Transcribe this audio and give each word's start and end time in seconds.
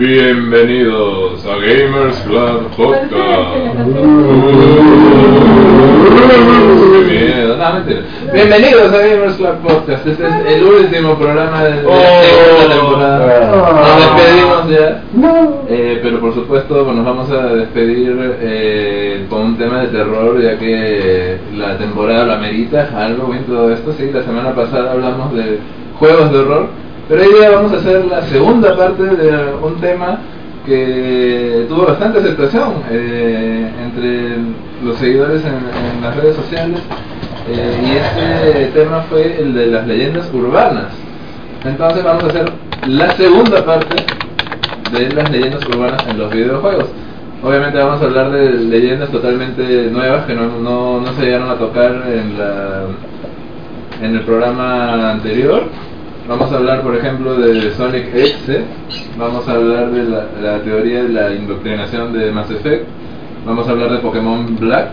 Bienvenidos 0.00 1.44
a 1.44 1.56
Gamers 1.56 2.20
Club 2.20 2.70
Podcast. 2.74 3.76
Bienvenidos, 7.06 7.58
no, 7.58 7.74
mentira. 7.74 8.00
Bienvenidos 8.32 8.92
a 8.94 8.96
Gamers 8.96 9.34
Club 9.34 9.56
Podcast. 9.62 10.06
Este 10.06 10.26
es 10.26 10.34
el 10.56 10.64
último 10.64 11.18
programa 11.18 11.64
de 11.64 11.82
la 11.82 12.22
segunda 12.22 12.74
temporada. 12.74 13.50
Nos 13.76 14.16
despedimos 14.16 14.70
ya. 14.70 15.02
Eh, 15.68 16.00
pero 16.02 16.18
por 16.18 16.32
supuesto 16.32 16.90
nos 16.94 17.04
vamos 17.04 17.30
a 17.30 17.54
despedir 17.56 18.16
eh, 18.40 19.26
con 19.28 19.42
un 19.42 19.58
tema 19.58 19.82
de 19.82 19.88
terror 19.88 20.40
ya 20.40 20.58
que 20.58 21.36
la 21.54 21.76
temporada 21.76 22.24
lo 22.24 22.32
amerita, 22.32 22.88
Halloween, 22.90 23.44
todo 23.44 23.70
esto. 23.70 23.92
Sí, 23.92 24.10
la 24.10 24.22
semana 24.22 24.54
pasada 24.54 24.92
hablamos 24.92 25.34
de 25.34 25.58
juegos 25.98 26.32
de 26.32 26.38
horror. 26.38 26.89
Pero 27.10 27.22
hoy 27.22 27.34
día 27.40 27.50
vamos 27.50 27.72
a 27.72 27.76
hacer 27.78 28.04
la 28.04 28.22
segunda 28.22 28.76
parte 28.76 29.02
de 29.02 29.52
un 29.60 29.80
tema 29.80 30.20
que 30.64 31.66
tuvo 31.68 31.86
bastante 31.86 32.20
aceptación 32.20 32.74
eh, 32.88 33.68
entre 33.82 34.36
los 34.84 34.96
seguidores 34.96 35.42
en, 35.44 36.00
las 36.00 36.14
redes 36.14 36.36
sociales 36.36 36.78
eh, 37.48 37.80
y 37.84 37.96
este 37.96 38.80
tema 38.80 39.02
fue 39.10 39.40
el 39.40 39.54
de 39.54 39.66
las 39.66 39.88
leyendas 39.88 40.32
urbanas. 40.32 40.92
Entonces 41.64 42.04
vamos 42.04 42.22
a 42.22 42.26
hacer 42.28 42.52
la 42.86 43.10
segunda 43.16 43.64
parte 43.64 43.96
de 44.92 45.12
las 45.12 45.30
leyendas 45.32 45.66
urbanas 45.66 46.06
en 46.06 46.16
los 46.16 46.32
videojuegos. 46.32 46.86
Obviamente 47.42 47.76
vamos 47.76 48.00
a 48.02 48.04
hablar 48.04 48.30
de 48.30 48.50
leyendas 48.52 49.10
totalmente 49.10 49.90
nuevas 49.90 50.26
que 50.26 50.34
no, 50.34 50.46
no, 50.60 51.00
no 51.00 51.12
se 51.14 51.22
llegaron 51.22 51.50
a 51.50 51.56
tocar 51.56 52.04
en, 52.06 52.38
la, 52.38 52.84
en 54.00 54.14
el 54.14 54.22
programa 54.22 55.10
anterior. 55.10 55.64
Vamos 56.30 56.52
a 56.52 56.58
hablar, 56.58 56.82
por 56.82 56.94
ejemplo, 56.94 57.34
de 57.34 57.72
Sonic 57.72 58.14
X, 58.14 58.36
vamos 59.18 59.48
a 59.48 59.52
hablar 59.52 59.90
de 59.90 60.04
la, 60.04 60.26
la 60.40 60.62
teoría 60.62 61.02
de 61.02 61.08
la 61.08 61.34
indoctrinación 61.34 62.12
de 62.12 62.30
Mass 62.30 62.48
Effect, 62.52 62.86
vamos 63.44 63.66
a 63.66 63.72
hablar 63.72 63.90
de 63.90 63.98
Pokémon 63.98 64.56
Black, 64.60 64.90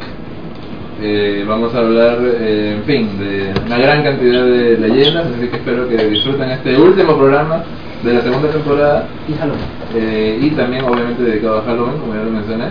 eh, 1.00 1.46
vamos 1.48 1.76
a 1.76 1.78
hablar, 1.78 2.18
eh, 2.24 2.78
en 2.78 2.84
fin, 2.86 3.20
de 3.20 3.54
una 3.68 3.78
gran 3.78 4.02
cantidad 4.02 4.46
de 4.46 4.80
leyendas, 4.80 5.28
así 5.28 5.48
que 5.48 5.58
espero 5.58 5.88
que 5.88 6.08
disfruten 6.08 6.50
este 6.50 6.76
último 6.76 7.16
programa 7.16 7.62
de 8.04 8.14
la 8.16 8.22
segunda 8.22 8.50
temporada. 8.50 9.08
Y 9.30 9.34
Halloween. 9.34 9.62
eh, 9.96 10.40
y 10.42 10.50
también 10.56 10.86
obviamente 10.86 11.22
dedicado 11.22 11.60
a 11.60 11.62
Halloween, 11.66 12.00
como 12.00 12.16
ya 12.16 12.24
lo 12.24 12.32
mencioné. 12.32 12.66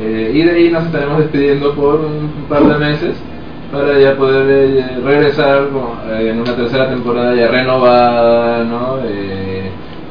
Eh, 0.00 0.30
y 0.34 0.42
de 0.42 0.50
ahí 0.52 0.70
nos 0.70 0.84
estaremos 0.84 1.18
despidiendo 1.18 1.74
por 1.74 1.96
un 1.96 2.46
par 2.48 2.62
de 2.62 2.78
meses 2.78 3.16
para 3.72 3.98
ya 3.98 4.16
poder 4.16 4.46
eh, 4.50 5.00
regresar 5.04 5.68
eh, 6.10 6.30
en 6.30 6.40
una 6.40 6.56
tercera 6.56 6.88
temporada 6.88 7.34
ya 7.34 7.48
renovada, 7.48 8.64
¿no? 8.64 8.98
Eh, 9.04 9.70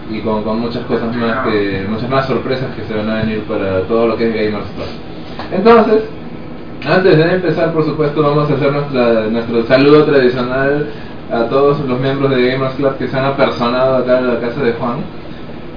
y 0.09 0.21
con, 0.21 0.43
con 0.43 0.59
muchas 0.59 0.85
cosas 0.85 1.13
más 1.15 1.45
que 1.47 1.85
muchas 1.89 2.09
más 2.09 2.25
sorpresas 2.27 2.73
que 2.75 2.83
se 2.83 2.93
van 2.93 3.09
a 3.09 3.15
venir 3.23 3.41
para 3.43 3.81
todo 3.81 4.07
lo 4.07 4.15
que 4.15 4.29
es 4.29 4.33
Gamers 4.33 4.69
Club. 4.71 4.87
Entonces, 5.51 6.03
antes 6.87 7.17
de 7.17 7.33
empezar, 7.33 7.73
por 7.73 7.83
supuesto, 7.83 8.21
vamos 8.21 8.49
a 8.49 8.53
hacer 8.53 8.71
nuestra, 8.71 9.27
nuestro 9.27 9.63
saludo 9.63 10.05
tradicional 10.05 10.87
a 11.31 11.43
todos 11.45 11.79
los 11.81 11.99
miembros 11.99 12.31
de 12.31 12.51
Gamers 12.51 12.75
Club 12.75 12.97
que 12.97 13.07
se 13.07 13.17
han 13.17 13.25
apersonado 13.25 13.97
acá 13.97 14.19
en 14.19 14.27
la 14.27 14.39
casa 14.39 14.61
de 14.61 14.73
Juan. 14.73 14.97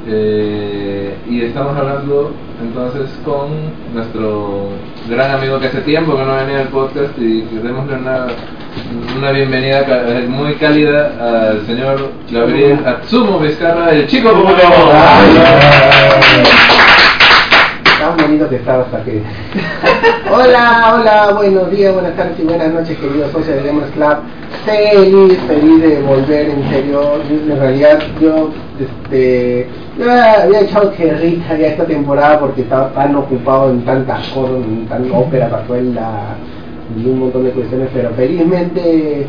Eh, 0.07 1.15
y 1.29 1.43
estamos 1.43 1.77
hablando 1.77 2.33
entonces 2.63 3.11
con 3.23 3.51
nuestro 3.93 4.69
gran 5.11 5.33
amigo 5.33 5.61
que 5.61 5.67
hace 5.67 5.83
tiempo 5.83 6.17
que 6.17 6.25
no 6.25 6.37
venía 6.37 6.61
al 6.61 6.69
podcast 6.69 7.19
y 7.19 7.43
que 7.43 7.57
démosle 7.57 7.97
una, 7.97 8.29
una 9.19 9.31
bienvenida 9.33 9.85
eh, 9.87 10.27
muy 10.27 10.55
cálida 10.55 11.13
al 11.21 11.67
señor 11.67 12.13
Gabriel 12.31 12.79
Atsumo 12.87 13.41
Vizcarra, 13.41 13.91
el 13.91 14.07
chico 14.07 14.31
Pokémon. 14.31 14.89
Tan 18.01 18.17
bonito 18.17 18.49
que 18.49 18.57
estaba 18.57 18.85
hasta 18.85 19.05
que. 19.05 19.23
hola, 20.33 20.97
hola, 20.99 21.33
buenos 21.37 21.71
días, 21.71 21.93
buenas 21.93 22.17
tardes 22.17 22.39
y 22.39 22.45
buenas 22.45 22.73
noches, 22.73 22.97
queridos 22.97 23.31
socios 23.31 23.57
de 23.57 23.69
Gamers 23.69 23.91
Club. 23.91 24.17
Feliz, 24.65 25.39
feliz 25.47 25.83
de 25.83 26.01
volver, 26.01 26.49
en 26.49 26.71
serio. 26.71 27.21
En 27.29 27.61
realidad, 27.61 27.99
yo 28.19 28.51
este, 28.81 29.69
ya 29.99 30.43
había 30.43 30.61
echado 30.61 30.93
rita 30.93 31.57
ya 31.57 31.69
esta 31.69 31.85
temporada 31.85 32.41
porque 32.41 32.63
estaba 32.63 32.91
tan 32.91 33.15
ocupado 33.17 33.71
en 33.71 33.85
tantas 33.85 34.29
cosas, 34.29 34.57
en 34.57 34.87
tan 34.87 35.11
ópera, 35.11 35.51
pazuela 35.51 36.37
y 36.97 37.09
un 37.09 37.21
montón 37.21 37.45
de 37.45 37.51
cuestiones, 37.51 37.89
pero 37.93 38.11
felizmente 38.11 39.27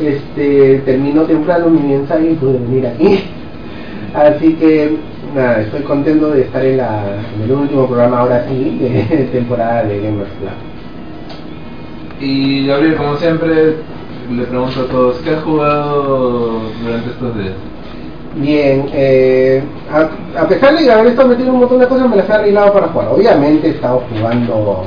este, 0.00 0.82
terminó 0.84 1.22
temprano 1.22 1.68
mi 1.68 1.94
ensayo 1.94 2.30
y 2.30 2.34
pude 2.34 2.58
venir 2.58 2.86
aquí. 2.86 3.24
Así 4.14 4.54
que 4.54 4.96
nada, 5.34 5.60
estoy 5.60 5.82
contento 5.82 6.30
de 6.30 6.42
estar 6.42 6.64
en, 6.64 6.78
la, 6.78 7.02
en 7.36 7.42
el 7.42 7.52
último 7.52 7.86
programa 7.86 8.20
ahora 8.20 8.46
sí 8.48 8.78
de 8.80 9.28
temporada 9.32 9.84
de 9.84 10.00
Gamers 10.00 10.30
Club. 10.38 10.50
Y 12.20 12.66
Gabriel, 12.66 12.96
como 12.96 13.16
siempre, 13.16 13.76
le 14.30 14.44
pregunto 14.44 14.80
a 14.80 14.86
todos, 14.86 15.16
¿qué 15.18 15.30
has 15.30 15.42
jugado 15.42 16.60
durante 16.82 17.10
estos 17.10 17.38
días? 17.38 17.54
Bien, 18.36 18.88
eh, 18.92 19.60
a, 19.92 20.40
a 20.42 20.46
pesar 20.46 20.76
de 20.76 20.84
que 20.84 20.90
haber 20.90 21.08
estado 21.08 21.28
metido 21.28 21.48
en 21.48 21.54
un 21.54 21.60
montón 21.60 21.80
de 21.80 21.88
cosas, 21.88 22.08
me 22.08 22.16
las 22.16 22.28
he 22.28 22.32
arreglado 22.32 22.72
para 22.72 22.88
jugar. 22.88 23.08
Obviamente 23.08 23.66
he 23.66 23.70
estado 23.70 24.02
jugando 24.08 24.84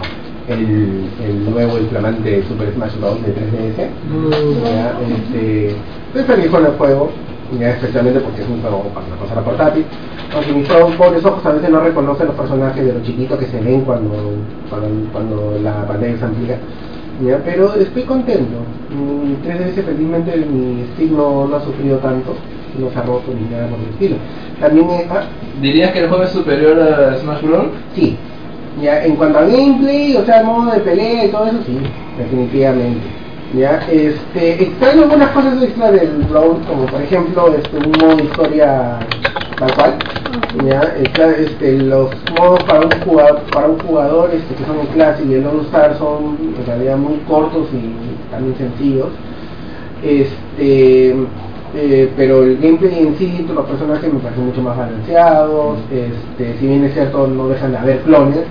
el, 0.47 1.09
el 1.25 1.51
nuevo 1.51 1.77
y 1.77 1.85
flamante 1.87 2.43
Super 2.47 2.73
Smash 2.73 2.97
Bros. 2.99 3.17
de 3.21 3.33
3DS. 3.35 3.89
Ya, 4.63 4.97
este, 5.15 5.75
estoy 6.07 6.23
feliz 6.23 6.51
con 6.51 6.65
el 6.65 6.71
juego, 6.73 7.09
ya, 7.59 7.71
especialmente 7.71 8.21
porque 8.21 8.41
es 8.43 8.47
un 8.47 8.61
juego 8.61 8.83
para 8.93 9.07
una 9.07 9.15
consola 9.17 9.41
portátil. 9.41 9.85
Aunque 10.33 10.53
mis 10.53 10.67
pobres 10.67 11.25
ojos 11.25 11.45
a 11.45 11.51
veces 11.51 11.69
no 11.69 11.81
reconocen 11.81 12.27
los 12.27 12.35
personajes 12.37 12.85
de 12.85 12.93
los 12.93 13.03
chiquitos 13.03 13.37
que 13.37 13.45
se 13.47 13.59
ven 13.59 13.81
cuando, 13.81 14.15
cuando, 14.69 14.87
cuando 15.11 15.59
la 15.61 15.85
pantalla 15.85 16.17
se 16.17 16.25
amplía. 16.25 16.57
Ya, 17.23 17.39
pero 17.43 17.73
estoy 17.75 18.03
contento. 18.03 18.57
Mi 18.89 19.35
3DS 19.45 19.83
felizmente 19.83 20.35
mi 20.37 20.85
stick 20.93 21.11
no, 21.11 21.45
no 21.47 21.57
ha 21.57 21.61
sufrido 21.61 21.97
tanto, 21.97 22.33
no 22.79 22.89
se 22.91 22.97
ha 22.99 23.01
roto 23.03 23.31
ni 23.33 23.49
nada 23.53 23.67
por 23.67 23.79
el 23.79 23.89
estilo. 23.89 24.15
También 24.59 24.89
he- 24.89 25.07
ah, 25.09 25.23
¿Dirías 25.61 25.91
que 25.91 25.99
el 25.99 26.07
juego 26.09 26.23
es 26.23 26.29
superior 26.31 26.79
a 26.79 27.17
Smash 27.17 27.41
Bros? 27.43 27.65
Sí, 27.95 28.17
ya 28.81 29.03
en 29.03 29.15
cuanto 29.15 29.39
a 29.39 29.43
gameplay, 29.43 30.15
o 30.15 30.25
sea, 30.25 30.39
el 30.39 30.45
modo 30.47 30.71
de 30.71 30.79
pelea 30.79 31.25
y 31.25 31.29
todo 31.29 31.45
eso, 31.45 31.57
sí, 31.65 31.77
definitivamente. 32.17 33.01
Ya, 33.55 33.85
este, 33.91 34.63
extraño 34.63 35.03
algunas 35.03 35.29
cosas 35.29 35.61
extra 35.61 35.91
del 35.91 36.09
Brawl, 36.29 36.57
como 36.67 36.85
por 36.87 37.01
ejemplo, 37.01 37.53
este, 37.55 37.77
un 37.77 37.91
modo 37.99 38.23
historia 38.23 38.97
tal 39.59 39.73
cual. 39.75 39.93
Ya, 40.65 40.81
está, 41.03 41.29
este, 41.31 41.77
los 41.77 42.09
modos 42.35 42.63
para 42.63 42.79
un 42.81 42.91
jugador, 43.05 43.41
para 43.53 43.67
un 43.67 43.79
jugador 43.79 44.31
este, 44.33 44.55
que 44.55 44.65
son 44.65 44.79
el 44.79 44.87
Classic 44.87 45.25
y 45.29 45.35
el 45.35 45.45
All 45.45 45.61
Star 45.67 45.95
son 45.99 46.37
en 46.57 46.65
realidad 46.65 46.97
muy 46.97 47.17
cortos 47.27 47.67
y 47.73 48.31
también 48.31 48.55
sencillos. 48.57 49.09
Este, 50.03 51.15
eh, 51.75 52.11
pero 52.15 52.43
el 52.43 52.57
gameplay 52.59 52.99
en 52.99 53.17
sí, 53.17 53.45
los 53.53 53.65
personajes 53.65 54.11
me 54.13 54.19
parecen 54.19 54.45
mucho 54.45 54.61
más 54.61 54.77
balanceados. 54.77 55.77
Este, 55.91 56.57
si 56.59 56.67
bien 56.67 56.83
es 56.83 56.93
cierto, 56.93 57.27
no 57.27 57.47
dejan 57.49 57.71
de 57.71 57.77
haber 57.77 57.99
clones. 58.01 58.41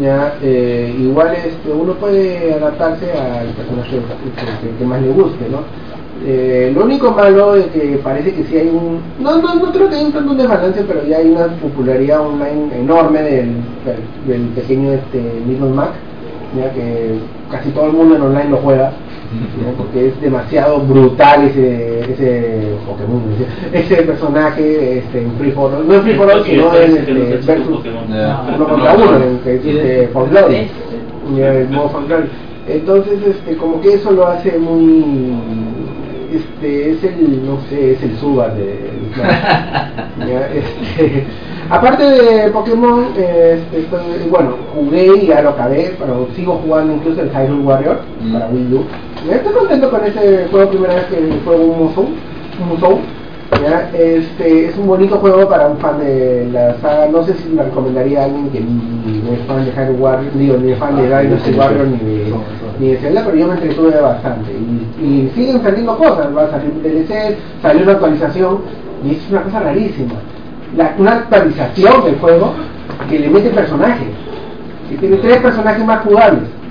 Ya, 0.00 0.34
eh, 0.42 0.94
igual 0.98 1.34
este, 1.34 1.70
uno 1.70 1.92
puede 1.94 2.54
adaptarse 2.54 3.12
al 3.12 3.48
personaje 3.48 3.90
que, 3.90 4.68
que- 4.70 4.76
que 4.78 4.84
más 4.86 5.02
le 5.02 5.10
guste, 5.10 5.48
¿no? 5.50 5.58
Eh, 6.24 6.72
lo 6.74 6.84
único 6.84 7.10
malo 7.10 7.56
es 7.56 7.66
que 7.66 8.00
parece 8.02 8.32
que 8.32 8.44
sí 8.44 8.56
hay 8.56 8.68
un... 8.68 9.00
No, 9.18 9.36
no, 9.42 9.54
no 9.56 9.72
creo 9.72 9.88
que 9.90 9.96
haya 9.96 10.06
un 10.06 10.12
tanto 10.12 10.34
desbalance, 10.34 10.82
pero 10.84 11.04
ya 11.04 11.18
hay 11.18 11.28
una 11.30 11.46
popularidad 11.48 12.20
online 12.20 12.70
enorme 12.78 13.20
del, 13.22 13.48
del, 13.84 14.28
del 14.28 14.42
pequeño 14.54 14.92
este, 14.92 15.20
Little 15.46 15.70
Mac, 15.70 15.90
ya 16.56 16.72
que 16.72 17.18
casi 17.50 17.70
todo 17.70 17.86
el 17.86 17.92
mundo 17.92 18.16
en 18.16 18.22
online 18.22 18.50
lo 18.50 18.58
juega, 18.58 18.92
¿no? 19.32 19.72
porque 19.78 20.08
es 20.08 20.20
demasiado 20.20 20.80
brutal 20.80 21.44
ese, 21.44 22.00
ese 22.12 22.74
Pokémon, 22.86 23.22
ese, 23.72 23.78
ese 23.94 24.02
personaje 24.02 24.98
este, 24.98 25.22
en 25.22 25.32
Free 25.38 25.52
for 25.52 25.72
All, 25.74 25.86
no 25.88 25.94
en 25.94 26.02
Free 26.02 26.14
for 26.14 26.30
All, 26.30 26.44
sino 26.44 26.74
en 26.76 26.96
este, 26.96 27.12
versus 27.46 27.80
uno 28.56 28.66
contra 28.68 28.94
uno, 28.94 29.16
en 29.24 29.38
que 29.38 29.54
es 29.56 29.64
este, 29.64 30.08
For 30.12 30.28
Glory, 30.28 30.68
ya, 31.36 31.52
el 31.54 31.68
modo 31.70 31.88
For 31.90 32.06
Glory. 32.06 32.24
Entonces, 32.68 33.18
este, 33.26 33.56
como 33.56 33.80
que 33.80 33.94
eso 33.94 34.10
lo 34.12 34.26
hace 34.28 34.56
muy, 34.58 35.34
este, 36.32 36.90
es 36.92 37.02
el, 37.04 37.44
no 37.46 37.58
sé, 37.68 37.92
es 37.92 38.02
el 38.02 38.16
suba 38.18 38.48
de, 38.50 38.90
este, 40.54 41.24
aparte 41.70 42.02
de 42.04 42.50
Pokémon, 42.50 43.06
este, 43.16 43.78
estoy- 43.80 44.28
bueno, 44.30 44.54
jugué 44.74 45.10
y 45.22 45.26
ya 45.26 45.42
lo 45.42 45.50
acabé, 45.50 45.94
pero 45.98 46.28
sigo 46.34 46.54
jugando 46.64 46.94
incluso 46.94 47.22
el 47.22 47.30
Hyrule 47.30 47.62
Warrior 47.64 48.00
Mm. 48.22 48.32
para 48.32 48.46
Wii 48.48 48.74
U. 48.74 48.84
Ya 49.28 49.36
Estoy 49.36 49.52
contento 49.52 49.90
con 49.90 50.04
ese 50.04 50.48
juego, 50.50 50.70
primera 50.70 50.94
vez 50.96 51.04
que 51.04 51.40
juego 51.44 51.64
un 51.64 51.78
Musou, 51.78 52.08
un 52.60 52.68
Musou. 52.68 52.98
¿ya? 53.62 53.90
Este, 53.94 54.66
es 54.66 54.76
un 54.76 54.88
bonito 54.88 55.16
juego 55.18 55.48
para 55.48 55.68
un 55.68 55.78
fan 55.78 56.00
de 56.00 56.48
la 56.52 56.74
saga. 56.80 57.06
No 57.08 57.22
sé 57.22 57.34
si 57.34 57.48
me 57.50 57.62
recomendaría 57.62 58.22
a 58.22 58.24
alguien 58.24 58.50
que 58.50 58.60
ni, 58.60 59.22
es 59.32 59.46
fan 59.46 59.64
de 59.64 59.70
Hyrule 59.70 59.98
Warrior, 60.00 60.32
digo, 60.34 60.56
ni 60.56 60.72
es 60.72 60.78
fan 60.78 60.96
de 60.96 61.02
Dynasty 61.02 61.52
Warrior 61.52 61.86
ni 61.86 61.98
de, 61.98 62.34
ni 62.80 62.88
de 62.88 62.96
Zelda, 62.96 63.22
pero 63.24 63.36
yo 63.36 63.46
me 63.46 63.54
entretuve 63.54 64.00
bastante. 64.00 64.50
Y, 64.50 65.04
y 65.04 65.32
siguen 65.36 65.62
saliendo 65.62 65.96
cosas, 65.96 66.36
va 66.36 66.44
a 66.44 66.50
salir 66.50 66.72
un 66.72 66.82
DLC, 66.82 67.36
salió 67.60 67.82
una 67.84 67.92
actualización 67.92 68.58
y 69.04 69.12
es 69.12 69.30
una 69.30 69.42
cosa 69.42 69.60
rarísima. 69.60 70.14
una 70.98 71.12
actualización 71.12 72.04
del 72.04 72.18
juego 72.18 72.54
que 73.08 73.18
le 73.20 73.28
mete 73.28 73.50
personajes. 73.50 74.08
Y 74.90 74.96
tiene 74.96 75.16
tres 75.18 75.38
personajes 75.38 75.84
más 75.84 76.02
jugables. 76.02 76.61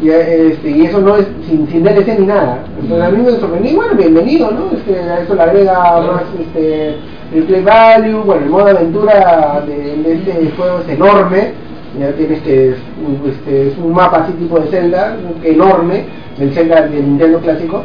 Y, 0.00 0.10
este, 0.10 0.70
y 0.70 0.84
eso 0.84 1.00
no 1.00 1.16
es 1.16 1.26
sin, 1.48 1.66
sin 1.68 1.82
DLC 1.82 2.18
ni 2.20 2.26
nada. 2.26 2.62
Entonces 2.80 3.06
a 3.06 3.10
mí 3.10 3.22
me 3.22 3.32
sorprendí, 3.32 3.74
bueno, 3.74 3.94
bienvenido, 3.94 4.50
¿no? 4.50 4.70
Este, 4.76 4.96
a 5.00 5.20
eso 5.20 5.34
le 5.34 5.42
agrega 5.42 6.00
más 6.00 6.22
este, 6.38 6.96
el 7.34 7.44
play 7.44 7.62
value, 7.62 8.22
bueno, 8.22 8.44
el 8.44 8.50
modo 8.50 8.68
aventura 8.68 9.64
de, 9.66 10.12
este 10.12 10.50
juego 10.56 10.78
es 10.80 10.88
enorme. 10.88 11.52
Ya 11.98 12.12
tienes 12.12 12.40
que, 12.42 12.76
este, 13.26 13.68
es 13.68 13.78
un 13.78 13.92
mapa 13.92 14.18
así 14.18 14.32
tipo 14.34 14.60
de 14.60 14.68
Zelda, 14.68 15.16
enorme, 15.42 16.04
del 16.38 16.52
Zelda 16.52 16.82
del 16.82 17.04
Nintendo 17.04 17.40
clásico. 17.40 17.82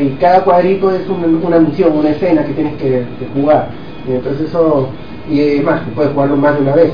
Y 0.00 0.08
cada 0.20 0.42
cuadrito 0.42 0.90
es 0.90 1.02
una, 1.08 1.58
misión, 1.60 1.96
una 1.96 2.10
escena 2.10 2.44
que 2.44 2.54
tienes 2.54 2.74
que, 2.74 3.04
jugar. 3.34 3.68
Y 4.08 4.12
entonces 4.12 4.48
eso, 4.48 4.88
y 5.30 5.40
es 5.40 5.62
más, 5.62 5.80
puedes 5.94 6.12
jugarlo 6.12 6.36
más 6.36 6.56
de 6.56 6.62
una 6.62 6.74
vez. 6.74 6.90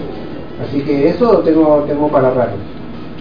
Así 0.62 0.82
que 0.82 1.08
eso 1.08 1.38
tengo, 1.38 1.84
tengo 1.88 2.08
para 2.08 2.30
rato. 2.32 2.56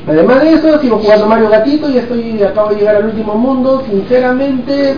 Además 0.08 0.42
de 0.42 0.54
eso, 0.54 0.80
sigo 0.80 1.00
jugando 1.00 1.28
Mario 1.28 1.50
Gatito 1.50 1.90
y 1.90 1.98
estoy, 1.98 2.42
acabo 2.42 2.70
de 2.70 2.78
llegar 2.78 2.96
al 2.96 3.06
último 3.06 3.36
mundo. 3.36 3.84
Sinceramente, 3.90 4.96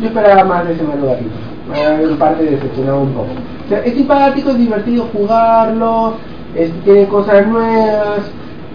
yo 0.00 0.06
esperaba 0.06 0.44
más 0.44 0.66
de 0.66 0.74
ese 0.74 0.84
Mario 0.84 1.06
Gatito. 1.06 1.30
Me 1.68 1.80
ha 1.80 2.00
en 2.00 2.16
parte 2.16 2.44
decepcionado 2.44 3.00
un 3.00 3.12
poco. 3.12 3.28
O 3.66 3.68
sea, 3.68 3.80
es 3.80 3.94
simpático, 3.94 4.50
es 4.50 4.58
divertido 4.58 5.08
jugarlo, 5.12 6.14
tiene 6.84 7.08
cosas 7.08 7.46
nuevas, 7.46 8.20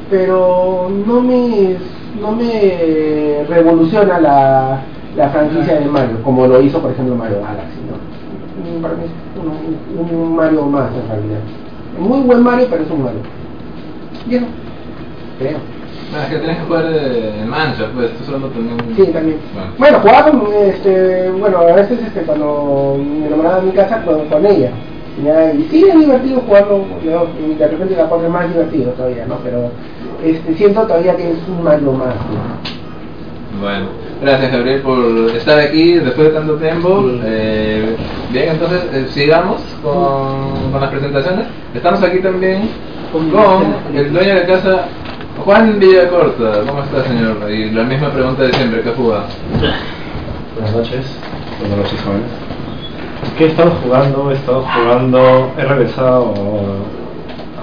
pero 0.09 0.89
no 1.05 1.21
me, 1.21 1.77
no 2.19 2.31
me 2.31 3.45
revoluciona 3.47 4.19
la, 4.19 4.81
la 5.15 5.29
franquicia 5.29 5.79
de 5.79 5.85
Mario, 5.85 6.21
como 6.23 6.47
lo 6.47 6.61
hizo 6.61 6.81
por 6.81 6.91
ejemplo 6.91 7.15
Mario 7.15 7.37
Galaxy. 7.41 7.79
¿no? 7.89 8.81
Para 8.81 8.95
mí 8.95 9.03
es 9.05 10.11
un, 10.11 10.19
un 10.19 10.35
Mario 10.35 10.65
más 10.65 10.89
en 10.93 11.07
realidad. 11.07 11.39
Muy 11.99 12.21
buen 12.21 12.43
Mario, 12.43 12.67
pero 12.69 12.83
es 12.83 12.91
un 12.91 13.03
Mario. 13.03 13.19
Y 14.29 14.35
eso, 14.35 14.45
creo. 15.39 15.76
Bueno, 16.09 16.23
es 16.23 16.29
que 16.29 16.37
tienes 16.37 16.57
que 16.57 16.63
jugar 16.63 16.85
eh, 16.89 17.41
en 17.41 17.49
mancha, 17.49 17.85
pues 17.93 18.11
tú 18.17 18.23
solo 18.23 18.47
también. 18.47 18.77
Sí, 18.95 19.11
también. 19.11 19.37
Bueno, 19.77 19.99
jugaba 19.99 20.31
con, 20.31 20.53
este, 20.53 21.29
bueno, 21.31 21.57
a 21.57 21.73
veces 21.73 21.99
este, 22.01 22.21
cuando 22.21 22.97
me 23.03 23.27
enamoraba 23.27 23.59
de 23.59 23.65
mi 23.65 23.71
casa, 23.73 24.01
con, 24.03 24.25
con 24.27 24.45
ella. 24.45 24.71
¿ya? 25.23 25.53
Y 25.53 25.67
sí, 25.69 25.83
es 25.87 25.99
divertido 25.99 26.41
jugarlo, 26.41 26.85
de 27.03 27.67
repente 27.67 27.95
la 27.95 28.09
pone 28.09 28.29
más 28.29 28.47
divertido 28.47 28.91
todavía, 28.91 29.25
¿no? 29.25 29.35
Pero 29.43 29.69
este, 30.23 30.55
siento 30.55 30.81
todavía 30.83 31.15
que 31.17 31.31
es 31.31 31.37
un 31.49 31.63
malo 31.63 31.91
más. 31.91 32.15
Bueno, 33.59 33.87
gracias 34.21 34.51
Gabriel 34.51 34.81
por 34.81 35.35
estar 35.35 35.59
aquí 35.59 35.95
después 35.95 36.27
de 36.29 36.33
tanto 36.33 36.55
tiempo. 36.55 37.03
Eh, 37.25 37.97
bien, 38.31 38.49
entonces 38.49 38.81
eh, 38.93 39.07
sigamos 39.09 39.61
con, 39.83 40.71
con 40.71 40.79
las 40.79 40.89
presentaciones. 40.89 41.47
Estamos 41.73 42.01
aquí 42.03 42.19
también 42.19 42.69
con 43.11 43.25
el 43.95 44.13
dueño 44.13 44.35
de 44.35 44.45
casa 44.45 44.85
Juan 45.43 45.79
Villacorta, 45.79 46.61
¿cómo 46.67 46.83
está 46.83 47.03
señor? 47.03 47.49
Y 47.51 47.69
la 47.69 47.83
misma 47.83 48.09
pregunta 48.11 48.43
de 48.43 48.53
siempre, 48.53 48.81
¿qué 48.81 48.89
jugado? 48.89 49.25
Buenas 50.55 50.75
noches, 50.75 51.05
buenas 51.59 51.77
noches 51.77 52.01
jóvenes. 52.01 52.31
¿Qué 53.37 53.45
he 53.45 53.47
estado 53.47 53.71
jugando? 53.83 54.31
He 54.31 54.33
estado 54.33 54.63
jugando, 54.63 55.51
he 55.57 55.61
regresado 55.63 56.33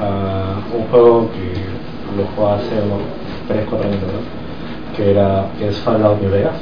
a 0.00 0.76
un 0.76 0.86
juego 0.90 1.28
que 1.32 2.16
lo 2.16 2.26
jugué 2.36 2.54
hace 2.54 2.86
unos 2.86 3.02
3, 3.48 3.66
4 3.68 3.88
años, 3.88 4.00
¿no? 4.00 4.96
que, 4.96 5.10
era, 5.10 5.46
que 5.58 5.68
es 5.68 5.76
Fallout 5.78 6.20
New 6.22 6.30
Vegas. 6.30 6.54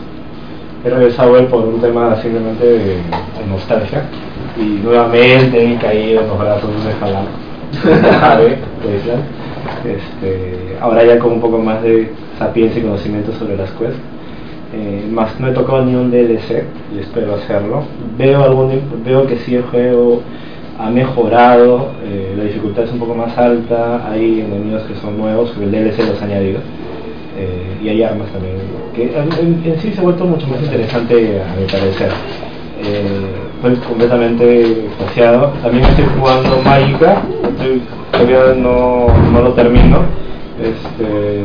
He 0.84 0.90
regresado 0.90 1.38
él 1.38 1.46
por 1.46 1.64
un 1.64 1.80
tema 1.80 2.16
simplemente 2.16 2.64
de, 2.64 2.96
nostalgia 3.48 4.04
y 4.56 4.80
nuevamente 4.82 5.72
he 5.72 5.76
caído 5.76 6.22
en 6.22 6.28
los 6.28 6.38
brazos 6.38 6.70
de 6.84 6.92
Fallout, 6.92 7.28
de 8.82 9.22
este, 9.84 10.76
ahora 10.80 11.04
ya 11.04 11.18
con 11.18 11.32
un 11.32 11.40
poco 11.40 11.58
más 11.58 11.82
de 11.82 12.10
sapiencia 12.38 12.80
y 12.80 12.84
conocimiento 12.84 13.32
sobre 13.32 13.56
las 13.56 13.70
quests. 13.72 13.98
Eh, 14.74 15.06
más 15.10 15.38
no 15.38 15.48
he 15.48 15.52
tocado 15.52 15.84
ni 15.84 15.94
un 15.94 16.10
DLC 16.10 16.64
y 16.94 17.00
espero 17.00 17.34
hacerlo. 17.34 17.84
Veo, 18.16 19.26
que 19.26 19.36
sí 19.38 19.54
el 19.54 19.62
juego 19.64 20.22
ha 20.78 20.88
mejorado, 20.88 21.90
eh, 22.04 22.34
la 22.36 22.44
dificultad 22.44 22.84
es 22.84 22.92
un 22.92 22.98
poco 22.98 23.14
más 23.14 23.36
alta, 23.36 24.10
hay 24.10 24.40
enemigos 24.40 24.82
que 24.84 24.94
son 24.94 25.18
nuevos, 25.18 25.50
que 25.50 25.64
el 25.64 25.70
DLC 25.70 26.08
los 26.08 26.20
ha 26.22 26.24
añadido. 26.24 26.60
Eh, 27.38 27.80
y 27.82 27.88
hay 27.88 28.02
armas 28.02 28.28
también, 28.30 28.56
que 28.94 29.04
en, 29.04 29.80
sí 29.80 29.90
se 29.92 30.00
ha 30.00 30.02
vuelto 30.02 30.24
mucho 30.24 30.46
más 30.46 30.62
interesante 30.62 31.40
a 31.40 31.58
mi 31.58 31.66
parecer. 31.66 32.10
Estoy 32.82 33.76
completamente 33.88 34.86
extasiado. 34.86 35.52
También 35.62 35.84
estoy 35.84 36.04
jugando 36.18 36.60
Magica, 36.64 37.22
todavía 38.10 38.54
no, 38.56 39.06
no 39.32 39.42
lo 39.42 39.52
termino. 39.52 40.00
Este, 40.60 41.40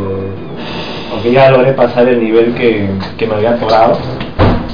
aunque 1.11 1.31
ya 1.31 1.51
logré 1.51 1.73
pasar 1.73 2.07
el 2.07 2.23
nivel 2.23 2.53
que, 2.53 2.89
me 3.25 3.35
había 3.35 3.51
atorado. 3.51 3.97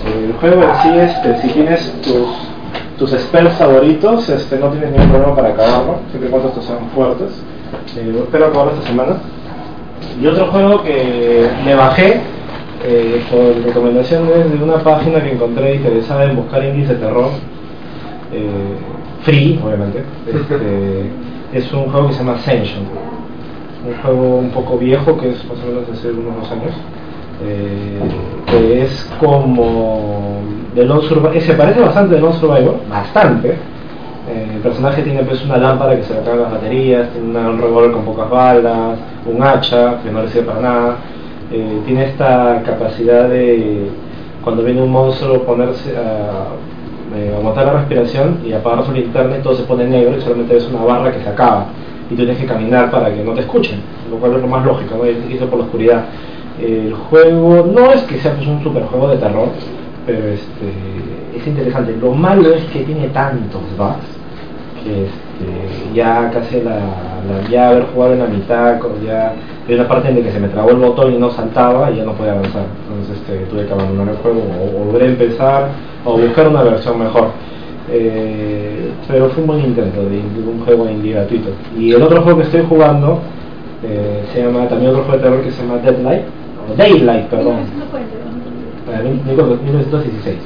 El 0.06 0.34
juego 0.34 0.64
en 0.64 0.76
sí, 0.82 1.00
este, 1.00 1.42
si 1.42 1.48
tienes 1.54 1.94
tus, 2.02 2.28
tus 2.98 3.12
spells 3.22 3.54
favoritos, 3.54 4.28
este, 4.30 4.58
no 4.58 4.68
tienes 4.70 4.92
ningún 4.92 5.10
problema 5.10 5.36
para 5.36 5.50
acabarlo, 5.50 6.00
siempre 6.10 6.28
y 6.28 6.32
cuando 6.32 6.50
estos 6.50 6.66
sean 6.66 6.90
fuertes. 6.94 7.30
Eh, 7.98 8.14
espero 8.24 8.48
acabarlo 8.48 8.74
esta 8.74 8.88
semana. 8.88 9.18
Y 10.22 10.28
otro 10.28 10.48
juego 10.48 10.84
que 10.84 11.50
me 11.66 11.76
bajé 11.76 12.22
eh, 12.84 13.24
por 13.32 13.66
recomendaciones 13.66 14.52
de 14.52 14.64
una 14.64 14.78
página 14.84 15.24
que 15.24 15.34
encontré 15.34 15.76
interesada 15.76 16.26
en 16.26 16.36
buscar 16.36 16.64
indies 16.64 16.90
de 16.90 16.96
terror, 16.96 17.30
eh, 18.32 18.76
free, 19.22 19.60
obviamente. 19.64 20.04
Este, 20.28 21.10
es 21.54 21.74
un 21.74 21.90
juego 21.92 22.08
que 22.08 22.14
se 22.14 22.20
llama 22.20 22.34
Ascension. 22.34 22.84
Un 23.88 24.02
juego 24.02 24.38
un 24.38 24.50
poco 24.50 24.78
viejo, 24.78 25.18
que 25.18 25.30
es 25.30 25.46
más 25.46 25.58
o 25.64 25.68
menos 25.68 25.90
hace 25.92 26.12
unos 26.12 26.36
dos 26.36 26.52
años. 26.52 26.74
Eh, 27.46 28.00
que 28.46 28.84
es 28.84 29.12
como 29.20 30.40
de 30.76 30.86
Lone 30.86 31.02
Survivor, 31.08 31.42
se 31.42 31.54
parece 31.56 31.82
bastante 31.82 32.16
de 32.16 32.22
Lone 32.22 32.36
Survivor, 32.36 32.80
bastante. 32.90 33.58
Eh, 34.30 34.52
el 34.56 34.62
personaje 34.62 35.02
tiene 35.02 35.24
pues 35.24 35.44
una 35.44 35.58
lámpara 35.58 35.98
que 35.98 36.04
se 36.04 36.14
le 36.14 36.22
carga 36.22 36.44
las 36.44 36.52
baterías, 36.54 37.10
tiene 37.10 37.38
un 37.38 37.62
revólver 37.62 37.92
con 37.92 38.06
pocas 38.06 38.30
balas, 38.30 38.98
un 39.26 39.44
hacha 39.44 40.02
que 40.02 40.12
no 40.12 40.22
le 40.22 40.30
sirve 40.30 40.46
para 40.46 40.62
nada. 40.62 40.98
Eh, 41.52 41.82
tiene 41.86 42.06
esta 42.06 42.62
capacidad 42.66 43.30
de 43.30 43.90
cuando 44.44 44.64
viene 44.64 44.82
un 44.82 44.92
monstruo 44.92 45.44
ponerse 45.44 45.96
a 45.96 46.48
eh, 47.16 47.32
la 47.56 47.74
respiración 47.74 48.40
y 48.46 48.54
apagar 48.54 48.86
su 48.86 48.92
linterna 48.92 49.38
y 49.38 49.42
todo 49.42 49.56
se 49.56 49.64
pone 49.64 49.86
negro 49.86 50.18
y 50.18 50.22
solamente 50.22 50.58
es 50.58 50.68
una 50.68 50.84
barra 50.84 51.12
que 51.12 51.20
se 51.20 51.30
acaba 51.30 51.68
y 52.10 52.16
tú 52.16 52.24
tienes 52.24 52.38
que 52.38 52.46
caminar 52.46 52.92
para 52.92 53.14
que 53.14 53.24
no 53.24 53.34
te 53.34 53.42
escuchen, 53.42 53.80
lo 54.10 54.18
cual 54.18 54.36
es 54.36 54.42
lo 54.42 54.48
más 54.48 54.66
lógico, 54.66 54.98
¿no? 54.98 55.06
irse 55.06 55.46
por 55.46 55.60
la 55.60 55.66
oscuridad. 55.66 56.06
El 56.62 56.94
juego 56.94 57.66
no 57.74 57.92
es 57.92 58.02
que 58.04 58.18
sea 58.18 58.34
pues, 58.36 58.48
un 58.48 58.62
super 58.64 58.84
juego 58.84 59.10
de 59.10 59.18
terror, 59.18 59.50
pero 60.06 60.28
este, 60.28 61.38
es 61.38 61.48
interesante. 61.48 61.96
Lo 62.00 62.12
malo 62.12 62.54
es 62.54 62.64
que 62.66 62.80
tiene 62.80 63.08
tantos 63.10 63.62
bugs 63.78 64.06
que 64.84 65.06
este, 65.06 65.33
ya 65.94 66.30
casi 66.32 66.62
la, 66.62 66.80
ya 67.50 67.70
haber 67.70 67.86
jugado 67.94 68.14
en 68.14 68.20
la 68.20 68.28
mitad, 68.28 68.80
ya 69.06 69.34
hay 69.68 69.76
una 69.76 69.88
parte 69.88 70.10
en 70.10 70.18
la 70.18 70.24
que 70.24 70.32
se 70.32 70.40
me 70.40 70.50
trabó 70.50 70.72
el 70.72 70.78
botón 70.78 71.14
y 71.14 71.18
no 71.18 71.30
saltaba 71.32 71.92
y 71.92 71.98
ya 71.98 72.06
no 72.06 72.14
podía 72.14 72.34
avanzar. 72.34 72.64
Entonces 72.90 73.18
este, 73.18 73.46
tuve 73.46 73.66
que 73.66 73.74
abandonar 73.74 74.10
el 74.10 74.18
juego 74.18 74.42
o 74.42 74.86
volver 74.86 75.04
a 75.04 75.06
empezar 75.06 75.68
o 76.06 76.18
buscar 76.18 76.48
una 76.48 76.64
versión 76.64 77.00
mejor. 77.00 77.30
Eh, 77.90 78.92
pero 79.08 79.30
fue 79.30 79.42
un 79.44 79.48
buen 79.48 79.66
intento 79.66 80.02
de, 80.02 80.18
un 80.18 80.62
juego 80.66 80.90
indie 80.90 81.14
gratuito. 81.14 81.50
Y 81.78 81.94
el 81.94 82.02
otro 82.02 82.22
juego 82.22 82.40
que 82.40 82.46
estoy 82.46 82.66
jugando 82.68 83.20
eh, 83.84 84.24
se 84.34 84.44
llama 84.44 84.68
también 84.68 84.92
otro 84.92 85.04
juego 85.04 85.18
de 85.18 85.24
terror 85.24 85.44
que 85.44 85.52
se 85.52 85.62
llama 85.62 85.78
Deadlight, 85.80 86.24
o 86.72 86.76
Daylight, 86.76 87.26
perdón. 87.28 87.56
1916. 89.66 90.38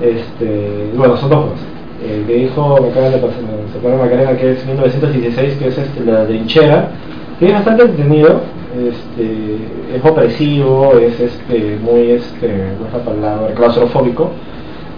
Este, 0.00 0.90
bueno, 0.96 1.16
son 1.16 1.30
dos 1.30 1.38
juegos. 1.40 1.73
El 2.08 2.26
que 2.26 2.34
dijo, 2.34 2.76
de 2.80 2.90
pasar, 2.90 3.98
Macarena, 3.98 4.36
que 4.36 4.52
es 4.52 4.66
1916, 4.66 5.54
que 5.58 5.68
es 5.68 5.78
este, 5.78 6.04
la 6.04 6.26
trinchera, 6.26 6.90
que 7.38 7.46
es 7.46 7.52
bastante 7.52 7.82
entretenido, 7.84 8.40
este, 8.74 9.96
es 9.96 10.04
opresivo, 10.04 10.94
es 10.98 11.18
este, 11.20 11.78
muy, 11.82 12.10
este, 12.10 12.48
no 12.80 12.86
es 12.86 12.92
la 12.92 12.98
palabra, 12.98 13.54
claustrofóbico 13.54 14.30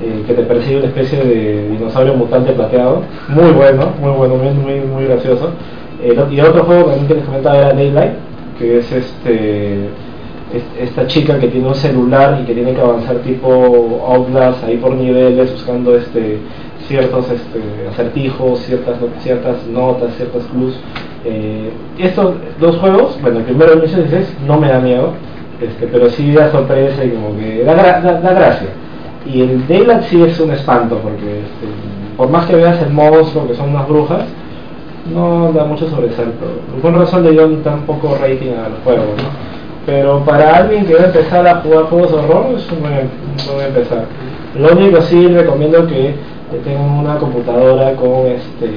eh, 0.02 0.24
que 0.26 0.34
te 0.34 0.42
persigue 0.42 0.78
una 0.78 0.86
especie 0.88 1.22
de 1.22 1.70
dinosaurio 1.70 2.14
mutante 2.14 2.52
plateado, 2.52 3.02
muy 3.28 3.50
bueno, 3.52 3.92
muy 4.00 4.10
bueno, 4.10 4.36
muy, 4.36 4.52
muy, 4.52 4.80
muy 4.80 5.04
gracioso. 5.04 5.50
y 6.30 6.40
otro 6.40 6.64
juego 6.64 6.84
también 6.84 7.06
que 7.06 7.14
les 7.14 7.24
comentaba 7.24 7.56
era 7.56 7.72
Daylight, 7.72 8.12
que 8.58 8.78
es 8.78 8.92
este 8.92 9.88
esta 10.80 11.06
chica 11.06 11.38
que 11.38 11.48
tiene 11.48 11.66
un 11.66 11.74
celular 11.74 12.38
y 12.40 12.46
que 12.46 12.54
tiene 12.54 12.72
que 12.72 12.80
avanzar 12.80 13.16
tipo 13.16 13.48
Outlast 14.06 14.62
ahí 14.64 14.76
por 14.76 14.94
niveles 14.94 15.52
buscando 15.52 15.96
este 15.96 16.38
ciertos 16.88 17.30
este, 17.30 17.60
acertijos, 17.90 18.60
ciertas, 18.60 18.96
ciertas 19.20 19.66
notas, 19.66 20.14
ciertos 20.16 20.44
clues. 20.46 20.74
Eh, 21.24 21.70
estos 21.98 22.34
dos 22.60 22.76
juegos, 22.76 23.18
bueno, 23.20 23.38
el 23.38 23.44
primero 23.44 23.74
de 23.74 23.80
2016 23.80 24.36
no 24.46 24.58
me 24.58 24.68
da 24.68 24.78
miedo, 24.78 25.12
este, 25.60 25.86
pero 25.86 26.08
sí 26.10 26.32
da 26.32 26.50
sorpresa 26.50 27.04
y 27.04 27.10
como 27.10 27.36
que 27.36 27.64
da, 27.64 27.74
da, 27.74 28.20
da 28.20 28.32
gracia. 28.32 28.68
Y 29.26 29.42
el 29.42 29.66
Daylight 29.66 30.02
sí 30.04 30.22
es 30.22 30.38
un 30.38 30.52
espanto 30.52 30.98
porque 30.98 31.40
este, 31.40 31.66
por 32.16 32.30
más 32.30 32.46
que 32.46 32.56
veas 32.56 32.80
el 32.82 32.90
monstruo, 32.90 33.48
que 33.48 33.54
son 33.54 33.70
unas 33.70 33.88
brujas, 33.88 34.24
no 35.12 35.52
da 35.52 35.64
mucho 35.64 35.88
sobresalto. 35.88 36.46
Con 36.82 36.94
razón 36.94 37.24
le 37.24 37.32
dio 37.32 37.48
tan 37.58 37.82
poco 37.82 38.16
rating 38.20 38.52
al 38.52 38.82
juego, 38.84 39.14
¿no? 39.16 39.56
Pero 39.84 40.24
para 40.24 40.56
alguien 40.56 40.84
que 40.84 40.94
va 40.94 41.02
a 41.02 41.06
empezar 41.06 41.46
a 41.46 41.60
jugar 41.60 41.84
juegos 41.84 42.10
de 42.10 42.18
horror 42.18 42.46
es 42.56 42.72
un 42.72 42.80
buen, 42.80 42.92
un 42.92 43.54
buen 43.54 43.66
empezar. 43.68 44.04
Lo 44.58 44.72
único 44.72 45.00
sí 45.02 45.28
recomiendo 45.28 45.86
que 45.86 46.14
tengan 46.64 46.90
una 46.90 47.18
computadora 47.18 47.94
con 47.96 48.26
este 48.26 48.70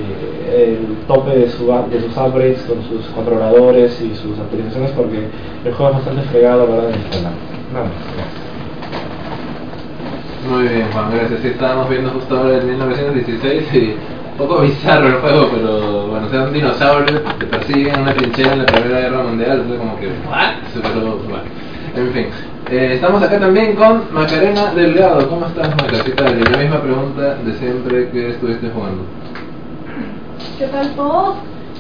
el 0.50 0.98
tope 1.08 1.32
de, 1.32 1.50
su, 1.50 1.68
de 1.68 2.02
sus 2.02 2.18
upgrades, 2.18 2.62
con 2.64 2.84
sus 2.84 3.06
controladores 3.14 4.02
y 4.02 4.16
sus 4.16 4.38
actualizaciones 4.40 4.92
porque 4.92 5.28
el 5.64 5.74
juego 5.74 5.92
es 5.92 5.98
bastante 5.98 6.22
fregado 6.30 6.64
a 6.64 6.66
la 6.66 6.76
hora 6.76 6.88
de 6.88 6.96
instalar. 6.96 7.32
Nada 7.72 7.86
más, 7.86 7.94
gracias. 8.16 8.50
Muy 10.50 10.68
bien, 10.68 10.88
Juan, 10.92 11.12
gracias. 11.14 11.42
Sí, 11.42 11.48
estábamos 11.50 11.90
viendo 11.90 12.10
justo 12.12 12.38
ahora 12.38 12.58
el 12.58 12.66
1916 12.66 13.74
y 13.74 13.96
un 14.32 14.38
poco 14.38 14.62
bizarro 14.62 15.08
el 15.08 15.16
juego, 15.16 15.50
pero 15.54 16.08
bueno, 16.08 16.26
o 16.26 16.30
sea, 16.30 16.44
un 16.44 16.54
dinosaurio 16.54 17.22
que 17.38 17.46
persigue 17.46 17.90
en 17.92 18.02
una 18.02 18.14
trinchera 18.14 18.54
en 18.54 18.60
la 18.60 18.66
Primera 18.66 19.02
Guerra 19.02 19.24
Mundial, 19.24 19.66
fue 19.68 19.78
como 19.78 20.00
que, 20.00 20.08
¿what? 20.08 20.56
Se 20.74 20.80
pasó, 20.80 21.00
bueno. 21.02 21.44
En 21.96 22.14
fin, 22.14 22.28
eh, 22.72 22.92
estamos 22.96 23.22
acá 23.24 23.40
también 23.40 23.76
con 23.76 24.14
Macarena 24.14 24.74
Delgado. 24.74 25.28
¿Cómo 25.30 25.48
estás, 25.48 25.70
Maca? 25.70 26.04
¿Qué 26.04 26.12
tal? 26.12 26.40
Y 26.40 26.44
la 26.44 26.58
misma 26.58 26.82
pregunta 26.82 27.36
de 27.36 27.54
siempre 27.54 28.10
que 28.10 28.30
estuviste 28.30 28.70
jugando. 28.70 29.04
¿Qué 30.58 30.68
tal 30.68 30.90
todos? 30.96 31.36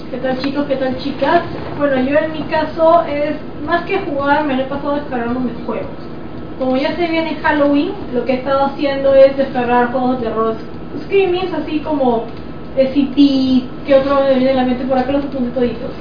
¿Qué 0.09 0.17
tal 0.17 0.37
chicos? 0.39 0.65
¿Qué 0.67 0.75
tal 0.77 0.97
chicas? 0.97 1.43
Bueno, 1.77 1.97
yo 1.97 2.17
en 2.17 2.31
mi 2.31 2.41
caso 2.43 3.03
es 3.03 3.35
más 3.65 3.83
que 3.83 3.99
jugar, 3.99 4.45
me 4.45 4.55
lo 4.55 4.63
he 4.63 4.65
pasado 4.65 4.95
descargando 4.95 5.39
mis 5.39 5.53
juegos. 5.65 5.87
Como 6.57 6.75
ya 6.75 6.95
se 6.95 7.07
viene 7.07 7.37
Halloween, 7.41 7.91
lo 8.13 8.25
que 8.25 8.33
he 8.33 8.35
estado 8.37 8.65
haciendo 8.65 9.13
es 9.13 9.37
descargar 9.37 9.91
juegos 9.91 10.19
de 10.19 10.27
terror 10.27 10.55
screamings, 11.05 11.53
así 11.53 11.79
como 11.79 12.25
SCP, 12.75 13.85
que 13.85 13.95
otro 13.95 14.21
me 14.23 14.35
viene 14.35 14.51
a 14.51 14.55
la 14.55 14.65
mente 14.65 14.85
por 14.85 14.97
acá 14.97 15.11
los 15.11 15.25
apunté 15.25 15.51
toditos. 15.51 15.91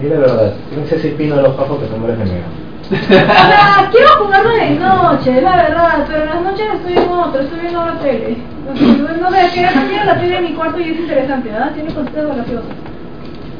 Dile 0.00 0.14
la 0.14 0.20
verdad, 0.20 0.54
tienes 0.70 0.90
ese 0.90 1.10
pino 1.10 1.36
de 1.36 1.42
los 1.42 1.54
papos 1.54 1.80
que 1.80 1.86
te 1.86 1.96
mueres 1.96 2.18
de 2.18 2.24
miedo. 2.24 2.67
O 2.90 3.06
sea, 3.06 3.88
quiero 3.92 4.08
jugarlo 4.18 4.50
de 4.50 4.70
noche, 4.70 5.42
la 5.42 5.56
verdad, 5.56 6.04
pero 6.06 6.22
en 6.22 6.28
las 6.30 6.42
noches 6.42 6.66
estoy 6.74 7.04
en 7.04 7.10
otro, 7.10 7.42
estoy 7.42 7.60
viendo 7.60 7.84
la 7.84 7.98
tele. 7.98 8.38
No 8.66 8.76
sé, 8.76 9.20
no 9.20 9.30
sé, 9.30 9.50
que 9.54 9.62
cambiar 9.62 10.06
la 10.06 10.18
tele 10.18 10.36
en 10.38 10.44
mi 10.44 10.52
cuarto 10.54 10.80
y 10.80 10.90
es 10.90 10.98
interesante, 10.98 11.50
¿verdad? 11.50 11.72
Tiene 11.72 11.92
cositas 11.92 12.24
graciosas. 12.34 12.70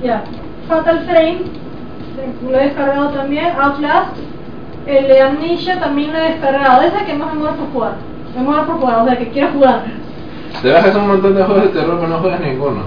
Ya. 0.02 0.22
Fatal 0.66 1.00
Frame, 1.06 1.40
lo 2.50 2.58
he 2.58 2.64
descargado 2.64 3.10
también. 3.10 3.52
Outlast, 3.58 4.16
el 4.86 5.08
de 5.08 5.20
Amnesia 5.20 5.78
también 5.78 6.12
lo 6.12 6.18
he 6.18 6.32
descargado. 6.32 6.82
Esa 6.82 7.04
que 7.04 7.14
más 7.14 7.34
me 7.34 7.40
muero 7.40 7.56
por 7.56 7.72
jugar. 7.72 7.92
Me 8.34 8.42
muero 8.42 8.66
por 8.66 8.76
jugar, 8.76 9.02
o 9.02 9.04
sea, 9.06 9.18
que 9.18 9.28
quiero 9.28 9.48
jugar. 9.48 9.84
Te 10.62 10.72
bajas 10.72 10.94
un 10.94 11.08
montón 11.08 11.34
de 11.34 11.44
juegos 11.44 11.64
de 11.64 11.68
terror, 11.68 11.96
pero 11.96 12.08
no 12.08 12.18
juegas 12.18 12.40
ninguno. 12.40 12.82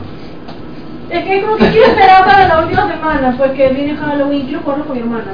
Es 1.10 1.24
que 1.24 1.41
como 1.41 1.57
que 1.57 1.69
quiero 1.69 1.88
esperar 1.88 2.25
para 2.25 2.48
la 2.48 2.60
última 2.62 2.88
semana, 2.88 3.36
pues 3.38 3.51
que 3.51 3.67
viene 3.69 3.95
Halloween, 3.95 4.45
quiero 4.45 4.62
jugarlo 4.62 4.86
con 4.86 4.95
mi 4.95 5.01
hermana. 5.01 5.33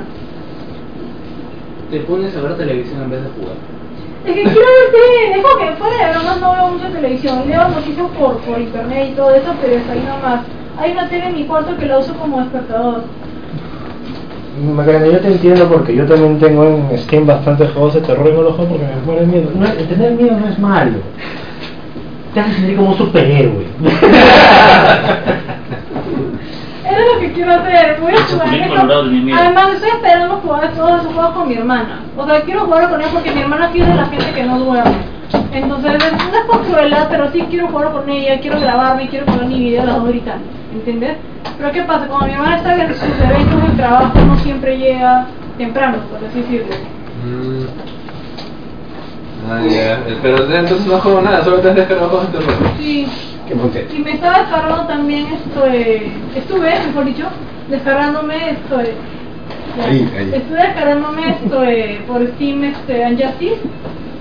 Te 1.92 2.00
pones 2.02 2.36
a 2.36 2.42
ver 2.42 2.58
televisión 2.58 3.04
en 3.04 3.10
vez 3.10 3.24
de 3.24 3.30
jugar. 3.30 3.56
Es 4.26 4.34
que 4.34 4.44
quiero 4.44 4.60
ver 4.60 4.92
tele, 4.92 5.38
es 5.38 5.44
como 5.44 5.58
que 5.58 5.76
fuera 5.78 6.06
de 6.06 6.12
bromas 6.12 6.42
no 6.42 6.54
veo 6.54 6.68
mucha 6.72 6.90
televisión, 6.90 7.44
leo 7.48 7.70
noticias 7.70 8.08
por, 8.20 8.38
por 8.40 8.60
internet 8.60 9.10
y 9.12 9.16
todo 9.16 9.34
eso, 9.34 9.54
pero 9.62 9.76
es 9.76 9.90
ahí 9.90 10.04
nomás. 10.06 10.42
Hay 10.78 10.92
una 10.92 11.08
tele 11.08 11.28
en 11.28 11.36
mi 11.36 11.46
cuarto 11.46 11.78
que 11.78 11.86
la 11.86 12.00
uso 12.00 12.14
como 12.16 12.42
despertador. 12.42 13.04
Macarena, 14.76 15.08
yo 15.08 15.20
te 15.20 15.28
entiendo 15.28 15.70
porque 15.70 15.96
yo 15.96 16.06
también 16.06 16.40
tengo 16.40 16.66
en 16.66 16.98
Steam 16.98 17.26
bastantes 17.26 17.72
juegos 17.72 17.94
de 17.94 18.02
terror 18.02 18.28
y 18.28 18.34
no 18.34 18.42
los 18.42 18.56
juego 18.56 18.72
porque 18.72 18.86
me 18.86 19.02
muere 19.06 19.26
miedo. 19.26 19.52
No, 19.56 19.66
el 19.66 19.88
tener 19.88 20.12
miedo 20.14 20.38
no 20.38 20.48
es 20.48 20.60
malo. 20.60 20.98
Te 22.34 22.40
hace 22.40 22.54
sentir 22.54 22.76
como 22.76 22.90
un 22.90 22.98
superhéroe. 22.98 23.66
Eso 26.98 27.06
es 27.10 27.14
lo 27.14 27.20
que 27.20 27.34
quiero 27.34 27.52
hacer, 27.54 27.98
voy 28.02 28.12
a 28.14 28.18
jugar. 28.34 28.48
Eso. 28.66 28.76
Además, 29.38 29.70
estoy 29.76 29.90
esperando 29.90 30.36
jugar 30.38 30.74
todos 30.74 31.02
esos 31.02 31.14
juegos 31.14 31.32
con 31.34 31.48
mi 31.48 31.54
hermana. 31.56 32.00
O 32.18 32.26
sea, 32.26 32.42
quiero 32.42 32.62
jugarlo 32.62 32.90
con 32.90 33.02
ella 33.02 33.10
porque 33.14 33.32
mi 33.32 33.42
hermana 33.42 33.70
sí 33.72 33.82
es 33.82 33.88
de 33.88 33.96
la 33.96 34.06
gente 34.08 34.32
que 34.34 34.44
no 34.44 34.60
duerme. 34.60 34.96
Entonces, 35.52 35.94
es- 35.96 36.12
no 36.14 36.38
es 36.38 36.46
por 36.48 36.62
crueldad, 36.62 37.08
pero 37.10 37.32
sí 37.32 37.46
quiero 37.50 37.68
jugarlo 37.68 38.00
con 38.02 38.10
ella, 38.10 38.40
quiero 38.40 38.60
grabarme, 38.60 39.10
quiero 39.10 39.26
poner 39.26 39.46
mi 39.46 39.60
video 39.60 39.84
a 39.84 39.86
las 39.86 39.96
dos 39.98 40.08
gritando. 40.10 40.46
¿Entiendes? 40.74 41.18
Pero 41.58 41.72
¿qué 41.72 41.82
pasa? 41.84 42.08
Como 42.08 42.26
mi 42.26 42.34
hermana 42.34 42.58
está 42.58 42.76
en 42.76 42.94
sus 42.94 43.04
eventos 43.04 43.62
de 43.70 43.78
trabajo, 43.78 44.20
no 44.20 44.38
siempre 44.40 44.78
llega 44.78 45.26
temprano, 45.58 45.98
por 46.12 46.28
así 46.28 46.42
decirlo. 46.42 46.76
Mm. 47.26 47.66
Ah, 49.50 49.62
ya. 49.68 49.94
Eh, 50.08 50.18
Pero 50.22 50.38
entonces 50.44 50.86
no 50.88 51.00
juego 51.00 51.22
nada, 51.22 51.44
solo 51.44 51.58
te 51.60 51.70
has 51.70 51.76
descargado 51.76 52.10
juegos 52.10 52.32
de 52.32 52.38
terror. 52.40 52.56
Sí. 52.80 53.08
Y 53.96 54.00
me 54.00 54.12
estaba 54.12 54.40
descargando 54.40 54.84
también 54.88 55.28
esto 55.28 55.62
de... 55.66 56.12
Estuve, 56.36 56.70
mejor 56.88 57.06
dicho, 57.06 57.26
descargándome 57.70 58.52
esto. 58.52 58.78
Ahí, 58.78 60.10
ahí. 60.18 60.32
Estuve 60.36 60.58
descargándome 60.62 61.30
esto 61.30 61.62
de, 61.62 62.02
por 62.08 62.28
Steam, 62.28 62.64
este, 62.66 63.06
Unjustice. 63.06 63.62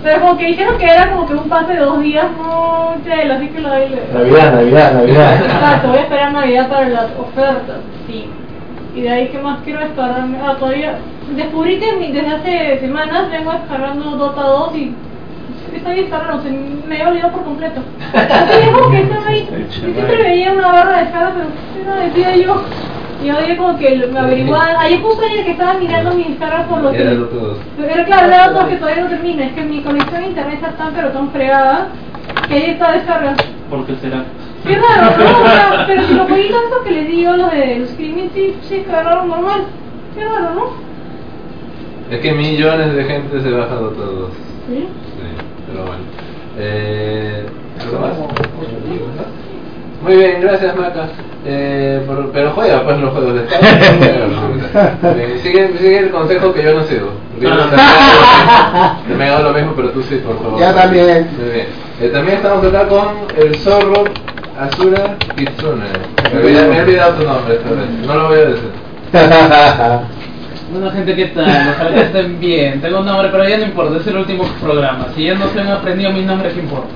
Pero 0.02 0.20
como 0.20 0.36
que 0.38 0.46
dijeron 0.46 0.78
que 0.78 0.84
era 0.84 1.10
como 1.10 1.26
que 1.26 1.34
un 1.34 1.48
pase 1.48 1.72
de 1.72 1.80
dos 1.80 2.00
días, 2.00 2.26
no, 2.38 2.94
chela, 3.04 3.34
así 3.36 3.48
que 3.48 3.60
lo 3.60 3.68
doy. 3.70 3.84
Navidad, 4.14 4.52
Navidad, 4.54 4.92
Navidad. 4.94 5.34
Exacto, 5.44 5.88
voy 5.88 5.98
a 5.98 6.02
esperar 6.02 6.32
Navidad 6.32 6.68
para 6.68 6.88
las 6.88 7.06
ofertas, 7.18 7.76
sí. 8.06 8.26
Y 8.94 9.00
de 9.02 9.10
ahí, 9.10 9.28
¿qué 9.28 9.38
más 9.38 9.58
quiero 9.64 9.80
descargarme? 9.80 10.38
Ah, 10.46 10.54
todavía... 10.58 10.98
Descubrí 11.34 11.80
que 11.80 11.96
mi- 11.96 12.12
desde 12.12 12.28
hace 12.36 12.78
semanas 12.80 13.28
vengo 13.32 13.50
descargando 13.50 14.10
Dota 14.16 14.42
2 14.42 14.76
y 14.76 14.94
está 15.76 15.90
descargado, 15.90 16.42
se 16.42 16.50
me 16.50 16.94
había 16.94 17.08
olvidado 17.08 17.32
por 17.32 17.44
completo. 17.44 17.80
Así 18.12 18.58
es 18.62 18.68
como 18.70 18.90
que 18.90 19.00
estaba 19.02 19.26
ahí. 19.26 19.48
Yo 19.70 19.92
siempre 19.92 20.22
veía 20.22 20.52
una 20.52 20.72
barra 20.72 20.98
de 20.98 21.04
descarga, 21.04 21.32
pero 21.34 21.46
¿qué 21.74 21.84
no 21.88 21.96
decía 21.96 22.36
yo? 22.36 22.62
Y 23.24 23.28
ahora 23.30 23.56
como 23.56 23.78
que 23.78 24.06
me 24.12 24.18
averiguaba, 24.18 24.80
ayer 24.80 25.00
justo 25.00 25.24
ayer 25.24 25.44
que 25.44 25.52
estaba 25.52 25.74
mirando 25.74 26.14
mis 26.14 26.28
descargas 26.28 26.66
por 26.68 26.82
los 26.82 26.94
Era 26.94 27.12
lo 27.12 27.26
todo. 27.26 27.56
pero 27.76 28.04
claro, 28.04 28.26
era 28.26 28.50
otro 28.50 28.68
que 28.68 28.76
todavía 28.76 29.04
no 29.04 29.08
termina, 29.10 29.46
es 29.46 29.52
que 29.52 29.62
mi 29.62 29.80
conexión 29.80 30.22
a 30.22 30.26
internet 30.26 30.54
está 30.62 30.72
tan 30.72 30.92
pero 30.94 31.08
tan 31.08 31.30
fregada 31.30 31.88
que 32.46 32.54
ahí 32.54 32.70
está 32.70 32.92
descarga. 32.92 33.34
¿Por 33.70 33.86
qué 33.86 33.96
será? 33.96 34.24
Qué 34.66 34.76
raro, 34.76 35.16
¿no? 35.16 35.44
O 35.44 35.48
sea, 35.48 35.84
pero 35.86 36.02
si 36.02 36.14
los 36.14 36.28
jueguitos 36.28 36.62
esos 36.66 36.82
que 36.82 36.90
les 36.90 37.08
digo, 37.08 37.36
los 37.36 37.50
de 37.52 37.78
los 37.78 37.90
streaming, 37.90 38.28
sí, 38.34 38.54
sí, 38.68 38.84
cargaron 38.88 39.28
normal. 39.28 39.62
Qué 40.14 40.24
raro, 40.24 40.54
¿no? 40.54 40.86
Es 42.10 42.20
que 42.20 42.32
millones 42.32 42.94
de 42.94 43.04
gente 43.04 43.40
se 43.40 43.50
baja 43.50 43.74
de 43.74 43.80
todos. 43.80 44.30
Sí. 44.68 44.86
Pero 45.66 45.84
bueno. 45.86 46.02
Eh, 46.58 47.44
¿Algo 47.82 47.98
más? 48.00 48.12
Muy 50.02 50.16
bien, 50.16 50.40
gracias 50.40 50.76
Maca. 50.76 51.06
Eh, 51.44 52.02
por- 52.06 52.30
pero 52.32 52.50
juega 52.52 52.82
pues 52.84 52.98
los 52.98 53.12
juegos 53.12 53.34
de. 53.34 53.40
Bien, 55.14 55.38
sigue, 55.42 55.72
sigue 55.78 55.98
el 55.98 56.10
consejo 56.10 56.52
que 56.52 56.62
yo 56.62 56.74
no 56.74 56.82
sigo. 56.84 57.08
Yo 57.40 57.50
no 57.50 57.56
Me 59.16 59.24
ha 59.24 59.30
dado 59.32 59.52
lo 59.52 59.54
mismo, 59.58 59.72
pero 59.76 59.90
tú 59.90 60.02
sí, 60.02 60.16
por 60.16 60.38
favor. 60.38 60.58
Ya 60.60 60.74
también. 60.74 61.28
Muy 61.38 61.50
bien. 61.52 61.66
Eh, 62.00 62.08
también 62.12 62.36
estamos 62.38 62.64
acá 62.64 62.86
con 62.88 63.08
el 63.36 63.54
zorro 63.56 64.04
Asura 64.58 65.16
Kitsune. 65.36 65.84
Me, 66.34 66.40
me 66.40 66.76
he 66.78 66.82
olvidado 66.82 67.14
tu 67.14 67.24
nombre 67.26 67.54
esta 67.54 67.70
vez. 67.70 67.88
No 68.06 68.14
lo 68.14 68.28
voy 68.28 68.38
a 68.38 68.44
decir. 68.44 68.70
Bueno, 70.70 70.90
gente, 70.90 71.14
¿qué 71.14 71.26
tal? 71.26 71.44
Ojalá 71.74 71.94
que 71.94 72.00
estén 72.02 72.40
bien. 72.40 72.80
Tengo 72.80 73.00
un 73.00 73.06
nombre, 73.06 73.28
pero 73.30 73.48
ya 73.48 73.58
no 73.58 73.64
importa, 73.64 73.98
es 73.98 74.06
el 74.06 74.16
último 74.16 74.44
programa. 74.60 75.06
Si 75.14 75.24
ya 75.24 75.34
no 75.34 75.48
se 75.48 75.60
han 75.60 75.68
aprendido 75.68 76.10
mi 76.10 76.22
nombre, 76.22 76.50
¿qué 76.52 76.60
importa? 76.60 76.88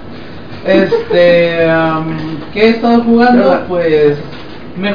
Este. 0.66 1.68
¿Qué 2.52 2.60
he 2.60 2.68
estado 2.70 3.02
jugando? 3.02 3.64
Pues. 3.68 4.18
Me 4.76 4.94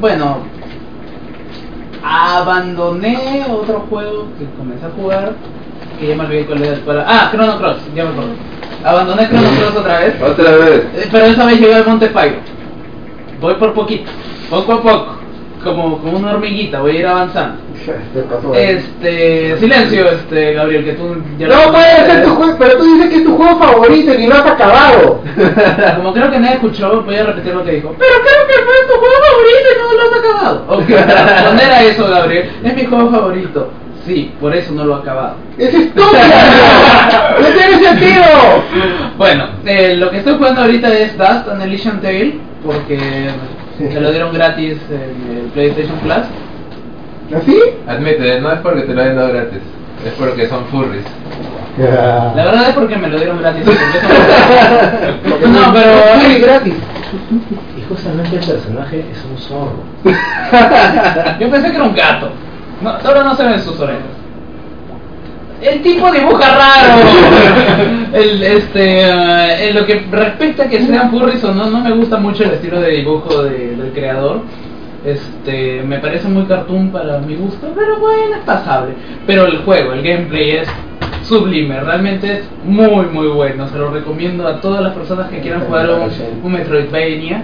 Bueno. 0.00 0.38
Abandoné 2.02 3.44
otro 3.50 3.80
juego 3.90 4.28
que 4.38 4.46
comencé 4.56 4.86
a 4.86 4.90
jugar. 4.90 5.32
Que 5.98 6.08
ya 6.08 6.16
me 6.16 6.24
olvidé 6.24 6.46
cuál 6.46 6.62
era. 6.62 6.78
cuál 6.84 6.96
era. 6.98 7.06
Ah, 7.08 7.30
Chrono 7.32 7.58
Cross, 7.58 7.78
ya 7.94 8.04
me 8.04 8.10
acuerdo. 8.10 8.30
Abandoné 8.84 9.28
Chrono 9.28 9.48
Cross 9.58 9.76
otra 9.76 10.00
vez. 10.00 10.22
Otra 10.22 10.56
vez. 10.56 10.84
Eh, 10.94 11.08
Pero 11.10 11.24
esa 11.26 11.46
vez 11.46 11.60
llegué 11.60 11.74
al 11.74 11.86
Monte 11.86 12.08
Pyro. 12.08 12.36
Voy 13.40 13.54
por 13.54 13.74
poquito, 13.74 14.10
poco 14.48 14.72
a 14.72 14.82
poco. 14.82 15.25
Como, 15.66 15.98
como 15.98 16.18
una 16.18 16.30
hormiguita, 16.32 16.80
voy 16.80 16.96
a 16.96 17.00
ir 17.00 17.06
avanzando. 17.08 17.56
Este, 18.54 19.56
silencio, 19.58 20.08
este, 20.10 20.52
Gabriel, 20.54 20.84
que 20.84 20.92
tú 20.92 21.16
ya 21.38 21.48
lo 21.48 21.54
No 21.56 21.72
puede 21.72 21.84
conoces. 21.96 22.06
ser 22.12 22.24
tu 22.24 22.30
juego, 22.36 22.56
pero 22.58 22.76
tú 22.78 22.84
dices 22.84 23.10
que 23.10 23.16
es 23.16 23.24
tu 23.24 23.36
juego 23.36 23.58
favorito 23.58 24.14
y 24.14 24.26
no 24.26 24.34
has 24.36 24.46
acabado. 24.46 25.20
Como 25.96 26.12
creo 26.14 26.30
que 26.30 26.38
nadie 26.38 26.54
escuchó, 26.54 27.02
voy 27.02 27.16
a 27.16 27.24
repetir 27.26 27.52
lo 27.54 27.64
que 27.64 27.72
dijo. 27.72 27.94
Pero 27.98 28.12
creo 28.12 28.46
que 28.46 28.64
fue 28.64 28.74
tu 28.86 29.00
juego 29.00 29.14
favorito 29.26 29.68
y 29.72 29.78
no 29.82 29.92
lo 29.92 30.02
has 30.02 30.18
acabado. 30.18 30.64
Ok, 30.68 31.06
para 31.06 31.34
responder 31.34 31.70
a 31.72 31.82
eso, 31.82 32.08
Gabriel, 32.08 32.50
es 32.62 32.74
mi 32.76 32.84
juego 32.84 33.10
favorito. 33.10 33.70
Sí, 34.06 34.32
por 34.40 34.54
eso 34.54 34.72
no 34.72 34.84
lo 34.84 34.96
he 34.96 35.00
acabado. 35.00 35.34
Es 35.58 35.74
estúpido. 35.74 36.12
no 37.40 37.46
tiene 37.48 37.84
sentido. 37.84 38.24
Bueno, 39.18 39.48
eh, 39.64 39.96
lo 39.96 40.10
que 40.10 40.18
estoy 40.18 40.34
jugando 40.36 40.60
ahorita 40.62 40.92
es 40.96 41.18
Dust 41.18 41.48
and 41.50 41.62
Elysian 41.62 42.00
Tale, 42.00 42.34
porque 42.64 42.98
me 43.78 44.00
lo 44.00 44.10
dieron 44.10 44.32
gratis 44.32 44.78
en 44.90 45.36
el 45.36 45.50
PlayStation 45.52 45.98
Plus. 45.98 46.24
¿Así? 47.36 47.60
Admite, 47.86 48.40
no 48.40 48.52
es 48.52 48.58
porque 48.60 48.82
te 48.82 48.94
lo 48.94 49.02
hayan 49.02 49.16
dado 49.16 49.32
gratis, 49.32 49.60
es 50.04 50.12
porque 50.12 50.48
son 50.48 50.64
furries. 50.66 51.04
La 51.78 52.32
verdad 52.34 52.68
es 52.70 52.74
porque 52.74 52.96
me 52.96 53.08
lo 53.08 53.18
dieron 53.18 53.38
gratis. 53.38 53.66
no, 53.66 53.72
pero 55.72 55.92
es 56.14 56.40
gratis. 56.40 56.74
Y 57.76 57.82
justamente 57.88 58.36
el 58.36 58.46
personaje 58.46 59.04
es 59.12 59.24
un 59.30 59.38
zorro. 59.38 59.84
Yo 61.40 61.50
pensé 61.50 61.70
que 61.70 61.76
era 61.76 61.84
un 61.84 61.94
gato. 61.94 62.30
No, 62.80 62.90
ahora 62.90 63.24
no 63.24 63.36
se 63.36 63.44
ven 63.44 63.60
sus 63.60 63.78
orejas. 63.78 64.02
El 65.62 65.82
tipo 65.82 66.10
dibuja 66.12 66.54
raro. 66.54 67.02
el, 68.12 68.42
este, 68.42 69.00
eh, 69.02 69.68
en 69.68 69.74
lo 69.74 69.86
que 69.86 70.04
respecta 70.10 70.64
a 70.64 70.68
que 70.68 70.80
sean 70.82 71.10
furries 71.10 71.42
o 71.44 71.52
no, 71.54 71.66
no 71.70 71.80
me 71.80 71.92
gusta 71.92 72.18
mucho 72.18 72.44
el 72.44 72.50
estilo 72.52 72.80
de 72.80 72.90
dibujo 72.90 73.42
de- 73.42 73.74
del 73.76 73.92
creador. 73.92 74.42
Este, 75.04 75.82
me 75.82 75.98
parece 75.98 76.28
muy 76.28 76.44
cartoon 76.44 76.90
para 76.90 77.18
mi 77.20 77.36
gusto, 77.36 77.72
pero 77.76 77.98
bueno, 78.00 78.36
es 78.36 78.42
pasable. 78.44 78.92
Pero 79.26 79.46
el 79.46 79.58
juego, 79.58 79.92
el 79.92 80.02
gameplay 80.02 80.50
es 80.58 80.68
sublime, 81.22 81.80
realmente 81.80 82.32
es 82.32 82.50
muy 82.64 83.06
muy 83.06 83.28
bueno. 83.28 83.68
Se 83.68 83.78
lo 83.78 83.90
recomiendo 83.90 84.46
a 84.46 84.60
todas 84.60 84.82
las 84.82 84.92
personas 84.94 85.28
que 85.30 85.40
quieran 85.40 85.62
jugar 85.62 85.88
un, 85.90 86.10
un 86.42 86.52
Metroidvania 86.52 87.42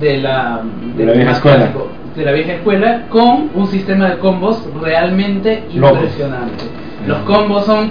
de 0.00 0.18
la, 0.18 0.62
De 0.96 1.04
la 1.04 1.12
vieja 1.12 1.32
escuela. 1.32 1.56
clásico, 1.58 1.88
de 2.16 2.24
la 2.24 2.32
vieja 2.32 2.52
escuela 2.54 3.02
con 3.10 3.50
un 3.54 3.66
sistema 3.66 4.08
de 4.10 4.18
combos 4.18 4.62
realmente 4.80 5.64
impresionante. 5.72 6.64
Los 7.06 7.18
combos 7.20 7.66
son 7.66 7.90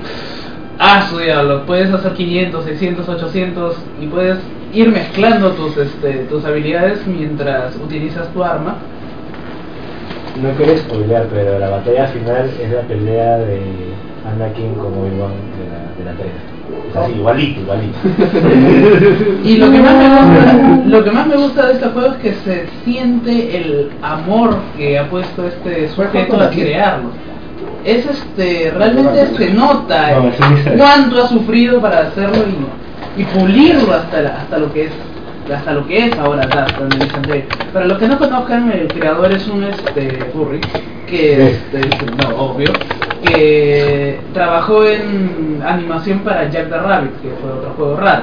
ah 0.80 1.06
su 1.10 1.20
diablo, 1.20 1.66
puedes 1.66 1.92
hacer 1.94 2.14
500, 2.14 2.66
600, 2.66 3.10
800 3.10 3.76
y 4.02 4.08
puedes 4.08 4.38
ir 4.74 4.90
mezclando 4.90 5.52
tus 5.52 5.78
este, 5.78 6.26
tus 6.30 6.44
habilidades 6.46 7.06
mientras 7.06 7.76
utilizas 7.76 8.28
tu 8.34 8.44
arma. 8.44 8.78
No 10.42 10.50
quiero 10.52 10.78
spoilear, 10.78 11.28
pero 11.28 11.60
la 11.60 11.70
batalla 11.70 12.08
final 12.08 12.50
es 12.60 12.72
la 12.72 12.82
pelea 12.82 13.38
de 13.40 13.62
Anakin 14.26 14.76
con 14.76 14.94
Obi-Wan 14.94 15.34
de 15.58 15.68
la, 15.70 15.92
de 15.98 16.06
la 16.06 16.14
3. 16.18 16.32
Es 16.90 16.96
así, 16.96 17.12
igualito, 17.14 17.62
igualito. 17.62 17.98
Y 19.44 19.58
lo 19.58 19.72
que 19.72 19.80
más 19.82 19.96
me 19.96 20.08
gusta, 20.10 20.88
lo 20.88 21.04
que 21.04 21.12
más 21.12 21.28
me 21.28 21.36
gusta 21.36 21.68
de 21.68 21.74
este 21.74 21.88
juego 21.90 22.08
es 22.14 22.16
que 22.16 22.34
se 22.46 22.66
siente 22.86 23.58
el 23.58 23.90
amor 24.02 24.58
que 24.78 24.98
ha 24.98 25.10
puesto 25.10 25.46
este 25.48 25.90
sujeto 25.90 26.40
a 26.40 26.50
crearlo. 26.50 27.10
Es 27.86 28.06
este, 28.06 28.72
realmente 28.76 29.28
se 29.38 29.54
nota 29.54 30.12
No, 30.20 30.28
egg. 30.28 30.78
cuánto 30.78 31.24
ha 31.24 31.28
sufrido 31.28 31.82
para 31.82 32.00
hacerlo 32.08 32.44
y, 33.18 33.22
y 33.22 33.26
pulirlo 33.26 33.94
hasta 33.94 34.22
la- 34.22 34.38
hasta 34.42 34.58
lo 34.60 34.72
que 34.72 34.86
es 34.86 34.92
hasta 35.52 35.74
lo 35.74 35.86
que 35.86 36.06
es 36.06 36.18
ahora 36.18 36.44
Dust 36.46 36.78
Animation 36.80 37.24
Day. 37.28 37.44
Para 37.74 37.86
los 37.86 37.98
que 37.98 38.08
no 38.08 38.18
conozcan, 38.18 38.72
el 38.72 38.88
creador 38.88 39.32
es 39.34 39.48
un 39.50 39.64
este 39.66 40.10
furry 40.32 40.62
que 41.08 41.50
este, 41.50 41.82
no, 42.24 42.38
obvio, 42.38 42.72
que 43.26 44.18
trabajó 44.34 44.86
en 44.86 45.62
animación 45.66 46.20
para 46.20 46.48
Jack 46.50 46.70
the 46.70 46.78
Rabbit, 46.78 47.12
que 47.22 47.30
fue 47.42 47.52
otro 47.52 47.74
juego 47.76 47.98
raro. 47.98 48.22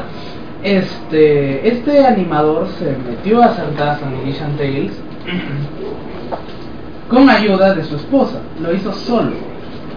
Este, 0.63 1.69
este 1.69 2.07
animador 2.07 2.69
se 2.79 2.97
metió 3.07 3.43
a 3.43 3.47
hacer 3.47 3.67
Dust 3.77 4.03
Animation 4.05 4.57
Tales 4.57 4.93
con 7.11 7.29
ayuda 7.29 7.75
de 7.75 7.85
su 7.85 7.97
esposa. 7.97 8.41
Lo 8.63 8.73
hizo 8.75 8.93
solo, 8.93 9.33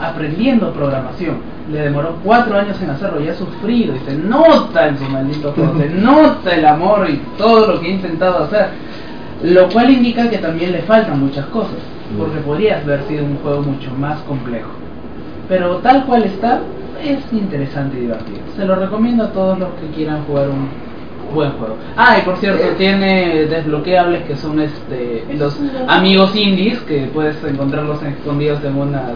aprendiendo 0.01 0.71
programación. 0.73 1.37
Le 1.71 1.81
demoró 1.81 2.15
cuatro 2.23 2.57
años 2.57 2.81
en 2.81 2.89
hacerlo 2.89 3.23
y 3.23 3.29
ha 3.29 3.35
sufrido 3.35 3.95
y 3.95 3.99
se 3.99 4.15
nota 4.15 4.87
en 4.87 4.97
su 4.97 5.05
maldito 5.05 5.53
juego, 5.53 5.77
se 5.77 5.89
nota 5.95 6.55
el 6.55 6.65
amor 6.65 7.09
y 7.09 7.21
todo 7.37 7.73
lo 7.73 7.79
que 7.79 7.87
ha 7.87 7.91
intentado 7.91 8.43
hacer. 8.45 8.69
Lo 9.43 9.69
cual 9.69 9.89
indica 9.89 10.29
que 10.29 10.37
también 10.37 10.71
le 10.71 10.83
faltan 10.83 11.19
muchas 11.19 11.45
cosas, 11.47 11.79
porque 12.17 12.37
podría 12.39 12.77
haber 12.79 13.03
sido 13.03 13.25
un 13.25 13.37
juego 13.37 13.61
mucho 13.63 13.91
más 13.97 14.19
complejo. 14.21 14.69
Pero 15.49 15.77
tal 15.77 16.05
cual 16.05 16.23
está, 16.23 16.61
es 17.03 17.19
interesante 17.33 17.97
y 17.97 18.01
divertido. 18.01 18.39
Se 18.55 18.65
lo 18.65 18.75
recomiendo 18.75 19.23
a 19.23 19.31
todos 19.31 19.57
los 19.57 19.69
que 19.79 19.87
quieran 19.95 20.23
jugar 20.25 20.49
un 20.49 20.69
buen 21.33 21.51
juego. 21.53 21.75
Ah, 21.95 22.17
y 22.19 22.25
por 22.25 22.37
cierto, 22.37 22.63
tiene 22.77 23.45
desbloqueables 23.45 24.23
que 24.23 24.35
son 24.35 24.59
este 24.59 25.25
los 25.37 25.57
amigos 25.87 26.35
indies 26.35 26.79
que 26.81 27.09
puedes 27.13 27.43
encontrarlos 27.43 28.03
escondidos 28.03 28.63
en 28.63 28.77
unas 28.77 29.13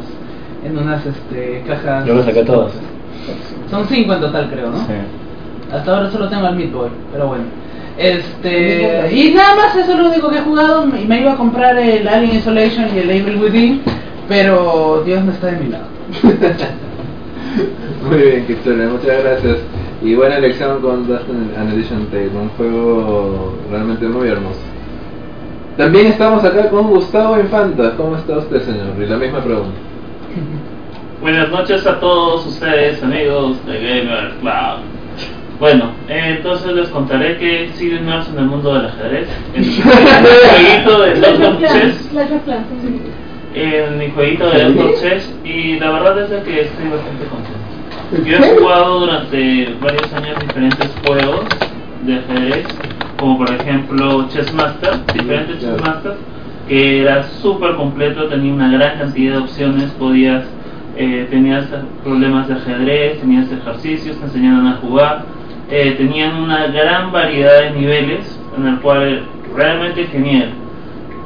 en 0.65 0.77
unas 0.77 1.05
este 1.05 1.63
cajas. 1.67 2.05
Yo 2.05 2.15
lo 2.15 2.23
saqué 2.23 2.43
todos. 2.43 2.71
Son 3.69 3.87
cinco 3.87 4.13
en 4.13 4.21
total, 4.21 4.49
creo, 4.51 4.69
¿no? 4.71 4.77
Sí. 4.79 4.93
Hasta 5.71 5.95
ahora 5.95 6.11
solo 6.11 6.29
tengo 6.29 6.45
al 6.45 6.55
Meat 6.55 6.71
Boy, 6.71 6.89
pero 7.11 7.27
bueno. 7.27 7.43
Este 7.97 9.09
y 9.13 9.33
nada 9.33 9.55
más 9.55 9.75
eso 9.75 9.93
es 9.93 9.97
lo 9.97 10.09
único 10.09 10.29
que 10.29 10.39
he 10.39 10.41
jugado 10.41 10.85
y 11.01 11.05
me 11.05 11.21
iba 11.21 11.31
a 11.31 11.37
comprar 11.37 11.77
el 11.77 12.07
Alien 12.07 12.35
Isolation 12.35 12.87
y 12.93 12.99
el 12.99 13.09
Evil 13.09 13.37
Within, 13.37 13.81
pero 14.27 15.01
Dios 15.05 15.23
no 15.23 15.31
está 15.31 15.47
de 15.47 15.57
mi 15.57 15.69
lado. 15.69 15.85
Muy 18.09 18.17
bien, 18.17 18.45
Kitsune, 18.45 18.87
muchas 18.87 19.23
gracias. 19.23 19.57
Y 20.03 20.13
buena 20.13 20.37
elección 20.37 20.81
con 20.81 21.07
Dust 21.07 21.23
and 21.57 21.73
Edition 21.73 22.07
Tale, 22.07 22.29
un 22.35 22.49
juego 22.49 23.55
realmente 23.71 24.05
muy 24.07 24.27
hermoso. 24.27 24.59
También 25.77 26.07
estamos 26.07 26.43
acá 26.43 26.69
con 26.69 26.87
Gustavo 26.87 27.39
Infanta. 27.39 27.95
¿Cómo 27.97 28.15
está 28.15 28.37
usted, 28.37 28.61
señor? 28.61 28.93
Y 28.97 29.05
la 29.05 29.17
misma 29.17 29.39
pregunta. 29.39 29.77
Buenas 31.21 31.49
noches 31.49 31.85
a 31.87 31.99
todos 31.99 32.45
ustedes, 32.45 33.01
amigos 33.01 33.65
de 33.65 33.73
Gamer 33.73 34.33
Club. 34.41 34.83
Bueno, 35.59 35.91
eh, 36.09 36.35
entonces 36.37 36.73
les 36.73 36.89
contaré 36.89 37.37
que 37.37 37.69
sigo 37.75 37.95
inmerso 37.95 38.31
en 38.33 38.39
el 38.39 38.45
mundo 38.45 38.73
del 38.73 38.87
ajedrez, 38.87 39.27
en 39.53 39.61
mi 39.61 39.81
jueguito 39.81 41.01
de 41.01 41.13
Clans, 41.21 41.59
Chess, 41.61 42.09
en 43.53 43.97
mi 43.97 44.11
jueguito 44.11 44.49
de 44.49 44.65
of 44.65 45.01
Chess, 45.01 45.33
y 45.45 45.79
la 45.79 45.91
verdad 45.91 46.19
es 46.19 46.43
que 46.43 46.61
estoy 46.61 46.89
bastante 46.89 47.25
contento. 47.25 48.29
Yo 48.29 48.37
he 48.37 48.59
jugado 48.59 48.99
durante 48.99 49.75
varios 49.81 50.13
años 50.13 50.39
diferentes 50.41 50.91
juegos 51.05 51.45
de 52.05 52.17
ajedrez, 52.17 52.67
como 53.17 53.37
por 53.37 53.49
ejemplo 53.49 54.27
Chessmaster, 54.27 55.05
diferentes 55.13 55.57
Claro. 55.59 55.77
Chessmaster, 55.77 56.13
que 56.67 57.01
era 57.01 57.23
súper 57.23 57.75
completo, 57.75 58.27
tenía 58.27 58.53
una 58.53 58.69
gran 58.69 58.97
cantidad 58.97 59.33
de 59.33 59.39
opciones, 59.39 59.91
podías, 59.91 60.45
eh, 60.97 61.27
tenías 61.29 61.67
problemas 62.03 62.47
de 62.47 62.55
ajedrez, 62.55 63.19
tenías 63.19 63.51
ejercicios, 63.51 64.17
te 64.17 64.25
enseñaban 64.25 64.67
a 64.67 64.77
jugar, 64.77 65.25
eh, 65.69 65.95
tenían 65.97 66.35
una 66.35 66.67
gran 66.67 67.11
variedad 67.11 67.61
de 67.61 67.71
niveles, 67.71 68.39
en 68.57 68.67
el 68.67 68.79
cual 68.79 69.25
realmente 69.55 70.05
genial. 70.07 70.49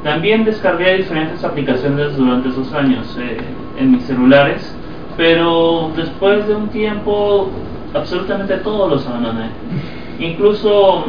También 0.03 0.45
descargué 0.45 0.97
diferentes 0.97 1.43
aplicaciones 1.43 2.15
durante 2.15 2.49
esos 2.49 2.73
años 2.73 3.17
eh, 3.19 3.37
en 3.77 3.91
mis 3.91 4.03
celulares, 4.03 4.75
pero 5.17 5.91
después 5.95 6.47
de 6.47 6.55
un 6.55 6.69
tiempo 6.69 7.49
absolutamente 7.93 8.55
todos 8.57 8.89
los 8.89 9.07
abandoné. 9.07 9.49
Incluso, 10.19 11.05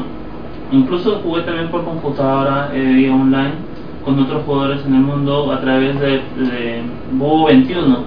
incluso 0.72 1.20
jugué 1.22 1.42
también 1.42 1.68
por 1.68 1.84
computadora 1.84 2.70
eh, 2.72 2.80
vía 2.80 3.14
online 3.14 3.69
con 4.04 4.18
otros 4.18 4.44
jugadores 4.44 4.84
en 4.86 4.94
el 4.94 5.00
mundo 5.00 5.52
a 5.52 5.60
través 5.60 5.98
de, 6.00 6.08
de 6.36 6.82
Boo 7.12 7.46
21, 7.46 7.98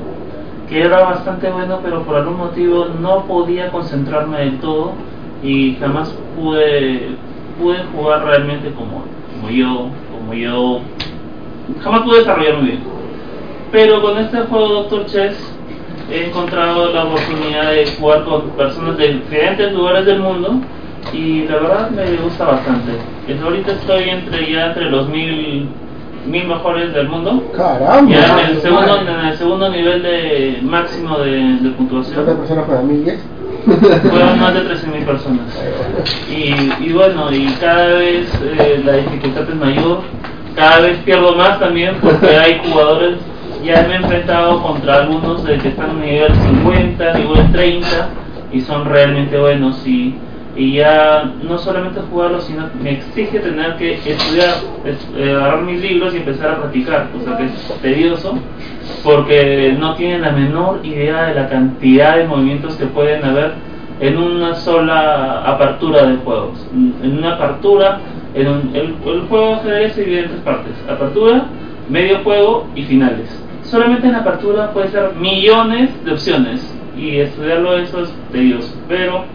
que 0.70 0.82
era 0.82 1.02
bastante 1.04 1.50
bueno, 1.50 1.80
pero 1.84 2.04
por 2.04 2.16
algún 2.16 2.38
motivo 2.38 2.88
no 3.00 3.26
podía 3.26 3.72
concentrarme 3.72 4.40
del 4.40 4.60
todo 4.60 4.94
y 5.44 5.76
jamás 5.76 6.16
pude, 6.36 7.10
pude 7.60 7.78
jugar 7.96 8.26
realmente 8.26 8.72
como, 8.72 9.04
como 9.34 9.50
yo, 9.50 9.90
como 10.12 10.34
yo, 10.34 10.80
jamás 11.82 12.02
pude 12.02 12.20
desarrollarme 12.20 12.62
bien. 12.64 12.84
Pero 13.72 14.02
con 14.02 14.18
este 14.18 14.38
juego 14.42 14.68
Doctor 14.68 15.06
Chess 15.06 15.54
he 16.12 16.28
encontrado 16.28 16.92
la 16.92 17.06
oportunidad 17.06 17.72
de 17.72 17.88
jugar 18.00 18.24
con 18.24 18.50
personas 18.52 18.98
de 18.98 19.14
diferentes 19.14 19.74
lugares 19.74 20.06
del 20.06 20.20
mundo 20.20 20.60
y 21.12 21.48
la 21.48 21.56
verdad 21.58 21.90
me 21.92 22.16
gusta 22.18 22.46
bastante. 22.46 22.92
Es- 23.28 23.42
ahorita 23.42 23.72
estoy 23.74 24.10
entre 24.10 24.52
ya 24.52 24.68
entre 24.68 24.90
los 24.90 25.10
mil, 25.10 25.68
mil 26.28 26.48
mejores 26.48 26.94
del 26.94 27.08
mundo. 27.10 27.44
Caramba. 27.56 28.10
Ya 28.12 28.42
en 28.44 28.50
el 28.52 28.62
segundo, 28.62 29.00
en 29.02 29.26
el 29.28 29.38
segundo 29.38 29.70
nivel 29.70 30.02
de 30.04 30.60
máximo 30.64 31.18
de, 31.20 31.32
de 31.32 31.42
¿Cuántas 31.60 31.74
puntuación 31.78 32.26
personas 32.38 32.66
para 32.66 32.82
mí? 32.82 32.98
¿Diez? 33.04 33.20
fueron 33.66 34.40
más 34.42 34.54
de 34.54 34.62
13.000 34.70 35.06
personas. 35.06 35.64
Y, 36.30 36.84
y 36.86 36.92
bueno, 36.94 37.32
y 37.32 37.46
cada 37.62 37.88
vez 37.94 38.28
eh, 38.44 38.82
la 38.84 38.94
dificultad 38.94 39.50
es 39.50 39.56
mayor, 39.56 40.00
cada 40.56 40.82
vez 40.82 40.98
pierdo 41.00 41.34
más 41.36 41.60
también 41.60 41.96
porque 42.02 42.28
hay 42.38 42.62
jugadores, 42.70 43.18
ya 43.64 43.86
me 43.88 43.94
he 43.94 43.98
enfrentado 43.98 44.62
contra 44.62 45.04
algunos 45.04 45.46
de 45.46 45.58
que 45.60 45.70
están 45.70 45.92
a 45.92 45.94
nivel 45.94 46.34
50, 46.36 47.14
nivel 47.14 47.52
30 47.54 47.88
y 48.52 48.60
son 48.62 48.84
realmente 48.86 49.38
buenos 49.40 49.88
y, 49.88 50.16
y 50.56 50.74
ya 50.76 51.32
no 51.42 51.58
solamente 51.58 52.00
jugarlo, 52.02 52.40
sino 52.42 52.70
me 52.82 52.92
exige 52.92 53.40
tener 53.40 53.76
que 53.78 53.94
estudiar, 53.96 54.50
es- 54.86 55.10
eh, 55.18 55.32
agarrar 55.32 55.64
mis 55.64 55.82
libros 55.82 56.14
y 56.14 56.18
empezar 56.18 56.52
a 56.52 56.58
practicar, 56.58 57.08
o 57.20 57.24
sea 57.26 57.38
que 57.38 57.46
es 57.46 57.80
tedioso 57.82 58.38
porque 59.04 59.76
no 59.80 59.96
tienen 59.96 60.22
la 60.22 60.32
menor 60.32 60.80
idea 60.86 61.24
de 61.24 61.36
la 61.36 61.50
cantidad 61.50 62.18
de 62.18 62.28
movimientos 62.28 62.76
que 62.76 62.86
pueden 62.86 63.24
haber 63.26 63.54
en 64.00 64.18
una 64.18 64.56
sola 64.56 65.44
apertura 65.44 66.06
de 66.06 66.18
juegos. 66.18 66.68
En 66.74 67.18
una 67.18 67.36
apertura, 67.36 68.00
el, 68.34 68.96
juego 69.30 69.62
se 69.64 70.02
divide 70.02 70.20
en 70.24 70.30
tres 70.30 70.42
partes: 70.42 70.74
apertura, 70.90 71.46
medio 71.90 72.20
juego 72.24 72.68
y 72.76 72.84
finales. 72.84 73.40
Solamente 73.64 74.08
en 74.08 74.14
la 74.14 74.20
apertura 74.20 74.72
puede 74.72 74.90
ser 74.90 75.14
millones 75.16 75.90
de 76.06 76.12
opciones. 76.12 76.70
y 76.96 77.18
estudiarlo 77.18 77.76
eso 77.78 78.04
es 78.04 78.14
tedioso. 78.32 78.72
Pero 78.88 79.26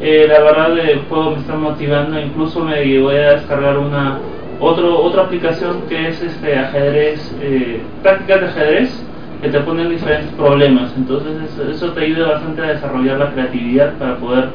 eh, 0.00 0.26
la 0.28 0.40
verdad 0.40 0.78
el 0.78 1.00
juego 1.02 1.32
me 1.32 1.38
está 1.38 1.54
motivando, 1.54 2.18
incluso 2.20 2.64
me 2.64 2.98
voy 2.98 3.16
a 3.16 3.32
descargar 3.32 3.78
una 3.78 4.18
otro, 4.62 5.02
otra 5.02 5.22
aplicación 5.22 5.82
que 5.88 6.08
es 6.08 6.22
este 6.22 6.56
ajedrez, 6.56 7.36
eh, 7.40 7.82
prácticas 8.02 8.40
de 8.40 8.46
ajedrez 8.46 9.06
que 9.42 9.48
te 9.48 9.60
ponen 9.60 9.90
diferentes 9.90 10.32
problemas, 10.34 10.92
entonces 10.96 11.58
eso, 11.68 11.92
te 11.92 12.04
ayuda 12.04 12.34
bastante 12.34 12.62
a 12.62 12.66
desarrollar 12.66 13.18
la 13.18 13.32
creatividad 13.32 13.94
para 13.94 14.16
poder 14.18 14.50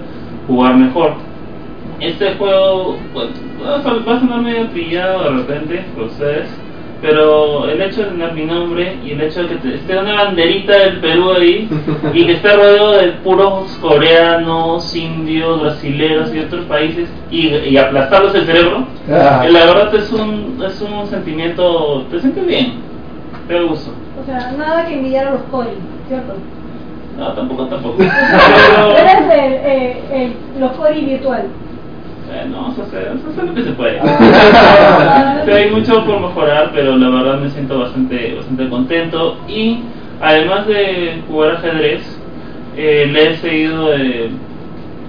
jugar 0.47 0.77
mejor. 0.77 1.13
Este 1.99 2.35
juego 2.35 2.97
pues, 3.13 3.29
va 3.61 3.75
a 3.77 4.19
sonar 4.19 4.41
medio 4.41 4.67
trillado 4.69 5.23
de 5.23 5.29
repente 5.41 5.85
ustedes, 5.97 6.49
pero 7.01 7.69
el 7.69 7.81
hecho 7.81 8.03
de 8.03 8.11
tener 8.11 8.33
mi 8.33 8.45
nombre 8.45 8.97
y 9.03 9.11
el 9.11 9.21
hecho 9.21 9.43
de 9.43 9.57
que 9.57 9.75
esté 9.75 9.97
una 9.97 10.23
banderita 10.23 10.77
del 10.77 10.99
Perú 10.99 11.31
ahí 11.31 11.69
y 12.13 12.25
que 12.25 12.33
esté 12.33 12.55
rodeado 12.55 12.93
de 12.93 13.11
puros 13.23 13.69
coreanos, 13.81 14.95
indios, 14.95 15.61
brasileños 15.61 16.33
y 16.33 16.39
otros 16.39 16.65
países 16.65 17.09
y, 17.29 17.77
aplastarlos 17.77 18.33
el 18.35 18.45
cerebro, 18.45 18.87
ah. 19.11 19.45
la 19.49 19.65
verdad 19.65 19.95
es 19.95 20.11
un, 20.11 20.63
es 20.65 20.81
un 20.81 21.07
sentimiento, 21.07 22.05
te 22.09 22.19
sientes 22.19 22.45
bien, 22.45 22.73
te 23.47 23.61
gusto. 23.61 23.91
O 24.21 24.25
sea, 24.25 24.51
nada 24.57 24.85
que 24.87 24.95
envidiar 24.95 25.27
a 25.27 25.31
los 25.31 25.41
cori, 25.51 25.69
¿cierto? 26.07 26.33
No, 27.17 27.33
tampoco, 27.33 27.65
tampoco. 27.67 28.01
Eres 28.01 29.21
el, 29.21 29.53
eh, 29.53 29.97
el, 30.11 30.59
los 30.59 30.71
cori 30.73 31.05
virtual. 31.05 31.47
Eh, 32.29 32.45
no, 32.49 32.71
eso, 32.71 32.83
es 32.83 33.37
lo 33.37 33.53
que 33.53 33.63
se 33.63 33.71
puede. 33.71 33.99
hay 35.53 35.71
mucho 35.71 36.03
por 36.05 36.19
mejorar, 36.19 36.71
pero 36.73 36.97
la 36.97 37.09
verdad 37.09 37.39
me 37.39 37.49
siento 37.49 37.79
bastante, 37.79 38.35
bastante 38.35 38.69
contento. 38.69 39.37
Y 39.47 39.79
además 40.21 40.67
de 40.67 41.21
jugar 41.27 41.55
ajedrez, 41.55 42.01
eh, 42.75 43.07
le 43.11 43.31
he 43.31 43.37
seguido 43.37 43.93
eh, 43.93 44.29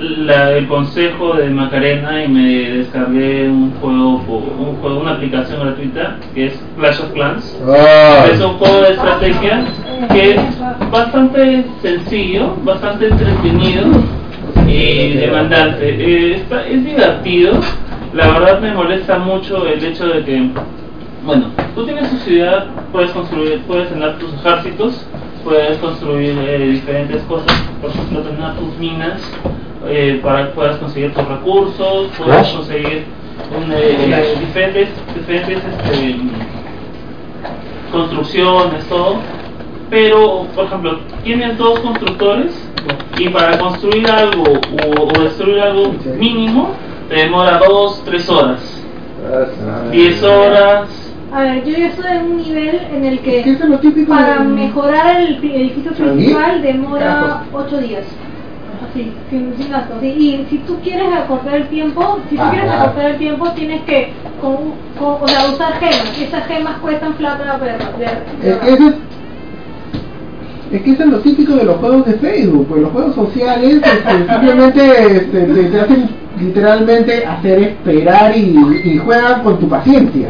el 0.01 0.69
consejo 0.69 1.35
de 1.35 1.51
Macarena 1.51 2.25
y 2.25 2.29
me 2.29 2.71
descargué 2.71 3.49
un 3.49 3.73
juego, 3.81 4.23
un 4.59 4.77
juego, 4.81 5.01
una 5.01 5.15
aplicación 5.15 5.61
gratuita 5.61 6.17
que 6.35 6.47
es 6.47 6.63
Clash 6.79 7.01
of 7.01 7.13
Clans. 7.13 7.61
Ah. 7.67 8.27
Es 8.33 8.41
un 8.41 8.55
juego 8.59 8.83
de 8.83 8.91
estrategia 8.91 9.65
que 10.13 10.35
es 10.35 10.41
bastante 10.93 11.65
sencillo, 11.83 12.55
bastante 12.63 13.09
entretenido 13.09 13.87
y 14.69 15.15
demandante. 15.15 15.97
Eh, 15.99 16.43
es 16.71 16.85
divertido, 16.85 17.55
la 18.13 18.29
verdad 18.29 18.61
me 18.61 18.73
molesta 18.73 19.19
mucho 19.19 19.67
el 19.67 19.83
hecho 19.83 20.07
de 20.07 20.25
que, 20.25 20.51
bueno, 21.25 21.47
tú 21.75 21.85
tienes 21.85 22.11
tu 22.11 22.17
ciudad, 22.19 22.67
puedes 22.93 23.11
construir, 23.13 23.63
puedes 23.67 23.89
tener 23.89 24.19
tus 24.19 24.33
ejércitos, 24.35 25.07
puedes 25.45 25.79
construir 25.79 26.37
eh, 26.39 26.69
diferentes 26.73 27.23
cosas, 27.23 27.53
por 27.81 27.91
ejemplo, 27.91 28.21
tener 28.21 28.55
tus 28.57 28.77
minas 28.79 29.21
eh, 29.87 30.21
para 30.23 30.47
que 30.47 30.53
puedas 30.53 30.77
conseguir 30.77 31.15
tus 31.15 31.27
recursos, 31.27 32.09
puedes 32.19 32.49
conseguir 32.49 33.05
diferentes, 34.41 34.89
diferentes 35.15 35.59
este, 35.59 36.17
construcciones, 37.91 38.85
todo. 38.87 39.19
Pero, 39.91 40.47
por 40.55 40.67
ejemplo, 40.67 40.99
tienes 41.25 41.57
dos 41.57 41.81
constructores 41.81 42.53
y 43.19 43.29
para 43.31 43.59
construir 43.59 44.11
algo 44.11 44.45
o, 44.45 45.21
destruir 45.21 45.61
algo 45.61 45.95
mínimo 46.19 46.71
te 47.09 47.17
demora 47.17 47.59
2, 47.67 48.03
3 48.05 48.29
horas. 48.29 48.85
10 49.91 50.23
horas. 50.23 50.89
A 51.33 51.43
ver, 51.43 51.65
yo 51.65 51.77
ya 51.77 51.87
estoy 51.89 52.17
en 52.17 52.25
un 52.25 52.37
nivel 52.39 52.81
en 52.91 53.05
el 53.05 53.21
que 53.21 53.59
para 54.07 54.41
mejorar 54.41 55.21
el 55.21 55.37
edificio 55.43 55.93
principal 55.93 56.63
demora 56.63 57.45
8 57.53 57.79
días. 57.79 58.05
Así, 58.91 59.13
sin, 59.29 59.55
sin 59.57 59.71
gasto. 59.71 59.95
Y 60.03 60.47
si 60.49 60.59
tú 60.59 60.79
quieres 60.81 61.13
acortar 61.13 61.57
el 61.57 61.69
tiempo, 61.69 62.21
si 62.31 62.37
tú 62.37 62.43
ah, 62.43 62.51
quieres 62.51 62.71
acortar 62.71 63.11
el 63.11 63.19
tiempo, 63.19 63.51
tienes 63.51 63.83
que 63.83 64.13
con, 64.41 64.73
con, 64.99 65.23
o 65.23 65.29
sea, 65.29 65.49
usar 65.49 65.73
gemas. 65.81 66.19
Esas 66.19 66.47
gemas 66.47 66.77
cuestan 66.79 67.15
plata. 67.15 67.59
Pero, 68.41 68.95
es 70.71 70.83
que 70.83 70.91
eso 70.93 71.03
es 71.03 71.09
lo 71.09 71.19
típico 71.21 71.55
de 71.55 71.65
los 71.65 71.77
juegos 71.77 72.07
de 72.07 72.15
Facebook, 72.15 72.67
pues 72.69 72.83
los 72.83 72.93
juegos 72.93 73.15
sociales 73.15 73.81
este, 73.83 74.19
simplemente 74.33 75.17
este, 75.17 75.41
te, 75.43 75.81
hacen 75.81 76.09
literalmente 76.39 77.27
hacer 77.27 77.59
esperar 77.61 78.37
y, 78.37 78.99
juegan 78.99 79.43
con 79.43 79.59
tu 79.59 79.69
paciencia. 79.69 80.29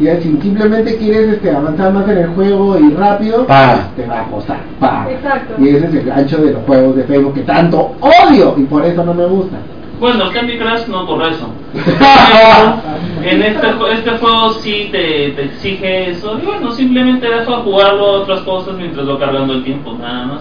Y 0.00 0.06
si 0.22 0.36
simplemente 0.40 0.96
quieres 0.96 1.34
este, 1.34 1.50
avanzar 1.50 1.92
más 1.92 2.08
en 2.08 2.18
el 2.18 2.28
juego 2.28 2.78
y 2.78 2.90
rápido, 2.94 3.44
te 3.96 4.06
va 4.06 4.20
a 4.20 4.30
costar. 4.30 4.60
Y 5.58 5.68
ese 5.68 5.86
es 5.86 5.94
el 5.94 6.04
gancho 6.04 6.38
de 6.38 6.52
los 6.52 6.62
juegos 6.64 6.96
de 6.96 7.04
Facebook 7.04 7.34
que 7.34 7.42
tanto 7.42 7.92
odio 8.00 8.54
y 8.56 8.62
por 8.62 8.84
eso 8.84 9.04
no 9.04 9.14
me 9.14 9.26
gustan. 9.26 9.60
Bueno, 10.02 10.32
Candy 10.32 10.58
Crush 10.58 10.88
no 10.88 11.06
por 11.06 11.22
eso. 11.22 11.46
en 13.22 13.40
este, 13.40 13.66
este 13.92 14.10
juego 14.18 14.50
sí 14.54 14.88
te, 14.90 15.30
te, 15.30 15.44
exige 15.44 16.10
eso. 16.10 16.40
Y 16.42 16.44
bueno, 16.44 16.72
simplemente 16.72 17.28
deja 17.28 17.58
jugarlo 17.58 18.06
a 18.06 18.20
otras 18.22 18.40
cosas 18.40 18.74
mientras 18.74 19.06
lo 19.06 19.16
cargando 19.16 19.52
el 19.52 19.62
tiempo, 19.62 19.92
nada 19.92 20.26
más. 20.26 20.40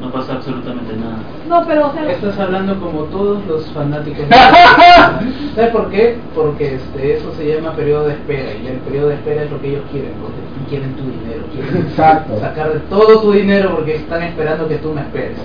No 0.00 0.12
pasa 0.12 0.34
absolutamente 0.34 0.94
nada. 0.94 1.16
No, 1.48 1.66
pero 1.66 1.92
Estás 2.08 2.38
hablando 2.38 2.78
como 2.78 3.00
todos 3.06 3.44
los 3.48 3.66
fanáticos. 3.72 4.24
¿Sabes 5.56 5.70
por 5.72 5.90
qué? 5.90 6.18
Porque 6.32 6.76
este, 6.76 7.16
eso 7.16 7.32
se 7.36 7.56
llama 7.56 7.72
periodo 7.72 8.06
de 8.06 8.12
espera. 8.12 8.52
Y 8.52 8.68
el 8.68 8.78
periodo 8.78 9.08
de 9.08 9.14
espera 9.14 9.42
es 9.42 9.50
lo 9.50 9.60
que 9.60 9.70
ellos 9.70 9.82
quieren. 9.90 10.12
Porque 10.22 10.70
quieren 10.70 10.94
tu 10.94 11.02
dinero. 11.02 11.44
Quieren 11.52 11.88
Exacto. 11.88 12.38
sacar 12.38 12.72
de 12.72 12.78
todo 12.88 13.20
tu 13.20 13.32
dinero 13.32 13.74
porque 13.74 13.96
están 13.96 14.22
esperando 14.22 14.68
que 14.68 14.76
tú 14.76 14.92
me 14.92 15.00
esperes. 15.00 15.38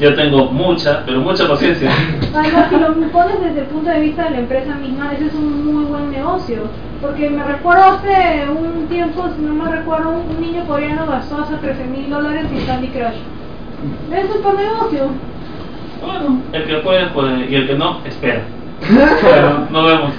Yo 0.00 0.14
tengo 0.14 0.46
mucha, 0.46 1.02
pero 1.04 1.20
mucha 1.20 1.46
paciencia. 1.46 1.90
Además, 2.34 2.70
si 2.70 2.76
lo 2.76 2.94
pones 3.12 3.40
desde 3.42 3.60
el 3.60 3.66
punto 3.66 3.90
de 3.90 4.00
vista 4.00 4.24
de 4.24 4.30
la 4.30 4.38
empresa 4.38 4.74
misma, 4.76 5.12
ese 5.12 5.26
es 5.26 5.34
un 5.34 5.74
muy 5.74 5.84
buen 5.84 6.10
negocio. 6.10 6.62
Porque 7.02 7.28
me 7.28 7.44
recuerdo 7.44 7.84
hace 7.84 8.46
un 8.50 8.86
tiempo, 8.88 9.28
si 9.36 9.42
no 9.42 9.54
me 9.54 9.70
recuerdo, 9.70 10.10
un 10.10 10.40
niño 10.40 10.64
coreano 10.66 11.06
gastó 11.06 11.42
hasta 11.42 11.58
13 11.58 11.84
mil 11.84 12.08
dólares 12.08 12.46
en 12.50 12.66
Candy 12.66 12.88
Crush. 12.88 13.20
Es 14.12 14.34
un 14.34 14.42
buen 14.42 14.56
negocio. 14.56 15.10
Bueno, 16.00 16.40
el 16.52 16.64
que 16.64 16.76
puede, 16.76 17.06
puede, 17.08 17.50
y 17.50 17.54
el 17.54 17.66
que 17.66 17.74
no, 17.74 18.00
espera. 18.06 18.40
Bueno, 19.22 19.66
nos 19.70 19.86
vemos. 19.86 20.12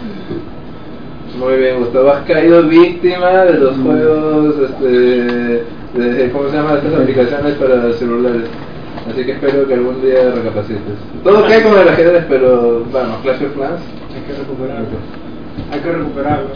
Muy 1.40 1.58
bien, 1.58 1.80
Gustavo, 1.80 2.12
has 2.12 2.24
caído 2.26 2.64
víctima 2.64 3.30
de 3.30 3.58
los 3.58 3.78
juegos, 3.78 4.56
este, 4.70 5.64
de, 5.96 6.32
¿cómo 6.32 6.50
se 6.50 6.58
llama? 6.58 6.76
Estas 6.76 6.94
aplicaciones 6.94 7.56
para 7.56 7.94
celulares. 7.94 8.44
Así 9.10 9.24
que 9.24 9.32
espero 9.32 9.68
que 9.68 9.74
algún 9.74 10.02
día 10.02 10.32
recapacites. 10.32 10.98
Todo 11.24 11.46
cae 11.48 11.64
como 11.64 11.78
el 11.78 11.90
ajedrez, 11.90 12.26
pero 12.30 12.86
vamos, 12.92 13.18
Clash 13.24 13.44
of 13.44 13.54
Clans. 13.54 13.82
Hay 14.14 14.22
que 14.22 14.40
recuperarlo. 14.40 14.88
Hay 15.72 15.80
que 15.80 15.92
recuperarlo. 15.92 16.50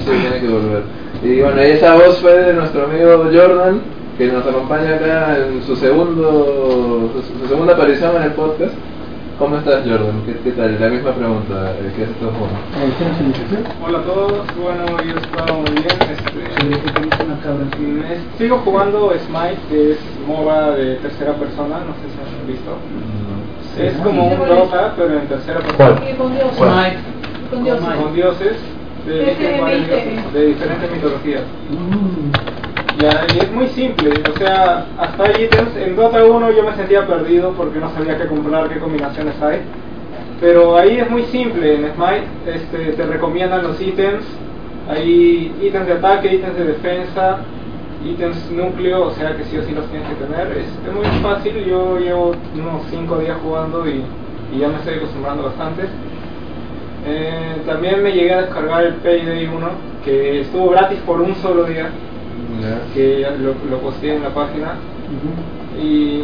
Sí, 0.00 0.10
tiene 0.20 0.40
que 0.40 0.48
volver. 0.48 0.82
Y 1.22 1.40
bueno, 1.40 1.60
esa 1.60 1.94
voz 1.94 2.18
fue 2.18 2.32
de 2.32 2.52
nuestro 2.52 2.84
amigo 2.84 3.24
Jordan, 3.32 3.80
que 4.18 4.26
nos 4.26 4.46
acompaña 4.46 4.96
acá 4.96 5.38
en 5.38 5.62
su 5.62 5.76
segundo 5.76 7.10
su 7.40 7.48
segunda 7.48 7.72
aparición 7.74 8.16
en 8.16 8.22
el 8.22 8.32
podcast. 8.32 8.74
¿Cómo 9.38 9.58
estás, 9.58 9.84
Jordan? 9.84 10.22
¿Qué, 10.24 10.50
tal? 10.52 10.80
La 10.80 10.88
misma 10.88 11.12
pregunta. 11.12 11.74
¿Qué 11.94 12.04
haces 12.04 12.16
todo 12.16 12.32
Hola 13.84 13.98
a 13.98 14.02
todos. 14.02 14.46
Bueno, 14.56 14.86
yo 15.04 15.14
estado 15.14 15.60
muy 15.60 15.72
bien. 15.72 15.86
Este, 16.10 16.40
mm, 17.84 18.38
sigo 18.38 18.58
jugando 18.64 19.12
Smite, 19.26 19.58
que 19.68 19.92
es 19.92 19.98
MOBA 20.26 20.70
de 20.70 20.94
tercera 20.96 21.34
persona. 21.34 21.80
No 21.80 21.92
sé 22.00 22.08
si 22.08 22.18
han 22.40 22.46
visto. 22.46 22.78
Es 23.78 23.94
como 23.98 24.26
un 24.26 24.38
Dota, 24.38 24.94
pero 24.96 25.18
en 25.18 25.28
tercera 25.28 25.60
persona. 25.60 26.00
Con 26.16 26.32
dioses. 26.32 26.96
Con 27.50 27.64
dioses. 27.64 27.94
Con 27.94 28.14
dioses 28.14 28.56
de, 29.06 30.46
diferentes 30.46 30.90
mitologías. 30.92 31.42
Mm. 31.70 32.35
Ya, 32.98 33.26
y 33.34 33.38
es 33.40 33.52
muy 33.52 33.66
simple, 33.68 34.10
o 34.26 34.38
sea, 34.38 34.86
hasta 34.98 35.38
ítems, 35.38 35.76
en 35.76 35.96
Dota 35.96 36.24
1 36.24 36.50
yo 36.52 36.62
me 36.62 36.74
sentía 36.76 37.06
perdido 37.06 37.52
porque 37.52 37.78
no 37.78 37.90
sabía 37.90 38.16
qué 38.16 38.26
comprar, 38.26 38.70
qué 38.70 38.78
combinaciones 38.78 39.34
hay. 39.42 39.60
Pero 40.40 40.78
ahí 40.78 40.98
es 40.98 41.10
muy 41.10 41.24
simple, 41.24 41.74
en 41.74 41.92
Smite 41.94 42.26
este, 42.46 42.92
te 42.92 43.06
recomiendan 43.06 43.64
los 43.64 43.78
ítems, 43.82 44.24
hay 44.88 45.54
ítems 45.62 45.86
de 45.88 45.92
ataque, 45.92 46.36
ítems 46.36 46.56
de 46.56 46.64
defensa, 46.64 47.40
ítems 48.02 48.50
núcleo, 48.50 49.08
o 49.08 49.10
sea 49.10 49.36
que 49.36 49.44
sí 49.44 49.58
o 49.58 49.62
sí 49.62 49.72
los 49.72 49.84
tienes 49.90 50.08
que 50.08 50.14
tener. 50.14 50.56
Es, 50.56 50.94
muy 50.94 51.04
fácil, 51.22 51.54
yo 51.66 51.98
llevo 51.98 52.32
unos 52.54 52.82
5 52.88 53.18
días 53.18 53.36
jugando 53.42 53.86
y, 53.86 54.02
y, 54.54 54.58
ya 54.58 54.68
me 54.68 54.76
estoy 54.76 54.94
acostumbrando 54.94 55.42
bastante. 55.42 55.82
Eh, 57.06 57.60
también 57.66 58.02
me 58.02 58.12
llegué 58.12 58.32
a 58.32 58.42
descargar 58.42 58.84
el 58.84 58.94
Payday 58.94 59.46
1, 59.48 59.68
que 60.02 60.40
estuvo 60.40 60.70
gratis 60.70 60.98
por 61.00 61.20
un 61.20 61.34
solo 61.36 61.64
día 61.64 61.90
que 62.94 63.26
lo, 63.38 63.54
lo 63.70 63.78
posteé 63.80 64.16
en 64.16 64.22
la 64.22 64.30
página. 64.30 64.74
y, 65.80 66.22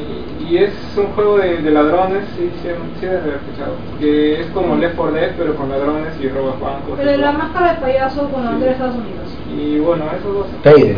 y, 0.51 0.57
es 0.59 0.73
un 0.97 1.07
juego 1.15 1.39
de, 1.39 1.59
de 1.59 1.71
ladrones, 1.71 2.25
sí, 2.37 2.51
sí, 2.63 2.69
sí 3.01 3.07
debe 3.07 3.19
haber 3.19 3.35
escuchado. 3.35 3.75
Que 4.01 4.41
es 4.41 4.47
como 4.49 4.77
Left 4.77 4.97
4 4.97 5.15
Dead, 5.15 5.31
pero 5.37 5.55
con 5.55 5.69
ladrones 5.69 6.13
y 6.21 6.29
robas 6.29 6.59
bancos. 6.61 6.95
Pero 6.97 7.17
la 7.19 7.33
máscara 7.33 7.75
de 7.75 7.81
payaso 7.81 8.29
con 8.31 8.45
la 8.45 8.53
de 8.59 8.71
Estados 8.71 8.95
Unidos. 8.97 9.29
Y 9.55 9.79
bueno, 9.79 10.05
esos 10.19 10.35
dos. 10.35 10.47
Payday. 10.65 10.97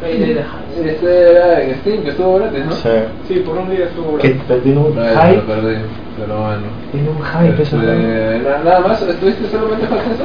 Payday. 0.00 0.44
Este 0.84 1.30
era 1.32 1.62
en 1.62 1.74
Steam, 1.80 2.02
que 2.04 2.10
estuvo 2.10 2.36
gratis, 2.36 2.64
¿no? 2.64 2.72
Sí. 2.72 2.88
Sí, 3.28 3.34
por 3.40 3.58
un 3.58 3.70
día 3.70 3.84
estuvo 3.86 4.12
gratis. 4.14 4.36
tiene 4.62 4.78
un 4.80 4.98
Ay, 4.98 5.36
lo 5.36 5.42
perdí, 5.46 5.76
pero 6.16 6.40
bueno. 6.40 6.62
Tiene 6.92 7.08
un 7.10 7.22
hype. 7.22 7.62
Este, 7.62 7.76
na- 7.76 8.64
nada 8.64 8.80
más, 8.80 9.02
¿estuviste 9.02 9.46
solamente 9.50 9.86
jugando 9.86 10.14
eso? 10.14 10.24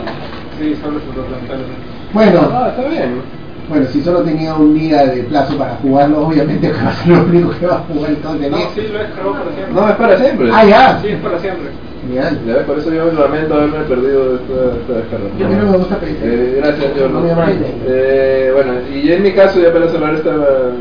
Sí, 0.59 0.75
solo 0.81 0.99
se 0.99 1.07
lo 1.17 1.23
lamentablemente. 1.29 1.81
Bueno, 2.13 2.39
Ah, 2.53 2.73
está 2.75 2.87
bien. 2.89 3.21
Bueno, 3.69 3.85
si 3.91 4.01
solo 4.03 4.21
tenía 4.21 4.53
un 4.55 4.73
día 4.77 5.05
de 5.07 5.23
plazo 5.23 5.57
para 5.57 5.75
jugarlo, 5.75 6.27
obviamente 6.27 6.67
que 6.71 6.77
va 6.83 6.89
a 6.89 6.93
ser 6.93 7.07
lo 7.07 7.23
único 7.23 7.49
que 7.59 7.65
va 7.67 7.75
a 7.75 7.79
jugar 7.93 8.11
entonces. 8.11 8.51
No, 8.51 8.57
sí, 8.57 8.81
lo 8.91 8.99
descargado 8.99 9.31
para 9.33 9.51
siempre. 9.55 9.73
No, 9.73 9.89
es 9.89 9.95
para 9.95 10.17
siempre. 10.17 10.49
Ah, 10.53 10.65
ya. 10.65 10.99
Sí, 11.01 11.07
es 11.09 11.19
para 11.19 11.39
siempre. 11.39 11.69
Genial. 12.07 12.39
Ya 12.45 12.53
ves, 12.53 12.63
por 12.65 12.77
eso 12.77 12.93
yo 12.93 13.11
lamento 13.13 13.55
haberme 13.55 13.79
perdido 13.79 14.35
esta, 14.35 14.77
esta 14.79 14.93
descarga. 14.93 15.25
Yo 15.39 15.49
no 15.49 15.71
me 15.71 15.77
gusta 15.79 15.95
pedir. 15.97 16.17
Eh, 16.21 16.53
gracias, 16.61 16.91
No 16.97 17.19
me 17.21 17.29
Jordan. 17.29 17.49
llaman. 17.49 17.63
Eh, 17.87 18.51
bueno, 18.53 18.71
y 18.93 19.11
en 19.11 19.23
mi 19.23 19.31
caso, 19.31 19.59
ya 19.59 19.73
para 19.73 19.87
cerrar 19.87 20.13
esta 20.13 20.31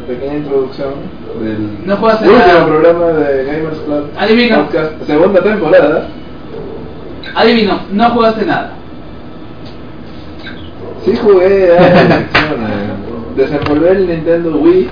pequeña 0.06 0.34
introducción 0.36 0.90
del 1.42 1.86
No 1.86 1.96
juegas 1.96 2.20
último 2.20 2.38
nada. 2.38 2.66
programa 2.66 3.06
de 3.06 3.44
Gamers 3.44 3.78
Club 3.86 4.04
Adivina. 4.18 4.64
Podcast, 4.66 4.92
segunda 5.06 5.42
temporada. 5.42 6.06
Adivino, 7.34 7.80
no 7.92 8.10
jugaste 8.10 8.44
nada. 8.44 8.72
Sí 11.04 11.12
jugué 11.22 11.76
a 11.78 12.24
desenvolver 13.36 13.96
el 13.96 14.06
Nintendo 14.08 14.56
Wii. 14.58 14.88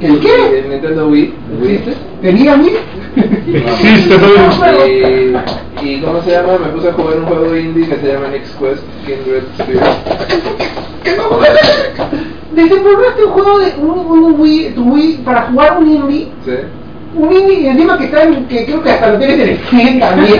¿El 0.00 0.20
qué? 0.20 0.58
El 0.60 0.70
Nintendo 0.70 1.08
Wii. 1.08 1.34
¿Existe? 1.62 1.94
¿Tenía 2.22 2.56
mí? 2.56 2.70
Existe, 3.46 4.14
Y, 5.82 5.86
y 5.86 6.00
¿cómo 6.00 6.22
se 6.22 6.30
llama? 6.30 6.58
Me 6.58 6.68
puse 6.72 6.88
a 6.88 6.92
jugar 6.92 7.18
un 7.18 7.26
juego 7.26 7.56
indie 7.56 7.86
que 7.88 7.96
se 7.96 8.12
llama 8.12 8.28
Next 8.28 8.58
Quest 8.58 8.82
Kindred 9.06 9.42
Spirit. 9.58 9.82
¿Qué 11.04 11.16
no 11.16 11.22
jugaste? 11.24 11.60
Desenvolviste 12.54 13.24
un 13.24 13.30
juego 13.32 13.58
de 13.58 13.72
un, 13.78 14.24
un 14.24 14.40
Wii, 14.40 14.70
tu 14.74 14.92
Wii 14.92 15.12
para 15.24 15.42
jugar 15.42 15.78
un 15.78 15.88
indie, 15.90 16.28
¿Sí? 16.44 16.52
un 17.14 17.32
indie 17.32 17.60
y 17.60 17.66
encima 17.68 17.96
que 17.98 18.04
está 18.04 18.22
en, 18.24 18.44
que 18.46 18.64
creo 18.66 18.82
que 18.82 18.90
hasta 18.90 19.12
lo 19.12 19.18
tienes 19.18 19.40
en 19.48 19.58
Steam 19.66 20.00
también. 20.00 20.38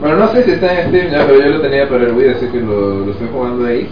Bueno, 0.00 0.16
no 0.16 0.32
sé 0.32 0.44
si 0.44 0.52
está 0.52 0.80
en 0.80 0.88
Steam 0.88 1.10
ya, 1.12 1.26
pero 1.26 1.40
yo 1.40 1.50
lo 1.50 1.60
tenía 1.60 1.88
para 1.88 2.04
el 2.04 2.12
Wii, 2.14 2.28
así 2.30 2.46
que 2.46 2.60
lo, 2.60 3.04
estoy 3.12 3.28
jugando 3.32 3.66
ahí. 3.66 3.86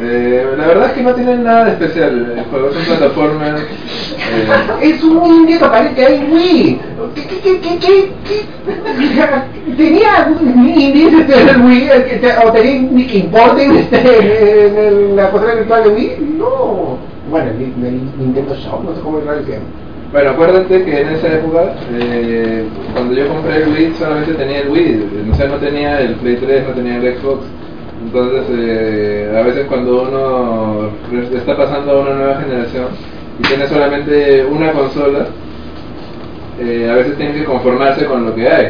Eh, 0.00 0.46
la 0.56 0.66
verdad 0.68 0.86
es 0.86 0.92
que 0.92 1.02
no 1.02 1.14
tiene 1.14 1.36
nada 1.38 1.64
de 1.64 1.70
especial. 1.72 2.32
El 2.36 2.44
es 2.70 2.76
un 2.76 2.84
plataforma. 2.84 3.48
eh, 3.48 4.78
Es 4.82 5.02
un 5.02 5.24
indie 5.26 5.58
que 5.58 5.64
aparece 5.64 5.94
que 5.94 6.06
hay 6.06 6.28
Wii. 6.30 6.80
¿Qué, 7.14 7.22
qué, 7.26 7.38
qué, 7.60 7.60
qué, 7.78 7.78
qué? 7.78 9.72
¿Tenía 9.76 10.34
indies 10.76 11.12
este, 11.14 11.40
en 11.40 11.48
el 11.48 11.60
Wii? 11.62 11.88
que 12.04 12.32
¿O 12.46 12.52
tenía 12.52 13.06
que 13.06 13.18
importen 13.18 13.76
este, 13.76 14.66
en 14.68 14.78
el- 14.78 15.16
la 15.16 15.30
consola 15.30 15.54
virtual 15.54 15.84
de 15.84 15.88
Wii? 15.90 16.34
No. 16.38 16.98
Bueno, 17.30 17.50
en 17.50 17.56
el, 17.84 17.86
el 17.86 18.00
Nintendo 18.18 18.54
Shop, 18.54 18.82
no 18.84 18.94
sé 18.94 19.00
cómo 19.02 19.18
es 19.18 19.24
se 19.44 19.52
llama. 19.52 19.64
Bueno, 20.12 20.30
acuérdate 20.30 20.84
que 20.84 21.00
en 21.00 21.08
esa 21.08 21.34
época, 21.34 21.74
eh, 21.92 22.64
cuando 22.92 23.14
yo 23.14 23.28
compré 23.28 23.62
el 23.62 23.68
Wii, 23.68 23.94
solamente 23.98 24.34
tenía 24.34 24.60
el 24.60 24.68
Wii. 24.70 25.30
O 25.32 25.34
sea, 25.34 25.48
no 25.48 25.56
tenía 25.56 26.00
el 26.00 26.14
Play 26.14 26.36
3, 26.36 26.68
no 26.68 26.74
tenía 26.74 26.96
el 26.96 27.18
Xbox. 27.18 27.44
Entonces, 28.04 28.44
eh, 28.50 29.34
a 29.36 29.42
veces 29.42 29.66
cuando 29.66 30.02
uno 30.02 30.90
está 31.36 31.56
pasando 31.56 31.92
a 31.92 32.00
una 32.02 32.14
nueva 32.14 32.40
generación 32.40 32.86
y 33.38 33.42
tiene 33.42 33.68
solamente 33.68 34.44
una 34.44 34.72
consola, 34.72 35.26
eh, 36.60 36.88
a 36.90 36.94
veces 36.94 37.16
tiene 37.16 37.34
que 37.34 37.44
conformarse 37.44 38.04
con 38.06 38.24
lo 38.24 38.34
que 38.34 38.48
hay. 38.48 38.68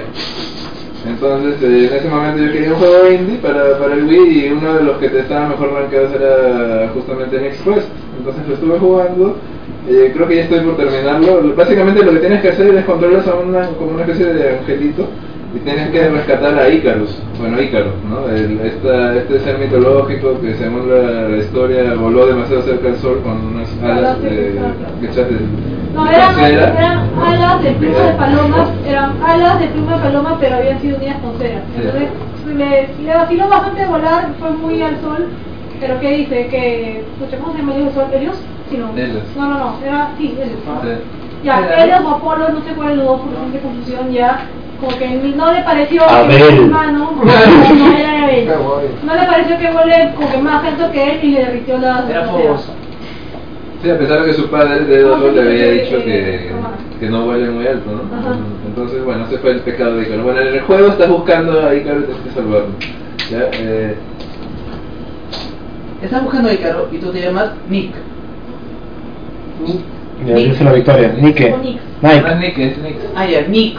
Entonces, 1.06 1.62
eh, 1.62 1.88
en 1.90 1.96
ese 1.96 2.08
momento 2.08 2.42
yo 2.42 2.52
quería 2.52 2.72
un 2.72 2.78
juego 2.78 3.10
indie 3.10 3.36
para, 3.38 3.78
para 3.78 3.94
el 3.94 4.04
Wii 4.04 4.46
y 4.46 4.50
uno 4.50 4.74
de 4.74 4.82
los 4.82 4.98
que 4.98 5.08
te 5.08 5.20
estaban 5.20 5.50
mejor 5.50 5.72
rankeados 5.72 6.12
era 6.14 6.88
justamente 6.92 7.40
Next 7.40 7.64
Quest. 7.64 7.88
Entonces 8.18 8.48
lo 8.48 8.54
estuve 8.54 8.78
jugando, 8.78 9.36
eh, 9.88 10.10
creo 10.14 10.28
que 10.28 10.36
ya 10.36 10.42
estoy 10.42 10.60
por 10.60 10.76
terminarlo. 10.76 11.54
Básicamente 11.56 12.04
lo 12.04 12.12
que 12.12 12.18
tienes 12.18 12.40
que 12.42 12.48
hacer 12.50 12.74
es 12.74 12.84
controlar 12.84 13.24
a 13.28 13.34
una, 13.34 13.66
como 13.78 13.92
una 13.92 14.02
especie 14.02 14.26
de 14.26 14.58
angelito 14.58 15.06
y 15.54 15.58
tienes 15.60 15.88
que 15.90 16.08
rescatar 16.10 16.58
a 16.58 16.68
Icarus, 16.68 17.18
bueno 17.38 17.60
Ícaro, 17.60 17.92
¿no? 18.08 18.28
El- 18.28 18.60
esta, 18.60 19.16
este 19.16 19.40
ser 19.40 19.58
mitológico 19.58 20.38
que 20.42 20.54
según 20.54 20.90
la, 20.90 21.28
la 21.28 21.36
historia 21.38 21.94
voló 21.94 22.26
demasiado 22.26 22.62
cerca 22.62 22.88
del 22.88 22.96
sol 22.98 23.20
con 23.24 23.54
unas 23.54 23.68
alas 23.82 24.20
de, 24.22 24.28
de, 24.52 24.60
No, 25.94 26.06
eran, 26.10 26.34
alas 27.18 27.62
de 27.62 27.70
pluma 27.72 27.98
de 28.04 28.12
palomas, 28.12 28.68
eran 28.86 29.12
alas 29.26 29.60
de 29.60 29.66
pluma 29.68 29.96
de 29.96 30.02
paloma, 30.02 30.36
pero 30.38 30.56
habían 30.56 30.80
sido 30.82 30.96
unidas 30.98 31.16
con 31.22 31.38
cera. 31.38 31.62
Entonces, 31.76 32.08
le, 32.54 33.04
le 33.04 33.14
vaciló 33.14 33.48
bastante 33.48 33.86
volar, 33.86 34.28
fue 34.38 34.50
muy 34.50 34.82
al 34.82 35.00
sol, 35.00 35.26
pero 35.80 35.98
¿qué 36.00 36.10
dice? 36.18 36.46
Que, 36.48 37.00
escucha, 37.00 37.38
¿cómo 37.38 37.52
se 37.52 37.58
llama 37.58 37.72
el 37.74 37.80
dios 37.84 37.94
del 37.94 38.04
sol? 38.04 38.12
¿Helios? 38.14 38.36
Sí, 38.70 38.76
no. 38.76 38.92
No, 39.36 39.48
no, 39.48 39.58
no, 39.58 39.78
era, 39.84 40.10
sí, 40.18 40.34
Helios. 40.38 40.60
Sí. 40.82 40.88
Ya, 41.44 41.58
Era- 41.60 41.84
Helios 41.84 42.00
o 42.04 42.08
Apolo, 42.10 42.48
no 42.50 42.60
sé 42.62 42.72
cuál 42.74 42.88
de 42.90 42.96
los 42.96 43.06
dos, 43.06 43.20
porque 43.22 43.56
de 43.56 43.62
confusión 43.62 44.12
ya, 44.12 44.40
como 44.80 44.96
que 44.98 45.08
no 45.36 45.52
le 45.52 45.62
pareció 45.62 46.02
que 46.28 46.38
su 46.38 46.44
hermano, 46.64 47.12
no, 47.16 47.24
no 47.24 47.96
era 47.96 48.24
Abel. 48.24 48.48
No 49.04 49.14
le 49.14 49.26
pareció 49.26 49.58
que 49.58 49.70
vuele 49.72 50.12
como 50.16 50.30
que 50.30 50.38
más 50.38 50.64
alto 50.64 50.90
que 50.92 51.12
él 51.12 51.18
y 51.24 51.30
le 51.32 51.40
derritió 51.44 51.78
la 51.78 52.04
Era 52.08 52.20
la 52.26 52.26
fogoso. 52.32 52.72
Sí, 53.82 53.90
a 53.90 53.96
pesar 53.98 54.20
de 54.22 54.26
que 54.26 54.32
su 54.34 54.50
padre 54.50 54.80
de 54.80 55.02
Dolor 55.02 55.32
le 55.32 55.40
había 55.40 55.70
dicho 55.84 55.98
que, 55.98 56.50
que 56.98 57.08
no 57.08 57.24
vuele 57.26 57.48
muy 57.50 57.64
alto, 57.66 57.88
¿no? 57.92 58.16
Ajá. 58.18 58.36
Entonces, 58.66 59.04
bueno, 59.04 59.24
ese 59.26 59.38
fue 59.38 59.52
el 59.52 59.60
pecado 59.60 59.96
de 59.96 60.02
Ícaro. 60.02 60.24
Bueno, 60.24 60.40
en 60.40 60.48
el 60.48 60.60
juego 60.62 60.88
estás 60.88 61.08
buscando 61.08 61.64
a 61.64 61.74
Ícaro 61.76 62.00
y 62.00 62.02
tienes 62.02 62.22
que 62.24 62.30
salvarlo. 62.32 62.68
¿Ya? 63.30 63.38
Eh, 63.52 63.94
Estás 66.02 66.22
buscando 66.24 66.48
a 66.48 66.52
Icaro 66.54 66.88
y 66.92 66.98
tú 66.98 67.10
te 67.12 67.20
llamas 67.20 67.50
Nick. 67.68 67.92
Ya 70.26 70.34
dice 70.34 70.64
la 70.64 70.72
victoria. 70.72 71.14
Nike. 71.20 71.54
Nix. 71.62 71.80
no 72.02 72.08
es 72.10 72.22
Nike. 72.24 72.34
Nick, 72.38 72.58
es 72.58 72.78
Nick. 72.78 72.96
Ah, 73.14 73.26
ya, 73.26 73.42
Nix. 73.42 73.74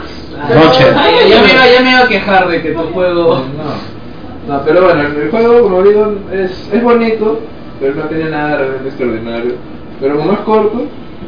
Noche. 0.54 0.84
ah, 0.96 1.08
ya, 1.10 1.26
ya 1.28 1.42
me 1.42 1.50
iba, 1.50 1.66
ya 1.74 1.80
me 1.82 1.90
iba 1.90 2.00
a 2.04 2.08
quejar 2.08 2.48
de 2.48 2.62
que 2.62 2.70
tu 2.70 2.80
juego. 2.94 3.44
No. 3.56 4.54
no, 4.56 4.62
pero 4.64 4.84
bueno, 4.84 5.02
el 5.02 5.30
juego, 5.30 5.62
como 5.62 5.82
digo, 5.82 6.14
es, 6.32 6.68
es 6.72 6.82
bonito, 6.82 7.40
pero 7.78 7.94
no 7.94 8.02
tiene 8.04 8.30
nada 8.30 8.56
realmente 8.58 8.88
extraordinario. 8.88 9.52
Pero 10.00 10.16
como 10.16 10.32
es 10.32 10.38
corto, 10.40 10.84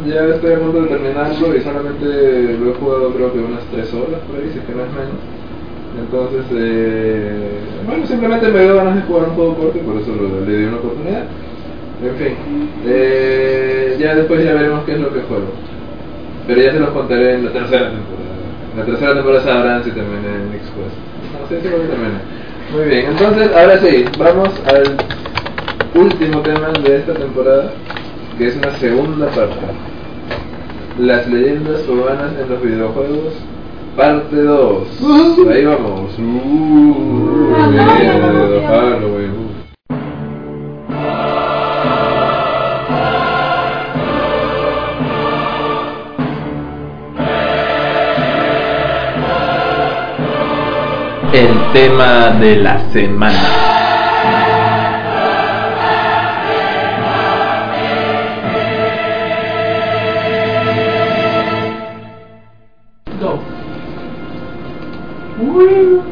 ya 0.09 0.35
estoy 0.35 0.53
a 0.55 0.59
punto 0.59 0.83
de 0.83 0.89
terminarlo 0.89 1.57
y 1.57 1.61
solamente 1.61 2.05
lo 2.59 2.71
he 2.71 2.75
jugado 2.75 3.13
creo 3.13 3.33
que 3.33 3.39
unas 3.39 3.63
3 3.71 3.93
horas 3.95 4.21
por 4.27 4.37
ahí, 4.41 4.51
si 4.53 4.59
es 4.59 4.65
que 4.65 4.73
no 4.73 4.83
es 4.85 4.91
menos. 4.93 5.21
Entonces, 6.01 6.47
eh, 6.57 7.59
bueno, 7.87 8.07
simplemente 8.07 8.49
me 8.49 8.63
dio 8.63 8.77
ganas 8.77 8.97
de 8.97 9.03
jugar 9.03 9.29
un 9.29 9.35
juego 9.35 9.55
corto 9.57 9.79
y 9.79 9.83
por 9.83 9.97
eso 10.01 10.11
lo- 10.17 10.41
le 10.47 10.57
di 10.57 10.65
una 10.65 10.77
oportunidad. 10.79 11.25
En 12.03 12.17
fin, 12.17 12.35
eh, 12.85 13.97
ya 14.01 14.15
después 14.17 14.45
ya 14.45 14.55
veremos 14.55 14.85
qué 14.85 14.93
es 14.93 15.01
lo 15.01 15.13
que 15.13 15.21
juego. 15.21 15.47
Pero 16.49 16.61
ya 16.61 16.73
se 16.73 16.81
los 16.81 16.91
contaré 16.91 17.35
en 17.35 17.45
la 17.45 17.53
tercera 17.53 17.91
temporada. 17.91 18.23
En 18.73 18.79
la 18.81 18.85
tercera 18.85 19.15
temporada 19.15 19.45
sabrán 19.45 19.85
si 19.85 19.91
terminé 19.93 20.27
en 20.27 20.51
Next 20.51 20.71
Quest. 20.75 20.97
No 21.41 21.49
sé 21.49 21.61
si. 21.61 21.69
Muy 22.77 22.85
bien, 22.87 23.07
entonces 23.07 23.51
ahora 23.55 23.79
sí, 23.79 24.05
vamos 24.19 24.49
al 24.67 24.97
último 25.95 26.41
tema 26.41 26.73
de 26.73 26.97
esta 26.97 27.15
temporada, 27.15 27.71
que 28.37 28.49
es 28.49 28.57
una 28.57 28.71
segunda 28.73 29.29
parte. 29.29 29.57
Las 30.99 31.29
leyendas 31.29 31.87
urbanas 31.89 32.33
en 32.41 32.49
los 32.49 32.63
videojuegos, 32.63 33.35
parte 33.97 34.43
2. 34.43 34.89
Ahí 35.51 35.65
vamos. 35.65 36.19
Uh, 36.19 37.43
El 51.33 51.73
tema 51.73 52.29
de 52.39 52.57
la 52.57 52.79
semana. 52.93 53.39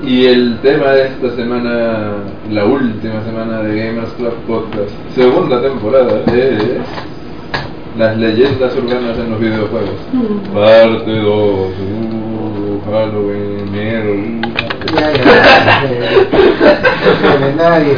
Y 0.03 0.27
el 0.27 0.59
tema 0.63 0.87
de 0.87 1.07
esta 1.09 1.37
semana, 1.37 2.13
la 2.51 2.65
última 2.65 3.23
semana 3.23 3.63
de 3.63 3.79
Gamers 3.79 4.11
Club 4.15 4.35
Podcast, 4.47 4.91
segunda 5.15 5.61
temporada, 5.61 6.23
es 6.33 6.79
las 7.99 8.17
leyendas 8.17 8.75
urbanas 8.75 9.19
en 9.19 9.31
los 9.31 9.39
videojuegos. 9.39 9.97
Parte 10.55 11.15
2. 11.15 11.69
Halloween, 12.87 13.75
uh. 13.75 14.41
Ya, 14.95 15.11
ya. 15.13 15.25
Nadie. 17.57 17.95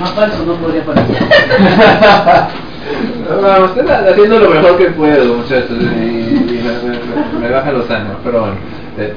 Más 0.00 0.10
falso 0.12 0.44
no 0.46 0.54
podría 0.54 0.82
parecer. 0.84 1.22
Vamos, 3.42 3.70
estoy 3.76 3.90
haciendo 3.90 4.38
lo 4.38 4.50
mejor 4.50 4.76
que 4.78 4.86
puedo, 4.86 5.34
muchachos, 5.34 5.70
y, 5.70 5.74
y 5.74 6.62
me, 6.64 6.72
me- 7.40 7.50
bajan 7.52 7.76
los 7.78 7.90
años, 7.90 8.16
pero 8.24 8.40
bueno. 8.40 8.54
eh, 8.98 9.12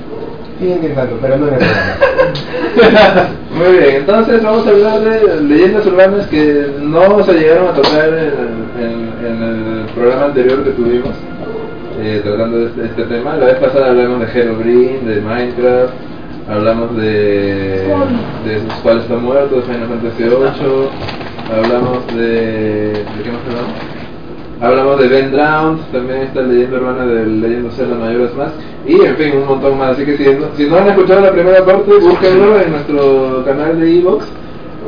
sí 0.59 0.65
interesante, 0.67 1.15
pero 1.21 1.37
no 1.37 1.47
en 1.47 1.53
Muy 3.57 3.71
bien, 3.77 3.95
entonces 3.97 4.43
vamos 4.43 4.65
a 4.67 4.69
hablar 4.71 4.99
de 5.01 5.41
leyendas 5.43 5.85
urbanas 5.85 6.25
que 6.27 6.67
no 6.81 7.23
se 7.23 7.33
llegaron 7.33 7.67
a 7.69 7.73
tocar 7.73 8.09
en, 8.09 8.65
en- 8.83 9.13
en 9.25 9.43
el 9.43 9.85
programa 9.95 10.25
anterior 10.25 10.63
que 10.63 10.71
tuvimos, 10.71 11.13
eh, 11.99 12.21
tratando 12.23 12.59
de 12.59 12.65
este, 12.67 12.85
este 12.85 13.03
tema. 13.03 13.35
La 13.35 13.45
vez 13.47 13.55
pasada 13.55 13.89
hablamos 13.89 14.19
de 14.19 14.39
Herobrine, 14.39 14.99
de 15.05 15.21
Minecraft, 15.21 15.93
hablamos 16.49 16.95
de, 16.97 17.87
de 18.45 18.61
cuales 18.83 19.03
está 19.03 19.15
muerto, 19.17 19.55
de 19.57 19.61
Final 19.63 19.87
Fantasy 19.87 20.23
VIII, 20.23 20.89
hablamos 21.55 22.07
de... 22.07 22.93
¿De 22.93 23.23
qué 23.23 23.31
más 23.31 23.41
hablamos? 23.47 24.01
Hablamos 24.61 24.99
de 24.99 25.07
Ben 25.07 25.31
Drowned, 25.31 25.81
también 25.91 26.21
está 26.21 26.41
leyenda 26.41 26.77
urbana 26.77 27.05
de 27.07 27.25
Legend 27.25 27.65
of 27.65 27.75
Zelda 27.75 27.95
Majora's 27.95 28.35
Mask 28.35 28.53
y 28.85 28.93
en 28.93 29.15
fin, 29.15 29.37
un 29.37 29.47
montón 29.47 29.77
más. 29.77 29.91
Así 29.91 30.05
que 30.05 30.17
si 30.55 30.65
no, 30.67 30.77
han 30.77 30.87
escuchado 30.87 31.21
la 31.21 31.31
primera 31.31 31.65
parte, 31.65 31.91
búsquenlo 31.99 32.61
en 32.61 32.71
nuestro 32.71 33.43
canal 33.43 33.79
de 33.79 33.99
Evox. 33.99 34.25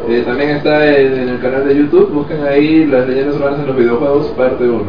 Eh, 0.10 0.22
también 0.28 0.52
está 0.52 0.86
en, 0.96 1.14
en 1.14 1.30
el 1.30 1.40
canal 1.40 1.68
de 1.68 1.76
YouTube, 1.76 2.12
busquen 2.12 2.44
ahí 2.46 2.86
las 2.86 3.08
leyendas 3.08 3.36
urbanas 3.36 3.62
en 3.62 3.68
los 3.68 3.76
videojuegos, 3.76 4.28
parte 4.38 4.64
1. 4.64 4.84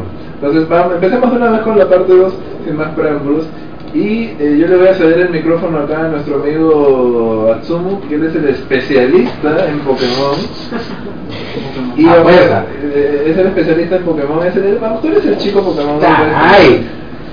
Entonces, 0.45 0.69
vamos, 0.69 0.93
empecemos 0.95 1.31
de 1.31 1.37
una 1.37 1.49
vez 1.51 1.61
con 1.61 1.77
la 1.79 1.89
parte 1.89 2.13
2, 2.15 2.33
sin 2.65 2.75
más 2.77 2.89
preámbulos. 2.89 3.45
Y 3.93 4.31
eh, 4.39 4.57
yo 4.59 4.67
le 4.67 4.75
voy 4.77 4.87
a 4.87 4.93
ceder 4.93 5.19
el 5.21 5.29
micrófono 5.29 5.79
acá 5.79 6.05
a 6.05 6.07
nuestro 6.09 6.35
amigo 6.43 7.51
Atsumu, 7.55 8.01
que 8.07 8.15
él 8.15 8.25
es 8.25 8.35
el 8.35 8.49
especialista 8.49 9.67
en 9.69 9.79
Pokémon. 9.79 10.35
Y 11.97 12.05
Ah, 12.05 12.15
fuerza. 12.21 12.65
eh, 12.93 13.27
es 13.31 13.37
el 13.37 13.47
especialista 13.47 13.95
en 13.95 14.03
Pokémon, 14.03 14.45
es 14.45 14.55
el, 14.57 14.77
vamos, 14.79 15.01
tú 15.01 15.07
eres 15.07 15.25
el 15.25 15.37
chico 15.37 15.61
Pokémon. 15.61 15.97
¡Ay! 16.35 16.85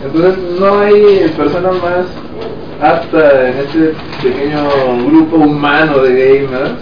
Entonces 0.05 0.38
no 0.61 0.79
hay 0.79 1.33
persona 1.37 1.70
más 1.72 2.07
apta 2.81 3.48
en 3.48 3.59
este 3.59 3.92
pequeño 4.22 4.68
grupo 5.09 5.37
humano 5.37 5.98
de 5.98 6.14
gamers 6.46 6.72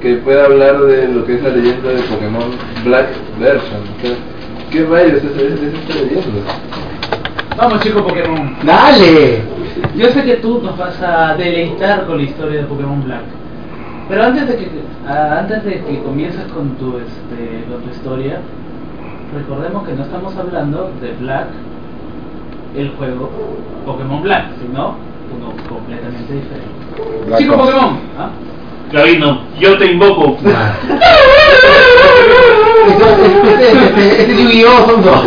que 0.00 0.14
pueda 0.18 0.44
hablar 0.44 0.80
de 0.82 1.08
lo 1.08 1.24
que 1.26 1.34
es 1.34 1.42
la 1.42 1.50
leyenda 1.50 1.88
de 1.90 2.02
Pokémon 2.02 2.50
Black 2.84 3.06
Version. 3.40 3.80
¿Qué 4.70 4.84
rayos 4.84 5.22
es, 5.24 5.34
leyenda? 5.34 6.52
Vamos 7.56 7.80
chico 7.80 8.04
Pokémon. 8.04 8.54
¡Dale! 8.64 9.42
Yo 9.96 10.08
sé 10.10 10.24
que 10.24 10.34
tú 10.36 10.60
nos 10.62 10.76
vas 10.76 11.00
a 11.02 11.34
deleitar 11.36 12.06
con 12.06 12.18
la 12.18 12.24
historia 12.24 12.60
de 12.60 12.66
Pokémon 12.66 13.02
Black. 13.02 13.22
Pero 14.08 14.24
antes 14.24 14.46
de 14.46 14.56
que 14.56 14.68
ah, 15.06 15.38
antes 15.40 15.64
de 15.64 15.80
que 15.80 16.02
comiences 16.02 16.44
con 16.52 16.76
tu 16.76 16.98
este 16.98 17.64
con 17.70 17.82
tu 17.82 17.90
historia, 17.90 18.40
recordemos 19.34 19.86
que 19.86 19.94
no 19.94 20.02
estamos 20.02 20.36
hablando 20.36 20.92
de 21.00 21.12
Black 21.20 21.46
el 22.76 22.90
juego 22.90 23.30
Pokémon 23.86 24.22
Black, 24.22 24.50
sino 24.60 24.94
uno 25.34 25.52
completamente 25.68 26.32
diferente. 26.32 27.26
Black 27.26 27.38
Chico 27.38 27.54
Ops. 27.54 27.64
Pokémon, 27.64 27.98
¿ah? 28.18 28.30
Gabino, 28.92 29.40
yo 29.60 29.76
te 29.76 29.86
invoco. 29.86 30.36
Este 32.88 34.32
es 34.32 34.38
Yu-Gi-Oh! 34.38 34.86
son 34.86 35.02
dos. 35.02 35.24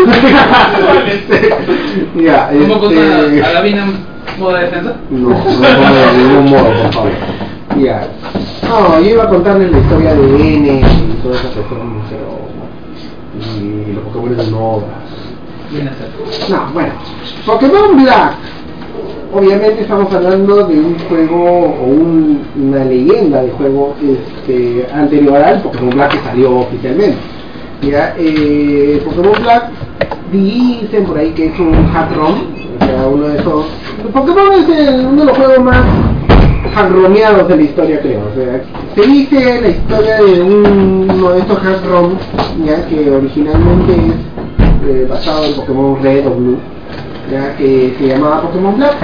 Ya, 2.15 2.49
¿Cómo 2.49 2.89
este- 2.89 3.43
a, 3.43 3.51
Gavina 3.51 3.83
en 3.83 4.39
modo 4.39 4.53
de 4.55 4.61
defensa? 4.63 4.95
No, 5.09 5.29
no 5.29 5.35
de 5.35 6.17
ningún 6.17 6.49
modo, 6.49 6.63
por 6.81 6.93
favor. 6.93 7.11
Ya. 7.79 8.07
No, 8.67 8.99
yo 9.01 9.09
iba 9.09 9.23
a 9.23 9.29
contarles 9.29 9.71
la 9.71 9.79
historia 9.79 10.13
de 10.15 10.23
N 10.25 10.81
y 10.81 11.21
toda 11.21 11.35
esa 11.35 11.49
cuestión, 11.49 12.01
pero. 12.09 12.41
Y 13.59 13.93
los 13.93 14.03
Pokémon 14.05 14.37
de 14.37 14.51
Nova. 14.51 14.83
No, 16.49 16.71
bueno. 16.73 16.93
Pokémon 17.45 18.03
Black. 18.03 18.33
Obviamente 19.33 19.81
estamos 19.81 20.13
hablando 20.13 20.67
de 20.67 20.77
un 20.79 20.97
juego 21.07 21.73
o 21.81 21.85
un- 21.85 22.41
una 22.61 22.83
leyenda 22.83 23.41
de 23.41 23.49
juego 23.51 23.95
este, 24.01 24.85
anterior 24.93 25.37
al 25.37 25.61
Pokémon 25.61 25.89
Black 25.91 26.11
que 26.11 26.19
salió 26.19 26.57
oficialmente. 26.59 27.17
Ya, 27.81 28.13
eh, 28.17 29.01
Pokémon 29.05 29.41
Black 29.41 29.69
dicen 30.31 31.05
por 31.05 31.17
ahí 31.17 31.31
que 31.31 31.45
es 31.47 31.59
un 31.59 31.73
hack 31.93 32.09
o 32.19 32.85
sea, 32.85 33.07
uno 33.07 33.27
de 33.29 33.37
esos. 33.39 33.65
Pokémon 34.13 34.53
es 34.53 34.89
uno 35.05 35.21
de 35.21 35.25
los 35.25 35.37
juegos 35.37 35.59
más 35.63 35.85
hackromeados 36.75 37.47
de 37.47 37.55
la 37.55 37.61
historia, 37.61 38.01
creo. 38.01 38.19
O 38.31 38.35
sea, 38.35 38.61
se 38.95 39.09
dice 39.09 39.61
la 39.61 39.67
historia 39.69 40.15
de 40.21 40.41
un- 40.41 41.07
uno 41.09 41.31
de 41.31 41.39
estos 41.39 41.57
hack 41.59 41.81
ya 42.65 42.85
que 42.87 43.09
originalmente 43.11 43.93
es 43.93 44.89
eh, 44.89 45.07
basado 45.09 45.45
en 45.45 45.53
Pokémon 45.53 46.01
Red 46.01 46.27
o 46.27 46.31
Blue, 46.31 46.57
que 47.57 47.95
se 47.97 48.07
llamaba 48.07 48.41
Pokémon 48.41 48.77
Black. 48.77 48.95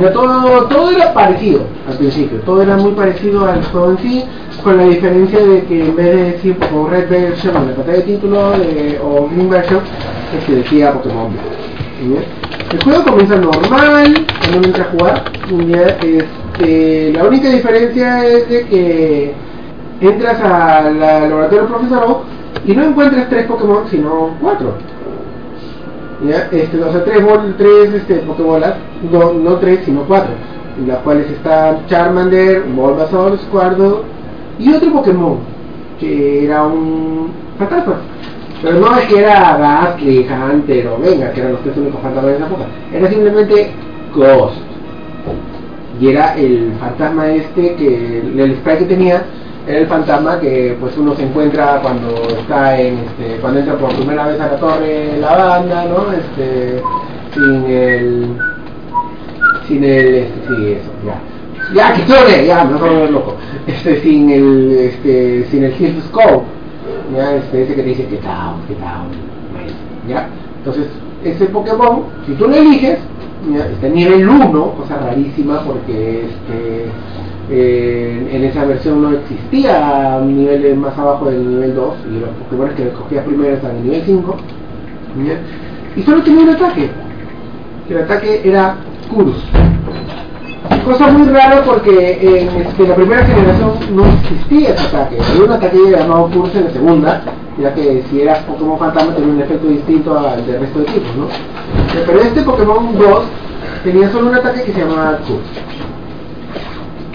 Ya, 0.00 0.12
todo, 0.12 0.64
todo 0.66 0.90
era 0.90 1.14
parecido 1.14 1.60
al 1.88 1.96
principio, 1.96 2.38
todo 2.40 2.60
era 2.60 2.76
muy 2.76 2.90
parecido 2.92 3.46
al 3.46 3.62
juego 3.66 3.90
en 3.92 3.98
sí, 3.98 4.24
con 4.64 4.76
la 4.78 4.82
diferencia 4.84 5.38
de 5.38 5.62
que 5.64 5.80
en 5.86 5.94
vez 5.94 6.06
de 6.16 6.22
decir 6.32 6.56
Pokémon 6.58 6.90
Red 6.90 7.08
Version 7.08 7.56
en 7.56 7.68
la 7.68 7.74
pantalla 7.76 7.98
de 7.98 8.02
título 8.02 8.50
de- 8.58 9.00
o 9.02 9.28
Green 9.30 9.48
Version, 9.48 9.80
es 10.36 10.44
que 10.44 10.52
decía 10.56 10.92
Pokémon 10.92 11.30
Black. 11.32 12.24
El 12.72 12.82
juego 12.82 13.04
comienza 13.04 13.36
normal 13.36 14.26
cuando 14.50 14.66
entra 14.66 14.84
a 14.84 14.88
jugar. 14.88 15.24
Este, 16.02 17.12
la 17.12 17.24
única 17.24 17.48
diferencia 17.48 18.26
es 18.26 18.48
de 18.48 18.66
que 18.66 19.34
entras 20.00 20.40
al 20.40 20.98
laboratorio 20.98 21.60
del 21.62 21.68
profesor 21.72 22.04
Oak 22.08 22.18
y 22.66 22.72
no 22.74 22.84
encuentras 22.84 23.28
tres 23.30 23.46
Pokémon, 23.46 23.84
sino 23.88 24.30
cuatro. 24.40 24.74
¿Ya? 26.24 26.48
Este, 26.50 26.82
o 26.82 26.90
sea, 26.92 27.04
tres, 27.04 27.22
bol- 27.24 27.54
tres 27.58 27.92
este, 27.94 28.14
Pokébolas, 28.16 28.74
no, 29.12 29.32
no 29.34 29.56
tres, 29.56 29.80
sino 29.84 30.02
cuatro, 30.04 30.32
en 30.78 30.88
las 30.88 30.98
cuales 30.98 31.30
está 31.30 31.78
Charmander, 31.88 32.62
Bulbasaur, 32.74 33.38
Squirtle 33.38 33.96
y 34.58 34.72
otro 34.72 34.92
Pokémon, 34.92 35.38
que 36.00 36.44
era 36.46 36.62
un 36.64 37.30
fantasma. 37.58 37.96
Pero 38.62 38.80
no 38.80 38.96
es 38.98 39.04
que 39.06 39.18
era 39.18 39.58
Gastly, 39.58 40.26
Hunter 40.26 40.88
o 40.88 40.98
Venga, 40.98 41.30
que 41.32 41.40
eran 41.40 41.52
los 41.52 41.60
tres 41.62 41.76
únicos 41.76 42.00
fantasmas 42.00 42.30
de 42.32 42.36
esa 42.38 42.46
época, 42.46 42.64
era 42.94 43.08
simplemente 43.10 43.70
Ghost. 44.14 44.56
Y 46.00 46.08
era 46.08 46.34
el 46.36 46.72
fantasma 46.80 47.28
este 47.28 47.74
que 47.74 48.20
el 48.20 48.56
spray 48.56 48.78
que 48.78 48.84
tenía 48.86 49.22
el 49.66 49.86
fantasma 49.86 50.38
que 50.38 50.76
pues 50.80 50.96
uno 50.96 51.14
se 51.16 51.24
encuentra 51.24 51.80
cuando 51.82 52.14
está 52.38 52.80
en 52.80 52.98
este 52.98 53.40
cuando 53.40 53.60
entra 53.60 53.76
por 53.76 53.92
primera 53.94 54.26
vez 54.28 54.40
a 54.40 54.46
la 54.46 54.56
torre 54.56 55.18
la 55.18 55.36
banda 55.36 55.84
no 55.86 56.12
este 56.12 56.82
sin 57.34 57.64
el 57.66 58.36
sin 59.66 59.84
el 59.84 60.14
este, 60.14 60.40
sí 60.46 60.72
eso 60.72 60.90
ya. 61.04 61.20
Ya 61.74 61.92
que 61.92 62.06
chole 62.06 62.46
ya 62.46 62.64
me 62.64 62.74
a 62.74 62.78
volver 62.78 63.10
loco. 63.10 63.34
Este 63.66 64.00
sin 64.00 64.30
el 64.30 64.72
este 64.72 65.46
sin 65.50 65.64
el 65.64 66.02
Scope 66.02 66.44
ya 67.14 67.34
este 67.34 67.62
ese 67.62 67.74
que 67.74 67.82
te 67.82 67.88
dice 67.88 68.06
que 68.06 68.16
down 68.16 68.62
que 68.68 68.74
down 68.74 69.10
ya. 70.08 70.28
Entonces 70.58 70.86
ese 71.24 71.46
Pokémon 71.46 72.04
si 72.26 72.32
tú 72.34 72.46
lo 72.46 72.54
eliges 72.54 72.98
ya, 73.52 73.66
está 73.66 73.86
en 73.88 73.94
nivel 73.94 74.28
1 74.28 74.72
cosa 74.72 74.96
rarísima 74.96 75.60
porque 75.62 76.26
este 76.26 76.86
eh, 77.48 78.28
en 78.32 78.44
esa 78.44 78.64
versión 78.64 79.02
no 79.02 79.12
existía 79.12 80.18
un 80.20 80.36
nivel 80.36 80.76
más 80.76 80.98
abajo 80.98 81.26
del 81.26 81.48
nivel 81.48 81.76
2 81.76 81.94
y 82.10 82.20
los 82.20 82.30
Pokémon 82.30 82.74
que 82.74 82.88
escogías 82.88 83.24
primero 83.24 83.54
están 83.54 83.70
en 83.70 83.76
el 83.76 83.82
nivel 83.84 84.02
5 84.04 84.36
¿ya? 85.24 85.38
y 85.94 86.02
solo 86.02 86.22
tenía 86.22 86.42
un 86.42 86.50
ataque 86.50 86.90
que 87.86 87.94
el 87.94 88.02
ataque 88.02 88.40
era 88.44 88.76
Curus 89.08 89.36
cosa 90.84 91.06
muy 91.12 91.28
rara 91.28 91.62
porque 91.64 92.18
en 92.20 92.62
este, 92.62 92.88
la 92.88 92.96
primera 92.96 93.24
generación 93.24 93.72
no 93.94 94.04
existía 94.06 94.70
ese 94.70 94.86
ataque 94.88 95.16
había 95.20 95.44
un 95.44 95.52
ataque 95.52 95.78
llamado 95.88 96.28
Curus 96.30 96.54
en 96.56 96.64
la 96.64 96.70
segunda 96.70 97.22
ya 97.62 97.72
que 97.74 98.02
si 98.10 98.22
eras 98.22 98.40
Pokémon 98.40 98.76
Fantasma 98.76 99.14
tenía 99.14 99.34
un 99.34 99.40
efecto 99.40 99.68
distinto 99.68 100.18
al 100.18 100.44
del 100.44 100.60
resto 100.60 100.80
de 100.80 100.84
tipos 100.86 101.16
¿no? 101.16 101.28
pero 102.06 102.20
este 102.20 102.42
Pokémon 102.42 102.98
2 102.98 103.24
tenía 103.84 104.10
solo 104.10 104.30
un 104.30 104.34
ataque 104.34 104.64
que 104.64 104.72
se 104.72 104.80
llamaba 104.80 105.18
Curus 105.18 105.75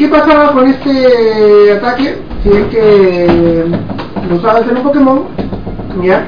¿Qué 0.01 0.07
pasaba 0.07 0.51
con 0.53 0.67
este 0.67 1.73
ataque? 1.73 2.17
Si 2.41 2.49
es 2.49 2.65
que 2.71 3.65
lo 4.27 4.35
usabas 4.35 4.67
en 4.67 4.77
un 4.77 4.81
Pokémon, 4.83 5.21
¿ya? 6.01 6.25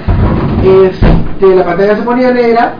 Este, 0.63 1.55
la 1.55 1.65
pantalla 1.65 1.95
se 1.95 2.03
ponía 2.03 2.31
negra 2.31 2.75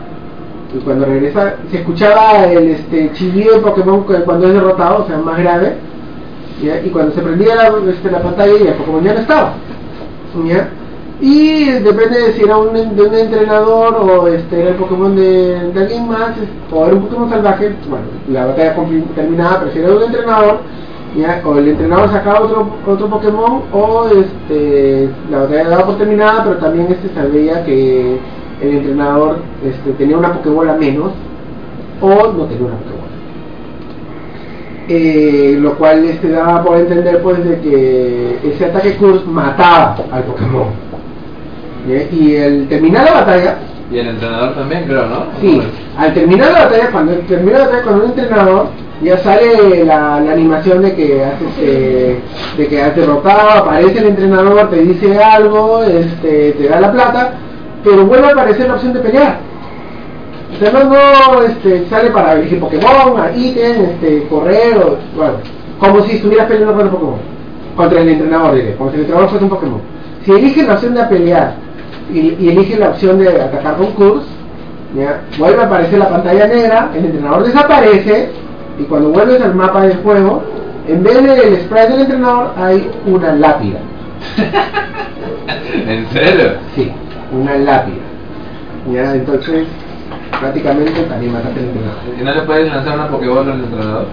y 0.72 0.78
cuando 0.84 1.04
regresa 1.06 1.54
se 1.68 1.78
escuchaba 1.78 2.44
el 2.44 2.68
este, 2.68 3.10
chillido 3.12 3.54
del 3.54 3.62
Pokémon 3.62 4.04
cu- 4.04 4.22
cuando 4.24 4.46
es 4.46 4.54
derrotado, 4.54 5.02
o 5.02 5.06
sea, 5.08 5.16
más 5.18 5.36
grave, 5.36 5.78
¿ya? 6.62 6.80
y 6.80 6.90
cuando 6.90 7.12
se 7.12 7.22
prendía 7.22 7.56
la, 7.56 7.72
este, 7.90 8.08
la 8.12 8.22
pantalla 8.22 8.52
y 8.52 8.66
el 8.68 8.74
Pokémon 8.74 9.02
ya 9.02 9.14
no 9.14 9.20
estaba. 9.20 9.52
¿ya? 10.46 10.68
Y 11.20 11.64
depende 11.70 12.20
de 12.20 12.32
si 12.32 12.42
era 12.42 12.56
un, 12.56 12.72
de 12.72 13.02
un 13.02 13.14
entrenador 13.14 13.94
o 13.94 14.26
este, 14.26 14.60
era 14.60 14.70
el 14.70 14.76
Pokémon 14.76 15.14
de, 15.14 15.70
alguien 15.76 16.08
más, 16.08 16.32
o 16.72 16.86
era 16.86 16.94
un 16.94 17.02
Pokémon 17.02 17.30
salvaje, 17.30 17.72
bueno, 17.88 18.06
la 18.28 18.46
batalla 18.46 18.74
terminaba, 19.14 19.60
pero 19.60 19.72
si 19.72 19.78
era 19.78 19.94
un 19.94 20.02
entrenador, 20.02 20.58
¿ya? 21.16 21.40
o 21.44 21.56
el 21.56 21.68
entrenador 21.68 22.10
sacaba 22.10 22.40
otro, 22.40 22.68
otro 22.86 23.08
Pokémon, 23.08 23.62
o 23.72 24.08
este, 24.08 25.08
la 25.30 25.38
batalla 25.40 25.68
daba 25.68 25.86
por 25.86 25.98
terminada, 25.98 26.44
pero 26.44 26.56
también 26.56 26.88
este 26.90 27.08
se 27.08 27.28
veía 27.28 27.64
que 27.64 28.18
el 28.60 28.68
entrenador 28.68 29.36
este, 29.64 29.92
tenía 29.92 30.18
una 30.18 30.32
Pokébola 30.32 30.74
menos, 30.74 31.12
o 32.00 32.08
no 32.08 32.44
tenía 32.46 32.66
una 32.66 32.76
Pokébola. 32.76 33.04
eh, 34.88 35.56
lo 35.60 35.74
cual 35.78 36.04
este 36.04 36.28
daba 36.28 36.62
por 36.64 36.76
entender 36.76 37.22
pues 37.22 37.42
de 37.44 37.60
que 37.60 38.38
ese 38.42 38.64
ataque 38.66 38.96
Curse 38.96 39.24
mataba 39.26 39.96
al 40.10 40.24
Pokémon. 40.24 40.83
Y 41.86 42.36
el 42.36 42.66
terminar 42.68 43.04
la 43.04 43.12
batalla, 43.12 43.56
Y 43.90 43.98
el 43.98 44.08
entrenador 44.08 44.54
también, 44.54 44.84
creo, 44.84 45.06
¿no? 45.06 45.26
sí, 45.40 45.60
al 45.98 46.14
terminar 46.14 46.50
la 46.52 46.64
batalla, 46.64 46.90
cuando 46.90 47.12
termina 47.28 47.58
la 47.58 47.64
batalla 47.66 47.82
con 47.82 47.94
un 47.96 48.04
entrenador, 48.06 48.68
ya 49.02 49.18
sale 49.18 49.84
la, 49.84 50.20
la 50.20 50.32
animación 50.32 50.80
de 50.82 50.94
que 50.94 51.24
has 51.24 51.40
este, 51.42 52.20
de 52.56 52.68
que 52.68 52.82
has 52.82 52.96
derrotado, 52.96 53.50
aparece 53.50 53.98
el 53.98 54.06
entrenador, 54.06 54.70
te 54.70 54.76
dice 54.76 55.22
algo, 55.22 55.82
este, 55.82 56.52
te 56.52 56.68
da 56.68 56.80
la 56.80 56.92
plata, 56.92 57.32
pero 57.82 58.06
vuelve 58.06 58.28
a 58.28 58.32
aparecer 58.32 58.66
la 58.66 58.74
opción 58.74 58.94
de 58.94 59.00
pelear. 59.00 59.38
O 60.54 60.58
sea, 60.58 60.70
no, 60.72 60.84
no, 60.84 61.42
este, 61.42 61.86
sale 61.90 62.10
para 62.10 62.34
elegir 62.34 62.60
Pokémon, 62.60 63.20
a 63.20 63.36
ítem, 63.36 63.84
este, 63.84 64.26
correr, 64.28 64.78
o, 64.78 64.96
bueno, 65.16 65.34
como 65.78 66.00
si 66.02 66.16
estuvieras 66.16 66.46
peleando 66.46 66.74
contra 66.74 66.92
Pokémon, 66.92 67.18
contra 67.76 68.00
el 68.00 68.08
entrenador, 68.08 68.54
diré, 68.54 68.74
como 68.76 68.90
si 68.90 68.96
el 68.96 69.00
entrenador 69.02 69.30
fuese 69.30 69.44
un 69.44 69.50
Pokémon. 69.50 69.80
Si 70.24 70.30
eliges 70.30 70.66
la 70.66 70.74
opción 70.74 70.94
de 70.94 71.04
pelear 71.04 71.54
y, 72.12 72.36
y 72.38 72.48
eliges 72.48 72.78
la 72.78 72.90
opción 72.90 73.18
de 73.18 73.40
atacar 73.40 73.76
con 73.76 73.92
Curse, 73.92 74.26
ya, 74.96 75.22
vuelve 75.38 75.62
a 75.62 75.66
aparecer 75.66 75.98
la 75.98 76.08
pantalla 76.08 76.46
negra, 76.46 76.90
el 76.94 77.06
entrenador 77.06 77.44
desaparece, 77.44 78.30
y 78.78 78.82
cuando 78.84 79.10
vuelves 79.10 79.42
al 79.42 79.54
mapa 79.54 79.82
del 79.82 79.96
juego, 79.98 80.42
en 80.86 81.02
vez 81.02 81.22
del 81.22 81.60
spray 81.62 81.90
del 81.90 82.00
entrenador 82.02 82.52
hay 82.56 82.90
una 83.06 83.34
lápida. 83.34 83.78
¿En 85.88 86.06
serio? 86.10 86.52
Sí, 86.74 86.92
una 87.32 87.56
lápida. 87.56 88.02
Ya, 88.92 89.14
entonces, 89.14 89.66
prácticamente 90.38 91.02
también 91.04 91.32
mataste 91.32 91.60
al 91.60 91.66
entrenador. 91.66 92.00
¿Y 92.20 92.22
no 92.24 92.34
le 92.34 92.42
puedes 92.42 92.68
lanzar 92.68 92.94
una 92.94 93.08
Pokéball 93.08 93.50
al 93.50 93.64
entrenador? 93.64 94.06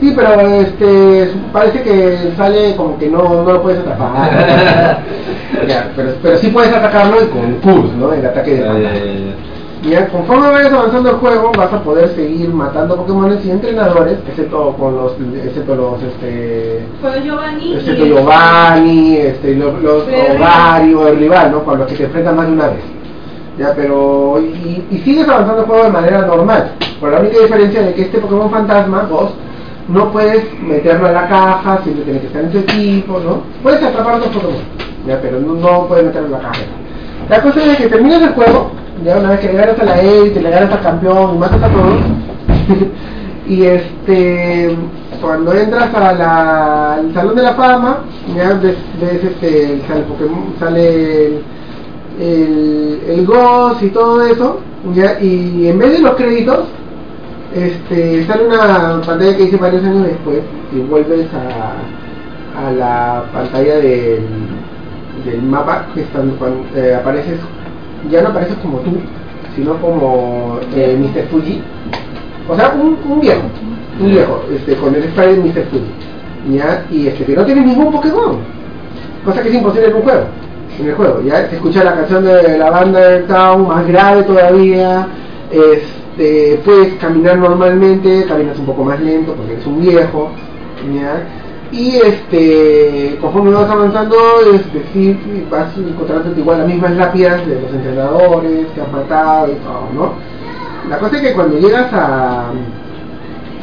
Sí, 0.00 0.12
pero 0.14 0.40
este 0.40 1.30
parece 1.52 1.82
que 1.82 2.32
sale 2.36 2.74
como 2.76 2.98
que 2.98 3.08
no, 3.08 3.42
no 3.42 3.52
lo 3.52 3.62
puedes 3.62 3.80
atrapar. 3.80 5.00
Ya, 5.68 5.90
pero, 5.94 6.10
pero 6.22 6.38
sí 6.38 6.48
puedes 6.48 6.72
atacarlo 6.74 7.22
y 7.22 7.26
con 7.28 7.54
Curse, 7.54 7.96
¿no? 7.96 8.12
El 8.12 8.26
ataque 8.26 8.56
de 8.56 9.34
Ya, 9.82 9.90
ya, 9.90 10.08
conforme 10.08 10.50
vayas 10.50 10.72
avanzando 10.72 11.10
el 11.10 11.16
juego, 11.16 11.52
vas 11.56 11.72
a 11.72 11.82
poder 11.82 12.08
seguir 12.14 12.48
matando 12.48 12.96
Pokémon 12.96 13.38
y 13.42 13.50
entrenadores, 13.50 14.18
excepto 14.28 14.74
con 14.78 14.96
los, 14.96 15.12
excepto 15.44 15.74
los, 15.74 16.02
este, 16.02 16.80
Giovanni. 17.22 17.74
excepto 17.74 18.04
Giovanni, 18.06 19.16
este, 19.16 19.54
los, 19.56 19.80
los 19.82 20.04
Ovario, 20.04 21.08
el 21.08 21.18
rival, 21.18 21.52
¿no? 21.52 21.64
Con 21.64 21.78
los 21.78 21.88
que 21.88 21.96
te 21.96 22.04
enfrentan 22.04 22.36
más 22.36 22.46
de 22.46 22.52
una 22.52 22.68
vez. 22.68 22.82
Ya, 23.58 23.72
pero, 23.76 24.40
y, 24.40 24.84
y 24.90 24.98
sigues 24.98 25.28
avanzando 25.28 25.60
el 25.60 25.66
juego 25.66 25.84
de 25.84 25.90
manera 25.90 26.22
normal, 26.22 26.72
por 26.98 27.12
la 27.12 27.20
única 27.20 27.38
diferencia 27.38 27.82
de 27.82 27.94
que 27.94 28.02
este 28.02 28.18
Pokémon 28.18 28.50
Fantasma, 28.50 29.06
vos, 29.08 29.32
no 29.88 30.10
puedes 30.12 30.44
meterlo 30.62 31.08
en 31.08 31.14
la 31.14 31.28
caja, 31.28 31.80
siempre 31.82 32.04
tiene 32.04 32.20
que 32.20 32.26
estar 32.28 32.42
en 32.44 32.50
tu 32.52 32.58
equipo, 32.58 33.20
¿no? 33.20 33.42
Puedes 33.62 33.82
atrapar 33.82 34.14
a 34.14 34.16
otros 34.16 34.32
Pokémon, 34.34 34.54
ya, 35.06 35.20
pero 35.20 35.40
no, 35.40 35.54
no 35.54 35.86
puedes 35.88 36.06
meterlo 36.06 36.26
en 36.28 36.32
la 36.32 36.38
caja. 36.40 36.60
La 37.28 37.42
cosa 37.42 37.64
es 37.72 37.76
que 37.78 37.88
terminas 37.88 38.22
el 38.22 38.30
juego, 38.34 38.70
ya 39.04 39.18
una 39.18 39.30
vez 39.30 39.40
que 39.40 39.46
le 39.48 39.54
ganas 39.58 39.78
a 39.80 39.84
la 39.84 40.00
élite, 40.00 40.40
le 40.40 40.50
ganas 40.50 40.72
al 40.72 40.80
campeón 40.82 41.34
y 41.34 41.38
matas 41.38 41.62
a 41.62 41.68
todos, 41.68 41.98
y 43.48 43.64
este 43.64 44.76
cuando 45.20 45.52
entras 45.54 45.94
a 45.94 46.12
la- 46.14 46.94
al 46.94 47.14
salón 47.14 47.36
de 47.36 47.42
la 47.42 47.54
fama, 47.54 47.98
ya 48.36 48.54
ves, 48.54 48.76
ves, 49.00 49.24
este, 49.24 49.80
sale 49.88 50.00
Pokémon, 50.02 50.54
sale 50.58 51.26
el, 51.26 51.42
el, 52.20 53.00
el 53.08 53.26
Ghost 53.26 53.82
y 53.82 53.88
todo 53.88 54.22
eso, 54.22 54.60
ya, 54.94 55.18
y 55.20 55.68
en 55.68 55.78
vez 55.78 55.92
de 55.92 55.98
los 56.00 56.14
créditos, 56.16 56.64
este, 57.54 58.26
sale 58.26 58.46
una 58.46 59.00
pantalla 59.06 59.36
que 59.36 59.44
dice 59.44 59.56
varios 59.56 59.84
años 59.84 60.06
después 60.06 60.40
y 60.72 60.80
vuelves 60.80 61.28
a, 61.32 62.66
a 62.66 62.72
la 62.72 63.24
pantalla 63.32 63.76
del, 63.76 64.22
del 65.24 65.42
mapa 65.42 65.86
que 65.94 66.02
están, 66.02 66.30
cuando 66.38 66.64
eh, 66.74 66.94
apareces, 66.94 67.38
ya 68.10 68.22
no 68.22 68.28
apareces 68.30 68.56
como 68.58 68.78
tú, 68.78 68.96
sino 69.54 69.76
como 69.80 70.58
eh, 70.74 70.96
Mr. 70.98 71.28
Fuji. 71.28 71.62
O 72.48 72.56
sea, 72.56 72.74
un, 72.74 72.98
un 73.08 73.20
viejo, 73.20 73.42
un 74.00 74.10
viejo, 74.10 74.42
este, 74.54 74.74
con 74.76 74.94
el 74.94 75.04
spray 75.04 75.36
de 75.36 75.42
Mr. 75.42 75.64
Fuji. 75.70 76.56
¿ya? 76.56 76.84
Y 76.90 77.06
este, 77.06 77.24
que 77.24 77.36
no 77.36 77.44
tiene 77.44 77.62
ningún 77.62 77.92
Pokémon. 77.92 78.38
Cosa 79.24 79.42
que 79.42 79.48
es 79.48 79.54
imposible 79.54 79.88
en 79.88 79.94
un 79.94 80.02
juego. 80.02 80.24
En 80.78 80.88
el 80.88 80.94
juego, 80.96 81.22
ya 81.22 81.48
se 81.48 81.54
escucha 81.54 81.84
la 81.84 81.94
canción 81.94 82.24
de 82.24 82.58
la 82.58 82.68
banda 82.68 82.98
del 82.98 83.24
Town, 83.26 83.68
más 83.68 83.86
grave 83.86 84.24
todavía. 84.24 85.06
Puedes 86.16 86.94
caminar 86.94 87.38
normalmente, 87.38 88.24
caminas 88.26 88.58
un 88.58 88.66
poco 88.66 88.84
más 88.84 89.00
lento 89.00 89.34
porque 89.34 89.54
eres 89.54 89.66
un 89.66 89.80
viejo. 89.80 90.30
¿ya? 90.94 91.22
Y 91.72 91.96
este, 91.96 93.18
conforme 93.20 93.50
vas 93.50 93.68
avanzando, 93.68 94.16
este, 94.54 94.84
sí, 94.92 95.18
vas 95.50 95.76
encontrando 95.76 96.38
igual 96.38 96.58
las 96.58 96.68
mismas 96.68 96.92
lápidas 96.92 97.44
de 97.46 97.60
los 97.60 97.72
entrenadores 97.72 98.66
que 98.74 98.80
has 98.80 98.92
matado 98.92 99.50
y 99.50 99.56
todo, 99.56 99.88
¿no? 99.92 100.12
La 100.88 100.98
cosa 100.98 101.16
es 101.16 101.22
que 101.22 101.32
cuando 101.32 101.58
llegas 101.58 101.92
a 101.92 102.50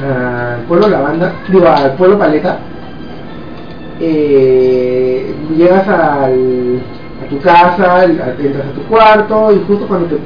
al 0.02 0.62
pueblo 0.64 0.88
Lavanda, 0.88 1.34
digo 1.50 1.68
al 1.68 1.94
pueblo 1.94 2.18
Paleta, 2.18 2.58
eh, 4.00 5.34
llegas 5.56 5.88
al, 5.88 6.82
a 7.24 7.30
tu 7.30 7.40
casa, 7.40 8.06
entras 8.06 8.66
a 8.68 8.72
tu 8.74 8.82
cuarto 8.90 9.52
y 9.54 9.64
justo 9.68 9.88
cuando 9.88 10.08
te, 10.08 10.18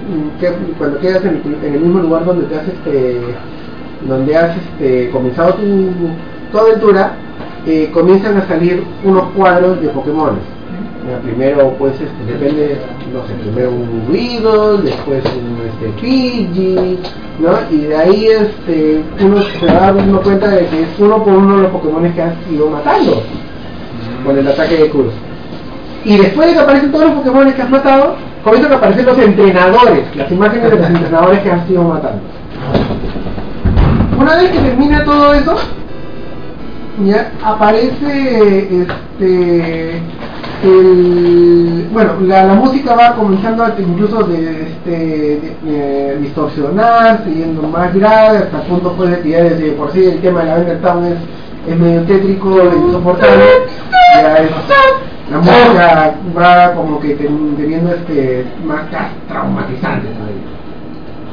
cuando 0.77 0.99
quedas 0.99 1.23
en, 1.25 1.41
en 1.63 1.73
el 1.73 1.79
mismo 1.81 1.99
lugar 1.99 2.25
donde 2.25 2.45
te 2.45 2.55
has 2.55 2.67
este, 2.67 3.21
donde 4.07 4.35
has 4.35 4.57
este, 4.57 5.09
comenzado 5.09 5.55
tu, 5.55 5.91
tu 6.51 6.57
aventura, 6.57 7.13
eh, 7.65 7.89
comienzan 7.93 8.37
a 8.37 8.47
salir 8.47 8.83
unos 9.03 9.31
cuadros 9.31 9.81
de 9.81 9.89
Pokémon. 9.89 10.55
Primero, 11.23 11.75
pues, 11.77 11.93
este, 11.93 12.33
depende, 12.33 12.77
no 13.13 13.27
sé, 13.27 13.35
primero 13.35 13.69
un 13.69 14.05
Weedle, 14.09 14.81
después 14.89 15.23
un 15.35 15.61
este, 15.67 16.01
Pidgey, 16.01 16.97
¿no? 17.39 17.51
Y 17.69 17.81
de 17.81 17.95
ahí 17.95 18.25
este, 18.25 19.03
uno 19.23 19.39
se 19.59 19.65
va 19.67 19.93
dando 19.93 20.19
cuenta 20.21 20.47
de 20.47 20.65
que 20.65 20.81
es 20.81 20.89
uno 20.97 21.23
por 21.23 21.33
uno 21.33 21.57
los 21.57 21.71
Pokémon 21.71 22.11
que 22.11 22.21
has 22.23 22.33
ido 22.51 22.71
matando 22.71 23.21
con 24.25 24.35
el 24.35 24.47
ataque 24.47 24.77
de 24.77 24.89
Curse. 24.89 25.34
Y 26.06 26.18
después 26.18 26.47
de 26.47 26.53
que 26.53 26.60
aparecen 26.60 26.91
todos 26.91 27.06
los 27.06 27.16
Pokémon 27.16 27.51
que 27.51 27.62
has 27.62 27.70
matado, 27.70 28.16
comienzan 28.43 28.74
a 28.74 28.76
aparecer 28.76 29.06
los 29.06 29.18
entrenadores, 29.18 30.16
las 30.16 30.32
imágenes 30.32 30.72
de 30.72 30.78
los 30.78 30.88
entrenadores 30.88 31.39
que 31.39 31.51
has 31.51 31.70
ido 31.70 31.84
matando. 31.84 32.22
Una 34.20 34.36
vez 34.36 34.51
que 34.51 34.60
termina 34.60 35.03
todo 35.03 35.34
eso, 35.34 35.56
ya 37.03 37.32
aparece 37.43 38.82
este 38.82 40.01
el, 40.64 41.88
bueno 41.91 42.14
la, 42.22 42.45
música 42.53 42.95
va 42.95 43.16
comenzando 43.16 43.64
a, 43.66 43.74
incluso 43.78 44.24
de, 44.24 44.64
este, 44.64 45.56
de- 45.64 46.20
más 47.72 47.93
grave 47.93 48.38
hasta 48.38 48.62
el 48.62 48.64
punto 48.64 48.93
pues 48.93 49.10
de 49.12 49.20
que 49.20 49.30
ya 49.30 49.43
desde 49.43 49.72
por 49.72 49.91
sí 49.91 50.06
el 50.06 50.22
tema 50.22 50.41
de 50.41 50.45
la 50.45 50.56
Vender 50.56 50.82
Town 50.82 51.06
es, 51.06 51.18
es 51.68 51.78
medio 51.78 52.01
tétrico 52.03 52.58
insoportable 52.88 53.43
la 55.32 55.38
música 55.39 56.13
va 56.38 56.73
como 56.73 56.99
que 56.99 57.15
ten- 57.15 57.55
teniendo 57.57 57.93
este 57.93 58.45
más 58.65 58.82
ca- 58.91 59.09
traumatizante 59.28 60.07
todavía 60.07 60.43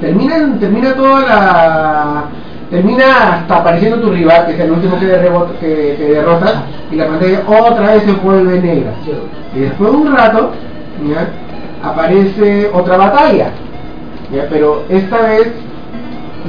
termina, 0.01 0.59
termina 0.59 0.95
toda 0.95 1.21
la 1.21 2.25
termina 2.71 3.35
hasta 3.35 3.57
apareciendo 3.59 4.01
tu 4.01 4.11
rival 4.11 4.47
que 4.47 4.55
es 4.55 4.61
el 4.61 4.71
último 4.73 4.99
que, 4.99 5.07
derribota- 5.07 5.59
que, 5.61 5.95
que 5.99 6.05
derrotas 6.15 6.55
y 6.91 6.97
la 6.97 7.07
pantalla 7.07 7.43
otra 7.47 7.93
vez 7.95 8.03
se 8.05 8.13
vuelve 8.13 8.61
negra. 8.61 8.93
Y 9.55 9.61
después 9.61 9.91
de 9.91 9.97
un 9.99 10.17
rato 10.17 10.51
aparece 11.83 12.71
otra 12.73 12.97
batalla 12.97 13.51
pero 14.51 14.85
esta 14.89 15.19
vez 15.21 15.49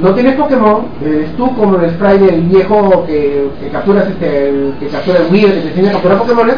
no 0.01 0.11
tienes 0.15 0.35
Pokémon, 0.35 0.85
eres 1.05 1.35
tú 1.35 1.53
como 1.55 1.75
el 1.77 1.91
spray 1.91 2.17
del 2.17 2.41
viejo 2.43 3.03
que, 3.05 3.47
capturas 3.71 4.07
este, 4.07 4.71
que 4.79 4.87
captura 4.87 5.19
el 5.19 5.31
Wii, 5.31 5.41
que 5.41 5.51
te 5.51 5.67
enseña 5.69 5.89
a 5.89 5.93
capturar 5.93 6.17
Pokémon, 6.19 6.51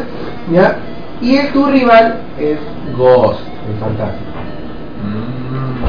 ¿ya? 0.52 0.78
Y 1.22 1.38
el, 1.38 1.52
tu 1.52 1.66
rival 1.66 2.20
es 2.40 2.58
Ghost, 2.98 3.40
el 3.68 3.80
fantasma. 3.80 4.20
Mm. 5.04 5.86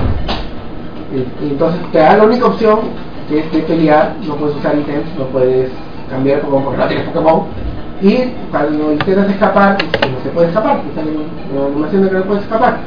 Y, 1.14 1.46
y 1.46 1.50
entonces 1.50 1.80
te 1.92 1.98
da 1.98 2.16
la 2.16 2.24
única 2.24 2.46
opción 2.46 2.80
que 3.28 3.40
es 3.40 3.52
de 3.52 3.60
pelear, 3.60 4.14
no 4.26 4.36
puedes 4.36 4.56
usar 4.56 4.78
ítems, 4.78 5.06
no 5.18 5.24
puedes 5.26 5.70
cambiar 6.10 6.40
Pokémon 6.40 6.64
porque 6.64 6.78
no 6.78 6.88
tienes 6.88 7.08
Pokémon. 7.08 7.42
Y 8.00 8.16
cuando 8.50 8.92
intentas 8.92 9.30
escapar, 9.30 9.78
pues, 9.78 10.12
no 10.12 10.20
se 10.22 10.28
puede 10.30 10.48
escapar, 10.48 10.82
te 10.82 10.94
sale 10.94 11.10
una 11.52 11.66
animación 11.66 12.02
de 12.02 12.08
que 12.10 12.14
no 12.16 12.24
puedes 12.24 12.42
escapar. 12.44 12.78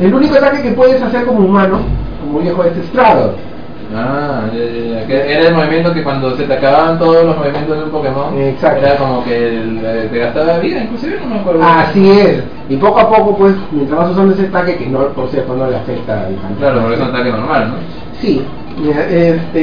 El 0.00 0.14
único 0.14 0.34
ataque 0.36 0.62
que 0.62 0.70
puedes 0.72 1.00
hacer 1.02 1.26
como 1.26 1.40
humano, 1.40 1.80
como 2.20 2.40
viejo, 2.40 2.64
es 2.64 2.72
Straddle. 2.88 3.32
Ah, 3.94 4.42
era 5.08 5.48
el 5.48 5.54
movimiento 5.54 5.94
que 5.94 6.02
cuando 6.02 6.36
se 6.36 6.44
te 6.44 6.54
acababan 6.54 6.98
todos 6.98 7.24
los 7.24 7.36
movimientos 7.36 7.78
de 7.78 7.84
un 7.84 7.90
Pokémon, 7.90 8.36
Exacto. 8.36 8.84
era 8.84 8.96
como 8.96 9.24
que 9.24 9.36
el- 9.48 9.80
eh, 9.84 10.08
te 10.10 10.18
gastaba 10.18 10.58
vida, 10.58 10.80
inclusive 10.82 11.18
no 11.20 11.26
me 11.34 11.40
acuerdo. 11.40 11.62
Así 11.62 12.10
es. 12.10 12.42
Y 12.68 12.76
poco 12.76 12.98
a 12.98 13.08
poco, 13.08 13.36
pues, 13.36 13.54
mientras 13.70 14.00
vas 14.00 14.10
usando 14.10 14.34
ese 14.34 14.46
ataque, 14.46 14.76
que 14.76 14.86
no, 14.86 15.06
por 15.08 15.28
cierto, 15.28 15.54
no 15.54 15.70
le 15.70 15.76
afecta 15.76 16.26
al 16.26 16.34
fantasma. 16.34 16.56
Claro, 16.58 16.80
porque 16.80 16.94
es 16.94 17.00
un 17.00 17.06
ataque 17.14 17.30
normal, 17.30 17.68
¿no? 17.68 17.74
Sí, 18.20 18.42
Este, 18.78 19.58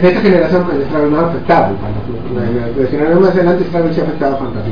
de 0.00 0.08
esta 0.08 0.20
generación 0.22 0.64
el 0.72 0.84
Struggle 0.86 1.10
no 1.10 1.20
afectaba 1.26 1.66
al 1.66 1.76
Fantasy. 1.76 2.80
De 2.80 2.86
generación 2.86 3.20
más 3.22 3.30
adelante 3.32 3.64
Struggle 3.64 3.92
sí 3.92 4.00
afectaba 4.00 4.34
a 4.34 4.38
Fantasy. 4.38 4.70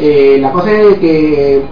Eh, 0.00 0.38
la 0.40 0.50
cosa 0.50 0.70
es 0.72 0.94
que 0.98 1.62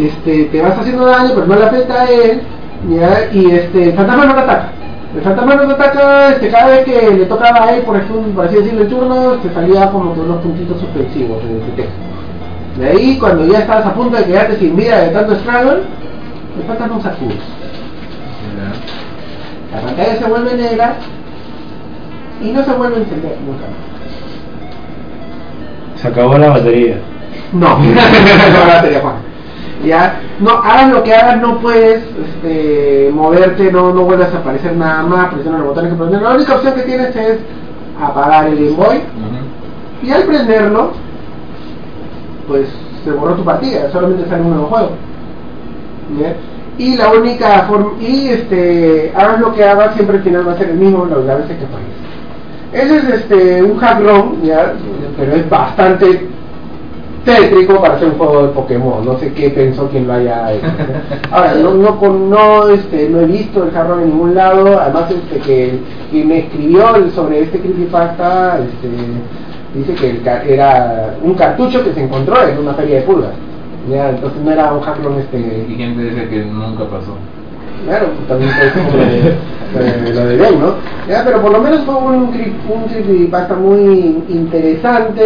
este, 0.00 0.44
te 0.44 0.62
vas 0.62 0.78
haciendo 0.78 1.04
daño, 1.04 1.30
pero 1.34 1.46
no 1.46 1.56
le 1.56 1.64
afecta 1.66 2.02
a 2.02 2.04
él, 2.10 2.40
¿ya? 2.88 3.28
y 3.32 3.50
este, 3.50 3.88
el 3.90 3.92
fantasma 3.92 4.24
no 4.24 4.34
te 4.34 4.40
ataca. 4.40 4.72
El 5.14 5.22
fantasma 5.22 5.56
no 5.56 5.66
te 5.66 5.72
ataca, 5.72 6.28
este, 6.30 6.48
cada 6.50 6.68
vez 6.68 6.84
que 6.84 7.10
le 7.10 7.26
tocaba 7.26 7.64
a 7.64 7.74
él, 7.74 7.82
por 7.82 7.96
ejemplo, 7.96 8.22
por 8.32 8.46
así 8.46 8.56
decirlo, 8.56 8.82
el 8.82 8.88
turno, 8.88 9.32
te 9.42 9.52
salía 9.52 9.90
como 9.90 10.14
que 10.14 10.20
unos 10.20 10.40
puntitos 10.40 10.80
suspensivos 10.80 11.42
en 11.42 11.62
ese 11.62 11.70
texto. 11.72 11.94
De 12.78 12.88
ahí, 12.88 13.18
cuando 13.18 13.44
ya 13.46 13.58
estabas 13.58 13.86
a 13.86 13.94
punto 13.94 14.16
de 14.16 14.24
quedarte 14.24 14.56
sin 14.58 14.76
vida 14.76 15.00
de 15.00 15.08
tanto 15.10 15.34
struggle, 15.34 15.82
el 16.58 16.66
fantasma 16.66 17.00
sacude. 17.02 17.34
La 19.72 19.80
pantalla 19.80 20.16
se 20.16 20.24
vuelve 20.24 20.54
negra 20.54 20.94
y 22.40 22.50
no 22.50 22.64
se 22.64 22.72
vuelve 22.72 22.96
a 22.96 22.98
encender 23.00 23.36
nunca 23.46 23.64
Se 25.96 26.08
acabó 26.08 26.38
la 26.38 26.50
batería. 26.50 26.98
No, 27.52 27.78
no 27.78 27.94
la 27.94 28.74
batería, 28.74 29.00
Juan. 29.00 29.29
Ya, 29.84 30.20
no, 30.40 30.50
hagas 30.50 30.90
lo 30.90 31.02
que 31.02 31.14
hagas, 31.14 31.40
no 31.40 31.58
puedes 31.58 32.02
este, 32.02 33.10
moverte, 33.14 33.72
no, 33.72 33.94
no 33.94 34.02
vuelves 34.02 34.32
a 34.34 34.38
aparecer 34.38 34.76
nada 34.76 35.02
más, 35.04 35.32
presiona 35.32 35.58
los 35.58 35.68
botones 35.68 35.94
que. 35.94 36.22
La 36.22 36.34
única 36.34 36.54
opción 36.56 36.74
que 36.74 36.82
tienes 36.82 37.16
es 37.16 37.38
apagar 37.98 38.46
el 38.48 38.56
Game 38.56 38.76
Boy 38.76 39.00
y 40.02 40.10
al 40.10 40.24
prenderlo, 40.24 40.92
pues 42.46 42.68
se 43.04 43.10
borró 43.12 43.34
tu 43.34 43.44
partida, 43.44 43.90
solamente 43.90 44.28
sale 44.28 44.42
un 44.42 44.50
nuevo 44.50 44.66
juego. 44.66 44.90
¿Ya? 46.20 46.34
Y 46.76 46.96
la 46.96 47.10
única 47.12 47.62
forma, 47.62 47.92
y 48.00 48.28
este, 48.28 49.12
hagas 49.16 49.40
lo 49.40 49.54
que 49.54 49.64
hagas, 49.64 49.94
siempre 49.94 50.18
el 50.18 50.22
final 50.22 50.46
va 50.46 50.52
a 50.52 50.58
ser 50.58 50.70
el 50.70 50.76
mismo, 50.76 51.06
las 51.06 51.38
veces 51.38 51.58
que 51.58 51.66
falles. 51.66 52.00
Ese 52.72 52.96
es 52.98 53.20
este, 53.20 53.62
un 53.62 53.78
hack 53.78 54.00
ROM, 54.00 54.42
¿ya? 54.42 54.74
pero 55.18 55.34
es 55.34 55.48
bastante 55.48 56.28
tétrico 57.24 57.80
para 57.80 57.94
hacer 57.94 58.08
un 58.08 58.18
juego 58.18 58.42
de 58.42 58.48
Pokémon. 58.48 59.04
No 59.04 59.18
sé 59.18 59.32
qué 59.32 59.50
pensó 59.50 59.88
quien 59.88 60.06
lo 60.06 60.14
haya 60.14 60.52
hecho. 60.52 60.66
Ahora, 61.30 61.54
no, 61.54 61.74
no, 61.74 62.18
no, 62.18 62.68
este, 62.68 63.08
no 63.08 63.20
he 63.20 63.26
visto 63.26 63.64
el 63.64 63.70
jarrón 63.70 64.02
en 64.02 64.10
ningún 64.10 64.34
lado. 64.34 64.78
Además, 64.80 65.10
este, 65.10 65.38
que 65.40 66.24
me 66.24 66.38
escribió 66.40 67.10
sobre 67.10 67.40
este 67.42 67.60
creepypasta 67.60 68.58
este, 68.58 68.88
dice 69.74 69.94
que 69.94 70.10
el 70.10 70.52
era 70.52 71.14
un 71.22 71.34
cartucho 71.34 71.84
que 71.84 71.92
se 71.92 72.02
encontró 72.02 72.42
en 72.46 72.58
una 72.58 72.74
feria 72.74 72.96
de 72.96 73.02
pulgas. 73.02 73.32
Ya, 73.88 74.10
entonces 74.10 74.42
no 74.42 74.50
era 74.50 74.72
un 74.72 74.80
jarrón 74.80 75.18
este, 75.18 75.66
Y 75.68 75.74
gente 75.74 76.02
dice 76.02 76.28
que 76.28 76.44
nunca 76.44 76.84
pasó. 76.84 77.16
Claro, 77.86 78.08
también 78.28 78.50
fue 78.50 78.82
como 78.82 78.96
lo 78.96 80.26
de, 80.26 80.36
Ben, 80.36 80.60
¿no? 80.60 80.74
Ya, 81.08 81.24
pero 81.24 81.40
por 81.40 81.52
lo 81.52 81.60
menos 81.60 81.80
fue 81.84 81.94
un, 81.94 82.14
un 82.68 82.84
creepypasta 82.88 83.54
muy 83.54 84.22
interesante, 84.28 85.22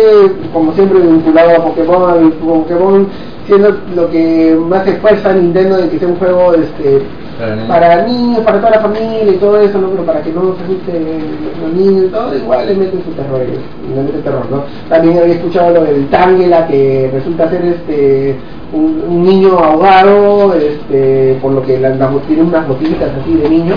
como 0.53 0.73
siempre 0.75 1.01
vinculado 1.01 1.51
a 1.51 1.65
Pokémon, 1.65 2.31
Pokémon 2.33 3.09
siendo 3.47 3.77
lo 3.95 4.11
que 4.11 4.57
más 4.69 4.87
esfuerza 4.87 5.33
Nintendo 5.33 5.77
de 5.77 5.89
que 5.89 5.99
sea 5.99 6.09
un 6.09 6.17
juego 6.17 6.55
este 6.55 7.03
Para 7.39 7.55
niños. 7.57 7.69
para 7.69 8.03
niños, 8.07 8.41
para 8.41 8.59
toda 8.61 8.71
la 8.71 8.81
familia 8.81 9.25
y 9.33 9.37
todo 9.39 9.61
eso, 9.61 9.79
¿no? 9.79 9.89
Pero 9.91 10.05
para 10.05 10.23
que 10.23 10.33
no 10.33 10.55
se 10.57 10.65
asusten 10.65 11.25
los 11.63 11.73
niños 11.73 12.05
y 12.07 12.09
todo, 12.09 12.37
igual 12.37 12.67
le 12.67 12.75
meten 12.75 13.03
su 13.05 13.11
terror, 13.11 13.41
le 13.41 14.03
meten 14.03 14.23
terror, 14.23 14.47
¿no? 14.51 14.63
También 14.89 15.19
había 15.19 15.35
escuchado 15.35 15.75
lo 15.75 15.85
del 15.85 16.07
Tangela, 16.09 16.67
que 16.67 17.11
resulta 17.13 17.49
ser 17.51 17.65
este 17.65 18.37
un, 18.73 19.03
un 19.09 19.25
niño 19.25 19.59
ahogado, 19.59 20.55
este, 20.55 21.39
por 21.43 21.53
lo 21.53 21.63
que 21.63 21.79
la, 21.79 21.91
la- 21.91 22.11
tiene 22.27 22.43
unas 22.43 22.67
botellitas 22.67 23.11
así 23.21 23.35
de 23.35 23.49
niño. 23.49 23.75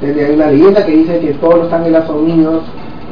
Desde 0.00 0.24
hay 0.26 0.34
una 0.34 0.46
leyenda 0.46 0.84
que 0.86 0.92
dice 0.92 1.18
que 1.18 1.32
todos 1.34 1.56
los 1.56 1.70
Tangelas 1.70 2.06
son 2.06 2.26
niños 2.26 2.60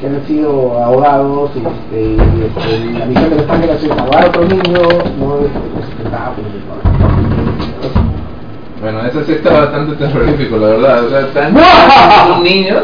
que 0.00 0.06
han 0.06 0.22
sido 0.26 0.78
ahogados 0.78 1.50
y, 1.56 1.58
este, 1.58 2.12
y, 2.12 2.18
este, 2.46 2.98
la 2.98 3.06
misión 3.06 3.30
de 3.30 3.36
los 3.36 3.46
Tangelas 3.46 3.82
es 3.82 3.90
ahogar 3.90 4.24
a 4.24 4.28
otro 4.28 4.44
niño, 4.44 4.80
no 5.18 5.38
es 5.40 5.50
Bueno, 8.80 9.06
eso 9.06 9.24
sí 9.24 9.32
está 9.32 9.52
bastante 9.60 9.96
terrorífico, 9.96 10.56
la 10.58 10.66
verdad. 10.68 11.04
O 11.04 11.10
sea, 11.10 11.20
están, 11.20 11.56
son 12.28 12.42
niños, 12.42 12.82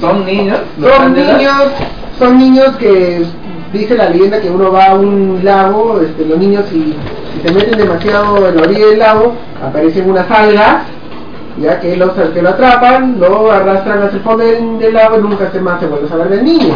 son 0.00 0.24
niños, 0.24 0.58
Son 0.80 1.14
niños, 1.14 1.62
son 2.18 2.38
niños 2.38 2.76
que 2.76 3.24
dice 3.72 3.96
la 3.96 4.08
leyenda 4.10 4.40
que 4.40 4.50
uno 4.50 4.70
va 4.70 4.86
a 4.86 4.94
un 4.94 5.40
lago, 5.42 6.00
este, 6.00 6.24
los 6.24 6.38
niños 6.38 6.64
si, 6.70 6.94
si 7.34 7.40
se 7.46 7.52
meten 7.52 7.76
demasiado 7.76 8.48
en 8.48 8.56
la 8.56 8.62
orilla 8.62 8.86
del 8.86 8.98
lago, 8.98 9.34
aparecen 9.62 10.08
unas 10.08 10.30
algas, 10.30 10.84
ya 11.60 11.80
que 11.80 11.96
los 11.96 12.12
que 12.12 12.42
lo 12.42 12.50
atrapan, 12.50 13.16
lo 13.18 13.50
arrastran 13.50 14.02
hacia 14.02 14.18
el 14.18 14.22
fondo 14.22 14.44
del, 14.44 14.78
del 14.78 14.94
lago 14.94 15.18
y 15.18 15.22
nunca 15.22 15.50
se 15.50 15.60
más 15.60 15.80
se 15.80 15.86
vuelve 15.86 16.06
a 16.06 16.10
saber 16.10 16.28
del 16.28 16.44
niño. 16.44 16.74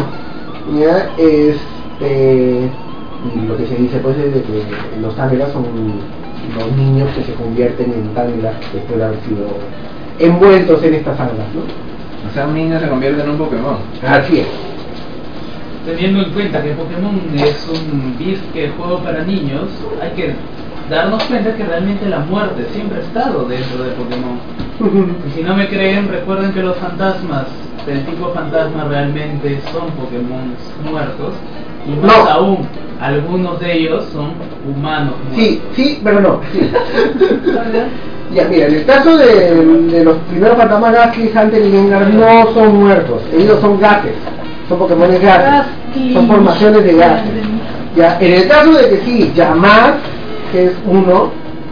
Ya, 0.77 1.09
este, 1.17 2.69
y 3.33 3.47
lo 3.47 3.57
que 3.57 3.65
se 3.65 3.75
dice 3.75 3.97
pues 3.99 4.17
es 4.17 4.33
de 4.33 4.41
que 4.41 4.63
los 5.01 5.15
tangelas 5.15 5.51
son 5.51 5.65
los 6.55 6.71
niños 6.75 7.09
que 7.15 7.23
se 7.23 7.33
convierten 7.33 7.91
en 7.93 8.13
tangelas 8.13 8.55
después 8.73 8.97
de 8.97 9.05
haber 9.05 9.19
sido 9.21 9.47
envueltos 10.19 10.83
en 10.83 10.93
estas 10.95 11.19
algas, 11.19 11.47
¿no? 11.53 11.61
O 12.29 12.33
sea, 12.33 12.47
un 12.47 12.53
niño 12.53 12.79
se 12.79 12.87
convierte 12.87 13.21
en 13.21 13.29
un 13.29 13.37
Pokémon. 13.37 13.77
Así 14.07 14.39
es. 14.39 14.47
Teniendo 15.85 16.21
en 16.21 16.31
cuenta 16.31 16.61
que 16.61 16.71
Pokémon 16.71 17.19
es 17.35 17.67
un 17.67 18.17
disque 18.17 18.69
juego 18.77 18.99
para 18.99 19.23
niños, 19.23 19.69
hay 20.01 20.11
que 20.11 20.35
darnos 20.89 21.23
cuenta 21.23 21.55
que 21.55 21.63
realmente 21.63 22.07
la 22.07 22.19
muerte 22.19 22.67
siempre 22.71 22.99
ha 22.99 23.01
estado 23.01 23.45
dentro 23.45 23.83
de 23.83 23.91
Pokémon. 23.91 24.37
Y 25.27 25.31
si 25.31 25.43
no 25.43 25.55
me 25.55 25.67
creen, 25.67 26.07
recuerden 26.09 26.53
que 26.53 26.61
los 26.61 26.77
fantasmas 26.77 27.47
del 27.85 28.05
tipo 28.05 28.29
fantasma 28.29 28.85
realmente 28.85 29.59
son 29.71 29.89
Pokémon 29.91 30.55
muertos. 30.89 31.33
Y 31.87 32.05
más 32.05 32.17
No. 32.17 32.29
aún, 32.29 32.57
algunos 33.01 33.59
de 33.59 33.73
ellos 33.73 34.05
son 34.13 34.31
humanos 34.69 35.15
muertos. 35.29 35.35
Sí, 35.35 35.61
sí, 35.75 35.99
pero 36.03 36.19
no. 36.21 36.39
Ya, 38.33 38.45
mira, 38.45 38.67
en 38.67 38.75
el 38.75 38.85
caso 38.85 39.17
de, 39.17 39.53
de 39.91 40.05
los 40.05 40.15
primeros 40.29 40.55
fantasmas 40.57 40.93
Gastly, 40.93 41.31
Hunter 41.35 41.65
y 41.65 41.71
Gengar 41.71 42.07
no 42.13 42.53
son 42.53 42.79
muertos, 42.79 43.21
ellos 43.33 43.59
son 43.59 43.77
gases, 43.77 44.13
son 44.69 44.79
Pokémon 44.79 45.09
gases, 45.21 45.21
Gastly. 45.21 46.13
son 46.13 46.27
formaciones 46.29 46.81
de 46.85 46.93
gases. 46.93 47.29
Ya, 47.97 48.17
en 48.21 48.33
el 48.33 48.47
caso 48.47 48.71
de 48.71 48.87
que 48.89 49.01
sí, 49.03 49.33
Yamaz, 49.35 49.95
que 50.53 50.67
es 50.67 50.71
uno, 50.87 51.31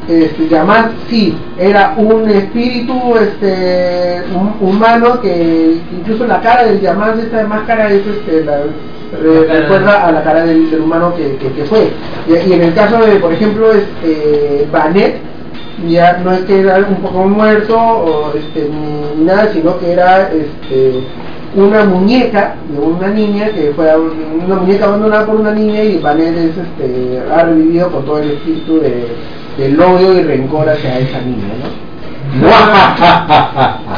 este, 0.10 0.48
Yamaz 0.50 0.88
sí, 1.10 1.38
era 1.58 1.94
un 1.98 2.30
espíritu 2.30 2.94
este, 3.22 4.22
un- 4.36 4.56
humano 4.68 5.22
que 5.22 5.78
incluso 5.92 6.26
la 6.26 6.42
cara 6.42 6.66
del 6.66 6.82
Yamaz, 6.82 7.18
esta 7.20 7.46
máscara 7.48 7.90
es 7.92 8.02
este, 8.06 8.44
la, 8.46 8.60
recuerda 9.52 10.08
a 10.08 10.12
la 10.12 10.24
cara 10.24 10.46
del, 10.46 10.70
del 10.70 10.82
humano 10.82 11.14
que, 11.16 11.36
que, 11.38 11.52
que 11.54 11.64
fue. 11.66 11.90
Y, 12.28 12.50
y 12.50 12.54
en 12.54 12.62
el 12.62 12.74
caso 12.74 12.98
de, 13.06 13.16
por 13.18 13.34
ejemplo, 13.34 13.72
este, 13.72 14.68
Banet, 14.72 15.18
ya 15.88 16.18
no 16.24 16.32
es 16.34 16.42
que 16.42 16.60
era 16.60 16.78
un 16.78 16.98
poco 16.98 17.24
muerto 17.26 17.78
o 17.80 18.34
este, 18.38 18.68
ni 19.18 19.24
nada, 19.26 19.50
sino 19.54 19.78
que 19.80 19.92
era 19.94 20.30
este, 20.32 21.04
una 21.56 21.84
muñeca 21.86 22.56
de 22.70 22.80
una 22.80 23.08
niña 23.08 23.48
que 23.50 23.72
fue 23.76 23.88
una 24.46 24.56
muñeca 24.56 24.86
abandonada 24.86 25.26
por 25.26 25.36
una 25.38 25.52
niña 25.54 25.82
y 25.84 25.98
Banet 25.98 26.36
es, 26.38 26.58
este, 26.58 27.20
ha 27.34 27.44
revivido 27.44 27.90
con 27.92 28.06
todo 28.06 28.20
el 28.20 28.32
espíritu 28.32 28.80
de, 28.82 29.08
del 29.58 29.80
odio 29.80 30.20
y 30.20 30.24
rencor 30.24 30.70
hacia 30.70 31.00
esa 31.00 31.20
niña, 31.22 31.54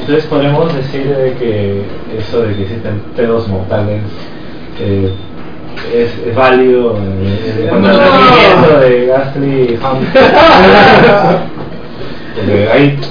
Entonces 0.00 0.24
podemos 0.26 0.74
decir 0.74 1.06
de 1.16 1.32
que 1.32 1.82
eso 2.18 2.42
de 2.42 2.54
que 2.54 2.62
existen 2.62 3.00
pedos 3.16 3.48
mortales 3.48 4.02
eh, 4.80 5.12
es, 5.94 6.10
es 6.26 6.34
válido 6.36 6.96
eh, 6.98 7.70
al 7.72 7.82
No. 7.82 7.88
de 8.80 9.06
Gastly. 9.06 9.78
Porque 12.36 12.68
hay, 12.70 12.90
pues, 12.98 13.08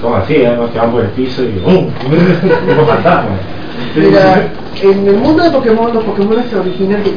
son 0.00 0.14
así, 0.20 0.44
además 0.44 0.70
que 0.70 0.78
van 0.78 0.90
por 0.90 1.02
el 1.02 1.10
piso 1.10 1.42
y 1.42 1.58
¡bum! 1.60 1.90
Tipo 1.90 2.86
fantasma. 2.86 3.30
¿no? 3.30 4.02
Mira, 4.02 4.48
en 4.82 5.06
el 5.06 5.16
mundo 5.16 5.42
de 5.44 5.50
Pokémon, 5.50 5.92
los 5.94 6.04
Pokémon 6.04 6.42
se 6.48 6.56
originan 6.56 7.02
de 7.04 7.12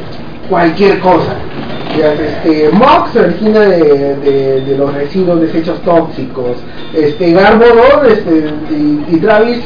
cualquier 0.48 0.98
cosa. 1.00 1.34
Este, 2.00 2.70
Mok 2.72 3.12
se 3.12 3.20
origina 3.20 3.60
de, 3.60 4.14
de- 4.16 4.60
de 4.62 4.78
los 4.78 4.92
residuos, 4.94 5.40
desechos 5.40 5.80
tóxicos. 5.82 6.56
Este, 6.94 7.32
Garbodor 7.32 8.06
este, 8.08 8.50
y, 8.70 9.04
y 9.08 9.20
Travis 9.20 9.58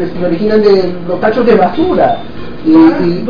este, 0.00 0.18
se 0.18 0.26
originan 0.26 0.62
de 0.62 0.92
los 1.08 1.20
tachos 1.20 1.46
de 1.46 1.54
basura. 1.54 2.18
Y, 2.64 2.70
y- 2.70 3.24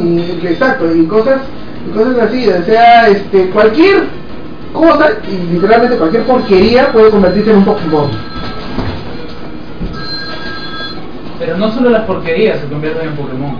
y- 0.00 0.40
y- 0.42 0.46
exacto, 0.46 0.94
y 0.94 1.04
cosas, 1.06 1.40
y 1.88 1.96
cosas 1.96 2.18
así. 2.18 2.48
O 2.48 2.62
sea, 2.64 3.08
este, 3.08 3.50
cualquier 3.50 4.04
cosa, 4.72 5.08
y 5.28 5.52
literalmente 5.54 5.96
cualquier 5.96 6.22
porquería 6.24 6.92
puede 6.92 7.10
convertirse 7.10 7.50
en 7.50 7.56
un 7.58 7.64
Pokémon. 7.64 8.10
Pero 11.38 11.58
no 11.58 11.70
solo 11.70 11.90
las 11.90 12.04
porquerías 12.04 12.60
se 12.60 12.66
convierten 12.66 13.08
en 13.08 13.14
Pokémon, 13.14 13.56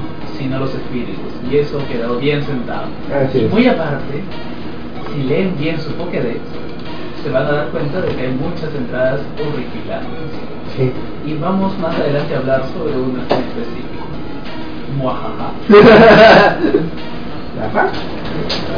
sino 0.47 0.61
los 0.61 0.73
espíritus. 0.73 1.33
Y 1.51 1.57
eso 1.57 1.79
quedó 1.91 2.19
bien 2.19 2.43
sentado. 2.45 2.87
Así 3.13 3.39
y 3.39 3.45
es. 3.45 3.51
muy 3.51 3.67
aparte, 3.67 4.23
si 5.13 5.23
leen 5.25 5.57
bien 5.59 5.81
su 5.81 5.91
Pokédex, 5.95 6.39
se 7.23 7.31
van 7.31 7.47
a 7.47 7.53
dar 7.53 7.69
cuenta 7.71 8.01
de 8.01 8.15
que 8.15 8.23
hay 8.23 8.33
muchas 8.33 8.73
entradas 8.77 9.21
horripilantes. 9.35 10.31
Sí. 10.77 10.93
Y 11.27 11.35
vamos 11.35 11.77
más 11.79 11.99
adelante 11.99 12.35
a 12.35 12.39
hablar 12.39 12.63
sobre 12.73 12.97
una 12.97 13.23
en 13.23 13.43
específico. 13.43 14.07
Muajaja. 14.99 15.51
¿Ajá? 17.67 17.89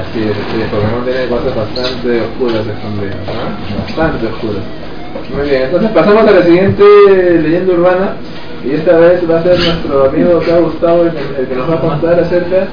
Así 0.01 0.21
es, 0.21 0.31
así 0.31 0.63
es, 0.63 0.69
Pokémon 0.71 1.05
tiene 1.05 1.27
cosas 1.27 1.55
bastante 1.55 2.21
oscuras 2.23 2.67
escondidas, 2.67 3.17
¿no? 3.27 3.77
Bastante 3.85 4.27
oscuras. 4.27 4.63
Muy 5.37 5.49
bien, 5.51 5.63
entonces 5.65 5.91
pasamos 5.91 6.27
a 6.27 6.31
la 6.31 6.43
siguiente 6.43 6.85
leyenda 7.43 7.75
urbana. 7.75 8.15
Y 8.65 8.71
esta 8.73 8.97
vez 8.99 9.23
va 9.31 9.39
a 9.39 9.43
ser 9.43 9.59
nuestro 9.59 10.05
amigo 10.09 10.39
acá 10.39 10.59
Gustavo 10.59 11.03
el, 11.05 11.11
que- 11.13 11.41
el 11.43 11.47
que 11.49 11.55
nos 11.55 11.71
va 11.71 11.75
a 11.75 11.81
contar 11.81 12.21
acerca 12.21 12.67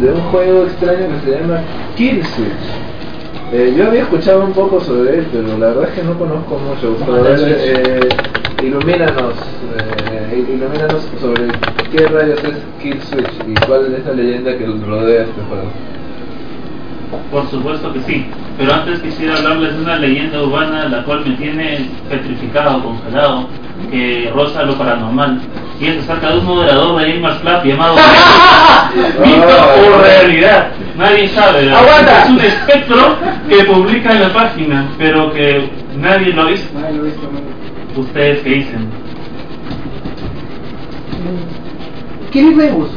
de 0.00 0.10
un 0.12 0.20
juego 0.30 0.64
extraño 0.64 1.06
que 1.08 1.30
se 1.30 1.38
llama 1.40 1.60
Kill 1.96 2.24
Switch. 2.24 3.52
Eh, 3.52 3.74
yo 3.76 3.86
había 3.86 4.02
escuchado 4.02 4.44
un 4.44 4.52
poco 4.52 4.80
sobre 4.80 5.18
él, 5.18 5.26
pero 5.32 5.58
la 5.58 5.66
verdad 5.68 5.84
es 5.88 5.90
que 5.94 6.02
no 6.02 6.18
conozco 6.18 6.58
mucho. 6.58 6.92
Gustavo, 6.92 7.16
a 7.18 7.22
ver, 7.22 7.38
eh, 7.60 8.08
ilumínanos, 8.62 9.34
eh, 9.78 10.44
ilumínanos 10.48 11.06
sobre 11.20 11.44
qué 11.90 12.06
rayos 12.06 12.42
es 12.44 12.54
Kill 12.82 13.00
Switch 13.02 13.32
y 13.48 13.54
cuál 13.66 13.94
es 13.94 14.06
la 14.06 14.12
leyenda 14.12 14.56
que 14.56 14.66
rodea 14.66 15.22
este 15.24 15.40
juego. 15.48 15.68
Por 17.30 17.46
supuesto 17.50 17.92
que 17.92 18.00
sí, 18.00 18.26
pero 18.58 18.72
antes 18.72 19.00
quisiera 19.00 19.34
hablarles 19.36 19.76
de 19.76 19.82
una 19.82 19.96
leyenda 19.96 20.42
urbana 20.42 20.88
la 20.88 21.04
cual 21.04 21.22
me 21.26 21.34
tiene 21.36 21.90
petrificado, 22.08 22.82
congelado, 22.82 23.46
que 23.90 24.30
roza 24.34 24.62
lo 24.62 24.76
paranormal. 24.76 25.40
Y 25.80 25.86
es 25.86 25.98
acerca 25.98 26.30
de 26.32 26.38
un 26.38 26.46
moderador 26.46 27.00
de 27.00 27.12
Gamers 27.12 27.38
Club 27.38 27.64
llamado 27.64 27.96
Mito 29.24 29.96
o 29.96 30.02
realidad. 30.02 30.68
Nadie 30.96 31.28
sabe, 31.28 31.66
es 31.66 32.30
un 32.30 32.40
espectro 32.40 33.16
que 33.48 33.64
publica 33.64 34.12
en 34.12 34.20
la 34.22 34.32
página, 34.32 34.88
pero 34.98 35.32
que 35.32 35.70
nadie 35.96 36.32
lo 36.32 36.42
ha 36.42 36.46
visto. 36.46 36.78
Nadie 36.78 36.98
lo. 36.98 38.00
¿Ustedes 38.00 38.40
qué 38.40 38.50
dicen? 38.50 38.88
¿Quién 42.30 42.48
es 42.48 42.56
Megus? 42.56 42.88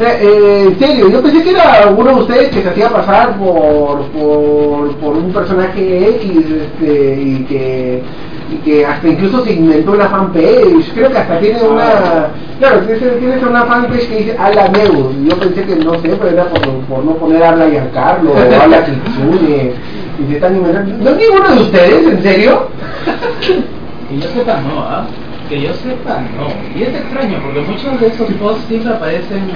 eh, 0.00 0.64
en 0.68 0.78
serio, 0.78 1.10
yo 1.10 1.22
pensé 1.22 1.42
que 1.42 1.50
era 1.50 1.84
alguno 1.84 2.14
de 2.14 2.20
ustedes 2.22 2.50
que 2.50 2.62
se 2.62 2.68
hacía 2.68 2.88
pasar 2.88 3.36
por, 3.38 4.06
por, 4.06 4.96
por 4.96 5.16
un 5.16 5.32
personaje 5.32 6.08
X 6.16 6.30
este, 6.62 7.22
y, 7.22 7.44
que, 7.48 8.02
y 8.50 8.56
que 8.58 8.86
hasta 8.86 9.08
incluso 9.08 9.44
se 9.44 9.54
inventó 9.54 9.92
una 9.92 10.08
fanpage. 10.08 10.92
Creo 10.94 11.10
que 11.10 11.18
hasta 11.18 11.38
tiene 11.38 11.62
una. 11.62 12.28
Claro, 12.58 12.80
tienes, 12.80 13.42
una 13.42 13.64
fanpage 13.64 14.08
que 14.08 14.16
dice 14.18 14.36
Ala 14.38 14.68
Megus. 14.68 15.14
y 15.20 15.28
Yo 15.28 15.38
pensé 15.38 15.64
que 15.64 15.76
no 15.76 15.94
sé, 15.94 16.08
pero 16.08 16.28
era 16.28 16.44
por, 16.44 16.62
por 16.84 17.04
no 17.04 17.14
poner 17.16 17.42
Habla 17.42 17.68
Giancarlo 17.68 18.32
o 18.32 18.62
Habla 18.62 18.84
Kitsune. 18.84 19.72
Y 20.18 20.28
se 20.28 20.34
están 20.34 20.56
inventando. 20.56 21.04
¿No 21.04 21.10
es 21.10 21.16
ninguno 21.16 21.54
de 21.54 21.60
ustedes? 21.62 22.06
¿En 22.06 22.22
serio? 22.22 22.68
Que 24.08 24.18
yo 24.18 24.28
sepa 24.28 24.60
no, 24.60 24.80
¿ah? 24.82 25.04
Que 25.48 25.62
yo 25.62 25.74
sepa 25.74 26.20
no. 26.20 26.46
Y 26.78 26.84
es 26.84 26.94
extraño 26.94 27.38
porque 27.42 27.60
muchos 27.60 28.00
de 28.00 28.06
esos 28.06 28.30
posts 28.34 28.64
siempre 28.68 28.92
aparecen 28.94 29.50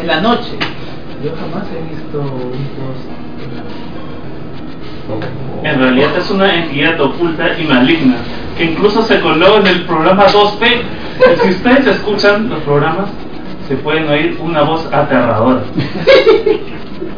en 0.00 0.06
la 0.06 0.20
noche. 0.20 0.52
Yo 1.24 1.32
jamás 1.34 1.66
he 1.74 1.82
visto 1.92 2.20
un 2.20 2.66
post 2.78 3.02
en 3.42 3.56
la 3.56 3.64
En 5.62 5.80
realidad 5.80 6.16
es 6.16 6.30
una 6.30 6.54
entidad 6.54 7.00
oculta 7.00 7.58
y 7.58 7.64
maligna, 7.64 8.16
que 8.56 8.64
incluso 8.64 9.02
se 9.02 9.20
coló 9.20 9.58
en 9.58 9.66
el 9.66 9.84
programa 9.84 10.26
2P. 10.26 10.82
Y 11.18 11.40
si 11.40 11.48
ustedes 11.50 11.86
escuchan 11.86 12.48
los 12.48 12.60
programas, 12.60 13.08
se 13.68 13.76
pueden 13.76 14.08
oír 14.08 14.38
una 14.40 14.62
voz 14.62 14.86
aterradora. 14.92 15.62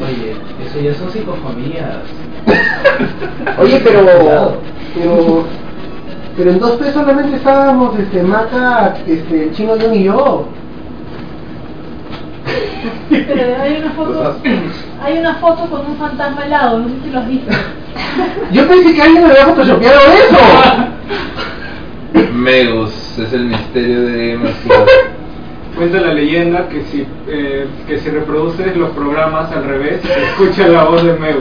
Oye, 0.01 0.36
eso 0.64 0.80
ya 0.80 0.95
son 0.95 1.11
psicofonías. 1.11 1.99
Oye, 3.59 3.80
pero. 3.84 4.59
Pero. 4.95 5.45
Pero 6.36 6.51
en 6.53 6.59
dos 6.61 6.76
pesos 6.76 6.95
solamente 6.95 7.36
estábamos, 7.36 7.99
este, 7.99 8.22
Maca, 8.22 8.95
este, 9.09 9.45
el 9.45 9.53
chino 9.53 9.74
John 9.80 9.93
y 9.93 10.05
yo. 10.05 10.47
Pero 13.11 13.62
hay 13.62 13.76
una 13.80 13.90
foto, 13.92 14.36
hay 15.03 15.18
una 15.18 15.34
foto 15.36 15.70
con 15.70 15.86
un 15.86 15.96
fantasma 15.96 16.42
al 16.42 16.51
lado, 16.51 16.78
no 16.78 16.88
sé 16.88 16.94
si 17.05 17.11
lo 17.11 17.18
has 17.18 17.28
visto. 17.28 17.53
Yo 18.53 18.68
pensé 18.68 18.94
que 18.94 19.03
alguien 19.03 19.24
me 19.24 19.30
había 19.30 19.46
photoshopeado 19.46 20.01
eso. 20.12 20.38
Megus 22.32 23.18
es 23.18 23.32
el 23.32 23.44
misterio 23.44 24.03
de 24.03 24.38
Club. 24.64 24.88
Cuenta 25.76 26.01
la 26.01 26.12
leyenda 26.12 26.68
que 26.68 26.82
si, 26.90 27.07
eh, 27.28 27.66
que 27.86 27.99
si 28.01 28.11
reproduces 28.11 28.76
los 28.76 28.90
programas 28.90 29.53
al 29.53 29.64
revés, 29.64 30.01
se 30.03 30.24
escucha 30.24 30.66
la 30.66 30.84
voz 30.84 31.05
de 31.05 31.12
Meu. 31.12 31.38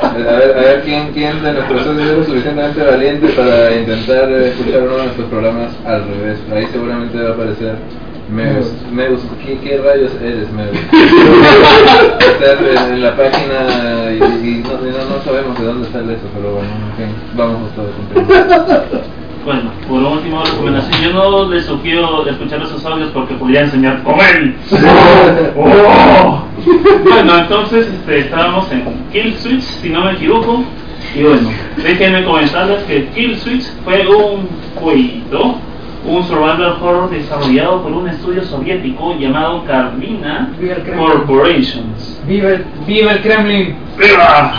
A 0.00 0.12
ver, 0.14 0.56
a 0.56 0.60
ver 0.60 0.82
quién, 0.84 1.12
quién 1.12 1.42
de 1.42 1.52
nuestros 1.54 1.82
socios 1.82 2.08
es 2.08 2.18
lo 2.18 2.24
suficientemente 2.24 2.84
valiente 2.84 3.28
para 3.28 3.74
intentar 3.74 4.30
escuchar 4.30 4.82
uno 4.82 4.96
de 4.96 5.02
nuestros 5.04 5.28
programas 5.28 5.72
al 5.84 6.04
revés. 6.06 6.38
Ahí 6.54 6.66
seguramente 6.70 7.20
va 7.20 7.30
a 7.30 7.32
aparecer 7.32 7.74
Meus. 8.30 8.72
Meus, 8.92 9.20
¿qué, 9.44 9.58
qué 9.58 9.78
rayos 9.78 10.12
eres, 10.22 10.50
Meus? 10.52 10.70
Estar 12.20 12.58
en, 12.64 12.94
en 12.94 13.02
la 13.02 13.16
página 13.16 14.12
y, 14.12 14.16
y 14.16 14.62
no, 14.62 14.86
y 14.86 14.90
no, 14.92 15.16
no 15.16 15.22
sabemos 15.24 15.58
de 15.58 15.64
dónde 15.64 15.88
sale 15.90 16.14
eso, 16.14 16.26
pero 16.34 16.54
bueno, 16.54 16.68
en 16.90 16.96
fin, 16.96 17.16
vamos 17.34 17.70
todos 17.74 17.90
contigo. 17.94 19.00
Bueno, 19.42 19.70
por 19.88 20.02
último, 20.02 20.44
recomendación: 20.44 21.00
yo 21.02 21.12
no 21.14 21.48
les 21.48 21.64
sugiero 21.64 22.26
escuchar 22.28 22.60
esos 22.62 22.84
audios 22.84 23.08
porque 23.14 23.34
podría 23.34 23.62
enseñar 23.62 24.02
con 24.02 24.20
él. 24.20 24.54
Oh. 25.56 26.42
Bueno, 27.04 27.38
entonces 27.38 27.86
este, 27.86 28.18
estábamos 28.18 28.70
en 28.70 28.84
Kill 29.10 29.34
Switch, 29.38 29.62
si 29.62 29.88
no 29.88 30.04
me 30.04 30.12
equivoco. 30.12 30.62
Y 31.16 31.22
bueno, 31.22 31.48
déjenme 31.82 32.22
comentarles 32.24 32.82
que 32.84 33.06
Kill 33.14 33.36
Switch 33.38 33.64
fue 33.82 34.06
un 34.06 34.46
jueguito, 34.76 35.56
un 36.04 36.22
survival 36.24 36.78
horror 36.80 37.10
desarrollado 37.10 37.82
por 37.82 37.92
un 37.92 38.08
estudio 38.08 38.42
soviético 38.44 39.14
llamado 39.18 39.64
Kremlin. 39.64 40.22
Corporations. 40.96 42.22
¡Viva 42.26 42.50
el, 42.50 42.64
viva 42.86 43.12
el 43.12 43.20
Kremlin! 43.20 43.76
¡Viva! 43.98 44.54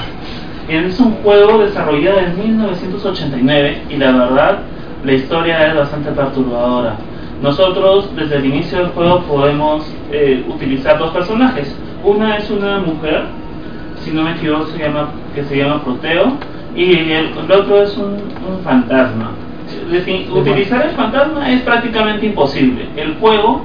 Es 0.69 0.99
un 0.99 1.13
juego 1.23 1.59
desarrollado 1.59 2.19
en 2.19 2.37
1989 2.37 3.81
y 3.89 3.97
la 3.97 4.11
verdad 4.11 4.59
la 5.03 5.13
historia 5.13 5.67
es 5.67 5.75
bastante 5.75 6.11
perturbadora. 6.11 6.95
Nosotros 7.41 8.15
desde 8.15 8.35
el 8.37 8.45
inicio 8.45 8.77
del 8.77 8.87
juego 8.89 9.21
podemos 9.23 9.83
eh, 10.11 10.45
utilizar 10.47 10.99
dos 10.99 11.09
personajes. 11.11 11.75
Una 12.03 12.37
es 12.37 12.49
una 12.51 12.77
mujer, 12.79 13.25
si 14.03 14.11
no 14.11 14.23
me 14.23 14.31
equivoco 14.31 14.67
se 14.67 14.77
llama, 14.77 15.09
que 15.33 15.43
se 15.43 15.57
llama 15.57 15.83
Proteo, 15.83 16.37
y 16.75 16.93
el, 16.93 17.31
el 17.37 17.51
otro 17.51 17.81
es 17.81 17.97
un, 17.97 18.13
un 18.47 18.63
fantasma. 18.63 19.31
Utilizar 20.39 20.85
el 20.85 20.91
fantasma 20.95 21.49
es 21.51 21.61
prácticamente 21.61 22.25
imposible. 22.25 22.87
El 22.95 23.15
juego 23.15 23.61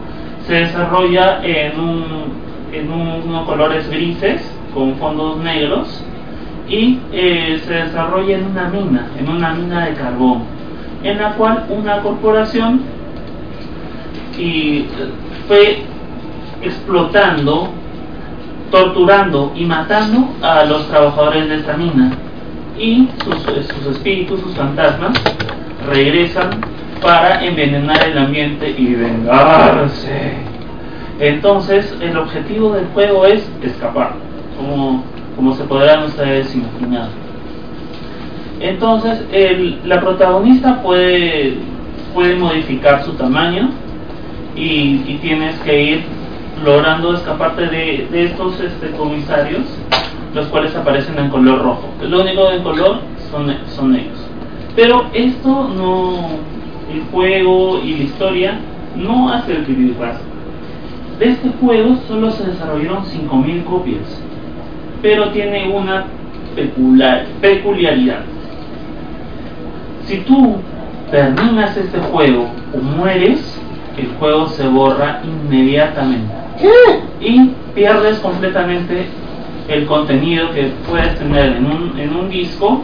se 0.46 0.54
desarrolla 0.54 1.40
en, 1.44 1.78
un, 1.80 2.04
en 2.72 2.90
un- 2.92 3.22
unos 3.28 3.46
colores 3.46 3.88
grises 3.90 4.50
con 4.74 4.94
fondos 4.96 5.38
negros 5.38 6.02
y 6.68 6.98
eh, 7.12 7.60
se 7.64 7.72
desarrolla 7.74 8.36
en 8.38 8.46
una 8.46 8.68
mina, 8.68 9.06
en 9.18 9.28
una 9.28 9.54
mina 9.54 9.86
de 9.86 9.94
carbón, 9.94 10.42
en 11.02 11.18
la 11.18 11.32
cual 11.34 11.64
una 11.70 12.00
corporación 12.02 12.82
y, 14.38 14.86
fue 15.48 15.82
explotando, 16.62 17.68
torturando 18.70 19.52
y 19.56 19.64
matando 19.64 20.28
a 20.42 20.64
los 20.64 20.88
trabajadores 20.88 21.48
de 21.48 21.56
esta 21.56 21.76
mina. 21.76 22.12
Y 22.78 23.08
sus, 23.24 23.36
sus 23.42 23.86
espíritus, 23.96 24.40
sus 24.40 24.54
fantasmas, 24.54 25.12
regresan 25.86 26.60
para 27.00 27.44
envenenar 27.44 28.02
el 28.04 28.18
ambiente 28.18 28.74
y 28.76 28.94
vengarse. 28.94 30.34
Entonces, 31.20 31.96
el 32.00 32.16
objetivo 32.16 32.72
del 32.72 32.86
juego 32.86 33.26
es 33.26 33.48
escapar, 33.62 34.12
como, 34.58 35.02
como 35.34 35.54
se 35.54 35.64
podrán 35.64 36.04
ustedes 36.04 36.54
imaginar. 36.54 37.08
Entonces, 38.60 39.24
la 39.84 40.00
protagonista 40.00 40.82
puede, 40.82 41.54
puede 42.14 42.36
modificar 42.36 43.04
su 43.04 43.12
tamaño 43.12 43.70
y, 44.54 45.18
tienes 45.20 45.58
que 45.60 45.82
ir 45.82 46.04
logrando 46.64 47.14
escaparte 47.14 47.66
de, 47.66 48.24
estos 48.24 48.58
este, 48.60 48.90
comisarios, 48.92 49.62
los 50.34 50.46
cuales 50.46 50.74
aparecen 50.74 51.18
en 51.18 51.28
color 51.28 51.62
rojo. 51.62 51.88
Lo 52.02 52.22
único 52.22 52.50
en 52.50 52.62
color 52.62 53.00
son, 53.30 53.54
son 53.68 53.92
negros. 53.92 54.15
Pero 54.76 55.06
esto 55.14 55.68
no, 55.74 56.14
el 56.92 57.02
juego 57.10 57.80
y 57.82 57.96
la 57.96 58.02
historia 58.04 58.58
no 58.94 59.30
hace 59.32 59.52
el 59.52 59.64
creepypasta. 59.64 60.20
De 61.18 61.28
este 61.30 61.48
juego 61.60 61.96
solo 62.06 62.30
se 62.30 62.44
desarrollaron 62.44 63.02
5.000 63.04 63.64
copias, 63.64 64.22
pero 65.00 65.30
tiene 65.30 65.70
una 65.74 66.04
peculiar- 66.54 67.24
peculiaridad. 67.40 68.20
Si 70.04 70.18
tú 70.18 70.56
terminas 71.10 71.76
este 71.76 71.98
juego 71.98 72.48
o 72.74 72.78
mueres, 72.78 73.58
el 73.96 74.08
juego 74.18 74.46
se 74.48 74.68
borra 74.68 75.22
inmediatamente 75.24 76.34
y 77.20 77.50
pierdes 77.74 78.18
completamente 78.18 79.06
el 79.68 79.86
contenido 79.86 80.50
que 80.52 80.72
puedes 80.88 81.18
tener 81.18 81.56
en 81.56 81.66
un, 81.66 81.98
en 81.98 82.14
un 82.14 82.28
disco 82.28 82.82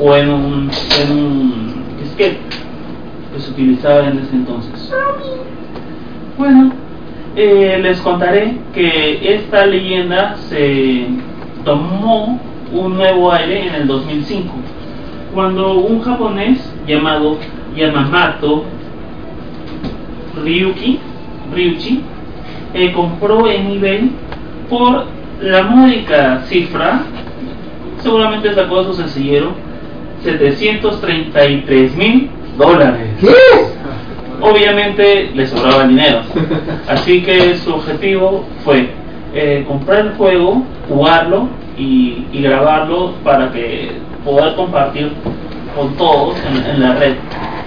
o 0.00 0.14
en 0.16 0.28
un, 0.28 0.70
en 1.00 1.12
un 1.12 1.74
disquete 1.98 2.38
que 3.32 3.40
se 3.40 3.50
utilizaba 3.50 4.08
en 4.08 4.18
ese 4.18 4.36
entonces. 4.36 4.92
Bueno, 6.36 6.72
eh, 7.36 7.78
les 7.82 8.00
contaré 8.00 8.56
que 8.74 9.34
esta 9.34 9.66
leyenda 9.66 10.36
se 10.48 11.06
tomó 11.64 12.40
un 12.72 12.96
nuevo 12.96 13.32
aire 13.32 13.68
en 13.68 13.74
el 13.74 13.86
2005, 13.86 14.52
cuando 15.34 15.74
un 15.74 16.00
japonés 16.00 16.58
llamado 16.86 17.36
Yamamoto 17.76 18.64
Ryuki, 20.42 20.98
Ryuchi 21.54 22.02
eh, 22.74 22.92
compró 22.92 23.48
en 23.48 23.70
eBay 23.72 24.10
por 24.68 25.06
la 25.40 25.62
módica 25.62 26.42
cifra, 26.46 27.02
seguramente 28.02 28.52
sacó 28.54 28.80
a 28.80 28.84
su 28.84 28.94
sencillero, 28.94 29.52
733 30.22 31.96
mil 31.96 32.30
dólares. 32.58 33.08
¿Qué? 33.20 33.34
Obviamente 34.42 35.30
le 35.34 35.46
sobraba 35.46 35.86
dinero, 35.86 36.20
así 36.88 37.22
que 37.22 37.56
su 37.56 37.74
objetivo 37.74 38.44
fue 38.64 38.88
eh, 39.34 39.64
comprar 39.68 40.06
el 40.06 40.12
juego, 40.14 40.62
jugarlo 40.88 41.48
y, 41.76 42.26
y 42.32 42.42
grabarlo 42.42 43.12
para 43.22 43.52
que 43.52 43.92
poder 44.24 44.54
compartir 44.56 45.12
con 45.76 45.94
todos 45.96 46.36
en, 46.46 46.74
en 46.74 46.80
la 46.80 46.94
red. 46.94 47.14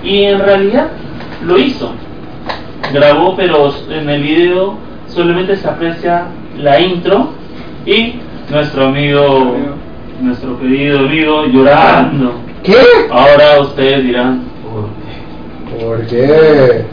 Y 0.03 0.23
en 0.23 0.39
realidad 0.39 0.87
lo 1.45 1.57
hizo. 1.57 1.91
Grabó, 2.91 3.35
pero 3.35 3.73
en 3.89 4.09
el 4.09 4.21
video 4.21 4.75
solamente 5.07 5.55
se 5.55 5.67
aprecia 5.67 6.25
la 6.57 6.79
intro 6.79 7.29
y 7.85 8.15
nuestro 8.49 8.85
amigo, 8.87 9.55
nuestro 10.21 10.59
querido 10.59 10.99
amigo 10.99 11.45
llorando. 11.45 12.33
¿Qué? 12.63 12.77
Ahora 13.11 13.61
ustedes 13.61 14.03
dirán, 14.03 14.43
¿Por 15.79 16.05
qué? 16.07 16.85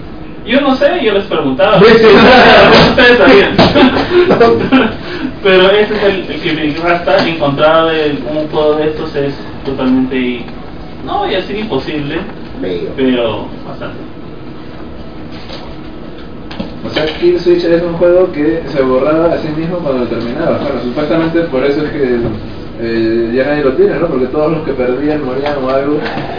yo 0.46 0.60
no 0.60 0.74
sé, 0.74 1.00
yo 1.02 1.12
les 1.14 1.24
preguntaba. 1.24 1.78
Sí, 1.78 1.86
sí. 1.96 2.06
ustedes 2.90 3.18
sabían. 3.18 3.56
Pero 5.42 5.70
ese 5.70 5.94
es 5.94 6.02
el, 6.02 6.30
el 6.30 6.74
que 6.74 6.80
rasta. 6.82 7.26
Encontrar 7.26 7.92
un 8.30 8.48
juego 8.48 8.74
de 8.74 8.88
estos 8.88 9.14
es 9.16 9.34
totalmente, 9.64 10.44
no 11.04 11.18
voy 11.18 11.34
a 11.34 11.38
decir 11.38 11.56
imposible, 11.56 12.18
pero 12.96 13.46
bastante. 13.66 13.98
O 16.84 16.90
sea, 16.90 17.04
Kill 17.18 17.38
Switch 17.38 17.64
es 17.64 17.82
un 17.82 17.94
juego 17.94 18.32
que 18.32 18.62
se 18.66 18.82
borraba 18.82 19.34
a 19.34 19.38
sí 19.38 19.48
mismo 19.48 19.78
cuando 19.78 20.06
terminaba. 20.06 20.58
Bueno, 20.58 20.80
supuestamente 20.82 21.40
por 21.42 21.64
eso 21.64 21.84
es 21.84 21.90
que 21.90 22.18
eh, 22.80 23.32
ya 23.34 23.44
nadie 23.44 23.64
lo 23.64 23.72
tiene, 23.74 23.98
¿no? 23.98 24.06
Porque 24.06 24.26
todos 24.26 24.52
los 24.52 24.62
que 24.64 24.72
perdían, 24.72 25.24
morían 25.24 25.62
o 25.62 25.68
algo, 25.68 25.98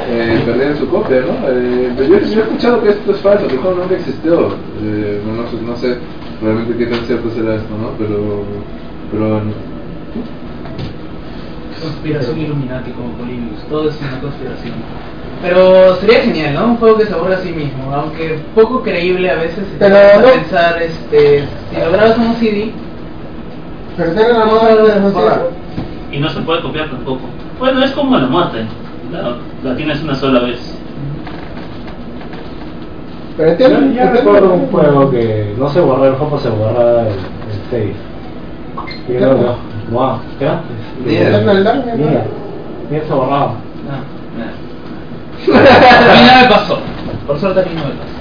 eh, 0.10 0.42
perdían 0.44 0.76
su 0.78 0.89
copia, 0.89 1.22
¿no? 1.22 1.48
Eh, 1.48 1.94
yo, 2.10 2.16
he 2.16 2.42
escuchado 2.42 2.82
que 2.82 2.89
esto 2.89 3.12
es 3.12 3.18
falso, 3.18 3.48
que 3.48 3.54
el 3.54 3.60
juego 3.60 3.82
nunca 3.82 3.96
existió. 3.96 4.50
No 5.66 5.76
sé 5.78 5.98
realmente 6.42 6.76
qué 6.76 6.86
tan 6.88 7.06
cierto 7.06 7.30
será 7.30 7.56
esto, 7.56 7.78
¿no? 7.78 7.92
Pero... 8.00 8.44
pero 9.12 9.42
Conspiración 11.82 12.39
Illuminati 12.39 12.92
como 12.92 13.14
Polybius, 13.14 13.64
todo 13.70 13.89
es 13.89 14.00
una 14.02 14.20
conspiración. 14.22 14.74
Pero 15.42 15.96
sería 15.96 16.20
genial, 16.22 16.54
¿no? 16.54 16.66
Un 16.68 16.78
juego 16.78 16.98
que 16.98 17.06
se 17.06 17.14
aborda 17.14 17.36
a 17.38 17.39
sí 17.42 17.52
mismo, 17.52 17.92
aunque 17.94 18.39
poco 18.54 18.82
creíble 18.84 19.30
a 19.32 19.36
veces 19.36 19.56
si 19.66 19.78
te 19.78 19.78
Pero 19.80 19.96
a 19.96 20.22
no- 20.22 20.28
pensar, 20.34 20.82
este, 20.82 21.44
si 21.72 21.76
lo 21.80 21.92
grabas 21.92 22.16
en 22.18 22.24
un 22.28 22.36
CD, 22.36 22.72
Pero 23.98 24.12
tiene 24.14 24.34
la 24.34 24.39
no 24.39 24.46
moda 24.46 24.76
de. 24.76 26.16
Y 26.16 26.20
no 26.20 26.30
se 26.30 26.42
puede 26.42 26.62
copiar 26.62 26.89
tampoco. 26.89 27.22
Bueno, 27.60 27.84
es 27.84 27.92
como 27.92 28.18
la 28.18 28.28
muerte. 28.28 28.66
La, 29.12 29.36
la 29.70 29.76
tienes 29.76 30.02
una 30.04 30.14
sola 30.16 30.42
vez. 30.42 30.60
Pero 33.38 33.58
Yo, 33.58 33.66
entiendo. 33.68 33.94
yo 34.04 34.12
recuerdo 34.12 34.54
un 34.54 34.68
juego 34.68 35.10
que 35.10 35.56
no 35.58 35.70
se 35.70 35.80
borra 35.80 36.08
el 36.08 36.16
juego, 36.16 36.38
se 36.38 36.50
borra 36.50 37.02
el, 37.02 37.08
el 37.08 37.70
save. 37.70 37.94
Y 39.08 39.14
¿Qué? 39.14 39.20
no, 39.20 39.34
no, 39.92 40.20
¿qué. 40.38 40.46
Dark. 40.46 40.62
Nier 42.89 43.04
se 43.08 43.14
borraba. 43.14 43.54
Nada. 43.88 44.52
A 45.48 46.14
mí 46.14 46.28
no 46.28 46.42
me 46.42 46.48
pasó. 46.48 46.80
Por 47.28 47.39
suerte 47.39 47.62
a 47.62 47.64
mí 47.64 47.72
no 47.76 47.84
me 47.86 47.96
pasó. 47.96 48.12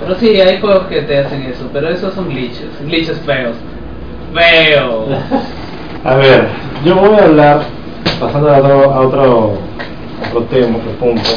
Pero 0.00 0.14
sí, 0.20 0.40
hay 0.40 0.60
juegos 0.60 0.86
que 0.86 1.02
te 1.02 1.18
hacen 1.18 1.42
eso, 1.42 1.68
pero 1.72 1.88
esos 1.88 2.14
son 2.14 2.28
glitches, 2.28 2.68
glitches 2.84 3.18
feos. 3.20 3.56
Feos. 4.34 5.06
A 6.04 6.14
ver, 6.14 6.48
yo 6.84 6.94
voy 6.94 7.18
a 7.18 7.24
hablar, 7.24 7.62
pasando 8.20 8.54
a 8.54 8.58
otro, 8.58 8.92
a 8.92 9.00
otro, 9.00 9.52
otro 10.28 10.42
tema, 10.50 10.76
otro 10.76 10.92
punto, 10.92 11.30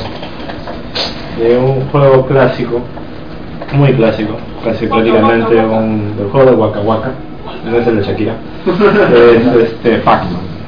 de 1.39 1.57
un 1.57 1.89
juego 1.89 2.25
clásico, 2.27 2.81
muy 3.73 3.93
clásico, 3.93 4.33
casi 4.63 4.85
prácticamente 4.85 5.55
un, 5.55 6.15
del 6.17 6.29
juego 6.29 6.51
de 6.51 6.55
Waka 6.55 6.79
Waka, 6.81 7.11
no 7.65 7.77
es 7.77 7.87
el 7.87 7.95
de 7.97 8.03
Shakira, 8.03 8.33
es 9.13 9.63
este 9.63 9.97
Pac-Man. 9.99 10.58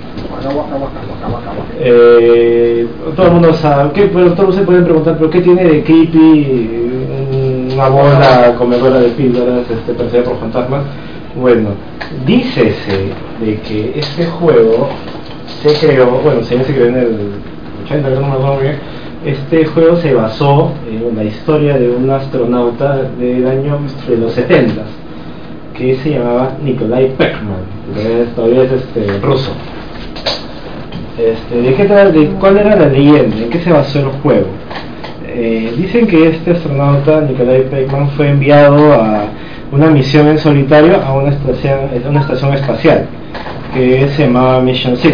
Eh, 1.80 2.88
todo 3.16 3.26
el 3.28 3.32
mundo 3.34 3.54
sabe, 3.54 3.92
¿qué, 3.94 4.10
pero 4.14 4.34
todos 4.34 4.56
se 4.56 4.62
pueden 4.62 4.84
preguntar, 4.84 5.18
¿pero 5.18 5.30
qué 5.30 5.42
tiene 5.42 5.64
de 5.64 5.84
creepy 5.84 7.70
una 7.74 7.88
bola 7.90 8.56
comedora 8.58 9.00
de 9.00 9.10
píldoras 9.10 9.70
este, 9.70 9.94
perseguida 9.94 10.30
por 10.30 10.40
fantasmas? 10.40 10.84
Bueno, 11.36 11.70
dícese 12.26 13.10
de 13.44 13.56
que 13.62 13.94
este 14.00 14.26
juego 14.26 14.90
se 15.62 15.74
creó, 15.88 16.08
bueno, 16.24 16.44
se 16.44 16.56
creó 16.58 16.88
en 16.88 16.96
el 16.96 17.18
80, 17.86 18.08
creo, 18.10 18.20
no 18.22 18.28
me 18.28 18.34
acuerdo 18.34 18.60
bien. 18.62 18.76
Este 19.26 19.66
juego 19.66 19.96
se 19.98 20.14
basó 20.14 20.72
en 20.90 21.16
la 21.16 21.24
historia 21.24 21.78
de 21.78 21.90
un 21.92 22.10
astronauta 22.10 23.04
del 23.20 23.48
año 23.48 23.78
de 24.08 24.18
los 24.18 24.34
70 24.34 24.82
que 25.78 25.96
se 25.98 26.12
llamaba 26.12 26.54
Nikolai 26.64 27.14
que 27.96 28.22
es- 28.24 28.36
todavía 28.36 28.64
es 28.64 28.72
este, 28.72 29.20
ruso. 29.20 29.52
Este, 31.18 31.62
¿de 31.62 31.74
qué 31.76 31.86
de 31.86 32.28
¿Cuál 32.40 32.58
era 32.58 32.76
la 32.76 32.88
leyenda? 32.88 33.38
¿En 33.38 33.50
qué 33.50 33.60
se 33.60 33.72
basó 33.72 34.00
el 34.00 34.06
juego? 34.22 34.48
Eh, 35.28 35.74
dicen 35.78 36.08
que 36.08 36.28
este 36.28 36.52
astronauta, 36.52 37.22
Nikolai 37.22 37.70
Pekman, 37.70 38.10
fue 38.12 38.30
enviado 38.30 38.94
a 38.94 39.26
una 39.72 39.88
misión 39.90 40.28
en 40.28 40.38
solitario 40.38 41.02
a 41.02 41.14
una 41.14 41.30
estación, 41.32 41.80
una 42.10 42.22
estación 42.22 42.54
espacial 42.54 43.06
que 43.74 44.10
se 44.10 44.26
llamaba 44.26 44.60
Mission 44.62 44.98
6 44.98 45.14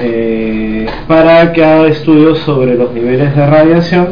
eh, 0.00 0.86
para 1.06 1.52
que 1.52 1.62
haga 1.62 1.88
estudios 1.88 2.38
sobre 2.38 2.74
los 2.74 2.92
niveles 2.92 3.36
de 3.36 3.46
radiación 3.46 4.08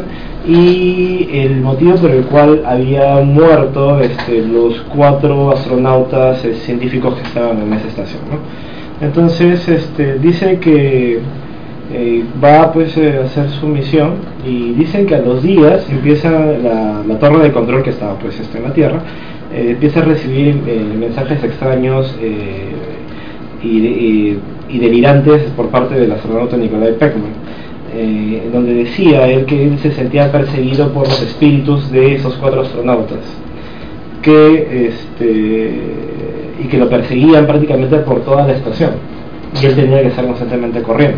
y 0.47 1.27
el 1.31 1.61
motivo 1.61 1.95
por 1.95 2.11
el 2.11 2.23
cual 2.25 2.63
había 2.65 3.15
muerto 3.21 3.99
este, 3.99 4.41
los 4.41 4.81
cuatro 4.95 5.51
astronautas 5.51 6.43
eh, 6.45 6.55
científicos 6.55 7.15
que 7.15 7.23
estaban 7.23 7.61
en 7.61 7.73
esa 7.73 7.87
estación. 7.87 8.21
¿no? 8.29 8.72
Entonces 9.03 9.67
este, 9.67 10.17
dice 10.19 10.59
que 10.59 11.19
eh, 11.91 12.23
va 12.41 12.71
pues 12.71 12.95
eh, 12.97 13.19
a 13.21 13.25
hacer 13.25 13.49
su 13.49 13.67
misión 13.67 14.13
y 14.47 14.71
dicen 14.73 15.05
que 15.05 15.15
a 15.15 15.19
los 15.19 15.43
días 15.43 15.85
empieza 15.89 16.29
la, 16.31 17.19
torre 17.19 17.43
de 17.43 17.51
control 17.51 17.83
que 17.83 17.89
estaba 17.89 18.17
pues 18.17 18.39
este, 18.39 18.59
en 18.59 18.63
la 18.63 18.73
Tierra 18.73 19.01
eh, 19.53 19.71
empieza 19.71 19.99
a 19.99 20.03
recibir 20.03 20.55
mensajes 20.55 21.43
extraños 21.43 22.17
y, 23.61 24.37
delirantes 24.79 25.43
por 25.55 25.67
parte 25.67 25.93
del 25.95 26.11
astronauta 26.11 26.57
Nikolai 26.57 26.97
Pekman 26.97 27.31
en 27.95 28.51
donde 28.51 28.73
decía 28.73 29.27
él 29.27 29.45
que 29.45 29.67
él 29.67 29.77
se 29.79 29.91
sentía 29.91 30.31
perseguido 30.31 30.91
por 30.91 31.07
los 31.07 31.21
espíritus 31.21 31.91
de 31.91 32.15
esos 32.15 32.33
cuatro 32.35 32.61
astronautas 32.61 33.19
que 34.23 34.87
este 34.87 35.73
y 36.63 36.67
que 36.67 36.77
lo 36.77 36.89
perseguían 36.89 37.45
prácticamente 37.45 37.97
por 37.99 38.21
toda 38.21 38.47
la 38.47 38.53
estación. 38.53 38.91
Y 39.61 39.65
él 39.67 39.75
tenía 39.75 40.01
que 40.01 40.07
estar 40.07 40.25
constantemente 40.25 40.81
corriendo. 40.81 41.17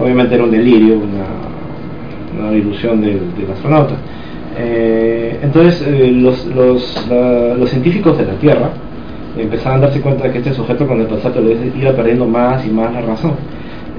Obviamente 0.00 0.34
era 0.34 0.44
un 0.44 0.50
delirio 0.50 0.94
una, 0.94 2.46
una 2.48 2.56
ilusión 2.56 3.00
del, 3.02 3.20
del 3.36 3.50
astronauta. 3.52 3.94
Eh, 4.56 5.38
entonces 5.42 5.84
eh, 5.86 6.10
los, 6.12 6.46
los, 6.46 7.06
la- 7.10 7.54
los 7.54 7.68
científicos 7.68 8.16
de 8.16 8.24
la 8.24 8.34
Tierra 8.34 8.70
empezaron 9.36 9.78
a 9.78 9.86
darse 9.86 10.00
cuenta 10.00 10.24
de 10.24 10.30
que 10.32 10.38
este 10.38 10.54
sujeto 10.54 10.86
con 10.86 11.00
el 11.00 11.06
pasar 11.08 11.32
iba 11.78 11.92
perdiendo 11.92 12.24
más 12.26 12.64
y 12.64 12.70
más 12.70 12.92
la 12.94 13.00
razón. 13.02 13.32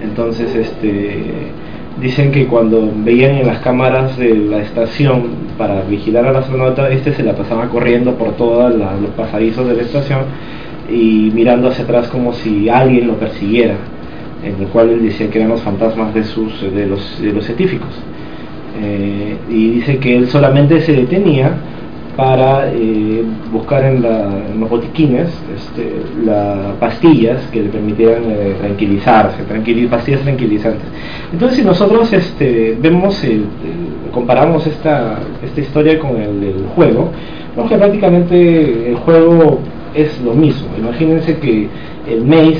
Entonces 0.02 0.56
este 0.56 1.24
dicen 2.02 2.32
que 2.32 2.46
cuando 2.48 2.92
veían 3.04 3.36
en 3.38 3.48
las 3.48 3.60
cámaras 3.60 4.18
de 4.18 4.36
la 4.36 4.60
estación 4.60 5.24
para 5.58 5.82
vigilar 5.82 6.26
al 6.26 6.36
astronauta 6.36 6.90
este 6.90 7.14
se 7.14 7.24
la 7.24 7.34
pasaba 7.36 7.70
corriendo 7.70 8.16
por 8.16 8.34
todos 8.34 8.74
los 8.76 9.12
pasadizos 9.12 9.68
de 9.68 9.76
la 9.76 9.82
estación 9.84 10.22
y 10.90 11.32
mirando 11.34 11.70
hacia 11.70 11.86
atrás 11.86 12.08
como 12.10 12.34
si 12.34 12.70
alguien 12.70 13.08
lo 13.08 13.16
persiguiera 13.16 13.76
en 14.44 14.62
el 14.62 14.68
cual 14.68 14.90
él 14.90 15.04
decía 15.04 15.30
que 15.30 15.40
eran 15.40 15.50
los 15.50 15.62
fantasmas 15.62 16.14
de 16.14 16.24
sus 16.24 16.62
de 16.62 16.86
los, 16.86 17.22
de 17.22 17.34
los 17.34 17.46
científicos. 17.46 17.90
Eh, 18.82 19.38
y 19.50 19.70
dice 19.72 19.98
que 19.98 20.18
él 20.18 20.28
solamente 20.28 20.82
se 20.82 20.92
detenía 20.92 21.52
para 22.16 22.72
eh, 22.72 23.24
buscar 23.52 23.84
en, 23.84 24.02
los 24.60 24.70
botiquines 24.70 25.28
este, 25.54 26.02
las 26.26 26.76
pastillas 26.80 27.46
que 27.52 27.64
le 27.64 27.70
permitieran 27.70 28.24
eh, 28.30 28.56
tranquilizarse, 28.60 29.44
pastillas 29.90 30.22
tranquilizantes. 30.22 30.88
Entonces, 31.32 31.58
si 31.58 31.66
nosotros 31.66 32.12
este, 32.14 32.78
vemos, 32.82 33.22
comparamos 34.12 34.66
esta, 34.68 35.20
esta 35.44 35.62
historia 35.62 36.00
con 36.00 36.16
el, 36.16 36.44
el 36.44 36.66
juego, 36.76 37.12
vemos 37.56 37.70
que 37.70 37.78
prácticamente 37.78 38.90
el 38.90 38.96
juego 38.96 39.60
es 39.96 40.22
lo 40.22 40.34
mismo. 40.34 40.68
Imagínense 40.78 41.38
que 41.38 41.68
el 42.08 42.24
maze, 42.26 42.60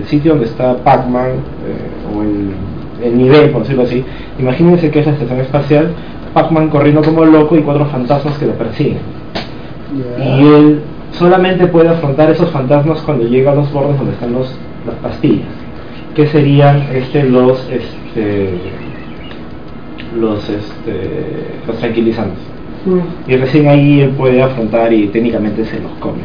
el, 0.00 0.06
sitio 0.06 0.32
donde 0.32 0.46
está 0.46 0.76
Pac-Man, 0.78 1.30
eh, 1.30 2.16
o 2.16 2.22
el, 2.22 3.16
nivel, 3.16 3.50
por 3.50 3.62
decirlo 3.62 3.82
así, 3.84 4.04
imagínense 4.38 4.90
que 4.90 5.00
es 5.00 5.06
la 5.06 5.12
estación 5.12 5.40
espacial, 5.40 5.94
Pac-Man 6.38 6.68
corriendo 6.68 7.02
como 7.02 7.24
loco 7.24 7.56
y 7.56 7.62
cuatro 7.62 7.86
fantasmas 7.86 8.38
que 8.38 8.46
lo 8.46 8.52
persiguen. 8.52 8.98
Y 10.22 10.46
él 10.46 10.80
solamente 11.12 11.66
puede 11.66 11.88
afrontar 11.88 12.30
esos 12.30 12.50
fantasmas 12.50 13.00
cuando 13.02 13.24
llega 13.24 13.52
a 13.52 13.54
los 13.56 13.72
bordes 13.72 13.96
donde 13.96 14.12
están 14.12 14.32
los, 14.32 14.54
las 14.86 14.94
pastillas, 14.96 15.48
que 16.14 16.26
serían 16.28 16.84
este, 16.94 17.24
los, 17.24 17.68
este, 17.70 18.54
los, 20.16 20.48
este, 20.48 21.46
los 21.66 21.76
tranquilizantes. 21.78 22.38
Mm. 22.86 23.30
Y 23.30 23.36
recién 23.36 23.68
ahí 23.68 24.00
él 24.00 24.10
puede 24.10 24.40
afrontar 24.40 24.92
y 24.92 25.08
técnicamente 25.08 25.64
se 25.64 25.80
los 25.80 25.90
come. 25.98 26.22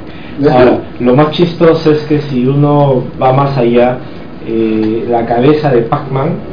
Ahora, 0.51 0.80
lo 0.99 1.16
más 1.16 1.32
chistoso 1.32 1.91
es 1.91 2.03
que 2.03 2.22
si 2.22 2.45
uno 2.45 3.03
va 3.22 3.34
más 3.34 3.57
allá, 3.57 3.97
eh, 4.45 5.05
la 5.09 5.26
cabeza 5.26 5.72
de 5.72 5.82
Pac-Man, 5.82 6.53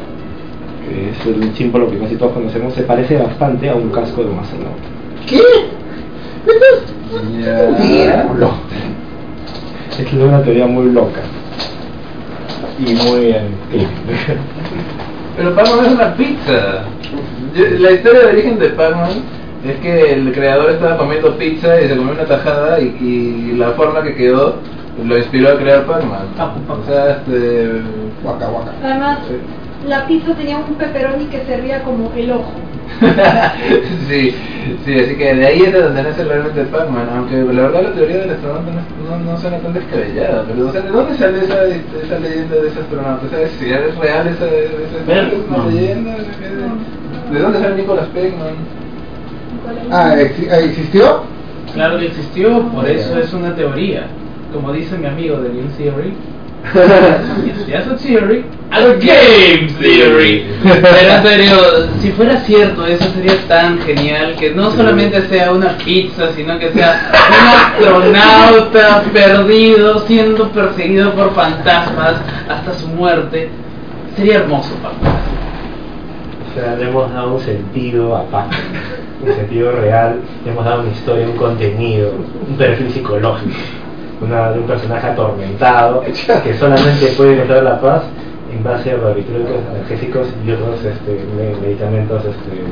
que 0.90 1.10
es 1.10 1.26
el 1.26 1.54
símbolo 1.54 1.88
que 1.88 1.98
casi 1.98 2.16
todos 2.16 2.32
conocemos, 2.32 2.74
se 2.74 2.82
parece 2.82 3.16
bastante 3.16 3.70
a 3.70 3.74
un 3.74 3.90
casco 3.90 4.24
de 4.24 4.30
un 4.30 4.38
astronauta. 4.40 4.82
¿Qué? 5.26 5.40
Es 9.98 10.12
una 10.12 10.42
teoría 10.42 10.66
muy 10.66 10.90
loca. 10.90 11.20
Y 12.78 12.94
muy... 12.94 13.36
Pero 15.36 15.54
Pac-Man 15.54 15.86
es 15.86 15.92
una 15.92 16.14
pizza. 16.14 16.84
La 17.78 17.92
historia 17.92 18.20
de 18.20 18.26
origen 18.26 18.58
de 18.58 18.68
Pac-Man 18.70 19.10
es 19.66 19.76
que 19.76 20.12
el 20.14 20.32
creador 20.32 20.70
estaba 20.70 20.96
comiendo 20.96 21.36
pizza 21.36 21.80
y 21.80 21.88
se 21.88 21.96
comió 21.96 22.14
una 22.14 22.24
tajada 22.24 22.80
y, 22.80 23.54
la 23.56 23.72
forma 23.72 24.02
que 24.02 24.14
quedó 24.14 24.56
lo 25.04 25.18
inspiró 25.18 25.50
a 25.50 25.56
crear 25.56 25.84
Pac-Man. 25.84 26.28
Ah, 26.38 26.54
o 26.68 26.86
sea, 26.86 27.10
este... 27.12 27.82
Guaca, 28.22 28.46
guaca. 28.48 28.72
Además, 28.82 29.18
la 29.86 30.06
pizza 30.06 30.34
tenía 30.34 30.58
un 30.58 30.74
pepperoni 30.74 31.26
que 31.26 31.44
servía 31.44 31.82
como 31.82 32.12
el 32.14 32.32
ojo. 32.32 32.52
sí, 34.08 34.34
sí, 34.84 34.98
así 34.98 35.14
que 35.16 35.34
de 35.34 35.46
ahí 35.46 35.62
es 35.62 35.72
de 35.72 35.82
donde 35.82 36.02
nace 36.02 36.24
realmente 36.24 36.64
Pac-Man, 36.64 37.08
aunque 37.16 37.36
la 37.36 37.62
verdad 37.62 37.82
la 37.84 37.92
teoría 37.94 38.18
del 38.18 38.30
astronauta 38.30 38.70
no, 38.72 39.16
no, 39.16 39.24
no 39.32 39.38
suena 39.38 39.58
tan 39.58 39.72
descabellada, 39.72 40.44
pero 40.46 40.68
o 40.68 40.72
sea, 40.72 40.82
¿de 40.82 40.90
dónde 40.90 41.16
sale 41.16 41.44
esa, 41.44 41.64
esa 41.64 42.18
leyenda 42.18 42.56
de 42.56 42.68
ese 42.68 42.80
astronauta? 42.80 43.28
¿Sabes 43.30 43.52
si 43.58 43.70
es 43.70 43.96
real 43.96 44.26
esa, 44.28 44.46
esa, 44.46 44.98
esa 45.06 45.66
leyenda? 45.66 46.16
¿De 47.32 47.38
dónde 47.38 47.58
sale 47.58 47.76
Nicolas 47.76 48.06
Pac-Man? 48.08 48.80
Ah, 49.90 50.14
ah, 50.14 50.58
¿existió? 50.58 51.22
Claro 51.72 51.98
que 51.98 52.06
existió, 52.06 52.68
por 52.68 52.86
eso 52.88 53.18
es 53.18 53.32
una 53.32 53.54
teoría. 53.54 54.06
Como 54.52 54.72
dice 54.72 54.98
mi 54.98 55.06
amigo 55.06 55.36
de 55.38 55.48
Game 55.48 55.70
Theory, 55.78 56.14
a 56.74 57.96
theory, 57.96 58.44
a 58.70 58.80
game 58.94 59.68
theory. 59.80 60.46
Pero 60.62 60.96
en 60.96 61.22
serio, 61.22 61.56
si 62.00 62.10
fuera 62.12 62.40
cierto, 62.40 62.86
eso 62.86 63.04
sería 63.14 63.36
tan 63.48 63.78
genial 63.80 64.36
que 64.36 64.50
no 64.50 64.70
solamente 64.70 65.22
sea 65.28 65.52
una 65.52 65.76
pizza, 65.78 66.32
sino 66.34 66.58
que 66.58 66.72
sea 66.72 67.10
un 67.78 68.14
astronauta 68.14 69.04
perdido, 69.12 70.00
siendo 70.06 70.48
perseguido 70.50 71.12
por 71.14 71.34
fantasmas 71.34 72.16
hasta 72.48 72.74
su 72.74 72.88
muerte. 72.88 73.48
Sería 74.16 74.36
hermoso, 74.36 74.74
papá. 74.76 75.16
O 76.50 76.54
sea, 76.54 76.76
le 76.76 76.88
hemos 76.88 77.12
dado 77.12 77.34
un 77.34 77.40
sentido 77.40 78.16
a 78.16 78.24
Pac 78.24 78.52
un 79.22 79.34
sentido 79.34 79.72
real, 79.72 80.20
le 80.44 80.50
hemos 80.50 80.64
dado 80.64 80.82
una 80.82 80.90
historia, 80.90 81.26
un 81.26 81.36
contenido, 81.36 82.12
un 82.48 82.56
perfil 82.56 82.90
psicológico, 82.90 83.54
una, 84.20 84.50
de 84.52 84.60
un 84.60 84.66
personaje 84.66 85.06
atormentado 85.06 86.02
que 86.02 86.54
solamente 86.58 87.06
puede 87.16 87.34
encontrar 87.34 87.62
la 87.62 87.80
paz 87.80 88.02
en 88.52 88.62
base 88.64 88.92
a 88.92 88.96
barbitúricos 88.96 89.56
analgésicos 89.70 90.28
y 90.44 90.50
otros 90.50 90.84
este, 90.84 91.24
medicamentos 91.62 92.24
este, 92.24 92.64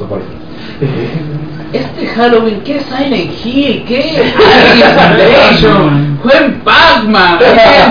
Este 1.72 2.06
Halloween, 2.06 2.60
¿qué 2.62 2.76
es 2.76 2.84
Silent 2.84 3.32
Hill? 3.44 3.84
¿Qué 3.86 3.98
es 4.00 4.34
Isolation? 4.76 6.18
Fue 6.22 6.36
en 6.36 6.60
Pac-Man. 6.60 7.38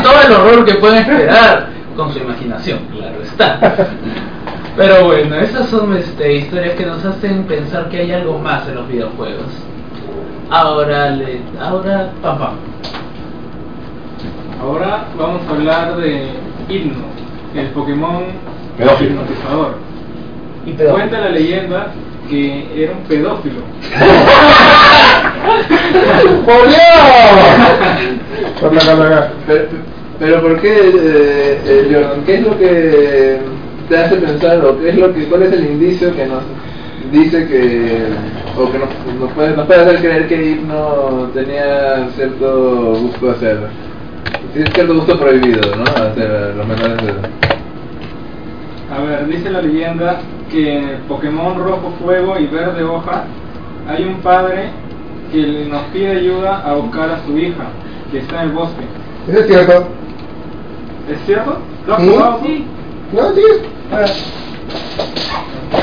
todo 0.02 0.22
el 0.26 0.32
horror 0.32 0.66
que 0.66 0.76
pueden 0.76 1.00
esperar. 1.00 1.68
Con 1.96 2.12
su 2.12 2.20
imaginación, 2.20 2.80
claro 2.92 3.22
está. 3.22 3.60
Pero 4.78 5.06
bueno, 5.06 5.36
esas 5.36 5.70
son 5.70 5.96
este, 5.96 6.36
historias 6.36 6.76
que 6.76 6.86
nos 6.86 7.04
hacen 7.06 7.44
pensar 7.44 7.88
que 7.90 8.00
hay 8.00 8.12
algo 8.12 8.38
más 8.40 8.68
en 8.68 8.76
los 8.76 8.88
videojuegos. 8.88 9.48
Ahora, 10.50 11.12
le, 11.12 11.40
ahora, 11.60 12.12
papá. 12.22 12.54
Ahora 14.62 15.08
vamos 15.18 15.42
a 15.48 15.52
hablar 15.52 15.98
de 15.98 16.30
Hipno, 16.70 17.06
el 17.56 17.68
Pokémon 17.68 18.24
hipnotizador. 18.80 19.76
Y 20.66 20.72
Cuenta 20.72 21.20
la 21.20 21.30
leyenda 21.30 21.94
que 22.30 22.84
era 22.84 22.94
un 22.94 23.04
pedófilo. 23.04 23.62
pero, 29.48 29.66
pero 30.20 30.42
¿por 30.42 30.60
qué, 30.62 30.70
eh, 30.70 31.60
eh, 31.66 31.90
Jordan? 31.92 32.24
¿Qué 32.26 32.36
es 32.36 32.42
lo 32.42 32.58
que 32.58 33.40
te 33.90 33.98
hace 33.98 34.16
pensar 34.16 34.64
o 34.66 34.80
qué 34.80 34.90
es 34.90 34.98
lo 34.98 35.14
que 35.14 35.26
cuál 35.26 35.44
es 35.44 35.54
el 35.54 35.66
indicio 35.66 36.16
que 36.16 36.26
nos 36.26 36.42
dice 37.12 37.48
que 37.48 38.08
o 38.58 38.72
que 38.72 38.80
nos, 38.80 38.90
nos, 39.20 39.32
puede, 39.34 39.56
nos 39.56 39.68
puede 39.68 39.82
hacer 39.82 40.00
creer 40.00 40.28
que 40.28 40.52
Hipno 40.52 41.30
tenía 41.34 42.08
cierto 42.16 42.96
gusto 42.96 43.32
hacer 44.52 44.74
cierto 44.74 44.96
gusto 44.96 45.20
prohibido 45.20 45.62
¿no? 45.76 45.84
los 46.56 46.68
menores 46.68 46.98
de 47.06 47.14
a 48.94 49.02
ver 49.02 49.28
dice 49.28 49.50
la 49.50 49.62
leyenda 49.62 50.20
que 50.52 50.78
en 50.78 51.00
Pokémon 51.08 51.58
rojo 51.58 51.94
fuego 52.04 52.38
y 52.40 52.48
verde 52.48 52.84
hoja 52.84 53.24
hay 53.90 54.04
un 54.04 54.16
padre 54.22 54.70
que 55.32 55.68
nos 55.70 55.82
pide 55.94 56.12
ayuda 56.12 56.62
a 56.62 56.74
buscar 56.76 57.10
a 57.10 57.26
su 57.26 57.38
hija 57.38 57.66
que 58.12 58.20
está 58.20 58.44
en 58.44 58.50
el 58.50 58.56
bosque 58.56 58.84
¿Eso 59.28 59.40
es 59.40 59.48
cierto? 59.48 59.88
¿Es 61.10 61.18
cierto? 61.26 61.58
¿Lo 61.88 61.96
has 61.96 62.04
jugado? 62.04 62.40
Sí. 62.46 62.66
No, 63.12 63.34
sí. 63.34 63.42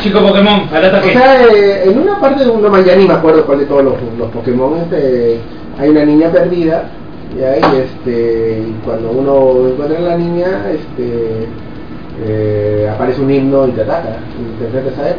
Chico 0.02 0.20
Pokémon, 0.20 0.68
al 0.72 0.84
ataque. 0.84 1.08
O 1.08 1.12
sea, 1.12 1.46
eh, 1.46 1.84
en 1.84 1.98
una 1.98 2.20
parte 2.20 2.44
de 2.44 2.50
uno 2.50 2.80
ya 2.82 2.96
ni 2.96 3.06
me 3.06 3.14
acuerdo 3.14 3.44
cuál 3.44 3.58
de 3.60 3.66
todos 3.66 3.84
los, 3.84 3.94
los 4.18 4.30
Pokémon, 4.30 4.78
este, 4.78 5.40
hay 5.78 5.88
una 5.90 6.04
niña 6.04 6.30
perdida, 6.30 6.90
y 7.38 7.42
ahí, 7.42 7.62
este, 7.82 8.62
cuando 8.84 9.10
uno 9.10 9.68
encuentra 9.70 9.98
a 9.98 10.02
la 10.02 10.16
niña, 10.18 10.70
este, 10.70 11.46
eh, 12.24 12.90
aparece 12.92 13.22
un 13.22 13.30
himno 13.30 13.68
y 13.68 13.72
te 13.72 13.82
ataca, 13.82 14.16
y 14.38 14.58
te 14.58 14.66
enfrentas 14.66 14.98
a 14.98 15.08
él. 15.10 15.16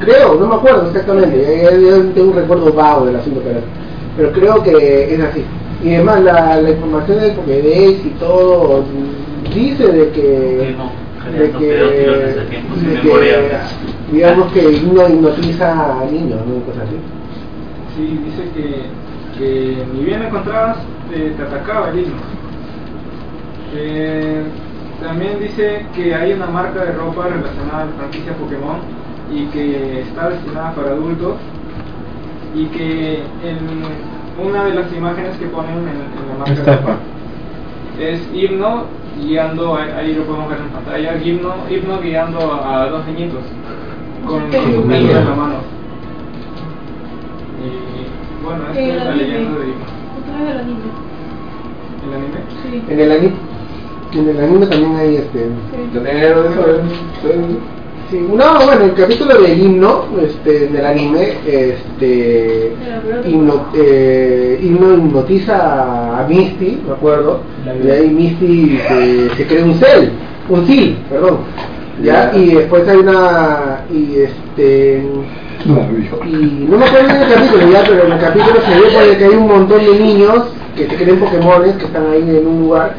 Creo, 0.00 0.34
no 0.36 0.46
me 0.46 0.54
acuerdo 0.54 0.86
exactamente, 0.88 1.80
yo 1.82 2.02
tengo 2.12 2.30
un 2.30 2.36
recuerdo 2.36 2.72
vago 2.72 3.06
del 3.06 3.16
asunto, 3.16 3.40
pero, 3.44 3.60
pero 4.16 4.32
creo 4.32 4.62
que 4.62 5.14
es 5.14 5.20
así. 5.20 5.44
Y 5.84 5.94
además 5.94 6.22
la, 6.22 6.60
la 6.60 6.70
información 6.70 7.20
del 7.20 7.32
Pokédex 7.32 8.06
y 8.06 8.10
todo 8.18 8.84
dice 9.54 9.86
de 9.86 10.08
que 10.10 10.76
de 11.32 11.50
que, 11.50 11.66
de 11.66 13.00
que 13.02 13.50
digamos 14.12 14.52
que 14.52 14.66
uno 14.90 15.08
hipnotiza 15.08 16.00
a 16.00 16.04
niños, 16.06 16.40
¿no? 16.46 16.64
Cosas 16.64 16.84
así. 16.84 16.96
Sí, 17.96 18.20
dice 18.24 18.42
que, 18.54 19.38
que 19.38 19.84
ni 19.94 20.04
bien 20.04 20.22
encontrabas 20.22 20.78
eh, 21.12 21.34
te 21.36 21.42
atacaba 21.42 21.90
el 21.90 22.00
himno. 22.00 22.16
Eh, 23.74 24.42
también 25.02 25.38
dice 25.40 25.86
que 25.94 26.14
hay 26.14 26.32
una 26.32 26.46
marca 26.46 26.84
de 26.84 26.92
ropa 26.92 27.28
relacionada 27.28 27.82
a 27.82 27.86
la 27.86 27.92
franquicia 27.92 28.32
Pokémon 28.34 28.78
y 29.30 29.46
que 29.46 30.00
está 30.00 30.30
destinada 30.30 30.74
para 30.74 30.90
adultos 30.90 31.36
y 32.54 32.64
que 32.66 33.22
en 33.44 34.44
una 34.44 34.64
de 34.64 34.74
las 34.74 34.92
imágenes 34.92 35.36
que 35.36 35.46
ponen 35.46 35.76
en, 35.76 35.88
en 35.88 36.28
la 36.28 36.38
marca 36.38 36.62
de 36.62 36.76
ropa 36.76 36.96
es 37.98 38.20
himno 38.32 38.84
guiando, 39.18 39.76
ahí 39.76 40.14
lo 40.14 40.24
podemos 40.24 40.48
ver 40.48 40.58
en 40.60 40.68
pantalla, 40.68 41.16
himno, 41.22 41.54
himno 41.68 42.00
guiando 42.00 42.54
a, 42.54 42.86
dos 42.86 43.06
niñitos 43.06 43.42
con, 44.26 44.50
su 44.52 44.92
en 44.92 45.14
la 45.14 45.34
mano. 45.34 45.56
Y 47.60 48.44
bueno, 48.44 48.62
esta 48.68 48.80
es 48.80 49.04
la 49.04 49.14
leyenda 49.14 49.58
de 49.58 49.66
himno. 49.66 49.97
¿El 50.38 50.58
anime? 50.58 50.78
¿El 52.06 52.14
anime? 52.14 52.38
Sí. 52.62 52.82
En 52.88 53.00
el 53.00 53.12
anime, 53.12 53.32
en 54.12 54.28
el 54.28 54.38
anime 54.44 54.66
también 54.66 54.96
hay 54.96 55.16
este. 55.16 55.46
No, 58.10 58.64
bueno, 58.64 58.84
el 58.84 58.94
capítulo 58.94 59.38
del 59.38 59.60
himno 59.60 60.04
este, 60.22 60.68
del 60.68 60.86
anime, 60.86 61.34
este, 61.46 62.72
himno, 63.26 63.66
eh, 63.74 64.58
himno 64.62 64.94
hipnotiza 64.94 66.20
a 66.20 66.26
Misty, 66.26 66.80
me 66.86 66.94
acuerdo, 66.94 67.40
y 67.84 67.90
ahí 67.90 68.08
Misty 68.08 68.78
se, 68.88 69.36
se 69.36 69.46
crea 69.46 69.62
un 69.62 69.74
cel, 69.74 70.12
un 70.48 70.64
sil, 70.64 70.96
perdón, 71.10 71.40
ya, 72.02 72.32
y 72.34 72.54
después 72.54 72.88
hay 72.88 72.96
una, 72.96 73.84
y 73.92 74.20
este, 74.20 75.02
y 75.68 76.66
no 76.68 76.78
me 76.78 76.84
acuerdo 76.84 77.10
en 77.10 77.22
el 77.22 77.34
capítulo 77.34 77.70
ya, 77.70 77.84
pero 77.86 78.06
en 78.06 78.12
el 78.12 78.20
capítulo 78.20 78.60
se 78.60 79.06
ve 79.08 79.16
que 79.16 79.24
hay 79.24 79.34
un 79.34 79.48
montón 79.48 79.84
de 79.84 79.98
niños 79.98 80.44
que 80.76 80.88
se 80.88 80.96
creen 80.96 81.18
Pokémones 81.18 81.76
que 81.76 81.84
están 81.84 82.10
ahí 82.10 82.36
en 82.36 82.46
un 82.46 82.60
lugar 82.60 82.94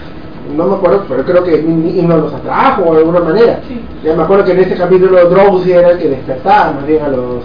no 0.56 0.66
me 0.66 0.76
acuerdo, 0.76 1.06
pero 1.08 1.24
creo 1.24 1.44
que 1.44 1.60
Himno 1.60 2.18
los 2.18 2.34
atrajo 2.34 2.94
de 2.94 3.00
alguna 3.00 3.20
manera. 3.20 3.60
Ya 4.04 4.16
me 4.16 4.24
acuerdo 4.24 4.46
que 4.46 4.52
en 4.52 4.60
ese 4.60 4.76
capítulo 4.76 5.30
Drowsy 5.30 5.72
era 5.74 5.92
el 5.92 6.00
que 6.00 6.10
despertaba 6.10 6.72
más 6.72 6.88
bien 6.88 7.04
a 7.04 7.10
los, 7.10 7.44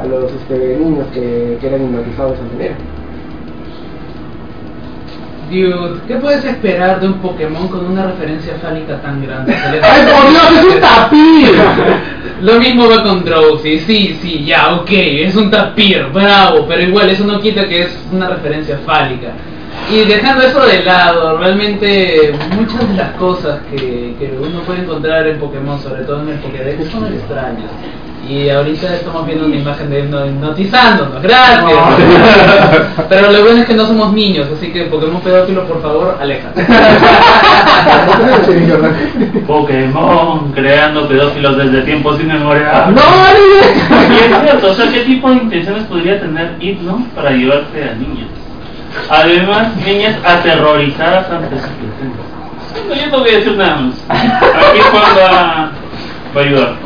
a 0.00 0.06
los 0.06 0.30
este, 0.32 0.76
niños 0.78 1.06
que, 1.12 1.58
que 1.60 1.66
eran 1.66 1.82
hipnotizados 1.82 2.32
de 2.32 2.36
esa 2.36 2.52
manera. 2.52 2.74
Dude, 5.50 6.00
¿qué 6.08 6.16
puedes 6.16 6.44
esperar 6.44 7.00
de 7.00 7.08
un 7.08 7.14
Pokémon 7.14 7.68
con 7.68 7.86
una 7.86 8.06
referencia 8.06 8.54
fálica 8.62 9.00
tan 9.00 9.24
grande? 9.24 9.54
¡Ay, 9.54 10.02
por 10.02 10.30
Dios, 10.30 10.52
es 10.58 10.74
un 10.74 10.80
tapir! 10.80 11.50
Lo 12.40 12.58
mismo 12.58 12.88
va 12.88 13.02
con 13.02 13.24
Drowsy, 13.24 13.78
sí, 13.80 14.18
sí, 14.20 14.44
ya, 14.44 14.74
ok, 14.74 14.90
es 14.90 15.36
un 15.36 15.50
tapir, 15.50 16.06
bravo, 16.12 16.66
pero 16.66 16.82
igual 16.82 17.08
eso 17.10 17.24
no 17.24 17.40
quita 17.40 17.68
que 17.68 17.82
es 17.82 17.98
una 18.12 18.28
referencia 18.28 18.78
fálica. 18.84 19.32
Y 19.90 20.04
dejando 20.04 20.44
eso 20.44 20.64
de 20.64 20.82
lado, 20.82 21.36
realmente 21.38 22.32
muchas 22.56 22.88
de 22.88 22.94
las 22.94 23.10
cosas 23.12 23.60
que, 23.70 24.14
que 24.18 24.36
uno 24.40 24.60
puede 24.60 24.80
encontrar 24.80 25.26
en 25.26 25.38
Pokémon, 25.38 25.78
sobre 25.80 26.04
todo 26.04 26.22
en 26.22 26.30
el 26.30 26.38
Pokédex, 26.38 26.90
son 26.90 27.06
extrañas. 27.06 27.70
Y 28.28 28.48
ahorita 28.48 28.94
estamos 28.94 29.26
viendo 29.26 29.46
una 29.46 29.56
imagen 29.56 29.90
de 29.90 30.00
hipnotizándonos, 30.00 31.20
gracias. 31.22 31.78
Pero 33.08 33.30
lo 33.30 33.42
bueno 33.42 33.60
es 33.60 33.66
que 33.66 33.74
no 33.74 33.86
somos 33.86 34.12
niños, 34.14 34.48
así 34.56 34.72
que 34.72 34.84
Pokémon 34.84 35.20
pedófilo, 35.20 35.66
por 35.66 35.82
favor, 35.82 36.16
aleja. 36.20 36.48
Pokémon 39.46 40.52
creando 40.52 41.06
pedófilos 41.06 41.58
desde 41.58 41.82
tiempos 41.82 42.18
inmemoriales. 42.20 42.96
¡No! 42.96 43.02
Y 44.14 44.16
es 44.16 44.40
cierto, 44.42 44.70
o 44.70 44.74
sea, 44.74 44.90
¿qué 44.90 45.00
tipo 45.00 45.28
de 45.28 45.36
intenciones 45.36 45.84
podría 45.84 46.18
tener 46.18 46.56
Hipno 46.60 47.06
para 47.14 47.32
llevarse 47.32 47.90
a 47.90 47.94
niños? 47.94 48.28
Además, 49.10 49.76
niñas 49.84 50.16
aterrorizadas 50.24 51.30
ante 51.30 51.56
su 51.56 51.68
presencia. 51.68 52.24
No, 52.88 52.94
yo 52.94 53.06
no 53.10 53.18
voy 53.20 53.30
a 53.30 53.38
decir 53.38 53.56
nada 53.56 53.76
más. 53.76 53.94
Aquí 54.08 54.80
Juan 54.80 55.04
va, 55.16 55.70
va 56.34 56.40
a 56.40 56.44
ayudar. 56.44 56.83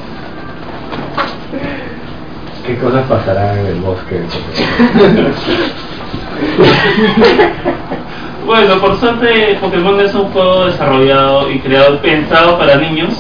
¿Qué 2.69 2.77
cosas 2.77 3.03
pasarán 3.09 3.61
en 3.61 3.67
el 3.67 3.81
bosque? 3.81 4.21
Bueno, 8.45 8.79
por 8.81 8.97
suerte 8.97 9.59
Pokémon 9.61 10.01
es 10.01 10.15
un 10.15 10.31
juego 10.31 10.65
desarrollado 10.67 11.51
y 11.51 11.59
creado, 11.59 11.99
pensado 12.01 12.59
para 12.59 12.77
niños 12.77 13.13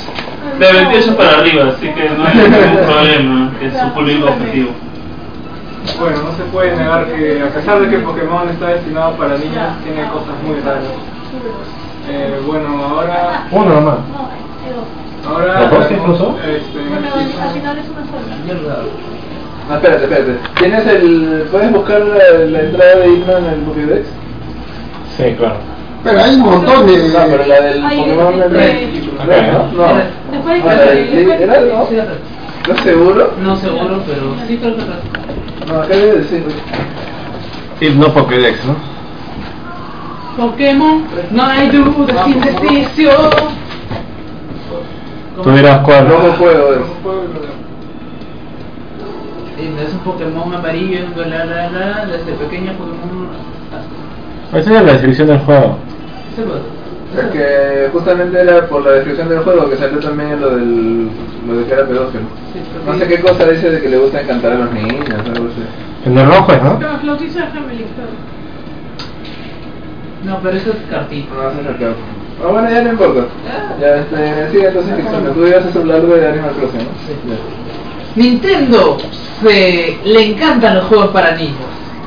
de 0.58 0.72
28 0.72 1.16
para 1.18 1.38
arriba, 1.40 1.66
así 1.68 1.86
que 1.86 2.08
no 2.08 2.24
hay 2.24 2.34
ningún 2.34 2.86
problema, 2.86 3.52
es 3.60 3.78
su 3.78 3.88
público 3.92 4.28
objetivo. 4.28 4.70
Bueno, 6.00 6.16
no 6.22 6.32
se 6.32 6.44
puede 6.44 6.74
negar 6.76 7.06
que 7.08 7.42
a 7.42 7.48
pesar 7.48 7.80
de 7.80 7.90
que 7.90 7.98
Pokémon 7.98 8.48
está 8.48 8.68
destinado 8.68 9.12
para 9.16 9.36
niños, 9.36 9.68
tiene 9.84 10.08
cosas 10.08 10.42
muy 10.46 10.60
raras. 10.60 10.84
Eh, 12.08 12.40
bueno, 12.46 12.84
ahora... 12.86 13.46
Uno 13.50 13.74
nomás. 13.74 13.98
Ahora... 15.28 15.60
¿Los 15.60 15.70
dos 15.70 15.90
incluso? 15.90 16.38
Este, 16.38 16.78
sola. 19.68 19.74
Ah, 19.74 19.74
espérate, 19.76 20.04
espérate. 20.04 20.32
¿Tienes 20.58 20.86
el. 20.86 21.48
¿Puedes 21.50 21.72
buscar 21.72 22.00
la, 22.00 22.38
la 22.46 22.60
entrada 22.60 22.96
de 22.96 23.08
himno 23.08 23.36
en 23.38 23.44
el 23.46 23.60
Pokédex? 23.60 24.06
Sí, 25.16 25.34
claro. 25.36 25.56
Pero 26.04 26.20
hay 26.22 26.34
un 26.36 26.40
montón 26.42 26.86
de... 26.86 26.96
No, 27.08 27.18
pero 27.28 27.46
la 27.46 27.60
del 27.60 27.84
Ay, 27.84 27.98
Pokémon 27.98 28.34
este- 28.34 28.48
del 28.48 29.08
Ok, 29.18 29.52
¿no? 29.52 29.86
No. 29.86 29.94
Después 30.30 30.62
Ah, 30.64 30.74
la 30.74 30.84
del 30.92 31.26
literal, 31.28 31.68
¿no? 31.68 31.86
Sí, 31.88 31.96
¿Estás 32.62 32.80
seguro? 32.84 33.32
No 33.42 33.56
seguro, 33.56 34.02
pero 34.06 34.34
sí 34.46 34.56
creo 34.58 34.76
que 34.76 34.82
No, 35.66 35.82
acá 35.82 35.88
debe 35.96 36.18
decir. 36.20 36.44
Hipno 37.80 38.14
Pokédex, 38.14 38.64
¿no? 38.64 38.76
Pokémon, 40.36 41.02
no 41.32 41.44
hay 41.44 41.68
duda 41.68 42.24
sin 42.24 42.40
decisión. 42.40 43.30
Tú 45.42 45.50
dirás 45.50 45.80
cuál. 45.80 46.08
Rojo 46.08 46.32
fuego 46.34 46.74
es. 46.74 46.80
Sí, 49.58 49.68
Es 49.84 49.92
un 49.92 49.98
Pokémon 50.00 50.54
amarillo, 50.54 51.00
la 51.16 51.44
la 51.44 51.70
la, 51.70 52.06
desde 52.06 52.32
pequeño 52.32 52.72
Pokémon. 52.74 53.28
Esa 54.54 54.58
es 54.78 54.84
la 54.86 54.92
descripción 54.92 55.28
del 55.28 55.38
juego. 55.40 55.76
Puede. 56.36 56.78
Es 57.16 57.30
que 57.32 57.88
justamente 57.92 58.40
era 58.40 58.68
por 58.68 58.84
la 58.84 58.92
descripción 58.92 59.28
del 59.28 59.40
juego 59.40 59.68
que 59.68 59.76
salió 59.76 59.98
también 59.98 60.40
lo 60.40 60.50
del 60.50 61.08
lo 61.48 61.56
de 61.56 61.64
que 61.64 61.72
era 61.72 61.86
pedófilo. 61.86 62.24
Sí, 62.52 62.60
No 62.86 62.98
sé 62.98 63.08
qué 63.08 63.20
cosa 63.20 63.46
dice 63.46 63.70
de 63.70 63.80
que 63.80 63.88
le 63.88 63.98
gusta 63.98 64.20
encantar 64.20 64.52
a 64.52 64.58
los 64.58 64.72
niños, 64.72 65.04
algo 65.10 65.48
así. 65.48 65.62
El 66.06 66.14
de 66.14 66.24
rojo 66.24 66.52
es, 66.52 66.62
¿no? 66.62 66.78
Flautista 67.00 67.50
claro. 67.50 67.66
No, 70.24 70.38
pero 70.42 70.56
eso 70.56 70.70
es 70.70 70.76
cartita. 70.90 71.34
No, 71.34 71.50
eso 71.50 71.60
es 71.60 71.66
acá. 71.66 71.92
Ah, 72.44 72.48
bueno, 72.52 72.70
ya 72.70 72.82
no 72.82 72.90
importa. 72.90 73.22
Ya, 73.80 73.96
este, 73.96 74.50
sigue 74.50 74.68
entonces. 74.68 75.34
Tú 75.34 75.46
ibas 75.46 75.64
a 75.74 75.78
hablar 75.78 76.02
de 76.02 76.28
Animal 76.28 76.50
Crossing, 76.52 76.78
¿no? 76.78 76.92
Sí. 77.06 77.67
Nintendo 78.16 78.96
se 79.42 79.98
le 80.04 80.32
encantan 80.32 80.76
los 80.76 80.86
juegos 80.86 81.08
para 81.08 81.36
niños, 81.36 81.56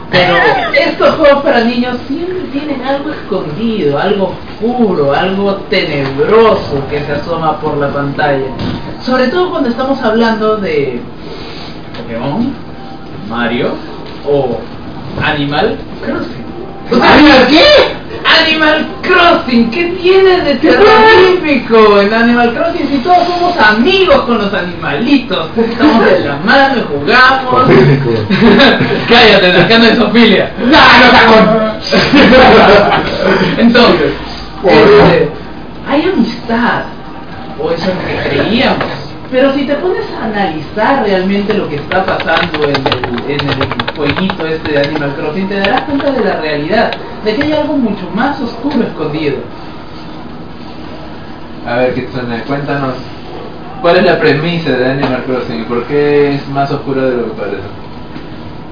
pero 0.10 0.36
estos 0.74 1.16
juegos 1.16 1.44
para 1.44 1.64
niños 1.64 1.98
siempre 2.08 2.40
tienen 2.52 2.82
algo 2.82 3.12
escondido, 3.12 3.98
algo 3.98 4.34
oscuro, 4.60 5.14
algo 5.14 5.56
tenebroso 5.70 6.84
que 6.90 7.00
se 7.02 7.14
asoma 7.14 7.60
por 7.60 7.78
la 7.78 7.90
pantalla. 7.90 8.48
Sobre 9.02 9.28
todo 9.28 9.52
cuando 9.52 9.70
estamos 9.70 10.02
hablando 10.02 10.58
de 10.58 11.00
Pokémon, 11.98 12.54
Mario 13.30 13.72
o 14.28 14.60
Animal 15.24 15.78
Crossing. 16.04 16.51
¿Animal 16.92 17.48
qué? 17.48 18.02
Animal 18.24 18.88
Crossing, 19.02 19.72
¿qué 19.72 19.84
tiene 20.02 20.42
de 20.42 20.56
terrorífico 20.56 22.02
en 22.02 22.14
Animal 22.14 22.54
Crossing 22.54 22.88
si 22.88 22.98
todos 22.98 23.28
somos 23.28 23.58
amigos 23.58 24.22
con 24.22 24.38
los 24.38 24.54
animalitos? 24.54 25.48
Estamos 25.58 26.06
de 26.06 26.20
la 26.20 26.36
mano 26.38 26.84
jugamos. 26.90 27.68
Cállate, 29.10 29.54
cercano 29.54 29.86
de 29.86 29.96
Sofilia. 29.96 30.52
¡No, 30.60 30.68
no, 30.68 31.12
cagón! 31.12 31.72
Entonces, 33.58 34.12
este, 34.66 35.30
hay 35.90 36.04
amistad, 36.14 36.84
o 37.60 37.72
eso 37.72 37.84
es 37.84 37.96
lo 37.96 38.08
que 38.08 38.30
creíamos. 38.30 39.01
Pero 39.32 39.54
si 39.54 39.66
te 39.66 39.76
pones 39.76 40.06
a 40.12 40.26
analizar 40.26 41.04
realmente 41.06 41.54
lo 41.54 41.70
que 41.70 41.78
está 41.78 42.06
pasando 42.06 42.66
en 42.66 42.76
el, 42.76 43.32
en 43.32 43.50
el 43.50 43.96
jueguito 43.96 44.46
este 44.46 44.74
de 44.74 44.80
Animal 44.80 45.16
Crossing, 45.16 45.48
te 45.48 45.60
darás 45.60 45.82
cuenta 45.84 46.12
de 46.12 46.26
la 46.26 46.42
realidad, 46.42 46.92
de 47.24 47.36
que 47.36 47.44
hay 47.44 47.54
algo 47.54 47.78
mucho 47.78 48.10
más 48.14 48.40
oscuro 48.42 48.84
escondido. 48.84 49.38
A 51.66 51.76
ver, 51.76 51.94
Kitsune, 51.94 52.42
cuéntanos. 52.46 52.96
¿Cuál 53.82 53.98
es 53.98 54.04
la 54.04 54.20
premisa 54.20 54.72
de 54.72 54.92
Animal 54.92 55.24
Crossing 55.24 55.62
y 55.62 55.64
por 55.64 55.86
qué 55.86 56.36
es 56.36 56.48
más 56.50 56.70
oscura 56.70 57.04
de 57.04 57.16
lo 57.16 57.26
que 57.28 57.42
parece? 57.42 57.64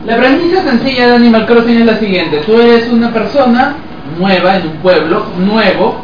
La 0.06 0.18
premisa 0.18 0.62
sencilla 0.64 1.08
de 1.08 1.16
Animal 1.16 1.46
Crossing 1.46 1.80
es 1.80 1.86
la 1.86 1.98
siguiente. 1.98 2.42
Tú 2.46 2.60
eres 2.60 2.90
una 2.90 3.12
persona 3.14 3.76
nueva 4.20 4.58
en 4.58 4.68
un 4.68 4.74
pueblo 4.78 5.26
nuevo 5.38 5.96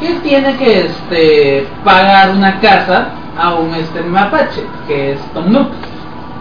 que 0.00 0.14
tiene 0.26 0.56
que 0.56 0.86
este, 0.86 1.66
pagar 1.84 2.30
una 2.30 2.58
casa 2.60 3.08
a 3.38 3.54
un 3.54 3.74
este, 3.74 4.02
mapache, 4.02 4.64
que 4.86 5.12
es 5.12 5.20
Tom 5.32 5.50
Nook. 5.52 5.68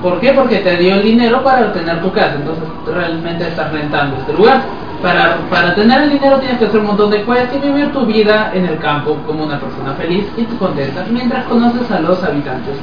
¿Por 0.02 0.20
qué? 0.20 0.34
Porque 0.34 0.58
te 0.58 0.78
dio 0.78 0.96
el 0.96 1.04
dinero 1.04 1.44
para 1.44 1.68
obtener 1.68 2.02
tu 2.02 2.12
casa. 2.12 2.36
Entonces 2.36 2.64
realmente 2.86 3.48
estás 3.48 3.72
rentando 3.72 4.18
este 4.18 4.34
lugar. 4.34 4.62
Para, 5.02 5.38
para 5.50 5.76
tener 5.76 6.04
el 6.04 6.10
dinero 6.12 6.40
tienes 6.40 6.58
que 6.58 6.66
hacer 6.66 6.80
un 6.80 6.88
montón 6.88 7.12
de 7.12 7.24
quests 7.24 7.56
y 7.56 7.60
vivir 7.60 7.92
tu 7.94 8.06
vida 8.06 8.52
en 8.54 8.66
el 8.66 8.80
campo 8.80 9.16
como 9.28 9.44
una 9.44 9.60
persona 9.60 9.94
feliz 9.94 10.26
y 10.36 10.44
contenta 10.56 11.06
mientras 11.12 11.46
conoces 11.46 11.90
a 11.92 12.00
los 12.00 12.24
habitantes. 12.24 12.76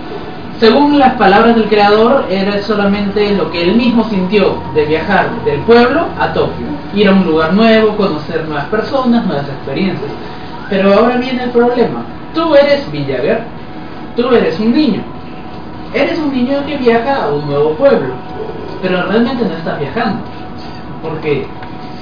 Según 0.60 1.00
las 1.00 1.14
palabras 1.14 1.56
del 1.56 1.64
creador, 1.64 2.26
era 2.30 2.62
solamente 2.62 3.34
lo 3.34 3.50
que 3.50 3.64
él 3.64 3.74
mismo 3.74 4.04
sintió 4.08 4.56
de 4.74 4.84
viajar 4.84 5.28
del 5.44 5.58
pueblo 5.60 6.06
a 6.20 6.32
Tokio, 6.32 6.66
ir 6.94 7.08
a 7.08 7.12
un 7.12 7.24
lugar 7.24 7.52
nuevo, 7.52 7.96
conocer 7.96 8.44
nuevas 8.44 8.66
personas, 8.66 9.26
nuevas 9.26 9.48
experiencias. 9.48 10.10
Pero 10.70 10.94
ahora 10.94 11.16
viene 11.16 11.44
el 11.44 11.50
problema. 11.50 12.04
Tú 12.34 12.54
eres 12.54 12.90
Villager, 12.92 13.42
tú 14.16 14.34
eres 14.34 14.58
un 14.60 14.72
niño. 14.72 15.02
Eres 15.92 16.18
un 16.18 16.32
niño 16.32 16.64
que 16.66 16.76
viaja 16.76 17.24
a 17.24 17.28
un 17.28 17.46
nuevo 17.46 17.70
pueblo, 17.74 18.14
pero 18.82 19.06
realmente 19.06 19.44
no 19.44 19.54
estás 19.54 19.78
viajando, 19.78 20.18
porque 21.02 21.46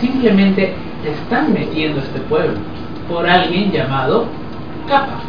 simplemente 0.00 0.74
te 1.02 1.10
están 1.10 1.52
metiendo 1.52 2.00
a 2.00 2.04
este 2.04 2.20
pueblo 2.20 2.58
por 3.08 3.28
alguien 3.28 3.70
llamado 3.70 4.26
Kappa. 4.88 5.20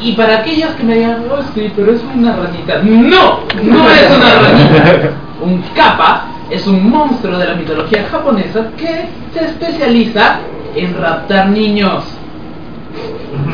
Y 0.00 0.12
para 0.12 0.38
aquellos 0.38 0.70
que 0.70 0.82
me 0.82 0.94
digan, 0.94 1.24
oh, 1.30 1.42
sí, 1.54 1.70
pero 1.76 1.92
es 1.92 2.00
una 2.14 2.34
ranita. 2.34 2.78
No, 2.82 3.40
no 3.62 3.90
es 3.90 4.10
una 4.10 4.34
ranita. 4.40 5.10
Un 5.42 5.62
kappa 5.74 6.26
es 6.50 6.66
un 6.66 6.90
monstruo 6.90 7.38
de 7.38 7.46
la 7.46 7.54
mitología 7.54 8.06
japonesa 8.10 8.66
que 8.76 9.08
se 9.32 9.44
especializa 9.46 10.40
en 10.74 11.00
raptar 11.00 11.48
niños. 11.48 12.04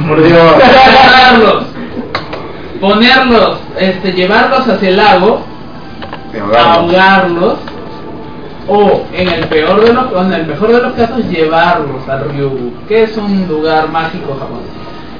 Por 0.08 0.20
Dios. 0.24 0.54
Ponerlos, 2.80 3.58
este, 3.78 4.12
llevarlos 4.12 4.68
hacia 4.68 4.88
el 4.88 4.96
lago, 4.96 5.44
ahogarlos 6.56 7.58
o 8.68 9.04
en 9.12 9.28
el 9.28 9.46
peor 9.46 9.84
de 9.84 9.92
los, 9.92 10.26
en 10.26 10.32
el 10.32 10.46
mejor 10.46 10.72
de 10.72 10.82
los 10.82 10.92
casos 10.94 11.24
llevarlos 11.28 12.08
al 12.08 12.28
Ryugu, 12.30 12.72
que 12.88 13.04
es 13.04 13.16
un 13.16 13.46
lugar 13.48 13.88
mágico 13.90 14.36
japonés. 14.38 14.66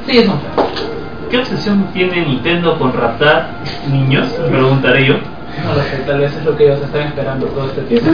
Sí, 0.07 0.19
es 0.19 0.29
un 0.29 0.41
feo. 0.41 0.67
¿Qué 1.31 1.39
obsesión 1.39 1.89
tiene 1.93 2.25
Nintendo 2.25 2.79
con 2.79 2.93
raptar 2.93 3.51
niños? 3.91 4.29
Me 4.43 4.49
preguntaré 4.49 5.07
yo. 5.07 5.15
No 5.65 5.75
lo 5.75 5.83
sé, 5.83 5.97
tal 6.07 6.21
vez 6.21 6.37
es 6.37 6.45
lo 6.45 6.57
que 6.57 6.65
ellos 6.65 6.81
están 6.83 7.03
esperando 7.03 7.47
todo 7.47 7.67
este 7.67 7.81
tiempo. 7.83 8.11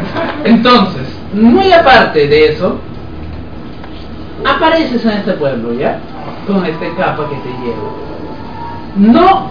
Entonces, 0.44 1.02
muy 1.32 1.72
aparte 1.72 2.26
de 2.26 2.48
eso, 2.48 2.78
apareces 4.44 5.04
en 5.04 5.10
este 5.10 5.32
pueblo, 5.32 5.74
¿ya? 5.74 5.98
Con 6.46 6.64
este 6.64 6.94
capa 6.94 7.28
que 7.28 7.36
te 7.36 7.48
lleva. 7.58 7.90
No 8.96 9.50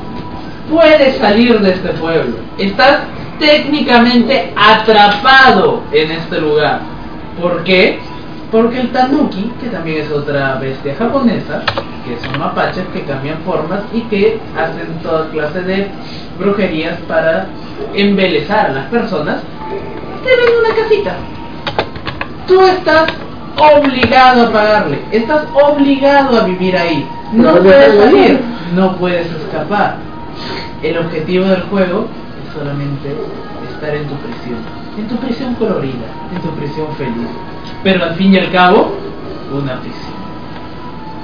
puedes 0.69 1.17
salir 1.17 1.59
de 1.59 1.71
este 1.71 1.89
pueblo. 1.89 2.37
Estás 2.57 3.01
técnicamente 3.39 4.53
atrapado 4.55 5.81
en 5.91 6.11
este 6.11 6.39
lugar. 6.39 6.81
¿Por 7.41 7.63
qué? 7.63 7.99
Porque 8.51 8.79
el 8.79 8.91
tanuki, 8.91 9.51
que 9.61 9.67
también 9.67 10.03
es 10.03 10.11
otra 10.11 10.55
bestia 10.55 10.95
japonesa, 10.97 11.63
que 12.05 12.17
son 12.25 12.39
mapaches 12.39 12.85
que 12.93 13.01
cambian 13.01 13.39
formas 13.39 13.81
y 13.91 14.01
que 14.01 14.39
hacen 14.55 14.99
toda 15.03 15.29
clase 15.29 15.61
de 15.61 15.87
brujerías 16.39 16.97
para 17.07 17.47
embelezar 17.93 18.67
a 18.67 18.73
las 18.73 18.85
personas, 18.85 19.41
te 20.23 20.29
ven 20.29 20.59
una 20.59 20.75
casita. 20.75 21.15
Tú 22.47 22.61
estás 22.61 23.11
obligado 23.57 24.47
a 24.47 24.51
pagarle, 24.51 24.99
estás 25.11 25.45
obligado 25.53 26.39
a 26.39 26.45
vivir 26.45 26.77
ahí. 26.77 27.07
No 27.33 27.55
puedes 27.55 27.95
salir, 27.95 28.31
ir. 28.31 28.41
no 28.75 28.95
puedes 28.97 29.27
escapar. 29.27 29.97
El 30.83 30.97
objetivo 30.97 31.45
del 31.45 31.61
juego 31.63 32.07
es 32.45 32.53
solamente 32.53 33.15
estar 33.73 33.95
en 33.95 34.07
tu 34.07 34.15
prisión, 34.15 34.57
en 34.97 35.07
tu 35.07 35.15
prisión 35.17 35.55
colorida, 35.55 36.05
en 36.33 36.41
tu 36.41 36.49
prisión 36.55 36.87
feliz. 36.97 37.27
Pero 37.83 38.03
al 38.03 38.15
fin 38.15 38.33
y 38.33 38.37
al 38.37 38.51
cabo, 38.51 38.93
una 39.51 39.79
prisión. 39.79 40.15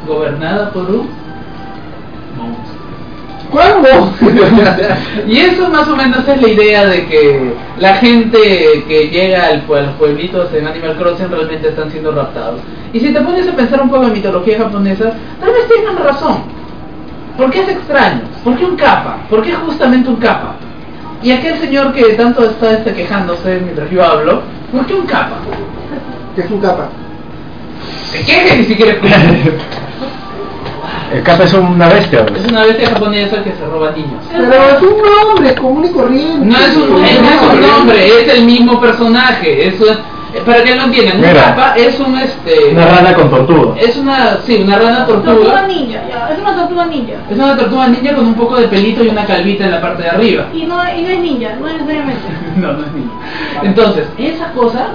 Gobernada 0.07 0.71
por 0.71 0.83
un 0.83 1.09
monstruo. 2.37 2.80
¿Cuándo? 3.51 3.89
Y 5.27 5.37
eso 5.39 5.69
más 5.69 5.87
o 5.87 5.95
menos 5.95 6.27
es 6.27 6.41
la 6.41 6.47
idea 6.47 6.85
de 6.87 7.05
que 7.05 7.53
la 7.77 7.95
gente 7.95 8.83
que 8.87 9.09
llega 9.09 9.47
al, 9.47 9.67
pue- 9.67 9.79
a 9.79 9.81
los 9.81 9.93
pueblitos 9.95 10.53
en 10.53 10.67
Animal 10.67 10.95
Crossing 10.97 11.29
realmente 11.29 11.67
están 11.69 11.91
siendo 11.91 12.11
raptados. 12.11 12.61
Y 12.93 12.99
si 12.99 13.13
te 13.13 13.21
pones 13.21 13.47
a 13.47 13.55
pensar 13.55 13.81
un 13.81 13.89
poco 13.89 14.05
en 14.05 14.13
mitología 14.13 14.57
japonesa, 14.57 15.13
tal 15.39 15.51
vez 15.53 15.67
tengan 15.67 15.97
razón. 16.03 16.37
¿Por 17.37 17.49
qué 17.51 17.61
es 17.61 17.69
extraño? 17.69 18.21
¿Por 18.43 18.57
qué 18.57 18.65
un 18.65 18.75
capa? 18.75 19.17
¿Por 19.29 19.41
qué 19.43 19.53
justamente 19.53 20.09
un 20.09 20.15
capa? 20.17 20.55
Y 21.21 21.31
aquel 21.31 21.59
señor 21.59 21.93
que 21.93 22.03
tanto 22.13 22.43
está 22.45 22.73
este, 22.73 22.93
quejándose 22.93 23.59
mientras 23.63 23.89
yo 23.91 24.03
hablo, 24.03 24.41
¿por 24.71 24.85
qué 24.85 24.93
un 24.93 25.05
capa? 25.05 25.37
que 26.35 26.41
es 26.41 26.49
un 26.51 26.59
capa. 26.61 26.87
¿Se 28.11 28.23
queje 28.23 28.57
ni 28.57 28.63
siquiera? 28.65 28.95
El 31.13 31.23
capa 31.23 31.43
es 31.43 31.53
una 31.53 31.87
bestia. 31.89 32.25
Es 32.35 32.45
una 32.51 32.63
bestia 32.63 32.89
japonesa 32.89 33.43
que 33.43 33.51
se 33.53 33.65
roba 33.65 33.91
niños. 33.91 34.23
Pero 34.31 34.53
es 34.53 34.81
un 34.81 34.97
nombre 35.29 35.55
común 35.55 35.85
y 35.85 35.89
corriente. 35.89 36.45
No 36.45 36.57
es 36.57 36.75
un, 36.77 37.05
eh, 37.05 37.19
no 37.21 37.29
es 37.29 37.53
un 37.53 37.61
nombre, 37.61 38.07
es 38.07 38.27
el 38.33 38.45
mismo 38.45 38.79
personaje. 38.79 39.67
Es 39.67 39.79
un- 39.81 39.89
eh, 40.33 40.41
para 40.45 40.63
que 40.63 40.73
lo 40.75 40.83
entiendan, 40.83 41.17
un 41.19 41.35
capa 41.35 41.73
es 41.75 41.99
un 41.99 42.17
este. 42.17 42.69
Una 42.71 42.85
rana 42.85 43.13
con 43.13 43.29
tortuga. 43.29 43.75
Es 43.77 43.97
una, 43.97 44.37
sí, 44.45 44.61
una 44.63 44.77
rana 44.79 45.05
Tortuga 45.05 45.33
tortuga. 45.35 45.67
ninja, 45.67 45.99
ya, 46.09 46.29
es 46.33 46.39
una 46.39 46.55
tortuga 46.55 46.85
ninja. 46.85 47.13
Es 47.29 47.37
una 47.37 47.57
tortuga 47.57 47.87
ninja 47.89 48.15
con 48.15 48.25
un 48.27 48.33
poco 48.35 48.55
de 48.55 48.67
pelito 48.69 49.03
y 49.03 49.09
una 49.09 49.25
calvita 49.25 49.65
en 49.65 49.71
la 49.71 49.81
parte 49.81 50.03
de 50.03 50.09
arriba. 50.09 50.47
Y 50.53 50.63
no, 50.65 50.77
y 50.97 51.01
no 51.01 51.09
es 51.09 51.19
ninja, 51.19 51.49
no 51.59 51.67
necesariamente. 51.67 52.21
No, 52.57 52.73
no 52.73 52.79
es 52.85 52.91
niño. 52.93 53.11
Entonces, 53.63 54.05
esa 54.17 54.51
cosa 54.51 54.87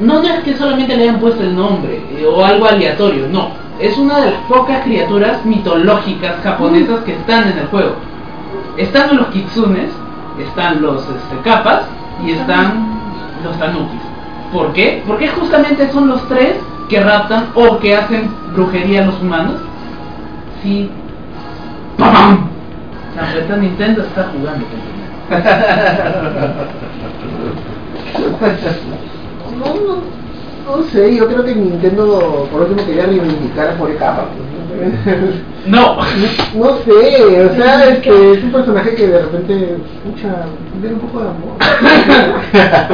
no 0.00 0.22
es 0.22 0.44
que 0.44 0.56
solamente 0.56 0.96
le 0.96 1.04
hayan 1.04 1.20
puesto 1.20 1.42
el 1.42 1.56
nombre 1.56 2.02
eh, 2.12 2.26
o 2.26 2.44
algo 2.44 2.66
aleatorio, 2.66 3.26
no. 3.30 3.50
Es 3.80 3.96
una 3.96 4.20
de 4.20 4.32
las 4.32 4.40
pocas 4.48 4.82
criaturas 4.82 5.44
mitológicas 5.44 6.36
japonesas 6.42 7.00
que 7.04 7.14
están 7.14 7.50
en 7.50 7.58
el 7.58 7.66
juego. 7.66 7.94
Están 8.76 9.16
los 9.16 9.28
kitsunes, 9.28 9.90
están 10.38 10.82
los 10.82 11.02
este, 11.02 11.36
capas 11.44 11.82
y 12.24 12.32
están 12.32 12.98
los 13.44 13.56
tanukis. 13.58 14.00
¿Por 14.52 14.72
qué? 14.72 15.02
Porque 15.06 15.28
justamente 15.28 15.90
son 15.92 16.08
los 16.08 16.26
tres 16.28 16.56
que 16.88 17.00
raptan 17.00 17.46
o 17.54 17.78
que 17.78 17.96
hacen 17.96 18.30
brujería 18.54 19.02
a 19.02 19.06
los 19.06 19.20
humanos. 19.20 19.56
Sí. 20.62 20.90
¡Pam! 21.98 22.48
La 23.16 23.32
neta 23.32 23.56
Nintendo 23.56 24.02
está 24.02 24.28
jugando 24.32 24.66
No, 29.56 29.66
no, 29.74 30.76
no 30.76 30.82
sé, 30.90 31.14
yo 31.16 31.26
creo 31.26 31.44
que 31.44 31.54
Nintendo 31.54 32.46
por 32.52 32.62
último 32.62 32.84
quería 32.86 33.06
reivindicar 33.06 33.68
a 33.70 33.74
por 33.74 33.94
capa. 33.96 34.26
pues. 34.34 34.48
No. 35.66 35.96
No 36.54 36.76
sé, 36.84 37.44
o 37.44 37.54
sea, 37.56 37.88
es 37.88 37.98
que 38.00 38.32
es 38.34 38.42
un 38.44 38.52
personaje 38.52 38.94
que 38.94 39.06
de 39.08 39.18
repente, 39.20 39.76
escucha, 40.04 40.44
tiene 40.80 40.94
un 40.94 41.00
poco 41.00 41.20
de 41.20 41.28
amor. 41.28 41.56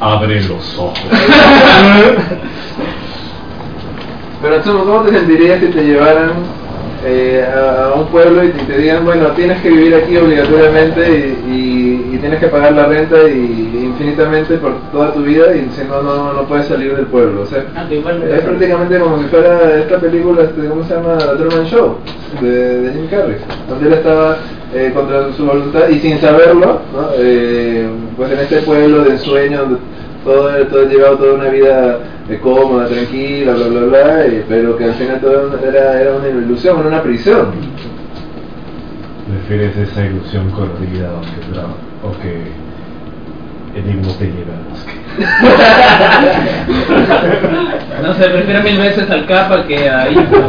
Abre 0.00 0.40
los 0.42 0.78
ojos. 0.78 0.98
Pero 4.42 4.60
Tsumo, 4.60 4.84
¿cómo 4.84 5.00
te 5.02 5.12
sentirías 5.12 5.60
si 5.60 5.66
te 5.68 5.82
llevaran 5.82 6.32
eh, 7.04 7.44
a, 7.48 7.86
a 7.86 7.94
un 7.94 8.06
pueblo 8.08 8.44
y 8.44 8.48
te, 8.50 8.64
te 8.64 8.78
digan, 8.78 9.04
bueno, 9.04 9.28
tienes 9.28 9.60
que 9.62 9.70
vivir 9.70 9.94
aquí 9.94 10.16
obligatoriamente 10.16 11.36
y, 11.48 11.50
y- 11.50 11.95
y 12.16 12.18
tienes 12.18 12.40
que 12.40 12.46
pagar 12.48 12.72
la 12.72 12.86
renta 12.86 13.16
y, 13.28 13.82
infinitamente 13.84 14.56
por 14.56 14.72
toda 14.90 15.12
tu 15.12 15.20
vida 15.22 15.54
y 15.54 15.68
si 15.74 15.84
no, 15.86 16.02
no, 16.02 16.32
no 16.32 16.42
puedes 16.48 16.66
salir 16.66 16.96
del 16.96 17.06
pueblo? 17.06 17.42
O 17.42 17.46
sea, 17.46 17.64
Aunque 17.76 17.96
igual 17.96 18.18
me 18.20 18.34
es 18.34 18.40
prácticamente 18.40 18.98
como 18.98 19.18
si 19.18 19.24
fuera 19.24 19.78
esta 19.78 19.98
película, 19.98 20.42
este, 20.42 20.66
¿cómo 20.68 20.84
se 20.84 20.94
llama? 20.94 21.18
The 21.18 21.36
Truman 21.36 21.66
Show, 21.66 21.96
de, 22.40 22.80
de 22.80 22.92
Jim 22.92 23.06
Carrey, 23.08 23.36
donde 23.68 23.86
él 23.88 23.92
estaba 23.94 24.36
eh, 24.74 24.90
contra 24.94 25.32
su 25.32 25.44
voluntad 25.46 25.88
y 25.88 25.98
sin 26.00 26.18
saberlo, 26.18 26.80
¿no? 26.92 27.08
Eh, 27.18 27.88
pues 28.16 28.32
en 28.32 28.38
este 28.40 28.56
pueblo 28.62 29.04
de 29.04 29.10
ensueño, 29.12 29.58
donde 29.60 29.78
todo, 30.24 30.66
todo 30.66 30.88
llevaba 30.88 31.16
toda 31.16 31.34
una 31.34 31.48
vida 31.50 31.98
eh, 32.28 32.38
cómoda, 32.42 32.86
tranquila, 32.86 33.52
bla, 33.54 33.66
bla, 33.68 33.80
bla, 33.80 34.26
eh, 34.26 34.44
pero 34.48 34.76
que 34.76 34.84
al 34.84 34.94
final 34.94 35.20
todo 35.20 35.56
era, 35.68 36.00
era 36.00 36.16
una 36.16 36.28
ilusión, 36.28 36.78
era 36.80 36.88
una 36.88 37.02
prisión. 37.02 37.46
¿Prefieres 39.28 39.76
esa 39.76 40.04
ilusión 40.06 40.50
colorida 40.50 41.10
o 41.14 41.20
que, 41.20 41.52
tra- 41.52 41.66
o 42.02 42.12
que 42.20 42.52
el 43.78 43.84
mismo 43.84 44.12
te 44.14 44.24
lleva 44.26 44.54
al 44.54 44.64
bosque? 44.70 44.92
No 48.02 48.12
sé, 48.14 48.28
prefiero 48.28 48.62
mil 48.62 48.78
veces 48.78 49.10
al 49.10 49.26
capa 49.26 49.66
que 49.66 49.88
a 49.88 50.10
Ico. 50.10 50.48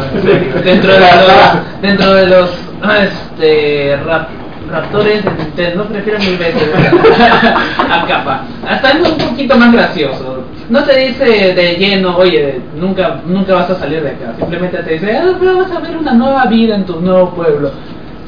Dentro 0.63 0.93
de 0.93 0.99
los, 0.99 1.81
dentro 1.81 2.13
de 2.13 2.27
los 2.27 2.49
ah, 2.83 2.97
este, 3.05 3.97
rap- 4.05 4.29
raptores 4.69 5.23
de 5.23 5.31
Nintendo, 5.31 5.85
prefiero 5.85 6.19
mil 6.19 6.37
veces 6.37 6.63
al 7.89 8.05
capa. 8.07 8.43
Hasta 8.67 8.89
es 8.91 9.09
un 9.09 9.17
poquito 9.17 9.57
más 9.57 9.71
gracioso. 9.71 10.43
No 10.69 10.83
te 10.83 10.97
dice 10.97 11.53
de 11.53 11.75
lleno, 11.77 12.17
oye, 12.17 12.59
nunca, 12.75 13.21
nunca 13.25 13.53
vas 13.55 13.69
a 13.69 13.75
salir 13.79 14.03
de 14.03 14.09
acá. 14.09 14.33
Simplemente 14.37 14.77
te 14.83 14.93
dice, 14.93 15.17
ah, 15.17 15.33
pero 15.39 15.57
vas 15.57 15.71
a 15.71 15.79
ver 15.79 15.95
una 15.97 16.13
nueva 16.13 16.45
vida 16.47 16.75
en 16.75 16.85
tu 16.85 16.99
nuevo 16.99 17.33
pueblo. 17.33 17.71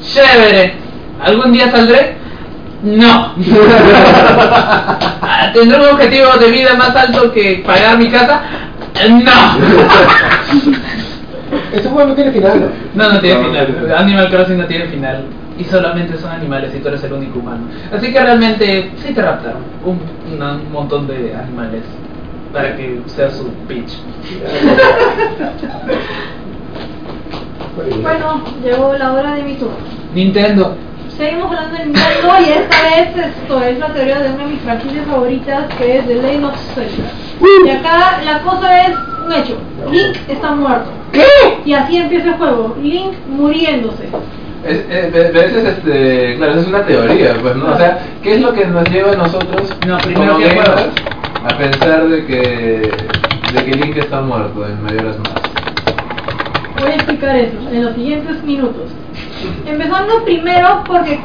Chévere. 0.02 0.72
¿Algún 1.22 1.52
día 1.52 1.70
saldré? 1.70 2.14
No. 2.82 3.34
¿Tendré 5.52 5.78
un 5.78 5.88
objetivo 5.90 6.32
de 6.38 6.50
vida 6.50 6.74
más 6.74 6.96
alto 6.96 7.30
que 7.32 7.62
pagar 7.66 7.98
mi 7.98 8.08
casa? 8.08 8.40
No. 9.08 9.30
Ese 11.72 11.88
juego 11.88 12.08
no 12.08 12.14
tiene 12.14 12.30
final, 12.32 12.60
¿no? 12.60 12.66
No, 12.94 13.12
no 13.12 13.20
tiene 13.20 13.44
final. 13.44 13.92
Animal 13.96 14.30
Crossing 14.30 14.58
no 14.58 14.66
tiene 14.66 14.86
final. 14.86 15.24
Y 15.58 15.64
solamente 15.64 16.16
son 16.16 16.30
animales 16.30 16.72
y 16.74 16.78
tú 16.78 16.88
eres 16.88 17.02
el 17.04 17.12
único 17.12 17.38
humano. 17.40 17.64
Así 17.94 18.10
que 18.12 18.20
realmente 18.20 18.90
sí 19.04 19.12
te 19.12 19.20
raptaron 19.20 19.60
un, 19.84 20.00
un 20.32 20.72
montón 20.72 21.06
de 21.06 21.34
animales 21.34 21.82
para 22.52 22.76
que 22.76 23.00
sea 23.06 23.30
su 23.30 23.48
pitch. 23.68 23.90
Bueno, 28.02 28.42
llegó 28.62 28.94
la 28.98 29.12
hora 29.12 29.34
de 29.36 29.42
mi 29.42 29.54
turno. 29.54 29.76
Nintendo. 30.14 30.74
Seguimos 31.20 31.52
hablando 31.52 31.76
de 31.76 31.84
Nintendo 31.84 32.28
y 32.40 32.44
esta 32.44 32.82
vez 32.82 33.26
esto 33.26 33.62
es 33.62 33.78
la 33.78 33.92
teoría 33.92 34.20
de 34.20 34.30
una 34.30 34.42
de 34.42 34.52
mis 34.52 34.60
franquicias 34.62 35.06
favoritas 35.06 35.74
que 35.74 35.98
es 35.98 36.06
The 36.06 36.14
Legend 36.14 36.44
of 36.46 36.56
Zelda. 36.74 37.10
Y 37.66 37.68
acá 37.68 38.22
la 38.24 38.40
cosa 38.40 38.86
es 38.86 38.96
un 39.26 39.32
hecho. 39.34 39.58
Link 39.90 40.16
está 40.28 40.52
muerto. 40.52 40.90
¿Qué? 41.12 41.26
Y 41.66 41.74
así 41.74 41.98
empieza 41.98 42.28
el 42.28 42.34
juego. 42.36 42.74
Link 42.80 43.12
muriéndose. 43.28 44.04
Es, 44.64 44.78
eh, 44.88 45.32
es 45.34 45.64
este, 45.66 46.36
claro, 46.38 46.52
esa 46.52 46.60
es 46.62 46.68
una 46.68 46.86
teoría, 46.86 47.34
pues, 47.42 47.54
¿no? 47.54 47.70
O 47.70 47.76
sea, 47.76 47.98
¿qué 48.22 48.36
es 48.36 48.40
lo 48.40 48.54
que 48.54 48.64
nos 48.64 48.88
lleva 48.88 49.12
a 49.12 49.16
nosotros 49.16 49.68
No, 49.86 49.98
primero 49.98 50.32
como 50.32 50.46
gamers 50.46 50.88
a 51.44 51.58
pensar 51.58 52.08
de 52.08 52.24
que, 52.24 52.92
de 53.52 53.64
que 53.66 53.74
Link 53.74 53.94
está 53.98 54.22
muerto 54.22 54.66
en 54.66 54.82
Majora's 54.82 55.18
Mask? 55.18 55.50
Voy 56.80 56.92
a 56.92 56.94
explicar 56.94 57.36
eso 57.36 57.56
en 57.70 57.84
los 57.84 57.94
siguientes 57.94 58.42
minutos. 58.42 58.84
Empezando 59.66 60.24
primero 60.24 60.82
porque, 60.86 61.18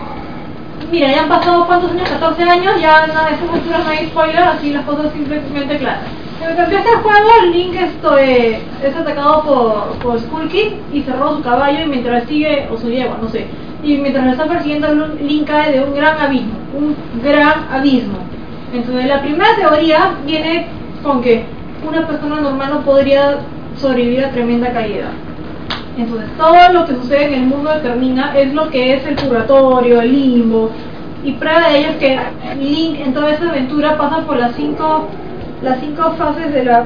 mira, 0.92 1.12
ya 1.12 1.24
han 1.24 1.30
pasado 1.30 1.66
cuántos 1.66 1.92
años, 1.92 2.10
14 2.10 2.44
años, 2.44 2.82
ya 2.82 3.06
de 3.06 3.12
esas 3.12 3.54
alturas 3.54 3.84
no 3.84 3.90
hay 3.90 4.08
spoiler, 4.08 4.44
así 4.44 4.72
las 4.72 4.86
cosas 4.86 5.12
simplemente 5.14 5.78
claras. 5.78 6.04
Desde 6.40 6.56
que 6.56 6.62
empieza 6.62 6.90
el 6.90 6.98
juego, 6.98 7.30
Link 7.52 7.76
eh, 8.20 8.62
es 8.84 8.96
atacado 8.96 9.44
por, 9.44 10.20
por 10.20 10.54
y 10.94 11.02
se 11.02 11.14
roba 11.14 11.38
su 11.38 11.42
caballo 11.42 11.86
y 11.86 11.88
mientras 11.88 12.26
sigue, 12.26 12.68
o 12.72 12.78
su 12.78 12.90
yegua, 12.90 13.18
no 13.22 13.30
sé, 13.30 13.48
y 13.84 13.98
mientras 13.98 14.26
lo 14.26 14.32
está 14.32 14.46
persiguiendo, 14.46 14.94
Link 15.22 15.48
cae 15.48 15.72
de 15.72 15.84
un 15.84 15.96
gran 15.96 16.20
abismo, 16.20 16.56
un 16.78 16.96
gran 17.24 17.68
abismo. 17.72 18.18
Entonces 18.74 19.06
la 19.06 19.22
primera 19.22 19.56
teoría 19.56 20.16
viene 20.26 20.68
con 21.04 21.22
que 21.22 21.46
una 21.88 22.06
persona 22.06 22.42
normal 22.42 22.70
no 22.72 22.82
podría 22.82 23.38
sobrevivir 23.80 24.26
a 24.26 24.32
tremenda 24.32 24.74
caída. 24.74 25.12
Entonces, 25.98 26.30
todo 26.38 26.74
lo 26.74 26.86
que 26.86 26.96
sucede 26.96 27.26
en 27.26 27.34
el 27.36 27.46
mundo 27.46 27.72
de 27.72 27.80
Termina 27.80 28.38
es 28.38 28.54
lo 28.54 28.70
que 28.70 28.96
es 28.96 29.06
el 29.06 29.16
purgatorio, 29.16 30.02
el 30.02 30.12
limbo. 30.12 30.70
Y 31.24 31.32
prueba 31.34 31.70
de 31.70 31.80
ello 31.80 31.90
es 31.92 31.96
que 31.98 32.20
Link 32.60 33.00
en 33.00 33.14
toda 33.14 33.32
esa 33.32 33.50
aventura 33.50 33.98
pasa 33.98 34.26
por 34.26 34.38
las 34.38 34.56
cinco, 34.56 35.08
las 35.64 35.80
cinco 35.80 36.12
fases 36.18 36.54
de 36.54 36.66
la... 36.66 36.86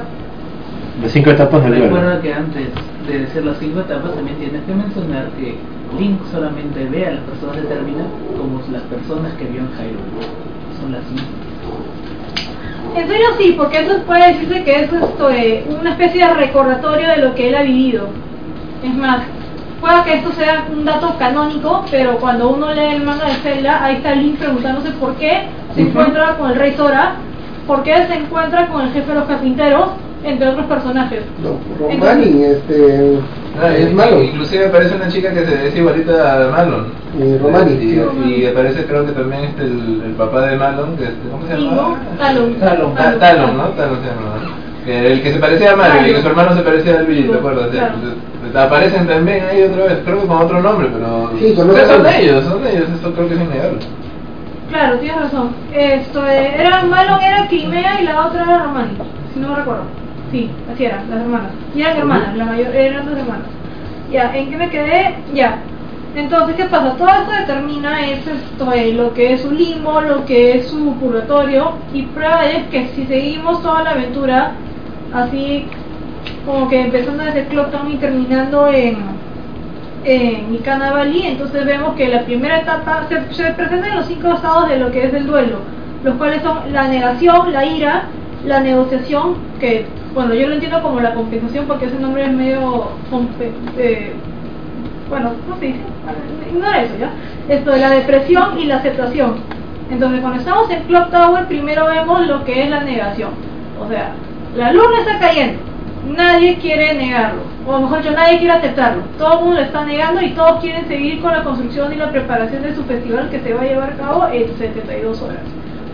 De 1.02 1.08
cinco 1.08 1.30
etapas 1.30 1.62
del. 1.64 1.82
Recuerda 1.82 2.20
que 2.22 2.32
antes 2.32 2.68
de 3.06 3.18
decir 3.18 3.44
las 3.44 3.58
cinco 3.58 3.80
etapas 3.80 4.14
también 4.14 4.38
tienes 4.38 4.62
que 4.62 4.74
mencionar 4.74 5.28
que 5.30 5.56
Link 5.98 6.20
solamente 6.30 6.84
ve 6.84 7.06
a 7.06 7.10
las 7.12 7.20
personas 7.24 7.56
de 7.56 7.62
Termina 7.62 8.04
como 8.38 8.62
las 8.70 8.82
personas 8.82 9.32
que 9.34 9.44
vio 9.44 9.60
en 9.60 9.68
Hyrule. 9.68 10.26
Son 10.80 10.92
las 10.92 11.02
mismas. 11.10 11.26
En 12.96 13.08
serio 13.08 13.26
sí, 13.38 13.54
porque 13.56 13.80
eso 13.80 13.98
puede 14.06 14.32
decirse 14.32 14.64
que 14.64 14.84
es 14.84 14.92
esto, 14.92 15.30
eh, 15.30 15.64
una 15.80 15.90
especie 15.90 16.26
de 16.26 16.34
recordatorio 16.34 17.08
de 17.08 17.16
lo 17.18 17.34
que 17.34 17.48
él 17.48 17.54
ha 17.54 17.62
vivido. 17.62 18.08
Es 18.82 18.94
más, 18.94 19.22
pueda 19.80 20.04
que 20.04 20.14
esto 20.14 20.32
sea 20.32 20.66
un 20.72 20.84
dato 20.84 21.14
canónico, 21.18 21.84
pero 21.90 22.16
cuando 22.18 22.50
uno 22.50 22.72
lee 22.72 22.94
el 22.96 23.02
manga 23.04 23.26
de 23.26 23.34
Zelda, 23.34 23.84
ahí 23.84 23.96
está 23.96 24.14
Link 24.14 24.38
preguntándose 24.38 24.90
por 24.92 25.14
qué 25.16 25.42
se 25.74 25.82
encuentra 25.82 26.36
con 26.36 26.50
el 26.50 26.56
rey 26.56 26.72
Sora, 26.76 27.14
por 27.66 27.82
qué 27.82 27.94
se 28.06 28.14
encuentra 28.14 28.66
con 28.68 28.82
el 28.82 28.92
jefe 28.92 29.08
de 29.08 29.14
los 29.14 29.24
carpinteros, 29.28 29.88
entre 30.24 30.48
otros 30.48 30.66
personajes. 30.66 31.20
No, 31.42 31.56
Romani, 31.78 32.44
este. 32.44 33.18
Ah, 33.60 33.74
es 33.74 33.92
malo. 33.92 34.22
Inclusive 34.22 34.66
aparece 34.66 34.94
una 34.96 35.08
chica 35.08 35.32
que 35.32 35.44
se 35.46 35.68
es 35.68 35.76
igualita 35.76 36.46
a 36.46 36.50
Malon. 36.50 36.86
Y 37.18 37.36
Romani, 37.38 37.72
Y, 37.72 37.78
sí. 37.78 38.00
y 38.42 38.46
aparece 38.46 38.84
creo 38.86 39.04
que 39.06 39.12
también 39.12 39.44
este, 39.44 39.62
el, 39.62 40.02
el 40.06 40.12
papá 40.12 40.42
de 40.42 40.56
Malon, 40.56 40.96
que 40.96 41.04
este, 41.04 41.28
¿cómo 41.30 41.46
se 41.46 41.54
llama? 41.56 41.96
Talon. 42.18 42.54
Talon. 42.60 42.94
Ta- 42.94 43.18
Talon, 43.18 43.56
¿no? 43.56 43.64
Talon 43.70 43.98
se 44.02 44.06
llama, 44.08 44.54
el 44.86 45.22
que 45.22 45.32
se 45.32 45.38
parecía 45.38 45.72
a 45.72 45.76
Mario 45.76 46.10
y 46.10 46.14
que 46.14 46.22
su 46.22 46.28
hermano 46.28 46.54
se 46.54 46.62
parecía 46.62 46.98
al 46.98 47.06
Billy, 47.06 47.28
¿te 47.28 47.36
acuerdas? 47.36 47.68
Claro. 47.68 47.94
Entonces, 47.94 48.18
Aparecen 48.54 49.06
también 49.06 49.44
ahí 49.44 49.62
otra 49.62 49.84
vez, 49.84 49.98
creo 50.04 50.20
que 50.22 50.26
con 50.26 50.38
otro 50.38 50.60
nombre, 50.60 50.88
pero... 50.92 51.30
Sí, 51.38 51.54
con 51.54 51.68
pero 51.68 51.86
son 51.86 52.06
ellos, 52.06 52.44
son 52.44 52.66
ellos, 52.66 52.88
eso 52.98 53.12
creo 53.12 53.28
que 53.28 53.34
es 53.34 53.40
innegable. 53.40 53.78
Claro, 54.70 54.98
tienes 54.98 55.20
razón. 55.20 55.50
Esto 55.72 56.26
eh, 56.26 56.54
era 56.58 56.82
Malon 56.84 57.20
era 57.20 57.46
Crimea 57.48 58.00
y 58.00 58.04
la 58.04 58.26
otra 58.26 58.42
era 58.42 58.64
Romani, 58.64 58.96
si 59.34 59.40
no 59.40 59.48
me 59.48 59.56
recuerdo. 59.56 59.82
Sí, 60.32 60.50
así 60.72 60.84
eran, 60.84 61.10
las 61.10 61.20
hermanas. 61.20 61.50
Y 61.74 61.82
eran 61.82 61.96
hermanas, 61.98 62.36
la 62.36 62.44
mayor, 62.44 62.74
eran 62.74 63.06
dos 63.06 63.18
hermanas. 63.18 63.46
Ya, 64.10 64.34
¿en 64.34 64.50
qué 64.50 64.56
me 64.56 64.70
quedé? 64.70 65.14
Ya. 65.34 65.58
Entonces, 66.16 66.56
¿qué 66.56 66.64
pasa? 66.64 66.96
Todo 66.96 67.08
esto 67.08 67.30
determina 67.30 68.04
es 68.04 68.26
esto, 68.26 68.68
lo 68.94 69.14
que 69.14 69.34
es 69.34 69.42
su 69.42 69.52
limbo, 69.52 70.00
lo 70.00 70.24
que 70.24 70.56
es 70.56 70.68
su 70.68 70.94
purgatorio, 70.94 71.74
y 71.94 72.02
prueba 72.02 72.46
es 72.46 72.64
que 72.66 72.88
si 72.88 73.06
seguimos 73.06 73.62
toda 73.62 73.84
la 73.84 73.90
aventura, 73.90 74.52
así 75.14 75.66
como 76.44 76.68
que 76.68 76.80
empezando 76.80 77.24
desde 77.24 77.46
Clocktown 77.46 77.92
y 77.92 77.96
terminando 77.96 78.68
en, 78.68 78.96
en 80.04 80.58
Valley, 80.64 81.26
entonces 81.26 81.64
vemos 81.64 81.94
que 81.94 82.08
la 82.08 82.24
primera 82.24 82.60
etapa 82.60 83.06
se, 83.08 83.32
se 83.32 83.52
presentan 83.52 83.96
los 83.96 84.06
cinco 84.06 84.32
estados 84.32 84.68
de 84.68 84.78
lo 84.78 84.90
que 84.90 85.04
es 85.04 85.14
el 85.14 85.26
duelo, 85.26 85.58
los 86.02 86.16
cuales 86.16 86.42
son 86.42 86.72
la 86.72 86.88
negación, 86.88 87.52
la 87.52 87.64
ira, 87.64 88.06
la 88.44 88.60
negociación, 88.60 89.36
que 89.60 89.86
bueno, 90.12 90.34
yo 90.34 90.48
lo 90.48 90.54
entiendo 90.54 90.82
como 90.82 91.00
la 91.00 91.14
compensación 91.14 91.66
porque 91.66 91.86
ese 91.86 91.98
nombre 92.00 92.24
es 92.24 92.32
medio 92.32 92.88
eh, 93.78 94.12
bueno, 95.10 95.32
¿cómo 95.44 95.58
se 95.58 95.66
dice? 95.66 95.80
Bueno, 96.04 96.18
Ignora 96.50 96.82
eso, 96.82 96.94
¿ya? 96.98 97.10
Esto 97.48 97.70
de 97.72 97.78
la 97.80 97.90
depresión 97.90 98.58
y 98.58 98.64
la 98.64 98.76
aceptación. 98.76 99.36
Entonces, 99.90 100.20
cuando 100.20 100.38
estamos 100.38 100.70
en 100.70 100.82
Clock 100.84 101.10
Tower, 101.10 101.46
primero 101.46 101.86
vemos 101.86 102.26
lo 102.26 102.44
que 102.44 102.62
es 102.62 102.70
la 102.70 102.80
negación. 102.80 103.30
O 103.80 103.88
sea, 103.88 104.12
la 104.56 104.72
luna 104.72 105.00
está 105.00 105.18
cayendo, 105.18 105.60
nadie 106.08 106.56
quiere 106.58 106.94
negarlo, 106.94 107.42
o 107.66 107.80
mejor 107.80 108.02
dicho, 108.02 108.14
nadie 108.14 108.38
quiere 108.38 108.54
aceptarlo. 108.54 109.02
Todo 109.18 109.32
el 109.34 109.40
mundo 109.40 109.60
lo 109.60 109.66
está 109.66 109.84
negando 109.84 110.22
y 110.22 110.30
todos 110.30 110.60
quieren 110.60 110.86
seguir 110.86 111.20
con 111.20 111.32
la 111.32 111.42
construcción 111.42 111.92
y 111.92 111.96
la 111.96 112.10
preparación 112.10 112.62
de 112.62 112.74
su 112.74 112.84
festival 112.84 113.30
que 113.30 113.40
se 113.40 113.52
va 113.52 113.62
a 113.62 113.64
llevar 113.64 113.90
a 113.90 113.96
cabo 113.96 114.28
en 114.32 114.56
72 114.56 115.22
horas. 115.22 115.38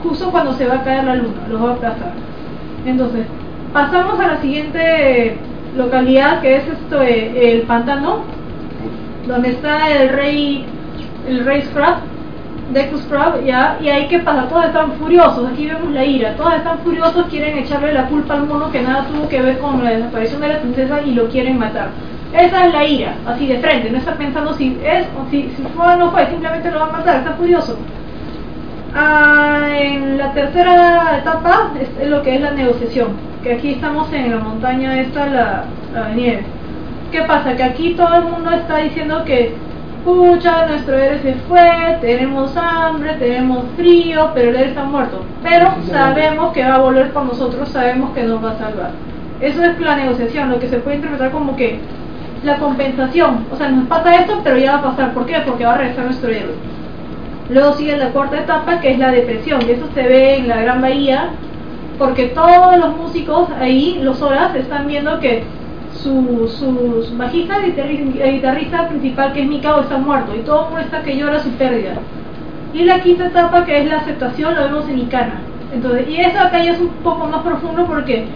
Justo 0.02 0.30
cuando 0.30 0.52
se 0.52 0.66
va 0.66 0.76
a 0.76 0.84
caer 0.84 1.05
la 1.05 1.16
luna, 1.16 1.48
los 1.48 1.62
va 1.62 1.70
a 1.70 1.74
aplazar. 1.74 2.12
Entonces, 2.84 3.26
pasamos 3.72 4.20
a 4.20 4.28
la 4.28 4.36
siguiente 4.40 5.36
localidad 5.76 6.40
que 6.40 6.56
es 6.56 6.68
esto, 6.68 7.02
eh, 7.02 7.52
el 7.52 7.62
pantano, 7.62 8.24
donde 9.27 9.51
está 9.51 9.90
el 9.90 10.09
rey, 10.11 10.65
el 11.28 11.44
rey 11.44 11.62
Scrap, 11.62 11.98
Deku 12.73 12.98
Scrap, 12.98 13.44
ya, 13.44 13.78
y 13.81 13.89
ahí 13.89 14.09
que 14.09 14.19
pasa, 14.20 14.48
todos 14.48 14.66
están 14.66 14.93
furiosos, 14.93 15.48
aquí 15.51 15.66
vemos 15.66 15.90
la 15.93 16.05
ira, 16.05 16.35
todos 16.36 16.55
están 16.55 16.78
furiosos, 16.78 17.27
quieren 17.27 17.59
echarle 17.59 17.93
la 17.93 18.07
culpa 18.07 18.35
al 18.35 18.47
mono 18.47 18.70
que 18.70 18.82
nada 18.82 19.05
tuvo 19.05 19.28
que 19.28 19.40
ver 19.40 19.59
con 19.59 19.82
la 19.85 19.90
desaparición 19.90 20.40
de 20.40 20.48
la 20.48 20.61
princesa 20.61 21.01
y 21.03 21.12
lo 21.12 21.28
quieren 21.28 21.59
matar. 21.59 21.90
Esa 22.32 22.66
es 22.66 22.73
la 22.74 22.85
ira, 22.85 23.15
así 23.27 23.47
de 23.47 23.59
frente, 23.59 23.90
no 23.90 23.98
está 23.98 24.15
pensando 24.15 24.53
si 24.55 24.77
es 24.85 25.07
o 25.16 25.31
si, 25.31 25.43
si 25.57 25.62
fue 25.74 25.86
o 25.86 25.97
no 25.97 26.11
fue, 26.11 26.27
simplemente 26.28 26.70
lo 26.70 26.81
va 26.81 26.86
a 26.86 26.93
matar, 26.93 27.16
está 27.19 27.32
furioso. 27.35 27.78
Ah, 28.94 29.69
en 29.78 30.19
la 30.19 30.32
tercera 30.32 31.19
etapa 31.19 31.70
es 32.01 32.09
lo 32.09 32.23
que 32.23 32.35
es 32.35 32.40
la 32.40 32.51
negociación, 32.51 33.09
que 33.43 33.55
aquí 33.55 33.73
estamos 33.74 34.12
en 34.12 34.31
la 34.31 34.39
montaña 34.39 35.01
esta, 35.01 35.27
la, 35.27 35.65
la 35.94 36.09
nieve. 36.11 36.44
¿Qué 37.11 37.23
pasa? 37.23 37.57
Que 37.57 37.62
aquí 37.62 37.95
todo 37.95 38.15
el 38.16 38.24
mundo 38.24 38.51
está 38.51 38.78
diciendo 38.78 39.24
que, 39.24 39.55
pucha, 40.05 40.66
nuestro 40.66 40.97
héroe 40.97 41.20
se 41.20 41.35
fue, 41.49 41.99
tenemos 42.01 42.57
hambre, 42.57 43.15
tenemos 43.15 43.65
frío, 43.77 44.31
pero 44.35 44.51
el 44.51 44.57
héroe 44.57 44.69
está 44.69 44.85
muerto. 44.85 45.23
Pero 45.43 45.74
sabemos 45.91 46.53
que 46.53 46.65
va 46.65 46.74
a 46.74 46.81
volver 46.81 47.12
por 47.12 47.24
nosotros, 47.24 47.69
sabemos 47.69 48.11
que 48.11 48.24
nos 48.24 48.45
va 48.45 48.53
a 48.53 48.59
salvar. 48.59 48.91
Eso 49.41 49.62
es 49.62 49.78
la 49.81 49.97
negociación, 49.97 50.51
lo 50.51 50.59
que 50.59 50.69
se 50.69 50.78
puede 50.78 50.97
interpretar 50.97 51.31
como 51.31 51.57
que 51.57 51.78
la 52.43 52.57
compensación. 52.57 53.47
O 53.53 53.57
sea, 53.57 53.69
nos 53.69 53.87
pasa 53.87 54.16
esto, 54.16 54.41
pero 54.43 54.57
ya 54.57 54.73
va 54.73 54.78
a 54.78 54.91
pasar. 54.91 55.12
¿Por 55.15 55.27
qué? 55.27 55.41
Porque 55.45 55.65
va 55.65 55.74
a 55.74 55.78
regresar 55.78 56.05
nuestro 56.07 56.31
héroe. 56.31 56.55
Luego 57.51 57.74
sigue 57.74 57.97
la 57.97 58.09
cuarta 58.09 58.41
etapa, 58.41 58.81
que 58.81 58.93
es 58.93 58.99
la 58.99 59.11
depresión, 59.12 59.61
y 59.66 59.70
eso 59.70 59.87
se 59.95 60.03
ve 60.03 60.37
en 60.37 60.49
la 60.49 60.61
Gran 60.62 60.81
Bahía, 60.81 61.31
porque 61.99 62.27
todos 62.27 62.77
los 62.78 62.97
músicos 62.97 63.49
ahí, 63.61 64.01
los 64.03 64.20
horas, 64.20 64.55
están 64.55 64.87
viendo 64.87 65.20
que 65.20 65.45
su, 66.02 66.48
su, 66.48 67.02
su 67.09 67.16
bajista, 67.16 67.56
el 67.56 67.74
guitarri- 67.74 68.20
el 68.20 68.32
guitarrista 68.35 68.89
principal, 68.89 69.32
que 69.32 69.43
es 69.43 69.48
Mikao, 69.48 69.81
está 69.81 69.98
muerto, 69.98 70.35
y 70.35 70.40
todo 70.40 70.68
el 70.68 70.74
mundo 70.82 70.98
que 71.05 71.16
llora 71.16 71.40
su 71.40 71.51
pérdida. 71.51 71.94
Y 72.74 72.85
la 72.85 73.01
quinta 73.01 73.27
etapa, 73.27 73.64
que 73.64 73.81
es 73.81 73.89
la 73.89 73.98
aceptación, 73.98 74.55
lo 74.55 74.62
vemos 74.64 74.89
en 74.89 74.98
Icana. 74.98 75.40
Entonces, 75.73 76.09
y 76.09 76.16
eso 76.20 76.39
acá 76.39 76.62
ya 76.62 76.73
es 76.73 76.81
un 76.81 76.89
poco 77.02 77.27
más 77.27 77.43
profundo 77.43 77.86
porque 77.86 78.27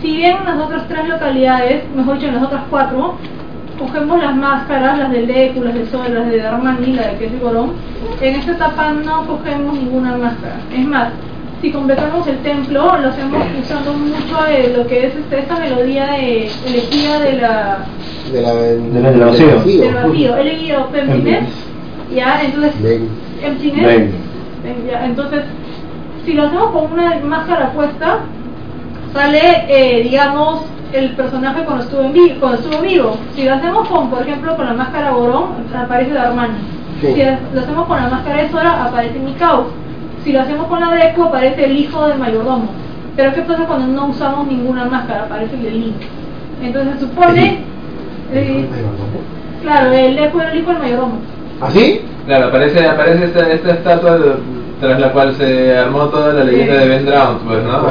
si 0.00 0.16
bien 0.16 0.36
en 0.38 0.44
las 0.46 0.66
otras 0.66 0.88
tres 0.88 1.06
localidades, 1.08 1.84
mejor 1.94 2.14
dicho 2.14 2.28
en 2.28 2.34
las 2.36 2.44
otras 2.44 2.62
cuatro, 2.70 3.16
cogemos 3.78 4.22
las 4.22 4.34
máscaras, 4.36 4.98
las 4.98 5.10
del 5.10 5.26
Deku, 5.26 5.62
las 5.62 5.74
del 5.74 5.88
Sol, 5.88 6.06
las 6.14 6.26
de 6.30 6.38
Darmani, 6.38 6.92
la 6.94 7.08
de 7.08 7.38
Gorón, 7.40 7.72
en 8.20 8.34
esta 8.34 8.52
etapa 8.52 8.92
no 8.92 9.26
cogemos 9.26 9.74
ninguna 9.74 10.16
máscara. 10.16 10.56
Es 10.72 10.86
más, 10.86 11.08
si 11.60 11.70
completamos 11.72 12.26
el 12.26 12.38
templo, 12.38 12.96
lo 12.98 13.08
hacemos 13.08 13.42
usando 13.62 13.92
mucho 13.92 14.46
eh, 14.48 14.72
lo 14.76 14.86
que 14.86 15.06
es 15.06 15.14
este, 15.14 15.40
esta 15.40 15.58
melodía 15.58 16.06
de 16.12 16.50
elegía 16.66 17.20
de 17.20 17.32
la 17.34 17.78
De 18.32 18.40
la, 18.42 18.54
De 18.54 19.00
la- 19.00 19.10
del 19.10 19.20
vacío. 19.20 19.60
del 19.82 19.94
vacío, 19.94 20.36
elegía 20.36 20.86
Emptiness, 20.94 21.48
ya, 22.14 22.42
entonces 22.42 22.72
ya, 24.90 25.04
entonces 25.06 25.40
si 26.24 26.32
lo 26.34 26.44
hacemos 26.44 26.70
con 26.70 26.92
una 26.92 27.16
máscara 27.24 27.72
puesta, 27.72 28.18
sale, 29.12 29.40
eh, 29.68 30.02
digamos, 30.02 30.62
el 30.92 31.10
personaje 31.12 31.62
cuando 31.64 31.84
estuvo, 31.84 32.02
en 32.02 32.12
vi- 32.12 32.36
cuando 32.40 32.58
estuvo 32.58 32.80
vivo. 32.82 33.16
Si 33.34 33.44
lo 33.44 33.54
hacemos 33.54 33.88
con, 33.88 34.10
por 34.10 34.22
ejemplo, 34.22 34.54
con 34.56 34.66
la 34.66 34.74
máscara 34.74 35.12
Gorón, 35.12 35.44
aparece 35.74 36.12
Darmani. 36.12 36.54
Sí. 37.00 37.14
Si 37.14 37.22
lo 37.54 37.60
hacemos 37.62 37.86
con 37.86 37.96
la 37.96 38.08
máscara 38.08 38.42
de 38.42 38.50
Sora, 38.50 38.84
aparece 38.84 39.18
Mikao. 39.18 39.68
Si 40.24 40.32
lo 40.32 40.40
hacemos 40.40 40.66
con 40.66 40.80
la 40.80 40.90
de 40.94 41.08
Echo, 41.08 41.24
aparece 41.24 41.64
el 41.64 41.76
hijo 41.76 42.06
del 42.08 42.18
mayordomo. 42.18 42.68
Pero 43.16 43.34
¿qué 43.34 43.42
pasa 43.42 43.64
cuando 43.66 43.86
no 43.88 44.06
usamos 44.08 44.46
ninguna 44.46 44.84
máscara? 44.84 45.24
Aparece 45.24 45.54
el 45.56 45.62
de 45.62 45.70
Link. 45.70 45.96
Entonces 46.62 46.94
se 46.94 47.00
supone... 47.00 47.58
eh, 48.32 48.68
claro, 49.62 49.92
él 49.92 50.18
fue 50.32 50.50
el 50.50 50.58
hijo 50.58 50.70
del 50.70 50.78
mayordomo. 50.78 51.14
¿Así? 51.60 52.00
Claro, 52.26 52.46
aparece, 52.48 52.86
aparece 52.86 53.24
esta, 53.24 53.50
esta 53.52 53.70
estatua 53.72 54.18
de- 54.18 54.34
tras 54.80 54.98
la 54.98 55.12
cual 55.12 55.34
se 55.36 55.76
armó 55.76 56.04
toda 56.06 56.32
la 56.32 56.44
leyenda 56.44 56.74
de 56.76 56.88
Ben 56.88 57.04
Drown, 57.06 57.38
pues, 57.46 57.62
¿no? 57.64 57.82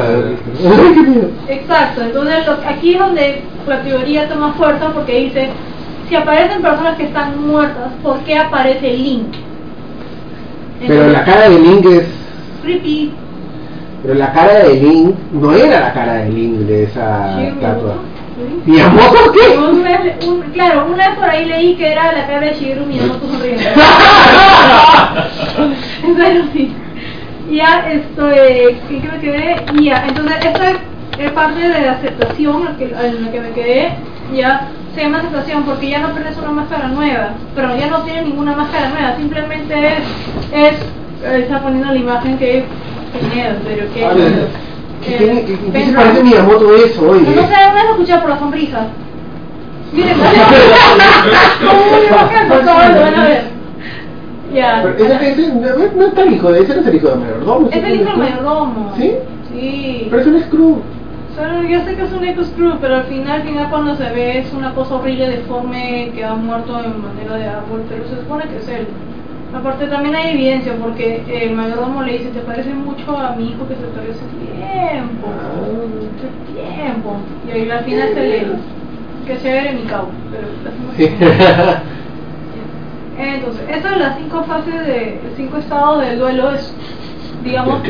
Exacto, 1.48 2.02
entonces 2.02 2.48
lo- 2.48 2.58
aquí 2.68 2.94
es 2.94 3.00
donde 3.00 3.42
la 3.68 3.82
teoría 3.84 4.28
toma 4.28 4.54
fuerza 4.54 4.90
porque 4.94 5.20
dice, 5.20 5.50
si 6.08 6.16
aparecen 6.16 6.62
personas 6.64 6.96
que 6.98 7.04
están 7.04 7.46
muertas, 7.48 7.92
¿por 8.02 8.18
qué 8.22 8.38
aparece 8.38 8.92
Link? 8.98 9.36
Pero 10.88 11.10
la 11.10 11.24
cara 11.24 11.50
de 11.50 11.60
Link 11.60 11.86
es. 11.86 12.04
Creepy. 12.64 13.12
Pero 14.02 14.14
la 14.16 14.32
cara 14.32 14.54
de 14.60 14.74
Link 14.76 15.16
no 15.34 15.54
era 15.54 15.80
la 15.82 15.94
cara 15.94 16.14
de 16.14 16.30
Link 16.30 16.54
de 16.60 16.84
esa 16.84 17.44
estatua. 17.44 17.96
sí. 18.38 18.72
¿Miyamoto 18.72 19.32
qué? 19.34 19.58
Un 19.58 19.84
mes- 19.84 20.26
un- 20.26 20.42
claro, 20.54 20.86
una 20.94 21.10
vez 21.10 21.18
por 21.20 21.30
ahí 21.30 21.46
leí 21.46 21.76
que 21.76 21.92
era 21.92 22.12
la 22.14 22.26
cara 22.26 22.40
de 22.42 22.54
Shigeru 22.54 22.86
Miyamoto 22.86 23.28
sonriendo. 23.32 23.70
en 26.08 26.16
serio, 26.18 26.44
sí. 26.54 26.74
Ya, 27.52 27.86
esto, 27.92 28.30
eh, 28.32 28.78
¿qué 28.88 29.02
me 29.12 29.20
quedé? 29.20 29.56
Ya, 29.82 30.06
entonces 30.08 30.38
esta 30.46 30.72
es 31.18 31.32
parte 31.32 31.60
de 31.60 31.82
la 31.82 31.92
aceptación 31.94 32.58
en 32.60 32.66
la 32.66 32.78
que, 32.78 32.84
en 32.86 33.26
la 33.26 33.32
que 33.32 33.40
me 33.42 33.50
quedé. 33.52 33.90
Ya, 34.34 34.68
se 35.00 35.06
llama 35.06 35.20
aceptación 35.20 35.64
porque 35.64 35.90
ya 35.90 36.00
no 36.00 36.10
pones 36.10 36.36
una 36.38 36.52
máscara 36.52 36.90
nueva, 36.90 37.30
pero 37.56 37.74
ya 37.78 37.88
no 37.88 38.02
tiene 38.02 38.24
ninguna 38.24 38.54
máscara 38.54 38.90
nueva, 38.90 39.16
simplemente 39.16 39.74
es, 39.88 40.00
es, 40.52 40.74
eh, 41.24 41.40
está 41.44 41.62
poniendo 41.62 41.88
la 41.88 41.96
imagen 41.96 42.38
que 42.38 42.66
miedo, 43.34 43.56
pero 43.66 43.94
que... 43.94 44.06
A 44.06 44.10
ver, 44.14 44.48
¿Qué, 45.06 45.16
eh, 45.16 45.18
tiene- 45.20 45.46
qué- 45.46 45.72
qué 45.72 45.86
se 45.86 45.94
parece. 45.94 46.22
Miyamoto 46.24 46.76
eso, 46.76 47.10
oye? 47.12 47.22
No 47.22 47.42
sé, 47.44 47.48
una 47.48 47.74
vez 47.76 47.84
escuché 47.92 48.18
por 48.18 48.30
la 48.30 48.40
sonrisa. 48.40 48.88
Miren, 49.94 50.18
favor, 52.66 52.90
lo 52.94 53.02
van 53.02 53.16
a 53.16 53.24
ver. 53.24 53.44
Ya. 54.54 54.84
No, 54.84 54.90
no 55.96 56.06
está 56.08 56.24
el 56.24 56.34
hijo 56.34 56.52
de 56.52 56.62
ese, 56.62 56.76
no 56.76 56.82
es 56.82 56.88
el 56.88 56.96
hijo 56.96 57.08
de 57.08 57.16
mayordomo. 57.16 57.70
Es 57.72 57.84
el 57.84 57.96
hijo 57.96 58.10
del 58.10 58.18
mayordomo. 58.18 58.94
¿Sí? 58.98 59.12
Sí. 59.54 60.08
Pero 60.10 60.22
es 60.22 60.28
un 60.28 60.42
screw. 60.44 60.82
Solo 61.40 61.64
yo 61.64 61.80
sé 61.86 61.96
que 61.96 62.04
es 62.04 62.12
un 62.12 62.26
eco 62.26 62.44
screw, 62.44 62.80
pero 62.82 62.98
al 62.98 63.06
final, 63.06 63.40
al 63.40 63.48
final 63.48 63.70
cuando 63.70 63.96
se 63.96 64.10
ve 64.10 64.40
es 64.40 64.52
una 64.52 64.76
cosa 64.76 64.96
horrible, 64.96 65.30
deforme, 65.30 66.12
que 66.14 66.26
ha 66.26 66.34
muerto 66.36 66.78
en 66.84 67.02
manera 67.02 67.38
de 67.38 67.48
árbol, 67.48 67.84
pero 67.88 68.04
se 68.10 68.18
supone 68.18 68.44
que 68.50 68.58
es 68.58 68.68
él. 68.68 68.88
Aparte 69.56 69.88
también 69.88 70.16
hay 70.18 70.32
evidencia 70.32 70.76
porque 70.76 71.24
el 71.30 71.56
mayordomo 71.56 72.04
le 72.04 72.18
dice, 72.18 72.32
te 72.32 72.42
parece 72.42 72.74
mucho 72.74 73.18
a 73.18 73.38
mi 73.38 73.52
hijo 73.52 73.66
que 73.70 73.76
se 73.76 73.84
perdió 73.84 74.12
hace 74.12 74.26
tiempo, 74.36 75.28
hace 76.18 76.28
tiempo. 76.76 77.16
Y 77.48 77.52
ahí 77.52 77.72
al 77.72 77.86
final 77.86 78.10
se 78.14 78.22
lee, 78.22 78.46
que 79.26 79.38
se 79.38 79.50
ve 79.50 79.72
mi 79.82 79.84
cabo, 79.84 80.10
pero 80.30 80.46
Entonces, 83.18 83.62
estas 83.70 83.92
son 83.92 84.00
las 84.02 84.18
cinco 84.18 84.44
fases 84.44 84.86
de, 84.86 85.22
cinco 85.38 85.56
estados 85.56 86.02
del 86.02 86.20
duelo 86.20 86.52
es, 86.52 86.74
digamos, 87.46 87.82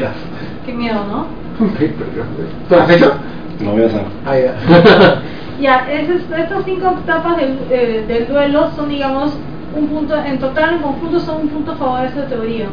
qué 0.67 0.71
miedo, 0.71 1.03
¿no? 1.05 1.38
¿Tú 1.59 2.75
has 2.75 2.89
hecho? 2.89 3.13
No 3.59 3.71
voy 3.71 3.83
a 3.83 3.85
hacer. 3.87 4.01
Ah, 4.25 4.37
ya. 4.37 5.21
Ya, 5.59 5.91
esas- 5.91 6.21
estas 6.39 6.63
cinco 6.63 6.95
etapas 7.03 7.35
del, 7.35 7.57
eh, 7.69 8.05
del 8.07 8.27
duelo 8.29 8.71
son, 8.77 8.87
digamos, 8.87 9.33
un 9.75 9.87
punto, 9.89 10.15
en 10.15 10.39
total, 10.39 10.75
en 10.75 10.81
conjunto, 10.81 11.19
son 11.19 11.41
un 11.41 11.49
punto 11.49 11.73
a 11.73 11.75
favor 11.75 11.99
de 11.99 12.07
esta 12.07 12.27
teoría. 12.27 12.67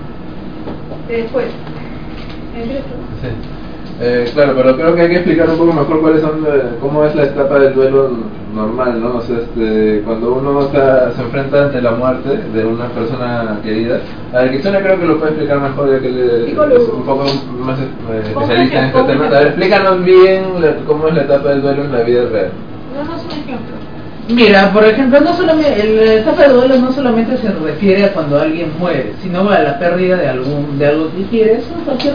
Después. 1.09 1.47
Sí. 3.21 3.29
Eh, 3.99 4.31
claro, 4.35 4.53
pero 4.55 4.77
creo 4.77 4.95
que 4.95 5.01
hay 5.03 5.09
que 5.09 5.15
explicar 5.17 5.49
un 5.49 5.57
poco 5.57 5.73
mejor 5.73 6.01
cuáles 6.03 6.21
son, 6.21 6.45
eh, 6.47 6.63
cómo 6.83 7.05
es 7.07 7.15
la 7.15 7.25
etapa 7.25 7.59
del 7.59 7.73
duelo 7.75 8.11
normal, 8.55 9.01
¿no? 9.01 9.17
O 9.17 9.23
sea, 9.23 9.39
este, 9.39 10.03
cuando 10.05 10.35
uno 10.35 10.61
está, 10.61 11.13
se 11.15 11.23
enfrenta 11.23 11.65
ante 11.65 11.81
la 11.81 11.93
muerte 11.93 12.29
de 12.53 12.65
una 12.67 12.89
persona 12.89 13.59
querida. 13.63 14.01
A 14.35 14.43
ver, 14.43 14.53
Kitsune 14.53 14.81
creo 14.81 15.01
que 15.01 15.07
lo 15.07 15.17
puede 15.19 15.31
explicar 15.33 15.61
mejor, 15.61 15.91
ya 15.93 16.01
que 16.01 16.11
le, 16.11 16.51
es 16.53 16.89
un 16.91 17.03
poco 17.05 17.25
más 17.59 17.79
eh, 17.81 17.85
¿Cómo 18.35 18.45
especialista 18.45 18.79
en 18.79 18.85
es? 18.85 18.87
este 18.89 18.93
¿Cómo 18.93 19.07
tema. 19.07 19.27
A 19.29 19.31
ver, 19.31 19.47
explícanos 19.47 20.05
bien 20.05 20.43
la- 20.61 20.77
cómo 20.87 21.09
es 21.09 21.15
la 21.15 21.23
etapa 21.23 21.49
del 21.49 21.63
duelo 21.63 21.85
en 21.85 21.93
la 21.93 22.03
vida 22.03 22.21
real. 22.31 22.51
Danos 22.95 23.25
un 23.25 23.31
ejemplo. 23.31 23.77
Mira, 24.29 24.73
por 24.75 24.85
ejemplo, 24.85 25.21
no 25.21 25.33
solamente, 25.35 25.81
el 25.81 25.99
etapa 26.19 26.43
de 26.43 26.49
duelo 26.53 26.77
no 26.81 26.93
solamente 26.93 27.37
se 27.39 27.49
refiere 27.51 28.05
a 28.05 28.13
cuando 28.13 28.39
alguien 28.41 28.73
muere, 28.79 29.15
sino 29.23 29.49
a 29.49 29.59
la 29.61 29.79
pérdida 29.79 30.17
de 30.17 30.29
algún 30.29 30.79
de 30.79 30.87
algo 30.87 31.09
que 31.17 31.23
quieres 31.31 31.65
o 31.71 31.85
cualquier 31.85 32.15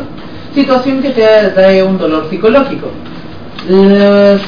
situación 0.53 1.01
que 1.01 1.09
te 1.09 1.23
trae 1.53 1.83
un 1.83 1.97
dolor 1.97 2.27
psicológico. 2.29 2.87
Las, 3.69 4.41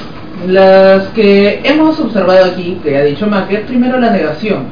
las 0.47 1.07
que 1.09 1.61
hemos 1.63 1.99
observado 1.99 2.45
aquí, 2.45 2.79
que 2.83 2.97
ha 2.97 3.03
dicho 3.03 3.27
Macker, 3.27 3.65
primero 3.65 3.99
la 3.99 4.09
negación. 4.11 4.65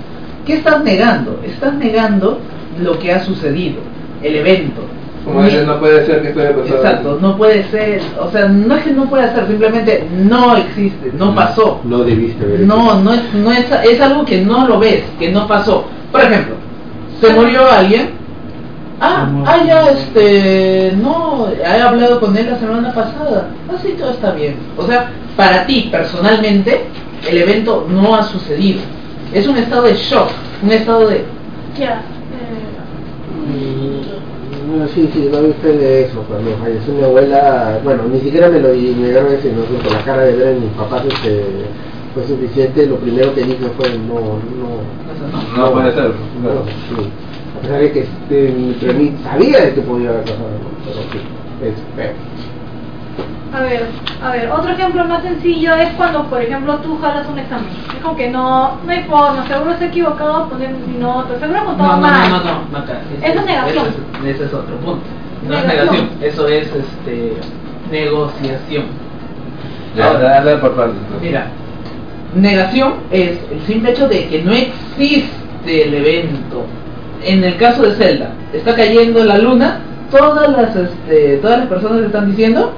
¿Qué 0.45 0.53
estás 0.53 0.83
negando? 0.83 1.39
Estás 1.45 1.73
negando 1.75 2.39
lo 2.81 2.97
que 2.99 3.13
ha 3.13 3.23
sucedido, 3.23 3.77
el 4.23 4.35
evento. 4.35 4.81
Como 5.23 5.43
dices, 5.43 5.67
no 5.67 5.79
puede 5.79 6.03
ser 6.05 6.21
que 6.23 6.29
esto 6.29 6.39
haya 6.39 6.55
pasado. 6.55 6.75
Exacto, 6.77 7.19
no 7.21 7.37
puede 7.37 7.63
ser, 7.65 8.01
o 8.19 8.31
sea, 8.31 8.47
no 8.47 8.75
es 8.75 8.83
que 8.83 8.91
no 8.91 9.05
pueda 9.05 9.33
ser, 9.35 9.47
simplemente 9.47 10.03
no 10.17 10.57
existe, 10.57 11.11
no 11.15 11.35
pasó. 11.35 11.79
No 11.83 11.99
debiste 11.99 12.43
ver 12.43 12.61
No, 12.61 12.99
no 13.01 13.13
es, 13.13 13.33
no 13.35 13.51
es, 13.51 13.65
es 13.83 14.01
algo 14.01 14.25
que 14.25 14.41
no 14.41 14.67
lo 14.67 14.79
ves, 14.79 15.03
que 15.19 15.31
no 15.31 15.47
pasó. 15.47 15.85
Por 16.11 16.21
ejemplo, 16.21 16.55
se 17.19 17.29
murió 17.33 17.69
alguien. 17.69 18.20
Ah, 19.03 19.27
ah, 19.47 19.63
ya, 19.65 19.89
este, 19.89 20.93
no, 21.01 21.47
he 21.51 21.65
hablado 21.81 22.19
con 22.19 22.37
él 22.37 22.47
la 22.51 22.59
semana 22.59 22.93
pasada. 22.93 23.47
Así 23.73 23.93
todo 23.97 24.11
está 24.11 24.31
bien. 24.33 24.57
O 24.77 24.85
sea, 24.85 25.09
para 25.35 25.65
ti 25.65 25.89
personalmente, 25.91 26.83
el 27.27 27.37
evento 27.39 27.87
no 27.89 28.15
ha 28.15 28.21
sucedido. 28.23 28.81
Es 29.33 29.47
un 29.47 29.57
estado 29.57 29.83
de 29.83 29.95
shock, 29.95 30.29
un 30.61 30.71
estado 30.71 31.07
de... 31.07 31.25
Ya. 31.79 32.03
Mm, 33.47 34.69
Bueno, 34.69 34.87
sí, 34.93 35.09
sí, 35.11 35.29
no 35.31 35.41
viste 35.41 35.67
de 35.67 36.03
eso, 36.05 36.23
cuando 36.29 36.51
falleció 36.57 36.93
mi 36.93 37.03
abuela, 37.03 37.79
bueno, 37.83 38.03
ni 38.11 38.19
siquiera 38.19 38.49
me 38.49 38.59
lo 38.59 38.69
negaron 38.69 39.33
ese, 39.33 39.51
no, 39.51 39.63
con 39.65 39.91
la 39.93 40.03
cara 40.03 40.21
de 40.23 40.33
ver 40.35 40.47
a 40.55 40.59
mis 40.59 40.71
papás 40.73 41.03
este, 41.07 41.43
fue 42.13 42.27
suficiente, 42.27 42.85
lo 42.85 42.97
primero 42.97 43.33
que 43.33 43.41
dije 43.43 43.65
fue 43.77 43.89
no, 43.89 44.37
no, 44.59 45.57
No 45.57 45.71
puede 45.73 45.91
ser. 45.93 46.03
no, 46.43 46.65
sí. 46.89 47.09
A 47.61 47.63
pesar 47.63 47.79
de 47.79 47.91
que 47.91 47.99
este, 48.01 48.75
pero 48.81 48.93
ni 48.93 49.13
sabía 49.23 49.59
de 49.61 49.73
que 49.75 49.81
podía 49.81 50.09
haber 50.09 50.21
pasado, 50.23 50.49
¿no? 50.49 50.69
pero 50.83 51.01
sí, 51.11 51.19
es 51.63 51.75
feo. 51.95 52.13
A 53.53 53.61
ver, 53.61 53.85
a 54.23 54.31
ver, 54.31 54.49
otro 54.49 54.71
ejemplo 54.71 55.05
más 55.05 55.21
sencillo 55.23 55.75
es 55.75 55.89
cuando, 55.95 56.23
por 56.27 56.41
ejemplo, 56.41 56.77
tú 56.77 56.97
jalas 56.99 57.27
un 57.29 57.37
examen. 57.37 57.67
Es 57.93 58.01
como 58.01 58.15
que 58.15 58.29
no, 58.31 58.77
no 58.83 58.91
hay 58.91 59.03
forma, 59.03 59.45
seguro 59.47 59.77
se 59.77 59.83
ha 59.83 59.87
equivocado 59.89 60.47
poner 60.49 60.71
mi 60.71 60.97
nota, 60.97 61.37
seguro 61.39 61.65
contado 61.65 61.89
No, 61.89 61.95
no, 61.97 62.01
mal. 62.01 62.29
no, 62.29 62.37
no, 62.39 62.43
no, 62.45 62.61
Maca, 62.71 62.93
ese- 63.19 63.29
Eso 63.31 63.39
es 63.41 63.45
negación. 63.45 63.85
Ese 63.87 64.29
es, 64.29 64.35
ese 64.35 64.45
es 64.45 64.53
otro 64.53 64.75
punto. 64.77 65.01
No 65.47 65.57
es 65.57 65.65
Negación. 65.65 65.95
negación, 65.95 66.09
eso 66.21 66.47
es 66.47 66.67
este 66.67 67.33
negociación. 67.91 68.85
Ya, 69.97 70.07
Ahora, 70.07 70.19
dale 70.41 70.57
por 70.57 70.75
partes. 70.75 70.95
Mira, 71.21 71.47
negación 72.33 72.93
es 73.11 73.37
el 73.51 73.61
simple 73.67 73.91
hecho 73.91 74.07
de 74.07 74.27
que 74.29 74.41
no 74.43 74.51
existe 74.53 75.83
el 75.83 75.93
evento. 75.93 76.65
En 77.23 77.43
el 77.43 77.57
caso 77.57 77.83
de 77.83 77.95
Zelda, 77.95 78.31
está 78.53 78.75
cayendo 78.75 79.23
la 79.23 79.37
luna, 79.37 79.79
todas 80.09 80.49
las 80.49 80.75
este, 80.75 81.37
todas 81.37 81.59
las 81.59 81.67
personas 81.67 82.01
están 82.03 82.29
diciendo 82.29 82.73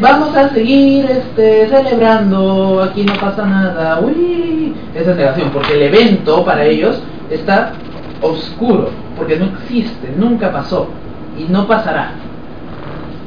Vamos 0.00 0.34
a 0.36 0.48
seguir 0.50 1.04
este, 1.04 1.68
celebrando, 1.68 2.82
aquí 2.82 3.04
no 3.04 3.14
pasa 3.14 3.44
nada, 3.44 4.00
uy, 4.00 4.74
esa 4.94 5.10
es 5.10 5.16
negación, 5.16 5.50
porque 5.50 5.74
el 5.74 5.82
evento 5.82 6.44
para 6.44 6.64
ellos 6.64 7.02
está 7.30 7.72
oscuro, 8.20 8.90
porque 9.16 9.36
no 9.36 9.46
existe, 9.46 10.08
nunca 10.16 10.50
pasó 10.50 10.88
y 11.38 11.44
no 11.44 11.66
pasará. 11.66 12.12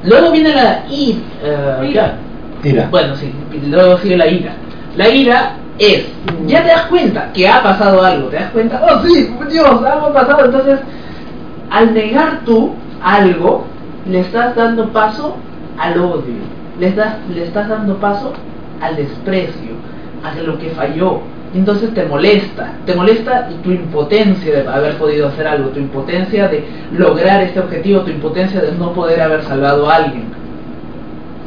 Luego 0.04 0.32
viene 0.32 0.54
la 0.54 0.86
ira, 0.90 1.86
Ira. 1.88 2.18
Ira. 2.64 2.88
bueno, 2.90 3.16
sí, 3.16 3.32
luego 3.68 3.98
sigue 4.00 4.18
la 4.18 4.28
ira. 4.28 4.54
La 4.98 5.10
ira 5.10 5.54
es, 5.80 6.06
ya 6.46 6.64
te 6.64 6.70
das 6.70 6.86
cuenta 6.88 7.32
que 7.34 7.48
ha 7.48 7.62
pasado 7.62 8.04
algo, 8.04 8.30
te 8.30 8.38
das 8.38 8.52
cuenta, 8.52 8.82
oh 8.90 9.06
sí, 9.06 9.30
Dios, 9.50 9.84
algo 9.84 10.08
ha 10.08 10.14
pasado, 10.14 10.46
entonces, 10.46 10.80
al 11.70 11.94
negar 11.94 12.42
tú 12.46 12.74
algo, 13.02 13.66
le 14.10 14.20
estás 14.20 14.56
dando 14.56 14.90
paso 14.90 15.36
al 15.78 15.98
odio, 16.00 16.44
le 16.80 16.88
estás, 16.88 17.16
le 17.34 17.44
estás 17.44 17.68
dando 17.68 17.98
paso 17.98 18.34
al 18.82 18.96
desprecio, 18.96 19.76
a 20.24 20.42
lo 20.42 20.58
que 20.58 20.70
falló. 20.70 21.22
Entonces 21.54 21.94
te 21.94 22.04
molesta, 22.06 22.74
te 22.86 22.94
molesta 22.96 23.48
tu 23.64 23.72
impotencia 23.72 24.64
de 24.64 24.68
haber 24.68 24.98
podido 24.98 25.30
hacer 25.30 25.48
algo, 25.48 25.70
tu 25.70 25.80
impotencia 25.80 26.50
de 26.50 26.66
lograr 26.92 27.42
este 27.44 27.62
objetivo, 27.62 28.02
tu 28.02 28.12
impotencia 28.12 28.60
de 28.60 28.74
no 28.74 28.92
poder 28.92 29.22
haber 29.22 29.42
salvado 29.44 29.90
a 29.90 29.96
alguien. 29.96 30.26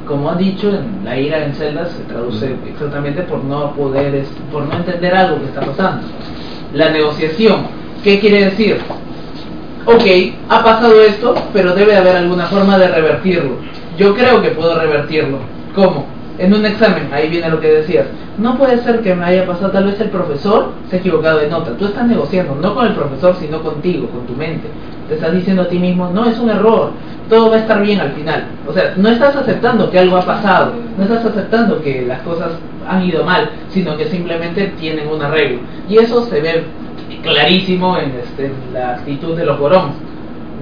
Como 0.08 0.30
han 0.30 0.38
dicho, 0.38 0.70
en 0.70 1.04
la 1.04 1.18
ira 1.18 1.44
en 1.44 1.54
Zelda 1.54 1.86
se 1.86 2.02
traduce 2.04 2.56
exactamente 2.66 3.22
por 3.22 3.44
no 3.44 3.72
poder, 3.74 4.24
por 4.50 4.64
no 4.64 4.74
entender 4.74 5.14
algo 5.14 5.38
que 5.38 5.46
está 5.46 5.60
pasando. 5.60 6.08
La 6.72 6.88
negociación, 6.88 7.66
¿qué 8.02 8.18
quiere 8.18 8.46
decir? 8.46 8.78
ok, 9.84 10.04
ha 10.48 10.64
pasado 10.64 11.00
esto, 11.02 11.34
pero 11.52 11.74
debe 11.74 11.96
haber 11.96 12.16
alguna 12.16 12.46
forma 12.46 12.78
de 12.78 12.88
revertirlo. 12.88 13.56
Yo 13.98 14.14
creo 14.14 14.42
que 14.42 14.50
puedo 14.50 14.78
revertirlo. 14.78 15.38
¿Cómo? 15.74 16.06
en 16.38 16.54
un 16.54 16.64
examen, 16.64 17.08
ahí 17.12 17.28
viene 17.28 17.50
lo 17.50 17.60
que 17.60 17.68
decías, 17.68 18.06
no 18.38 18.56
puede 18.56 18.78
ser 18.82 19.00
que 19.00 19.14
me 19.14 19.24
haya 19.24 19.44
pasado, 19.44 19.72
tal 19.72 19.86
vez 19.86 20.00
el 20.00 20.08
profesor 20.08 20.72
se 20.88 20.96
ha 20.96 20.98
equivocado 21.00 21.40
de 21.40 21.48
nota, 21.48 21.72
tú 21.76 21.86
estás 21.86 22.06
negociando, 22.06 22.54
no 22.54 22.74
con 22.74 22.86
el 22.86 22.94
profesor, 22.94 23.36
sino 23.40 23.60
contigo, 23.60 24.08
con 24.08 24.24
tu 24.26 24.34
mente, 24.34 24.68
te 25.08 25.14
estás 25.14 25.32
diciendo 25.32 25.62
a 25.62 25.68
ti 25.68 25.78
mismo, 25.78 26.10
no 26.10 26.26
es 26.26 26.38
un 26.38 26.50
error, 26.50 26.90
todo 27.28 27.50
va 27.50 27.56
a 27.56 27.60
estar 27.60 27.82
bien 27.82 28.00
al 28.00 28.12
final, 28.12 28.44
o 28.66 28.72
sea, 28.72 28.94
no 28.96 29.08
estás 29.08 29.36
aceptando 29.36 29.90
que 29.90 29.98
algo 29.98 30.16
ha 30.16 30.22
pasado, 30.22 30.72
no 30.96 31.04
estás 31.04 31.24
aceptando 31.24 31.80
que 31.82 32.02
las 32.02 32.20
cosas 32.22 32.52
han 32.88 33.04
ido 33.04 33.24
mal, 33.24 33.50
sino 33.70 33.96
que 33.96 34.06
simplemente 34.06 34.72
tienen 34.78 35.08
un 35.08 35.22
arreglo, 35.22 35.60
y 35.88 35.98
eso 35.98 36.24
se 36.24 36.40
ve 36.40 36.64
clarísimo 37.22 37.98
en, 37.98 38.12
este, 38.22 38.50
la 38.72 38.94
actitud 38.94 39.36
de 39.36 39.44
los 39.44 39.58
gorón, 39.58 39.92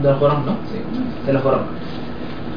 de 0.02 0.10
los 0.10 0.20
gorón, 0.20 0.46
¿no? 0.46 0.52
Sí, 0.70 0.78
de 1.26 1.32
los 1.32 1.42
gorón 1.42 1.86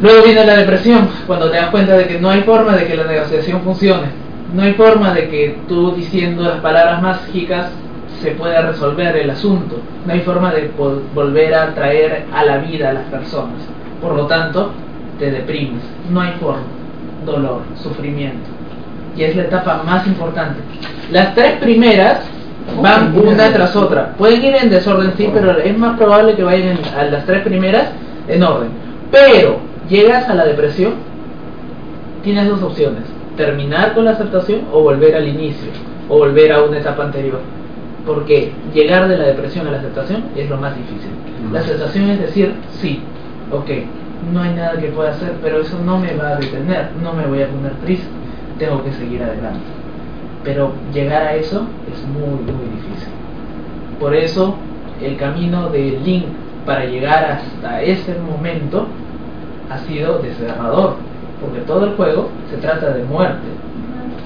Luego 0.02 0.24
viene 0.24 0.46
la 0.46 0.56
depresión, 0.56 1.10
cuando 1.28 1.52
te 1.52 1.58
das 1.58 1.72
cuenta 1.72 1.98
de 1.98 2.08
que 2.08 2.20
no 2.20 2.30
hay 2.30 2.42
forma 2.44 2.74
de 2.76 2.88
que 2.88 2.96
la 2.96 3.04
negociación 3.04 3.62
funcione. 3.62 4.08
No 4.54 4.64
hay 4.64 4.74
forma 4.74 5.14
de 5.14 5.28
que 5.28 5.58
tú 5.68 5.92
diciendo 5.92 6.44
las 6.44 6.62
palabras 6.62 7.02
mágicas 7.02 7.70
se 8.22 8.32
pueda 8.32 8.62
resolver 8.62 9.16
el 9.16 9.30
asunto. 9.30 9.78
No 10.06 10.14
hay 10.14 10.22
forma 10.22 10.54
de 10.54 10.72
volver 11.14 11.54
a 11.54 11.74
traer 11.74 12.26
a 12.34 12.44
la 12.44 12.58
vida 12.58 12.90
a 12.90 12.94
las 12.94 13.06
personas. 13.06 13.62
Por 14.02 14.16
lo 14.16 14.26
tanto, 14.28 14.72
te 15.18 15.32
deprimes. 15.32 15.84
No 16.12 16.22
hay 16.22 16.34
forma. 16.40 16.64
Dolor, 17.26 17.62
sufrimiento. 17.76 18.50
Y 19.16 19.24
es 19.24 19.36
la 19.36 19.44
etapa 19.44 19.84
más 19.84 20.08
importante. 20.08 20.60
Las 21.12 21.36
tres 21.36 21.54
primeras 21.60 22.22
van 22.82 23.18
una 23.18 23.52
tras 23.52 23.76
otra. 23.76 24.14
Pueden 24.18 24.44
ir 24.44 24.56
en 24.56 24.70
desorden, 24.70 25.14
sí, 25.18 25.30
pero 25.34 25.58
es 25.58 25.78
más 25.78 25.98
probable 25.98 26.36
que 26.36 26.44
vayan 26.44 26.80
a 26.98 27.04
las 27.04 27.26
tres 27.26 27.42
primeras 27.44 27.90
en 28.28 28.44
orden. 28.44 28.70
Pero 29.12 29.58
llegas 29.90 30.30
a 30.30 30.36
la 30.36 30.46
depresión, 30.46 30.94
tienes 32.24 32.48
dos 32.48 32.62
opciones, 32.62 33.04
terminar 33.36 33.94
con 33.94 34.06
la 34.06 34.12
aceptación 34.12 34.62
o 34.72 34.82
volver 34.82 35.16
al 35.16 35.28
inicio, 35.28 35.72
o 36.08 36.18
volver 36.18 36.52
a 36.52 36.62
una 36.64 36.78
etapa 36.78 37.04
anterior. 37.04 37.40
Porque 38.10 38.52
llegar 38.74 39.08
de 39.08 39.20
la 39.20 39.26
depresión 39.26 39.68
a 39.68 39.72
la 39.72 39.78
aceptación 39.78 40.24
es 40.36 40.50
lo 40.50 40.58
más 40.58 40.76
difícil. 40.76 41.12
La 41.54 41.60
aceptación 41.60 42.10
es 42.10 42.20
decir, 42.20 42.56
sí, 42.82 43.04
ok, 43.52 43.70
no 44.34 44.42
hay 44.42 44.56
nada 44.56 44.80
que 44.80 44.88
pueda 44.88 45.12
hacer, 45.12 45.34
pero 45.44 45.60
eso 45.62 45.78
no 45.86 46.00
me 46.00 46.16
va 46.16 46.30
a 46.30 46.36
detener, 46.38 46.90
no 47.04 47.14
me 47.14 47.28
voy 47.28 47.44
a 47.44 47.48
poner 47.48 47.72
triste, 47.84 48.08
tengo 48.58 48.84
que 48.84 48.94
seguir 48.94 49.22
adelante. 49.22 49.60
Pero 50.44 50.72
llegar 50.92 51.22
a 51.22 51.36
eso 51.36 51.68
es 51.94 52.04
muy, 52.08 52.42
muy 52.52 52.66
difícil. 52.78 53.14
Por 54.00 54.16
eso 54.16 54.56
el 55.04 55.16
camino 55.16 55.70
de 55.70 56.00
Link 56.04 56.26
para 56.66 56.86
llegar 56.86 57.26
hasta 57.26 57.84
ese 57.84 58.16
momento 58.18 58.88
ha 59.70 59.78
sido 59.78 60.18
desgarrador, 60.18 60.96
porque 61.40 61.60
todo 61.60 61.86
el 61.86 61.94
juego 61.94 62.30
se 62.50 62.58
trata 62.58 62.90
de 62.90 63.04
muerte, 63.04 63.46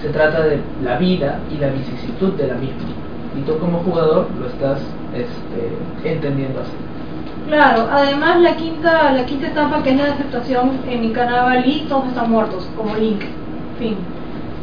se 0.02 0.08
trata 0.08 0.42
de 0.46 0.62
la 0.82 0.98
vida 0.98 1.40
y 1.54 1.58
la 1.58 1.68
vicisitud 1.68 2.32
de 2.36 2.48
la 2.48 2.54
misma. 2.54 3.04
Y 3.38 3.42
tú 3.42 3.58
como 3.58 3.80
jugador 3.80 4.28
lo 4.40 4.48
estás 4.48 4.80
este, 5.14 6.10
entendiendo 6.10 6.62
así. 6.62 6.72
Claro, 7.48 7.88
además 7.92 8.40
la 8.40 8.56
quinta, 8.56 9.12
la 9.12 9.26
quinta 9.26 9.48
etapa 9.48 9.84
que 9.84 9.92
es 9.92 9.98
la 9.98 10.14
aceptación 10.14 10.80
en 10.88 11.04
y 11.04 11.86
todos 11.90 12.08
están 12.08 12.32
muertos, 12.32 12.70
como 12.78 12.96
Link. 12.96 13.22
Fin. 13.80 13.98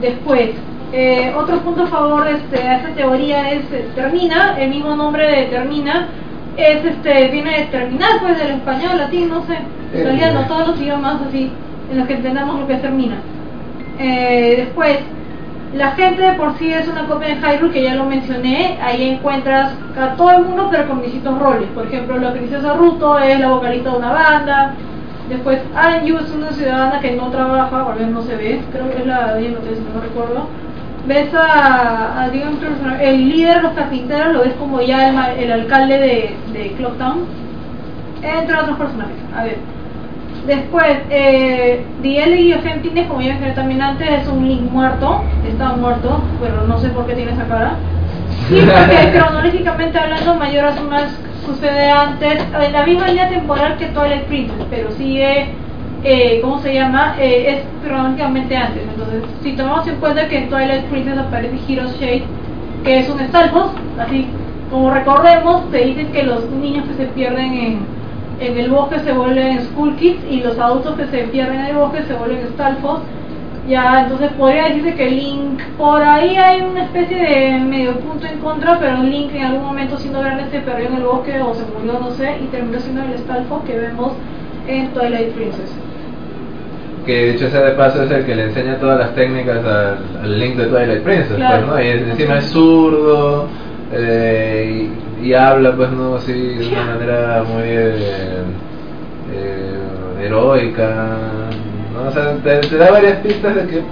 Después, 0.00 0.50
eh, 0.92 1.32
otro 1.36 1.58
punto 1.58 1.82
a 1.82 1.86
favor 1.86 2.26
este, 2.26 2.56
esta 2.56 2.88
teoría 2.96 3.50
es 3.52 3.64
eh, 3.72 3.88
termina, 3.94 4.58
el 4.58 4.70
mismo 4.70 4.96
nombre 4.96 5.24
de 5.30 5.42
termina 5.46 6.08
es 6.56 6.84
este, 6.84 7.28
viene 7.28 7.58
de 7.58 7.64
terminar 7.66 8.20
pues 8.20 8.38
del 8.38 8.52
español, 8.52 8.98
latín, 8.98 9.28
no 9.28 9.44
sé, 9.46 9.58
italiano, 9.96 10.46
todos 10.48 10.68
los 10.68 10.80
idiomas 10.80 11.20
así, 11.28 11.50
en 11.90 11.98
los 11.98 12.06
que 12.06 12.14
entendamos 12.14 12.60
lo 12.60 12.66
que 12.66 12.76
termina. 12.76 13.16
Eh, 13.98 14.64
después, 14.64 14.98
la 15.74 15.92
gente 15.92 16.22
de 16.22 16.32
por 16.32 16.58
sí 16.58 16.72
es 16.72 16.88
una 16.88 17.06
copia 17.06 17.28
de 17.28 17.36
Hyrule, 17.36 17.72
que 17.72 17.82
ya 17.82 17.94
lo 17.94 18.04
mencioné, 18.04 18.78
ahí 18.82 19.10
encuentras 19.10 19.72
a 19.96 20.16
todo 20.16 20.30
el 20.32 20.44
mundo 20.44 20.68
pero 20.70 20.88
con 20.88 21.02
distintos 21.02 21.38
roles. 21.38 21.68
Por 21.74 21.86
ejemplo, 21.86 22.18
la 22.18 22.32
princesa 22.32 22.74
Ruto 22.74 23.18
es 23.18 23.38
la 23.38 23.48
vocalista 23.48 23.90
de 23.90 23.96
una 23.98 24.12
banda, 24.12 24.74
después 25.28 25.60
Anju 25.76 26.18
es 26.18 26.30
una 26.32 26.50
ciudadana 26.52 27.00
que 27.00 27.12
no 27.12 27.30
trabaja, 27.30 27.84
o 27.84 27.94
no 27.94 28.22
se 28.22 28.36
ve, 28.36 28.60
creo 28.72 28.90
que 28.90 28.98
es 28.98 29.06
la 29.06 29.34
de 29.34 29.50
no 29.50 30.00
recuerdo 30.00 30.48
ves 31.06 31.32
a, 31.34 32.28
digamos, 32.32 32.58
el 33.00 33.28
líder 33.28 33.56
de 33.56 33.62
los 33.62 33.72
carpinteros, 33.72 34.32
lo 34.32 34.40
ves 34.42 34.54
como 34.54 34.80
ya 34.80 35.08
el, 35.08 35.42
el 35.42 35.52
alcalde 35.52 35.98
de, 35.98 36.36
de 36.52 36.72
Clocktown, 36.76 37.24
entre 38.22 38.56
otros 38.56 38.78
personajes. 38.78 39.16
A 39.36 39.44
ver. 39.44 39.79
Después, 40.46 40.98
eh, 41.10 41.84
y 42.02 42.52
Gentines, 42.62 43.06
como 43.08 43.20
ya 43.20 43.32
mencioné 43.32 43.54
también 43.54 43.82
antes, 43.82 44.08
es 44.08 44.28
un 44.28 44.48
Link 44.48 44.70
muerto, 44.70 45.22
está 45.46 45.72
muerto, 45.76 46.22
pero 46.40 46.66
no 46.66 46.78
sé 46.78 46.88
por 46.88 47.06
qué 47.06 47.14
tiene 47.14 47.32
esa 47.32 47.46
cara. 47.46 47.74
Y 48.50 48.60
porque 48.60 49.12
cronológicamente 49.12 49.98
hablando, 49.98 50.34
Mayoras 50.34 50.80
Mask 50.82 51.18
sucede 51.44 51.90
antes, 51.90 52.42
en 52.62 52.72
la 52.72 52.84
misma 52.84 53.08
línea 53.08 53.28
temporal 53.28 53.76
que 53.76 53.86
Twilight 53.86 54.24
Princess, 54.24 54.66
pero 54.70 54.90
sigue 54.92 55.48
eh, 56.02 56.40
¿cómo 56.40 56.60
se 56.60 56.72
llama? 56.72 57.14
Eh, 57.18 57.56
es 57.56 57.86
cronológicamente 57.86 58.56
antes. 58.56 58.82
Entonces, 58.82 59.22
si 59.42 59.52
tomamos 59.52 59.86
en 59.86 59.96
cuenta 59.96 60.28
que 60.28 60.38
en 60.38 60.48
Twilight 60.48 60.84
Princess 60.84 61.18
aparece 61.18 61.58
Hero's 61.68 61.98
Shade, 62.00 62.24
que 62.84 63.00
es 63.00 63.08
un 63.08 63.20
Stalfos, 63.20 63.72
así 63.98 64.26
como 64.70 64.90
recordemos, 64.90 65.62
se 65.70 65.78
dice 65.78 66.06
que 66.06 66.22
los 66.22 66.48
niños 66.50 66.86
que 66.86 66.94
se 66.94 67.06
pierden 67.06 67.52
en, 67.54 67.78
en 68.40 68.58
el 68.58 68.70
bosque 68.70 68.98
se 69.00 69.12
vuelven 69.12 69.60
School 69.60 69.96
Kids 69.96 70.20
y 70.30 70.40
los 70.40 70.58
adultos 70.58 70.96
que 70.96 71.06
se 71.06 71.24
pierden 71.24 71.60
en 71.60 71.66
el 71.66 71.76
bosque 71.76 72.02
se 72.02 72.14
vuelven 72.14 72.48
Stalfos. 72.54 73.00
Ya, 73.68 74.02
entonces 74.02 74.32
podría 74.32 74.64
decirse 74.64 74.94
que 74.94 75.10
Link, 75.10 75.60
por 75.78 76.02
ahí 76.02 76.34
hay 76.36 76.62
una 76.62 76.84
especie 76.84 77.16
de 77.16 77.60
medio 77.60 77.94
punto 78.00 78.26
en 78.26 78.38
contra, 78.38 78.78
pero 78.80 79.02
Link 79.02 79.32
en 79.34 79.44
algún 79.44 79.64
momento 79.64 79.96
siendo 79.98 80.20
grande 80.20 80.50
se 80.50 80.60
perdió 80.60 80.88
en 80.88 80.94
el 80.96 81.02
bosque 81.04 81.40
o 81.40 81.54
se 81.54 81.64
murió, 81.66 82.00
no 82.00 82.10
sé, 82.12 82.38
y 82.42 82.46
terminó 82.46 82.80
siendo 82.80 83.02
el 83.02 83.18
Stalfos 83.18 83.62
que 83.64 83.78
vemos 83.78 84.12
en 84.66 84.88
Twilight 84.88 85.32
Princess 85.34 85.72
que 87.06 87.32
dicho 87.32 87.48
sea 87.50 87.62
de 87.62 87.72
paso 87.72 88.02
es 88.02 88.10
el 88.10 88.24
que 88.24 88.34
le 88.34 88.44
enseña 88.44 88.76
todas 88.76 88.98
las 88.98 89.14
técnicas 89.14 89.64
al, 89.64 90.38
Link 90.38 90.56
de 90.56 90.66
Twilight 90.66 91.02
Princess, 91.02 91.36
pues, 91.36 91.66
¿no? 91.66 91.82
Y 91.82 91.88
encima 91.88 92.38
es 92.38 92.44
zurdo 92.46 93.48
eh, 93.92 94.86
y, 94.86 95.09
habla, 95.34 95.74
pues, 95.76 95.90
¿no? 95.90 96.16
Así, 96.16 96.32
de 96.32 96.68
una 96.68 96.84
manera 96.86 97.44
muy 97.46 97.62
eh, 97.64 98.42
eh, 99.32 100.24
heroica, 100.24 101.08
¿no? 101.94 102.08
O 102.08 102.12
sea, 102.12 102.34
te, 102.36 102.76
da 102.76 102.90
varias 102.90 103.18
pistas 103.18 103.54
de 103.54 103.66
que 103.66 103.82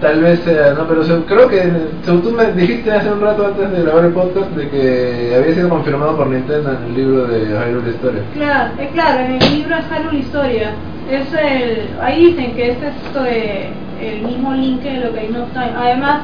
tal 0.00 0.20
vez 0.20 0.40
sea, 0.40 0.74
¿no? 0.74 0.86
Pero 0.86 1.24
creo 1.26 1.48
que, 1.48 1.72
según 2.04 2.22
tú 2.22 2.30
me 2.30 2.52
dijiste 2.52 2.90
hace 2.92 3.10
un 3.10 3.20
rato 3.20 3.46
antes 3.46 3.70
de 3.70 3.82
grabar 3.82 4.04
el 4.04 4.12
podcast, 4.12 4.50
de 4.52 4.68
que 4.68 5.34
había 5.36 5.54
sido 5.54 5.68
confirmado 5.68 6.16
por 6.16 6.28
Nintendo 6.28 6.70
en 6.70 6.90
el 6.90 6.94
libro 6.94 7.26
de 7.26 7.40
Hyrule 7.40 7.90
Historia. 7.90 8.22
Claro, 8.34 8.70
claro, 8.94 9.20
en 9.20 9.42
el 9.42 9.56
libro 9.56 9.76
es 9.76 9.84
Hyrule 9.90 10.18
Historia 10.18 10.72
es 11.10 11.32
el, 11.32 11.88
ahí 12.02 12.26
dicen 12.26 12.54
que 12.54 12.70
es 12.70 12.78
esto 12.82 13.22
de, 13.22 13.70
el 14.00 14.22
mismo 14.22 14.52
link 14.52 14.82
de 14.82 14.98
lo 14.98 15.12
que 15.12 15.20
hay 15.20 15.28
no 15.28 15.44
Time. 15.46 15.72
Además, 15.76 16.22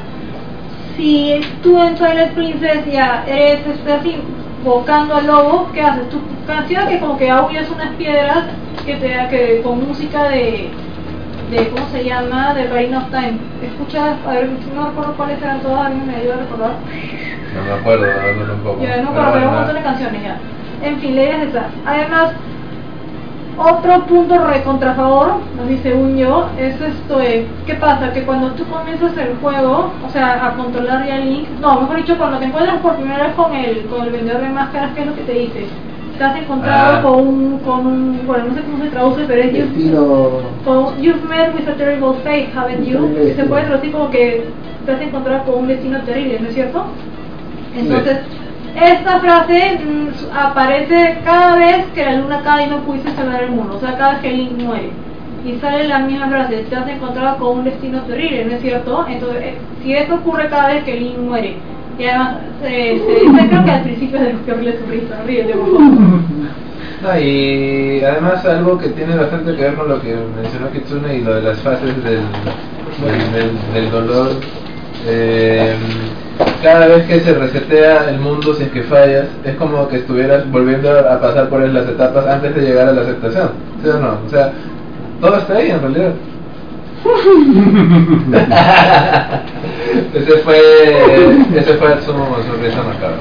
si 0.97 1.41
tú 1.63 1.81
en 1.81 1.95
Twilight 1.95 2.33
Princess 2.33 2.85
ya 2.93 3.25
eres 3.27 3.67
este, 3.67 3.93
así, 3.93 4.17
invocando 4.65 5.15
al 5.15 5.27
lobo, 5.27 5.71
¿qué 5.75 5.83
haces? 5.83 6.09
Tu 6.09 6.19
canción 6.47 6.89
que 6.89 6.99
como 6.99 7.19
que 7.19 7.29
aullas 7.29 7.71
unas 7.71 7.91
piedras 7.97 8.45
que 8.87 8.97
te 8.97 9.29
que 9.29 9.61
con 9.63 9.87
música 9.87 10.29
de, 10.31 10.71
de 11.51 11.69
¿cómo 11.69 11.87
se 11.89 12.03
llama? 12.03 12.55
de 12.55 12.69
Rain 12.69 12.95
of 12.95 13.11
Time. 13.11 13.37
Escuchas, 13.63 14.17
a 14.27 14.31
ver, 14.31 14.49
no 14.75 14.87
recuerdo 14.87 15.13
cuáles 15.19 15.43
eran 15.43 15.61
todas, 15.61 15.87
alguien 15.87 16.07
me 16.07 16.17
ayuda 16.17 16.35
a 16.35 16.39
recordar. 16.39 16.73
No 17.55 17.63
me 17.63 17.73
acuerdo, 17.79 18.07
un 18.55 18.61
poco. 18.61 18.83
Ya, 18.83 19.03
no, 19.03 19.11
pero, 19.13 19.33
pero 19.35 19.49
un 19.49 19.55
montón 19.55 19.77
de 19.77 19.83
canciones 19.83 20.23
ya. 20.23 20.39
En 20.83 20.99
fin, 20.99 21.17
la 21.17 21.23
esa. 21.23 21.67
Además, 21.85 22.31
otro 23.59 24.07
punto 24.07 24.39
recontra 24.39 24.95
favor, 24.95 25.35
así 25.65 25.79
según 25.83 26.17
yo, 26.17 26.49
es 26.59 26.81
esto 26.81 27.19
de, 27.19 27.47
¿qué 27.67 27.75
pasa? 27.75 28.13
Que 28.13 28.23
cuando 28.23 28.51
tú 28.53 28.65
comienzas 28.65 29.17
el 29.17 29.37
juego, 29.37 29.93
o 30.07 30.11
sea, 30.11 30.47
a 30.47 30.55
controlar 30.55 31.07
ya 31.07 31.19
Link, 31.19 31.49
no, 31.61 31.83
mejor 31.83 31.97
dicho, 31.97 32.19
cuando 32.19 32.39
te 32.39 32.47
encuentras 32.47 32.79
por 32.81 32.97
primera 32.97 33.25
vez 33.25 33.35
con 33.35 33.55
el, 33.55 33.87
con 33.87 34.03
el 34.03 34.11
vendedor 34.11 34.43
de 34.43 34.49
máscaras, 34.49 34.93
¿qué 34.95 35.03
es 35.03 35.07
lo 35.07 35.15
que 35.15 35.23
te 35.23 35.33
dice? 35.33 35.67
Te 36.19 36.25
has 36.25 36.37
encontrado 36.37 36.97
ah. 36.99 37.03
con, 37.03 37.27
un, 37.27 37.59
con 37.61 37.87
un, 37.87 38.21
bueno, 38.27 38.45
no 38.49 38.55
sé 38.55 38.63
cómo 38.63 38.83
se 38.83 38.91
traduce, 38.91 39.25
pero 39.27 39.43
es 39.43 39.53
you've, 39.53 41.01
you've 41.01 41.29
met 41.29 41.55
with 41.55 41.69
a 41.69 41.75
terrible 41.75 42.15
fate, 42.23 42.51
haven't 42.55 42.85
you? 42.85 43.33
Se 43.37 43.45
puede 43.45 43.65
traducir 43.65 43.93
como 43.93 44.11
que 44.11 44.45
te 44.87 44.93
has 44.93 45.01
encontrado 45.01 45.45
con 45.45 45.63
un 45.63 45.69
destino 45.69 46.01
terrible, 46.03 46.41
¿no 46.41 46.49
es 46.49 46.55
cierto? 46.55 46.85
Entonces... 47.77 48.19
Esta 48.75 49.21
frase 49.21 49.79
mm, 49.79 50.37
aparece 50.37 51.19
cada 51.25 51.57
vez 51.57 51.87
que 51.95 52.05
la 52.05 52.17
luna 52.17 52.41
cae 52.43 52.67
y 52.67 52.71
no 52.71 52.79
pudiste 52.79 53.13
salvar 53.13 53.45
el 53.45 53.51
mundo, 53.51 53.77
o 53.77 53.81
sea, 53.81 53.97
cada 53.97 54.13
vez 54.15 54.23
que 54.23 54.33
Link 54.33 54.53
muere. 54.59 54.91
Y 55.47 55.59
sale 55.61 55.87
la 55.87 56.01
misma 56.01 56.29
frase, 56.29 56.65
te 56.69 56.75
has 56.75 56.89
encontrado 56.89 57.39
con 57.39 57.59
un 57.59 57.65
destino 57.65 58.01
terrible, 58.03 58.47
¿no 58.47 58.53
es 58.53 58.63
cierto? 58.63 59.07
Entonces, 59.09 59.43
eh, 59.43 59.55
si 59.83 59.95
esto 59.95 60.15
ocurre 60.15 60.49
cada 60.49 60.69
vez 60.69 60.85
que 60.85 60.95
Link 60.95 61.19
muere, 61.19 61.57
y 61.99 62.05
además 62.05 62.39
se 62.61 62.69
dice, 62.69 63.49
creo 63.49 63.65
que 63.65 63.71
al 63.71 63.83
principio 63.83 64.21
de 64.21 64.33
los 64.33 64.43
que 64.43 64.57
le 64.57 64.79
sufriste, 64.79 65.15
ríete 65.27 65.55
y 67.21 68.03
además 68.03 68.45
algo 68.47 68.79
que 68.79 68.89
tiene 68.89 69.15
bastante 69.15 69.55
que 69.55 69.63
ver 69.63 69.75
con 69.75 69.89
lo 69.89 70.01
que 70.01 70.17
mencionó 70.41 70.71
Kitsune 70.73 71.17
y 71.17 71.21
lo 71.21 71.35
de 71.35 71.43
las 71.43 71.59
fases 71.59 72.03
del 72.03 72.23
del, 73.03 73.75
del 73.75 73.91
dolor. 73.91 74.31
Eh, 75.07 75.75
cada 76.63 76.87
vez 76.87 77.07
que 77.07 77.21
se 77.21 77.35
resetea 77.35 78.09
el 78.09 78.19
mundo, 78.19 78.55
si 78.55 78.65
es 78.65 78.71
que 78.71 78.83
fallas, 78.85 79.27
es 79.45 79.55
como 79.57 79.87
que 79.89 79.97
estuvieras 79.97 80.51
volviendo 80.51 80.91
a 80.91 81.21
pasar 81.21 81.49
por 81.49 81.61
las 81.61 81.87
etapas 81.87 82.27
antes 82.27 82.55
de 82.55 82.63
llegar 82.63 82.89
a 82.89 82.93
la 82.93 83.03
aceptación. 83.03 83.51
¿Sí 83.83 83.89
o 83.89 83.99
no? 83.99 84.19
O 84.27 84.31
sea, 84.31 84.53
todo 85.21 85.37
está 85.37 85.57
ahí 85.57 85.71
en 85.71 85.81
realidad. 85.81 86.13
ese 90.15 90.39
fue 90.39 90.59
ese 91.55 91.75
fue 91.75 91.93
el 91.93 92.01
sumo 92.01 92.39
sorpresa 92.47 92.83
macabra. 92.83 93.19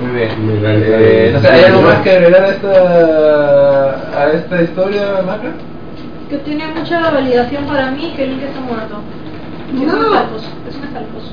Muy 0.00 0.12
bien. 0.12 0.30
Eh, 0.64 1.30
no 1.32 1.40
sé, 1.40 1.48
¿Hay 1.48 1.64
algo 1.64 1.82
más 1.82 2.00
que 2.02 2.10
agregar 2.10 2.44
a 2.44 2.48
esta, 2.48 4.20
a 4.20 4.32
esta 4.32 4.62
historia, 4.62 5.02
Macra? 5.26 5.50
Que 6.28 6.36
tiene 6.38 6.66
mucha 6.68 7.10
validación 7.10 7.64
para 7.64 7.90
mí 7.90 8.12
que 8.16 8.26
Link 8.26 8.42
está 8.42 8.60
muerto. 8.60 9.00
Es 9.74 9.80
No. 9.80 9.98
un 9.98 10.04
escalposo, 10.04 10.46
es 10.68 10.76
un 10.76 10.84
escalposo. 10.84 11.32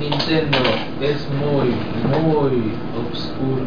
Nintendo 0.00 0.58
es 1.00 1.28
muy, 1.30 1.68
muy 2.10 2.72
oscuro. 3.12 3.62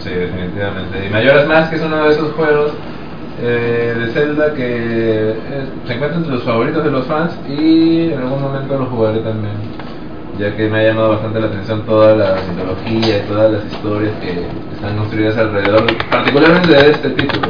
Sí, 0.00 0.10
definitivamente. 0.10 1.06
Y 1.06 1.10
Majora's 1.10 1.46
Mask 1.48 1.72
es 1.72 1.82
uno 1.82 2.04
de 2.04 2.10
esos 2.10 2.32
juegos 2.34 2.72
eh, 3.42 3.94
de 3.98 4.06
Zelda 4.12 4.54
que 4.54 5.30
eh, 5.30 5.36
se 5.86 5.92
encuentra 5.94 6.18
entre 6.18 6.32
los 6.34 6.42
favoritos 6.44 6.84
de 6.84 6.90
los 6.90 7.04
fans 7.06 7.32
y 7.48 8.10
en 8.12 8.18
algún 8.18 8.40
momento 8.42 8.78
lo 8.78 8.86
jugaré 8.86 9.20
también, 9.20 9.54
ya 10.38 10.56
que 10.56 10.68
me 10.68 10.78
ha 10.78 10.88
llamado 10.88 11.10
bastante 11.10 11.40
la 11.40 11.46
atención 11.46 11.82
toda 11.82 12.14
la 12.14 12.36
mitología 12.48 13.18
y 13.18 13.20
todas 13.28 13.52
las 13.52 13.64
historias 13.64 14.12
que 14.20 14.46
están 14.74 14.96
construidas 14.96 15.36
alrededor, 15.36 15.86
particularmente 16.10 16.72
de 16.72 16.90
este 16.90 17.10
título, 17.10 17.48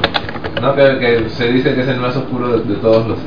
¿no? 0.62 0.74
que, 0.74 0.98
que 0.98 1.28
se 1.28 1.52
dice 1.52 1.74
que 1.74 1.82
es 1.82 1.89
el 1.89 1.98
más 1.98 2.16
oscuro 2.16 2.48
de, 2.59 2.65
de 2.65 2.74
todos 2.81 3.06
los. 3.06 3.19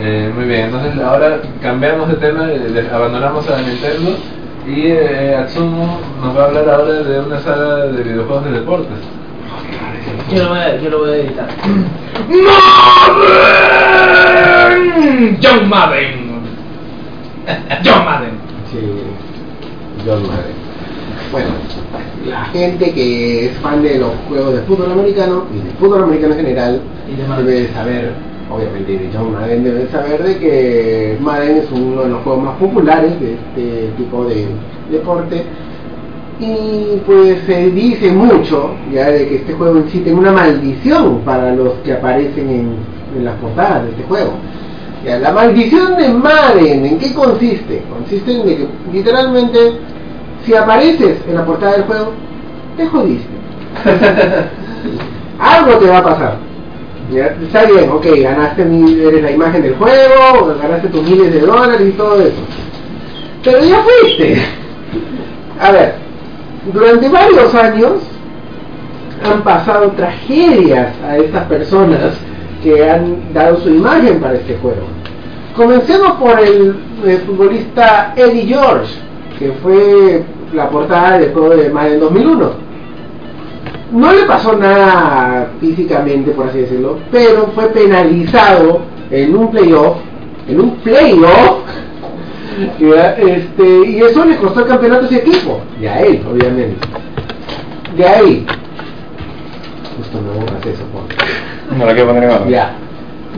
Eh, 0.00 0.32
muy 0.34 0.46
bien, 0.46 0.62
entonces 0.66 0.98
ahora 1.00 1.38
cambiamos 1.60 2.08
de 2.08 2.14
tema, 2.14 2.48
eh, 2.50 2.90
abandonamos 2.92 3.48
a 3.48 3.60
Nintendo 3.60 4.16
y 4.66 4.86
eh, 4.86 5.36
Atsumo 5.36 6.00
nos 6.20 6.36
va 6.36 6.42
a 6.42 6.46
hablar 6.46 6.68
ahora 6.70 6.92
de 6.94 7.20
una 7.20 7.38
saga 7.40 7.86
de 7.86 8.02
videojuegos 8.02 8.44
de 8.46 8.50
deportes. 8.52 8.98
Yo 10.32 10.44
lo 10.44 10.48
voy 10.50 10.58
a, 10.58 10.76
yo 10.80 10.90
lo 10.90 10.98
voy 11.00 11.10
a 11.10 11.16
editar. 11.16 11.48
John 15.42 15.68
Madden. 15.68 16.32
John 17.84 18.04
Madden. 18.04 18.41
Sí, 18.72 18.78
John 20.06 20.22
Madden. 20.22 20.56
Bueno, 21.30 21.48
la 22.26 22.44
gente 22.46 22.92
que 22.92 23.46
es 23.46 23.58
fan 23.58 23.82
de 23.82 23.98
los 23.98 24.12
juegos 24.28 24.54
de 24.54 24.60
fútbol 24.62 24.92
americano 24.92 25.44
y 25.54 25.66
de 25.66 25.74
fútbol 25.74 26.04
americano 26.04 26.32
en 26.32 26.38
general 26.38 26.80
Y 27.06 27.16
de 27.16 27.52
debe 27.52 27.72
saber, 27.74 28.12
obviamente 28.50 28.92
de 28.92 29.10
John 29.12 29.32
Madden, 29.32 29.64
debe 29.64 29.88
saber 29.88 30.22
de 30.22 30.38
que 30.38 31.18
Madden 31.20 31.58
es 31.58 31.70
uno 31.70 32.02
de 32.02 32.08
los 32.08 32.22
juegos 32.22 32.44
más 32.44 32.56
populares 32.56 33.20
de 33.20 33.34
este 33.34 33.92
tipo 33.98 34.24
de 34.24 34.46
deporte. 34.90 35.44
Y 36.40 36.96
pues 37.04 37.40
se 37.44 37.70
dice 37.72 38.10
mucho 38.10 38.70
ya 38.90 39.10
de 39.10 39.28
que 39.28 39.36
este 39.36 39.52
juego 39.52 39.76
en 39.76 39.90
sí 39.90 39.98
tiene 39.98 40.18
una 40.18 40.32
maldición 40.32 41.20
para 41.26 41.54
los 41.54 41.74
que 41.84 41.92
aparecen 41.92 42.48
en, 42.48 42.76
en 43.18 43.24
las 43.26 43.34
portadas 43.34 43.84
de 43.84 43.90
este 43.90 44.04
juego. 44.04 44.32
Ya, 45.04 45.18
la 45.18 45.32
maldición 45.32 45.96
de 45.96 46.08
Madden, 46.10 46.86
¿en 46.86 46.98
qué 46.98 47.12
consiste? 47.12 47.82
Consiste 47.90 48.32
en 48.32 48.42
que 48.44 48.68
literalmente 48.92 49.72
si 50.44 50.54
apareces 50.54 51.18
en 51.28 51.34
la 51.34 51.44
portada 51.44 51.72
del 51.72 51.84
juego, 51.84 52.12
te 52.76 52.86
jodiste. 52.86 53.28
Algo 55.38 55.78
te 55.78 55.86
va 55.86 55.98
a 55.98 56.04
pasar. 56.04 56.36
Ya, 57.12 57.36
Está 57.42 57.64
bien, 57.64 57.90
ok, 57.90 58.06
ganaste 58.22 58.64
mil, 58.64 59.00
eres 59.00 59.22
la 59.22 59.30
imagen 59.32 59.62
del 59.62 59.74
juego, 59.74 60.54
ganaste 60.60 60.88
tus 60.88 61.02
miles 61.02 61.32
de 61.32 61.40
dólares 61.40 61.88
y 61.88 61.92
todo 61.92 62.20
eso. 62.20 62.40
Pero 63.42 63.64
ya 63.64 63.82
fuiste. 63.82 64.40
A 65.60 65.72
ver, 65.72 65.94
durante 66.72 67.08
varios 67.08 67.54
años 67.54 67.92
han 69.24 69.42
pasado 69.42 69.90
tragedias 69.92 70.88
a 71.08 71.16
estas 71.18 71.44
personas 71.44 72.14
que 72.62 72.88
han 72.88 73.32
dado 73.32 73.60
su 73.60 73.68
imagen 73.68 74.20
para 74.20 74.34
este 74.34 74.56
juego. 74.56 74.86
Comencemos 75.56 76.12
por 76.12 76.40
el, 76.40 76.76
el 77.04 77.18
futbolista 77.18 78.14
Eddie 78.16 78.46
George, 78.46 78.94
que 79.38 79.52
fue 79.62 80.22
la 80.54 80.70
portada 80.70 81.18
del 81.18 81.32
juego 81.32 81.50
de 81.50 81.70
Madden 81.70 82.00
2001. 82.00 82.50
No 83.92 84.12
le 84.12 84.22
pasó 84.22 84.56
nada 84.56 85.50
físicamente, 85.60 86.30
por 86.30 86.46
así 86.46 86.60
decirlo, 86.60 86.98
pero 87.10 87.48
fue 87.54 87.66
penalizado 87.66 88.80
en 89.10 89.36
un 89.36 89.50
playoff, 89.50 89.98
en 90.48 90.60
un 90.60 90.76
playoff, 90.76 91.58
este, 92.78 93.86
y 93.86 94.00
eso 94.00 94.24
le 94.24 94.36
costó 94.36 94.60
el 94.60 94.66
campeonato 94.66 95.04
a 95.04 95.06
ese 95.06 95.16
equipo, 95.18 95.60
y 95.80 95.86
a 95.86 96.00
él, 96.00 96.22
obviamente. 96.30 96.76
De 97.96 98.06
ahí, 98.06 98.46
justo 99.98 100.18
me 100.22 100.40
borras 100.40 100.64
eso, 100.64 100.84
por. 100.86 101.02
No 101.76 101.86
la 101.86 101.92
quiero 101.94 102.08
poner 102.08 102.24
en. 102.30 102.48
Ya. 102.48 102.72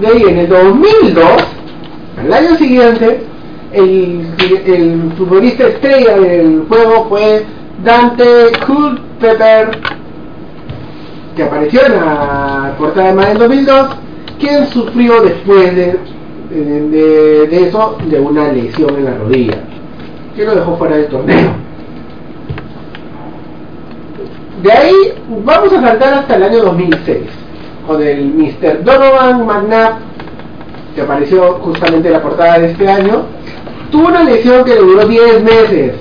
De 0.00 0.06
ahí, 0.08 0.22
en 0.28 0.38
el 0.38 0.48
2002, 0.48 1.24
al 2.20 2.32
año 2.32 2.56
siguiente, 2.56 3.20
el, 3.72 5.12
futbolista 5.16 5.66
estrella 5.68 6.16
del 6.18 6.64
juego 6.68 7.06
fue 7.08 7.44
Dante 7.84 8.24
Culpepper, 8.66 9.70
que 11.36 11.42
apareció 11.42 11.84
en 11.86 11.92
la 11.92 12.74
portada 12.78 13.08
de 13.08 13.14
Madden 13.14 13.38
2002, 13.38 13.86
quien 14.40 14.66
sufrió 14.68 15.20
después 15.22 15.74
de, 15.76 15.98
de, 16.50 16.88
de- 16.88 17.46
de 17.48 17.68
eso 17.68 17.96
de 18.08 18.18
una 18.20 18.52
lesión 18.52 18.96
en 18.96 19.04
la 19.04 19.14
rodilla, 19.14 19.58
que 20.36 20.44
lo 20.44 20.54
dejó 20.54 20.76
fuera 20.76 20.96
del 20.96 21.06
torneo. 21.06 21.50
De 24.62 24.72
ahí 24.72 24.94
vamos 25.44 25.72
a 25.72 25.80
saltar 25.80 26.14
hasta 26.14 26.36
el 26.36 26.42
año 26.44 26.62
2006, 26.64 27.18
con 27.86 28.02
el 28.02 28.24
Mr. 28.26 28.82
Donovan 28.84 29.46
McNabb, 29.46 29.94
que 30.94 31.02
apareció 31.02 31.54
justamente 31.54 32.08
en 32.08 32.14
la 32.14 32.22
portada 32.22 32.58
de 32.58 32.70
este 32.70 32.88
año. 32.88 33.22
Tuvo 33.90 34.08
una 34.08 34.22
lesión 34.24 34.64
que 34.64 34.74
le 34.74 34.80
duró 34.80 35.06
10 35.06 35.42
meses. 35.42 35.92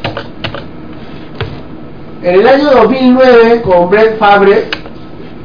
En 2.23 2.35
el 2.39 2.47
año 2.47 2.71
2009, 2.71 3.61
con 3.63 3.89
Brett 3.89 4.17
Favre, 4.17 4.65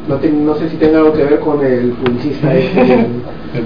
no, 0.07 0.15
te- 0.17 0.31
no 0.31 0.55
sé 0.55 0.69
si 0.71 0.77
tenga 0.77 0.99
algo 0.99 1.13
que 1.13 1.25
ver 1.25 1.41
con 1.41 1.65
el 1.65 1.91
publicista 1.93 2.55
este, 2.55 3.07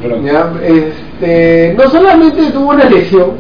este, 0.65 1.75
no 1.77 1.91
solamente 1.91 2.51
tuvo 2.53 2.71
una 2.71 2.85
lesión, 2.87 3.33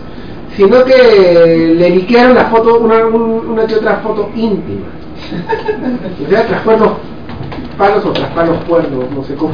sino 0.57 0.85
que 0.85 1.75
le 1.79 1.91
liquearon 1.91 2.35
la 2.35 2.45
foto, 2.47 2.81
una, 2.81 3.07
un- 3.07 3.47
una 3.51 3.67
que 3.67 3.77
otra 3.77 3.97
foto 3.97 4.29
íntima. 4.37 4.87
O 6.27 6.29
sea, 6.31 6.47
trascuernos 6.47 6.91
palos 7.79 8.05
o 8.05 8.13
traspalos 8.13 8.59
cuernos, 8.69 9.05
no 9.15 9.25
sé 9.25 9.35
cómo. 9.35 9.53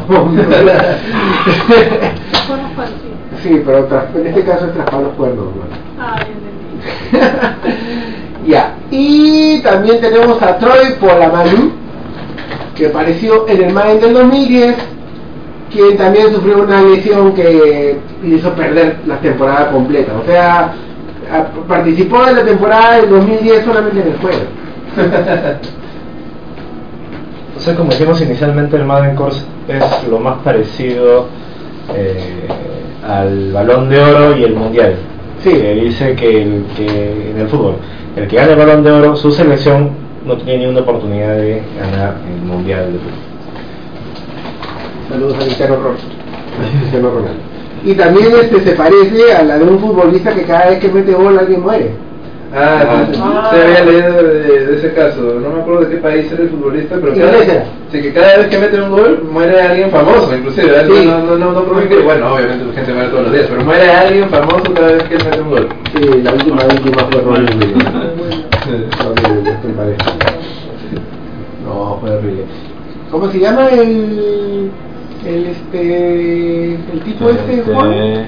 Sí, 3.43 3.63
pero 3.65 3.85
tras- 3.85 4.15
en 4.17 4.27
este 4.27 4.45
caso 4.45 4.67
es 4.67 4.75
traspalos 4.75 5.13
cuernos. 5.17 5.45
¿no? 5.47 5.63
Ah, 6.01 6.17
ya 8.47 8.75
y 8.91 9.61
también 9.63 10.01
tenemos 10.01 10.41
a 10.43 10.59
Troy 10.59 10.95
Polamalu, 11.01 11.73
que 12.75 12.87
apareció 12.87 13.47
en 13.49 13.65
el 13.65 13.73
Madden 13.73 14.01
del 14.01 14.15
2010, 14.15 14.77
quien 15.73 15.97
también 15.97 16.33
sufrió 16.33 16.63
una 16.63 16.81
lesión 16.83 17.35
que 17.35 17.99
hizo 18.25 18.53
perder 18.55 18.97
la 19.07 19.19
temporada 19.21 19.71
completa. 19.71 20.13
O 20.21 20.25
sea, 20.27 20.73
participó 21.69 22.27
en 22.29 22.37
la 22.37 22.45
temporada 22.45 22.97
del 22.97 23.11
2010 23.11 23.65
solamente 23.65 24.01
en 24.01 24.07
el 24.09 24.19
juego. 24.19 24.45
Sea, 27.59 27.75
como 27.75 27.91
dijimos 27.91 28.21
inicialmente, 28.21 28.77
el 28.77 28.85
Madden 28.85 29.17
Course 29.17 29.43
es 29.69 30.09
lo 30.09 30.19
más 30.19 30.41
parecido 30.43 31.27
eh, 31.95 32.47
al 33.07 33.53
Balón 33.53 33.89
de 33.89 34.01
Oro 34.01 34.37
y 34.37 34.45
el 34.45 34.55
Mundial. 34.55 34.97
Sí. 35.43 35.51
Que 35.51 35.75
dice 35.75 36.15
que, 36.15 36.43
el, 36.43 36.65
que 36.77 37.31
en 37.31 37.41
el 37.41 37.49
fútbol, 37.49 37.77
el 38.17 38.29
que 38.29 38.37
gane 38.37 38.53
el 38.53 38.59
Balón 38.59 38.83
de 38.85 38.91
Oro, 38.91 39.17
su 39.17 39.31
selección 39.31 39.91
no 40.25 40.37
tiene 40.37 40.59
ni 40.59 40.67
una 40.67 40.81
oportunidad 40.81 41.35
de 41.37 41.63
ganar 41.81 42.17
el 42.33 42.47
Mundial 42.47 42.93
de 42.93 42.99
fútbol. 42.99 43.13
Saludos 45.09 45.35
a. 45.35 45.39
Cristiano 45.39 47.11
Ronaldo. 47.11 47.49
Y 47.85 47.95
también 47.95 48.33
este 48.41 48.61
se 48.61 48.73
parece 48.73 49.33
a 49.33 49.43
la 49.45 49.59
de 49.59 49.65
un 49.65 49.79
futbolista 49.79 50.35
que 50.35 50.43
cada 50.43 50.71
vez 50.71 50.81
que 50.81 50.89
mete 50.89 51.13
gol 51.13 51.39
alguien 51.39 51.63
muere. 51.63 51.93
Ah, 52.55 53.05
Ah. 53.21 53.51
se 53.53 53.63
había 53.63 53.85
leído 53.85 54.23
de, 54.23 54.67
de 54.67 54.77
ese 54.79 54.95
caso. 54.95 55.39
No 55.41 55.51
me 55.51 55.61
acuerdo 55.61 55.81
de 55.83 55.91
qué 55.91 55.97
país 55.99 56.33
era 56.33 56.43
el 56.45 56.49
futbolista, 56.49 56.97
pero 57.01 57.15
cada, 57.15 57.43
sí, 57.93 58.01
que 58.03 58.13
cada 58.13 58.39
vez 58.39 58.47
que 58.47 58.59
mete 58.59 58.81
un 58.81 58.91
gol 58.91 59.29
muere 59.31 59.61
alguien 59.61 59.91
famoso, 59.91 60.35
inclusive. 60.35 60.67
¿verdad? 60.71 60.87
Sí. 60.87 61.07
No, 61.07 61.19
no, 61.25 61.37
no, 61.37 61.53
no 61.53 61.89
que, 61.89 61.99
bueno, 61.99 62.35
obviamente 62.35 62.65
la 62.65 62.73
gente 62.73 62.93
muere 62.95 63.09
todos 63.11 63.23
los 63.25 63.33
días, 63.33 63.47
pero 63.51 63.65
muere 63.65 63.91
alguien 63.91 64.29
famoso 64.31 64.73
cada 64.75 64.93
vez 64.93 65.03
que 65.05 65.15
él 65.17 65.25
mete 65.25 65.41
un 65.43 65.51
gol. 65.51 65.69
Sí, 65.93 66.23
la 66.23 66.33
última 66.33 66.65
víctima 66.65 67.07
fue 67.11 67.21
Ronald 67.21 67.55
Williams. 67.55 67.85
Horrible. 69.07 69.97
No, 71.65 71.99
fue 72.01 72.11
horrible. 72.11 72.45
¿Cómo 73.11 73.31
se 73.31 73.39
llama 73.41 73.69
el 73.69 74.71
El 75.27 75.47
este. 75.47 76.75
El 76.75 77.01
tipo 77.05 77.31
este, 77.31 77.55
Este, 77.61 77.73
Juan. 77.73 78.27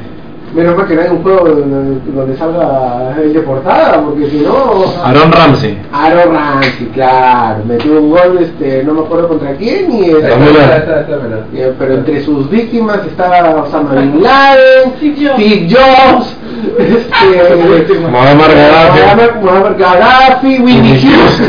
Menos 0.55 0.77
mal 0.77 0.87
que 0.89 0.97
no 0.97 1.03
hay 1.03 1.09
un 1.11 1.23
juego 1.23 1.49
donde, 1.49 2.01
donde 2.13 2.37
salga 2.37 3.15
el 3.23 3.33
de 3.33 3.41
portada, 3.41 4.03
porque 4.03 4.29
si 4.31 4.39
no. 4.41 4.83
Aaron 5.05 5.31
Ramsey. 5.31 5.79
Aaron 5.93 6.35
Ramsey, 6.35 6.87
claro. 6.93 7.59
Metió 7.69 7.93
un 8.01 8.11
gol, 8.11 8.39
este, 8.41 8.83
no 8.83 8.95
me 8.95 9.01
acuerdo 9.03 9.29
contra 9.29 9.53
quién, 9.55 9.93
y 9.93 10.07
este, 10.07 10.27
está, 10.29 11.01
está, 11.03 11.17
mira. 11.23 11.45
eh, 11.55 11.73
pero 11.79 11.95
entre 11.95 12.21
sus 12.25 12.51
víctimas 12.51 12.99
estaba 13.07 13.63
Osama 13.63 13.93
Bin 13.95 14.21
Laden, 14.23 14.93
Steve 14.97 15.69
Jobs. 15.71 16.35
Este, 16.79 17.95
Muammar 18.11 18.51
Gaddafi. 18.53 19.39
Muammar- 19.41 19.77
Gaddafi, 19.79 20.59
Whitney 20.63 21.01
Houston. 21.01 21.47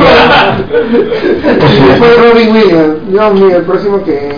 Fue 1.97 2.07
Robin 2.31 2.51
Williams. 2.51 2.95
Dios 3.09 3.33
mío, 3.33 3.57
el 3.57 3.63
próximo 3.63 4.03
que, 4.03 4.29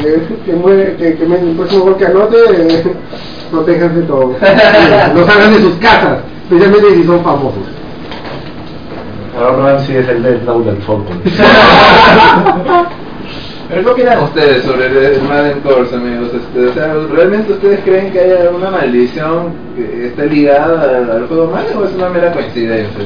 que 0.45 0.53
muere, 0.53 0.95
que, 0.98 1.15
que 1.15 1.26
me- 1.26 1.38
el 1.40 1.56
próximo 1.57 1.84
gol 1.84 1.98
que 1.98 2.06
anote, 2.06 2.38
eh, 3.53 3.55
protéjanse 3.55 4.01
todos. 4.01 4.35
No 5.15 5.25
salgan 5.25 5.53
de 5.53 5.61
sus 5.61 5.75
casas, 5.75 6.19
especialmente 6.43 6.95
si 6.95 7.03
son 7.03 7.23
famosos. 7.23 7.63
Aaron 9.39 9.63
Ramsey 9.63 9.97
es 9.97 10.07
el 10.09 10.23
del 10.23 10.45
Down 10.45 10.65
del 10.65 10.77
Fútbol. 10.77 11.17
Pero 13.69 13.84
¿qué 13.84 13.89
opinan 13.89 14.23
ustedes 14.23 14.63
sobre 14.63 15.15
el 15.15 15.21
Madden 15.23 15.59
Course, 15.61 15.95
amigos? 15.95 16.30
Este, 16.34 16.67
o 16.67 16.73
sea, 16.73 16.93
¿realmente 17.11 17.53
ustedes 17.53 17.80
creen 17.84 18.11
que 18.11 18.19
haya 18.19 18.51
una 18.55 18.69
maldición 18.69 19.53
que 19.75 20.07
esté 20.07 20.27
ligada 20.27 20.84
al, 20.84 21.09
al 21.09 21.27
juego 21.27 21.47
Madden 21.47 21.77
o 21.77 21.85
es 21.85 21.93
una 21.95 22.09
mera 22.09 22.31
coincidencia? 22.31 23.05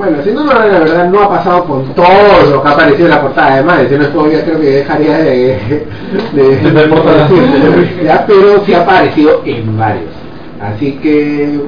Bueno, 0.00 0.16
siendo 0.22 0.44
la 0.44 0.60
verdad, 0.60 1.10
no 1.10 1.20
ha 1.20 1.28
pasado 1.28 1.64
con 1.66 1.84
todo 1.92 2.06
lo 2.50 2.62
que 2.62 2.68
ha 2.68 2.72
aparecido 2.72 3.04
en 3.04 3.10
la 3.10 3.20
portada 3.20 3.56
de 3.56 3.62
Madden. 3.62 3.88
Si 3.90 3.96
no 3.96 4.28
es 4.30 4.42
creo 4.44 4.58
que 4.58 4.70
dejaría 4.70 5.18
de. 5.18 5.86
de, 6.32 6.70
De 6.70 6.82
portada. 6.88 7.28
ya, 8.02 8.24
pero 8.26 8.64
sí 8.64 8.72
ha 8.72 8.80
aparecido 8.80 9.42
en 9.44 9.76
varios. 9.76 10.08
Así 10.58 10.92
que. 11.02 11.60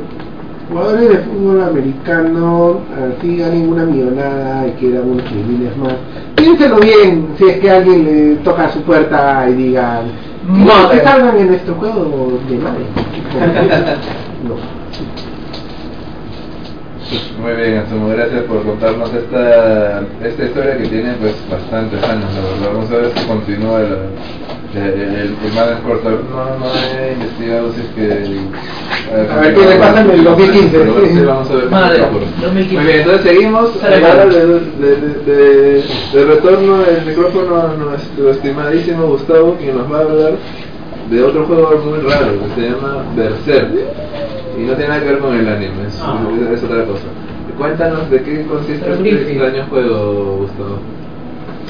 Jugadores 0.71 1.11
de 1.11 1.19
fútbol 1.19 1.63
americano, 1.63 2.81
así 3.19 3.37
ganen 3.37 3.69
una 3.69 3.85
millonada 3.85 4.67
y 4.67 4.71
quieran 4.81 5.11
unos 5.11 5.31
miles 5.31 5.77
más. 5.77 5.93
Piénselo 6.35 6.79
bien 6.79 7.35
si 7.37 7.51
es 7.51 7.59
que 7.59 7.71
alguien 7.71 8.05
le 8.05 8.37
toca 8.37 8.65
a 8.65 8.73
su 8.73 8.81
puerta 8.81 9.47
y 9.51 9.53
digan. 9.53 10.05
No, 10.49 10.89
que 10.89 11.01
salgan 11.01 11.37
en 11.37 11.49
nuestro 11.49 11.75
juego 11.75 12.39
de 12.49 12.57
Madden. 12.57 12.87
No. 14.49 14.57
Muy 17.41 17.53
bien, 17.55 17.79
Asumo, 17.79 18.09
gracias 18.09 18.43
por 18.45 18.63
contarnos 18.63 19.13
esta, 19.13 20.03
esta 20.25 20.45
historia 20.45 20.79
que 20.79 20.89
tiene 20.89 21.13
pues 21.21 21.35
bastantes 21.51 22.03
años, 22.05 22.25
la 22.35 22.41
verdad. 22.41 22.73
Vamos 22.75 22.91
a 22.91 22.97
ver 22.97 23.11
si 23.17 23.27
continúa 23.27 23.81
el, 23.81 23.87
el, 24.75 25.01
el, 25.01 25.37
el 25.45 25.53
Madden 25.55 25.79
Course. 25.85 26.05
No, 26.05 26.59
no 26.59 26.67
he 26.99 27.13
investigado 27.13 27.73
si 27.73 27.81
es 27.81 27.87
que... 27.95 29.33
A 29.33 29.41
ver 29.41 29.55
qué 29.55 29.61
le 29.67 29.77
pasa 29.77 30.01
en 30.01 30.11
el 30.11 30.25
2015. 30.25 30.79
Pero 30.79 31.07
sí, 31.07 31.21
vamos 31.27 31.51
a 31.51 31.55
ver 31.55 31.71
Madre, 31.71 32.03
ocurre. 32.03 32.27
2015. 32.41 32.75
Muy 32.77 32.85
bien, 32.85 32.99
entonces 33.01 33.23
seguimos. 33.31 33.71
Sale 33.81 33.97
Ahora 33.97 34.25
mal. 34.25 34.33
de, 34.33 34.47
de, 34.47 34.97
de, 34.97 35.33
de- 35.33 35.83
de 36.15 36.25
retorno 36.25 36.85
el 36.87 37.07
micrófono 37.07 37.57
a 37.61 37.75
nuestro 37.75 38.31
estimadísimo 38.31 39.07
Gustavo, 39.09 39.57
quien 39.59 39.77
nos 39.77 39.93
va 39.93 39.99
a 39.99 40.03
hablar 40.03 40.33
de 41.11 41.23
otro 41.23 41.45
juego 41.47 41.83
muy 41.85 41.99
raro 42.01 42.33
que 42.39 42.61
se 42.61 42.71
llama 42.71 43.05
Berserk. 43.17 43.71
Y 44.59 44.63
no 44.63 44.73
tiene 44.75 44.89
nada 44.89 45.01
que 45.01 45.07
ver 45.09 45.19
con 45.19 45.35
el 45.35 45.49
anime, 45.49 45.87
es, 45.89 46.01
Ah. 46.03 46.15
es- 46.53 46.59
es 46.59 46.65
otra 46.65 46.85
cosa. 46.85 47.05
Cuéntanos 47.59 48.11
de 48.11 48.23
qué 48.23 48.47
consiste 48.47 48.91
este 48.93 49.11
extraño 49.11 49.65
juego, 49.71 50.37
Gustavo. 50.41 50.79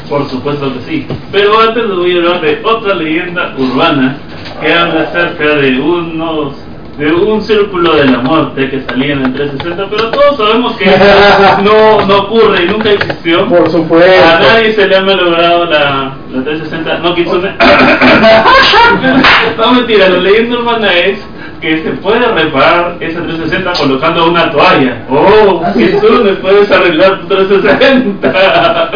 Por 0.09 0.29
supuesto 0.29 0.73
que 0.75 0.81
sí. 0.81 1.07
Pero 1.31 1.59
antes 1.61 1.85
les 1.85 1.97
voy 1.97 2.13
a 2.13 2.17
hablar 2.19 2.41
de 2.41 2.61
otra 2.65 2.95
leyenda 2.95 3.55
urbana 3.59 4.17
que 4.61 4.73
habla 4.73 5.03
acerca 5.03 5.55
de 5.57 5.81
unos 5.81 6.55
de 6.99 7.11
un 7.11 7.41
círculo 7.41 7.95
de 7.97 8.05
la 8.05 8.19
muerte 8.19 8.69
que 8.69 8.83
salía 8.83 9.15
en 9.15 9.25
el 9.25 9.33
360, 9.33 9.87
pero 9.89 10.11
todos 10.11 10.37
sabemos 10.37 10.77
que 10.77 10.85
no, 11.65 12.07
no 12.07 12.19
ocurre 12.25 12.65
y 12.65 12.69
nunca 12.69 12.91
existió. 12.91 13.47
Por 13.49 13.71
supuesto. 13.71 14.13
A 14.29 14.39
nadie 14.41 14.73
se 14.73 14.87
le 14.87 14.97
ha 14.97 15.01
malogrado 15.01 15.65
la, 15.65 16.15
la 16.31 16.45
360. 16.45 16.99
No, 16.99 17.15
Kitsune. 17.15 17.51
no, 19.57 19.73
mentira, 19.73 20.09
la 20.09 20.19
leyenda 20.19 20.59
urbana 20.59 20.93
es 20.93 21.19
que 21.63 21.83
se 21.83 21.91
puede 21.93 22.27
reparar 22.27 22.97
esa 22.99 23.23
360 23.23 23.73
colocando 23.79 24.29
una 24.29 24.51
toalla. 24.51 24.99
Oh, 25.09 25.63
Kitsune, 25.73 26.33
puedes 26.33 26.71
arreglar 26.71 27.21
tu 27.21 27.29
360. 27.29 28.91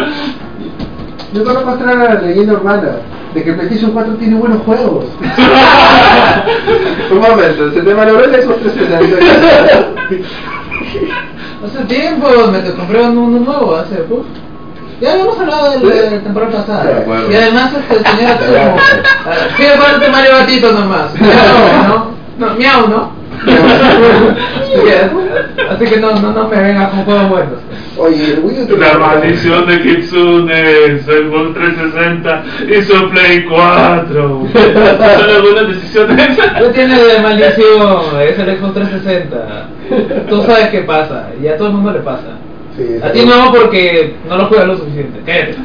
Yo 1.33 1.45
solo 1.45 1.65
mostrar 1.65 1.97
a 1.97 2.13
la 2.13 2.21
leyenda 2.21 2.53
urbana 2.53 2.97
de 3.33 3.43
que 3.43 3.49
el 3.51 3.55
PlayStation 3.55 3.91
4 3.91 4.15
tiene 4.15 4.35
buenos 4.35 4.61
juegos. 4.63 5.05
Un 7.11 7.19
momento, 7.19 7.71
se 7.71 7.81
te 7.81 7.95
malogró 7.95 8.25
el 8.25 8.41
Xbox 8.41 8.59
360. 8.59 9.87
Hace 11.65 11.85
tiempo 11.85 12.27
me 12.51 12.59
te 12.59 12.73
compré 12.73 13.01
uno, 13.01 13.39
nuevo, 13.39 13.77
hace 13.77 13.95
poco. 13.95 14.25
Ya 14.99 15.13
habíamos 15.13 15.39
hablado 15.39 15.71
de 15.71 15.79
la 15.79 16.11
la 16.11 16.19
temporada 16.19 16.51
pasada. 16.51 17.05
Y 17.31 17.35
además 17.35 17.71
este 17.73 18.09
señor 18.09 18.31
Atsumo. 18.31 18.75
Quiero 19.55 19.81
ponerte 19.81 20.09
Mario 20.09 20.31
Gatito 20.37 20.71
nomás. 20.73 21.13
¿no? 21.87 22.16
No, 22.37 22.53
miau, 22.55 22.87
¿no? 22.89 23.11
Así 25.69 25.85
que 25.85 25.97
no, 25.97 26.13
no, 26.19 26.31
no 26.31 26.47
me 26.47 26.61
vengas 26.61 26.89
con 26.89 27.05
juegos 27.05 27.29
buenos. 27.29 27.59
Oye, 27.97 28.33
el 28.33 28.39
Wii 28.39 28.71
U 28.71 28.77
La 28.77 28.97
maldición 28.97 29.65
de 29.67 29.81
Kitsune, 29.81 31.01
su 31.03 31.11
Xbox 31.11 31.53
360 31.55 32.43
y 32.67 32.81
su 32.83 33.09
Play 33.09 33.45
4. 33.45 34.47
Son 34.53 35.29
algunas 35.29 35.67
decisiones. 35.67 36.37
No 36.59 36.67
tiene 36.67 36.95
de 36.95 37.19
maldición, 37.21 38.21
es 38.21 38.39
el 38.39 38.57
Xbox 38.57 38.73
360. 38.73 39.69
Tú 40.29 40.43
sabes 40.43 40.69
qué 40.69 40.81
pasa, 40.81 41.29
y 41.41 41.47
a 41.47 41.57
todo 41.57 41.69
el 41.69 41.73
mundo 41.73 41.91
le 41.91 41.99
pasa. 41.99 42.37
Sí. 42.77 42.99
A 43.01 43.11
ti 43.11 43.25
no 43.25 43.51
porque 43.51 44.13
no 44.29 44.37
lo 44.37 44.45
juegas 44.45 44.67
lo 44.67 44.77
suficiente. 44.77 45.19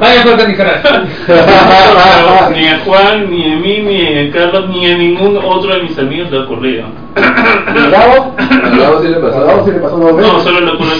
Vaya 0.00 0.20
a 0.20 0.22
jugar 0.22 0.38
Candy 0.38 0.54
Crush. 0.56 2.54
ni 2.54 2.68
a 2.68 2.78
Juan, 2.84 3.30
ni 3.30 3.52
a 3.52 3.56
mí, 3.56 3.78
ni 3.80 4.18
a 4.18 4.30
Carlos, 4.30 4.68
ni 4.68 4.90
a 4.90 4.98
ningún 4.98 5.38
otro 5.38 5.74
de 5.74 5.84
mis 5.84 5.98
amigos 5.98 6.30
le 6.30 6.38
ha 6.38 6.42
ocurrido. 6.42 6.84
¿Y 7.16 7.90
Gabo? 7.90 8.34
A 8.38 8.76
Gabo 8.76 9.02
sí 9.02 9.08
le 9.08 9.16
pasó. 9.16 9.38
A 9.38 9.44
Gabo 9.44 9.64
sí 9.64 9.70
le 9.70 9.78
pasó 9.78 9.96
dos 9.96 10.16
veces. 10.16 10.32
No, 10.32 10.40
solo 10.40 10.60
le 10.60 10.70
ocurrió 10.70 10.92
a 10.92 10.98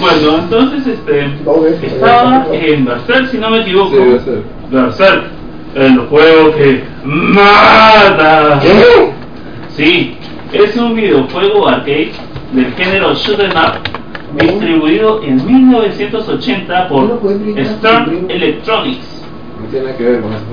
bueno, 0.00 0.38
entonces 0.38 0.86
este 0.86 1.30
estaba 1.86 2.46
en 2.52 2.84
Berserk, 2.84 3.30
si 3.30 3.38
no 3.38 3.50
me 3.50 3.60
equivoco. 3.60 3.90
Sí. 4.24 4.30
Berserk, 4.70 5.24
el 5.74 5.98
juego 5.98 6.52
que 6.56 6.82
mata. 7.04 8.58
¿Qué? 8.62 9.12
Sí, 9.76 10.16
es 10.52 10.76
un 10.76 10.94
videojuego 10.94 11.68
arcade 11.68 12.12
del 12.52 12.72
género 12.74 13.14
shoot'em 13.14 13.50
up 13.50 14.00
distribuido 14.38 15.22
en 15.22 15.44
1980 15.44 16.88
por 16.88 17.20
Stern 17.64 18.26
Electronics. 18.28 19.24
No 19.60 19.66
tiene 19.68 19.86
nada 19.86 19.96
que 19.96 20.04
ver 20.04 20.20
con 20.20 20.32
eso. 20.32 20.44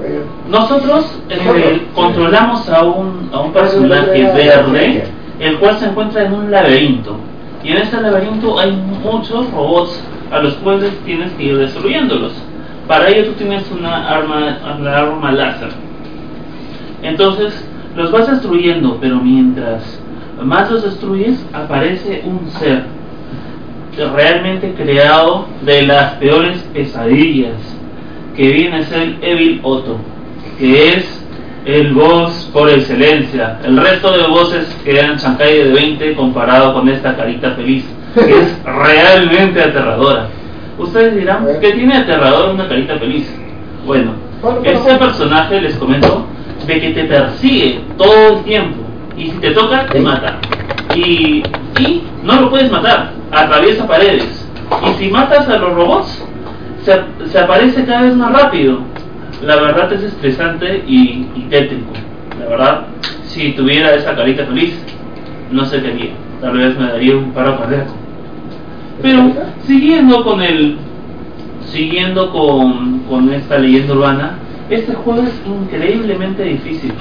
Oye, 0.00 0.20
Nosotros 0.48 1.20
eh, 1.28 1.82
controlamos 1.94 2.68
a 2.68 2.84
un, 2.84 3.28
a 3.32 3.40
un 3.40 3.52
personaje 3.52 4.22
verde, 4.22 5.04
el 5.40 5.58
cual 5.58 5.76
se 5.78 5.86
encuentra 5.86 6.24
en 6.24 6.32
un 6.32 6.50
laberinto. 6.50 7.16
Y 7.62 7.70
en 7.72 7.78
ese 7.78 8.00
laberinto 8.00 8.58
hay 8.58 8.72
muchos 8.72 9.50
robots 9.50 10.02
a 10.30 10.38
los 10.38 10.54
cuales 10.54 10.92
tienes 11.04 11.32
que 11.32 11.44
ir 11.44 11.58
destruyéndolos. 11.58 12.32
Para 12.86 13.08
ello 13.08 13.26
tú 13.26 13.32
tienes 13.32 13.70
una 13.70 14.08
arma, 14.08 14.58
una 14.78 14.96
arma 14.96 15.32
láser. 15.32 15.70
Entonces 17.02 17.64
los 17.96 18.10
vas 18.12 18.30
destruyendo, 18.30 18.98
pero 19.00 19.16
mientras 19.16 20.00
más 20.42 20.70
los 20.70 20.82
destruyes, 20.82 21.44
aparece 21.52 22.22
un 22.24 22.50
ser 22.50 22.84
realmente 24.06 24.74
creado 24.74 25.46
de 25.62 25.82
las 25.82 26.14
peores 26.14 26.58
pesadillas, 26.72 27.56
que 28.36 28.52
viene 28.52 28.76
a 28.76 28.82
ser 28.84 29.16
Evil 29.20 29.60
Otto, 29.62 29.96
que 30.58 30.90
es 30.90 31.24
el 31.64 31.92
boss 31.92 32.48
por 32.52 32.70
excelencia. 32.70 33.58
El 33.64 33.76
resto 33.76 34.16
de 34.16 34.28
bosses 34.28 34.66
quedan 34.84 35.16
chancalle 35.16 35.64
de 35.64 35.72
20 35.72 36.14
comparado 36.14 36.74
con 36.74 36.88
esta 36.88 37.16
carita 37.16 37.52
feliz, 37.52 37.84
que 38.14 38.40
es 38.40 38.62
realmente 38.64 39.60
aterradora. 39.60 40.28
Ustedes 40.78 41.16
dirán, 41.16 41.44
¿qué 41.60 41.72
tiene 41.72 41.96
aterrador 41.96 42.54
una 42.54 42.68
carita 42.68 42.96
feliz? 42.98 43.28
Bueno, 43.84 44.12
ese 44.62 44.94
personaje, 44.94 45.60
les 45.60 45.74
comento, 45.74 46.24
de 46.66 46.80
que 46.80 46.90
te 46.90 47.04
persigue 47.04 47.80
todo 47.96 48.36
el 48.36 48.44
tiempo 48.44 48.87
y 49.18 49.30
si 49.30 49.38
te 49.38 49.50
toca, 49.50 49.86
te 49.86 50.00
mata. 50.00 50.38
Y, 50.94 51.42
y 51.78 52.02
no 52.24 52.40
lo 52.40 52.50
puedes 52.50 52.70
matar, 52.70 53.12
atraviesa 53.32 53.86
paredes. 53.86 54.46
Y 54.86 54.92
si 54.94 55.10
matas 55.10 55.48
a 55.48 55.58
los 55.58 55.74
robots, 55.74 56.24
se, 56.82 57.00
se 57.26 57.38
aparece 57.38 57.84
cada 57.84 58.02
vez 58.02 58.14
más 58.14 58.32
rápido. 58.32 58.80
La 59.44 59.56
verdad 59.56 59.92
es 59.92 60.02
estresante 60.02 60.84
y, 60.86 61.26
y 61.34 61.46
tétrico. 61.50 61.92
La 62.40 62.46
verdad, 62.48 62.86
si 63.24 63.52
tuviera 63.52 63.94
esa 63.94 64.14
carita 64.14 64.44
feliz, 64.46 64.80
no 65.50 65.64
sé 65.64 65.82
qué 65.82 65.88
haría. 65.88 66.10
Tal 66.40 66.56
vez 66.56 66.78
me 66.78 66.86
daría 66.88 67.16
un 67.16 67.32
paro 67.32 67.58
cardíaco. 67.58 67.94
Pero 69.02 69.32
siguiendo 69.66 70.24
con 70.24 70.42
el 70.42 70.78
siguiendo 71.66 72.32
con, 72.32 73.00
con 73.00 73.32
esta 73.32 73.58
leyenda 73.58 73.94
urbana, 73.94 74.38
este 74.70 74.94
juego 74.94 75.22
es 75.22 75.40
increíblemente 75.46 76.42
difícil, 76.42 76.92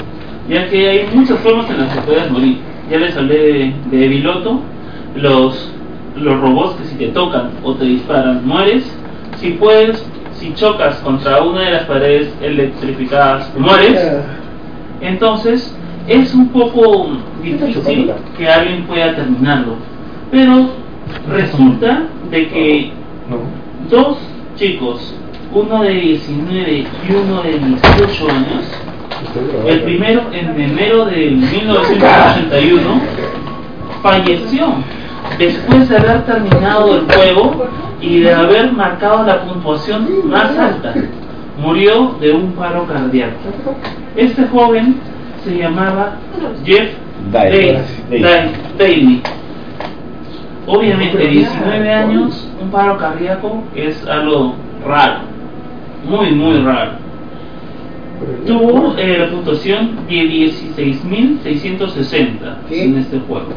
ya 0.49 0.67
que 0.69 0.89
hay 0.89 1.09
muchas 1.13 1.39
formas 1.39 1.69
en 1.69 1.79
las 1.79 1.93
que 1.93 2.01
puedes 2.01 2.31
morir. 2.31 2.57
Ya 2.89 2.97
les 2.97 3.15
hablé 3.17 3.37
de, 3.37 3.73
de 3.91 4.07
Biloto, 4.07 4.61
los, 5.15 5.71
los 6.15 6.39
robots 6.39 6.75
que 6.75 6.85
si 6.85 6.95
te 6.95 7.07
tocan 7.07 7.51
o 7.63 7.73
te 7.73 7.85
disparan 7.85 8.45
mueres, 8.47 8.89
si 9.37 9.51
puedes, 9.51 10.05
si 10.33 10.53
chocas 10.53 10.95
contra 10.97 11.43
una 11.43 11.61
de 11.61 11.71
las 11.71 11.83
paredes 11.83 12.33
electrificadas 12.41 13.51
mueres, 13.57 13.99
entonces 15.01 15.75
es 16.07 16.33
un 16.33 16.49
poco 16.49 17.09
difícil 17.43 18.11
que 18.37 18.47
alguien 18.47 18.83
pueda 18.83 19.15
terminarlo. 19.15 19.75
Pero 20.31 20.69
resulta 21.29 22.03
de 22.31 22.47
que 22.47 22.91
dos 23.89 24.17
chicos, 24.55 25.13
uno 25.53 25.83
de 25.83 25.93
19 25.93 26.71
y 26.71 27.13
uno 27.13 27.41
de 27.43 27.59
18 27.59 28.29
años, 28.29 28.65
el 29.67 29.81
primero 29.81 30.23
en 30.31 30.59
enero 30.59 31.05
de 31.05 31.31
1981 31.31 33.01
falleció 34.01 34.75
después 35.37 35.89
de 35.89 35.97
haber 35.97 36.25
terminado 36.25 36.95
el 36.95 37.01
juego 37.11 37.67
y 38.01 38.19
de 38.21 38.33
haber 38.33 38.71
marcado 38.71 39.23
la 39.23 39.41
puntuación 39.41 40.29
más 40.29 40.57
alta. 40.57 40.93
Murió 41.59 42.15
de 42.19 42.31
un 42.31 42.51
paro 42.53 42.85
cardíaco. 42.85 43.35
Este 44.15 44.47
joven 44.47 44.97
se 45.43 45.57
llamaba 45.57 46.17
Jeff 46.63 46.91
Daly. 47.31 49.21
Obviamente, 50.67 51.27
19 51.27 51.93
años, 51.93 52.47
un 52.61 52.69
paro 52.69 52.97
cardíaco 52.97 53.63
es 53.73 54.05
algo 54.05 54.55
raro, 54.85 55.21
muy, 56.07 56.31
muy 56.31 56.59
raro. 56.59 57.06
Tuvo 58.45 58.95
eh, 58.97 59.17
la 59.19 59.29
puntuación 59.29 59.91
de 60.07 60.15
16.660 60.15 62.57
en 62.71 62.97
este 62.97 63.19
juego. 63.19 63.49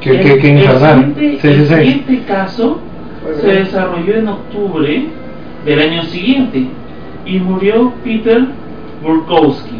¿Qué, 0.00 0.18
qué, 0.18 0.38
qué 0.38 0.48
infernal? 0.48 1.14
El 1.18 1.66
siguiente 1.66 2.22
caso 2.26 2.80
se 3.40 3.46
desarrolló 3.46 4.16
en 4.16 4.28
octubre 4.28 5.06
del 5.64 5.78
año 5.78 6.02
siguiente 6.04 6.66
y 7.24 7.38
murió 7.38 7.92
Peter 8.02 8.46
Burkowski, 9.02 9.76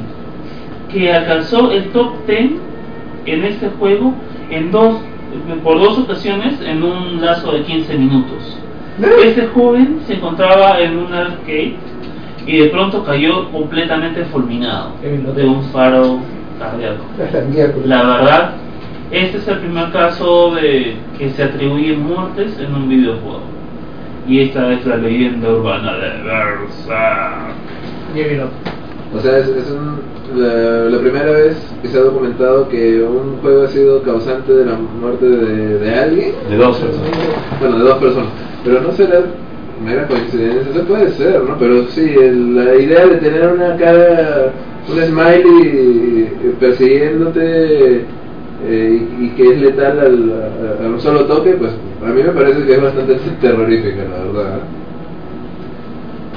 que 0.93 1.13
alcanzó 1.13 1.73
el 1.73 1.87
top 1.87 2.13
10 2.27 2.51
en 3.27 3.45
este 3.45 3.69
juego 3.79 4.15
en 4.51 4.71
dos, 4.71 5.01
por 5.65 5.81
dos 5.81 5.99
ocasiones 5.99 6.61
en 6.65 6.83
un 6.83 7.21
lazo 7.21 7.53
de 7.53 7.63
15 7.63 7.99
minutos. 7.99 8.59
Este 9.25 9.47
joven 9.49 10.01
se 10.07 10.15
encontraba 10.15 10.81
en 10.81 10.99
un 10.99 11.13
arcade 11.13 11.75
y 12.47 12.59
de 12.59 12.69
pronto 12.69 13.05
cayó 13.05 13.51
completamente 13.51 14.25
fulminado 14.27 14.91
de 15.03 15.45
un 15.45 15.63
faro 15.65 16.19
cardíaco. 16.59 17.81
La 17.85 18.03
verdad, 18.03 18.53
este 19.11 19.39
es 19.39 19.49
el 19.49 19.59
primer 19.59 19.91
caso 19.93 20.55
de 20.55 20.97
que 21.19 21.31
se 21.31 21.43
atribuyen 21.43 22.03
muertes 22.03 22.59
en 22.59 22.75
un 22.75 22.89
videojuego. 22.89 23.43
Y 24.27 24.41
esta 24.41 24.73
es 24.73 24.87
la 24.87 24.97
leyenda 24.97 25.51
urbana 25.51 25.95
de 25.95 26.23
Versa. 26.23 27.49
O 29.15 29.21
sea, 29.21 29.39
es, 29.39 29.49
es 29.49 29.71
un, 29.71 30.01
la, 30.41 30.89
la, 30.89 30.99
primera 30.99 31.31
vez 31.33 31.57
que 31.83 31.89
se 31.89 31.99
ha 31.99 32.03
documentado 32.03 32.69
que 32.69 33.03
un 33.03 33.37
juego 33.43 33.65
ha 33.65 33.69
sido 33.69 34.03
causante 34.03 34.53
de 34.53 34.65
la 34.65 34.77
muerte 34.77 35.27
de, 35.29 35.79
de 35.79 35.95
alguien. 35.95 36.35
De 36.49 36.57
dos 36.57 36.79
personas. 36.79 37.11
Bueno, 37.61 37.79
de 37.79 37.85
dos 37.85 37.99
personas. 37.99 38.31
Pero 38.65 38.81
no 38.81 38.93
será 38.93 39.19
mera 39.85 40.07
coincidencia, 40.07 40.71
eso 40.71 40.85
puede 40.85 41.11
ser, 41.13 41.43
¿no? 41.43 41.57
Pero 41.59 41.87
sí, 41.89 42.15
el, 42.19 42.55
la 42.55 42.75
idea 42.75 43.07
de 43.07 43.17
tener 43.17 43.53
una 43.53 43.77
cara, 43.77 44.53
un 44.89 45.03
smiley 45.03 46.31
persiguiéndote 46.59 48.07
eh, 48.65 49.07
y, 49.19 49.25
y, 49.25 49.29
que 49.37 49.43
es 49.43 49.61
letal 49.61 49.99
al, 49.99 50.33
a, 50.81 50.85
a, 50.85 50.89
un 50.89 51.01
solo 51.01 51.25
toque, 51.25 51.53
pues 51.53 51.73
a 52.03 52.07
mí 52.07 52.23
me 52.23 52.31
parece 52.31 52.65
que 52.65 52.75
es 52.75 52.83
bastante 52.83 53.15
terrorífica, 53.41 54.05
la 54.05 54.25
verdad. 54.25 54.61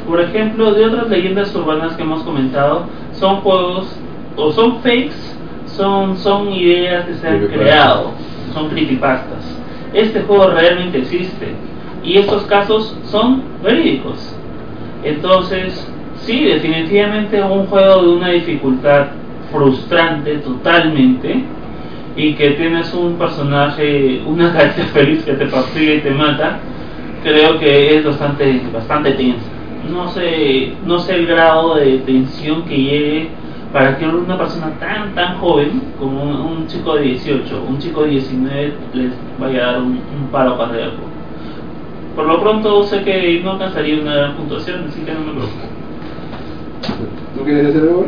Por 0.07 0.21
ejemplo, 0.21 0.73
de 0.73 0.85
otras 0.85 1.09
leyendas 1.09 1.55
urbanas 1.55 1.95
que 1.95 2.03
hemos 2.03 2.23
comentado, 2.23 2.85
son 3.13 3.37
juegos 3.37 3.99
o 4.35 4.51
son 4.51 4.79
fakes, 4.81 5.35
son, 5.65 6.17
son 6.17 6.51
ideas 6.51 7.05
que 7.05 7.15
se 7.15 7.27
han 7.27 7.47
creado, 7.47 8.11
son 8.53 8.69
creepypastas. 8.69 9.43
Este 9.93 10.21
juego 10.21 10.47
realmente 10.47 10.99
existe 10.99 11.53
y 12.05 12.17
estos 12.17 12.43
casos 12.43 12.95
son 13.05 13.41
verídicos. 13.63 14.35
Entonces, 15.03 15.87
sí, 16.17 16.43
definitivamente 16.43 17.41
un 17.41 17.65
juego 17.65 18.01
de 18.01 18.09
una 18.09 18.29
dificultad 18.29 19.07
frustrante 19.51 20.37
totalmente 20.37 21.43
y 22.15 22.33
que 22.33 22.51
tienes 22.51 22.93
un 22.93 23.15
personaje, 23.15 24.21
una 24.25 24.53
carita 24.53 24.83
feliz 24.93 25.23
que 25.23 25.33
te 25.33 25.45
persigue 25.45 25.95
y 25.95 26.01
te 26.01 26.11
mata, 26.11 26.59
creo 27.23 27.59
que 27.59 27.97
es 27.97 28.05
bastante, 28.05 28.61
bastante 28.71 29.11
tensa. 29.11 29.45
No 29.91 30.07
sé, 30.07 30.73
no 30.85 30.99
sé 30.99 31.15
el 31.15 31.27
grado 31.27 31.75
de 31.75 31.99
tensión 31.99 32.63
que 32.63 32.75
llegue 32.75 33.29
para 33.71 33.97
que 33.97 34.05
una 34.07 34.37
persona 34.37 34.71
tan 34.79 35.13
tan 35.13 35.37
joven 35.37 35.81
como 35.99 36.23
un, 36.23 36.59
un 36.59 36.67
chico 36.67 36.95
de 36.95 37.03
18, 37.03 37.65
un 37.67 37.77
chico 37.77 38.03
de 38.03 38.11
19 38.11 38.73
les 38.93 39.11
vaya 39.37 39.69
a 39.69 39.71
dar 39.73 39.81
un, 39.81 39.91
un 39.91 40.27
paro 40.31 40.57
cardíaco. 40.57 41.14
Por 42.15 42.25
lo 42.25 42.41
pronto 42.41 42.83
sé 42.83 43.03
que 43.03 43.41
no 43.43 43.51
alcanzaría 43.51 44.01
una 44.01 44.35
puntuación, 44.37 44.85
así 44.87 45.01
que 45.01 45.13
no 45.13 45.19
me 45.19 45.31
preocupo. 45.33 45.65
¿Tú 47.37 47.43
quieres 47.43 47.67
hacer 47.67 47.81
algo? 47.81 48.05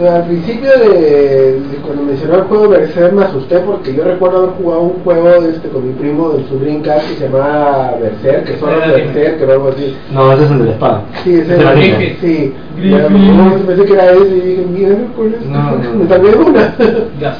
Al 0.00 0.24
principio 0.24 0.70
de, 0.70 1.60
de, 1.60 1.76
cuando 1.84 2.04
mencionó 2.04 2.36
el 2.36 2.42
juego 2.44 2.68
Berserk 2.70 3.12
me 3.12 3.24
asusté 3.24 3.58
porque 3.58 3.94
yo 3.94 4.04
recuerdo 4.04 4.38
haber 4.38 4.50
jugado 4.52 4.80
un 4.80 5.02
juego 5.04 5.42
de 5.42 5.50
este 5.50 5.68
con 5.68 5.86
mi 5.86 5.92
primo 5.92 6.30
de 6.30 6.48
su 6.48 6.58
Dreamcast 6.58 7.10
que 7.10 7.14
se 7.16 7.28
llamaba 7.28 7.98
Berserk, 8.00 8.44
que 8.46 8.56
solo 8.56 8.78
Berserk, 8.78 9.38
que 9.38 9.52
algo 9.52 9.68
así. 9.68 9.94
No, 10.10 10.32
ese 10.32 10.44
es 10.44 10.50
el 10.50 10.58
de 10.60 10.64
la 10.64 10.70
espada. 10.70 11.02
Sí, 11.22 11.34
ese 11.34 11.54
es 11.54 11.60
el 11.60 11.98
de 11.98 12.16
Sí. 12.22 12.54
Bueno, 12.88 13.66
pensé 13.66 13.84
que 13.84 13.92
era 13.92 14.12
ese 14.12 14.28
y 14.28 14.40
dije, 14.40 14.66
mira, 14.72 14.96
¿cuál 15.14 15.34
es? 15.34 15.46
No, 15.46 15.70
no. 15.72 15.94
Me 15.98 16.06
también 16.06 16.38
una. 16.38 16.74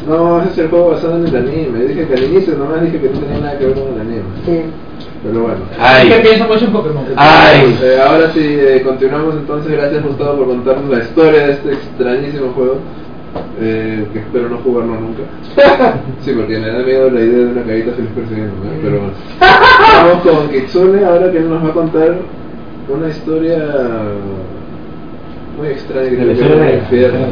no, 0.07 0.43
ese 0.43 0.51
es 0.51 0.59
el 0.59 0.69
juego 0.69 0.90
basado 0.90 1.16
en 1.16 1.27
el 1.28 1.36
anime. 1.36 1.85
Dije 1.86 2.07
que 2.07 2.15
al 2.15 2.24
inicio 2.24 2.55
nomás 2.59 2.82
dije 2.82 3.01
que 3.01 3.09
no 3.09 3.19
tenía 3.19 3.39
nada 3.39 3.59
que 3.59 3.65
ver 3.65 3.74
con 3.74 3.94
el 3.94 4.01
anime. 4.03 4.23
Sí. 4.44 4.61
Pero 5.23 5.43
bueno. 5.43 5.61
Ay. 5.78 6.09
que 6.09 6.16
pienso 6.16 6.49
mucho 6.49 6.65
en 6.65 6.73
Pokémon. 6.73 7.05
Ay. 7.16 7.78
Eh, 7.81 7.99
ahora 8.05 8.32
sí, 8.32 8.40
eh, 8.43 8.82
continuamos 8.85 9.35
entonces. 9.36 9.73
Gracias 9.73 10.03
Gustavo 10.03 10.39
por 10.39 10.47
contarnos 10.49 10.90
la 10.90 11.05
historia 11.05 11.47
de 11.47 11.53
este 11.53 11.73
extrañísimo 11.74 12.53
juego. 12.53 12.78
Eh, 13.61 14.07
que 14.12 14.19
espero 14.19 14.49
no 14.49 14.59
jugarlo 14.59 14.94
nunca. 14.94 15.23
sí, 16.20 16.32
porque 16.36 16.59
me 16.59 16.69
da 16.69 16.81
miedo 16.81 17.11
la 17.11 17.20
idea 17.20 17.39
de 17.39 17.53
una 17.53 17.62
carita 17.62 17.93
feliz 17.93 18.11
persiguiéndome. 18.15 18.66
¿eh? 18.66 18.81
Pero 18.82 18.99
bueno. 18.99 19.12
Vamos 19.94 20.23
con 20.23 20.49
Kitsune 20.51 21.05
ahora 21.05 21.31
que 21.31 21.40
nos 21.40 21.65
va 21.65 21.69
a 21.69 21.73
contar 21.73 22.16
una 22.89 23.09
historia 23.09 23.59
muy 25.57 25.69
extraña 25.69 26.11
que 26.11 26.16
ver 26.16 26.36
con 26.36 26.62
el 26.65 26.78
infierno. 26.78 27.27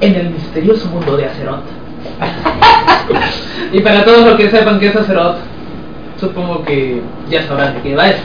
en 0.00 0.14
el 0.14 0.30
misterioso 0.30 0.88
mundo 0.88 1.16
de 1.16 1.26
Azeroth. 1.26 1.81
y 3.72 3.80
para 3.80 4.04
todos 4.04 4.26
los 4.26 4.36
que 4.36 4.50
sepan 4.50 4.78
que 4.78 4.88
es 4.88 4.96
Azeroth, 4.96 5.36
supongo 6.18 6.64
que 6.64 7.02
ya 7.28 7.42
sabrán 7.46 7.74
de 7.74 7.80
qué 7.80 7.96
va 7.96 8.08
esto. 8.08 8.22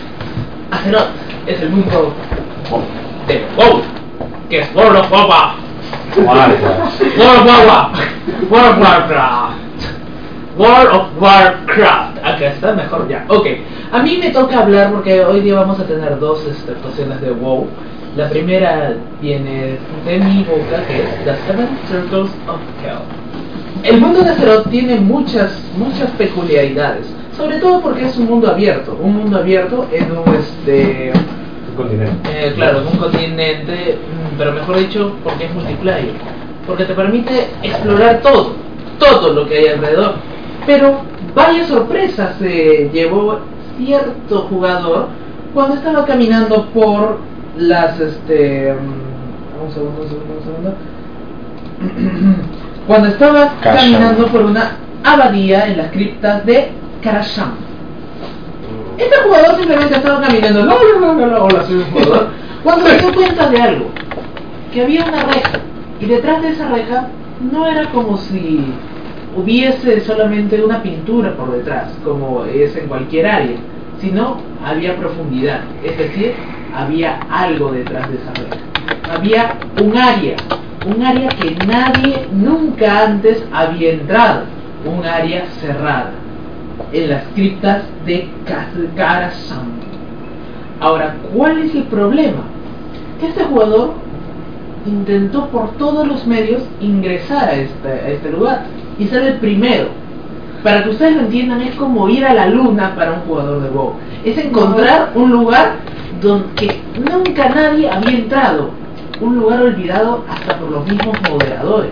Azeroth 0.72 1.10
es 1.48 1.62
el 1.62 1.70
mundo 1.70 2.14
de 3.28 3.45
WoW, 3.56 3.82
que 4.49 4.60
es 4.60 4.76
World 4.76 4.98
of 4.98 5.12
Warcraft. 5.12 5.60
World 6.18 6.54
of 7.20 7.45
Warcraft. 7.45 7.99
World 8.49 8.68
of 8.68 8.78
Warcraft. 8.80 9.58
World 10.58 10.90
of 10.91 11.22
Warcraft. 11.22 12.18
Acá 12.24 12.48
está 12.48 12.74
mejor 12.74 13.08
ya. 13.08 13.26
Ok. 13.28 13.48
A 13.91 13.99
mí 13.99 14.18
me 14.18 14.32
toca 14.32 14.60
hablar 14.60 14.91
porque 14.91 15.24
hoy 15.24 15.41
día 15.41 15.56
vamos 15.56 15.80
a 15.80 15.84
tener 15.84 16.20
dos 16.20 16.40
actuaciones 16.68 17.22
de 17.22 17.32
WoW. 17.32 17.68
La 18.16 18.28
primera 18.30 18.95
viene 19.22 19.78
de 20.06 20.20
mi 20.20 20.44
boca, 20.44 20.84
que 20.88 21.04
es 21.04 21.24
The 21.24 21.36
Seven 21.45 21.70
Circles 21.88 22.32
of 22.48 22.60
Hell. 22.84 23.27
El 23.84 24.02
mundo 24.02 24.22
de 24.22 24.32
Azeroth 24.32 24.70
tiene 24.70 24.95
muchas, 24.99 25.62
muchas 25.78 26.10
peculiaridades, 26.12 27.08
sobre 27.36 27.60
todo 27.60 27.82
porque 27.82 28.06
es 28.06 28.18
un 28.18 28.26
mundo 28.26 28.49
abierto, 28.49 28.98
un 29.02 29.16
mundo 29.18 29.38
abierto 29.38 29.88
en 29.91 30.12
un 30.12 30.36
este 30.36 31.12
continente. 31.76 32.12
Eh, 32.30 32.54
claro, 32.56 32.82
en 32.82 32.88
un 32.88 32.98
continente, 32.98 33.98
pero 34.38 34.52
mejor 34.52 34.78
dicho, 34.80 35.16
porque 35.24 35.45
es 35.45 35.54
multiplayer, 35.54 36.14
porque 36.66 36.86
te 36.86 36.94
permite 36.94 37.48
explorar 37.62 38.22
todo, 38.22 38.54
todo 38.99 39.34
lo 39.34 39.48
que 39.48 39.58
hay 39.58 39.68
alrededor. 39.68 40.16
Pero 40.66 41.02
varias 41.36 41.68
sorpresas 41.68 42.36
se 42.40 42.90
llevó 42.91 43.40
cierto 43.78 44.48
jugador 44.49 45.08
cuando 45.54 45.76
estaba 45.76 46.06
caminando 46.06 46.66
por 46.74 47.20
las 47.58 47.99
este 47.99 48.74
un 48.74 49.72
segundo, 49.72 50.02
un 50.02 50.10
segundo, 50.10 50.34
un 50.38 50.44
segundo. 50.44 50.74
cuando 52.88 53.09
estaba 53.09 53.53
Kasham. 53.61 53.76
caminando 53.76 54.27
por 54.27 54.41
una 54.43 54.77
abadía 55.03 55.68
en 55.68 55.77
las 55.77 55.91
criptas 55.91 56.45
de 56.45 56.69
Karasham. 57.03 57.51
Este 58.97 59.15
jugador 59.18 59.57
simplemente 59.57 59.95
estaba 59.95 60.22
caminando, 60.22 60.65
no, 60.65 60.76
no, 60.99 61.14
no, 61.14 61.27
no, 61.27 61.43
hola, 61.43 61.64
soy 61.64 61.76
un 61.76 61.91
jugador, 61.91 62.30
cuando 62.64 62.88
se 62.88 62.97
dio 62.97 63.14
cuenta 63.14 63.49
de 63.49 63.61
algo, 63.61 63.85
que 64.73 64.81
había 64.81 65.05
una 65.05 65.23
reja, 65.23 65.59
y 65.99 66.05
detrás 66.05 66.41
de 66.41 66.49
esa 66.49 66.69
reja 66.69 67.07
no 67.51 67.68
era 67.68 67.91
como 67.91 68.18
si 68.18 68.65
hubiese 69.35 70.01
solamente 70.01 70.64
una 70.64 70.81
pintura 70.81 71.35
por 71.35 71.51
detrás, 71.51 71.91
como 72.03 72.45
es 72.45 72.76
en 72.76 72.88
cualquier 72.88 73.27
área, 73.27 73.57
sino 74.01 74.38
había 74.65 74.95
profundidad, 74.95 75.61
es 75.84 75.97
decir, 75.97 76.34
había 76.76 77.19
algo 77.30 77.72
detrás 77.72 78.09
de 78.09 78.15
esa 78.15 78.34
reja. 78.34 78.77
Había 79.10 79.56
un 79.82 79.96
área, 79.98 80.36
un 80.86 81.04
área 81.04 81.30
que 81.30 81.56
nadie 81.66 82.28
nunca 82.32 83.06
antes 83.06 83.44
había 83.54 83.94
entrado, 83.94 84.44
un 84.86 85.06
área 85.06 85.46
cerrada, 85.62 86.12
en 86.92 87.10
las 87.10 87.24
criptas 87.34 87.84
de 88.06 88.30
Kazkarazam. 88.46 89.68
Ahora, 90.80 91.16
¿cuál 91.34 91.60
es 91.60 91.74
el 91.74 91.84
problema? 91.84 92.44
Que 93.20 93.28
este 93.28 93.44
jugador 93.46 93.94
intentó 94.86 95.48
por 95.48 95.72
todos 95.78 96.08
los 96.08 96.26
medios 96.28 96.64
ingresar 96.80 97.50
a 97.50 97.54
este, 97.54 97.88
a 97.88 98.10
este 98.10 98.32
lugar 98.32 98.66
y 99.00 99.06
ser 99.06 99.24
el 99.24 99.34
primero. 99.36 99.88
Para 100.64 100.84
que 100.84 100.90
ustedes 100.90 101.16
lo 101.16 101.22
entiendan, 101.22 101.62
es 101.62 101.76
como 101.76 102.10
ir 102.10 102.26
a 102.26 102.34
la 102.34 102.48
luna 102.48 102.94
para 102.96 103.14
un 103.14 103.20
jugador 103.22 103.62
de 103.62 103.70
WoW. 103.70 103.94
Es 104.26 104.38
encontrar 104.38 105.12
un 105.16 105.32
lugar 105.32 105.76
donde 106.22 106.82
nunca 107.00 107.50
nadie 107.50 107.90
había 107.90 108.18
entrado. 108.18 108.72
Un 109.19 109.39
lugar 109.39 109.61
olvidado 109.61 110.23
hasta 110.30 110.57
por 110.57 110.69
los 110.72 110.85
mismos 110.85 111.18
moderadores. 111.30 111.91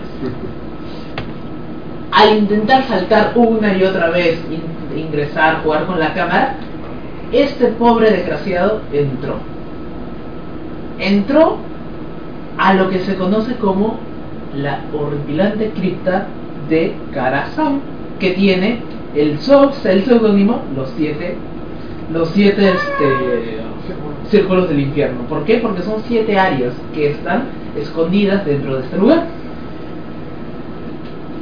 Al 2.12 2.38
intentar 2.38 2.84
saltar 2.84 3.32
una 3.34 3.76
y 3.76 3.82
otra 3.82 4.10
vez, 4.10 4.40
in- 4.50 4.98
ingresar, 4.98 5.62
jugar 5.62 5.86
con 5.86 5.98
la 5.98 6.14
cámara, 6.14 6.54
este 7.32 7.66
pobre 7.66 8.10
desgraciado 8.10 8.80
entró. 8.92 9.34
Entró 10.98 11.56
a 12.58 12.74
lo 12.74 12.88
que 12.88 13.00
se 13.00 13.16
conoce 13.16 13.56
como 13.56 13.98
la 14.56 14.80
horripilante 14.96 15.70
cripta 15.70 16.26
de 16.70 16.94
Karazhan, 17.12 17.80
que 18.18 18.30
tiene 18.30 18.80
el, 19.14 19.32
el 19.84 20.04
seudónimo 20.04 20.62
Los 20.74 20.90
Siete, 20.96 21.36
los 22.12 22.28
siete 22.30 22.68
este, 22.70 23.58
círculos 24.30 24.68
del 24.68 24.80
infierno. 24.80 25.22
¿Por 25.28 25.44
qué? 25.44 25.58
Porque 25.58 25.82
son 25.82 26.02
siete 26.06 26.38
áreas 26.38 26.72
que 26.94 27.10
están 27.10 27.44
escondidas 27.76 28.44
dentro 28.44 28.76
de 28.76 28.84
este 28.84 28.98
lugar. 28.98 29.26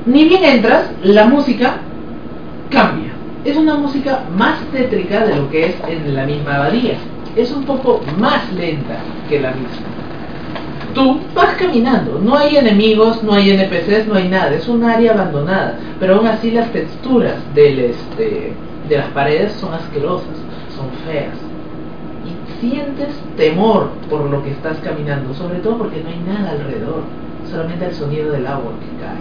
Ni 0.07 0.29
bien 0.29 0.45
entras, 0.45 0.91
la 1.03 1.25
música 1.25 1.77
cambia. 2.71 3.13
Es 3.45 3.57
una 3.57 3.77
música 3.77 4.25
más 4.37 4.59
tétrica 4.73 5.25
de 5.25 5.37
lo 5.37 5.51
que 5.51 5.67
es 5.67 5.75
en 5.89 6.15
la 6.15 6.27
misma 6.27 6.57
abadía. 6.57 6.95
Es 7.37 7.53
un 7.53 7.65
poco 7.65 8.01
más 8.19 8.53
lenta 8.53 8.99
que 9.29 9.41
la 9.41 9.51
misma. 9.51 9.87
Tú 10.95 11.19
vas 11.35 11.55
caminando, 11.57 12.21
no 12.21 12.37
hay 12.37 12.57
enemigos, 12.57 13.23
no 13.25 13.33
hay 13.33 13.51
NPCs, 13.51 14.07
no 14.07 14.15
hay 14.15 14.29
nada, 14.29 14.55
es 14.55 14.69
un 14.69 14.85
área 14.85 15.13
abandonada, 15.13 15.77
pero 15.99 16.17
aún 16.17 16.27
así 16.29 16.53
las 16.53 16.71
texturas 16.71 17.35
del, 17.53 17.81
este, 17.81 18.53
de 18.89 18.97
las 18.97 19.09
paredes 19.09 19.53
son 19.55 19.75
asquerosas, 19.75 20.37
son 20.77 20.87
feas. 21.05 21.44
Sientes 22.71 23.11
temor 23.37 23.91
por 24.09 24.23
lo 24.31 24.43
que 24.43 24.53
estás 24.53 24.79
caminando, 24.79 25.35
sobre 25.35 25.59
todo 25.59 25.77
porque 25.77 26.03
no 26.03 26.09
hay 26.09 26.19
nada 26.27 26.53
alrededor, 26.53 27.03
solamente 27.51 27.85
el 27.85 27.93
sonido 27.93 28.33
del 28.33 28.47
agua 28.47 28.73
que 28.81 29.05
cae. 29.05 29.21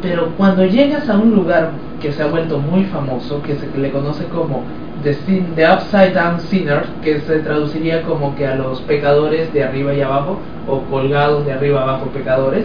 Pero 0.00 0.30
cuando 0.38 0.64
llegas 0.64 1.10
a 1.10 1.18
un 1.18 1.34
lugar 1.34 1.72
que 2.00 2.12
se 2.12 2.22
ha 2.22 2.28
vuelto 2.28 2.58
muy 2.58 2.84
famoso, 2.84 3.42
que 3.42 3.56
se 3.56 3.68
le 3.76 3.90
conoce 3.90 4.24
como 4.28 4.62
The 5.02 5.70
Upside 5.70 6.14
Down 6.14 6.40
Sinners, 6.40 6.88
que 7.02 7.20
se 7.20 7.40
traduciría 7.40 8.00
como 8.02 8.34
que 8.34 8.46
a 8.46 8.56
los 8.56 8.80
pecadores 8.80 9.52
de 9.52 9.64
arriba 9.64 9.92
y 9.92 10.00
abajo, 10.00 10.38
o 10.66 10.80
colgados 10.84 11.44
de 11.44 11.52
arriba 11.52 11.82
abajo 11.82 12.06
pecadores, 12.14 12.64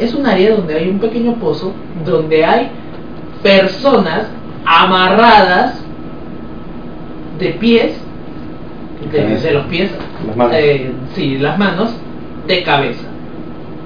es 0.00 0.14
un 0.14 0.26
área 0.26 0.56
donde 0.56 0.74
hay 0.74 0.88
un 0.88 0.98
pequeño 0.98 1.34
pozo, 1.34 1.72
donde 2.04 2.44
hay 2.44 2.70
personas 3.40 4.26
amarradas 4.66 5.80
de 7.38 7.50
pies, 7.50 8.00
de, 9.10 9.50
los 9.52 9.66
pies, 9.66 9.90
Las 10.26 10.36
manos. 10.36 10.54
eh, 10.56 10.92
sí, 11.14 11.38
las 11.38 11.58
manos, 11.58 11.90
de 12.46 12.62
cabeza, 12.62 13.04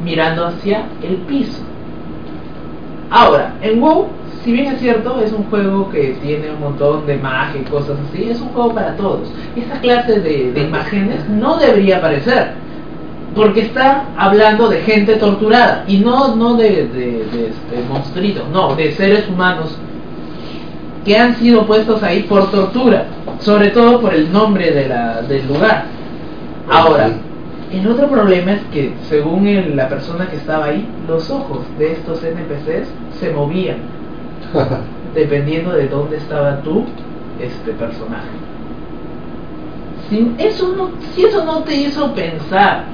mirando 0.04 0.46
hacia 0.46 0.84
el 1.02 1.16
piso. 1.28 1.62
Ahora, 3.10 3.54
en 3.62 3.80
WoW, 3.80 4.08
si 4.42 4.52
bien 4.52 4.72
es 4.72 4.80
cierto, 4.80 5.20
es 5.24 5.32
un 5.32 5.44
juego 5.44 5.88
que 5.90 6.16
tiene 6.22 6.50
un 6.50 6.60
montón 6.60 7.06
de 7.06 7.16
magia 7.16 7.60
y 7.60 7.64
cosas 7.64 7.96
así, 8.10 8.30
es 8.30 8.40
un 8.40 8.48
juego 8.48 8.74
para 8.74 8.96
todos. 8.96 9.32
Esta 9.56 9.80
clase 9.80 10.20
de, 10.20 10.52
de 10.52 10.60
imágenes 10.62 11.28
no 11.28 11.56
debería 11.56 11.98
aparecer, 11.98 12.52
porque 13.34 13.62
está 13.62 14.06
hablando 14.16 14.68
de 14.68 14.80
gente 14.82 15.16
torturada, 15.16 15.84
y 15.86 15.98
no, 15.98 16.34
no 16.36 16.54
de, 16.56 16.86
de, 16.88 17.24
de, 17.32 17.48
este, 17.48 17.88
monstruitos, 17.88 18.48
no, 18.50 18.74
de 18.74 18.92
seres 18.92 19.28
humanos 19.28 19.78
que 21.04 21.16
han 21.18 21.36
sido 21.36 21.66
puestos 21.66 22.02
ahí 22.02 22.22
por 22.24 22.50
tortura, 22.50 23.06
sobre 23.40 23.68
todo 23.70 24.00
por 24.00 24.14
el 24.14 24.32
nombre 24.32 24.70
de 24.70 24.88
la, 24.88 25.22
del 25.22 25.46
lugar. 25.46 25.84
Ahora, 26.70 27.10
el 27.72 27.86
otro 27.88 28.08
problema 28.08 28.52
es 28.52 28.60
que, 28.72 28.94
según 29.08 29.46
el- 29.46 29.76
la 29.76 29.88
persona 29.88 30.28
que 30.28 30.36
estaba 30.36 30.66
ahí, 30.66 30.86
los 31.06 31.30
ojos 31.30 31.60
de 31.78 31.92
estos 31.92 32.22
NPCs 32.24 32.88
se 33.20 33.30
movían, 33.30 33.76
dependiendo 35.14 35.72
de 35.72 35.88
dónde 35.88 36.16
estaba 36.16 36.60
tú, 36.62 36.84
este 37.40 37.72
personaje. 37.72 38.28
Si 40.08 40.34
eso 40.38 40.74
no, 40.76 40.90
si 41.14 41.24
eso 41.24 41.44
no 41.44 41.58
te 41.64 41.74
hizo 41.74 42.12
pensar 42.14 42.84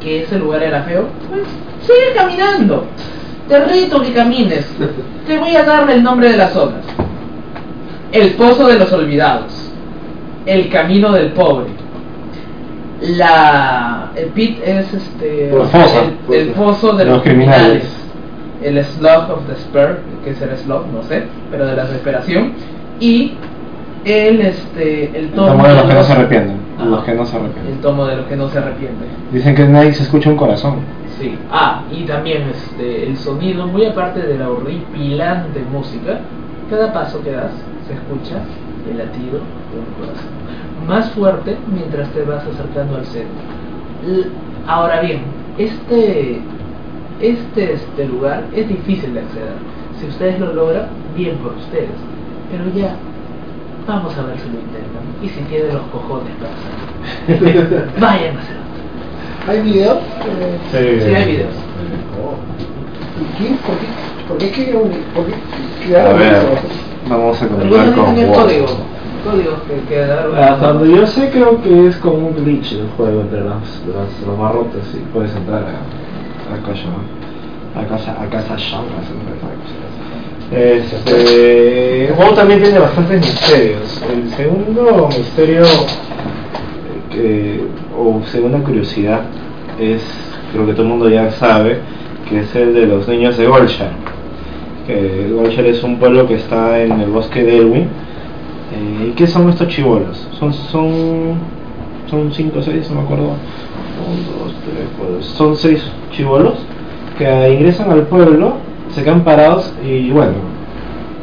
que 0.00 0.22
ese 0.22 0.38
lugar 0.38 0.62
era 0.62 0.82
feo, 0.82 1.06
pues 1.28 1.42
sigue 1.82 2.14
caminando. 2.14 2.84
Te 3.48 3.58
reto 3.64 4.00
que 4.02 4.12
camines. 4.12 4.66
Te 5.26 5.38
voy 5.38 5.54
a 5.56 5.64
darle 5.64 5.94
el 5.94 6.02
nombre 6.02 6.30
de 6.30 6.36
las 6.36 6.52
zonas. 6.52 6.84
El 8.12 8.32
pozo 8.34 8.66
de 8.68 8.78
los 8.78 8.92
olvidados. 8.92 9.70
El 10.46 10.68
camino 10.68 11.12
del 11.12 11.32
pobre. 11.32 11.68
La 13.00 14.10
el 14.14 14.26
pit 14.26 14.58
es 14.64 14.92
este 14.94 15.50
La 15.52 15.64
fosa. 15.64 16.04
el, 16.28 16.34
el 16.34 16.48
pozo 16.50 16.92
de 16.92 17.04
los, 17.04 17.14
Los 17.14 17.22
criminales. 17.22 17.82
criminales. 17.82 17.98
El 18.62 18.84
slug 18.84 19.30
of 19.38 19.48
despair, 19.48 19.98
que 20.22 20.30
es 20.30 20.40
el 20.40 20.56
slug, 20.56 20.86
no 20.92 21.02
sé, 21.02 21.24
pero 21.50 21.66
de 21.66 21.74
la 21.74 21.84
desesperación 21.84 22.52
y 23.00 23.32
el 24.04 24.40
este 24.40 25.08
el 25.18 25.24
El 25.24 25.30
tomo, 25.30 25.48
tomo 25.48 25.66
de 25.68 25.74
los 25.74 25.84
que 25.84 25.94
no 25.94 26.02
se 26.04 26.12
arrepienten. 26.12 26.56
Ajá. 26.78 26.84
Los 26.86 27.04
que 27.04 27.14
no 27.14 27.26
se 27.26 27.36
el 27.36 27.42
arrepienten. 27.42 27.80
tomo 27.80 28.06
de 28.06 28.16
los 28.16 28.26
que 28.26 28.36
no 28.36 28.48
se 28.48 28.58
arrepienten. 28.58 29.08
Dicen 29.32 29.54
que 29.56 29.64
nadie 29.66 29.92
se 29.94 30.04
escucha 30.04 30.30
un 30.30 30.36
corazón. 30.36 30.76
Sí. 31.18 31.36
Ah, 31.50 31.82
y 31.90 32.04
también 32.04 32.42
este, 32.50 33.06
el 33.08 33.16
sonido, 33.16 33.66
muy 33.66 33.84
aparte 33.84 34.20
de 34.20 34.38
la 34.38 34.48
horripilante 34.48 35.60
música, 35.72 36.20
cada 36.70 36.92
paso 36.92 37.20
que 37.24 37.32
das 37.32 37.50
se 37.86 37.94
escucha 37.94 38.42
el 38.90 38.98
latido 38.98 39.38
de 39.70 39.78
un 39.78 39.86
corazón. 39.98 40.32
Más 40.86 41.10
fuerte 41.12 41.56
mientras 41.72 42.08
te 42.10 42.22
vas 42.22 42.44
acercando 42.46 42.96
al 42.96 43.04
centro. 43.06 43.30
L- 44.06 44.26
Ahora 44.66 45.00
bien, 45.00 45.22
este, 45.58 46.40
este, 47.20 47.72
este 47.72 48.06
lugar 48.06 48.44
es 48.54 48.68
difícil 48.68 49.14
de 49.14 49.20
acceder. 49.20 49.54
Si 50.00 50.06
ustedes 50.06 50.38
lo 50.40 50.52
logran, 50.52 50.86
bien 51.16 51.36
por 51.38 51.52
ustedes. 51.54 51.90
Pero 52.50 52.64
ya, 52.74 52.94
vamos 53.86 54.16
a 54.16 54.22
ver 54.22 54.38
si 54.38 54.48
lo 54.48 54.54
intentan. 54.60 55.02
Y 55.22 55.28
si 55.28 55.40
tienen 55.42 55.74
los 55.74 55.82
cojones 55.92 56.32
para 56.38 56.52
hacerlo. 56.54 57.90
Vayan 58.00 58.36
a 58.36 58.40
hacerlo. 58.40 58.62
¿Hay 59.48 59.60
video? 59.62 60.00
Sí, 60.70 61.00
Sí, 61.04 61.14
hay 61.14 61.24
videos. 61.32 61.54
¿Y 63.20 63.24
quién? 63.42 63.56
¿Por 63.58 63.76
qué? 63.76 63.86
¿Por 64.28 64.38
qué 64.38 64.50
quieren 64.50 64.90
por 65.14 65.26
qué 65.26 65.96
A 65.96 66.12
ver, 66.12 66.34
eso? 66.34 66.48
Vamos 67.08 67.42
a 67.42 67.48
continuar 67.48 67.94
con 67.94 68.18
el 68.18 68.32
código. 68.32 68.66
Códigos 69.24 69.62
que, 69.62 69.88
que. 69.88 70.02
Hasta 70.02 70.72
donde 70.72 70.96
yo 70.96 71.06
sé 71.06 71.30
creo 71.30 71.62
que 71.62 71.86
es 71.86 71.96
como 71.98 72.28
un 72.28 72.34
glitch 72.34 72.72
el 72.72 72.88
juego 72.96 73.20
entre 73.20 73.40
las, 73.40 73.82
las, 73.86 74.26
los 74.26 74.38
barrotes 74.38 74.82
y 74.94 74.98
puedes 75.12 75.34
entrar 75.36 75.62
a, 75.62 76.54
a 76.54 76.62
casa 76.66 76.88
a 77.74 77.86
casa 77.86 78.12
a 78.20 78.26
casa. 78.26 78.82
Este, 80.52 82.08
el 82.08 82.14
juego 82.14 82.34
también 82.34 82.62
tiene 82.62 82.78
bastantes 82.78 83.20
misterios. 83.20 84.02
El 84.12 84.30
segundo 84.32 85.08
misterio 85.08 85.62
que, 87.10 87.64
o 87.96 88.20
segunda 88.26 88.58
curiosidad 88.58 89.22
es, 89.80 90.02
creo 90.52 90.66
que 90.66 90.72
todo 90.72 90.82
el 90.82 90.88
mundo 90.88 91.08
ya 91.08 91.30
sabe, 91.30 91.78
que 92.28 92.40
es 92.40 92.54
el 92.54 92.74
de 92.74 92.86
los 92.86 93.08
niños 93.08 93.36
de 93.38 93.46
Golshire. 93.46 93.90
Que 94.86 95.30
Golshire 95.32 95.70
es 95.70 95.82
un 95.82 95.98
pueblo 95.98 96.26
que 96.26 96.34
está 96.34 96.80
en 96.80 97.00
el 97.00 97.10
bosque 97.10 97.42
de 97.44 97.58
Elwyn. 97.58 97.82
Eh, 97.82 99.08
¿Y 99.08 99.10
qué 99.10 99.26
son 99.26 99.48
estos 99.50 99.68
chivolos? 99.68 100.28
Son, 100.38 100.52
son, 100.52 101.34
son 102.08 102.32
cinco 102.32 102.58
o 102.58 102.62
seis, 102.62 102.90
no 102.90 103.00
me 103.00 103.02
acuerdo. 103.02 103.24
Un, 103.24 104.24
dos, 104.38 104.54
tres, 104.64 104.88
cuatro. 104.98 105.22
Son 105.22 105.56
seis 105.56 105.82
chivolos 106.10 106.54
que 107.18 107.52
ingresan 107.52 107.90
al 107.90 108.02
pueblo, 108.06 108.54
se 108.90 109.04
quedan 109.04 109.22
parados 109.22 109.72
y 109.84 110.10
bueno, 110.10 110.32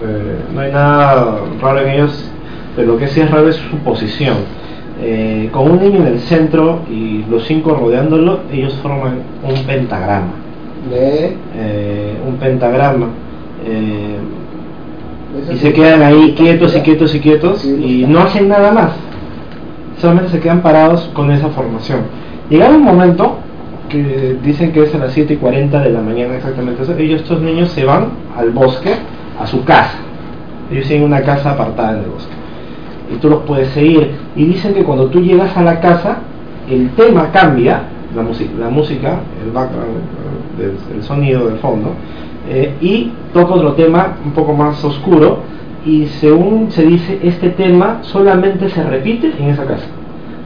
eh, 0.06 0.38
no 0.54 0.62
hay 0.62 0.72
nada 0.72 1.40
raro 1.62 1.82
en 1.82 1.90
ellos, 1.90 2.32
pero 2.76 2.94
lo 2.94 2.98
que 2.98 3.08
sí 3.08 3.22
es 3.22 3.30
raro 3.30 3.50
es 3.50 3.56
su 3.56 3.78
posición. 3.78 4.38
Eh, 5.02 5.50
con 5.52 5.72
un 5.72 5.80
niño 5.80 6.02
en 6.02 6.08
el 6.08 6.20
centro 6.20 6.82
y 6.90 7.24
los 7.30 7.46
cinco 7.46 7.74
rodeándolo, 7.74 8.42
ellos 8.52 8.74
forman 8.82 9.20
un 9.44 9.64
pentagrama. 9.66 10.34
Eh, 10.92 12.18
un 12.28 12.36
pentagrama. 12.36 13.08
Eh, 13.70 14.18
y 15.54 15.58
se 15.58 15.74
quedan 15.74 16.02
ahí 16.02 16.34
quietos 16.36 16.76
y 16.76 16.82
quietos 16.82 17.14
y 17.14 17.20
quietos 17.20 17.64
y 17.64 18.06
no 18.08 18.20
hacen 18.20 18.50
nada 18.50 18.72
más. 18.72 18.92
Solamente 20.00 20.32
se 20.32 20.40
quedan 20.40 20.62
parados 20.62 21.10
con 21.14 21.32
esa 21.32 21.50
formación. 21.50 22.02
Llega 22.50 22.70
un 22.70 22.84
momento 22.84 23.38
que 23.90 24.38
dicen 24.44 24.72
que 24.72 24.84
es 24.84 24.96
a 24.96 24.98
las 24.98 25.12
7 25.14 25.34
y 25.34 25.38
40 25.38 25.82
de 25.82 25.90
la 25.90 26.02
mañana 26.02 26.36
exactamente. 26.36 26.82
Ellos, 27.04 27.22
estos 27.22 27.42
niños 27.42 27.70
se 27.70 27.84
van 27.84 28.10
al 28.38 28.52
bosque, 28.52 28.96
a 29.40 29.46
su 29.46 29.64
casa. 29.66 29.98
Ellos 30.72 30.88
tienen 30.88 31.06
una 31.06 31.22
casa 31.22 31.52
apartada 31.52 31.98
en 31.98 32.04
el 32.06 32.10
bosque. 32.10 32.34
Y 33.14 33.18
tú 33.18 33.30
los 33.30 33.42
puedes 33.44 33.70
seguir. 33.70 34.12
Y 34.36 34.46
dicen 34.46 34.74
que 34.74 34.84
cuando 34.84 35.08
tú 35.08 35.22
llegas 35.22 35.56
a 35.58 35.64
la 35.64 35.80
casa, 35.80 36.20
el 36.70 36.92
tema 36.92 37.32
cambia, 37.32 37.82
la, 38.16 38.22
música, 38.22 38.52
la 38.58 38.70
música 38.70 39.20
el 39.44 39.52
background, 39.52 39.98
el, 40.96 41.04
sonido 41.04 41.48
del 41.48 41.58
fondo, 41.58 41.94
eh, 42.50 42.74
y 42.82 43.12
toca 43.34 43.54
otro 43.54 43.74
tema 43.74 44.18
un 44.26 44.32
poco 44.32 44.54
más 44.54 44.84
oscuro. 44.84 45.40
Y 45.86 46.08
según 46.08 46.72
se 46.72 46.86
dice, 46.86 47.20
este 47.24 47.50
tema 47.50 48.00
solamente 48.02 48.70
se 48.70 48.84
repite 48.84 49.32
en 49.40 49.50
esa 49.50 49.66
casa 49.66 49.88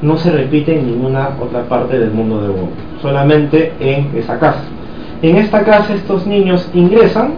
no 0.04 0.18
se 0.18 0.32
repite 0.32 0.78
en 0.78 0.86
ninguna 0.86 1.30
otra 1.42 1.64
parte 1.64 1.98
del 1.98 2.12
mundo 2.12 2.42
de 2.42 2.50
WoW, 2.50 2.70
solamente 3.02 3.72
en 3.80 4.10
esa 4.16 4.38
casa. 4.38 4.62
En 5.22 5.38
esta 5.38 5.64
casa 5.64 5.94
estos 5.94 6.28
niños 6.28 6.70
ingresan, 6.74 7.32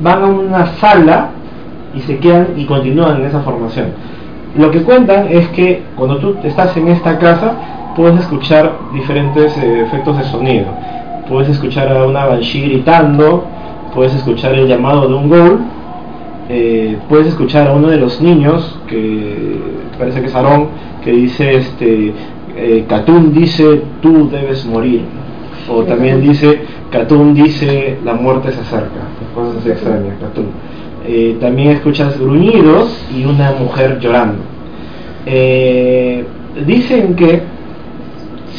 van 0.00 0.22
a 0.22 0.26
una 0.26 0.66
sala 0.78 1.30
y 1.94 2.00
se 2.00 2.18
quedan 2.18 2.48
y 2.56 2.64
continúan 2.64 3.20
en 3.20 3.26
esa 3.26 3.40
formación. 3.40 3.92
Lo 4.56 4.70
que 4.70 4.82
cuentan 4.82 5.28
es 5.30 5.46
que 5.50 5.82
cuando 5.94 6.18
tú 6.18 6.36
estás 6.42 6.76
en 6.76 6.88
esta 6.88 7.18
casa 7.18 7.52
puedes 7.94 8.20
escuchar 8.20 8.72
diferentes 8.92 9.56
eh, 9.56 9.82
efectos 9.82 10.18
de 10.18 10.24
sonido. 10.24 10.66
Puedes 11.28 11.50
escuchar 11.50 11.96
a 11.96 12.04
una 12.04 12.24
banshee 12.24 12.62
gritando, 12.62 13.46
puedes 13.94 14.14
escuchar 14.14 14.54
el 14.54 14.66
llamado 14.66 15.08
de 15.08 15.14
un 15.14 15.28
ghoul, 15.28 15.58
eh, 16.48 16.98
puedes 17.08 17.28
escuchar 17.28 17.68
a 17.68 17.72
uno 17.72 17.88
de 17.88 17.98
los 17.98 18.20
niños 18.20 18.78
que 18.88 19.58
parece 19.98 20.20
que 20.20 20.26
es 20.26 20.34
Aarón 20.34 20.68
que 21.04 21.12
dice 21.12 21.56
este 21.56 22.12
eh, 22.56 22.86
dice 23.32 23.82
tú 24.00 24.30
debes 24.30 24.64
morir 24.64 25.02
o 25.70 25.82
también 25.82 26.22
dice 26.22 26.62
Katun 26.90 27.34
dice 27.34 27.98
la 28.04 28.14
muerte 28.14 28.50
se 28.50 28.60
acerca 28.60 29.00
cosas 29.34 29.58
así 29.58 29.70
extrañas 29.70 30.14
eh, 31.10 31.38
también 31.40 31.70
escuchas 31.70 32.20
gruñidos 32.20 32.94
y 33.16 33.24
una 33.24 33.52
mujer 33.52 33.98
llorando. 33.98 34.42
Eh, 35.24 36.22
dicen 36.66 37.14
que 37.14 37.42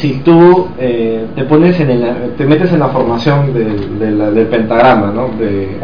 si 0.00 0.14
tú 0.24 0.68
eh, 0.78 1.26
te 1.34 1.44
pones 1.44 1.78
en 1.78 1.90
el, 1.90 2.04
te 2.36 2.46
metes 2.46 2.72
en 2.72 2.80
la 2.80 2.88
formación 2.88 3.52
del, 3.52 4.34
del 4.34 4.46
pentagrama 4.46 5.12
¿no? 5.12 5.28
de, 5.38 5.76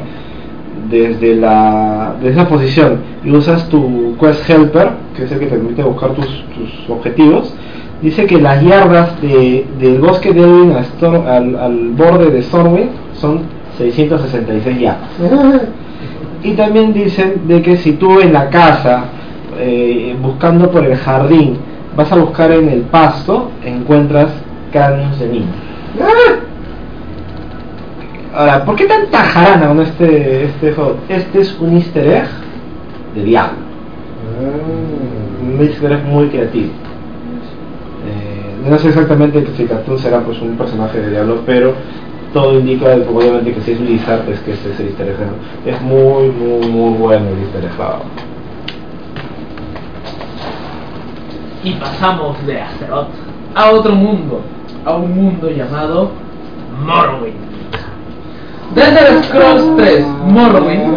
desde, 0.90 1.36
la, 1.36 2.14
desde 2.20 2.40
esa 2.40 2.48
posición 2.48 2.98
y 3.24 3.30
usas 3.32 3.68
tu 3.68 4.16
Quest 4.18 4.48
Helper, 4.48 4.90
que 5.14 5.24
es 5.24 5.32
el 5.32 5.38
que 5.38 5.46
te 5.46 5.56
permite 5.56 5.82
buscar 5.82 6.10
tus, 6.10 6.26
tus 6.26 6.90
objetivos, 6.90 7.52
dice 8.00 8.26
que 8.26 8.40
las 8.40 8.62
yardas 8.62 9.20
de, 9.20 9.66
del 9.78 10.00
bosque 10.00 10.32
de 10.32 10.42
Elwin 10.42 10.72
al, 10.72 11.56
al, 11.56 11.88
borde 11.90 12.30
de 12.30 12.42
Stormwind 12.42 12.90
son 13.14 13.40
666 13.78 14.80
yardas. 14.80 15.10
y 16.42 16.52
también 16.52 16.92
dicen 16.92 17.42
de 17.46 17.60
que 17.60 17.76
si 17.76 17.92
tú 17.92 18.20
en 18.20 18.32
la 18.32 18.48
casa, 18.48 19.04
eh, 19.58 20.14
buscando 20.22 20.70
por 20.70 20.84
el 20.84 20.96
jardín, 20.96 21.58
vas 21.96 22.12
a 22.12 22.16
buscar 22.16 22.50
en 22.52 22.68
el 22.68 22.82
pasto, 22.82 23.50
encuentras 23.64 24.28
cráneos 24.70 25.18
de 25.18 25.28
niños. 25.28 25.54
Ahora, 28.34 28.64
¿por 28.66 28.76
qué 28.76 28.84
tanta 28.84 29.18
jarana 29.18 29.68
con 29.68 29.80
este, 29.80 30.44
este 30.44 30.72
juego? 30.72 30.96
Este 31.08 31.40
es 31.40 31.56
un 31.58 31.74
easter 31.74 32.06
egg 32.06 32.28
de 33.14 33.24
diablo. 33.24 33.56
Un 35.42 35.62
easter 35.62 35.92
egg 35.92 36.04
muy 36.04 36.28
creativo. 36.28 36.68
Eh, 38.06 38.68
no 38.70 38.78
sé 38.78 38.88
exactamente 38.88 39.42
si 39.56 39.64
Catún 39.64 39.98
será 39.98 40.20
pues 40.20 40.38
un 40.42 40.56
personaje 40.56 41.00
de 41.00 41.10
diablo, 41.12 41.40
pero 41.46 41.72
todo 42.34 42.58
indica 42.58 42.94
obviamente 42.94 43.54
que 43.54 43.60
si 43.62 43.72
es 43.72 43.80
Blizzard 43.80 44.28
es 44.28 44.40
que 44.40 44.52
este 44.52 44.70
es 44.70 44.80
el 44.80 44.88
easter 44.88 45.08
egg. 45.08 45.16
Es 45.74 45.80
muy, 45.80 46.28
muy, 46.28 46.68
muy 46.68 46.98
bueno 46.98 47.28
el 47.30 47.38
easter 47.38 47.64
egg. 47.64 47.72
y 51.66 51.72
pasamos 51.72 52.46
de 52.46 52.60
Azeroth 52.60 53.08
a 53.52 53.70
otro 53.72 53.92
mundo, 53.92 54.40
a 54.84 54.94
un 54.94 55.16
mundo 55.16 55.50
llamado 55.50 56.12
Morrowind. 56.84 57.34
The 58.76 58.82
Elder 58.82 59.24
Scrolls 59.24 59.76
3 59.76 60.06
Morrowind 60.28 60.94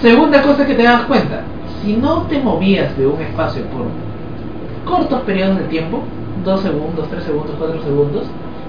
Segunda 0.00 0.42
cosa 0.42 0.66
que 0.66 0.74
te 0.74 0.82
das 0.82 1.02
cuenta, 1.02 1.42
si 1.82 1.96
no 1.96 2.22
te 2.22 2.40
movías 2.40 2.96
de 2.96 3.06
un 3.06 3.20
espacio 3.20 3.62
por 3.64 3.86
cortos 4.84 5.20
periodos 5.22 5.58
de 5.58 5.64
tiempo, 5.64 6.02
2 6.44 6.60
segundos, 6.60 7.08
3 7.10 7.22
segundos, 7.24 7.54
4 7.58 7.82
segundos, 7.82 8.26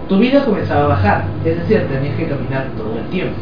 tu 0.07 0.18
vida 0.18 0.44
comenzaba 0.44 0.86
a 0.86 0.88
bajar. 0.90 1.26
Es 1.45 1.57
decir, 1.57 1.88
tenías 1.88 2.15
que 2.15 2.27
caminar 2.27 2.68
todo 2.77 2.98
el 2.98 3.06
tiempo. 3.10 3.36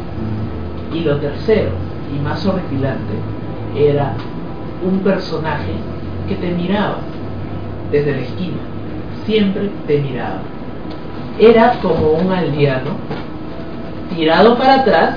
Y 0.94 1.00
lo 1.00 1.16
tercero, 1.16 1.70
y 2.14 2.22
más 2.22 2.44
horripilante, 2.46 3.14
era 3.76 4.12
un 4.86 5.00
personaje 5.00 5.72
que 6.28 6.34
te 6.36 6.50
miraba 6.50 6.98
desde 7.90 8.12
la 8.12 8.20
esquina. 8.20 8.58
Siempre 9.24 9.70
te 9.86 9.98
miraba. 10.00 10.40
Era 11.38 11.78
como 11.80 12.12
un 12.12 12.32
aldeano 12.32 12.90
tirado 14.14 14.56
para 14.56 14.80
atrás, 14.80 15.16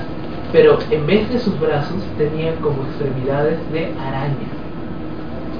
pero 0.52 0.78
en 0.90 1.06
vez 1.06 1.28
de 1.30 1.38
sus 1.38 1.58
brazos 1.58 2.02
tenían 2.18 2.56
como 2.56 2.82
extremidades 2.84 3.58
de 3.72 3.92
araña. 3.98 4.48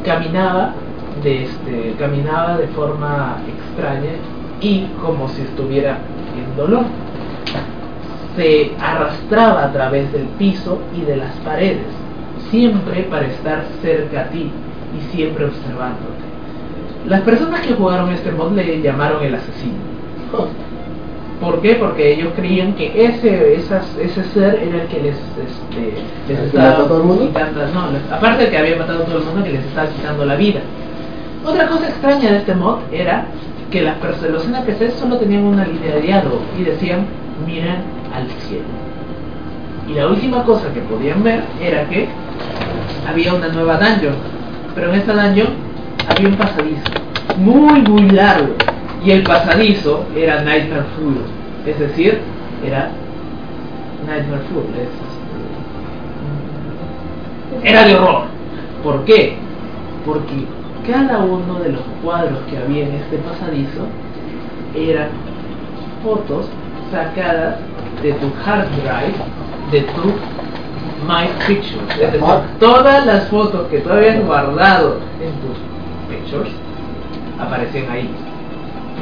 Caminaba 0.05 0.75
de 1.23 1.45
este, 1.45 1.95
caminaba 1.99 2.59
de 2.59 2.69
forma 2.69 3.39
extraña 3.47 4.13
y 4.61 4.87
como 5.01 5.29
si 5.29 5.43
estuviera 5.43 5.99
en 6.37 6.57
dolor. 6.57 6.85
Se 8.37 8.73
arrastraba 8.81 9.65
a 9.65 9.73
través 9.73 10.11
del 10.13 10.25
piso 10.39 10.79
y 10.97 11.03
de 11.03 11.17
las 11.17 11.35
paredes, 11.37 11.87
siempre 12.51 13.03
para 13.05 13.27
estar 13.27 13.65
cerca 13.83 14.23
a 14.23 14.25
ti 14.29 14.51
y 14.97 15.15
siempre 15.15 15.45
observándote. 15.45 16.23
Las 17.07 17.21
personas 17.23 17.61
que 17.61 17.75
jugaron 17.75 18.11
este 18.11 18.31
mod 18.31 18.53
le 18.53 18.81
llamaron 18.81 19.23
el 19.23 19.35
asesino. 19.35 19.75
¿Por 21.43 21.61
qué? 21.61 21.75
Porque 21.75 22.13
ellos 22.15 22.29
creían 22.37 22.73
que 22.75 23.05
ese, 23.05 23.55
esas, 23.57 23.85
ese 24.01 24.23
ser 24.33 24.63
era 24.63 24.83
el 24.83 24.89
que 24.89 25.01
les, 25.03 25.17
este, 25.17 25.95
les 26.29 26.39
estaba 26.39 26.71
mató 26.71 26.83
a 26.85 26.89
todo 26.89 26.99
el 26.99 27.05
mundo? 27.05 27.27
quitando, 27.27 27.61
no, 27.75 27.91
les- 27.91 28.13
aparte 28.13 28.45
de 28.45 28.51
que 28.51 28.59
había 28.59 28.77
matado 28.77 29.03
a 29.03 29.07
todo 29.07 29.19
el 29.19 29.25
mundo, 29.25 29.43
que 29.43 29.51
les 29.51 29.65
estaba 29.65 29.89
quitando 29.89 30.25
la 30.25 30.37
vida. 30.37 30.61
Otra 31.45 31.67
cosa 31.67 31.89
extraña 31.89 32.31
de 32.31 32.37
este 32.39 32.55
mod 32.55 32.79
era 32.93 33.27
que 33.73 33.83
las 33.83 33.97
los 34.31 34.45
NPCs 34.47 34.95
solo 35.01 35.17
tenían 35.17 35.43
una 35.45 35.67
línea 35.67 35.97
de 35.97 36.01
diálogo 36.03 36.39
y 36.59 36.63
decían, 36.63 37.07
miren 37.45 37.83
al 38.15 38.29
cielo. 38.47 38.65
Y 39.89 39.95
la 39.95 40.07
última 40.07 40.45
cosa 40.45 40.73
que 40.73 40.81
podían 40.83 41.25
ver 41.25 41.43
era 41.61 41.89
que 41.89 42.07
había 43.09 43.35
una 43.35 43.49
nueva 43.49 43.79
dungeon, 43.79 44.15
pero 44.77 44.93
en 44.93 45.01
esta 45.01 45.13
dungeon 45.13 45.49
había 46.09 46.29
un 46.29 46.37
pasadizo 46.37 46.83
muy 47.39 47.81
muy 47.83 48.11
largo 48.11 48.55
y 49.05 49.11
el 49.11 49.23
pasadizo 49.23 50.05
era 50.17 50.43
Nightmare 50.43 50.85
Fuel, 50.97 51.23
es 51.67 51.79
decir, 51.79 52.21
era 52.65 52.91
Nightmare 54.07 54.43
Fuel, 54.53 54.67
es, 54.77 54.89
este, 57.63 57.69
era 57.69 57.85
de 57.85 57.95
horror. 57.95 58.23
¿Por 58.83 59.05
qué? 59.05 59.37
Porque 60.05 60.47
cada 60.91 61.19
uno 61.19 61.61
de 61.61 61.73
los 61.73 61.83
cuadros 62.03 62.39
que 62.51 62.59
había 62.59 62.87
en 62.87 62.95
este 62.95 63.19
pasadizo 63.19 63.87
eran 64.75 65.09
fotos 66.03 66.47
sacadas 66.91 67.57
de 68.03 68.13
tu 68.15 68.27
hard 68.45 68.67
drive, 68.83 69.15
de 69.71 69.81
tu 69.93 70.09
My 71.07 71.29
Pictures. 71.47 71.99
Es 72.01 72.13
decir, 72.13 72.23
todas 72.59 73.07
las 73.07 73.29
fotos 73.29 73.69
que 73.69 73.79
tú 73.79 73.91
habías 73.91 74.25
guardado 74.25 74.99
en 75.21 75.33
tus 75.41 75.59
pictures 76.09 76.53
aparecían 77.41 77.91
ahí. 77.91 78.11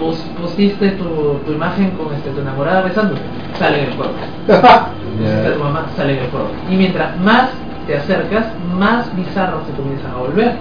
Pus- 0.00 0.24
pusiste 0.40 0.90
tu, 0.92 1.38
tu 1.46 1.52
imagen 1.52 1.90
con 1.90 2.12
este, 2.14 2.30
tu 2.30 2.40
enamorada 2.40 2.82
besándote, 2.82 3.20
sale 3.58 3.82
en 3.84 3.90
el. 3.90 3.96
Pusiste 3.96 4.52
a 5.48 5.52
tu 5.54 5.58
mamá, 5.62 5.86
sale 5.96 6.14
en 6.14 6.18
el. 6.20 6.72
Y 6.72 6.76
mientras 6.76 7.16
más 7.20 7.50
te 7.86 7.96
acercas, 7.98 8.46
más 8.78 9.14
bizarros 9.14 9.60
se 9.66 9.72
comienzan 9.74 10.10
a 10.12 10.16
volver. 10.16 10.52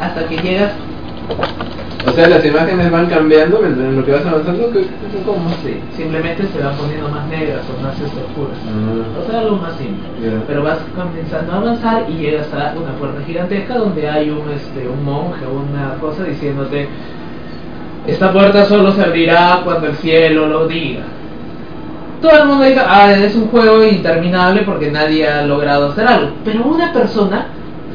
Hasta 0.00 0.24
que 0.26 0.36
llegas 0.38 0.72
O 2.06 2.12
sea, 2.12 2.26
las 2.28 2.42
imágenes 2.44 2.90
van 2.90 3.06
cambiando 3.06 3.58
mientras 3.60 3.86
en 3.86 3.96
lo 3.96 4.04
que 4.04 4.12
vas 4.12 4.24
avanzando. 4.24 4.70
¿qué- 4.72 4.80
qué- 4.80 5.22
¿Cómo? 5.26 5.50
Sí, 5.62 5.78
simplemente 5.96 6.46
se 6.46 6.58
van 6.62 6.74
poniendo 6.76 7.08
más 7.10 7.26
negras 7.28 7.60
o 7.68 7.82
más 7.82 7.94
oscuras. 8.00 8.56
Ah. 8.66 9.20
O 9.20 9.30
sea, 9.30 9.40
algo 9.40 9.56
más 9.56 9.74
simple. 9.76 10.08
Ya. 10.22 10.42
Pero 10.46 10.62
vas 10.62 10.78
comenzando 10.96 11.52
a 11.52 11.56
avanzar 11.56 12.04
y 12.08 12.12
llegas 12.14 12.46
a 12.54 12.72
una 12.78 12.92
puerta 12.98 13.20
gigantesca 13.26 13.74
donde 13.76 14.08
hay 14.08 14.30
un, 14.30 14.48
este, 14.50 14.88
un 14.88 15.04
monje 15.04 15.44
o 15.44 15.60
una 15.60 15.94
cosa 16.00 16.24
diciéndote, 16.24 16.88
esta 18.06 18.32
puerta 18.32 18.64
solo 18.64 18.92
se 18.92 19.02
abrirá 19.02 19.60
cuando 19.64 19.88
el 19.88 19.96
cielo 19.96 20.46
lo 20.46 20.66
diga. 20.66 21.02
Todo 22.20 22.32
el 22.32 22.48
mundo 22.48 22.64
dice, 22.64 22.80
ah, 22.86 23.12
es 23.12 23.34
un 23.34 23.48
juego 23.48 23.82
interminable 23.82 24.62
porque 24.62 24.90
nadie 24.90 25.26
ha 25.26 25.42
logrado 25.42 25.90
hacer 25.90 26.06
algo. 26.06 26.32
Pero 26.44 26.64
una 26.64 26.92
persona 26.92 27.46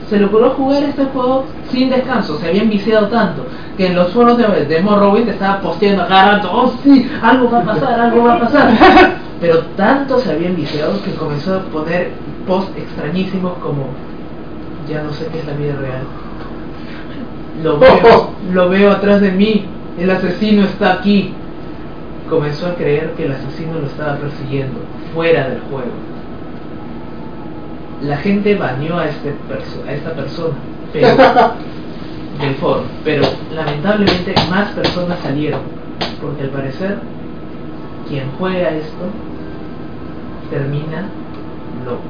se 0.10 0.18
le 0.18 0.26
ocurrió 0.26 0.52
jugar 0.52 0.84
este 0.84 1.06
juego 1.06 1.46
sin 1.72 1.90
descanso, 1.90 2.38
se 2.40 2.48
habían 2.48 2.70
viciado 2.70 3.08
tanto 3.08 3.46
que 3.76 3.88
en 3.88 3.96
los 3.96 4.12
foros 4.14 4.38
de, 4.38 4.66
de 4.66 4.82
Morrowind 4.82 5.30
estaba 5.30 5.60
posteando 5.60 6.04
a 6.04 6.08
cada 6.08 6.32
rato, 6.38 6.50
oh 6.52 6.74
sí, 6.84 7.10
algo 7.22 7.50
va 7.50 7.60
a 7.60 7.64
pasar, 7.66 8.00
algo 8.00 8.24
va 8.24 8.36
a 8.36 8.40
pasar. 8.40 8.70
Pero 9.42 9.60
tanto 9.76 10.20
se 10.20 10.32
habían 10.32 10.56
viciado 10.56 11.02
que 11.04 11.12
comenzó 11.12 11.56
a 11.56 11.60
poner 11.64 12.12
posts 12.48 12.72
extrañísimos 12.78 13.54
como, 13.58 13.88
ya 14.90 15.04
no 15.04 15.12
sé 15.12 15.28
qué 15.28 15.40
es 15.40 15.46
la 15.46 15.54
vida 15.54 15.76
real. 15.76 16.04
Lo 17.64 17.80
veo, 17.80 18.30
lo 18.54 18.70
veo 18.70 18.92
atrás 18.92 19.22
de 19.22 19.32
mí, 19.32 19.66
el 20.00 20.10
asesino 20.12 20.64
está 20.64 20.94
aquí. 20.94 21.34
Comenzó 22.30 22.68
a 22.68 22.76
creer 22.76 23.12
que 23.16 23.26
el 23.26 23.34
asesino 23.34 23.80
lo 23.80 23.86
estaba 23.86 24.18
persiguiendo, 24.18 24.80
fuera 25.14 25.48
del 25.50 25.60
juego 25.62 25.92
la 28.02 28.18
gente 28.18 28.56
baneó 28.56 28.98
a, 28.98 29.06
este 29.08 29.30
perso- 29.50 29.88
a 29.88 29.94
esta 29.94 30.14
persona 30.14 30.54
pero, 30.92 31.08
del 32.42 32.56
foro, 32.56 32.84
pero 33.04 33.24
lamentablemente 33.54 34.36
más 34.50 34.70
personas 34.72 35.18
salieron, 35.24 35.62
porque 36.22 36.44
al 36.44 36.50
parecer 36.50 36.98
quien 38.08 38.26
juega 38.38 38.70
esto 38.72 39.06
termina 40.52 41.08
loco. 41.86 42.02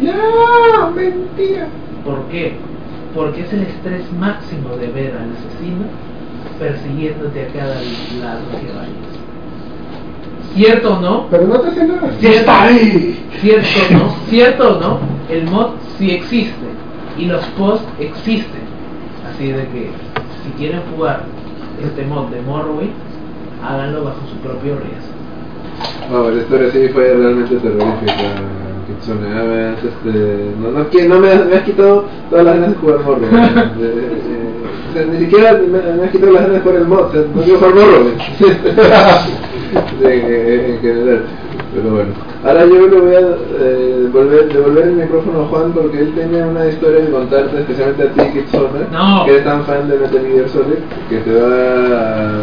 ¡Ya! 0.00 0.90
¡Mentira! 0.94 1.66
¿Por 2.04 2.22
qué? 2.28 2.56
Porque 3.14 3.42
es 3.42 3.52
el 3.52 3.62
estrés 3.62 4.10
máximo 4.12 4.76
de 4.76 4.86
ver 4.88 5.16
al 5.16 5.32
asesino 5.32 5.84
persiguiéndote 6.58 7.42
a 7.42 7.48
cada 7.48 7.74
lado 7.74 8.40
que 8.52 8.66
vayas. 8.72 9.06
¿Cierto 10.54 10.94
o 10.96 11.00
no? 11.00 11.26
Pero 11.30 11.46
no 11.46 11.60
te 11.60 11.68
hace 11.68 11.84
nada. 11.86 12.10
¡Sí 12.18 12.26
está 12.26 12.62
ahí! 12.62 13.26
¿Cierto 13.40 13.68
o 13.90 13.98
no? 13.98 14.14
¿Cierto 14.28 14.76
o 14.76 14.80
no? 14.80 14.98
El 15.28 15.44
mod 15.50 15.70
sí 15.98 16.10
existe 16.12 16.66
y 17.18 17.26
los 17.26 17.44
posts 17.58 17.86
existen. 17.98 18.62
Así 19.30 19.48
de 19.48 19.62
que 19.68 19.90
si 20.44 20.50
quieren 20.56 20.80
jugar 20.94 21.24
este 21.84 22.04
mod 22.06 22.28
de 22.28 22.40
Morrowind, 22.42 22.92
háganlo 23.62 24.04
bajo 24.04 24.20
su 24.30 24.36
propio 24.36 24.76
riesgo. 24.76 25.14
No, 26.10 26.30
la 26.30 26.40
historia 26.40 26.70
sí 26.70 26.88
fue 26.88 27.12
realmente 27.12 27.56
terrorífica, 27.56 28.14
Kitsune. 28.86 29.28
Me 29.28 29.64
has, 29.66 29.84
este, 29.84 30.50
no, 30.58 30.70
no, 30.70 30.88
que- 30.88 31.06
no 31.08 31.18
me, 31.18 31.32
has, 31.32 31.44
me 31.44 31.56
has 31.56 31.62
quitado 31.64 32.04
todas 32.30 32.44
las 32.46 32.54
ganas 32.54 32.70
de 32.70 32.76
jugar 32.76 33.00
Morro. 33.00 33.20
o 34.88 34.92
sea, 34.92 35.04
ni 35.06 35.18
siquiera 35.18 35.52
me, 35.54 35.78
me 35.96 36.04
has 36.04 36.10
quitado 36.10 36.32
las 36.32 36.42
ganas 36.42 36.54
de 36.56 36.60
jugar 36.60 36.76
el 36.80 36.86
mod, 36.88 37.00
o 37.00 37.12
sea, 37.12 37.20
no 37.34 37.42
quiero 37.42 37.58
jugar 37.58 37.74
Morro. 37.74 38.10
en 40.02 40.78
general. 40.80 41.22
Pero 41.74 41.90
bueno, 41.90 42.10
ahora 42.44 42.64
yo 42.66 42.86
le 42.86 43.00
voy 43.00 43.14
a 43.14 43.20
eh, 43.60 44.08
volver, 44.12 44.48
devolver 44.52 44.84
el 44.84 44.92
micrófono 44.94 45.42
a 45.42 45.46
Juan 45.46 45.72
porque 45.72 45.98
él 46.00 46.14
tenía 46.14 46.46
una 46.46 46.66
historia 46.66 47.04
que 47.04 47.10
contarte, 47.12 47.58
especialmente 47.58 48.02
a 48.04 48.12
ti, 48.12 48.20
Kitsune, 48.32 48.86
No. 48.92 49.24
que 49.24 49.32
eres 49.32 49.44
tan 49.44 49.64
fan 49.64 49.88
de 49.88 49.98
Metal 49.98 50.26
Gear 50.26 50.48
Solid, 50.48 50.78
que 51.10 51.18
te 51.18 51.32
va 51.32 51.46
a, 51.46 52.42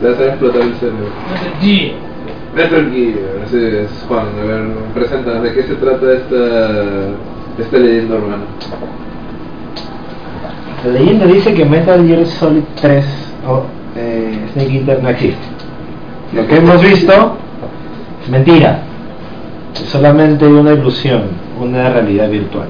te 0.00 0.06
va 0.06 0.10
a 0.10 0.14
hacer 0.14 0.28
explotar 0.28 0.62
el 0.62 0.74
cerebro. 0.74 1.06
G. 1.62 1.92
Metal 2.54 2.90
Gear, 2.90 3.18
así 3.44 3.64
es, 3.64 4.04
Juan, 4.08 4.26
a 4.42 4.46
ver, 4.46 4.62
preséntanos, 4.94 5.42
¿de 5.42 5.52
qué 5.52 5.62
se 5.62 5.74
trata 5.74 6.12
esta, 6.12 6.80
esta 7.58 7.76
leyenda 7.78 8.16
urbana? 8.16 8.44
La 10.86 10.92
leyenda 10.92 11.26
dice 11.26 11.52
que 11.52 11.64
Metal 11.64 12.06
Gear 12.06 12.24
Solid 12.26 12.62
3 12.80 13.04
o 13.48 13.62
eh, 13.96 14.38
Snake 14.52 14.78
Eater 14.78 15.02
no 15.02 15.08
existe. 15.08 15.44
Lo 16.32 16.46
que 16.46 16.58
hemos 16.58 16.80
visto 16.80 17.12
es 18.22 18.30
mentira. 18.30 18.82
Es 19.74 19.80
solamente 19.80 20.46
una 20.46 20.74
ilusión, 20.74 21.22
una 21.60 21.90
realidad 21.90 22.30
virtual. 22.30 22.68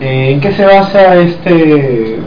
Eh, 0.00 0.30
¿En 0.30 0.40
qué 0.40 0.52
se 0.52 0.64
basa 0.64 1.16
este, 1.16 2.20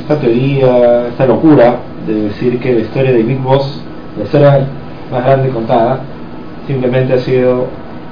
esta 0.00 0.18
teoría, 0.18 1.08
esta 1.08 1.26
locura 1.26 1.76
de 2.06 2.14
decir 2.14 2.58
que 2.58 2.72
la 2.72 2.80
historia 2.80 3.12
de 3.12 3.22
Big 3.22 3.38
Boss, 3.38 3.82
la 4.16 4.24
historia 4.24 4.66
más 5.10 5.24
grande 5.26 5.50
contada, 5.50 6.00
simplemente 6.66 7.12
ha 7.12 7.18
sido 7.18 7.66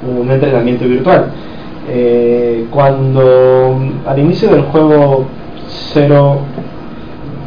un 0.07 0.31
entrenamiento 0.31 0.85
virtual? 0.85 1.31
Eh, 1.89 2.67
cuando 2.71 3.79
al 4.07 4.19
inicio 4.19 4.51
del 4.51 4.63
juego 4.65 5.27
Zero, 5.93 6.39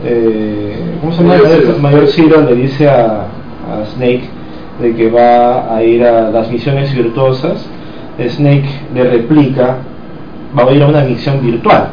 eh, 0.06 0.76
¿cómo 1.02 1.14
se 1.14 1.24
llama? 1.24 1.36
Mayor 1.36 2.08
Zero. 2.08 2.38
Mayor 2.38 2.50
le 2.50 2.56
dice 2.56 2.90
a, 2.90 3.22
a 3.22 3.86
Snake 3.94 4.24
de 4.82 4.96
que 4.96 5.10
va 5.10 5.76
a 5.76 5.84
ir 5.84 6.04
a 6.04 6.30
las 6.30 6.50
misiones 6.52 6.94
virtuosas, 6.96 7.66
Snake 8.28 8.66
le 8.94 9.04
replica, 9.04 9.78
va 10.58 10.64
a 10.70 10.72
ir 10.72 10.84
a 10.84 10.88
una 10.88 11.02
misión 11.02 11.42
virtual. 11.42 11.88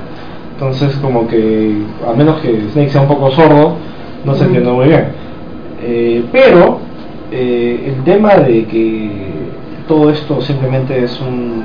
Entonces 0.55 0.95
como 0.97 1.27
que, 1.29 1.75
a 2.07 2.13
menos 2.15 2.41
que 2.41 2.69
Snake 2.73 2.91
sea 2.91 3.03
un 3.03 3.09
poco 3.09 3.31
sordo, 3.31 3.77
no 4.25 4.35
se 4.35 4.45
entiende 4.45 4.71
muy 4.71 4.87
bien. 4.89 5.05
Eh, 5.83 6.25
pero 6.33 6.79
eh, 7.33 7.95
el 7.97 8.05
tema 8.05 8.35
de 8.37 8.65
que 8.67 9.11
todo 9.89 10.11
esto 10.11 10.41
simplemente 10.43 11.03
es 11.05 11.19
un- 11.21 11.63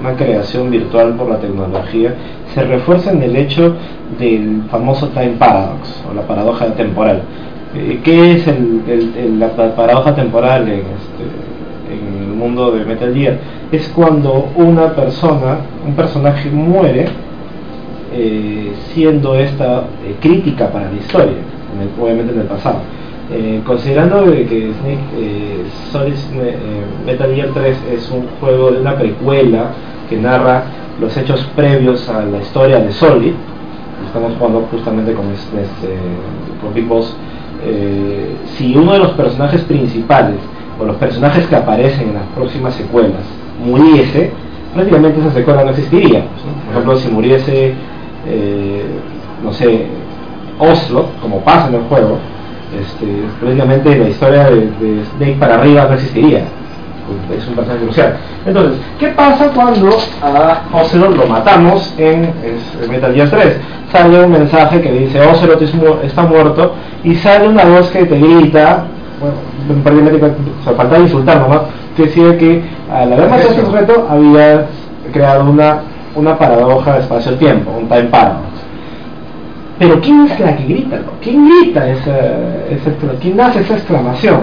una 0.00 0.14
creación 0.16 0.70
virtual 0.70 1.14
por 1.14 1.28
la 1.28 1.38
tecnología 1.38 2.14
se 2.54 2.62
refuerza 2.64 3.12
en 3.12 3.22
el 3.22 3.36
hecho 3.36 3.74
del 4.18 4.62
famoso 4.70 5.08
time 5.08 5.34
paradox 5.38 6.02
o 6.10 6.14
la 6.14 6.22
paradoja 6.22 6.66
temporal. 6.74 7.22
Eh, 7.76 8.00
¿Qué 8.02 8.32
es 8.32 8.48
el- 8.48 8.82
el- 8.88 9.14
el- 9.16 9.38
la 9.38 9.48
pa- 9.50 9.74
paradoja 9.76 10.14
temporal 10.14 10.62
en, 10.68 10.80
este, 10.80 11.24
en 11.92 12.22
el 12.30 12.36
mundo 12.36 12.72
de 12.72 12.84
Metal 12.84 13.14
Gear? 13.14 13.38
Es 13.70 13.88
cuando 13.88 14.48
una 14.56 14.92
persona, 14.94 15.58
un 15.86 15.94
personaje 15.94 16.50
muere 16.50 17.06
eh, 18.12 18.72
siendo 18.92 19.36
esta 19.36 19.84
eh, 20.04 20.16
crítica 20.20 20.68
para 20.68 20.90
la 20.90 20.96
historia, 20.96 21.36
obviamente 22.02 22.32
en 22.34 22.40
el 22.40 22.46
pasado. 22.46 22.78
Eh, 23.32 23.60
considerando 23.64 24.24
que 24.24 24.72
Snake, 24.80 26.14
Metal 27.06 27.34
Gear 27.34 27.48
3 27.54 27.76
es 27.92 28.10
un 28.10 28.26
juego 28.40 28.72
de 28.72 28.80
una 28.80 28.96
precuela 28.96 29.70
que 30.08 30.16
narra 30.16 30.64
los 31.00 31.16
hechos 31.16 31.48
previos 31.54 32.08
a 32.08 32.24
la 32.24 32.38
historia 32.38 32.80
de 32.80 32.90
Solid, 32.92 33.32
estamos 34.04 34.32
jugando 34.36 34.66
justamente 34.70 35.12
con, 35.12 35.26
este, 35.30 35.96
con 36.60 36.74
Big 36.74 36.86
Boss, 36.86 37.16
si 38.56 38.74
uno 38.76 38.94
de 38.94 38.98
los 38.98 39.12
personajes 39.12 39.62
principales 39.62 40.36
o 40.80 40.84
los 40.84 40.96
personajes 40.96 41.46
que 41.46 41.54
aparecen 41.54 42.08
en 42.08 42.14
las 42.14 42.26
próximas 42.34 42.74
secuelas 42.74 43.22
muriese, 43.64 44.32
prácticamente 44.74 45.20
esa 45.20 45.32
secuela 45.32 45.64
no 45.64 45.70
existiría. 45.70 46.24
Por 46.66 46.72
ejemplo, 46.72 46.96
si 46.96 47.08
muriese, 47.08 47.74
eh, 48.26 48.82
no 49.44 49.52
sé, 49.52 49.86
Oslo, 50.58 51.06
como 51.20 51.40
pasa 51.40 51.68
en 51.68 51.74
el 51.74 51.82
juego, 51.82 52.18
este, 52.78 53.06
prácticamente 53.40 53.96
la 53.96 54.08
historia 54.08 54.50
de, 54.50 55.04
Snake 55.16 55.36
para 55.38 55.56
arriba 55.56 55.86
no 55.86 55.94
existiría. 55.94 56.42
Es 57.36 57.48
un 57.48 57.54
personaje 57.54 57.84
crucial. 57.84 58.16
Entonces, 58.46 58.80
¿qué 58.98 59.08
pasa 59.08 59.50
cuando 59.52 59.90
a 60.22 60.62
Ocelot 60.72 61.16
lo 61.16 61.26
matamos 61.26 61.92
en, 61.98 62.32
Metal 62.88 63.12
Gear 63.12 63.28
3? 63.28 63.56
Sale 63.90 64.24
un 64.24 64.30
mensaje 64.30 64.80
que 64.80 64.92
dice 64.92 65.20
Ocelot 65.20 65.60
está 66.04 66.22
muerto 66.22 66.74
y 67.02 67.14
sale 67.16 67.48
una 67.48 67.64
voz 67.64 67.90
que 67.90 68.04
te 68.04 68.16
grita, 68.16 68.84
bueno, 69.18 69.82
prácticamente 69.82 70.32
falta 70.76 70.98
insultar 70.98 71.40
nomás, 71.40 71.62
que 71.96 72.04
decía 72.04 72.38
que 72.38 72.62
al 72.92 73.12
haber 73.12 73.28
matado 73.28 73.48
a 73.48 73.52
este 73.52 73.64
sujeto 73.66 74.06
había 74.08 74.66
creado 75.12 75.50
una, 75.50 75.80
una 76.14 76.38
paradoja 76.38 76.94
de 76.94 77.00
espacio-tiempo, 77.00 77.72
un 77.72 77.88
time 77.88 78.04
paradox. 78.04 78.49
Pero 79.80 79.98
¿quién 80.02 80.26
es 80.26 80.38
la 80.38 80.54
que 80.58 80.64
grita? 80.64 81.00
¿Quién 81.22 81.48
grita 81.48 81.90
esa, 81.90 82.16
esa, 82.70 82.90
quién 83.18 83.40
hace 83.40 83.60
esa 83.60 83.74
exclamación? 83.76 84.40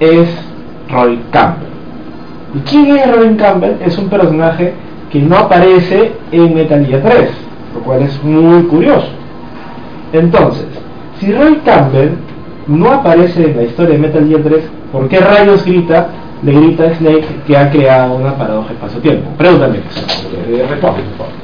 Es 0.00 0.26
Roy 0.90 1.20
Campbell. 1.30 1.68
¿Y 2.54 2.58
quién 2.60 2.96
es 2.96 3.14
Roy 3.14 3.36
Campbell? 3.36 3.74
Es 3.84 3.98
un 3.98 4.08
personaje 4.08 4.72
que 5.10 5.20
no 5.20 5.36
aparece 5.36 6.12
en 6.32 6.54
Metal 6.54 6.86
Gear 6.86 7.02
3, 7.02 7.30
lo 7.74 7.80
cual 7.82 8.04
es 8.04 8.24
muy 8.24 8.62
curioso. 8.62 9.08
Entonces, 10.14 10.64
si 11.20 11.30
Roy 11.30 11.56
Campbell 11.62 12.12
no 12.68 12.90
aparece 12.90 13.50
en 13.50 13.56
la 13.58 13.64
historia 13.64 13.96
de 13.96 14.00
Metal 14.00 14.26
Gear 14.26 14.40
3, 14.40 14.64
¿por 14.92 15.08
qué 15.08 15.20
rayos 15.20 15.62
grita 15.62 16.08
le 16.42 16.52
grita 16.52 16.84
a 16.84 16.94
Snake 16.94 17.26
que 17.46 17.56
ha 17.56 17.70
creado 17.70 18.14
una 18.14 18.34
paradoja 18.34 18.72
espacio-tiempo. 18.72 19.30
Pregúntame, 19.36 19.80
responde, 20.68 21.02
por 21.02 21.18
favor. 21.18 21.41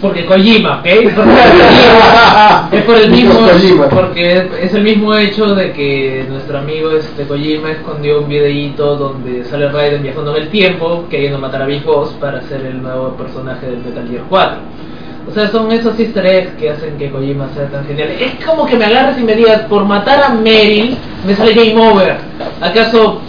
Porque 0.00 0.26
Kojima, 0.26 0.80
¿ok? 0.80 0.86
es 2.72 2.82
por 2.84 2.96
el 2.96 3.10
mismo, 3.10 3.40
porque 3.90 4.48
es, 4.62 4.74
el 4.74 4.82
mismo 4.82 5.14
hecho 5.14 5.54
de 5.54 5.72
que 5.72 6.26
nuestro 6.28 6.58
amigo 6.58 6.90
este 6.90 7.24
Kojima 7.24 7.70
escondió 7.72 8.20
un 8.20 8.28
videíto 8.28 8.96
donde 8.96 9.44
sale 9.44 9.70
Raiden 9.70 10.02
viajando 10.02 10.36
en 10.36 10.42
el 10.42 10.48
tiempo, 10.50 11.04
queriendo 11.10 11.38
matar 11.38 11.62
a 11.62 11.66
Big 11.66 11.82
Boss 11.82 12.10
para 12.20 12.42
ser 12.42 12.66
el 12.66 12.82
nuevo 12.82 13.16
personaje 13.16 13.66
del 13.66 13.78
Metal 13.78 14.06
Gear 14.08 14.24
4. 14.28 14.58
O 15.28 15.32
sea, 15.32 15.48
son 15.48 15.72
esos 15.72 15.98
easter 15.98 16.24
eggs 16.24 16.52
que 16.52 16.70
hacen 16.70 16.96
que 16.98 17.10
Kojima 17.10 17.48
sea 17.54 17.66
tan 17.68 17.84
genial. 17.86 18.10
Es 18.20 18.44
como 18.44 18.66
que 18.66 18.76
me 18.76 18.84
agarras 18.84 19.18
y 19.18 19.24
me 19.24 19.34
digas, 19.34 19.62
por 19.62 19.84
matar 19.84 20.22
a 20.22 20.28
Meryl, 20.34 20.96
me 21.26 21.34
sale 21.34 21.52
Game 21.52 21.76
Over. 21.76 22.18
¿Acaso 22.60 23.20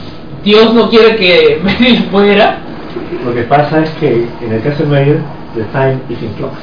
Dios 0.43 0.73
no 0.73 0.89
quiere 0.89 1.15
que 1.15 1.59
Meryl 1.63 2.07
muera? 2.11 2.59
Lo 3.25 3.33
que 3.33 3.43
pasa 3.43 3.81
es 3.81 3.89
que 3.91 4.27
en 4.41 4.53
el 4.53 4.61
caso 4.61 4.83
de 4.83 4.89
Meryl, 4.89 5.19
the 5.57 5.65
time 5.71 5.99
is 6.09 6.21
in 6.21 6.33
flux. 6.35 6.53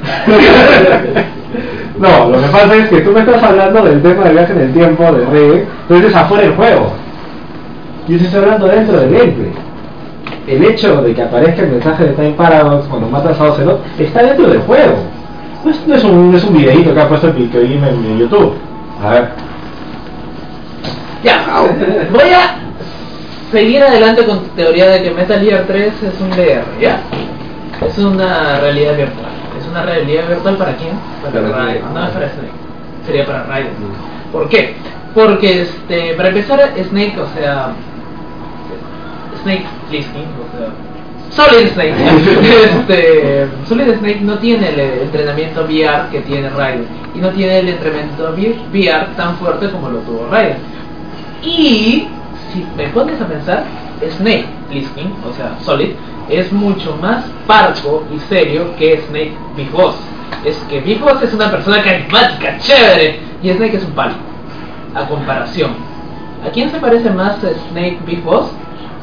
no, 1.98 2.30
lo 2.30 2.40
que 2.40 2.48
pasa 2.48 2.76
es 2.76 2.88
que 2.88 3.00
tú 3.00 3.12
me 3.12 3.20
estás 3.20 3.42
hablando 3.42 3.82
del 3.82 4.02
tema 4.02 4.24
del 4.24 4.32
viaje 4.32 4.52
en 4.52 4.60
el 4.60 4.72
tiempo, 4.72 5.12
de 5.12 5.26
Rey, 5.26 5.66
pero 5.88 6.06
es 6.06 6.14
afuera 6.14 6.44
del 6.44 6.54
juego. 6.54 6.92
Yo 8.08 8.16
estoy 8.16 8.40
hablando 8.40 8.66
dentro 8.66 8.98
del 8.98 9.10
gameplay 9.10 9.52
el 10.46 10.64
hecho 10.64 11.02
de 11.02 11.14
que 11.14 11.22
aparezca 11.22 11.62
el 11.62 11.70
mensaje 11.70 12.04
de 12.04 12.12
Time 12.12 12.32
Paradox 12.32 12.86
cuando 12.88 13.08
matas 13.08 13.38
a 13.40 13.44
Ocelot 13.44 13.80
está 13.98 14.22
dentro 14.22 14.48
del 14.48 14.60
juego. 14.62 14.94
No 15.64 15.70
es, 15.70 15.86
no 15.86 15.94
es, 15.94 16.04
un, 16.04 16.32
no 16.32 16.36
es 16.36 16.44
un 16.44 16.56
videíto 16.56 16.94
que 16.94 17.00
ha 17.00 17.08
puesto 17.08 17.28
el 17.28 17.50
Game 17.50 17.88
en, 17.88 18.18
YouTube. 18.18 18.54
A 19.02 19.10
ver. 19.10 19.28
Ya, 21.22 21.44
voy 22.10 22.30
a 22.30 22.56
seguir 23.52 23.82
adelante 23.82 24.24
con 24.24 24.40
tu 24.40 24.48
teoría 24.56 24.88
de 24.88 25.02
que 25.02 25.10
Metal 25.10 25.40
Gear 25.40 25.64
3 25.66 25.86
es 26.02 26.20
un 26.20 26.30
VR, 26.30 26.64
¿ya? 26.80 27.00
Es 27.86 27.98
una 27.98 28.60
realidad 28.60 28.96
virtual. 28.96 29.30
¿Es 29.58 29.66
una 29.66 29.82
realidad 29.82 30.28
virtual 30.28 30.56
para 30.56 30.76
quién? 30.76 30.92
Para, 31.22 31.48
Raiden. 31.48 31.82
No 31.94 32.04
es 32.04 32.10
para 32.10 32.28
Snake. 32.28 32.52
Sería 33.06 33.26
para 33.26 33.44
Raiden. 33.44 33.72
¿Por 34.32 34.48
qué? 34.48 34.74
Porque, 35.14 35.62
este, 35.62 36.14
para 36.14 36.28
empezar, 36.28 36.72
Snake, 36.88 37.18
o 37.18 37.26
sea, 37.34 37.72
Snake 39.42 39.64
Plissken, 39.88 40.22
o 40.22 40.56
sea, 40.56 40.68
Solid 41.30 41.68
Snake. 41.72 41.94
este, 42.64 43.46
Solid 43.66 43.94
Snake 43.98 44.20
no 44.20 44.38
tiene 44.38 44.68
el 44.68 44.80
entrenamiento 44.80 45.64
VR 45.64 46.08
que 46.10 46.20
tiene 46.20 46.50
Raiden 46.50 46.86
y 47.14 47.18
no 47.18 47.30
tiene 47.30 47.60
el 47.60 47.68
entrenamiento 47.70 48.34
VR 48.34 49.06
tan 49.16 49.36
fuerte 49.36 49.70
como 49.70 49.88
lo 49.90 49.98
tuvo 50.00 50.28
Raiden. 50.30 50.58
Y 51.42 52.06
si 52.52 52.64
me 52.76 52.88
pones 52.88 53.20
a 53.20 53.26
pensar, 53.26 53.64
Snake 54.16 54.46
Plissken, 54.68 55.12
o 55.28 55.34
sea, 55.34 55.56
Solid, 55.60 55.90
es 56.30 56.52
mucho 56.52 56.96
más 57.00 57.24
parco 57.46 58.04
y 58.14 58.18
serio 58.20 58.74
que 58.78 59.00
Snake 59.08 59.32
Big 59.56 59.70
Boss. 59.70 59.96
Es 60.44 60.56
que 60.68 60.80
Big 60.80 61.00
Boss 61.00 61.22
es 61.22 61.34
una 61.34 61.50
persona 61.50 61.82
carismática, 61.82 62.56
chévere, 62.58 63.20
y 63.42 63.50
Snake 63.50 63.76
es 63.76 63.84
un 63.84 63.92
palo. 63.92 64.14
A 64.94 65.06
comparación. 65.06 65.72
¿A 66.46 66.50
quién 66.50 66.70
se 66.70 66.78
parece 66.78 67.10
más 67.10 67.36
Snake 67.70 67.98
Big 68.06 68.22
Boss? 68.22 68.46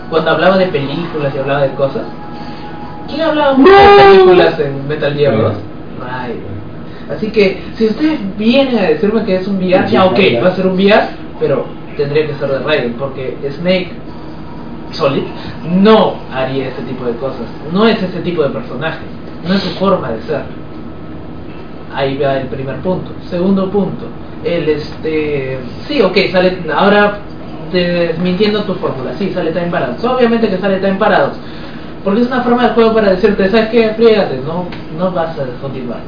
cuando 0.09 0.31
hablaba 0.31 0.57
de 0.57 0.67
películas 0.67 1.33
y 1.35 1.37
hablaba 1.37 1.61
de 1.61 1.73
cosas. 1.73 2.03
¿Quién 3.07 3.21
hablaba 3.21 3.53
mucho 3.53 3.71
de 3.71 4.03
películas 4.03 4.59
en 4.59 4.87
Metal 4.87 5.13
Gear 5.13 5.37
2? 5.37 5.53
Así 7.15 7.31
que 7.31 7.63
si 7.75 7.85
ustedes 7.85 8.19
vienen 8.37 8.77
a 8.77 8.83
decirme 8.83 9.23
que 9.23 9.37
es 9.37 9.47
un 9.47 9.57
VR, 9.57 9.87
ya 9.87 10.05
ok, 10.05 10.19
va 10.43 10.49
a 10.49 10.55
ser 10.55 10.67
un 10.67 10.73
VR, 10.73 11.07
pero 11.39 11.65
tendría 11.95 12.27
que 12.27 12.33
ser 12.33 12.49
de 12.49 12.59
Raiden, 12.59 12.93
porque 12.93 13.37
Snake 13.49 13.91
Solid 14.91 15.23
no 15.69 16.15
haría 16.33 16.69
ese 16.69 16.81
tipo 16.83 17.05
de 17.05 17.13
cosas. 17.17 17.45
No 17.71 17.85
es 17.85 18.01
ese 18.01 18.19
tipo 18.21 18.43
de 18.43 18.49
personaje, 18.49 18.99
no 19.47 19.53
es 19.53 19.61
su 19.61 19.69
forma 19.71 20.11
de 20.11 20.21
ser. 20.21 20.43
Ahí 21.93 22.17
va 22.17 22.37
el 22.37 22.47
primer 22.47 22.77
punto. 22.77 23.11
Segundo 23.29 23.69
punto, 23.69 24.05
el 24.43 24.69
este. 24.69 25.59
Sí, 25.87 26.01
ok, 26.01 26.17
sale. 26.31 26.59
Ahora 26.73 27.19
desmintiendo 27.71 28.63
tu 28.63 28.73
fórmula. 28.75 29.11
Sí, 29.17 29.31
sale 29.33 29.51
Time 29.51 29.67
Paradox. 29.67 30.03
Obviamente 30.03 30.49
que 30.49 30.57
sale 30.57 30.77
Time 30.77 30.95
Paradox. 30.95 31.37
Porque 32.03 32.21
es 32.21 32.27
una 32.27 32.41
forma 32.41 32.63
de 32.63 32.69
juego 32.69 32.93
para 32.93 33.11
decirte, 33.11 33.49
¿sabes 33.49 33.69
qué? 33.69 33.89
Frígate, 33.95 34.39
no, 34.45 34.65
no 34.97 35.11
vas 35.11 35.37
a 35.37 35.45
continuar. 35.61 35.99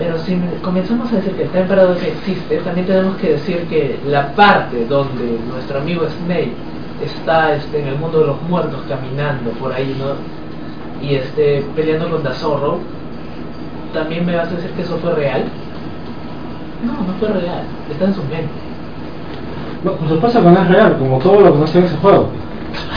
Pero 0.00 0.18
si 0.20 0.34
comenzamos 0.62 1.12
a 1.12 1.16
decir 1.16 1.34
que 1.34 1.42
el 1.42 1.50
Time 1.50 1.64
Paradox 1.64 2.02
existe, 2.02 2.56
también 2.60 2.86
tenemos 2.86 3.18
que 3.18 3.32
decir 3.32 3.66
que 3.68 4.00
la 4.06 4.34
parte 4.34 4.86
donde 4.86 5.38
nuestro 5.46 5.78
amigo 5.78 6.06
Snake 6.08 6.54
está 7.04 7.54
este, 7.54 7.82
en 7.82 7.88
el 7.88 7.98
mundo 7.98 8.20
de 8.20 8.28
los 8.28 8.42
muertos 8.44 8.80
caminando 8.88 9.50
por 9.50 9.74
ahí, 9.74 9.94
¿no? 9.98 10.14
Y 11.06 11.16
este, 11.16 11.62
peleando 11.76 12.08
contra 12.08 12.32
Zorro, 12.32 12.78
también 13.92 14.24
me 14.24 14.36
vas 14.36 14.48
a 14.48 14.52
decir 14.52 14.70
que 14.70 14.80
eso 14.80 14.96
fue 15.02 15.12
real. 15.12 15.44
No, 16.82 16.92
no 16.92 17.12
fue 17.18 17.28
real, 17.28 17.64
está 17.90 18.06
en 18.06 18.14
su 18.14 18.22
mente. 18.22 18.48
No, 19.84 19.92
por 19.92 20.08
supuesto 20.08 20.42
que 20.42 20.48
no 20.48 20.62
es 20.62 20.68
real, 20.68 20.96
como 20.96 21.18
todo 21.18 21.42
lo 21.42 21.52
que 21.52 21.58
no 21.58 21.66
se 21.66 21.78
en 21.78 21.84
ese 21.84 21.96
juego. 21.98 22.30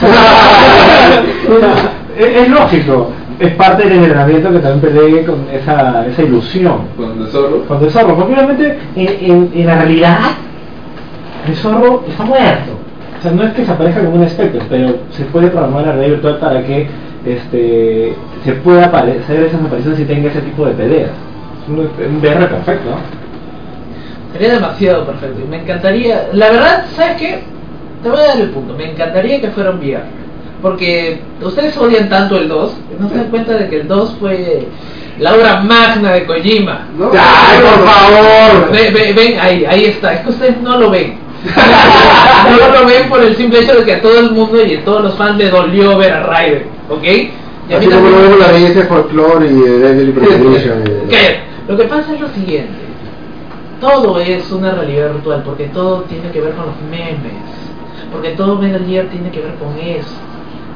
es, 2.18 2.48
lógico, 2.48 3.10
es 3.38 3.54
parte 3.54 3.88
del 3.88 3.98
entrenamiento 3.98 4.52
que 4.52 4.58
también 4.58 4.94
peleé 4.94 5.24
con 5.24 5.46
esa, 5.52 6.06
esa 6.06 6.22
ilusión. 6.22 6.78
¿Con 6.96 7.22
el 7.22 7.28
zorro? 7.28 7.64
Con 7.66 7.82
el 7.82 7.90
zorro, 7.90 8.16
porque 8.16 8.32
obviamente 8.34 8.78
en, 8.96 9.50
en, 9.54 9.66
la 9.66 9.76
realidad 9.76 10.18
el 11.46 11.56
zorro 11.56 12.04
está 12.08 12.24
muerto. 12.24 12.72
O 13.18 13.22
sea, 13.22 13.32
no 13.32 13.42
es 13.44 13.52
que 13.54 13.64
se 13.64 13.72
aparezca 13.72 14.04
como 14.04 14.16
un 14.16 14.24
espectro, 14.24 14.60
pero 14.68 14.96
se 15.10 15.24
puede 15.24 15.48
programar 15.48 15.86
la 15.86 15.92
realidad 15.92 16.16
virtual 16.16 16.38
para 16.38 16.62
que 16.62 16.86
este, 17.24 18.14
se 18.44 18.52
pueda 18.52 18.86
aparecer 18.86 19.44
esas 19.44 19.60
apariciones 19.60 20.00
y 20.00 20.04
tenga 20.04 20.28
ese 20.28 20.42
tipo 20.42 20.66
de 20.66 20.72
peleas. 20.72 21.10
Es 21.62 21.68
un, 21.68 21.78
un 21.78 22.16
VR 22.18 22.46
perfecto, 22.46 22.90
¿no? 22.90 23.24
Sería 24.32 24.54
demasiado 24.54 25.06
perfecto. 25.06 25.40
Y 25.44 25.48
me 25.48 25.58
encantaría. 25.58 26.28
La 26.32 26.50
verdad, 26.50 26.86
¿sabes 26.94 27.16
qué? 27.18 27.42
Te 28.02 28.10
voy 28.10 28.18
a 28.20 28.26
dar 28.26 28.40
el 28.40 28.50
punto. 28.50 28.74
Me 28.74 28.90
encantaría 28.90 29.40
que 29.40 29.48
fuera 29.50 29.70
un 29.70 29.78
VR. 29.78 30.02
Porque 30.64 31.20
ustedes 31.42 31.76
odian 31.76 32.08
tanto 32.08 32.38
el 32.38 32.48
2. 32.48 32.72
No 32.98 33.08
se 33.10 33.16
dan 33.16 33.28
cuenta 33.28 33.52
de 33.52 33.68
que 33.68 33.80
el 33.82 33.86
2 33.86 34.16
fue 34.18 34.66
la 35.18 35.34
obra 35.34 35.60
magna 35.60 36.12
de 36.12 36.24
Kojima. 36.24 36.86
¡Ay, 37.12 37.58
por 37.60 37.86
favor! 37.86 38.70
Ven, 38.72 39.38
ahí, 39.38 39.66
ahí 39.66 39.84
está. 39.84 40.14
Es 40.14 40.20
que 40.20 40.30
ustedes 40.30 40.58
no 40.62 40.78
lo 40.78 40.88
ven. 40.88 41.18
no 42.50 42.80
lo 42.80 42.86
ven 42.86 43.10
por 43.10 43.22
el 43.22 43.36
simple 43.36 43.58
hecho 43.58 43.74
de 43.74 43.84
que 43.84 43.92
a 43.92 44.00
todo 44.00 44.18
el 44.20 44.30
mundo 44.30 44.64
y 44.64 44.76
a 44.76 44.84
todos 44.86 45.02
los 45.02 45.14
fans 45.16 45.36
le 45.36 45.50
dolió 45.50 45.98
ver 45.98 46.14
a 46.14 46.22
Raiden. 46.22 46.64
¿Ok? 46.88 47.04
Y 47.04 47.10
a 47.74 47.78
mí 47.78 47.84
Así 47.84 47.86
como 47.86 47.90
también- 47.90 48.12
lo 48.14 48.22
vemos 48.22 48.38
la 48.38 48.52
belleza 48.52 48.78
de 48.80 48.86
folclore 48.86 49.46
y 49.46 49.52
de. 49.52 51.40
Lo 51.68 51.76
que 51.76 51.84
pasa 51.84 52.14
es 52.14 52.20
lo 52.22 52.28
siguiente. 52.28 52.72
Todo 53.82 54.18
es 54.18 54.50
una 54.50 54.70
realidad 54.72 55.12
virtual 55.12 55.42
porque 55.44 55.64
todo 55.66 56.04
tiene 56.08 56.30
que 56.30 56.40
ver 56.40 56.52
con 56.54 56.64
los 56.64 56.76
memes. 56.90 57.34
Porque 58.10 58.30
todo 58.30 58.56
Metal 58.56 58.82
Gear 58.88 59.06
tiene 59.08 59.30
que 59.30 59.40
ver 59.40 59.54
con 59.56 59.78
eso. 59.78 60.08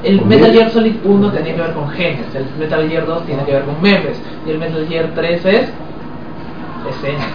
El 0.02 0.18
¿Con 0.18 0.28
Metal? 0.28 0.52
Gear 0.52 0.70
Solid 0.70 0.94
1 1.04 1.32
tenía 1.32 1.54
que 1.54 1.60
ver 1.60 1.72
con 1.72 1.88
genes, 1.90 2.34
el 2.34 2.46
Metal 2.58 2.88
Gear 2.88 3.06
2 3.06 3.26
tiene 3.26 3.44
que 3.44 3.52
ver 3.52 3.64
con 3.64 3.82
memes 3.82 4.20
y 4.46 4.50
el 4.50 4.58
Metal 4.58 4.86
Gear 4.88 5.10
3 5.14 5.44
es 5.44 5.68
escenas. 6.88 7.32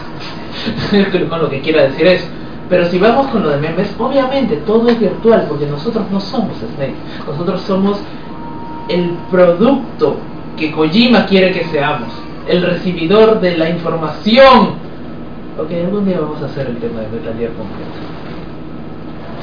con 1.29 1.41
lo 1.41 1.49
que 1.49 1.61
quiera 1.61 1.83
decir 1.83 2.07
eso. 2.07 2.27
Pero 2.69 2.85
si 2.85 2.97
vamos 2.97 3.27
con 3.27 3.43
lo 3.43 3.49
de 3.49 3.57
memes, 3.57 3.93
obviamente 3.99 4.55
todo 4.65 4.87
es 4.89 4.99
virtual 4.99 5.45
porque 5.49 5.65
nosotros 5.65 6.05
no 6.09 6.19
somos 6.19 6.57
Snake. 6.57 6.95
Nosotros 7.27 7.61
somos 7.61 7.99
el 8.87 9.11
producto 9.29 10.17
que 10.57 10.71
Kojima 10.71 11.25
quiere 11.25 11.51
que 11.51 11.65
seamos, 11.65 12.09
el 12.47 12.61
recibidor 12.61 13.41
de 13.41 13.57
la 13.57 13.69
información. 13.69 14.75
Ok, 15.59 15.71
algún 15.71 16.05
día 16.05 16.19
vamos 16.19 16.41
a 16.41 16.45
hacer 16.45 16.67
el 16.67 16.77
tema 16.77 17.01
de 17.01 17.07
Metal 17.09 17.35
Gear 17.37 17.51
completo. 17.51 18.12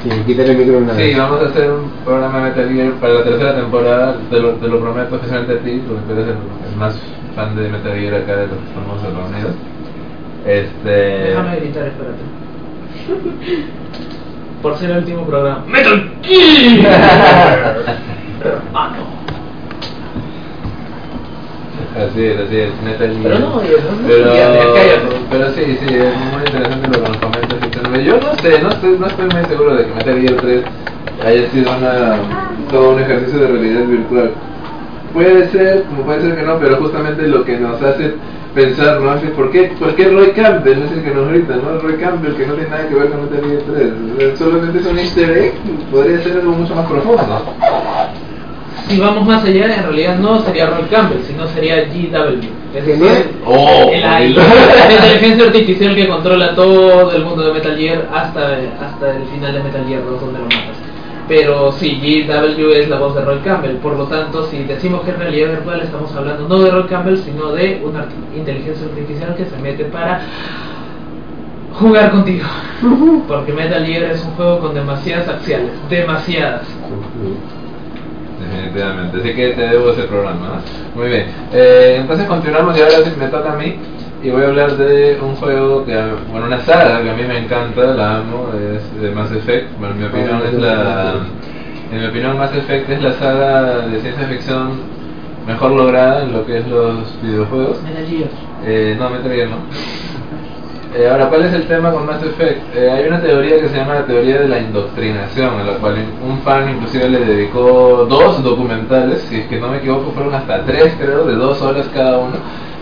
Sí, 0.03 0.09
quítale 0.25 0.51
el 0.51 0.57
micro 0.57 0.77
una 0.79 0.95
Sí, 0.95 1.13
vamos 1.15 1.41
a 1.41 1.45
hacer 1.45 1.69
un 1.69 1.89
programa 2.03 2.37
de 2.37 2.43
Metal 2.49 2.73
Gear 2.73 2.91
para 2.93 3.13
la 3.13 3.23
tercera 3.23 3.55
temporada, 3.55 4.17
te 4.29 4.39
lo, 4.39 4.51
te 4.53 4.67
lo 4.67 4.79
prometo 4.79 5.15
especialmente 5.15 5.53
a 5.53 5.63
ti, 5.63 5.81
porque 5.87 6.01
tú 6.07 6.13
eres 6.13 6.25
el, 6.25 6.37
el 6.71 6.75
más 6.77 6.99
fan 7.35 7.55
de 7.55 7.69
Metal 7.69 7.99
Gear 7.99 8.15
acá 8.15 8.35
de 8.35 8.47
los 8.47 8.57
que 8.57 8.65
estamos 8.65 9.01
reunidos. 9.03 9.55
Este... 10.45 10.89
Déjame 10.89 11.55
gritar, 11.57 11.87
espérate. 11.87 12.23
Por 14.61 14.77
ser 14.77 14.91
el 14.91 14.97
último 14.97 15.25
programa. 15.25 15.63
¡Metal 15.67 16.11
Gear! 16.23 17.85
Hermano. 18.43 19.21
Así 21.97 22.25
es, 22.25 22.39
así 22.39 22.57
es, 22.57 22.69
Metal 22.83 23.09
Gear. 23.09 23.23
Pero 23.23 23.39
no, 23.39 23.55
oye, 23.57 23.75
no, 23.83 23.91
no, 23.91 24.07
pero, 24.07 25.09
pero 25.29 25.51
sí, 25.51 25.77
sí, 25.79 25.93
es 25.93 26.17
muy 26.31 26.43
interesante 26.45 26.87
lo 26.87 27.03
que 27.03 27.09
nos 27.09 27.17
comentas. 27.17 27.51
Yo 28.05 28.17
no 28.17 28.35
sé, 28.41 28.61
no 28.61 28.69
estoy, 28.69 28.97
no 28.97 29.07
estoy 29.07 29.25
muy 29.25 29.45
seguro 29.45 29.75
de 29.75 29.85
que 29.85 29.93
Metal 29.93 30.21
Gear 30.21 30.35
3 30.41 30.63
haya 31.25 31.51
sido 31.51 31.71
una, 31.77 32.15
todo 32.71 32.91
un 32.91 33.01
ejercicio 33.01 33.39
de 33.39 33.47
realidad 33.47 33.85
virtual. 33.85 34.31
Puede 35.13 35.49
ser, 35.49 35.83
como 35.83 36.03
puede 36.03 36.21
ser 36.21 36.35
que 36.37 36.43
no, 36.43 36.57
pero 36.59 36.77
justamente 36.77 37.27
lo 37.27 37.43
que 37.43 37.57
nos 37.57 37.81
hace 37.81 38.13
pensar, 38.55 39.01
¿no? 39.01 39.13
Es 39.15 39.29
¿por 39.31 39.51
qué, 39.51 39.73
¿por 39.77 39.93
qué 39.95 40.07
Roy 40.07 40.31
Campbell 40.31 40.83
es 40.83 40.91
el 40.93 41.03
que 41.03 41.11
nos 41.11 41.29
grita, 41.29 41.55
¿no? 41.57 41.79
Roy 41.79 41.97
Campbell 41.97 42.35
que 42.35 42.47
no 42.47 42.53
tiene 42.53 42.69
nada 42.69 42.87
que 42.87 42.95
ver 42.95 43.09
con 43.09 43.23
Metal 43.23 43.49
Gear 43.49 43.61
3. 43.69 43.91
O 43.91 44.19
sea, 44.19 44.37
Solamente 44.37 44.79
es 44.79 44.85
un 44.85 44.97
easter 44.97 45.37
egg, 45.37 45.53
podría 45.91 46.23
ser 46.23 46.37
algo 46.37 46.51
mucho 46.53 46.73
más 46.73 46.87
profundo. 46.87 47.43
Si 48.87 48.99
vamos 48.99 49.25
más 49.25 49.43
allá, 49.43 49.75
en 49.75 49.83
realidad 49.83 50.17
no 50.17 50.41
sería 50.43 50.67
Roy 50.67 50.83
Campbell, 50.89 51.21
sino 51.25 51.47
sería 51.47 51.85
GW. 51.85 52.39
Es 52.73 52.85
decir. 52.85 53.31
Oh, 53.45 53.89
el 53.91 54.03
AI, 54.03 54.33
la 54.33 54.91
inteligencia 54.91 55.45
artificial 55.45 55.95
que 55.95 56.07
controla 56.07 56.55
todo 56.55 57.11
el 57.11 57.23
mundo 57.23 57.43
de 57.43 57.53
Metal 57.53 57.77
Gear 57.77 58.09
hasta, 58.13 58.57
hasta 58.81 59.15
el 59.15 59.25
final 59.25 59.53
de 59.53 59.63
Metal 59.63 59.85
Gear 59.87 60.03
2 60.03 60.21
donde 60.21 60.39
lo 60.39 60.45
matas. 60.45 60.77
Pero 61.27 61.71
sí, 61.71 61.99
GW 62.01 62.71
es 62.71 62.89
la 62.89 62.99
voz 62.99 63.15
de 63.15 63.21
Roy 63.21 63.39
Campbell, 63.39 63.77
por 63.77 63.95
lo 63.95 64.05
tanto, 64.05 64.45
si 64.47 64.63
decimos 64.63 65.01
que 65.03 65.11
es 65.11 65.17
realidad 65.17 65.51
virtual, 65.51 65.81
estamos 65.81 66.13
hablando 66.13 66.47
no 66.47 66.59
de 66.59 66.71
Roy 66.71 66.83
Campbell, 66.87 67.17
sino 67.17 67.51
de 67.53 67.81
una 67.85 68.05
inteligencia 68.35 68.85
artificial 68.85 69.35
que 69.35 69.45
se 69.45 69.57
mete 69.57 69.85
para 69.85 70.21
jugar 71.79 72.11
contigo. 72.11 72.45
Porque 73.27 73.53
Metal 73.53 73.85
Gear 73.85 74.11
es 74.11 74.23
un 74.25 74.31
juego 74.31 74.59
con 74.59 74.73
demasiadas 74.73 75.29
axiales, 75.29 75.71
demasiadas. 75.89 76.63
Definitivamente, 78.41 79.17
así 79.17 79.33
que 79.33 79.49
te 79.49 79.61
debo 79.61 79.91
ese 79.91 80.03
programa. 80.03 80.61
¿no? 80.95 80.99
Muy 81.01 81.09
bien, 81.09 81.27
eh, 81.53 81.97
entonces 81.99 82.27
continuamos 82.27 82.77
y 82.77 82.81
ahora 82.81 82.97
sí 83.03 83.11
me 83.17 83.27
toca 83.27 83.53
a 83.53 83.55
mí 83.55 83.75
y 84.23 84.29
voy 84.29 84.43
a 84.43 84.47
hablar 84.47 84.77
de 84.77 85.19
un 85.21 85.35
juego 85.35 85.83
que, 85.85 85.99
bueno, 86.31 86.47
una 86.47 86.59
saga 86.61 87.01
que 87.01 87.09
a 87.09 87.13
mí 87.13 87.23
me 87.23 87.39
encanta, 87.39 87.81
la 87.95 88.17
amo, 88.17 88.49
es 88.53 89.01
de 89.01 89.11
Mass 89.11 89.31
Effect. 89.31 89.77
Bueno, 89.79 89.95
en 89.95 89.99
mi 90.01 90.05
opinión 90.07 90.41
es 90.45 90.53
la, 90.53 91.15
en 91.91 91.99
mi 91.99 92.05
opinión 92.05 92.37
Mass 92.37 92.55
Effect 92.55 92.89
es 92.89 93.01
la 93.01 93.13
saga 93.13 93.79
de 93.87 93.99
ciencia 93.99 94.27
ficción 94.27 94.79
mejor 95.47 95.71
lograda 95.71 96.23
en 96.23 96.33
lo 96.33 96.45
que 96.45 96.59
es 96.59 96.67
los 96.67 97.21
videojuegos. 97.21 97.81
Metal 97.83 98.05
Gear. 98.05 98.29
Eh, 98.65 98.95
no, 98.97 99.09
Metal 99.09 99.31
Gear 99.31 99.49
no. 99.49 99.57
Eh, 100.93 101.07
ahora, 101.07 101.29
¿cuál 101.29 101.45
es 101.45 101.53
el 101.53 101.67
tema 101.67 101.89
con 101.89 102.05
Mass 102.05 102.21
Effect? 102.21 102.75
Eh, 102.75 102.91
hay 102.91 103.07
una 103.07 103.21
teoría 103.21 103.61
que 103.61 103.69
se 103.69 103.77
llama 103.77 103.95
la 103.95 104.05
teoría 104.05 104.41
de 104.41 104.49
la 104.49 104.59
indoctrinación, 104.59 105.61
en 105.61 105.67
la 105.67 105.73
cual 105.75 105.95
un 106.21 106.39
fan 106.39 106.69
inclusive 106.69 107.07
le 107.07 107.19
dedicó 107.19 108.05
dos 108.09 108.43
documentales, 108.43 109.21
si 109.21 109.37
es 109.37 109.47
que 109.47 109.57
no 109.57 109.69
me 109.69 109.77
equivoco, 109.77 110.11
fueron 110.11 110.33
hasta 110.33 110.65
tres 110.65 110.93
creo, 110.99 111.23
de 111.23 111.35
dos 111.35 111.61
horas 111.61 111.89
cada 111.93 112.17
uno, 112.17 112.35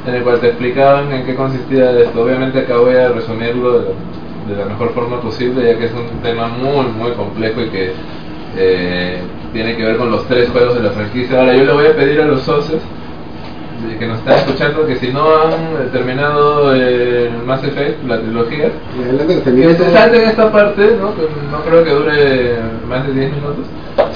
en 0.08 0.16
el 0.16 0.24
cual 0.24 0.40
te 0.40 0.48
explicaban 0.48 1.12
en 1.12 1.24
qué 1.24 1.36
consistía 1.36 1.92
esto. 2.00 2.24
Obviamente 2.24 2.58
acá 2.58 2.78
voy 2.78 2.96
a 2.96 3.10
resumirlo 3.10 3.80
de, 3.80 3.86
de 4.48 4.56
la 4.58 4.66
mejor 4.66 4.92
forma 4.94 5.22
posible, 5.22 5.72
ya 5.72 5.78
que 5.78 5.86
es 5.86 5.94
un 5.94 6.20
tema 6.24 6.48
muy, 6.48 6.88
muy 6.88 7.12
complejo 7.12 7.62
y 7.62 7.70
que 7.70 7.92
eh, 8.58 9.20
tiene 9.54 9.78
que 9.78 9.84
ver 9.84 9.98
con 9.98 10.10
los 10.10 10.26
tres 10.26 10.50
juegos 10.50 10.74
de 10.74 10.82
la 10.82 10.90
franquicia. 10.90 11.42
Ahora, 11.42 11.54
yo 11.54 11.64
le 11.64 11.74
voy 11.74 11.86
a 11.86 11.96
pedir 11.96 12.22
a 12.22 12.26
los 12.26 12.42
socios 12.42 12.82
que 13.98 14.08
nos 14.08 14.18
están 14.20 14.36
escuchando 14.40 14.86
que 14.86 14.96
si 14.98 15.08
no 15.12 15.24
han 15.42 15.90
terminado 15.92 16.74
el 16.74 17.32
Mass 17.46 17.64
Effect, 17.64 18.04
la 18.08 18.20
trilogía, 18.20 18.70
que 19.26 19.76
se 19.76 19.92
salten 19.92 20.24
esta 20.30 20.52
parte, 20.52 20.98
¿no? 21.00 21.14
Que 21.16 21.22
no 21.52 21.62
creo 21.66 21.84
que 21.84 21.92
dure 21.92 22.56
más 22.88 23.06
de 23.08 23.14
10 23.14 23.32
minutos. 23.34 23.66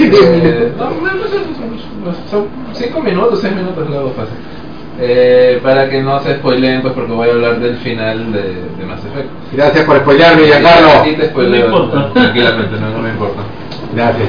Eh, 0.00 0.72
no, 0.78 0.84
no, 0.90 1.00
no, 1.00 2.14
son 2.30 2.46
5 2.72 3.00
minutos, 3.02 3.40
6 3.42 3.54
minutos 3.54 3.88
luego 3.88 4.10
fácil. 4.12 4.34
Eh, 5.00 5.60
para 5.62 5.88
que 5.88 6.02
no 6.02 6.18
se 6.20 6.34
spoileen, 6.36 6.82
pues 6.82 6.92
porque 6.94 7.12
voy 7.12 7.28
a 7.28 7.32
hablar 7.32 7.60
del 7.60 7.76
final 7.78 8.32
de, 8.32 8.42
de 8.42 8.84
Mass 8.86 9.00
Effect. 9.04 9.28
Gracias 9.52 9.84
por 9.84 9.98
spoilearme, 9.98 10.42
Y 10.42 10.46
Giancarlo. 10.46 10.88
aquí 11.00 11.12
te 11.12 11.26
spoileo, 11.26 11.68
No 11.68 11.78
me 11.78 11.84
importa. 11.84 12.12
tranquilamente, 12.14 12.80
no, 12.80 12.90
no 12.90 12.98
me 12.98 13.10
importa. 13.10 13.42
Gracias. 13.94 14.28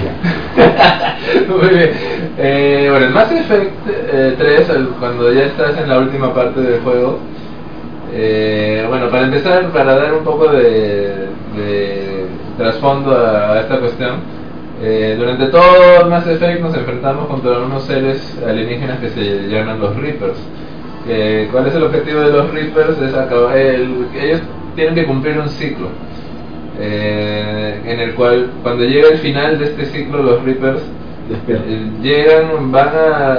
Muy 1.50 1.68
bien. 1.70 1.92
Eh, 2.38 2.88
bueno, 2.90 3.06
el 3.08 3.14
Mass 3.14 3.32
Effect 3.32 3.74
eh, 4.14 4.36
3, 4.38 4.70
el- 4.70 4.88
cuando 5.00 5.32
ya 5.34 5.44
estás 5.46 5.78
en 5.78 5.90
la 5.90 6.00
última 6.00 6.34
parte 6.34 6.62
del 6.62 6.80
juego, 6.82 7.20
eh, 8.14 8.86
bueno, 8.88 9.10
para 9.10 9.26
empezar, 9.26 9.70
para 9.72 9.96
dar 9.96 10.14
un 10.14 10.24
poco 10.24 10.48
de, 10.48 11.28
de 11.58 12.26
trasfondo 12.58 13.16
a, 13.18 13.60
esta 13.60 13.80
cuestión, 13.80 14.18
eh, 14.82 15.16
durante 15.20 15.48
todo 15.48 16.10
Mass 16.10 16.26
Effect 16.28 16.62
nos 16.62 16.74
enfrentamos 16.76 17.28
contra 17.28 17.60
unos 17.60 17.84
seres 17.84 18.42
alienígenas 18.48 19.00
que 19.00 19.10
se 19.10 19.48
llaman 19.50 19.80
los 19.82 19.96
Reapers. 19.98 20.38
Eh, 21.08 21.50
¿Cuál 21.52 21.68
es 21.68 21.76
el 21.76 21.84
objetivo 21.84 22.22
de 22.22 22.32
los 22.32 22.50
Reapers? 22.52 22.98
Es 23.02 23.14
acabar, 23.14 23.58
el- 23.58 24.08
ellos 24.18 24.42
tienen 24.76 24.96
que 24.96 25.06
cumplir 25.06 25.38
un 25.38 25.50
ciclo 25.50 25.88
eh, 26.80 27.82
en 27.86 28.00
el 28.00 28.14
cual 28.16 28.52
cuando 28.64 28.86
llega 28.86 29.10
el 29.10 29.18
final 29.18 29.60
de 29.60 29.66
este 29.66 29.86
ciclo 29.88 30.24
los 30.24 30.44
Reapers 30.44 30.82
eh, 31.48 31.92
llegan 32.02 32.72
van 32.72 32.88
a 32.88 33.36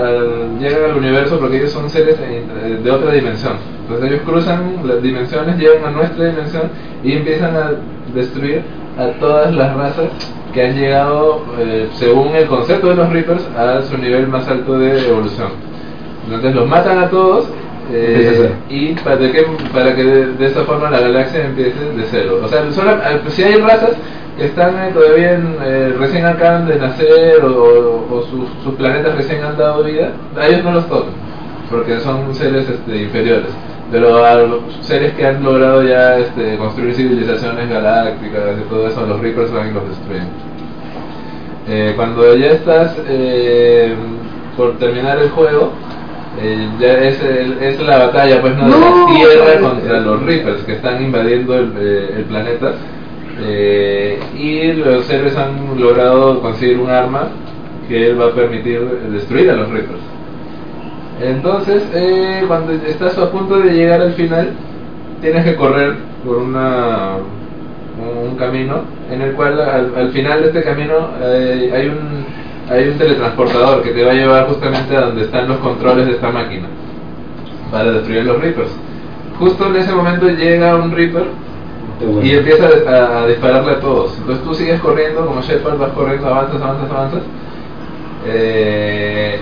llegan 0.61 0.91
al 0.91 0.97
universo 0.97 1.41
porque 1.41 1.57
ellos 1.57 1.73
son 1.73 1.91
seres 1.91 2.17
eh, 2.21 2.81
de 2.83 2.91
otra 2.91 3.12
dimensión. 3.12 3.55
Entonces 3.83 4.11
ellos 4.11 4.23
cruzan 4.25 4.77
las 4.85 5.03
dimensiones 5.03 5.59
llegan 5.59 5.85
a 5.87 5.91
nuestra 5.91 6.27
dimensión 6.27 6.71
y 7.03 7.15
empiezan 7.15 7.57
a 7.57 7.71
destruir 8.15 8.62
a 8.97 9.07
todas 9.19 9.53
las 9.55 9.75
razas 9.75 10.09
que 10.53 10.67
han 10.67 10.75
llegado 10.77 11.45
eh, 11.59 11.89
según 11.95 12.35
el 12.37 12.47
concepto 12.47 12.89
de 12.89 12.97
los 12.97 13.12
Reapers 13.12 13.49
a 13.57 13.83
su 13.83 13.99
nivel 13.99 14.29
más 14.29 14.47
alto 14.49 14.79
de 14.79 15.09
evolución. 15.09 15.49
Entonces 16.25 16.55
los 16.55 16.69
matan 16.69 16.99
a 16.99 17.09
todos 17.09 17.49
eh, 17.93 18.53
y 18.69 18.95
para 18.95 19.19
que, 19.19 19.47
para 19.73 19.95
que 19.95 20.05
de, 20.05 20.27
de 20.35 20.47
esa 20.47 20.65
forma 20.65 20.91
la 20.91 21.01
galaxia 21.01 21.45
empiece 21.45 21.79
de 21.97 22.05
cero. 22.11 22.41
O 22.43 22.49
sea, 22.49 22.71
solo, 22.73 22.93
eh, 22.93 23.21
si 23.29 23.43
hay 23.43 23.61
razas 23.61 23.93
que 24.37 24.47
están 24.47 24.75
eh, 24.79 24.91
todavía 24.93 25.33
en, 25.33 25.57
eh, 25.62 25.95
recién 25.99 26.25
acaban 26.25 26.67
de 26.67 26.77
nacer 26.77 27.45
o 27.45 28.25
sus, 28.31 28.49
sus 28.65 28.75
planetas 28.77 29.17
recién 29.17 29.43
han 29.45 29.57
dado 29.57 29.83
vida, 29.85 30.12
a 30.37 30.47
ellos 30.47 30.65
no 30.65 30.73
los 30.73 30.89
tocan, 30.89 31.12
porque 31.71 32.01
son 32.01 32.35
seres 32.35 32.69
este, 32.69 33.03
inferiores. 33.03 33.51
Pero 33.93 34.25
a 34.25 34.35
los 34.37 34.61
seres 34.83 35.12
que 35.15 35.27
han 35.27 35.43
logrado 35.43 35.83
ya 35.83 36.17
este, 36.17 36.57
construir 36.57 36.95
civilizaciones 36.95 37.69
galácticas 37.69 38.59
y 38.65 38.69
todo 38.71 38.87
eso, 38.87 39.05
los 39.05 39.21
Reapers 39.21 39.53
van 39.53 39.69
y 39.69 39.73
los 39.73 39.89
destruyen. 39.89 40.29
Eh, 41.69 41.93
cuando 41.97 42.35
ya 42.37 42.53
estás 42.53 42.97
eh, 43.09 43.95
por 44.57 44.79
terminar 44.79 45.19
el 45.19 45.31
juego, 45.31 45.73
eh, 46.43 46.69
ya 46.81 46.93
es, 46.99 47.23
el- 47.23 47.59
es 47.62 47.81
la 47.81 47.99
batalla 48.07 48.41
pues 48.41 48.57
no, 48.57 48.65
de 48.65 48.71
la 48.71 49.07
Tierra 49.17 49.61
contra 49.61 50.01
los 50.01 50.23
Reapers 50.23 50.62
que 50.65 50.73
están 50.73 51.03
invadiendo 51.03 51.55
el, 51.55 51.73
eh, 51.79 52.15
el 52.19 52.25
planeta 52.25 52.73
eh, 53.43 54.19
y 54.37 54.73
los 54.73 55.09
héroes 55.11 55.37
han 55.37 55.81
logrado 55.81 56.41
conseguir 56.41 56.79
un 56.79 56.91
arma 56.91 57.29
que 57.89 58.12
va 58.15 58.27
a 58.27 58.33
permitir 58.33 58.81
destruir 59.12 59.51
a 59.51 59.55
los 59.55 59.69
Reapers. 59.71 60.01
Entonces, 61.23 61.83
eh, 61.95 62.45
cuando 62.49 62.73
estás 62.73 63.19
a 63.19 63.31
punto 63.31 63.59
de 63.59 63.73
llegar 63.73 64.01
al 64.01 64.12
final, 64.15 64.51
tienes 65.21 65.45
que 65.45 65.57
correr 65.57 65.95
por 66.25 66.37
una 66.39 67.17
un, 68.01 68.31
un 68.31 68.37
camino 68.37 68.83
en 69.12 69.21
el 69.21 69.33
cual 69.33 69.61
al, 69.61 69.93
al 69.95 70.11
final 70.12 70.41
de 70.41 70.47
este 70.49 70.62
camino 70.62 71.11
eh, 71.23 71.71
hay 71.75 71.89
un 71.89 72.25
hay 72.70 72.88
un 72.88 72.98
teletransportador 72.98 73.82
que 73.82 73.90
te 73.90 74.05
va 74.05 74.12
a 74.12 74.14
llevar 74.14 74.47
justamente 74.47 74.97
a 74.97 75.01
donde 75.01 75.22
están 75.22 75.48
los 75.48 75.59
controles 75.59 76.06
de 76.06 76.12
esta 76.12 76.30
máquina 76.30 76.68
para 77.70 77.92
destruir 77.92 78.24
los 78.24 78.40
Reapers. 78.40 78.70
Justo 79.38 79.66
en 79.66 79.76
ese 79.76 79.92
momento 79.92 80.28
llega 80.28 80.76
un 80.76 80.92
Reaper 80.92 81.24
y 82.22 82.30
empieza 82.30 82.66
a, 82.66 83.26
dispararle 83.26 83.72
a 83.72 83.80
todos. 83.80 84.16
Entonces 84.18 84.44
tú 84.44 84.55
sigues 84.55 84.80
corriendo, 84.80 85.26
como 85.26 85.42
Shepard, 85.42 85.78
vas 85.78 85.90
corriendo, 85.92 86.28
avanzas, 86.28 86.62
avanzas, 86.62 86.90
avanzas. 86.90 87.22
Eh, 88.26 89.40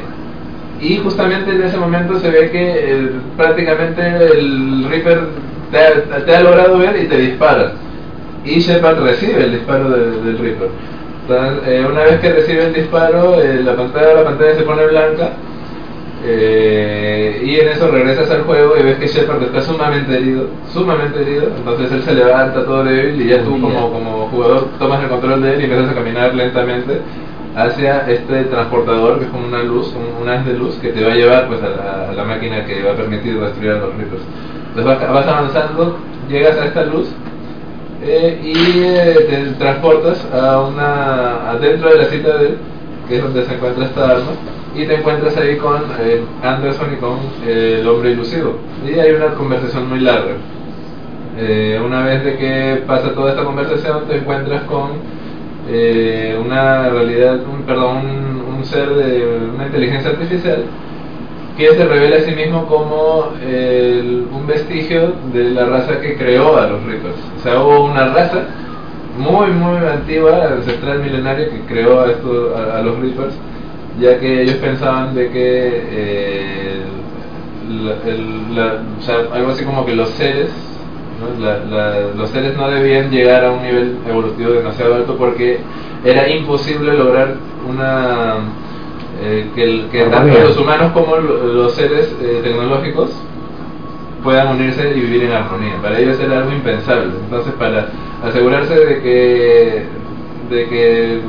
y 0.80 0.96
justamente 0.98 1.50
en 1.50 1.62
ese 1.62 1.76
momento 1.76 2.18
se 2.20 2.30
ve 2.30 2.50
que 2.50 2.72
eh, 2.76 3.10
prácticamente 3.36 4.00
el 4.06 4.86
Reaper 4.88 5.28
te 6.24 6.34
ha, 6.34 6.40
logrado 6.40 6.78
ver 6.78 7.02
y 7.02 7.08
te 7.08 7.18
dispara. 7.18 7.72
Y 8.44 8.60
Shepard 8.60 9.02
recibe 9.02 9.44
el 9.44 9.52
disparo 9.52 9.90
del 9.90 10.38
Reaper. 10.38 10.70
Entonces, 11.28 11.68
eh, 11.68 11.86
una 11.86 12.04
vez 12.04 12.20
que 12.20 12.32
recibe 12.32 12.66
el 12.66 12.72
disparo, 12.72 13.36
la 13.36 13.76
pantalla 13.76 14.14
la 14.14 14.24
pantalla 14.24 14.54
se 14.54 14.62
pone 14.62 14.86
blanca 14.86 15.32
eh, 16.24 17.42
y 17.44 17.60
en 17.60 17.68
eso 17.68 17.88
regresas 17.88 18.30
al 18.30 18.42
juego 18.42 18.76
y 18.76 18.82
ves 18.82 18.98
que 18.98 19.06
Shepard 19.06 19.42
está 19.42 19.60
sumamente 19.60 20.16
herido, 20.16 20.46
sumamente 20.72 21.20
herido, 21.20 21.48
entonces 21.56 21.92
él 21.92 22.02
se 22.02 22.14
levanta 22.14 22.64
todo 22.64 22.82
débil 22.82 23.20
y 23.22 23.28
ya 23.28 23.42
tú 23.42 23.60
como, 23.60 23.92
como 23.92 24.28
jugador 24.28 24.68
tomas 24.78 25.02
el 25.02 25.08
control 25.10 25.42
de 25.42 25.54
él 25.54 25.60
y 25.60 25.64
empiezas 25.64 25.90
a 25.90 25.94
caminar 25.94 26.34
lentamente 26.34 27.00
hacia 27.54 28.08
este 28.08 28.44
transportador 28.44 29.18
que 29.18 29.26
es 29.26 29.30
como 29.30 29.46
una 29.46 29.62
luz, 29.62 29.94
un, 30.20 30.28
haz 30.28 30.44
de 30.44 30.54
luz 30.54 30.76
que 30.76 30.88
te 30.88 31.04
va 31.04 31.12
a 31.12 31.14
llevar 31.14 31.46
pues 31.46 31.60
a 31.62 32.12
la, 32.12 32.24
máquina 32.24 32.64
que 32.64 32.82
va 32.82 32.92
a 32.92 32.96
permitir 32.96 33.38
destruir 33.38 33.72
a 33.72 33.74
los 33.74 33.96
Reapers. 33.96 34.22
Entonces 34.76 35.08
vas, 35.08 35.26
avanzando, 35.26 35.98
llegas 36.28 36.56
a 36.56 36.66
esta 36.66 36.84
luz 36.84 37.08
eh, 38.02 38.40
y 38.42 38.82
eh, 38.82 39.26
te 39.28 39.52
transportas 39.58 40.26
a 40.32 40.60
una 40.60 41.50
adentro 41.50 41.90
de 41.90 41.98
la 41.98 42.04
cita 42.06 42.38
de 42.38 42.56
que 43.08 43.16
es 43.16 43.22
donde 43.22 43.44
se 43.44 43.54
encuentra 43.54 43.86
esta 43.86 44.10
arma 44.10 44.32
y 44.74 44.86
te 44.86 44.94
encuentras 44.94 45.36
ahí 45.36 45.56
con 45.56 45.82
eh, 45.98 46.22
Anderson 46.42 46.92
y 46.92 46.96
con 46.96 47.18
eh, 47.46 47.78
el 47.80 47.88
hombre 47.88 48.12
ilusivo. 48.12 48.58
Y 48.86 48.98
hay 48.98 49.12
una 49.12 49.34
conversación 49.34 49.88
muy 49.88 50.00
larga. 50.00 50.34
Eh, 51.38 51.80
una 51.84 52.04
vez 52.04 52.24
de 52.24 52.36
que 52.36 52.82
pasa 52.86 53.12
toda 53.14 53.30
esta 53.30 53.44
conversación, 53.44 54.06
te 54.06 54.16
encuentras 54.16 54.62
con 54.64 55.18
una 55.68 56.88
realidad, 56.88 57.40
un, 57.46 57.62
perdón, 57.64 57.98
un, 58.56 58.64
ser 58.64 58.88
de 58.88 59.50
una 59.54 59.66
inteligencia 59.66 60.10
artificial 60.12 60.64
que 61.58 61.74
se 61.74 61.84
revela 61.84 62.16
a 62.16 62.20
sí 62.20 62.30
mismo 62.30 62.66
como 62.66 63.32
un 63.32 64.46
vestigio 64.46 65.12
de 65.32 65.50
la 65.50 65.66
raza 65.66 66.00
que 66.00 66.16
creó 66.16 66.56
a 66.56 66.68
los 66.68 66.82
Reapers. 66.84 67.18
O 67.38 67.42
sea, 67.42 67.60
hubo 67.60 67.84
una 67.84 68.06
raza 68.06 68.44
muy, 69.18 69.50
muy 69.50 69.76
antigua, 69.84 70.52
ancestral 70.56 71.00
milenaria, 71.00 71.50
que 71.50 71.60
creó 71.62 72.00
a, 72.00 72.10
esto, 72.12 72.54
a 72.56 72.80
los 72.80 72.98
Reapers 73.00 73.34
ya 74.00 74.18
que 74.18 74.42
ellos 74.42 74.56
pensaban 74.56 75.14
de 75.14 75.30
que 75.30 75.82
eh, 75.90 76.82
algo 79.32 79.50
así 79.50 79.64
como 79.64 79.84
que 79.84 79.94
los 79.94 80.08
seres 80.10 80.50
los 82.16 82.30
seres 82.30 82.56
no 82.56 82.70
debían 82.70 83.10
llegar 83.10 83.44
a 83.44 83.50
un 83.50 83.62
nivel 83.62 83.98
evolutivo 84.08 84.52
demasiado 84.52 84.94
alto 84.94 85.16
porque 85.16 85.58
era 86.04 86.28
imposible 86.28 86.94
lograr 86.94 87.34
una 87.68 88.36
eh, 89.20 89.46
que, 89.90 90.04
tanto 90.04 90.38
los 90.38 90.56
humanos 90.56 90.92
como 90.92 91.16
los 91.16 91.74
seres 91.74 92.14
eh, 92.22 92.40
tecnológicos 92.42 93.10
puedan 94.22 94.48
unirse 94.48 94.90
y 94.96 95.00
vivir 95.00 95.24
en 95.24 95.32
armonía. 95.32 95.76
Para 95.82 95.98
ellos 95.98 96.18
era 96.20 96.38
algo 96.38 96.52
impensable. 96.52 97.12
Entonces, 97.24 97.52
para 97.58 97.88
asegurarse 98.22 98.74
de 98.74 99.02
que 99.02 99.82
de 100.50 100.66
que 100.66 101.20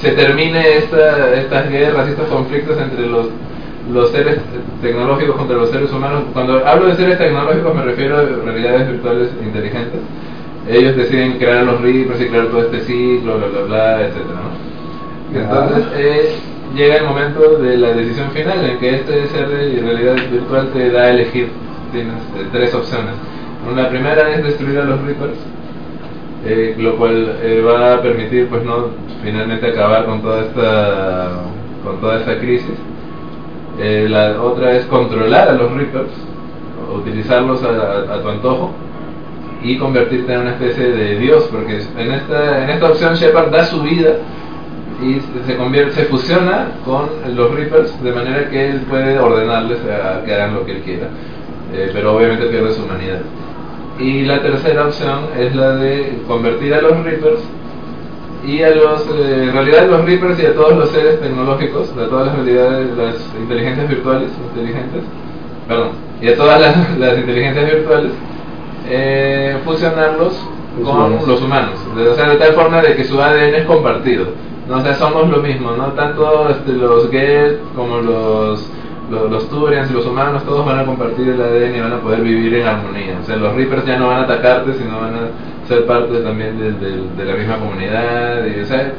se 0.00 0.12
termine 0.12 0.76
esta, 0.76 1.34
estas 1.34 1.70
guerras, 1.70 2.08
estos 2.08 2.28
conflictos 2.28 2.78
entre 2.78 3.06
los, 3.06 3.26
los 3.92 4.10
seres 4.10 4.38
tecnológicos 4.80 5.36
contra 5.36 5.56
los 5.56 5.70
seres 5.70 5.92
humanos. 5.92 6.24
Cuando 6.32 6.64
hablo 6.66 6.86
de 6.88 6.96
seres 6.96 7.18
tecnológicos 7.18 7.74
me 7.74 7.82
refiero 7.82 8.18
a 8.18 8.22
realidades 8.22 8.88
virtuales 8.88 9.30
inteligentes. 9.42 10.00
Ellos 10.68 10.96
deciden 10.96 11.38
crear 11.38 11.64
los 11.64 11.80
Reapers 11.80 12.20
y 12.20 12.26
crear 12.26 12.46
todo 12.48 12.62
este 12.62 12.80
ciclo, 12.82 13.38
bla, 13.38 13.46
bla, 13.48 13.60
bla, 13.62 14.06
etc. 14.06 14.16
Entonces 15.34 15.84
eh, 15.96 16.36
llega 16.74 16.96
el 16.96 17.04
momento 17.04 17.58
de 17.58 17.76
la 17.76 17.92
decisión 17.92 18.30
final 18.30 18.64
en 18.64 18.78
que 18.78 18.96
este 18.96 19.26
ser 19.28 19.48
de 19.48 19.80
realidad 19.80 20.16
virtual 20.30 20.70
te 20.72 20.90
da 20.90 21.02
a 21.02 21.10
elegir. 21.10 21.50
Tienes 21.92 22.14
eh, 22.14 22.46
tres 22.52 22.74
opciones. 22.74 23.14
La 23.74 23.88
primera 23.90 24.30
es 24.30 24.44
destruir 24.44 24.78
a 24.78 24.84
los 24.84 25.00
Reapers, 25.02 25.38
eh, 26.46 26.74
lo 26.78 26.96
cual 26.96 27.36
va 27.66 27.94
a 27.94 28.02
permitir 28.02 28.48
pues 28.48 28.64
no 28.64 28.86
finalmente 29.22 29.66
acabar 29.68 30.06
con 30.06 30.22
toda 30.22 30.42
esta, 30.42 31.30
con 31.84 32.00
toda 32.00 32.18
esta 32.20 32.38
crisis. 32.38 32.74
Eh, 33.80 34.06
la 34.08 34.42
otra 34.42 34.72
es 34.72 34.84
controlar 34.86 35.48
a 35.48 35.52
los 35.52 35.70
Reapers, 35.72 36.10
utilizarlos 36.94 37.62
a, 37.62 38.22
tu 38.22 38.28
antojo 38.28 38.72
y 39.62 39.76
convertirte 39.76 40.32
en 40.32 40.40
una 40.40 40.50
especie 40.50 40.90
de 40.90 41.18
Dios, 41.18 41.48
porque 41.50 41.80
en 41.96 42.12
esta, 42.12 42.64
en 42.64 42.70
esta 42.70 42.88
opción 42.88 43.14
Shepard 43.14 43.50
da 43.50 43.64
su 43.64 43.82
vida 43.82 44.16
y 45.00 45.20
se 45.46 45.56
convierte, 45.56 45.92
se 45.92 46.04
fusiona 46.06 46.72
con 46.84 47.08
los 47.34 47.54
Reapers 47.54 48.02
de 48.02 48.12
manera 48.12 48.50
que 48.50 48.70
él 48.70 48.80
puede 48.88 49.18
ordenarles 49.18 49.78
a 49.84 50.24
que 50.24 50.34
hagan 50.34 50.54
lo 50.54 50.64
que 50.64 50.72
él 50.72 50.82
quiera, 50.82 51.08
eh, 51.72 51.90
pero 51.92 52.16
obviamente 52.16 52.46
pierde 52.46 52.72
su 52.72 52.82
humanidad. 52.82 53.20
Y 53.98 54.22
la 54.22 54.42
tercera 54.42 54.86
opción 54.86 55.26
es 55.38 55.54
la 55.54 55.76
de 55.76 56.18
convertir 56.26 56.74
a 56.74 56.80
los 56.80 57.04
Reapers 57.04 57.40
y 58.46 58.62
a 58.62 58.70
los, 58.70 59.02
eh, 59.02 59.44
en 59.44 59.52
realidad 59.52 59.88
los 59.88 60.04
Reapers 60.04 60.40
y 60.40 60.46
a 60.46 60.54
todos 60.54 60.76
los 60.76 60.90
seres 60.90 61.20
tecnológicos, 61.20 61.92
a 61.92 62.08
todas 62.08 62.26
las 62.26 62.36
realidades, 62.36 62.96
las 62.96 63.14
inteligencias 63.40 63.88
virtuales, 63.88 64.30
inteligentes, 64.52 65.02
perdón, 65.68 65.90
y 66.20 66.28
a 66.28 66.36
todas 66.36 66.60
las, 66.60 67.18
inteligencias 67.18 67.72
virtuales, 67.72 68.12
eh, 68.88 69.56
fusionarlos 69.64 70.34
con 70.82 71.26
los 71.26 71.42
humanos, 71.42 71.74
o 71.96 72.14
sea, 72.14 72.30
de 72.30 72.36
tal 72.36 72.52
forma 72.54 72.80
de 72.82 72.94
que 72.94 73.04
su 73.04 73.20
ADN 73.20 73.54
es 73.56 73.64
compartido, 73.64 74.26
¿no? 74.68 74.82
sea, 74.82 74.94
somos 74.94 75.28
lo 75.28 75.38
mismo, 75.38 75.72
¿no? 75.72 75.86
Tanto 75.92 76.48
este, 76.50 76.72
los 76.72 77.10
Get 77.10 77.58
como 77.74 77.98
los 77.98 78.70
los, 79.10 79.30
los 79.30 79.48
Turians 79.48 79.90
y 79.90 79.94
los 79.94 80.06
humanos 80.06 80.44
todos 80.44 80.64
van 80.64 80.80
a 80.80 80.84
compartir 80.84 81.28
el 81.28 81.40
ADN 81.40 81.76
y 81.76 81.80
van 81.80 81.92
a 81.92 82.00
poder 82.00 82.20
vivir 82.20 82.54
en 82.54 82.66
armonía. 82.66 83.18
O 83.22 83.24
sea, 83.24 83.36
los 83.36 83.54
Reapers 83.54 83.86
ya 83.86 83.98
no 83.98 84.08
van 84.08 84.18
a 84.18 84.24
atacarte, 84.24 84.74
sino 84.74 85.00
van 85.00 85.14
a 85.14 85.66
ser 85.66 85.86
parte 85.86 86.18
también 86.20 86.58
de, 86.58 86.72
de, 86.72 87.24
la 87.24 87.34
misma 87.34 87.58
comunidad. 87.58 88.44
Y, 88.46 88.60
o 88.60 88.66
sea, 88.66 88.92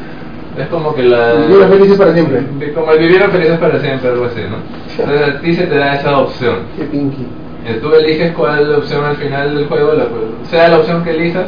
es 0.57 0.67
como 0.67 0.93
que 0.93 1.03
la... 1.03 1.33
Vivieron 1.33 1.69
felices 1.69 1.97
para 1.97 2.13
siempre. 2.13 2.73
Como 2.73 2.91
el 2.91 2.99
vivieron 2.99 3.31
felices 3.31 3.57
para 3.59 3.79
siempre, 3.79 4.09
algo 4.09 4.25
así, 4.25 4.41
¿no? 4.41 4.57
Entonces 4.97 5.35
a 5.35 5.41
ti 5.41 5.53
se 5.53 5.67
te 5.67 5.75
da 5.75 5.95
esa 5.95 6.17
opción. 6.17 6.57
Qué 6.77 6.85
pinky. 6.85 7.25
Eh, 7.65 7.77
tú 7.81 7.93
eliges 7.93 8.33
cuál 8.33 8.73
opción 8.73 9.05
al 9.05 9.15
final 9.17 9.55
del 9.55 9.67
juego, 9.67 9.93
la, 9.93 10.05
sea 10.49 10.69
la 10.69 10.79
opción 10.79 11.03
que 11.03 11.11
elijas, 11.11 11.47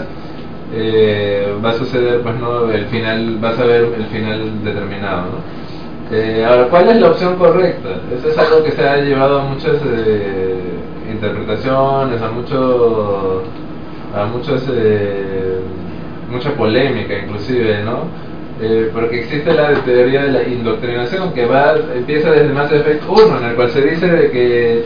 eh, 0.73 1.53
va 1.63 1.69
a 1.69 1.73
suceder, 1.73 2.21
pues 2.21 2.35
no, 2.35 2.71
el 2.71 2.85
final, 2.85 3.37
vas 3.39 3.59
a 3.59 3.65
ver 3.65 3.93
el 3.97 4.05
final 4.05 4.63
determinado, 4.63 5.21
¿no? 5.23 5.61
Eh, 6.15 6.45
ahora, 6.45 6.67
¿cuál 6.69 6.89
es 6.89 6.97
la 6.97 7.09
opción 7.11 7.37
correcta? 7.37 8.01
Eso 8.13 8.29
es 8.29 8.37
algo 8.37 8.63
que 8.63 8.71
se 8.71 8.87
ha 8.87 8.97
llevado 8.97 9.39
a 9.39 9.43
muchas 9.45 9.77
eh, 9.85 10.57
interpretaciones, 11.09 12.21
a 12.21 12.29
muchos 12.29 13.43
a 14.13 14.25
muchos, 14.25 14.69
eh, 14.73 15.59
mucha 16.29 16.51
polémica 16.51 17.17
inclusive, 17.17 17.83
¿no? 17.83 18.03
Eh, 18.61 18.91
porque 18.93 19.21
existe 19.21 19.53
la 19.53 19.73
teoría 19.83 20.23
de 20.23 20.31
la 20.31 20.43
indoctrinación 20.43 21.33
que 21.33 21.45
va 21.45 21.75
empieza 21.95 22.31
desde 22.31 22.53
Mass 22.53 22.71
Effect 22.71 23.03
1, 23.07 23.39
en 23.39 23.45
el 23.45 23.55
cual 23.55 23.69
se 23.71 23.81
dice 23.81 24.07
de 24.07 24.31
que 24.31 24.83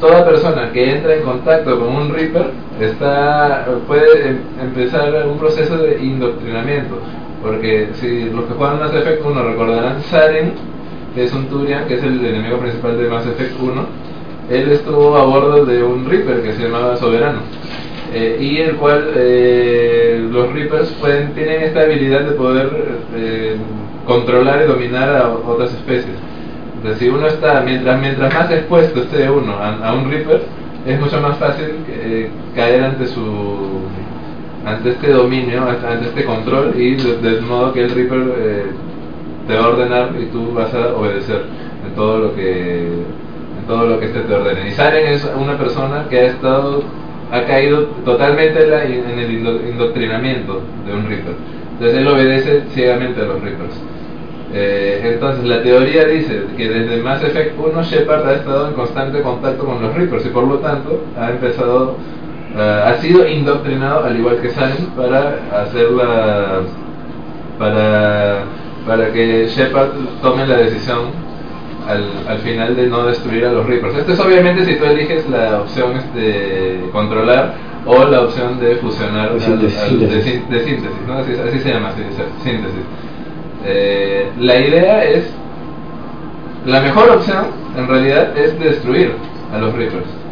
toda 0.00 0.24
persona 0.24 0.70
que 0.72 0.96
entra 0.96 1.14
en 1.14 1.22
contacto 1.22 1.78
con 1.78 1.94
un 1.94 2.12
Reaper 2.12 2.50
está, 2.80 3.66
puede 3.86 4.28
em, 4.28 4.38
empezar 4.62 5.26
un 5.26 5.38
proceso 5.38 5.76
de 5.78 5.98
indoctrinamiento. 6.02 6.98
Porque 7.42 7.88
si 7.94 8.30
los 8.30 8.44
que 8.46 8.54
juegan 8.54 8.80
Mass 8.80 8.94
Effect 8.94 9.24
1 9.24 9.42
recordarán, 9.42 10.02
Saren 10.02 10.52
es 11.16 11.32
un 11.32 11.46
Turian, 11.46 11.86
que 11.86 11.94
es 11.94 12.02
el 12.02 12.24
enemigo 12.24 12.58
principal 12.58 12.98
de 12.98 13.08
Mass 13.08 13.26
Effect 13.26 13.60
1, 13.60 13.86
él 14.50 14.72
estuvo 14.72 15.16
a 15.16 15.24
bordo 15.24 15.64
de 15.64 15.82
un 15.82 16.08
Reaper 16.08 16.42
que 16.42 16.52
se 16.52 16.64
llamaba 16.64 16.96
Soberano. 16.96 17.40
Eh, 18.12 18.38
y 18.40 18.58
el 18.58 18.76
cual 18.76 19.12
eh, 19.16 20.26
los 20.30 20.52
Reapers 20.52 20.90
pueden, 21.00 21.34
tienen 21.34 21.62
esta 21.62 21.80
habilidad 21.82 22.20
de 22.20 22.32
poder 22.32 22.70
eh, 23.16 23.56
controlar 24.06 24.62
y 24.62 24.68
dominar 24.68 25.16
a 25.16 25.28
otras 25.28 25.72
especies. 25.72 26.14
Entonces, 26.86 27.08
si 27.08 27.12
uno 27.12 27.26
está, 27.26 27.62
mientras, 27.62 28.00
mientras 28.00 28.32
más 28.32 28.48
expuesto 28.48 29.02
esté 29.02 29.28
uno 29.28 29.54
a, 29.58 29.92
un 29.92 30.08
Reaper, 30.08 30.42
es 30.86 31.00
mucho 31.00 31.20
más 31.20 31.36
fácil 31.36 31.74
caer 32.54 32.84
ante 32.84 33.08
su 33.08 33.80
ante 34.64 34.90
este 34.90 35.10
dominio, 35.10 35.64
ante 35.68 36.06
este 36.06 36.24
control 36.24 36.74
y 36.76 36.94
de, 36.94 37.40
modo 37.40 37.72
que 37.72 37.82
el 37.82 37.90
Reaper 37.90 38.66
te 39.48 39.56
va 39.56 39.64
a 39.64 39.68
ordenar 39.68 40.10
y 40.20 40.26
tú 40.26 40.52
vas 40.54 40.72
a 40.74 40.94
obedecer 40.94 41.42
en 41.84 41.94
todo 41.96 42.18
lo 42.18 42.36
que 42.36 42.82
en 42.86 43.66
todo 43.66 43.88
lo 43.88 43.98
que 43.98 44.06
este 44.06 44.20
te 44.20 44.34
ordene. 44.34 44.68
Y 44.68 44.70
Saren 44.70 45.08
es 45.08 45.28
una 45.36 45.58
persona 45.58 46.06
que 46.08 46.20
ha 46.20 46.26
estado 46.26 46.84
ha 47.32 47.42
caído 47.46 47.86
totalmente 48.04 48.62
en, 48.62 49.18
el 49.18 49.32
indoctrinamiento 49.70 50.62
de 50.86 50.94
un 50.94 51.08
Reaper. 51.08 51.34
Entonces 51.72 51.98
él 51.98 52.06
obedece 52.06 52.62
ciegamente 52.70 53.22
a 53.22 53.24
los 53.24 53.42
Reapers. 53.42 53.74
Eh, 54.52 55.00
entonces 55.12 55.44
la 55.44 55.60
teoría 55.62 56.04
dice 56.04 56.44
que 56.56 56.68
desde 56.68 57.02
Mass 57.02 57.22
Effect 57.24 57.58
1 57.58 57.82
Shepard 57.82 58.28
ha 58.28 58.34
estado 58.34 58.68
en 58.68 58.74
constante 58.74 59.20
contacto 59.20 59.64
con 59.64 59.82
los 59.82 59.92
Reapers 59.94 60.24
y 60.24 60.28
por 60.28 60.44
lo 60.44 60.58
tanto 60.58 61.02
ha 61.18 61.30
empezado, 61.30 61.96
eh, 62.56 62.82
ha 62.86 62.94
sido 62.98 63.26
indoctrinado 63.26 64.04
al 64.04 64.16
igual 64.16 64.36
que 64.40 64.50
Salim 64.50 64.86
para 64.96 65.40
hacer 65.52 65.90
la, 65.90 66.60
para, 67.58 68.44
para 68.86 69.12
que 69.12 69.46
Shepard 69.48 69.90
tome 70.22 70.46
la 70.46 70.58
decisión 70.58 71.26
al, 71.88 72.04
al, 72.28 72.38
final 72.38 72.76
de 72.76 72.86
no 72.86 73.04
destruir 73.06 73.46
a 73.46 73.52
los 73.52 73.66
Reapers. 73.66 73.96
Esto 73.96 74.12
es 74.12 74.20
obviamente 74.20 74.64
si 74.64 74.76
tú 74.76 74.84
eliges 74.84 75.28
la 75.28 75.60
opción 75.60 75.96
este, 75.96 76.88
controlar 76.92 77.54
o 77.84 78.04
la 78.04 78.22
opción 78.22 78.60
de 78.60 78.76
fusionar 78.76 79.32
de 79.34 79.40
síntesis, 79.40 79.78
al, 79.78 79.90
al, 79.90 80.00
de, 80.00 80.06
de, 80.06 80.22
síntesis, 80.22 81.06
¿no? 81.06 81.14
así, 81.18 81.32
así, 81.32 81.58
se 81.60 81.68
llama, 81.68 81.88
así, 81.88 82.02
síntesis. 82.42 82.82
Eh, 83.66 84.30
la 84.38 84.58
idea 84.58 85.04
es, 85.04 85.28
la 86.64 86.80
mejor 86.80 87.10
opción 87.10 87.46
en 87.76 87.88
realidad 87.88 88.36
es 88.38 88.58
destruir 88.58 89.12
a 89.52 89.58
los 89.58 89.74
Reapers. 89.74 90.26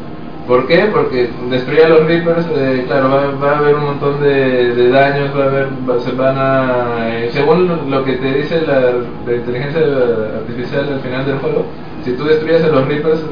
¿Por 0.46 0.66
qué? 0.66 0.90
Porque 0.92 1.30
destruir 1.48 1.84
a 1.84 1.88
los 1.88 2.06
Reapers, 2.06 2.46
eh, 2.54 2.84
claro, 2.86 3.08
va, 3.08 3.50
a 3.50 3.58
haber 3.58 3.76
un 3.76 3.84
montón 3.84 4.20
de, 4.20 4.90
daños, 4.90 5.30
va 5.34 5.44
a 5.44 5.46
haber, 5.46 5.68
va, 5.88 5.98
se 6.00 6.12
van 6.12 6.36
a, 6.36 7.08
eh, 7.08 7.30
según 7.32 7.90
lo 7.90 8.04
que 8.04 8.12
te 8.14 8.30
dice 8.34 8.60
la, 8.60 9.34
inteligencia 9.34 9.80
artificial 9.80 10.92
al 10.92 11.00
final 11.00 11.24
del 11.24 11.38
juego, 11.38 11.64
si 12.04 12.12
tú 12.12 12.24
destruyes 12.24 12.62
a 12.62 12.68
los 12.68 12.86
Reapers, 12.86 13.24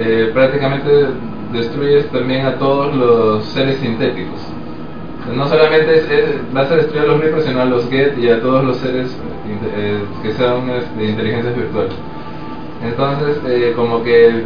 eh, 0.00 0.30
prácticamente 0.34 0.90
destruyes 1.52 2.08
también 2.10 2.44
a 2.44 2.56
todos 2.56 2.96
los 2.96 3.44
seres 3.44 3.76
sintéticos. 3.76 4.40
No 5.32 5.46
solamente 5.46 6.02
vas 6.52 6.68
a 6.72 6.76
destruir 6.76 7.02
a 7.02 7.06
los 7.06 7.20
Reapers, 7.20 7.44
sino 7.44 7.60
a 7.60 7.64
los 7.64 7.88
Get 7.88 8.18
y 8.18 8.28
a 8.28 8.40
todos 8.40 8.64
los 8.64 8.76
seres 8.78 9.16
eh, 9.52 10.04
que 10.22 10.32
sean 10.32 10.66
de 10.96 11.04
inteligencias 11.04 11.56
virtuales. 11.56 11.92
Entonces, 12.84 13.40
eh, 13.46 13.72
como 13.76 14.02
que 14.02 14.44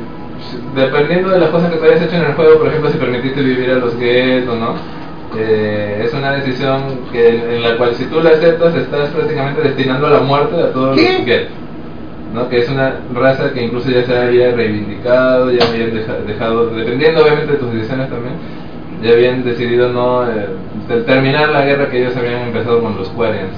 dependiendo 0.74 1.30
de 1.30 1.38
las 1.38 1.50
cosas 1.50 1.70
que 1.70 1.78
tú 1.78 1.84
hayas 1.84 2.02
hecho 2.02 2.16
en 2.16 2.24
el 2.24 2.32
juego, 2.34 2.58
por 2.58 2.68
ejemplo, 2.68 2.90
si 2.90 2.98
permitiste 2.98 3.40
vivir 3.40 3.70
a 3.70 3.74
los 3.74 3.96
Get 3.98 4.48
o 4.48 4.56
no, 4.56 4.74
eh, 5.36 6.02
es 6.04 6.12
una 6.12 6.32
decisión 6.32 6.82
que 7.12 7.28
en 7.28 7.62
la 7.62 7.76
cual 7.76 7.94
si 7.94 8.04
tú 8.06 8.20
la 8.20 8.30
aceptas 8.30 8.74
estás 8.74 9.10
prácticamente 9.10 9.62
destinando 9.62 10.06
a 10.06 10.10
la 10.10 10.20
muerte 10.20 10.60
a 10.60 10.72
todos 10.72 10.96
¿Qué? 10.96 11.18
los 11.18 11.26
Get. 11.26 11.48
¿no? 12.32 12.48
que 12.48 12.58
es 12.58 12.68
una 12.68 12.96
raza 13.14 13.52
que 13.52 13.62
incluso 13.62 13.90
ya 13.90 14.04
se 14.04 14.16
había 14.16 14.50
reivindicado, 14.50 15.52
ya 15.52 15.64
habían 15.68 15.94
deja, 15.94 16.14
dejado, 16.26 16.66
dependiendo 16.66 17.22
obviamente 17.22 17.52
de 17.52 17.58
tus 17.58 17.72
decisiones 17.72 18.10
también, 18.10 18.34
ya 19.02 19.12
habían 19.12 19.44
decidido 19.44 19.88
no 19.90 20.28
eh, 20.28 20.48
terminar 21.06 21.50
la 21.50 21.64
guerra 21.64 21.88
que 21.88 22.00
ellos 22.02 22.16
habían 22.16 22.42
empezado 22.48 22.80
con 22.80 22.96
los 22.96 23.08
Quarians. 23.10 23.54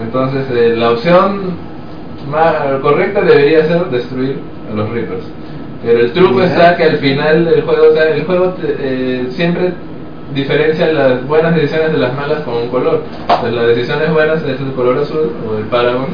Entonces, 0.00 0.46
eh, 0.50 0.74
la 0.76 0.90
opción 0.90 1.54
más 2.30 2.80
correcta 2.82 3.22
debería 3.22 3.64
ser 3.66 3.86
destruir 3.86 4.40
a 4.70 4.74
los 4.74 4.90
Reapers. 4.90 5.24
Pero 5.84 6.00
el 6.00 6.12
truco 6.12 6.42
está 6.42 6.76
que 6.76 6.84
al 6.84 6.96
final 6.98 7.44
del 7.44 7.62
juego, 7.62 7.88
o 7.90 7.92
sea, 7.94 8.08
el 8.08 8.24
juego 8.24 8.48
te, 8.54 8.76
eh, 8.78 9.26
siempre 9.30 9.72
diferencia 10.34 10.92
las 10.92 11.26
buenas 11.26 11.54
decisiones 11.54 11.92
de 11.92 11.98
las 11.98 12.14
malas 12.14 12.42
con 12.42 12.54
un 12.54 12.68
color. 12.68 13.02
Entonces, 13.22 13.52
las 13.54 13.66
decisiones 13.68 14.12
buenas 14.12 14.42
es 14.42 14.60
el 14.60 14.72
color 14.74 14.98
azul 14.98 15.32
o 15.48 15.58
el 15.58 15.64
Paragon 15.64 16.06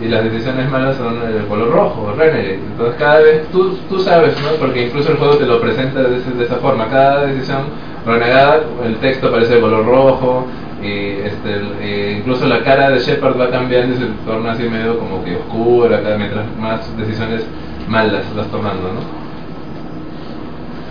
y 0.00 0.08
las 0.08 0.24
decisiones 0.24 0.70
malas 0.70 0.96
son 0.96 1.16
el 1.26 1.46
color 1.46 1.70
rojo, 1.70 2.12
Renegade. 2.16 2.54
Entonces 2.54 2.96
cada 2.98 3.20
vez 3.20 3.46
tú, 3.52 3.76
tú 3.88 4.00
sabes, 4.00 4.34
¿no? 4.42 4.56
porque 4.58 4.86
incluso 4.86 5.12
el 5.12 5.18
juego 5.18 5.36
te 5.36 5.46
lo 5.46 5.60
presenta 5.60 6.02
de, 6.02 6.20
de 6.20 6.44
esa 6.44 6.56
forma. 6.56 6.88
Cada 6.88 7.26
decisión 7.26 7.62
renegada, 8.04 8.60
el 8.84 8.96
texto 8.96 9.28
aparece 9.28 9.54
de 9.54 9.60
color 9.60 9.86
rojo, 9.86 10.46
y 10.84 11.26
este, 11.26 11.60
e 11.82 12.12
incluso 12.18 12.46
la 12.46 12.62
cara 12.62 12.90
de 12.90 12.98
Shepard 12.98 13.40
va 13.40 13.50
cambiando 13.50 13.94
y 13.94 13.98
se 13.98 14.06
torna 14.26 14.52
así 14.52 14.64
medio 14.68 14.98
como 14.98 15.24
que 15.24 15.36
oscura 15.36 16.00
mientras 16.18 16.44
más 16.58 16.96
decisiones 16.98 17.46
malas 17.88 18.24
vas 18.36 18.46
tomando, 18.48 18.92
¿no? 18.92 19.24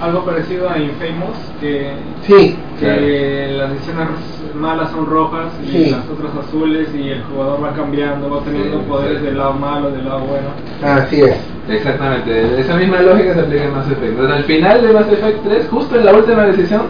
Algo 0.02 0.26
parecido 0.26 0.70
a 0.70 0.78
Infamous, 0.78 1.38
que, 1.62 1.92
sí, 2.24 2.58
que 2.78 2.86
claro. 2.86 3.58
las 3.58 3.72
decisiones 3.74 4.08
malas 4.54 4.92
son 4.92 5.06
rojas 5.06 5.46
y 5.66 5.72
Sí. 5.72 5.92
las 5.92 6.10
otras 6.10 6.46
azules 6.46 6.90
y 6.94 7.10
el 7.10 7.24
jugador 7.24 7.64
va 7.64 7.72
cambiando, 7.74 8.30
va 8.30 8.42
teniendo 8.44 8.80
Sí, 8.80 8.86
poderes 8.90 9.22
del 9.22 9.38
lado 9.38 9.54
malo, 9.54 9.92
del 9.92 10.04
lado 10.04 10.20
bueno. 10.22 10.50
Así 10.84 11.22
es. 11.22 11.38
Exactamente, 11.70 12.60
esa 12.60 12.76
misma 12.76 13.02
lógica 13.02 13.34
se 13.34 13.40
aplica 13.40 13.64
en 13.64 13.74
Mass 13.74 13.86
Effect. 13.88 14.04
Entonces, 14.12 14.36
al 14.36 14.44
final 14.44 14.82
de 14.82 14.94
Mass 14.94 15.08
Effect 15.10 15.44
3, 15.46 15.68
justo 15.72 15.96
en 15.96 16.06
la 16.06 16.14
última 16.14 16.44
decisión, 16.48 16.82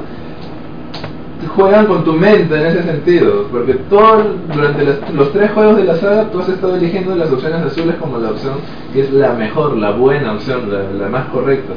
juegan 1.47 1.85
con 1.87 2.03
tu 2.03 2.13
mente 2.13 2.55
en 2.55 2.65
ese 2.67 2.83
sentido, 2.83 3.47
porque 3.51 3.73
todo 3.89 4.23
durante 4.53 4.85
los 5.13 5.31
tres 5.31 5.51
juegos 5.51 5.77
de 5.77 5.83
la 5.85 5.95
saga 5.95 6.29
tú 6.31 6.39
has 6.39 6.49
estado 6.49 6.75
eligiendo 6.75 7.15
las 7.15 7.31
opciones 7.31 7.61
azules 7.61 7.95
como 7.95 8.17
la 8.17 8.31
opción 8.31 8.55
que 8.93 9.01
es 9.01 9.11
la 9.11 9.33
mejor, 9.33 9.77
la 9.77 9.91
buena 9.91 10.33
opción, 10.33 10.69
la, 10.99 11.07
más 11.09 11.27
correcta, 11.29 11.73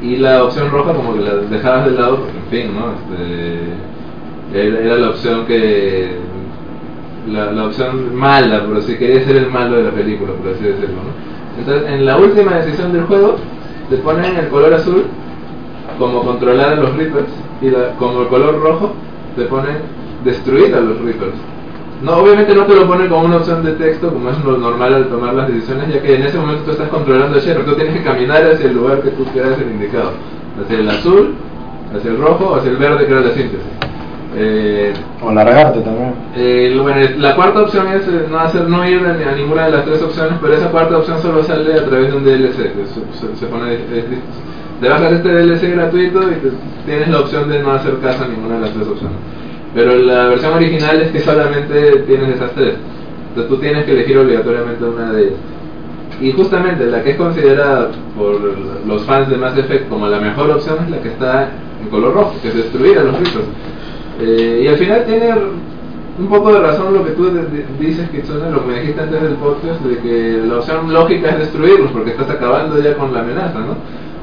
y 0.00 0.16
la 0.16 0.44
opción 0.44 0.70
roja 0.70 0.92
como 0.94 1.14
que 1.14 1.20
la 1.20 1.34
dejabas 1.34 1.86
de 1.86 1.92
lado 1.92 2.18
en 2.26 2.50
fin, 2.50 2.74
¿no? 2.74 2.92
Este, 2.92 4.84
era, 4.84 4.96
la 4.96 5.10
opción 5.10 5.46
que 5.46 6.16
la, 7.30 7.52
la 7.52 7.66
opción 7.66 8.14
mala, 8.14 8.64
pero 8.66 8.80
si 8.82 8.96
quería 8.96 9.24
ser 9.24 9.36
el 9.36 9.50
malo 9.50 9.76
de 9.76 9.84
la 9.84 9.90
película, 9.90 10.32
por 10.32 10.52
así 10.52 10.64
decirlo. 10.64 10.96
Entonces, 11.58 11.90
en 11.90 12.04
la 12.04 12.16
última 12.18 12.56
decisión 12.56 12.92
del 12.92 13.04
juego, 13.04 13.36
te 13.88 13.96
ponen 13.98 14.36
el 14.36 14.48
color 14.48 14.74
azul 14.74 15.04
como 15.98 16.22
controlar 16.22 16.70
a 16.70 16.76
los 16.76 16.96
Reapers 16.96 17.30
y 17.62 17.70
la- 17.70 17.90
como 17.98 18.22
el 18.22 18.28
color 18.28 18.60
rojo 18.60 18.92
te 19.36 19.42
ponen 19.44 19.76
destruir 20.24 20.74
a 20.74 20.80
los 20.80 20.98
Reapers. 21.00 21.34
No, 22.02 22.16
obviamente 22.16 22.54
no 22.54 22.64
te 22.64 22.74
lo 22.74 22.86
ponen 22.86 23.08
como 23.08 23.24
una 23.26 23.36
opción 23.36 23.64
de 23.64 23.72
texto, 23.72 24.12
como 24.12 24.30
es 24.30 24.44
lo 24.44 24.56
normal 24.58 24.92
al 24.94 25.06
tomar 25.08 25.34
las 25.34 25.46
decisiones, 25.48 25.94
ya 25.94 26.02
que 26.02 26.16
en 26.16 26.22
ese 26.24 26.36
momento 26.38 26.64
tú 26.64 26.70
estás 26.72 26.88
controlando 26.88 27.38
a 27.38 27.40
Shepard, 27.40 27.64
tú 27.64 27.74
tienes 27.74 27.94
que 27.96 28.02
caminar 28.02 28.42
hacia 28.44 28.66
el 28.66 28.74
lugar 28.74 29.00
que 29.02 29.10
tú 29.10 29.24
quieras 29.26 29.56
el 29.60 29.70
indicado, 29.70 30.10
hacia 30.62 30.78
el 30.80 30.90
azul, 30.90 31.34
hacia 31.96 32.10
el 32.10 32.18
rojo, 32.18 32.56
hacia 32.56 32.70
el 32.72 32.76
verde 32.76 33.06
que 33.06 33.12
era 33.12 33.20
la 33.20 33.30
síntesis. 33.30 33.66
Eh, 34.34 34.92
O 35.22 35.30
largarte 35.30 35.80
también. 35.82 36.14
eh, 36.34 36.76
bueno, 36.82 37.00
la 37.18 37.36
cuarta 37.36 37.62
opción 37.62 37.86
es 37.88 38.02
eh, 38.08 38.26
no 38.30 38.38
hacer 38.38 38.66
no 38.66 38.88
ir 38.88 39.04
a, 39.06 39.12
ni- 39.12 39.24
a 39.24 39.32
ninguna 39.32 39.66
de 39.66 39.72
las 39.72 39.84
tres 39.84 40.02
opciones, 40.02 40.38
pero 40.40 40.54
esa 40.54 40.70
cuarta 40.70 40.96
opción 40.98 41.20
solo 41.20 41.42
sale 41.44 41.74
a 41.74 41.84
través 41.84 42.10
de 42.10 42.16
un 42.16 42.24
DLC. 42.24 42.56
se, 42.56 43.26
se- 43.28 43.36
se 43.36 43.46
pone, 43.46 43.74
es- 43.74 43.80
es- 43.80 44.04
te 44.82 44.88
bajas 44.88 45.12
este 45.12 45.28
DLC 45.28 45.70
gratuito 45.74 46.20
y 46.22 46.34
te- 46.34 46.52
tienes 46.86 47.08
la 47.08 47.20
opción 47.20 47.48
de 47.48 47.62
no 47.62 47.70
hacer 47.72 47.98
caso 48.00 48.24
a 48.24 48.28
ninguna 48.28 48.56
de 48.56 48.60
las 48.62 48.72
tres 48.72 48.88
opciones. 48.88 49.16
Pero 49.74 49.94
la 49.96 50.26
versión 50.26 50.52
original 50.54 51.00
es 51.00 51.10
que 51.12 51.20
solamente 51.20 52.00
tienes 52.06 52.36
esas 52.36 52.50
tres. 52.52 52.74
Entonces 53.28 53.48
tú 53.48 53.56
tienes 53.58 53.84
que 53.86 53.92
elegir 53.92 54.18
obligatoriamente 54.18 54.84
una 54.84 55.12
de 55.12 55.22
ellas. 55.22 55.38
Y 56.20 56.30
justamente 56.32 56.84
la 56.86 57.02
que 57.02 57.12
es 57.12 57.16
considerada 57.16 57.90
por 58.16 58.38
los 58.86 59.02
fans 59.04 59.30
de 59.30 59.36
Mass 59.38 59.56
Effect 59.56 59.88
como 59.88 60.06
la 60.08 60.20
mejor 60.20 60.50
opción 60.50 60.76
es 60.84 60.90
la 60.90 61.00
que 61.00 61.08
está 61.08 61.48
en 61.82 61.88
color 61.88 62.12
rojo, 62.14 62.34
que 62.42 62.48
es 62.48 62.54
destruir 62.56 62.98
a 62.98 63.04
los 63.04 63.14
Reapers. 63.14 63.46
Eh, 64.20 64.60
y 64.64 64.68
al 64.68 64.76
final 64.76 65.04
tiene 65.06 65.30
un 66.18 66.26
poco 66.28 66.52
de 66.52 66.60
razón 66.60 66.92
lo 66.92 67.02
que 67.04 67.12
tú 67.12 67.30
dices, 67.80 68.08
Kitsune, 68.10 68.50
lo 68.50 68.60
que 68.62 68.66
me 68.70 68.80
dijiste 68.80 69.00
antes 69.00 69.22
del 69.22 69.34
podcast, 69.34 69.80
de 69.80 69.96
que 69.98 70.42
la 70.46 70.58
opción 70.58 70.92
lógica 70.92 71.30
es 71.30 71.38
destruirlos, 71.38 71.90
porque 71.92 72.10
estás 72.10 72.28
acabando 72.28 72.78
ya 72.80 72.94
con 72.94 73.12
la 73.14 73.20
amenaza, 73.20 73.58
¿no? 73.60 73.76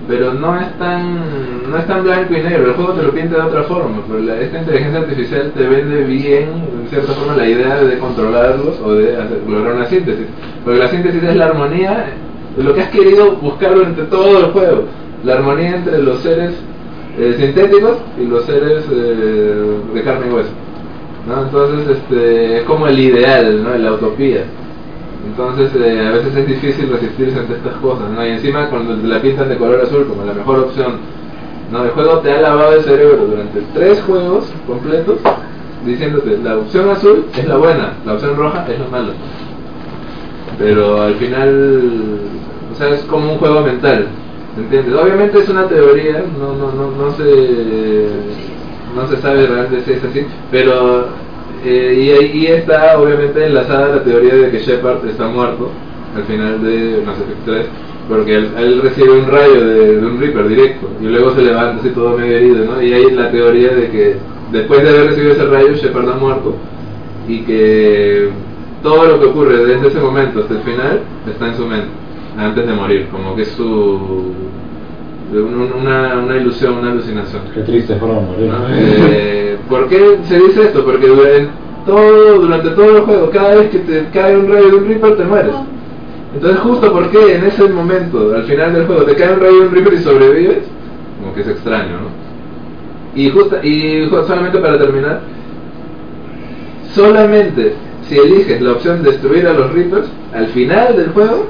Pero 0.10 0.34
no 0.34 0.60
es 0.60 0.68
tan 0.80 1.70
no 1.70 1.78
es 1.78 1.86
tan 1.86 2.04
blanco 2.04 2.34
y 2.34 2.42
negro, 2.42 2.66
el 2.70 2.74
juego 2.74 2.94
te 2.94 3.04
lo 3.04 3.12
pinta 3.12 3.36
de 3.36 3.42
otra 3.44 3.64
forma, 3.64 4.02
pero 4.08 4.20
la- 4.24 4.40
esta 4.42 4.58
inteligencia 4.58 5.00
artificial 5.02 5.52
te 5.56 5.68
vende 5.68 6.04
bien, 6.04 6.50
en 6.82 6.88
cierta 6.90 7.14
forma, 7.14 7.36
la 7.36 7.48
idea 7.48 7.76
de 7.84 7.98
controlarlos 8.00 8.80
o 8.84 8.96
de 8.96 9.16
hacer, 9.16 9.40
lograr 9.48 9.76
una 9.76 9.86
síntesis. 9.86 10.26
Porque 10.66 10.80
la 10.80 10.88
síntesis 10.88 11.22
es 11.24 11.36
la 11.36 11.46
armonía 11.46 12.08
lo 12.58 12.74
que 12.74 12.82
has 12.82 12.90
querido 12.90 13.34
buscar 13.36 13.74
durante 13.76 14.02
todo 14.04 14.40
el 14.40 14.46
juego, 14.52 14.84
la 15.24 15.34
armonía 15.36 15.76
entre 15.76 16.02
los 16.02 16.20
seres 16.22 16.56
eh, 17.20 17.36
sintéticos 17.38 17.98
y 18.20 18.26
los 18.26 18.44
seres 18.46 18.84
eh, 18.92 19.64
de 19.94 20.02
carne 20.04 20.28
y 20.28 20.34
hueso. 20.34 20.50
¿no? 21.28 21.44
Entonces 21.44 21.98
este, 21.98 22.58
es 22.58 22.64
como 22.64 22.88
el 22.88 22.98
ideal, 23.00 23.64
¿no? 23.64 23.78
la 23.78 23.94
utopía. 23.94 24.42
Entonces 25.26 25.72
eh, 25.76 26.08
a 26.08 26.12
veces 26.12 26.36
es 26.36 26.48
difícil 26.48 26.90
resistirse 26.90 27.40
ante 27.40 27.54
estas 27.54 27.76
cosas. 27.76 28.10
¿no? 28.10 28.26
Y 28.26 28.30
encima 28.30 28.70
cuando 28.70 28.96
la 29.08 29.22
pintan 29.22 29.50
de 29.50 29.58
color 29.58 29.82
azul 29.82 30.08
como 30.08 30.24
la 30.24 30.34
mejor 30.34 30.60
opción, 30.60 30.98
¿no? 31.72 31.84
el 31.84 31.92
juego 31.92 32.20
te 32.20 32.32
ha 32.32 32.42
lavado 32.42 32.74
el 32.74 32.84
cerebro 32.84 33.26
durante 33.26 33.62
tres 33.74 34.02
juegos 34.04 34.46
completos 34.66 35.20
diciéndote 35.86 36.38
la 36.40 36.58
opción 36.58 36.90
azul 36.90 37.26
es 37.38 37.48
la 37.48 37.58
buena, 37.58 37.94
la 38.06 38.14
opción 38.14 38.36
roja 38.36 38.66
es 38.70 38.80
la 38.80 38.88
mala. 38.88 39.14
Pero 40.58 41.02
al 41.02 41.16
final, 41.16 42.20
o 42.72 42.76
sea, 42.76 42.90
es 42.90 43.02
como 43.04 43.34
un 43.34 43.38
juego 43.38 43.62
mental. 43.62 44.08
¿Entiendes? 44.58 44.94
Obviamente 44.94 45.40
es 45.40 45.48
una 45.48 45.68
teoría, 45.68 46.24
no, 46.38 46.54
no, 46.56 46.72
no, 46.74 46.92
no 46.92 47.12
se 47.12 48.08
no 48.96 49.08
se 49.08 49.22
sabe 49.22 49.46
realmente 49.46 49.82
si 49.86 49.92
es 49.94 50.04
así, 50.04 50.26
pero 50.52 51.08
eh, 51.66 51.94
y 51.98 52.12
ahí 52.12 52.48
está 52.48 52.98
obviamente 52.98 53.46
enlazada 53.46 53.96
la 53.96 54.04
teoría 54.04 54.36
de 54.36 54.52
que 54.52 54.60
Shepard 54.60 55.06
está 55.08 55.28
muerto 55.28 55.70
al 56.16 56.24
final 56.24 56.64
de 56.64 57.02
Mass 57.06 57.18
Effect 57.20 57.46
3, 57.46 57.66
porque 58.08 58.36
él, 58.36 58.82
recibe 58.82 59.12
un 59.12 59.28
rayo 59.28 59.66
de, 59.66 59.98
de 59.98 60.06
un 60.06 60.20
Reaper 60.20 60.48
directo 60.48 60.90
y 61.02 61.06
luego 61.06 61.36
se 61.36 61.42
levanta 61.42 61.80
así 61.80 61.90
todo 61.90 62.18
medio 62.18 62.38
herido, 62.38 62.66
¿no? 62.66 62.82
Y 62.82 62.94
hay 62.94 63.12
la 63.12 63.30
teoría 63.30 63.70
de 63.70 63.90
que 63.90 64.16
después 64.52 64.84
de 64.84 64.90
haber 64.90 65.08
recibido 65.08 65.34
ese 65.34 65.46
rayo 65.46 65.74
Shepard 65.74 66.10
ha 66.10 66.16
muerto 66.16 66.56
y 67.28 67.42
que 67.42 68.30
todo 68.82 69.06
lo 69.06 69.20
que 69.20 69.26
ocurre 69.28 69.66
desde 69.66 69.88
ese 69.88 70.00
momento 70.00 70.40
hasta 70.40 70.54
el 70.54 70.62
final 70.62 71.02
está 71.30 71.48
en 71.48 71.56
su 71.56 71.66
mente, 71.66 71.90
antes 72.38 72.66
de 72.66 72.74
morir, 72.74 73.08
como 73.12 73.36
que 73.36 73.44
es 73.44 73.50
su 73.50 74.34
una, 75.32 76.20
una 76.20 76.38
ilusión, 76.38 76.78
una 76.78 76.92
alucinación. 76.92 77.42
Qué 77.54 77.62
triste 77.62 77.94
de 77.94 78.00
morir. 78.00 78.52
Eh, 78.72 79.58
¿Por 79.70 79.88
qué 79.88 80.20
se 80.28 80.40
dice 80.40 80.64
esto? 80.64 80.84
Porque 80.84 81.08
durante 81.08 81.50
todo, 81.86 82.40
durante 82.40 82.70
todo 82.70 82.98
el 82.98 83.04
juego, 83.04 83.30
cada 83.30 83.56
vez 83.56 83.70
que 83.70 83.80
te 83.80 84.08
cae 84.12 84.38
un 84.38 84.52
rayo 84.52 84.70
de 84.70 84.76
un 84.76 84.88
Reaper, 84.88 85.18
te 85.18 85.24
mueres. 85.24 85.56
Entonces, 86.34 86.60
justo 86.62 86.92
porque 86.92 87.36
en 87.36 87.44
ese 87.46 87.68
momento, 87.70 88.36
al 88.36 88.44
final 88.44 88.74
del 88.74 88.86
juego, 88.86 89.04
te 89.04 89.16
cae 89.16 89.34
un 89.34 89.40
rayo 89.40 89.60
de 89.60 89.68
un 89.68 89.72
Reaper 89.74 89.94
y 89.94 89.98
sobrevives, 90.00 90.64
como 91.20 91.34
que 91.34 91.42
es 91.42 91.48
extraño, 91.48 91.98
¿no? 92.02 92.20
Y, 93.16 93.30
justo, 93.30 93.58
y 93.64 94.08
solamente 94.10 94.60
para 94.60 94.78
terminar, 94.78 95.22
solamente 96.94 97.74
si 98.08 98.18
eliges 98.18 98.62
la 98.62 98.74
opción 98.74 99.04
destruir 99.04 99.48
a 99.48 99.54
los 99.54 99.72
Reapers, 99.74 100.08
al 100.34 100.48
final 100.48 100.96
del 100.96 101.10
juego, 101.10 101.46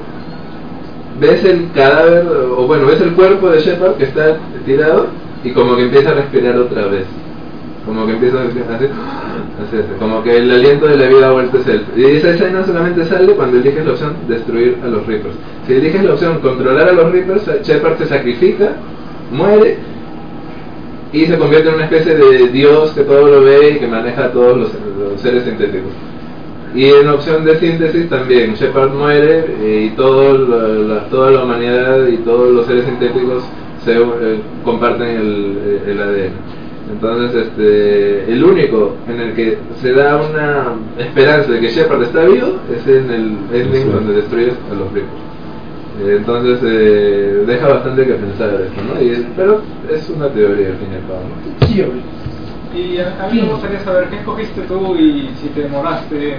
ves 1.20 1.44
el 1.44 1.70
cadáver, 1.72 2.26
o 2.26 2.66
bueno, 2.66 2.86
ves 2.86 3.00
el 3.00 3.12
cuerpo 3.12 3.50
de 3.50 3.60
Shepard 3.60 3.94
que 3.96 4.04
está 4.04 4.38
tirado 4.64 5.06
y 5.44 5.50
como 5.50 5.76
que 5.76 5.82
empieza 5.82 6.10
a 6.10 6.14
respirar 6.14 6.56
otra 6.56 6.86
vez. 6.86 7.04
Como 7.84 8.06
que 8.06 8.12
empieza 8.12 8.38
a 8.38 8.44
hacer, 8.44 9.84
como 9.98 10.22
que 10.22 10.36
el 10.36 10.50
aliento 10.50 10.86
de 10.86 10.96
la 10.96 11.06
vida 11.06 11.28
ha 11.28 11.32
vuelto 11.32 11.58
a 11.58 11.62
ser. 11.62 11.82
Y 11.96 12.04
esa 12.04 12.30
escena 12.30 12.64
solamente 12.64 13.04
sale 13.06 13.32
cuando 13.32 13.56
eliges 13.56 13.84
la 13.84 13.92
opción 13.92 14.12
destruir 14.28 14.76
a 14.84 14.86
los 14.86 15.06
Reapers. 15.06 15.34
Si 15.66 15.74
eliges 15.74 16.04
la 16.04 16.12
opción 16.12 16.40
controlar 16.40 16.88
a 16.90 16.92
los 16.92 17.10
Reapers, 17.10 17.50
Shepard 17.62 17.98
se 17.98 18.06
sacrifica, 18.06 18.72
muere 19.32 19.78
y 21.12 21.26
se 21.26 21.38
convierte 21.38 21.68
en 21.68 21.74
una 21.76 21.84
especie 21.84 22.14
de 22.14 22.48
dios 22.48 22.92
que 22.92 23.02
todo 23.02 23.26
lo 23.26 23.44
ve 23.44 23.72
y 23.72 23.78
que 23.78 23.88
maneja 23.88 24.26
a 24.26 24.32
todos 24.32 24.56
los, 24.58 25.20
seres 25.20 25.44
sintéticos. 25.44 25.90
Y 26.74 26.84
en 26.84 27.08
opción 27.08 27.44
de 27.44 27.58
síntesis 27.58 28.08
también, 28.08 28.54
Shepard 28.54 28.92
muere 28.92 29.44
eh, 29.60 29.90
y 29.90 29.96
todo 29.96 30.38
la, 30.38 31.08
toda 31.08 31.32
la 31.32 31.44
humanidad 31.44 32.06
y 32.06 32.18
todos 32.18 32.52
los 32.52 32.66
seres 32.66 32.84
sintéticos 32.84 33.42
se 33.84 33.96
eh, 33.96 34.40
comparten 34.64 35.08
el, 35.08 35.82
el, 35.86 36.00
ADN. 36.00 36.32
Entonces, 36.92 37.46
este, 37.46 38.32
el 38.32 38.44
único 38.44 38.94
en 39.08 39.20
el 39.20 39.34
que 39.34 39.58
se 39.80 39.92
da 39.92 40.16
una 40.16 40.74
esperanza 40.98 41.50
de 41.52 41.60
que 41.60 41.68
Shepard 41.68 42.02
está 42.02 42.24
vivo 42.24 42.56
es 42.72 42.86
en 42.86 43.10
el 43.10 43.36
ending 43.52 43.92
donde 43.92 44.14
destruyes 44.14 44.54
a 44.70 44.74
los 44.74 44.92
ricos. 44.92 45.30
Eh, 46.02 46.16
entonces 46.18 46.60
eh, 46.62 47.44
deja 47.46 47.68
bastante 47.68 48.06
que 48.06 48.14
pensar 48.14 48.48
esto, 48.60 48.82
¿no? 48.82 49.02
Y, 49.02 49.26
pero 49.36 49.60
es 49.90 50.08
una 50.08 50.28
teoría 50.28 50.68
al 50.68 50.76
fin 50.76 50.88
y 50.92 50.96
al 50.96 51.06
cabo. 51.06 51.74
Y 52.74 52.98
a, 52.98 53.28
mí 53.32 53.40
me 53.42 53.48
gustaría 53.48 53.80
saber 53.80 54.08
qué 54.08 54.16
escogiste 54.16 54.60
tú 54.62 54.96
y 54.96 55.30
si 55.40 55.48
te 55.48 55.62
demoraste 55.62 56.34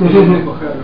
en 0.00 0.34
escogerlo. 0.34 0.82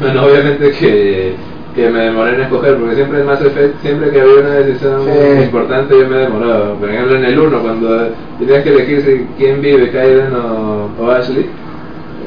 Bueno, 0.00 0.26
obviamente 0.26 0.70
que, 0.72 1.34
que 1.74 1.88
me 1.88 2.00
demoré 2.00 2.34
en 2.34 2.40
escoger, 2.42 2.76
porque 2.76 2.94
siempre 2.94 3.20
en 3.20 3.26
Mass 3.26 3.42
Effect, 3.42 3.80
siempre 3.80 4.10
que 4.10 4.20
había 4.20 4.40
una 4.40 4.50
decisión 4.50 5.02
importante 5.42 5.98
yo 5.98 6.08
me 6.08 6.16
demoraba. 6.18 6.74
Por 6.74 6.90
ejemplo 6.90 7.16
en 7.16 7.24
el 7.24 7.38
1, 7.38 7.58
cuando 7.60 8.08
tenías 8.38 8.62
que 8.62 8.70
elegir 8.70 9.02
si 9.02 9.26
quién 9.38 9.60
vive, 9.60 9.90
Kaiden 9.90 10.34
o, 10.34 10.90
o 11.00 11.10
Ashley, 11.10 11.46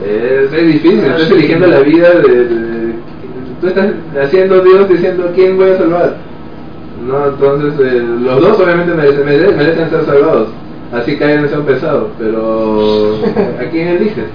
es, 0.03 0.51
es 0.51 0.67
difícil, 0.67 1.05
estás 1.05 1.31
eligiendo 1.31 1.67
la 1.67 1.79
vida 1.81 2.09
de 2.09 2.71
tú 3.61 3.67
estás 3.67 3.91
haciendo 4.19 4.61
Dios 4.61 4.89
diciendo 4.89 5.31
quién 5.35 5.55
voy 5.55 5.69
a 5.69 5.77
salvar. 5.77 6.15
No, 7.07 7.27
entonces 7.27 7.79
eh, 7.79 8.03
los 8.21 8.41
dos 8.41 8.59
obviamente 8.59 8.93
merecen, 8.93 9.25
merecen, 9.25 9.89
ser 9.89 10.05
salvados. 10.05 10.49
Así 10.91 11.15
caen 11.15 11.45
en 11.45 11.57
un 11.57 11.65
pesado, 11.65 12.09
pero 12.19 13.15
¿a 13.59 13.69
quién 13.71 13.87
eliges? 13.87 14.25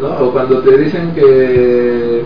¿No? 0.00 0.26
O 0.26 0.32
cuando 0.32 0.60
te 0.60 0.76
dicen 0.76 1.12
que, 1.14 2.22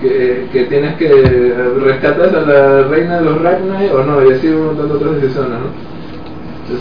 que, 0.00 0.46
que 0.52 0.64
tienes 0.64 0.94
que 0.96 1.54
rescatar 1.82 2.36
a 2.36 2.40
la 2.42 2.82
reina 2.88 3.18
de 3.18 3.24
los 3.24 3.40
Ragnar 3.40 3.90
o 3.94 4.04
no, 4.04 4.28
y 4.28 4.32
así 4.34 4.48
un 4.48 4.66
montón 4.66 4.88
de 4.88 4.94
otras 4.94 5.14
decisiones, 5.22 5.50
¿no? 5.50 5.94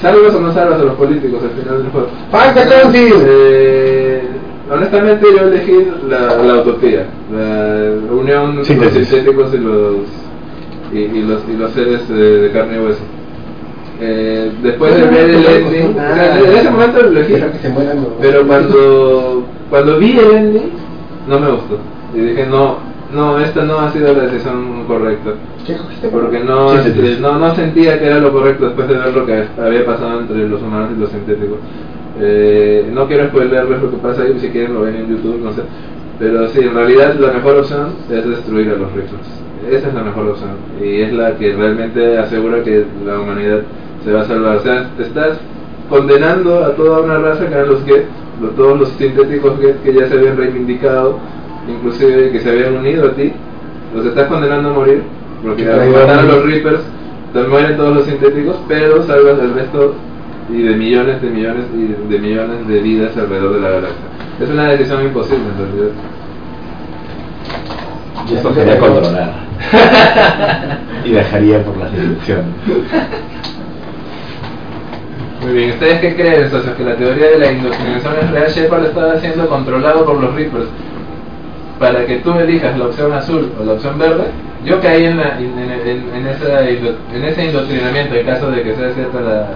¿Salvas 0.02 0.34
o 0.34 0.40
no 0.40 0.54
salvas 0.54 0.80
a 0.80 0.84
los 0.84 0.96
políticos 0.96 1.42
al 1.44 1.62
final 1.62 1.84
del 1.84 1.92
juego? 1.92 2.08
Eh, 3.26 4.22
honestamente 4.72 5.26
yo 5.36 5.48
elegí 5.48 5.88
la, 6.10 6.38
la 6.38 6.62
utopía, 6.62 7.06
la 7.32 8.14
unión 8.14 8.64
de 8.64 8.76
los 8.76 8.94
sintéticos 8.94 9.54
y 9.54 9.58
los, 9.58 9.96
y, 10.94 11.22
los, 11.22 11.42
y 11.50 11.58
los 11.58 11.72
seres 11.72 12.08
de, 12.08 12.50
carne 12.54 12.78
y 12.78 12.86
hueso. 12.86 13.02
Eh, 14.06 14.52
después 14.62 14.96
de 14.98 15.06
ver 15.06 15.30
el 15.30 15.46
ending, 15.46 15.98
en 15.98 16.58
ese 16.58 16.70
momento 16.70 17.04
lo 17.04 17.08
elegí, 17.08 17.36
pero 18.20 18.46
cuando, 18.46 19.46
cuando 19.70 19.98
vi 19.98 20.20
el 20.20 20.32
ending 20.32 20.72
no 21.30 21.40
me 21.40 21.52
gustó. 21.52 21.78
Y 22.14 22.20
dije, 22.20 22.46
no, 22.46 22.80
no, 23.14 23.40
esta 23.40 23.64
no 23.64 23.80
ha 23.80 23.92
sido 23.94 24.14
la 24.14 24.24
decisión 24.24 24.84
correcta. 24.88 25.32
Porque 26.12 26.42
no, 26.42 26.74
no, 27.22 27.40
no 27.40 27.56
sentía 27.56 27.98
que 27.98 28.08
era 28.08 28.20
lo 28.20 28.34
correcto 28.34 28.66
después 28.66 28.90
de 28.90 28.96
ver 28.96 29.14
lo 29.14 29.26
que 29.26 29.46
había 29.58 29.86
pasado 29.86 30.20
entre 30.20 30.50
los 30.50 30.62
humanos 30.62 30.90
y 30.98 31.00
los 31.00 31.10
sintéticos. 31.10 31.60
Eh, 32.20 32.90
no 32.92 33.08
quiero 33.08 33.28
spoilerles 33.28 33.82
lo 33.82 33.90
que 33.90 33.98
pasa 33.98 34.24
ahí, 34.24 34.38
si 34.38 34.50
quieren 34.50 34.74
lo 34.74 34.82
ven 34.82 34.96
en 34.96 35.10
YouTube, 35.10 35.40
no 35.42 35.54
sé. 35.54 35.62
Pero 36.20 36.46
sí, 36.50 36.60
en 36.60 36.74
realidad 36.74 37.16
la 37.20 37.32
mejor 37.32 37.58
opción 37.60 37.94
es 38.12 38.28
destruir 38.28 38.70
a 38.70 38.76
los 38.76 38.92
ricos. 38.92 39.20
Esa 39.72 39.88
es 39.88 39.94
la 39.94 40.04
mejor 40.04 40.28
opción. 40.28 40.52
Y 40.84 41.02
es 41.02 41.14
la 41.14 41.38
que 41.38 41.54
realmente 41.54 42.18
asegura 42.18 42.62
que 42.64 42.86
la 43.06 43.20
humanidad 43.20 43.62
se 44.04 44.12
va 44.12 44.22
a 44.22 44.26
salvar. 44.26 44.58
O 44.58 44.60
sea, 44.62 44.90
te 44.98 45.04
estás 45.04 45.38
condenando 45.90 46.64
a 46.64 46.76
toda 46.76 47.02
una 47.02 47.18
raza 47.18 47.48
que 47.48 47.54
eran 47.54 47.70
los 47.70 47.84
Get, 47.86 48.06
todos 48.56 48.80
los 48.80 48.90
sintéticos 48.90 49.60
Get 49.60 49.82
que 49.84 49.94
ya 49.94 50.08
se 50.08 50.16
habían 50.16 50.38
reivindicado, 50.38 51.18
inclusive 51.68 52.32
que 52.32 52.40
se 52.40 52.50
habían 52.50 52.76
unido 52.76 53.08
a 53.08 53.12
ti, 53.14 53.32
los 53.96 54.06
estás 54.06 54.28
condenando 54.28 54.70
a 54.70 54.74
morir, 54.74 55.04
porque 55.44 55.70
al 55.70 55.90
matar 55.90 56.20
a 56.20 56.24
los 56.24 56.46
Reapers, 56.46 56.82
te 57.34 57.44
mueren 57.44 57.78
todos 57.78 57.96
los 57.96 58.06
sintéticos, 58.06 58.58
pero 58.68 59.04
salvas 59.04 59.40
al 59.40 59.54
resto 59.54 59.96
y 60.50 60.62
de 60.62 60.76
millones 60.76 61.22
de 61.22 61.30
millones 61.30 61.66
y 61.74 62.12
de 62.12 62.20
millones 62.20 62.68
de 62.68 62.80
vidas 62.80 63.16
alrededor 63.18 63.56
de 63.56 63.62
la 63.62 63.70
galaxia. 63.70 64.06
Es 64.42 64.50
una 64.50 64.70
decisión 64.70 65.04
imposible 65.04 65.44
en 65.46 65.58
realidad. 65.58 65.96
Yo 68.30 68.36
escogería 68.38 68.80
controlar. 68.80 69.34
y 71.06 71.12
dejaría 71.12 71.64
por 71.64 71.78
las 71.78 71.94
instrucciones. 71.94 72.46
Muy 75.44 75.54
bien, 75.54 75.72
¿ustedes 75.72 76.00
qué 76.00 76.16
creen, 76.16 76.50
socios? 76.50 76.76
Que 76.76 76.84
la 76.84 76.96
teoría 76.96 77.32
de 77.32 77.40
la 77.40 77.52
indoctrinación 77.52 78.14
es 78.22 78.32
real. 78.32 78.48
Shepard 78.50 78.86
estaba 78.86 79.20
siendo 79.20 79.48
controlado 79.48 80.06
por 80.06 80.22
los 80.22 80.34
Reapers 80.34 80.68
para 81.80 82.06
que 82.06 82.18
tú 82.18 82.34
elijas 82.40 82.78
la 82.78 82.86
opción 82.86 83.12
azul 83.14 83.52
o 83.60 83.64
la 83.64 83.74
opción 83.74 83.98
verde. 83.98 84.26
Yo 84.64 84.80
caí 84.80 85.06
en, 85.06 85.18
la, 85.18 85.38
en, 85.38 85.60
en, 85.60 86.16
en, 86.16 86.28
esa, 86.28 86.70
en 86.70 87.24
ese 87.26 87.46
indoctrinamiento 87.46 88.16
en 88.16 88.26
caso 88.26 88.50
de 88.50 88.64
que 88.64 88.74
sea 88.76 88.94
cierta 88.94 89.20
la, 89.20 89.48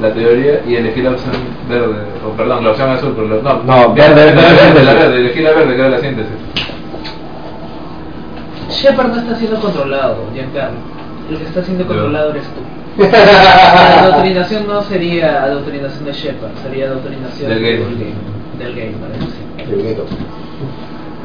la 0.00 0.14
teoría 0.14 0.62
y 0.66 0.76
elegí 0.76 1.02
la 1.02 1.10
opción 1.10 1.32
verde, 1.68 1.96
o 2.26 2.30
perdón, 2.36 2.64
la 2.64 2.70
opción 2.70 2.90
azul, 2.90 3.12
pero 3.14 3.42
no, 3.42 3.62
no, 3.62 3.94
verde, 3.94 4.14
verde, 4.14 4.42
verde, 4.42 4.84
la 4.84 4.94
verde, 4.94 5.16
elegí 5.16 5.40
la 5.40 5.52
verde, 5.52 5.74
que 5.74 5.80
era 5.80 5.88
la 5.90 5.98
síntesis. 5.98 6.32
Shepard 8.70 9.08
no 9.08 9.16
está 9.16 9.36
siendo 9.36 9.60
controlado, 9.60 10.16
Giancarlo. 10.32 10.78
El 11.30 11.38
que 11.38 11.44
está 11.44 11.62
siendo 11.62 11.86
controlado 11.86 12.30
eres 12.30 12.44
tú. 12.44 12.75
La 12.98 14.00
adoctrinación 14.04 14.66
no 14.66 14.82
sería 14.82 15.44
adoctrinación 15.44 16.04
de 16.04 16.12
Shepard, 16.12 16.52
sería 16.62 16.86
adoctrinación 16.86 17.50
del 17.50 17.62
game. 17.62 18.14
Del 18.58 18.74
game, 18.74 18.94
parece. 18.98 19.70
Del 19.70 19.82
game. 19.82 20.06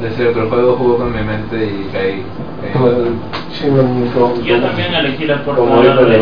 Es 0.06 0.16
cierto, 0.16 0.42
el 0.42 0.48
juego 0.48 0.76
jugó 0.76 0.96
con 0.98 1.12
mi 1.14 1.22
mente 1.22 1.64
y 1.64 1.88
caí. 1.92 2.22
Yo 4.44 4.60
también 4.60 4.94
elegí 4.94 5.26
la 5.26 5.44
puerta 5.44 5.62
verde, 5.62 6.20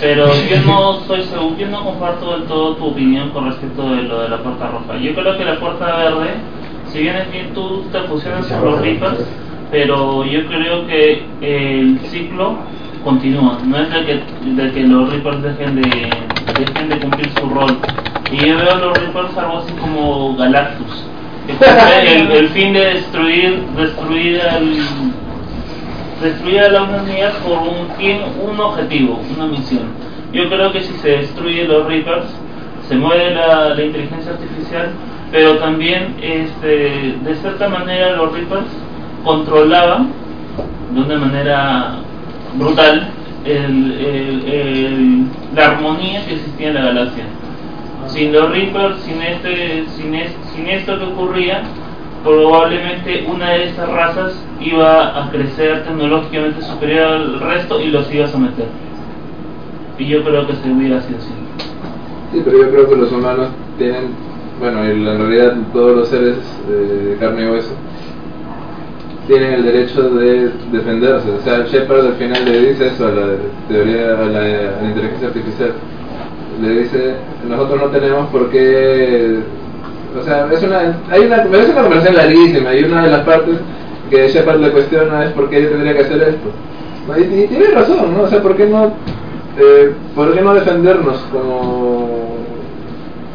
pero 0.00 0.26
yo 0.50 0.56
no 0.66 1.00
soy 1.06 1.22
seguro, 1.22 1.56
yo 1.56 1.68
no 1.68 1.84
comparto 1.84 2.32
del 2.32 2.44
todo 2.44 2.74
tu 2.76 2.86
opinión 2.86 3.30
con 3.30 3.46
respecto 3.46 3.94
de 3.94 4.02
lo 4.02 4.22
de 4.22 4.28
la 4.28 4.42
puerta 4.42 4.68
roja. 4.68 4.98
Yo 4.98 5.14
creo 5.14 5.38
que 5.38 5.44
la 5.44 5.60
puerta 5.60 5.96
verde, 5.96 6.30
si 6.88 7.00
bien 7.00 7.16
es 7.16 7.30
bien 7.30 7.52
tú 7.54 7.84
te 7.92 8.00
fusionas 8.02 8.46
con 8.46 8.64
los 8.64 8.80
Reapers, 8.80 9.24
pero 9.70 10.24
yo 10.24 10.46
creo 10.46 10.86
que 10.86 11.24
el 11.40 12.00
ciclo 12.00 12.56
continúa, 13.02 13.58
no 13.64 13.78
es 13.78 13.90
de 13.90 14.04
que, 14.04 14.22
de 14.62 14.72
que 14.72 14.80
los 14.84 15.10
Reapers 15.10 15.42
dejen 15.42 15.76
de, 15.76 16.10
dejen 16.58 16.88
de 16.88 16.98
cumplir 16.98 17.30
su 17.38 17.48
rol. 17.48 17.76
Y 18.30 18.36
yo 18.36 18.56
veo 18.56 18.72
a 18.72 18.76
los 18.76 18.98
Reapers 18.98 19.36
algo 19.36 19.58
así 19.58 19.72
como 19.74 20.36
Galactus 20.36 21.04
el, 22.06 22.30
el, 22.30 22.48
fin 22.50 22.72
de 22.72 22.80
destruir 22.80 23.62
destruir 23.76 24.40
al 24.42 24.76
destruir 26.22 26.60
a 26.60 26.68
la 26.68 26.82
humanidad 26.84 27.32
por 27.44 27.58
un 27.58 27.88
fin 27.98 28.18
un 28.40 28.60
objetivo 28.60 29.20
una 29.36 29.46
misión 29.46 29.88
yo 30.32 30.48
creo 30.48 30.72
que 30.72 30.82
si 30.82 30.92
se 30.98 31.08
destruye 31.08 31.64
los 31.64 31.86
Reapers 31.86 32.26
se 32.88 32.96
mueve 32.96 33.34
la, 33.34 33.70
la 33.70 33.82
inteligencia 33.82 34.32
artificial 34.32 34.90
pero 35.32 35.56
también 35.58 36.14
este, 36.22 37.16
de 37.24 37.34
cierta 37.40 37.68
manera 37.68 38.16
los 38.16 38.32
Reapers 38.32 38.66
controlaban 39.24 40.12
de 40.92 41.00
una 41.00 41.16
manera 41.16 41.96
brutal 42.54 43.08
el, 43.44 45.26
la 45.54 45.70
armonía 45.70 46.24
que 46.26 46.34
existía 46.34 46.68
en 46.68 46.74
la 46.74 46.82
galaxia 46.82 47.24
sin 48.08 48.32
los 48.32 48.50
Reapers, 48.50 49.00
sin, 49.02 49.22
este, 49.22 49.84
sin, 49.96 50.12
sin 50.54 50.66
esto 50.66 50.98
que 50.98 51.04
ocurría, 51.04 51.62
probablemente 52.22 53.26
una 53.28 53.50
de 53.50 53.64
esas 53.64 53.88
razas 53.88 54.34
iba 54.60 55.24
a 55.24 55.30
crecer 55.30 55.84
tecnológicamente 55.84 56.62
superior 56.62 57.06
al 57.06 57.40
resto 57.40 57.80
y 57.80 57.88
los 57.88 58.12
iba 58.12 58.26
a 58.26 58.28
someter. 58.28 58.66
Y 59.98 60.06
yo 60.06 60.22
creo 60.24 60.46
que 60.46 60.54
se 60.54 60.70
hubiera 60.70 61.00
sido 61.02 61.18
así. 61.18 61.32
Sí, 62.32 62.42
pero 62.44 62.58
yo 62.58 62.70
creo 62.70 62.88
que 62.88 62.96
los 62.96 63.12
humanos 63.12 63.48
tienen, 63.78 64.10
bueno, 64.58 64.84
en 64.84 65.04
realidad 65.04 65.56
todos 65.72 65.96
los 65.96 66.08
seres 66.08 66.38
eh, 66.68 66.72
de 67.10 67.16
carne 67.18 67.44
y 67.44 67.50
hueso 67.50 67.74
tienen 69.26 69.54
el 69.54 69.64
derecho 69.64 70.02
de 70.10 70.50
defenderse. 70.70 71.30
O 71.30 71.40
sea, 71.42 71.64
Shepard 71.66 72.06
al 72.06 72.14
final 72.14 72.44
le 72.44 72.70
dice 72.70 72.88
eso 72.88 73.06
a 73.06 73.10
la 73.10 73.26
teoría, 73.68 74.18
a 74.18 74.24
la, 74.24 74.88
inteligencia 74.88 75.28
artificial. 75.28 75.72
Le 76.60 76.68
dice, 76.80 77.14
nosotros 77.48 77.80
no 77.80 77.86
tenemos 77.88 78.28
por 78.30 78.50
qué... 78.50 79.38
O 80.18 80.22
sea, 80.22 80.48
es 80.52 80.62
una, 80.62 80.98
hay 81.10 81.20
una, 81.24 81.36
es 81.36 81.68
una 81.70 81.82
conversación 81.82 82.16
larguísima 82.16 82.74
y 82.74 82.84
una 82.84 83.04
de 83.04 83.10
las 83.10 83.20
partes 83.22 83.56
que 84.10 84.28
Shepard 84.28 84.60
le 84.60 84.70
cuestiona 84.70 85.24
es 85.24 85.32
por 85.32 85.48
qué 85.48 85.62
yo 85.62 85.70
tendría 85.70 85.94
que 85.94 86.02
hacer 86.02 86.22
esto. 86.22 86.50
Y, 87.18 87.46
tiene 87.46 87.66
razón, 87.68 88.14
¿no? 88.14 88.22
O 88.24 88.28
sea, 88.28 88.42
¿por 88.42 88.54
qué 88.56 88.66
no, 88.66 88.92
eh, 89.58 89.92
¿por 90.14 90.34
qué 90.34 90.42
no 90.42 90.54
defendernos 90.54 91.18
como, 91.32 92.36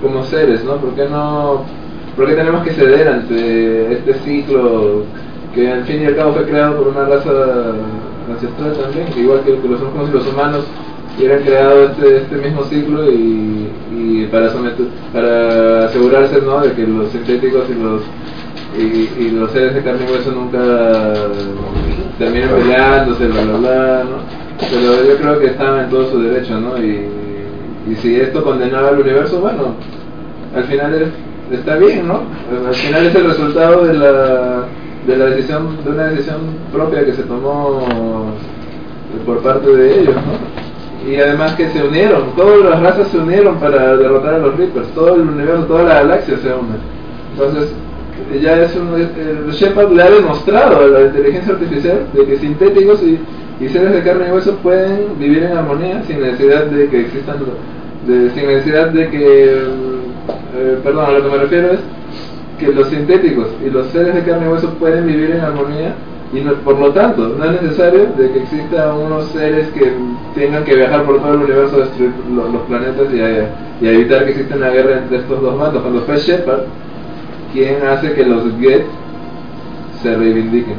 como 0.01 0.23
seres, 0.25 0.63
¿no? 0.63 0.75
¿Por 0.77 0.93
qué 0.93 1.05
no... 1.09 1.63
¿Por 2.15 2.27
qué 2.27 2.33
tenemos 2.33 2.63
que 2.63 2.71
ceder 2.71 3.07
ante 3.07 3.93
este 3.93 4.13
ciclo 4.25 5.03
que 5.57 5.71
al 5.71 5.83
fin 5.85 6.03
y 6.03 6.05
al 6.05 6.15
cabo 6.15 6.33
fue 6.33 6.45
creado 6.45 6.77
por 6.77 6.87
una 6.89 7.05
raza 7.05 7.31
ancestral 8.29 8.73
también, 8.73 9.07
igual 9.17 9.41
que, 9.41 9.57
los, 9.67 9.81
como 9.81 10.03
los 10.05 10.27
humanos 10.27 10.65
hubieran 11.17 11.41
creado 11.41 11.85
este, 11.85 12.17
este 12.17 12.35
mismo 12.35 12.63
ciclo 12.65 13.09
y, 13.09 13.67
y 13.91 14.27
para 14.31 14.51
someter, 14.51 14.85
para 15.11 15.85
asegurarse 15.85 16.41
¿no? 16.43 16.61
de 16.61 16.73
que 16.73 16.85
los 16.85 17.09
sintéticos 17.09 17.63
y 17.71 17.73
los 17.73 18.01
y, 18.77 19.31
los 19.31 19.51
seres 19.51 19.73
de 19.73 19.81
carne 19.81 20.05
y 20.07 20.11
hueso 20.11 20.31
nunca 20.31 20.59
terminen 22.19 22.49
peleándose, 22.49 23.25
bla 23.25 23.41
bla 23.41 23.57
bla, 23.57 24.03
¿no? 24.03 24.17
Pero 24.59 25.03
yo 25.07 25.17
creo 25.17 25.39
que 25.39 25.47
estaban 25.47 25.85
en 25.85 25.89
todo 25.89 26.11
su 26.11 26.21
derecho, 26.21 26.59
¿no? 26.59 26.77
Y, 26.77 27.07
y 27.89 27.95
si 27.95 28.19
esto 28.19 28.43
condenaba 28.43 28.89
al 28.89 28.99
universo, 28.99 29.39
bueno, 29.39 29.73
al 30.55 30.65
final 30.65 31.11
está 31.51 31.77
bien, 31.77 32.07
¿no? 32.07 32.21
Al 32.67 32.75
final 32.75 33.07
es 33.07 33.15
el 33.15 33.25
resultado 33.25 33.85
de 33.85 33.93
la 33.95 34.65
de 35.07 35.17
la 35.17 35.25
decisión 35.27 35.83
de 35.83 35.89
una 35.89 36.03
decisión 36.07 36.41
propia 36.71 37.05
que 37.05 37.13
se 37.13 37.23
tomó 37.23 38.33
por 39.25 39.39
parte 39.39 39.73
de 39.73 40.01
ellos 40.01 40.15
¿no? 40.15 41.09
y 41.09 41.15
además 41.15 41.53
que 41.55 41.69
se 41.69 41.81
unieron 41.81 42.35
todas 42.35 42.69
las 42.69 42.81
razas 42.81 43.07
se 43.07 43.17
unieron 43.17 43.55
para 43.55 43.95
derrotar 43.95 44.35
a 44.35 44.39
los 44.39 44.57
Reapers 44.57 44.89
todo 44.89 45.15
el 45.15 45.21
universo 45.21 45.63
toda 45.63 45.83
la 45.83 45.93
galaxia 46.01 46.37
se 46.37 46.49
une 46.49 46.75
entonces 47.31 47.73
ya 48.41 48.61
es 48.61 48.75
un 48.75 48.99
el 48.99 49.51
Shepard 49.51 49.91
le 49.93 50.03
ha 50.03 50.09
demostrado 50.09 50.83
a 50.83 50.87
la 50.87 51.01
inteligencia 51.03 51.53
artificial 51.53 51.99
de 52.13 52.25
que 52.25 52.37
sintéticos 52.37 53.01
y, 53.03 53.19
y 53.63 53.69
seres 53.69 53.93
de 53.93 54.03
carne 54.03 54.27
y 54.27 54.31
hueso 54.31 54.55
pueden 54.57 55.17
vivir 55.17 55.43
en 55.43 55.57
armonía 55.57 56.03
sin 56.05 56.21
necesidad 56.21 56.65
de 56.65 56.89
que 56.89 57.01
existan 57.01 57.37
de, 58.05 58.29
sin 58.31 58.47
necesidad 58.47 58.89
de 58.89 59.09
que 59.09 59.51
eh, 60.57 60.79
perdón 60.83 61.05
a 61.05 61.11
lo 61.11 61.23
que 61.23 61.29
me 61.29 61.37
refiero 61.43 61.71
es 61.71 61.79
que 62.59 62.73
los 62.73 62.89
sintéticos 62.89 63.47
y 63.65 63.69
los 63.69 63.87
seres 63.87 64.15
de 64.15 64.23
carne 64.23 64.47
y 64.47 64.49
hueso 64.49 64.73
pueden 64.75 65.05
vivir 65.05 65.31
en 65.31 65.41
armonía 65.41 65.95
y 66.33 66.41
por 66.41 66.77
lo 66.77 66.91
tanto 66.91 67.29
no 67.29 67.45
es 67.45 67.61
necesario 67.61 68.07
de 68.17 68.31
que 68.31 68.39
existan 68.39 68.97
unos 68.97 69.25
seres 69.27 69.69
que 69.69 69.93
tengan 70.35 70.63
que 70.65 70.75
viajar 70.75 71.05
por 71.05 71.19
todo 71.19 71.35
el 71.35 71.41
universo 71.41 71.77
a 71.77 71.79
destruir 71.79 72.11
los, 72.33 72.61
planetas 72.63 73.13
y 73.13 73.85
a, 73.85 73.91
evitar 73.91 74.25
que 74.25 74.31
exista 74.31 74.55
una 74.55 74.69
guerra 74.69 74.97
entre 74.97 75.19
estos 75.19 75.41
dos 75.41 75.57
bandos. 75.57 75.81
Cuando 75.81 76.01
fue 76.01 76.17
Shepard 76.17 76.63
quien 77.53 77.81
hace 77.85 78.13
que 78.13 78.25
los 78.25 78.43
Get 78.59 78.83
se 80.01 80.15
reivindiquen 80.15 80.75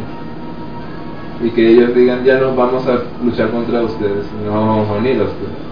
y 1.43 1.51
que 1.51 1.71
ellos 1.71 1.95
digan 1.95 2.25
ya 2.25 2.39
no 2.39 2.55
vamos 2.55 2.87
a 2.87 2.99
luchar 3.25 3.51
contra 3.51 3.83
ustedes 3.83 4.27
no 4.45 4.51
vamos 4.53 4.89
a 4.89 4.93
unir 4.95 5.21
a 5.21 5.25
ustedes 5.25 5.68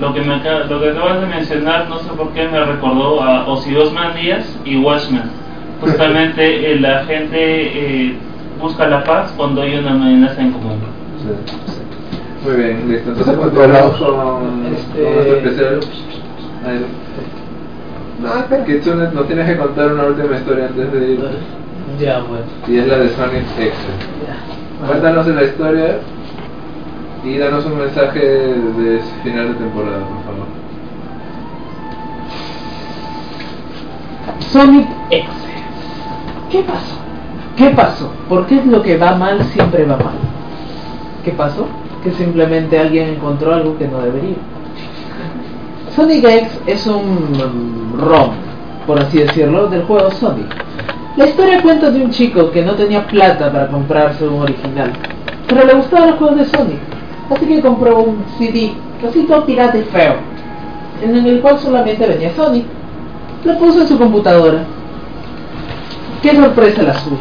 lo 0.00 0.12
que, 0.12 0.20
me, 0.20 0.36
lo 0.36 0.80
que 0.80 0.90
acabas 0.90 1.20
de 1.20 1.26
mencionar, 1.26 1.88
no 1.88 1.98
sé 1.98 2.08
por 2.16 2.30
qué 2.30 2.48
me 2.48 2.64
recordó 2.64 3.22
a 3.22 3.46
Díaz 4.14 4.58
y 4.64 4.76
Watchmen. 4.76 5.22
Justamente 5.80 6.72
eh, 6.72 6.80
la 6.80 7.04
gente 7.04 7.36
eh, 7.36 8.16
busca 8.60 8.88
la 8.88 9.04
paz 9.04 9.32
cuando 9.36 9.62
hay 9.62 9.76
una 9.78 9.92
amenaza 9.92 10.40
en 10.40 10.52
común. 10.52 10.78
Muy 12.44 12.56
bien, 12.56 12.88
listo. 12.88 13.10
Entonces 13.10 13.36
continuamos 13.36 13.96
con, 13.96 14.66
este... 14.74 15.38
especial. 15.38 15.80
No, 18.22 18.64
Kitsune, 18.64 19.10
nos 19.12 19.26
tienes 19.26 19.46
que 19.46 19.56
contar 19.56 19.92
una 19.92 20.04
última 20.04 20.36
historia 20.36 20.66
antes 20.66 20.92
de 20.92 21.12
ir. 21.12 21.20
Ya, 22.00 22.20
bueno. 22.20 22.44
Y 22.66 22.78
es 22.78 22.86
la 22.86 22.98
de 22.98 23.08
Sonic 23.10 23.44
X. 23.58 23.74
Cuéntanos 24.86 25.26
la 25.26 25.44
historia 25.44 25.98
y 27.26 27.38
danos 27.38 27.66
un 27.66 27.78
mensaje 27.78 28.20
de 28.20 29.00
final 29.24 29.48
de 29.48 29.54
temporada, 29.54 29.98
por 29.98 30.22
favor. 30.24 30.46
Sonic 34.38 34.86
X. 35.10 35.28
¿Qué 36.50 36.60
pasó? 36.60 36.96
¿Qué 37.56 37.70
pasó? 37.70 38.12
¿Por 38.28 38.46
qué 38.46 38.62
lo 38.64 38.80
que 38.80 38.96
va 38.96 39.16
mal 39.16 39.42
siempre 39.46 39.84
va 39.84 39.96
mal? 39.96 40.14
¿Qué 41.24 41.32
pasó? 41.32 41.66
Que 42.04 42.12
simplemente 42.12 42.78
alguien 42.78 43.08
encontró 43.08 43.54
algo 43.54 43.76
que 43.76 43.88
no 43.88 44.00
debería. 44.02 44.36
Sonic 45.96 46.24
X 46.24 46.60
es 46.66 46.86
un 46.86 47.98
ROM, 47.98 48.30
por 48.86 49.00
así 49.00 49.18
decirlo, 49.18 49.66
del 49.66 49.82
juego 49.82 50.12
Sonic. 50.12 50.46
La 51.16 51.26
historia 51.26 51.60
cuenta 51.60 51.90
de 51.90 52.04
un 52.04 52.10
chico 52.10 52.52
que 52.52 52.62
no 52.62 52.74
tenía 52.74 53.04
plata 53.04 53.50
para 53.50 53.66
comprarse 53.66 54.28
un 54.28 54.42
original, 54.42 54.92
pero 55.48 55.64
le 55.66 55.74
gustaban 55.74 56.10
los 56.10 56.18
juegos 56.18 56.36
de 56.36 56.44
Sonic 56.44 56.96
Así 57.30 57.46
que 57.46 57.60
compró 57.60 57.98
un 57.98 58.24
CD, 58.38 58.72
así 59.08 59.24
todo 59.24 59.44
pirata 59.44 59.76
y 59.78 59.82
feo, 59.82 60.14
en 61.02 61.26
el 61.26 61.40
cual 61.40 61.58
solamente 61.58 62.06
venía 62.06 62.32
Sonic. 62.34 62.64
Lo 63.44 63.58
puso 63.58 63.80
en 63.80 63.88
su 63.88 63.98
computadora. 63.98 64.64
¡Qué 66.22 66.34
sorpresa 66.36 66.82
la 66.82 66.94
suya! 66.94 67.18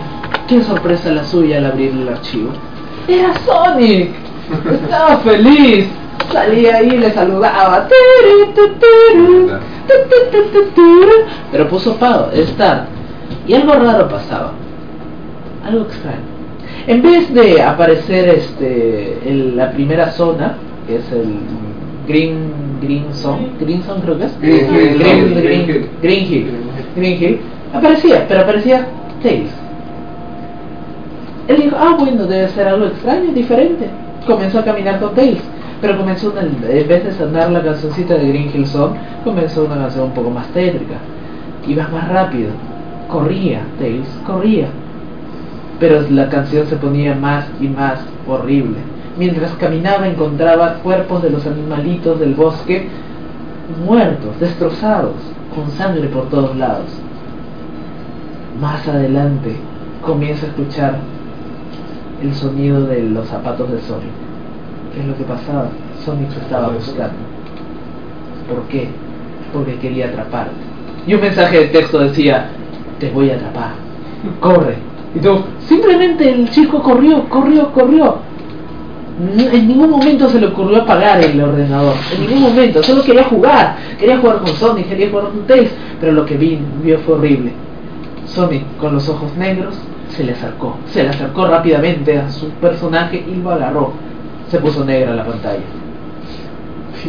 ¡Qué 0.47 0.63
sorpresa 0.63 1.11
la 1.11 1.23
suya 1.23 1.57
al 1.57 1.65
abrir 1.65 1.91
el 1.91 2.07
archivo! 2.07 2.51
¡Era 3.07 3.33
Sonic! 3.45 4.11
Estaba 4.83 5.17
feliz. 5.17 5.87
Salía 6.31 6.77
ahí 6.77 6.89
y 6.89 6.97
le 6.97 7.11
saludaba. 7.11 7.87
Pero 11.51 11.67
puso 11.67 11.95
pavo, 11.97 12.31
estar. 12.31 12.85
Y 13.47 13.53
algo 13.53 13.73
raro 13.73 14.07
pasaba. 14.07 14.51
Algo 15.65 15.83
extraño. 15.83 16.34
En 16.87 17.01
vez 17.01 17.33
de 17.33 17.61
aparecer 17.63 18.29
este, 18.29 19.17
en 19.25 19.57
la 19.57 19.71
primera 19.71 20.11
zona, 20.11 20.57
que 20.87 20.97
es 20.97 21.11
el 21.11 21.39
Green 22.07 22.51
Green 22.79 23.11
Zone, 23.11 23.49
Green 23.59 23.81
Zone 23.81 24.01
creo 24.01 24.19
que 24.19 24.25
es, 24.25 24.39
Green, 24.39 24.67
Green, 24.99 25.89
Green, 26.01 26.31
Hill, 26.31 26.47
Green 26.95 27.23
Hill, 27.23 27.39
aparecía, 27.73 28.27
pero 28.27 28.41
aparecía 28.41 28.85
Tails. 29.23 29.49
Él 31.47 31.57
dijo, 31.57 31.75
ah 31.79 31.95
bueno, 31.97 32.25
debe 32.27 32.47
ser 32.49 32.67
algo 32.67 32.85
extraño, 32.85 33.31
diferente. 33.33 33.87
Comenzó 34.27 34.59
a 34.59 34.65
caminar 34.65 34.99
con 34.99 35.15
Tails, 35.15 35.41
pero 35.81 35.97
comenzó 35.97 36.31
una, 36.31 36.41
en 36.41 36.87
vez 36.87 37.03
de 37.03 37.11
sonar 37.13 37.49
la 37.49 37.63
cancioncita 37.63 38.13
de 38.13 38.27
Green 38.27 38.51
Hill 38.53 38.67
Zone, 38.67 38.99
comenzó 39.23 39.65
una 39.65 39.77
canción 39.77 40.05
un 40.05 40.13
poco 40.13 40.29
más 40.29 40.47
tétrica. 40.49 40.97
Iba 41.67 41.87
más 41.87 42.07
rápido, 42.09 42.51
corría 43.09 43.61
Tails, 43.79 44.07
corría 44.23 44.67
pero 45.79 46.01
la 46.09 46.29
canción 46.29 46.67
se 46.67 46.75
ponía 46.77 47.15
más 47.15 47.45
y 47.59 47.67
más 47.67 47.99
horrible. 48.27 48.77
Mientras 49.17 49.51
caminaba 49.53 50.07
encontraba 50.07 50.75
cuerpos 50.83 51.23
de 51.23 51.29
los 51.29 51.45
animalitos 51.45 52.19
del 52.19 52.33
bosque 52.33 52.87
muertos, 53.85 54.39
destrozados, 54.39 55.15
con 55.53 55.69
sangre 55.71 56.07
por 56.07 56.29
todos 56.29 56.55
lados. 56.55 56.87
Más 58.59 58.87
adelante 58.87 59.55
comienza 60.01 60.45
a 60.45 60.49
escuchar 60.49 60.97
el 62.21 62.33
sonido 62.33 62.85
de 62.85 63.03
los 63.03 63.27
zapatos 63.27 63.71
de 63.71 63.81
Sonic. 63.81 64.09
¿Qué 64.93 65.01
es 65.01 65.07
lo 65.07 65.17
que 65.17 65.23
pasaba? 65.23 65.69
Sonic 66.03 66.29
se 66.31 66.39
estaba 66.39 66.69
buscando. 66.69 67.15
¿Por 68.49 68.63
qué? 68.67 68.89
Porque 69.53 69.75
quería 69.77 70.07
atraparte. 70.07 70.53
Y 71.07 71.13
un 71.13 71.21
mensaje 71.21 71.59
de 71.59 71.67
texto 71.67 71.99
decía, 71.99 72.49
te 72.99 73.11
voy 73.11 73.29
a 73.31 73.35
atrapar. 73.35 73.71
Corre, 74.39 74.75
y 75.15 75.19
todo, 75.19 75.43
simplemente 75.67 76.29
el 76.29 76.49
chico 76.49 76.81
corrió, 76.83 77.27
corrió, 77.29 77.71
corrió. 77.71 78.17
En 79.17 79.67
ningún 79.67 79.89
momento 79.89 80.27
se 80.27 80.41
le 80.41 80.47
ocurrió 80.47 80.81
apagar 80.81 81.23
el 81.23 81.39
ordenador. 81.41 81.93
En 82.13 82.21
ningún 82.21 82.41
momento. 82.41 82.83
Solo 82.83 83.01
quería 83.01 83.23
jugar. 83.23 83.77
Quería 83.97 84.17
jugar 84.17 84.39
con 84.39 84.47
Sonic, 84.49 84.89
quería 84.89 85.09
jugar 85.09 85.27
con 85.27 85.47
Tails. 85.47 85.71
Pero 86.01 86.11
lo 86.11 86.25
que 86.25 86.35
vi, 86.35 86.59
vio 86.83 86.99
fue 86.99 87.15
horrible. 87.15 87.53
Sonic, 88.25 88.63
con 88.77 88.93
los 88.93 89.07
ojos 89.07 89.33
negros, 89.37 89.75
se 90.09 90.25
le 90.25 90.33
acercó. 90.33 90.75
Se 90.87 91.03
le 91.03 91.09
acercó 91.09 91.45
rápidamente 91.47 92.17
a 92.17 92.29
su 92.29 92.49
personaje 92.49 93.23
y 93.25 93.41
lo 93.41 93.51
agarró. 93.51 93.93
Se 94.49 94.59
puso 94.59 94.83
negra 94.83 95.15
la 95.15 95.23
pantalla. 95.23 95.63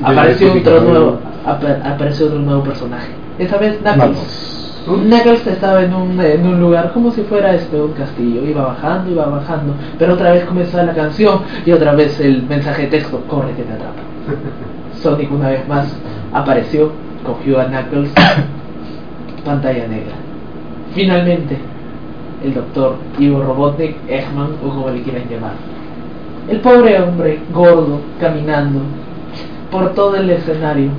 Apareció 0.02 0.52
otro 0.52 0.80
nuevo, 0.82 1.18
apareció 1.44 2.26
otro 2.26 2.38
nuevo 2.38 2.62
personaje. 2.62 3.08
Esa 3.38 3.56
vez 3.58 3.78
Knuckles. 3.78 4.55
Knuckles 4.86 5.44
estaba 5.48 5.82
en 5.82 5.92
un, 5.92 6.20
en 6.20 6.46
un 6.46 6.60
lugar 6.60 6.92
como 6.92 7.10
si 7.10 7.22
fuera 7.22 7.54
este 7.54 7.80
un 7.80 7.92
castillo, 7.92 8.44
iba 8.44 8.66
bajando, 8.66 9.10
iba 9.10 9.26
bajando, 9.26 9.74
pero 9.98 10.14
otra 10.14 10.30
vez 10.32 10.44
comenzó 10.44 10.80
la 10.80 10.94
canción 10.94 11.40
y 11.64 11.72
otra 11.72 11.92
vez 11.94 12.20
el 12.20 12.44
mensaje 12.44 12.82
de 12.82 12.88
texto, 12.88 13.20
corre 13.26 13.52
que 13.54 13.64
te 13.64 13.72
atrapa. 13.72 14.00
Sonic 15.02 15.32
una 15.32 15.48
vez 15.48 15.66
más 15.66 15.92
apareció, 16.32 16.92
cogió 17.24 17.60
a 17.60 17.64
Knuckles, 17.64 18.12
pantalla 19.44 19.88
negra. 19.88 20.14
Finalmente, 20.94 21.58
el 22.44 22.54
doctor 22.54 22.94
Ivo 23.18 23.42
Robotnik, 23.42 23.96
Eggman 24.08 24.52
o 24.64 24.68
como 24.68 24.90
le 24.90 25.02
quieran 25.02 25.28
llamar. 25.28 25.54
El 26.48 26.60
pobre 26.60 27.02
hombre, 27.02 27.40
gordo, 27.52 28.00
caminando 28.20 28.80
por 29.70 29.94
todo 29.94 30.14
el 30.14 30.30
escenario. 30.30 30.90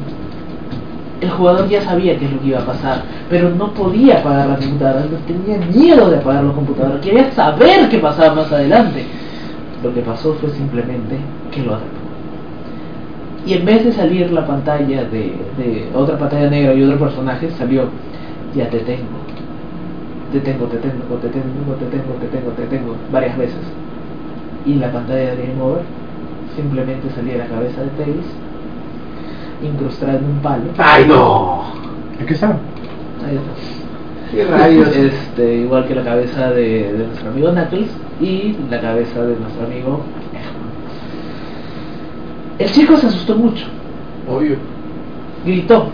El 1.20 1.32
jugador 1.32 1.68
ya 1.68 1.82
sabía 1.82 2.18
qué 2.20 2.26
es 2.26 2.32
lo 2.32 2.40
que 2.40 2.48
iba 2.48 2.60
a 2.60 2.66
pasar, 2.66 3.04
pero 3.30 3.50
no 3.50 3.74
podía 3.74 4.20
apagar 4.20 4.50
la 4.50 4.58
computadora, 4.58 5.06
no 5.06 5.18
tenía 5.26 5.58
miedo 5.66 6.10
de 6.12 6.18
apagar 6.18 6.44
la 6.44 6.54
computadora, 6.54 7.02
quería 7.02 7.32
saber 7.32 7.90
qué 7.90 7.98
pasaba 7.98 8.36
más 8.36 8.52
adelante. 8.52 9.04
Lo 9.84 9.94
que 9.94 10.02
pasó 10.02 10.34
fue 10.36 10.50
simplemente 10.52 11.18
que 11.52 11.64
lo 11.64 11.76
atrapó. 11.76 12.08
Y 13.48 13.54
en 13.54 13.66
vez 13.66 13.86
de 13.86 13.94
salir 13.94 14.32
la 14.32 14.46
pantalla 14.46 15.06
de, 15.06 15.90
otra 15.96 16.18
pantalla 16.18 16.50
negra 16.50 16.74
y 16.74 16.84
otro 16.84 17.00
personaje, 17.00 17.50
salió, 17.52 17.86
ya 18.54 18.70
te 18.70 18.80
tengo, 18.80 19.18
te 20.32 20.40
tengo, 20.42 20.66
te 20.66 20.78
tengo, 20.78 21.16
te 21.16 21.30
tengo, 21.30 21.74
te 21.80 21.86
tengo, 21.86 22.14
te 22.20 22.28
tengo, 22.28 22.52
te 22.52 22.64
tengo, 22.66 22.96
varias 23.12 23.38
veces. 23.38 23.62
Y 24.66 24.76
la 24.76 24.92
pantalla 24.92 25.34
de 25.34 25.48
Game 25.48 25.62
Over 25.62 25.82
simplemente 26.56 27.10
salía 27.12 27.38
la 27.38 27.46
cabeza 27.48 27.82
de 27.82 27.90
Tails 27.92 28.26
incrustada 29.64 30.18
en 30.18 30.26
un 30.26 30.40
palo. 30.40 30.64
¡Ay, 30.78 31.06
no! 31.08 31.64
¿Qué 32.26 32.34
está? 32.34 32.48
Ahí 33.28 33.36
está. 33.36 34.32
¿Qué 34.32 34.44
rayos? 34.46 34.96
Este, 34.96 35.56
igual 35.60 35.88
que 35.88 35.96
la 35.96 36.04
cabeza 36.04 36.52
de, 36.52 36.92
de 36.94 37.08
nuestro 37.08 37.30
amigo 37.30 37.50
Knuckles 37.52 37.90
y 38.20 38.56
la 38.70 38.82
cabeza 38.82 39.22
de 39.24 39.36
nuestro 39.38 39.66
amigo. 39.66 40.02
El 42.60 42.72
chico 42.72 42.98
se 42.98 43.08
asustó 43.08 43.36
mucho, 43.36 43.66
Obvio. 44.28 44.56
gritó, 45.46 45.90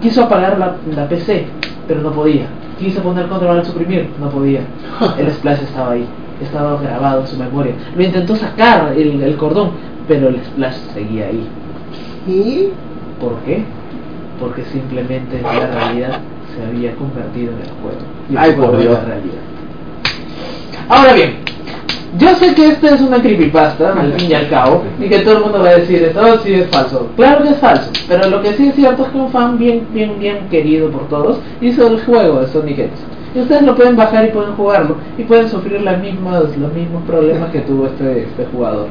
quiso 0.00 0.24
apagar 0.24 0.58
la, 0.58 0.76
la 0.96 1.06
PC, 1.08 1.46
pero 1.86 2.00
no 2.00 2.10
podía. 2.10 2.46
Quiso 2.78 3.02
poner 3.02 3.26
control 3.28 3.58
al 3.58 3.64
suprimir, 3.66 4.08
no 4.18 4.30
podía. 4.30 4.60
El 5.18 5.30
splash 5.30 5.60
estaba 5.62 5.92
ahí, 5.92 6.06
estaba 6.42 6.80
grabado 6.80 7.20
en 7.20 7.26
su 7.26 7.36
memoria. 7.38 7.74
Lo 7.94 8.02
intentó 8.02 8.34
sacar 8.34 8.94
el, 8.96 9.22
el 9.22 9.36
cordón, 9.36 9.72
pero 10.08 10.28
el 10.28 10.42
splash 10.42 10.74
seguía 10.94 11.26
ahí. 11.26 11.46
¿Y? 12.26 12.68
¿Por 13.20 13.34
qué? 13.44 13.62
Porque 14.40 14.64
simplemente 14.64 15.40
la 15.42 15.66
realidad 15.66 16.20
se 16.54 16.64
había 16.64 16.94
convertido 16.94 17.52
en 17.52 17.58
el 17.58 17.70
juego. 17.80 17.98
Y 18.30 18.32
el 18.32 18.38
Ay, 18.38 18.52
juego 18.54 18.72
por 18.72 18.80
Dios. 18.80 18.94
la 18.94 19.04
realidad. 19.04 19.34
Ahora 20.88 21.12
bien, 21.14 21.34
yo 22.18 22.34
sé 22.36 22.54
que 22.54 22.68
esta 22.68 22.94
es 22.94 23.00
una 23.00 23.20
creepypasta, 23.20 23.92
al 23.92 24.12
fin 24.12 24.30
y 24.30 24.34
al 24.34 24.48
cabo, 24.48 24.82
y 25.00 25.08
que 25.08 25.20
todo 25.20 25.38
el 25.38 25.42
mundo 25.44 25.60
va 25.60 25.70
a 25.70 25.76
decir, 25.76 26.12
todo 26.14 26.38
sí 26.38 26.54
es 26.54 26.68
falso. 26.68 27.08
Claro 27.16 27.42
que 27.42 27.50
es 27.50 27.58
falso, 27.58 27.90
pero 28.06 28.28
lo 28.28 28.42
que 28.42 28.52
sí 28.52 28.68
es 28.68 28.74
cierto 28.74 29.04
es 29.04 29.08
que 29.10 29.18
un 29.18 29.30
fan 29.30 29.58
bien, 29.58 29.86
bien, 29.92 30.18
bien 30.18 30.48
querido 30.50 30.90
por 30.90 31.08
todos 31.08 31.40
hizo 31.60 31.86
el 31.86 32.00
juego 32.04 32.40
de 32.40 32.46
Sonic 32.48 32.78
X. 32.78 32.90
Y 33.34 33.40
ustedes 33.40 33.62
lo 33.62 33.74
pueden 33.74 33.96
bajar 33.96 34.26
y 34.26 34.28
pueden 34.30 34.54
jugarlo, 34.54 34.96
y 35.18 35.24
pueden 35.24 35.48
sufrir 35.48 35.80
las 35.80 36.00
mismas, 36.00 36.56
los 36.56 36.72
mismos 36.72 37.02
problemas 37.04 37.50
que 37.50 37.60
tuvo 37.60 37.86
este, 37.86 38.24
este 38.24 38.46
jugador. 38.52 38.86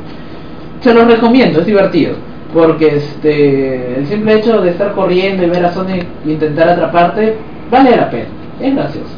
Se 0.81 0.93
los 0.93 1.07
recomiendo, 1.07 1.61
es 1.61 1.65
divertido. 1.65 2.15
Porque 2.53 2.97
este 2.97 3.99
el 3.99 4.07
simple 4.07 4.35
hecho 4.35 4.61
de 4.61 4.69
estar 4.69 4.93
corriendo 4.93 5.43
y 5.43 5.49
ver 5.49 5.65
a 5.65 5.73
Sonic 5.73 6.05
intentar 6.25 6.69
atraparte, 6.69 7.37
vale 7.71 7.97
la 7.97 8.09
pena. 8.09 8.27
Es 8.59 8.75
gracioso. 8.75 9.15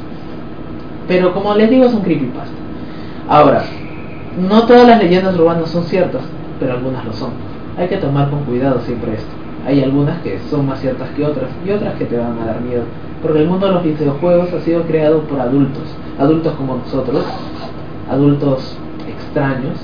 Pero 1.07 1.33
como 1.33 1.53
les 1.53 1.69
digo, 1.69 1.85
es 1.85 1.93
un 1.93 2.01
creepypasta. 2.01 2.55
Ahora, 3.27 3.63
no 4.49 4.65
todas 4.65 4.87
las 4.87 5.01
leyendas 5.01 5.37
urbanas 5.37 5.69
son 5.69 5.83
ciertas, 5.83 6.21
pero 6.59 6.73
algunas 6.73 7.05
lo 7.05 7.13
son. 7.13 7.31
Hay 7.77 7.87
que 7.87 7.97
tomar 7.97 8.29
con 8.29 8.43
cuidado 8.43 8.79
siempre 8.81 9.13
esto. 9.13 9.31
Hay 9.67 9.83
algunas 9.83 10.21
que 10.21 10.39
son 10.49 10.67
más 10.67 10.79
ciertas 10.79 11.09
que 11.09 11.25
otras 11.25 11.49
y 11.65 11.71
otras 11.71 11.95
que 11.95 12.05
te 12.05 12.17
van 12.17 12.37
a 12.39 12.45
dar 12.45 12.61
miedo. 12.61 12.83
Porque 13.21 13.39
el 13.39 13.47
mundo 13.47 13.67
de 13.67 13.73
los 13.73 13.83
videojuegos 13.83 14.53
ha 14.53 14.61
sido 14.61 14.83
creado 14.83 15.21
por 15.21 15.39
adultos, 15.39 15.83
adultos 16.19 16.53
como 16.53 16.77
nosotros, 16.77 17.25
adultos 18.09 18.77
extraños, 19.07 19.79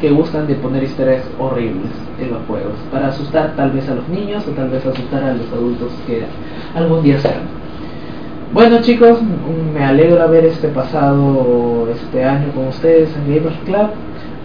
que 0.00 0.10
gustan 0.10 0.46
de 0.46 0.54
poner 0.54 0.82
historias 0.82 1.24
horribles 1.38 1.90
en 2.20 2.30
los 2.30 2.42
juegos, 2.46 2.74
para 2.90 3.08
asustar 3.08 3.54
tal 3.56 3.70
vez 3.70 3.88
a 3.88 3.94
los 3.94 4.08
niños 4.08 4.46
o 4.48 4.50
tal 4.52 4.70
vez 4.70 4.84
asustar 4.84 5.22
a 5.22 5.34
los 5.34 5.50
adultos 5.52 5.92
que 6.06 6.24
algún 6.74 7.02
día 7.02 7.18
serán. 7.18 7.60
Bueno 8.52 8.80
chicos, 8.80 9.20
me 9.72 9.84
alegro 9.84 10.20
haber 10.20 10.44
este 10.44 10.66
pasado 10.68 11.88
este 11.88 12.24
año 12.24 12.50
con 12.52 12.66
ustedes 12.66 13.08
en 13.16 13.36
Gamers 13.36 13.58
Club. 13.64 13.90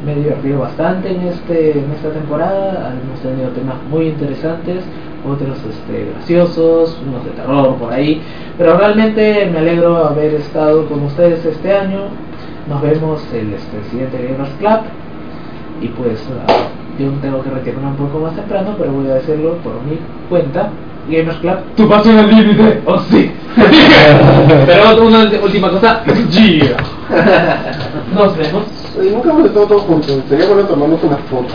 Me 0.05 0.11
he 0.11 0.15
divertido 0.17 0.59
bastante 0.59 1.09
en 1.09 1.21
este 1.21 1.79
en 1.79 1.91
esta 1.91 2.11
temporada. 2.11 2.93
Hemos 3.01 3.19
tenido 3.21 3.49
temas 3.49 3.77
muy 3.89 4.09
interesantes, 4.09 4.83
otros 5.27 5.57
este, 5.57 6.11
graciosos, 6.11 7.01
unos 7.07 7.25
de 7.25 7.31
terror 7.31 7.75
por 7.77 7.91
ahí. 7.91 8.21
Pero 8.59 8.77
realmente 8.77 9.49
me 9.51 9.57
alegro 9.57 10.05
haber 10.05 10.35
estado 10.35 10.85
con 10.87 11.01
ustedes 11.01 11.43
este 11.43 11.73
año. 11.73 12.01
Nos 12.69 12.83
vemos 12.83 13.23
el 13.33 13.55
este, 13.55 13.83
siguiente 13.89 14.23
Gamers 14.23 14.53
Club. 14.59 15.04
Y 15.81 15.87
pues 15.89 16.19
ah, 16.47 16.67
yo 16.97 17.09
tengo 17.21 17.43
que 17.43 17.49
retirarme 17.49 17.87
un 17.87 17.95
poco 17.95 18.19
más 18.19 18.35
temprano, 18.35 18.75
pero 18.77 18.91
voy 18.91 19.07
a 19.09 19.15
decirlo 19.15 19.57
por 19.57 19.73
mi 19.83 19.99
cuenta. 20.29 20.69
Gamers 21.07 21.37
Club, 21.37 21.57
tu 21.75 21.87
pasión 21.87 22.17
al 22.17 22.29
límite, 22.29 22.81
oh 22.85 22.99
sí. 23.11 23.31
pero 24.65 25.05
una 25.05 25.29
última 25.43 25.69
cosa, 25.69 26.03
yeah. 26.31 26.77
Nos 28.15 28.35
vemos. 28.35 28.63
Oye, 28.99 29.11
nunca 29.11 29.29
hemos 29.29 29.45
estado 29.45 29.67
todos 29.67 29.81
juntos. 29.83 30.23
Sería 30.27 30.47
bueno 30.47 30.63
tomarnos 30.63 31.03
una 31.03 31.17
foto. 31.17 31.53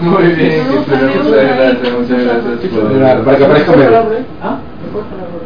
Muy 0.00 0.22
bien, 0.34 0.66
Kitsune, 0.68 1.06
muchas 1.22 1.56
gracias, 1.56 1.92
muchas 1.98 2.24
gracias 2.24 2.72
por... 2.72 3.24
Para 3.24 3.38
que 3.38 3.44
aparezca. 3.44 4.04
¿Ah? 4.42 4.58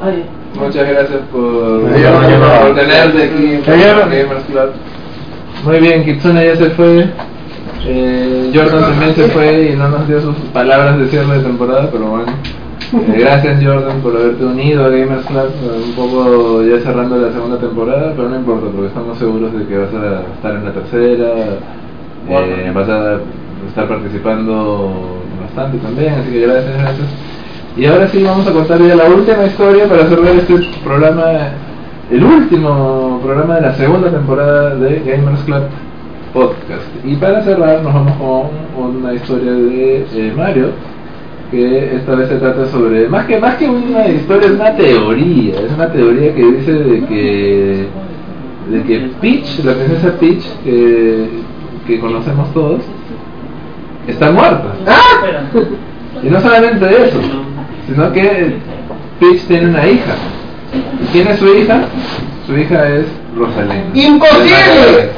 Ay, 0.02 0.24
Muchas 0.55 0.89
gracias 0.89 1.20
por, 1.31 1.82
por 1.82 2.74
tenerte 2.74 3.23
aquí 3.23 3.55
en. 3.55 3.62
Gamers 3.65 4.44
Club. 4.44 4.70
Muy 5.65 5.81
bien, 5.81 6.05
Kitsune 6.05 6.47
ya 6.47 6.57
se 6.57 6.70
fue. 6.70 7.10
Eh, 7.86 8.50
Jordan 8.55 8.81
también 8.81 9.15
se 9.15 9.28
fue 9.28 9.70
y 9.73 9.76
no 9.76 9.89
nos 9.89 10.08
dio 10.08 10.20
sus 10.20 10.34
palabras 10.52 10.98
de 10.98 11.07
cierre 11.08 11.39
de 11.39 11.44
temporada, 11.44 11.89
pero 11.90 12.07
bueno. 12.07 12.32
Eh, 12.92 13.16
gracias 13.18 13.62
Jordan 13.62 14.00
por 14.00 14.16
haberte 14.16 14.44
unido 14.44 14.84
a 14.84 14.89
Gamers 14.89 15.26
Club, 15.26 15.50
eh, 15.62 15.84
un 15.84 15.92
poco 15.92 16.62
ya 16.62 16.81
cerrando 16.81 17.18
la 17.18 17.32
segunda 17.32 17.58
temporada, 17.58 18.12
pero 18.16 18.28
no 18.31 18.36
importa 18.36 18.66
porque 18.73 18.89
estamos 18.89 19.18
seguros 19.18 19.52
de 19.52 19.66
que 19.66 19.78
vas 19.78 19.94
a 19.94 20.23
estar 20.34 20.57
en 20.57 20.65
la 20.65 20.73
tercera, 20.73 21.28
eh, 22.28 22.73
vas 22.74 22.89
a 22.89 23.18
estar 23.68 23.89
participando 23.89 25.20
bastante 25.42 25.78
también, 25.78 26.15
así 26.15 26.31
que 26.31 26.40
gracias, 26.40 26.78
gracias. 26.78 27.08
Y 27.76 27.86
ahora 27.86 28.08
sí 28.08 28.23
vamos 28.23 28.47
a 28.47 28.52
contar 28.52 28.81
ya 28.81 28.97
la 28.97 29.05
última 29.05 29.44
historia 29.44 29.86
para 29.86 30.07
cerrar 30.08 30.34
este 30.34 30.55
programa, 30.82 31.24
el 32.10 32.24
último 32.24 33.20
programa 33.23 33.57
de 33.57 33.60
la 33.60 33.74
segunda 33.74 34.10
temporada 34.10 34.74
de 34.74 35.00
Gamers 35.00 35.42
Club 35.44 35.62
Podcast. 36.32 36.84
Y 37.05 37.16
para 37.16 37.42
cerrar 37.42 37.82
nos 37.82 37.94
vamos 37.94 38.50
con 38.76 38.97
una 38.97 39.15
historia 39.15 39.52
de 39.52 40.07
eh, 40.15 40.32
Mario, 40.36 40.70
que 41.50 41.97
esta 41.97 42.15
vez 42.15 42.28
se 42.28 42.36
trata 42.36 42.66
sobre, 42.66 43.08
más 43.08 43.26
que, 43.26 43.39
más 43.39 43.57
que 43.57 43.68
una 43.68 44.07
historia, 44.07 44.48
es 44.48 44.55
una 44.55 44.76
teoría, 44.76 45.60
es 45.60 45.73
una 45.73 45.90
teoría 45.90 46.34
que 46.34 46.44
dice 46.44 46.73
de 46.73 47.05
que, 47.07 47.86
de 48.70 48.82
que 48.82 49.10
Peach, 49.20 49.65
la 49.65 49.74
princesa 49.74 50.12
Peach, 50.18 50.44
que, 50.65 51.28
que 51.86 52.00
conocemos 52.00 52.52
todos, 52.52 52.82
está 54.07 54.31
muerta. 54.31 54.74
Espera. 54.81 55.44
Y 56.23 56.28
no 56.28 56.40
solamente 56.40 56.86
eso, 56.86 57.20
sino 57.86 58.12
que 58.12 58.57
Peach 59.20 59.42
tiene 59.47 59.70
una 59.70 59.86
hija. 59.86 60.15
¿Y 61.02 61.07
¿Quién 61.12 61.28
es 61.28 61.39
su 61.39 61.47
hija? 61.47 61.82
Su 62.47 62.57
hija 62.58 62.89
es 62.89 63.07
Rosalina. 63.36 63.84
¡Imposible! 63.94 65.10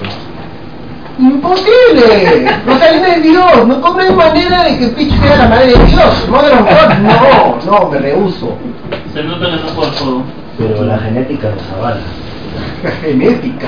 ¡Imposible! 1.21 2.49
Rosalina 2.67 3.09
es 3.17 3.23
Dios, 3.23 3.67
no, 3.67 3.79
no 3.79 3.99
hay 3.99 4.15
manera 4.15 4.65
de 4.65 4.79
que 4.79 4.87
Peach 4.89 5.11
sea 5.21 5.37
la 5.37 5.49
madre 5.49 5.67
de 5.67 5.85
Dios. 5.85 6.29
Mother 6.31 6.53
of 6.55 6.61
God, 6.61 6.95
no, 7.03 7.71
no, 7.81 7.91
me 7.91 7.99
rehuso. 7.99 8.57
Se 9.13 9.23
nota 9.23 9.39
juega 9.75 9.91
el 9.91 9.97
juego. 9.99 10.23
Pero 10.59 10.85
la 10.85 10.99
genética 10.99 11.49
nos 11.51 11.79
avala. 11.79 12.01
La 12.83 12.91
genética. 12.91 13.67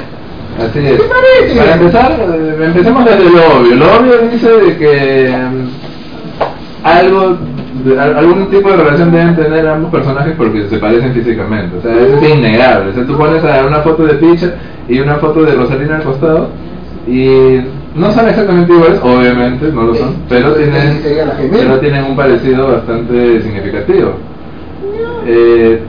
Así 0.59 0.79
es. 0.81 1.01
¿Qué 1.01 1.09
parece? 1.09 1.57
Para 1.59 1.75
empezar, 1.75 2.13
eh, 2.21 2.65
empecemos 2.65 3.05
desde 3.05 3.25
lo 3.25 3.59
obvio. 3.59 3.75
Lo 3.77 3.87
obvio 3.99 4.19
dice 4.31 4.49
de 4.51 4.77
que 4.77 5.35
mm, 5.37 6.87
algo, 6.87 7.39
de- 7.85 8.01
al- 8.01 8.19
algún 8.19 8.51
tipo 8.51 8.71
de 8.71 8.77
relación 8.77 9.13
deben 9.13 9.37
tener 9.37 9.67
ambos 9.67 9.91
personajes 9.91 10.35
porque 10.37 10.69
se 10.69 10.79
parecen 10.79 11.13
físicamente. 11.15 11.77
O 11.79 11.83
sea, 11.83 11.93
eso 11.95 12.17
es 12.19 12.29
innegable. 12.31 12.91
O 12.91 12.95
sea, 12.95 13.07
tú 13.07 13.17
pones 13.17 13.43
a 13.45 13.65
una 13.67 13.81
foto 13.81 14.05
de 14.05 14.15
Peach 14.15 14.45
y 14.89 15.01
una 15.01 15.17
foto 15.17 15.43
de 15.43 15.55
Rosalina 15.55 15.97
al 15.97 16.03
costado 16.03 16.49
y 17.07 17.61
no 17.97 18.13
son 18.13 18.29
exactamente 18.29 18.73
iguales, 18.73 19.01
obviamente, 19.03 19.71
no 19.73 19.83
lo 19.83 19.95
son, 19.95 20.15
pero 20.29 20.55
tienen, 20.55 21.01
pero 21.51 21.79
tienen 21.81 22.05
un 22.05 22.17
parecido 22.17 22.73
bastante 22.73 23.43
significativo. 23.43 24.13
Eh, 25.27 25.81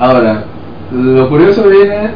ahora, 0.00 0.44
lo 0.92 1.28
curioso 1.28 1.68
viene 1.68 2.10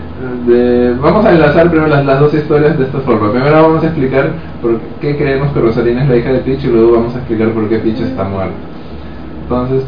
de... 0.46 0.94
Vamos 1.00 1.24
a 1.24 1.32
enlazar 1.32 1.70
primero 1.70 1.88
las, 1.88 2.04
las 2.04 2.20
dos 2.20 2.34
historias 2.34 2.78
de 2.78 2.84
esta 2.84 2.98
forma. 3.00 3.30
Primero 3.30 3.62
vamos 3.62 3.82
a 3.82 3.86
explicar 3.86 4.30
por 4.60 4.78
qué 5.00 5.16
creemos 5.16 5.52
que 5.52 5.60
Rosalina 5.60 6.02
es 6.02 6.08
la 6.08 6.16
hija 6.16 6.32
de 6.32 6.38
Peach 6.40 6.64
y 6.64 6.68
luego 6.68 6.92
vamos 6.92 7.14
a 7.14 7.18
explicar 7.18 7.50
por 7.50 7.68
qué 7.68 7.78
Peach 7.78 8.00
está 8.00 8.24
muerta. 8.24 8.54
Entonces, 9.42 9.84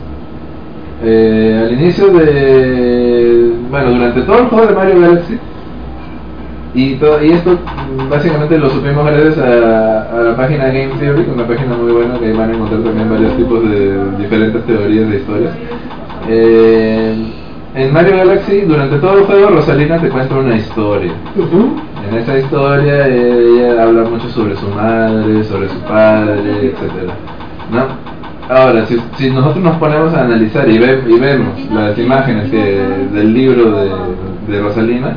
eh, 1.05 1.65
al 1.65 1.73
inicio 1.73 2.09
de... 2.09 3.53
Bueno, 3.71 3.91
durante 3.91 4.23
todo 4.23 4.39
el 4.39 4.47
juego 4.47 4.67
de 4.67 4.75
Mario 4.75 5.01
Galaxy, 5.01 5.39
y, 6.75 6.95
todo, 6.97 7.25
y 7.25 7.31
esto 7.33 7.59
básicamente 8.11 8.59
lo 8.59 8.69
supimos 8.71 9.05
gracias 9.07 9.39
a, 9.39 10.03
a 10.19 10.23
la 10.23 10.37
página 10.37 10.67
Game 10.67 10.91
Theory, 10.99 11.27
una 11.35 11.47
página 11.47 11.75
muy 11.77 11.93
buena 11.93 12.19
que 12.19 12.27
ahí 12.27 12.33
van 12.37 12.51
a 12.51 12.55
encontrar 12.55 12.81
también 12.83 13.11
varios 13.11 13.37
tipos 13.37 13.63
de 13.71 13.99
diferentes 14.19 14.65
teorías 14.67 15.09
de 15.11 15.17
historias. 15.17 15.53
Eh, 16.29 17.33
en 17.75 17.93
Mario 17.93 18.17
Galaxy, 18.17 18.63
durante 18.63 18.97
todo 18.99 19.19
el 19.19 19.25
juego, 19.25 19.49
Rosalina 19.51 19.99
te 20.01 20.09
cuenta 20.09 20.35
una 20.37 20.57
historia. 20.57 21.13
En 22.11 22.17
esa 22.19 22.39
historia 22.39 23.07
ella 23.07 23.83
habla 23.83 24.03
mucho 24.09 24.29
sobre 24.31 24.57
su 24.57 24.69
madre, 24.69 25.45
sobre 25.45 25.69
su 25.69 25.79
padre, 25.81 26.41
etcétera. 26.73 27.13
¿No? 27.71 28.09
Ahora, 28.55 28.87
si, 28.87 28.99
si 29.17 29.31
nosotros 29.31 29.63
nos 29.63 29.77
ponemos 29.77 30.15
a 30.15 30.23
analizar 30.25 30.69
y, 30.69 30.79
ve- 30.79 31.03
y 31.07 31.19
vemos 31.19 31.49
las 31.73 31.99
imágenes 31.99 32.51
que, 32.51 32.81
del 33.13 33.35
libro 33.35 33.73
de, 33.73 33.91
de 34.51 34.61
Rosalina, 34.63 35.17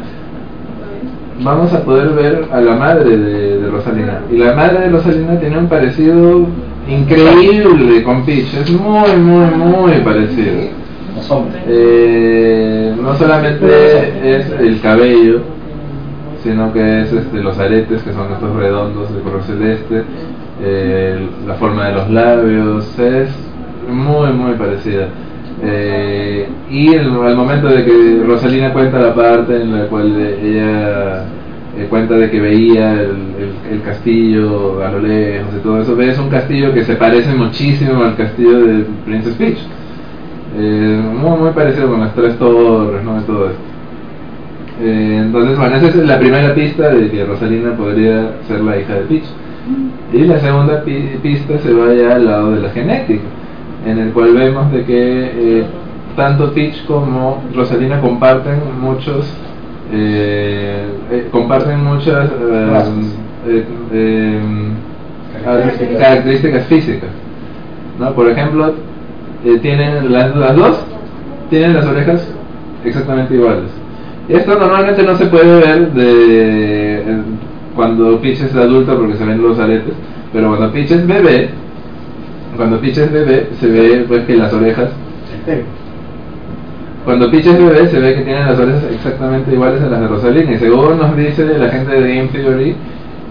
vamos 1.43 1.73
a 1.73 1.83
poder 1.83 2.09
ver 2.09 2.45
a 2.51 2.61
la 2.61 2.75
madre 2.75 3.17
de, 3.17 3.59
de 3.59 3.69
Rosalina. 3.69 4.21
Y 4.31 4.37
la 4.37 4.53
madre 4.53 4.81
de 4.81 4.89
Rosalina 4.89 5.39
tiene 5.39 5.57
un 5.57 5.67
parecido 5.67 6.45
increíble 6.87 8.03
con 8.03 8.25
Peach. 8.25 8.53
Es 8.53 8.71
muy, 8.71 9.15
muy, 9.17 9.45
muy 9.55 9.91
parecido. 10.03 10.81
Eh, 11.67 12.95
no 13.01 13.15
solamente 13.15 14.37
es 14.37 14.49
el 14.59 14.79
cabello, 14.81 15.41
sino 16.43 16.73
que 16.73 17.01
es 17.01 17.13
este, 17.13 17.37
los 17.41 17.57
aretes, 17.59 18.01
que 18.01 18.13
son 18.13 18.31
estos 18.31 18.55
redondos 18.55 19.13
de 19.13 19.21
color 19.21 19.43
celeste, 19.43 20.03
eh, 20.63 21.27
la 21.47 21.53
forma 21.55 21.87
de 21.87 21.93
los 21.93 22.09
labios, 22.09 22.99
es 22.99 23.29
muy, 23.89 24.31
muy 24.31 24.53
parecida. 24.53 25.07
Eh, 25.63 26.47
y 26.69 26.93
el- 26.93 27.11
al 27.11 27.35
momento 27.35 27.67
de 27.67 27.85
que 27.85 28.23
Rosalina 28.25 28.73
cuenta 28.73 28.99
la 28.99 29.13
parte 29.13 29.61
en 29.61 29.71
la 29.77 29.85
cual 29.87 30.17
ella 30.17 31.23
eh, 31.77 31.85
cuenta 31.89 32.15
de 32.15 32.29
que 32.29 32.39
veía 32.41 32.93
el, 32.93 33.09
el- 33.09 33.73
el 33.73 33.81
castillo 33.83 34.83
a 34.83 34.91
lo 34.91 34.99
lejos 34.99 35.49
y 35.57 35.59
todo 35.63 35.81
eso, 35.81 35.95
ves 35.95 36.17
un 36.19 36.29
castillo 36.29 36.73
que 36.73 36.83
se 36.83 36.95
parece 36.95 37.33
muchísimo 37.35 38.03
al 38.03 38.15
castillo 38.15 38.59
de 38.65 38.85
Princess 39.05 39.35
Peach. 39.35 39.57
Eh, 40.57 41.01
muy, 41.21 41.37
muy 41.39 41.51
parecido 41.51 41.87
con 41.89 42.01
las 42.01 42.13
tres 42.13 42.37
torres, 42.37 43.03
¿no? 43.03 43.19
Y 43.21 43.23
todo 43.23 43.45
esto. 43.45 43.61
Eh, 44.83 45.19
entonces, 45.25 45.57
bueno, 45.57 45.75
esa 45.75 45.87
es 45.87 45.95
la 45.95 46.19
primera 46.19 46.53
pista 46.55 46.89
de 46.89 47.09
que 47.09 47.23
Rosalina 47.23 47.71
podría 47.77 48.31
ser 48.47 48.61
la 48.61 48.77
hija 48.79 48.95
de 48.95 49.01
Peach. 49.01 49.23
Y 50.11 50.23
la 50.25 50.39
segunda 50.39 50.83
pi- 50.83 51.11
pista 51.21 51.57
se 51.59 51.71
va 51.71 51.93
ya 51.93 52.15
al 52.15 52.25
lado 52.25 52.51
de 52.51 52.61
la 52.61 52.69
genética, 52.71 53.21
en 53.85 53.97
el 53.99 54.11
cual 54.11 54.33
vemos 54.33 54.71
de 54.71 54.83
que 54.85 55.59
eh, 55.59 55.63
tanto 56.15 56.53
Peach 56.53 56.85
como 56.85 57.41
Rosalina 57.55 57.99
comparten 58.01 58.59
muchos, 58.79 59.25
eh, 59.91 60.85
eh, 61.11 61.27
comparten 61.31 61.83
muchas 61.83 62.29
eh, 62.29 63.63
eh, 63.93 64.39
Características. 65.43 65.97
características 65.97 66.65
físicas. 66.65 67.09
¿no? 67.99 68.13
Por 68.13 68.29
ejemplo, 68.29 68.73
tienen 69.61 70.11
las, 70.11 70.35
las 70.35 70.55
dos 70.55 70.85
tienen 71.49 71.73
las 71.73 71.85
orejas 71.85 72.27
exactamente 72.85 73.33
iguales. 73.33 73.71
Esto 74.29 74.57
normalmente 74.57 75.03
no 75.03 75.15
se 75.15 75.25
puede 75.25 75.59
ver 75.59 75.91
de 75.93 77.03
cuando 77.75 78.19
Peach 78.21 78.41
es 78.41 78.55
adulta 78.55 78.95
porque 78.95 79.15
se 79.15 79.25
ven 79.25 79.41
los 79.41 79.57
aretes, 79.59 79.93
pero 80.31 80.49
cuando 80.49 80.71
Peach 80.71 80.91
es 80.91 81.07
bebé, 81.07 81.49
cuando 82.57 82.79
Peach 82.79 82.97
es 82.97 83.11
bebé 83.11 83.49
se 83.59 83.67
ve 83.67 84.05
pues 84.07 84.25
que 84.25 84.35
las 84.35 84.51
orejas 84.53 84.89
cuando 87.05 87.31
Peach 87.31 87.45
es 87.47 87.57
bebé 87.57 87.87
se 87.89 87.99
ve 87.99 88.15
que 88.15 88.21
tienen 88.21 88.45
las 88.45 88.59
orejas 88.59 88.83
exactamente 88.93 89.51
iguales 89.53 89.81
a 89.81 89.87
las 89.87 90.01
de 90.01 90.07
Rosalina 90.07 90.51
y 90.51 90.57
según 90.59 90.97
nos 90.99 91.15
dice 91.17 91.45
la 91.57 91.69
gente 91.69 91.99
de 91.99 92.15
Game 92.15 92.27
Theory 92.29 92.75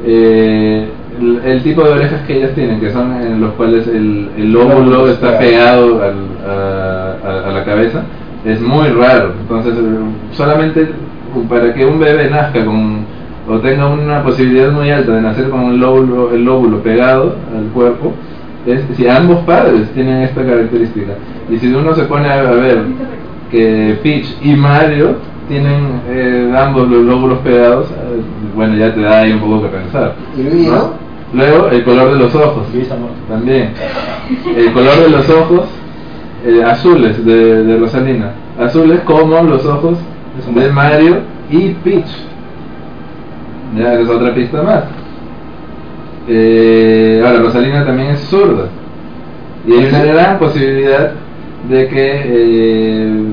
eh, 0.06 0.88
el, 1.20 1.40
el 1.44 1.62
tipo 1.62 1.82
de 1.84 1.90
orejas 1.90 2.22
que 2.26 2.38
ellas 2.38 2.52
tienen 2.54 2.80
que 2.80 2.90
son 2.92 3.12
en 3.20 3.40
los 3.40 3.52
cuales 3.52 3.86
el, 3.86 4.30
el 4.38 4.52
lóbulo 4.52 5.08
está 5.08 5.38
pegado 5.38 6.02
al- 6.02 6.50
a, 6.50 7.14
a- 7.24 7.48
a 7.50 7.52
la 7.52 7.64
cabeza 7.64 8.02
es 8.44 8.58
muy 8.60 8.88
raro. 8.88 9.34
Entonces 9.42 9.74
solamente 10.32 10.88
para 11.48 11.74
que 11.74 11.84
un 11.84 12.00
bebé 12.00 12.30
nazca 12.30 12.64
con 12.64 13.04
o 13.48 13.58
tenga 13.58 13.86
una 13.88 14.22
posibilidad 14.22 14.70
muy 14.72 14.90
alta 14.90 15.12
de 15.12 15.20
nacer 15.22 15.50
con 15.50 15.60
un 15.60 15.80
lóbulo, 15.80 16.32
el 16.32 16.44
lóbulo 16.44 16.78
pegado 16.82 17.36
al 17.56 17.64
cuerpo 17.74 18.14
es 18.66 18.82
si 18.96 19.08
ambos 19.08 19.38
padres 19.44 19.90
tienen 19.94 20.22
esta 20.22 20.44
característica 20.44 21.12
y 21.50 21.58
si 21.58 21.72
uno 21.72 21.94
se 21.94 22.04
pone 22.04 22.28
a, 22.28 22.42
ver 22.42 22.82
que 23.50 23.98
Peach 24.02 24.36
y 24.42 24.54
Mario 24.54 25.16
tienen 25.48 26.00
eh, 26.08 26.54
ambos 26.56 26.88
los 26.88 27.02
lóbulos 27.02 27.38
pegados, 27.40 27.90
eh, 27.90 28.20
bueno, 28.54 28.76
ya 28.76 28.94
te 28.94 29.00
da 29.00 29.20
ahí 29.20 29.32
un 29.32 29.40
poco 29.40 29.62
que 29.62 29.68
pensar. 29.68 30.14
¿Y 30.36 30.42
Luigi, 30.42 30.66
no? 30.68 30.92
Luego, 31.32 31.68
el 31.68 31.82
color 31.84 32.12
de 32.12 32.18
los 32.18 32.34
ojos. 32.34 32.66
Luis 32.72 32.90
Amor. 32.90 33.10
También. 33.28 33.72
El 34.56 34.72
color 34.72 34.96
de 35.00 35.10
los 35.10 35.28
ojos 35.28 35.68
eh, 36.44 36.62
azules 36.64 37.24
de, 37.24 37.64
de 37.64 37.78
Rosalina. 37.78 38.32
Azules 38.60 39.00
como 39.00 39.42
los 39.42 39.64
ojos 39.66 39.98
de 40.54 40.70
Mario 40.70 41.18
y 41.50 41.70
Peach. 41.70 42.06
Ya, 43.76 43.94
esa 43.94 44.02
es 44.02 44.08
otra 44.08 44.34
pista 44.34 44.62
más. 44.62 44.84
Eh, 46.32 47.20
ahora, 47.24 47.40
Rosalina 47.40 47.84
también 47.84 48.10
es 48.10 48.20
zurda. 48.20 48.68
Y 49.66 49.72
hay 49.72 49.86
una 49.86 50.04
gran 50.04 50.38
posibilidad 50.38 51.12
de 51.68 51.88
que 51.88 52.22
eh, 52.24 53.24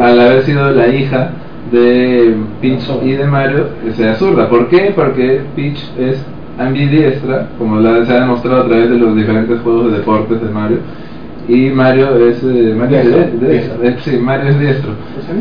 al 0.00 0.20
haber 0.20 0.42
sido 0.42 0.70
la 0.70 0.88
hija 0.88 1.30
de 1.72 2.34
Peach 2.60 2.82
y 3.02 3.12
de 3.12 3.24
Mario 3.24 3.68
sea 3.96 4.14
zurda. 4.16 4.48
¿Por 4.50 4.68
qué? 4.68 4.92
Porque 4.94 5.40
Peach 5.56 5.78
es 5.98 6.22
ambidiestra, 6.58 7.48
como 7.58 7.80
la, 7.80 8.04
se 8.04 8.12
ha 8.12 8.20
demostrado 8.20 8.62
a 8.62 8.68
través 8.68 8.90
de 8.90 8.98
los 8.98 9.16
diferentes 9.16 9.60
juegos 9.60 9.90
de 9.90 9.98
deportes 9.98 10.42
de 10.42 10.48
Mario. 10.50 10.78
Y 11.46 11.68
Mario 11.70 12.16
es, 12.28 12.42
eh, 12.42 12.74
Mario 12.76 12.98
es 12.98 13.04
Diestro, 13.04 13.20
de- 13.40 13.46
de- 13.46 13.52
diestro. 13.52 13.84
eh, 13.84 13.96
sí, 14.02 14.16
Mario 14.16 14.50
es 14.50 14.58
diestro. 14.60 14.90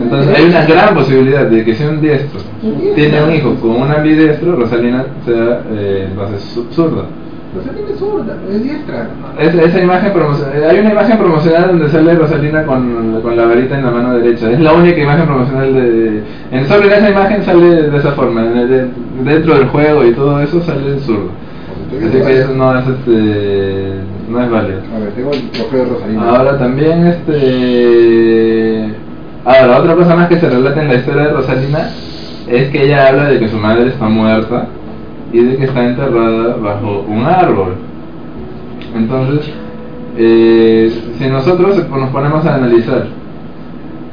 Entonces 0.02 0.38
hay 0.38 0.46
una 0.46 0.66
gran 0.66 0.94
posibilidad 0.96 1.46
de 1.46 1.64
que 1.64 1.76
si 1.76 1.84
un 1.86 2.02
diestro 2.02 2.40
tiene 2.96 3.24
un 3.24 3.34
hijo 3.34 3.56
con 3.56 3.82
un 3.82 3.92
ambidiestro, 3.92 4.56
Rosalina 4.56 5.06
sea 5.26 5.62
eh, 5.72 6.08
entonces 6.10 6.44
zu- 6.56 6.68
zurda. 6.72 7.04
Rosalina 7.56 7.90
es 7.94 8.00
zurda, 8.00 8.38
es 8.52 8.64
diestra. 8.64 9.08
Es- 9.40 9.56
esa 9.56 9.80
imagen 9.82 10.12
promocional, 10.12 10.64
hay 10.70 10.80
una 10.80 10.92
imagen 10.92 11.18
promocional 11.20 11.68
donde 11.68 11.90
sale 11.90 12.16
Rosalina 12.16 12.64
con, 12.66 13.22
con 13.22 13.38
la 13.38 13.46
varita 13.46 13.78
en 13.78 13.86
la 13.86 13.92
mano 13.92 14.18
derecha. 14.18 14.52
Es 14.52 14.60
la 14.60 14.74
única 14.74 15.00
imagen 15.00 15.26
promocional 15.26 15.74
de. 15.74 16.22
En 16.52 16.66
solo 16.68 16.86
en 16.86 16.92
esa 16.94 17.10
imagen 17.12 17.44
sale 17.44 17.66
de 17.90 17.98
esa 17.98 18.12
forma. 18.12 18.42
en 18.46 18.58
el- 18.58 18.68
de- 18.70 18.88
dentro 19.24 19.56
del 19.58 19.68
juego 19.68 20.04
y 20.04 20.12
todo 20.14 20.42
eso 20.42 20.62
sale 20.64 21.00
zurdo. 21.00 21.30
Así 21.98 22.18
que 22.26 22.40
eso 22.40 22.54
no 22.54 22.78
es 22.80 22.88
este. 22.88 23.94
no 24.30 24.42
es 24.44 24.50
válido. 24.52 24.80
A 24.96 25.00
ver, 25.00 25.10
tengo 25.16 25.32
el 25.32 25.50
trofeo 25.52 25.86
Rosalina. 25.86 26.30
Ahora 26.30 26.58
también 26.58 27.08
este. 27.08 28.90
Ahora, 29.46 29.80
otra 29.80 29.96
cosa 29.96 30.16
más 30.16 30.30
que 30.30 30.40
se 30.40 30.50
relata 30.50 30.82
en 30.82 30.88
la 30.88 30.96
historia 30.96 31.24
de 31.24 31.34
Rosalina 31.34 31.90
es 32.48 32.70
que 32.70 32.86
ella 32.86 33.08
habla 33.10 33.26
de 33.30 33.40
que 33.40 33.48
su 33.50 33.58
madre 33.58 33.88
está 33.90 34.06
muerta 34.08 34.68
y 35.32 35.40
de 35.44 35.58
que 35.58 35.66
está 35.66 35.84
enterrada 35.86 36.56
bajo 36.58 37.06
un 37.08 37.24
árbol. 37.26 37.74
Entonces, 38.96 39.52
eh, 40.18 40.92
si 41.18 41.28
nosotros 41.28 41.78
nos 41.90 42.10
ponemos 42.12 42.46
a 42.46 42.56
analizar 42.56 43.08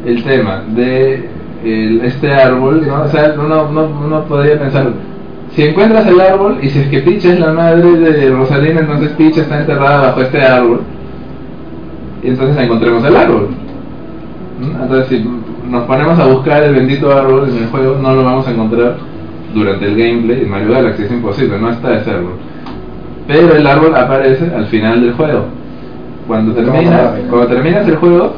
el 0.07 0.23
tema 0.25 0.63
de 0.75 1.29
el- 1.65 2.01
este 2.03 2.33
árbol, 2.33 2.87
¿no? 2.87 3.03
O 3.03 3.09
sea, 3.09 3.35
uno, 3.39 3.69
uno, 3.71 3.89
uno 4.07 4.25
podría 4.25 4.59
pensar, 4.59 4.93
si 5.55 5.63
encuentras 5.63 6.07
el 6.07 6.21
árbol 6.21 6.59
y 6.63 6.69
si 6.71 6.79
es 6.79 6.89
que 6.89 7.01
Peach 7.01 7.25
es 7.25 7.41
la 7.41 7.53
madre 7.53 7.91
de 7.97 8.31
Rosalina, 8.31 8.81
entonces 8.81 9.11
Peach 9.13 9.39
está 9.39 9.61
enterrada 9.61 10.09
bajo 10.09 10.21
este 10.23 10.41
árbol 10.43 10.83
y 12.23 12.29
entonces 12.29 12.57
encontremos 12.57 13.05
el 13.05 13.17
árbol. 13.17 13.49
Entonces 14.61 15.09
si 15.09 15.25
nos 15.69 15.85
ponemos 15.85 16.19
a 16.19 16.27
buscar 16.27 16.63
el 16.63 16.75
bendito 16.75 17.11
árbol 17.13 17.49
en 17.49 17.65
el 17.65 17.69
juego, 17.69 17.99
no 18.01 18.15
lo 18.15 18.25
vamos 18.25 18.47
a 18.47 18.51
encontrar 18.53 18.97
durante 19.55 19.87
el 19.87 19.97
gameplay 19.97 20.43
en 20.43 20.51
Mario 20.51 20.73
Galaxy, 20.73 21.03
es 21.05 21.11
imposible, 21.11 21.59
no 21.59 21.71
está 21.71 21.97
ese 21.97 22.11
árbol. 22.11 22.35
Pero 23.27 23.57
el 23.57 23.67
árbol 23.67 23.95
aparece 23.97 24.53
al 24.55 24.67
final 24.67 25.01
del 25.01 25.13
juego. 25.15 25.47
Cuando 26.29 26.53
terminas, 26.53 27.15
cuando 27.29 27.47
terminas 27.49 27.89
el 27.89 27.97
juego, 27.97 28.35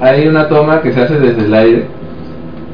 hay 0.00 0.26
una 0.26 0.48
toma 0.48 0.82
que 0.82 0.92
se 0.92 1.00
hace 1.00 1.18
desde 1.18 1.46
el 1.46 1.54
aire 1.54 1.86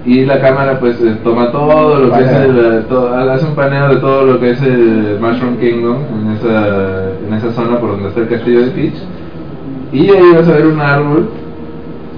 y 0.07 0.25
la 0.25 0.41
cámara 0.41 0.79
pues 0.81 1.01
eh, 1.01 1.17
toma 1.23 1.51
todo 1.53 1.99
lo 1.99 2.13
que 2.13 2.23
es 2.25 2.31
el, 2.31 2.85
todo- 2.89 3.15
hace 3.15 3.45
un 3.47 3.55
paneo 3.55 3.89
de 3.91 3.97
todo 3.97 4.25
lo 4.25 4.41
que 4.41 4.51
es 4.53 4.63
el 4.63 5.19
Mushroom 5.21 5.57
Kingdom 5.59 5.97
en 6.23 6.33
esa, 6.33 7.11
en 7.27 7.35
esa 7.35 7.53
zona 7.53 7.79
por 7.79 7.91
donde 7.91 8.09
está 8.09 8.21
el 8.21 8.29
castillo 8.29 8.61
de 8.63 8.71
Peach. 8.71 8.95
Y 9.93 10.11
ahí 10.11 10.33
vas 10.35 10.49
a 10.49 10.53
ver 10.53 10.67
un 10.67 10.81
árbol. 10.81 11.29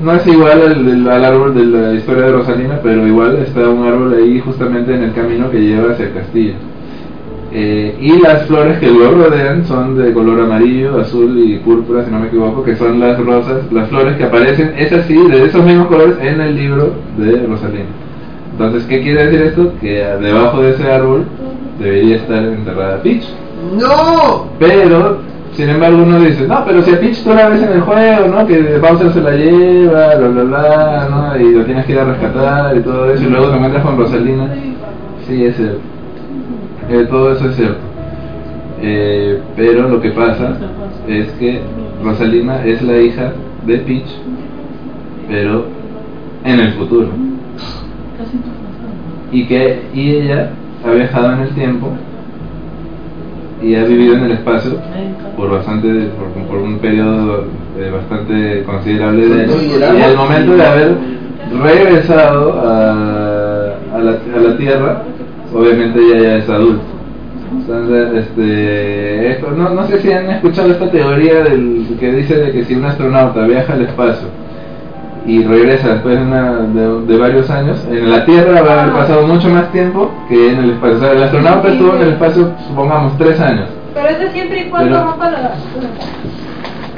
No 0.02 0.12
es 0.12 0.26
igual 0.26 0.62
al, 0.62 1.09
al, 1.09 1.25
árbol 1.25 1.55
de 1.55 1.65
la 1.67 1.92
historia 1.94 2.25
de 2.25 2.33
Rosalina, 2.33 2.78
pero 2.83 3.07
igual 3.07 3.36
está 3.36 3.68
un 3.68 3.84
árbol 3.86 4.15
ahí 4.15 4.41
justamente 4.41 4.94
en 4.94 5.02
el 5.05 5.12
camino 5.12 5.50
que 5.50 5.60
lleva 5.60 5.92
hacia 5.92 6.07
el 6.07 6.15
castillo. 6.15 6.55
Eh, 7.52 7.96
y 8.00 8.20
las 8.20 8.46
flores 8.46 8.78
que 8.78 8.86
lo 8.86 9.10
rodean 9.10 9.66
son 9.66 9.98
de 9.98 10.12
color 10.12 10.40
amarillo, 10.40 11.00
azul 11.00 11.36
y 11.36 11.58
púrpura, 11.58 12.04
si 12.04 12.10
no 12.10 12.20
me 12.20 12.28
equivoco, 12.28 12.62
que 12.62 12.76
son 12.76 13.00
las 13.00 13.18
rosas, 13.18 13.70
las 13.72 13.88
flores 13.88 14.16
que 14.16 14.24
aparecen, 14.24 14.72
es 14.76 14.92
así, 14.92 15.16
de 15.16 15.46
esos 15.46 15.64
mismos 15.64 15.88
colores 15.88 16.16
en 16.22 16.40
el 16.40 16.54
libro 16.54 16.92
de 17.16 17.44
Rosalina. 17.46 17.86
Entonces, 18.52 18.84
¿qué 18.84 19.02
quiere 19.02 19.26
decir 19.26 19.42
esto? 19.42 19.72
Que 19.80 20.04
debajo 20.20 20.62
de 20.62 20.70
ese 20.70 20.92
árbol 20.92 21.24
debería 21.80 22.16
estar 22.16 22.44
enterrada 22.44 23.02
Peach. 23.02 23.24
¡No! 23.80 24.46
Pero, 24.60 25.18
sin 25.54 25.70
embargo, 25.70 26.04
uno 26.04 26.20
dice, 26.20 26.46
no, 26.46 26.64
pero 26.64 26.82
si 26.82 26.92
a 26.92 27.00
Peach 27.00 27.24
tú 27.24 27.34
la 27.34 27.48
ves 27.48 27.62
en 27.62 27.72
el 27.72 27.80
juego, 27.80 28.28
¿no? 28.28 28.46
Que 28.46 28.78
Bowser 28.78 29.12
se 29.12 29.20
la 29.22 29.32
lleva, 29.32 30.14
bla, 30.14 30.28
bla, 30.28 30.42
bla, 30.44 31.08
¿no? 31.10 31.40
Y 31.40 31.52
lo 31.52 31.64
tienes 31.64 31.84
que 31.84 31.92
ir 31.92 31.98
a 31.98 32.04
rescatar 32.04 32.76
y 32.76 32.80
todo 32.80 33.10
eso, 33.10 33.24
y 33.24 33.30
luego 33.30 33.48
te 33.48 33.56
encuentras 33.56 33.84
con 33.84 33.98
Rosalina. 33.98 34.54
Sí, 35.26 35.44
es 35.44 35.56
cierto. 35.56 35.80
Eh, 36.90 37.06
todo 37.08 37.32
eso 37.32 37.48
es 37.48 37.56
cierto. 37.56 37.78
Eh, 38.82 39.40
pero 39.56 39.88
lo 39.88 40.00
que 40.00 40.10
pasa 40.10 40.56
es 41.06 41.28
que 41.32 41.60
Rosalina 42.02 42.64
es 42.64 42.82
la 42.82 42.98
hija 42.98 43.32
de 43.66 43.78
Peach, 43.78 44.08
pero 45.28 45.66
en 46.44 46.60
el 46.60 46.72
futuro. 46.72 47.08
Y 49.30 49.46
que 49.46 49.82
y 49.94 50.10
ella 50.16 50.50
ha 50.84 50.90
viajado 50.90 51.32
en 51.34 51.40
el 51.40 51.50
tiempo 51.50 51.88
y 53.62 53.74
ha 53.74 53.84
vivido 53.84 54.16
en 54.16 54.24
el 54.24 54.32
espacio 54.32 54.72
por 55.36 55.50
bastante 55.50 56.08
por, 56.18 56.46
por 56.48 56.58
un 56.58 56.78
periodo 56.78 57.44
eh, 57.78 57.90
bastante 57.92 58.62
considerable 58.64 59.26
de 59.26 59.42
años 59.42 59.62
y 59.62 60.02
al 60.02 60.16
momento 60.16 60.56
de 60.56 60.64
haber 60.66 60.96
regresado 61.62 62.54
a, 62.60 63.74
a, 63.94 63.98
la, 63.98 64.10
a 64.12 64.40
la 64.40 64.56
Tierra 64.56 65.02
obviamente 65.54 66.00
ella 66.00 66.20
ya 66.20 66.36
es 66.36 66.48
adulta 66.48 66.84
entonces, 67.52 68.26
este, 68.26 69.32
esto, 69.32 69.50
no, 69.50 69.70
no 69.70 69.86
sé 69.88 70.00
si 70.00 70.12
han 70.12 70.30
escuchado 70.30 70.70
esta 70.70 70.88
teoría 70.90 71.42
del, 71.42 71.96
que 71.98 72.12
dice 72.12 72.36
de 72.36 72.52
que 72.52 72.64
si 72.64 72.74
un 72.74 72.84
astronauta 72.84 73.44
viaja 73.44 73.72
al 73.72 73.82
espacio 73.82 74.28
y 75.26 75.42
regresa 75.44 75.94
después 75.94 76.16
de, 76.16 76.24
una, 76.24 76.52
de, 76.52 77.16
varios 77.18 77.50
años, 77.50 77.84
en 77.90 78.10
la 78.10 78.24
Tierra 78.24 78.62
va 78.62 78.70
a 78.72 78.82
haber 78.82 78.94
pasado 78.94 79.26
mucho 79.26 79.48
más 79.48 79.70
tiempo 79.72 80.10
que 80.28 80.52
en 80.52 80.58
el 80.60 80.70
espacio. 80.70 80.96
O 80.96 81.00
sea, 81.00 81.12
el 81.12 81.22
astronauta 81.24 81.68
estuvo 81.68 81.94
en 81.96 82.02
el 82.02 82.08
espacio, 82.10 82.52
supongamos, 82.68 83.18
tres 83.18 83.40
años. 83.40 83.68
Pero 83.94 84.08
eso 84.08 84.32
siempre 84.32 84.60
y 84.60 84.70
cuando 84.70 85.04
rompa 85.04 85.30
la... 85.30 85.54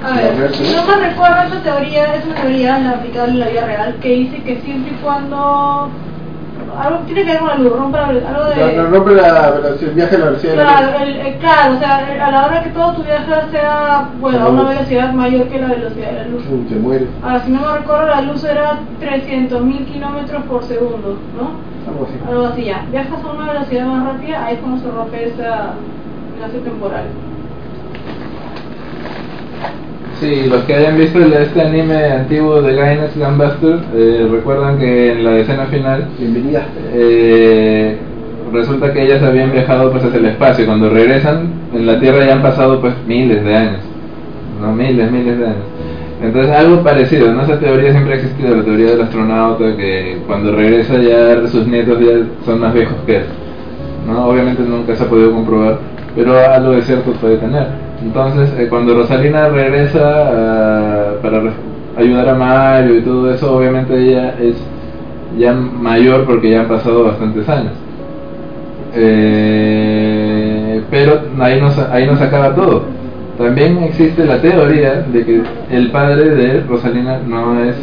A 0.05 0.16
ver, 0.16 0.34
no 0.34 0.86
me 0.86 1.08
recuerdo 1.08 1.42
esa 1.47 1.62
teoría, 1.62 2.14
es 2.16 2.26
una 2.26 2.34
teoría 2.34 2.78
la 2.78 2.90
aplicable 2.90 3.32
en 3.32 3.40
la 3.40 3.48
vida 3.48 3.66
real, 3.66 3.97
que 4.02 4.08
dice 4.08 4.42
que 4.42 4.60
siempre 4.60 4.92
y 4.92 5.02
cuando 5.02 5.89
algo 6.78 6.99
tiene 7.07 7.25
que 7.25 7.33
ver 7.33 7.39
con 7.41 7.49
la 7.49 7.55
luz, 7.57 7.73
rompe 7.73 7.99
algo 7.99 8.44
de... 8.44 8.76
No, 8.76 8.83
no 8.83 8.91
rompe 8.91 9.15
la 9.15 9.51
velocidad, 9.51 9.89
el 9.91 9.94
viaje 9.94 10.17
a 10.17 10.18
la 10.18 10.25
velocidad 10.26 10.55
claro, 10.55 10.86
de 10.86 10.92
la 10.92 11.05
luz. 11.05 11.26
El, 11.26 11.34
claro, 11.39 11.75
o 11.75 11.78
sea, 11.78 12.26
a 12.26 12.31
la 12.31 12.47
hora 12.47 12.62
que 12.62 12.70
todo 12.70 12.92
tu 12.94 13.02
viaje 13.02 13.33
sea, 13.51 14.09
bueno, 14.20 14.44
a 14.44 14.49
una 14.49 14.68
velocidad 14.68 15.12
mayor 15.12 15.49
que 15.49 15.60
la 15.60 15.68
velocidad 15.68 16.10
de 16.10 16.18
la 16.18 16.26
luz. 16.26 16.42
Te 16.68 16.75
muere. 16.76 17.07
Ahora, 17.23 17.41
si 17.44 17.51
no 17.51 17.60
me 17.60 17.78
recuerdo, 17.78 18.07
la 18.07 18.23
luz 18.23 18.44
era 18.44 18.78
300.000 19.01 19.84
kilómetros 19.86 20.42
por 20.44 20.62
segundo, 20.65 21.18
¿no? 21.36 21.73
Algo 21.91 22.07
así. 22.07 22.15
Algo 22.28 22.47
así, 22.47 22.65
ya. 22.65 22.86
Viajas 22.91 23.25
a 23.25 23.33
una 23.33 23.52
velocidad 23.52 23.86
más 23.86 24.15
rápida, 24.15 24.44
ahí 24.44 24.55
es 24.55 24.60
cuando 24.60 24.81
se 24.81 24.91
rompe 24.91 25.28
esa 25.28 25.75
enlace 26.34 26.59
temporal. 26.59 27.05
Sí, 30.23 30.47
los 30.49 30.62
que 30.62 30.75
hayan 30.75 30.97
visto 30.97 31.18
este 31.18 31.60
anime 31.60 32.12
antiguo 32.12 32.62
de 32.62 32.76
Gainax 32.76 33.18
Gunbuster 33.18 33.81
eh, 33.92 34.28
recuerdan 34.31 34.78
que 34.78 35.10
en 35.10 35.25
la 35.25 35.36
escena 35.39 35.67
final 35.67 36.07
Bienvenida. 36.17 36.65
eh, 36.94 37.97
resulta 38.52 38.92
que 38.92 39.02
ellas 39.02 39.20
habían 39.20 39.51
viajado 39.51 39.91
pues 39.91 40.05
hacia 40.05 40.20
el 40.20 40.26
espacio. 40.26 40.65
Cuando 40.65 40.91
regresan 40.91 41.51
en 41.75 41.86
la 41.86 41.99
Tierra 41.99 42.25
ya 42.25 42.34
han 42.34 42.42
pasado 42.42 42.81
pues 42.81 42.94
miles 43.05 43.44
de 43.44 43.52
años, 43.52 43.81
no 44.60 44.73
miles, 44.73 45.10
miles 45.10 45.41
de 45.41 45.44
años. 45.44 45.65
Entonces 46.23 46.52
algo 46.52 46.84
parecido, 46.84 47.33
¿no? 47.33 47.42
Esa 47.42 47.59
teoría 47.59 47.91
siempre 47.91 48.12
ha 48.12 48.17
existido, 48.18 48.55
la 48.55 48.62
teoría 48.62 48.91
del 48.92 49.02
astronauta 49.02 49.76
que 49.76 50.18
cuando 50.28 50.52
regresa 50.52 50.99
ya 50.99 51.49
sus 51.49 51.67
nietos 51.67 51.99
ya 51.99 52.44
son 52.47 52.60
más 52.60 52.73
viejos 52.73 52.94
que 53.07 53.17
él. 53.17 53.25
¿no? 54.07 54.28
Obviamente 54.28 54.62
nunca 54.62 54.94
se 54.94 55.02
ha 55.02 55.09
podido 55.09 55.33
comprobar, 55.33 55.81
pero 56.15 56.39
algo 56.39 56.70
de 56.75 56.83
cierto 56.83 57.10
puede 57.15 57.39
tener. 57.39 57.91
Entonces, 58.02 58.52
eh, 58.58 58.66
cuando 58.68 58.94
Rosalina 58.94 59.48
regresa 59.48 60.00
uh, 60.00 61.22
para 61.22 61.40
ayudar 61.97 62.31
a 62.31 62.34
Mario 62.34 62.98
y 62.98 63.02
todo 63.02 63.32
eso, 63.32 63.56
obviamente 63.56 63.97
ella 63.97 64.34
es 64.40 64.56
ya 65.39 65.52
mayor 65.52 66.24
porque 66.24 66.50
ya 66.50 66.60
han 66.60 66.68
pasado 66.68 67.05
bastantes 67.05 67.48
años. 67.48 67.72
Eh, 68.94 70.82
pero 70.90 71.20
ahí 71.39 71.60
no, 71.60 71.68
ahí 71.92 72.06
no 72.06 72.16
se 72.16 72.24
acaba 72.24 72.55
todo. 72.55 72.82
También 73.39 73.82
existe 73.84 74.24
la 74.26 74.40
teoría 74.40 75.06
de 75.12 75.24
que 75.24 75.42
el 75.70 75.90
padre 75.90 76.31
de 76.31 76.60
Rosalina 76.62 77.20
no 77.26 77.62
es 77.64 77.76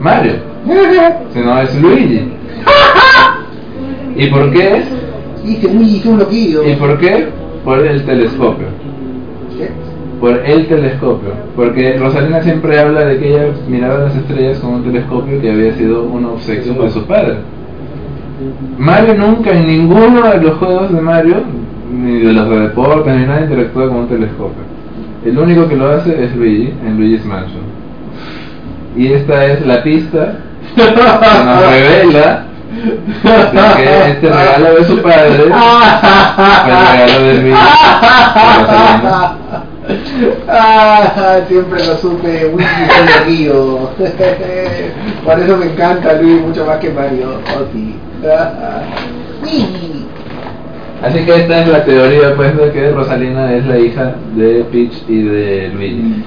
Mario, 0.00 0.34
sino 1.32 1.60
es 1.60 1.80
Luigi. 1.80 2.32
¿Y 4.16 4.26
por 4.26 4.50
qué? 4.50 4.82
¿Y 6.66 6.74
por 6.74 6.98
qué? 6.98 7.28
Por 7.64 7.86
el 7.86 8.04
telescopio 8.04 8.83
por 10.20 10.38
el 10.44 10.66
telescopio, 10.66 11.30
porque 11.56 11.98
Rosalina 11.98 12.42
siempre 12.42 12.78
habla 12.78 13.04
de 13.04 13.18
que 13.18 13.28
ella 13.30 13.52
miraba 13.68 14.04
las 14.04 14.16
estrellas 14.16 14.58
con 14.58 14.74
un 14.74 14.84
telescopio 14.84 15.40
que 15.40 15.50
había 15.50 15.74
sido 15.74 16.04
un 16.04 16.24
obsequio 16.24 16.74
de 16.74 16.90
su 16.90 17.04
padre. 17.06 17.36
Mario 18.78 19.14
nunca 19.14 19.50
en 19.52 19.66
ninguno 19.66 20.30
de 20.30 20.40
los 20.40 20.58
juegos 20.58 20.92
de 20.92 21.00
Mario, 21.00 21.36
ni 21.92 22.20
de 22.20 22.32
los 22.32 22.48
de 22.48 22.60
deporte, 22.60 23.12
ni 23.12 23.26
nada 23.26 23.42
interactúa 23.42 23.88
con 23.88 23.98
un 23.98 24.08
telescopio. 24.08 24.62
El 25.24 25.38
único 25.38 25.68
que 25.68 25.76
lo 25.76 25.90
hace 25.90 26.24
es 26.24 26.34
Luigi, 26.36 26.72
en 26.84 26.96
Luigi's 26.96 27.24
Mansion. 27.24 27.62
Y 28.96 29.08
esta 29.08 29.46
es 29.46 29.66
la 29.66 29.82
pista 29.82 30.38
que 30.74 30.82
nos 30.82 31.70
revela 31.70 32.46
que 33.76 34.10
este 34.10 34.28
regalo 34.28 34.74
de 34.76 34.84
su 34.84 35.02
padre 35.02 35.30
fue 35.36 35.44
el 35.46 36.86
regalo 36.92 37.26
de 37.26 37.34
Luigi. 37.34 37.56
Ah, 40.48 41.40
siempre 41.48 41.84
lo 41.84 41.96
supe, 41.98 42.50
muy 42.52 42.64
río. 43.26 43.90
Por 45.24 45.38
eso 45.40 45.56
me 45.56 45.66
encanta 45.66 46.14
Luis 46.14 46.40
mucho 46.40 46.64
más 46.64 46.78
que 46.78 46.90
Mario. 46.90 47.40
Oh, 47.54 47.64
Así 51.02 51.18
que 51.26 51.34
esta 51.34 51.60
es 51.60 51.68
la 51.68 51.84
teoría 51.84 52.34
pues 52.34 52.56
de 52.56 52.72
que 52.72 52.90
Rosalina 52.92 53.52
es 53.52 53.66
la 53.66 53.78
hija 53.78 54.14
de 54.34 54.64
Peach 54.72 55.04
y 55.06 55.22
de 55.22 55.68
Luigi. 55.74 56.24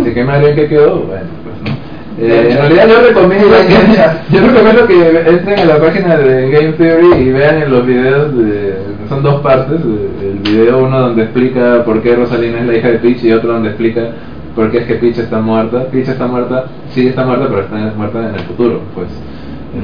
Así 0.00 0.14
que 0.14 0.24
Mario 0.24 0.54
que 0.54 0.68
quedó, 0.68 1.00
bueno, 1.00 1.26
pues 1.42 1.56
no. 1.64 1.77
Eh, 2.20 2.48
en 2.50 2.58
realidad 2.58 2.88
yo 2.88 3.08
recomiendo 3.08 3.46
que, 3.46 4.34
yo 4.36 4.40
recomiendo 4.40 4.86
que 4.86 5.30
entren 5.30 5.58
a 5.60 5.64
la 5.66 5.78
página 5.78 6.16
de 6.16 6.50
Game 6.50 6.72
Theory 6.72 7.22
y 7.22 7.32
vean 7.32 7.62
en 7.62 7.70
los 7.70 7.86
videos 7.86 8.36
de, 8.36 8.74
son 9.08 9.22
dos 9.22 9.40
partes 9.40 9.80
el 10.20 10.38
video 10.38 10.82
uno 10.82 11.00
donde 11.00 11.22
explica 11.22 11.84
por 11.84 12.02
qué 12.02 12.16
Rosalina 12.16 12.58
es 12.58 12.66
la 12.66 12.76
hija 12.76 12.88
de 12.88 12.98
Peach 12.98 13.22
y 13.22 13.32
otro 13.32 13.52
donde 13.52 13.68
explica 13.68 14.10
por 14.56 14.72
qué 14.72 14.78
es 14.78 14.86
que 14.86 14.94
Peach 14.94 15.18
está 15.18 15.40
muerta. 15.40 15.84
Peach 15.86 16.08
está 16.08 16.26
muerta, 16.26 16.64
sí 16.90 17.06
está 17.06 17.24
muerta 17.24 17.46
pero 17.48 17.60
está 17.60 17.76
muerta 17.96 18.28
en 18.28 18.34
el 18.34 18.40
futuro 18.40 18.80
pues. 18.96 19.08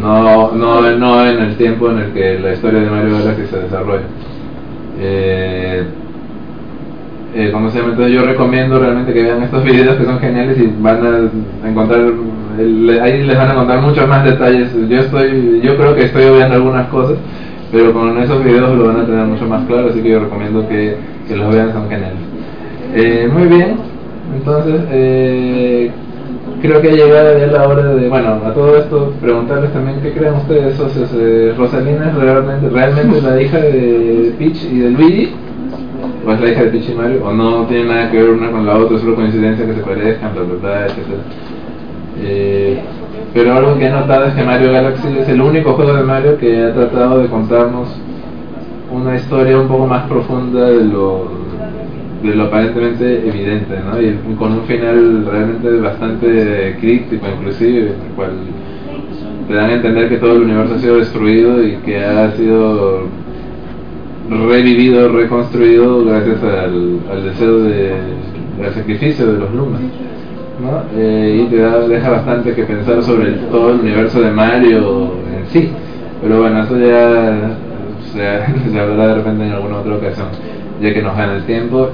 No, 0.01 0.51
no, 0.53 0.81
no 0.81 1.27
en 1.27 1.39
el 1.39 1.57
tiempo 1.57 1.91
en 1.91 1.99
el 1.99 2.13
que 2.13 2.41
la 2.41 2.55
historia 2.55 2.81
de 2.81 2.91
Mario 2.91 3.19
Galaxy 3.19 3.47
se 3.47 3.59
desarrolla. 3.61 4.03
Eh, 4.99 5.85
eh, 7.35 7.51
¿cómo 7.53 7.71
se 7.71 7.79
llama? 7.79 7.91
Entonces 7.91 8.15
yo 8.15 8.23
recomiendo 8.25 8.79
realmente 8.79 9.13
que 9.13 9.23
vean 9.23 9.43
estos 9.43 9.65
videos 9.65 9.97
que 9.97 10.05
son 10.05 10.19
geniales 10.21 10.57
y 10.59 10.73
van 10.81 11.01
a 11.05 11.69
encontrar, 11.69 12.01
ahí 13.03 13.25
les 13.25 13.37
van 13.37 13.49
a 13.49 13.53
encontrar 13.53 13.81
muchos 13.81 14.09
más 14.09 14.25
detalles. 14.25 14.71
Yo 14.89 15.01
estoy, 15.01 15.61
yo 15.63 15.77
creo 15.77 15.95
que 15.95 16.05
estoy 16.05 16.25
obviando 16.27 16.55
algunas 16.55 16.87
cosas, 16.89 17.17
pero 17.73 17.93
con 17.93 18.17
esos 18.19 18.45
videos 18.45 18.77
lo 18.79 18.87
van 18.87 19.01
a 19.01 19.07
tener 19.07 19.27
mucho 19.27 19.47
más 19.47 19.67
claro, 19.67 19.89
así 19.89 20.01
que 20.01 20.11
yo 20.11 20.21
recomiendo 20.21 20.69
que, 20.69 20.97
que 21.27 21.37
los 21.37 21.53
vean, 21.53 21.73
son 21.73 21.89
geniales. 21.89 22.21
Eh, 22.95 23.29
muy 23.33 23.49
bien, 23.49 23.79
entonces 24.37 24.83
eh, 24.93 25.91
creo 26.63 26.81
que 26.81 26.89
ha 26.89 26.93
llegado 26.93 27.37
ya 27.37 27.47
la 27.49 27.69
hora 27.69 27.95
de, 27.95 28.09
bueno, 28.09 28.41
a 28.47 28.55
todo 28.55 28.79
esto 28.79 29.13
preguntarles 29.21 29.73
también 29.73 30.01
qué 30.01 30.13
creen 30.13 30.35
ustedes. 30.35 30.81
Eh, 31.17 31.53
¿Rosalina 31.59 32.11
es 32.11 32.15
realmente, 32.15 32.69
realmente 32.69 33.21
la 33.21 33.43
hija 33.43 33.59
de 33.59 34.35
Peach 34.39 34.65
y 34.73 34.79
de 34.79 34.91
Luigi? 34.91 35.33
Es 36.33 36.41
la 36.41 36.51
hija 36.51 36.65
de 36.65 36.95
Mario, 36.95 37.25
o 37.25 37.33
no 37.33 37.67
tiene 37.67 37.85
nada 37.85 38.11
que 38.11 38.23
ver 38.23 38.31
una 38.31 38.51
con 38.51 38.67
la 38.67 38.77
otra, 38.77 38.99
solo 38.99 39.15
coincidencia 39.15 39.67
que 39.67 39.75
se 39.75 39.81
parezcan, 39.81 40.35
bla 40.35 40.43
bla 40.43 40.55
bla, 40.61 40.87
etc. 40.87 40.97
Eh, 42.23 42.81
pero 43.33 43.55
algo 43.55 43.79
que 43.79 43.87
he 43.87 43.91
notado 43.91 44.27
es 44.27 44.35
que 44.35 44.45
Mario 44.45 44.73
Galaxy 44.73 45.09
es 45.19 45.29
el 45.29 45.41
único 45.41 45.73
juego 45.75 45.95
de 45.95 46.03
Mario 46.05 46.39
que 46.39 46.63
ha 46.63 46.73
tratado 46.73 47.21
de 47.21 47.29
contarnos 47.29 47.89
una 48.91 49.17
historia 49.17 49.59
un 49.59 49.69
poco 49.69 49.87
más 49.87 50.07
profunda 50.09 50.71
de 50.71 50.85
lo 50.85 51.45
de 52.23 52.35
lo 52.35 52.45
aparentemente 52.45 53.29
evidente, 53.29 53.79
¿no? 53.85 54.01
Y 54.01 54.35
con 54.37 54.53
un 54.53 54.63
final 54.63 55.27
realmente 55.31 55.79
bastante 55.79 56.77
crítico 56.81 57.27
inclusive, 57.29 57.81
en 57.81 57.87
el 57.87 58.15
cual 58.17 58.31
te 59.47 59.55
dan 59.55 59.71
a 59.71 59.75
entender 59.75 60.09
que 60.09 60.17
todo 60.17 60.33
el 60.33 60.43
universo 60.45 60.75
ha 60.75 60.79
sido 60.79 60.97
destruido 60.97 61.63
y 61.63 61.77
que 61.85 62.03
ha 62.03 62.31
sido 62.33 63.03
revivido, 64.31 65.09
reconstruido 65.11 66.05
gracias 66.05 66.43
al, 66.43 67.01
al 67.11 67.25
deseo 67.25 67.59
de, 67.61 67.95
del 68.59 68.75
sacrificio 68.75 69.33
de 69.33 69.39
los 69.39 69.53
Lumas. 69.55 69.81
¿no? 70.61 70.83
Eh, 70.97 71.45
y 71.45 71.51
te 71.51 71.59
da, 71.59 71.81
deja 71.87 72.11
bastante 72.11 72.55
que 72.55 72.65
pensar 72.65 73.03
sobre 73.03 73.33
todo 73.33 73.73
el 73.73 73.81
universo 73.81 74.21
de 74.21 74.31
Mario 74.31 75.13
en 75.37 75.47
sí. 75.49 75.71
Pero 76.23 76.41
bueno, 76.41 76.63
eso 76.63 76.79
ya 76.79 77.57
se, 78.13 78.71
se 78.71 78.81
hablará 78.81 79.09
de 79.09 79.15
repente 79.17 79.47
en 79.47 79.53
alguna 79.53 79.79
otra 79.79 79.97
ocasión, 79.97 80.29
ya 80.81 80.95
que 80.95 81.03
nos 81.03 81.17
gana 81.17 81.37
el 81.37 81.45
tiempo. 81.45 81.91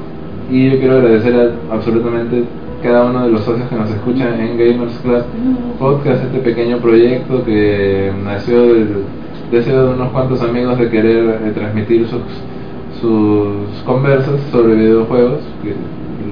Y 0.50 0.70
yo 0.70 0.78
quiero 0.78 0.98
agradecer 0.98 1.34
a 1.70 1.74
absolutamente 1.74 2.44
cada 2.82 3.04
uno 3.04 3.24
de 3.24 3.32
los 3.32 3.42
socios 3.42 3.68
que 3.68 3.76
nos 3.76 3.90
escuchan 3.90 4.40
en 4.40 4.58
Gamers 4.58 4.98
Club 5.02 5.22
Podcast, 5.78 6.24
este 6.24 6.38
pequeño 6.38 6.78
proyecto 6.78 7.44
que 7.44 8.10
nació 8.24 8.62
del 8.74 9.04
deseo 9.50 9.86
de 9.88 9.94
unos 9.94 10.08
cuantos 10.10 10.42
amigos 10.42 10.78
de 10.78 10.88
querer 10.90 11.40
eh, 11.44 11.52
transmitir 11.54 12.06
sus, 12.08 12.22
conversas 13.84 14.40
sobre 14.52 14.74
videojuegos, 14.74 15.40
que 15.62 15.74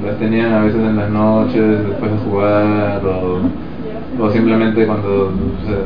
las 0.06 0.18
tenían 0.18 0.52
a 0.52 0.64
veces 0.64 0.80
en 0.80 0.96
las 0.96 1.10
noches, 1.10 1.88
después 1.88 2.12
de 2.12 2.18
jugar, 2.30 3.02
o, 3.06 4.22
o 4.22 4.30
simplemente 4.30 4.86
cuando 4.86 5.32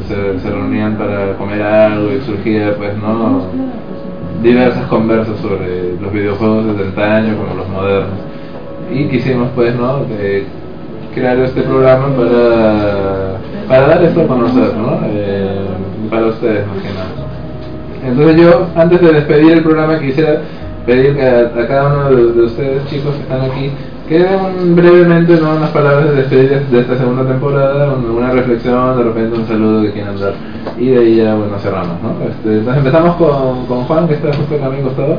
se, 0.08 0.50
reunían 0.50 0.96
para 0.96 1.34
comer 1.38 1.62
algo 1.62 2.12
y 2.12 2.20
surgía, 2.22 2.76
pues, 2.76 2.96
¿no? 2.98 3.42
diversas 4.42 4.86
conversas 4.86 5.38
sobre 5.38 5.96
los 6.00 6.12
videojuegos 6.12 6.66
desde 6.66 6.88
antaño 6.88 7.36
como 7.36 7.54
los 7.54 7.68
modernos. 7.68 8.18
Y 8.92 9.04
quisimos 9.06 9.48
pues 9.54 9.74
no 9.76 10.00
de 10.04 10.44
crear 11.14 11.38
este 11.38 11.62
programa 11.62 12.08
para 12.08 13.36
para 13.68 13.88
dar 13.88 14.02
esto 14.04 14.22
a 14.22 14.26
conocer 14.26 14.74
no 14.76 15.00
eh, 15.06 15.66
para 16.10 16.26
ustedes 16.26 16.66
más 16.66 16.78
que 16.78 16.88
nada 16.88 17.21
entonces 18.04 18.36
yo 18.36 18.66
antes 18.74 19.00
de 19.00 19.12
despedir 19.12 19.52
el 19.52 19.62
programa 19.62 19.98
quisiera 19.98 20.40
pedir 20.86 21.14
que 21.14 21.26
a, 21.26 21.66
cada 21.68 21.94
uno 21.94 22.10
de, 22.10 22.42
ustedes 22.42 22.84
chicos 22.86 23.14
que 23.14 23.22
están 23.22 23.42
aquí 23.42 23.70
que 24.08 24.18
den 24.18 24.74
brevemente 24.74 25.36
¿no? 25.40 25.56
unas 25.56 25.70
palabras 25.70 26.10
de 26.10 26.16
despedida 26.16 26.60
de 26.70 26.80
esta 26.80 26.98
segunda 26.98 27.24
temporada, 27.24 27.94
una 27.94 28.30
reflexión, 28.32 28.98
de 28.98 29.04
repente 29.04 29.38
un 29.38 29.46
saludo 29.46 29.82
de 29.82 29.92
quien 29.92 30.08
andar 30.08 30.34
y 30.76 30.88
de 30.88 30.98
ahí 30.98 31.16
ya 31.16 31.34
bueno 31.34 31.58
cerramos. 31.58 32.02
¿no? 32.02 32.10
Este, 32.28 32.58
entonces 32.58 32.78
empezamos 32.78 33.16
con, 33.16 33.66
con 33.66 33.84
Juan 33.84 34.08
que 34.08 34.14
está 34.14 34.32
justo 34.32 34.54
acá 34.56 34.66
a 34.66 34.70
mi 34.70 34.82
costado. 34.82 35.16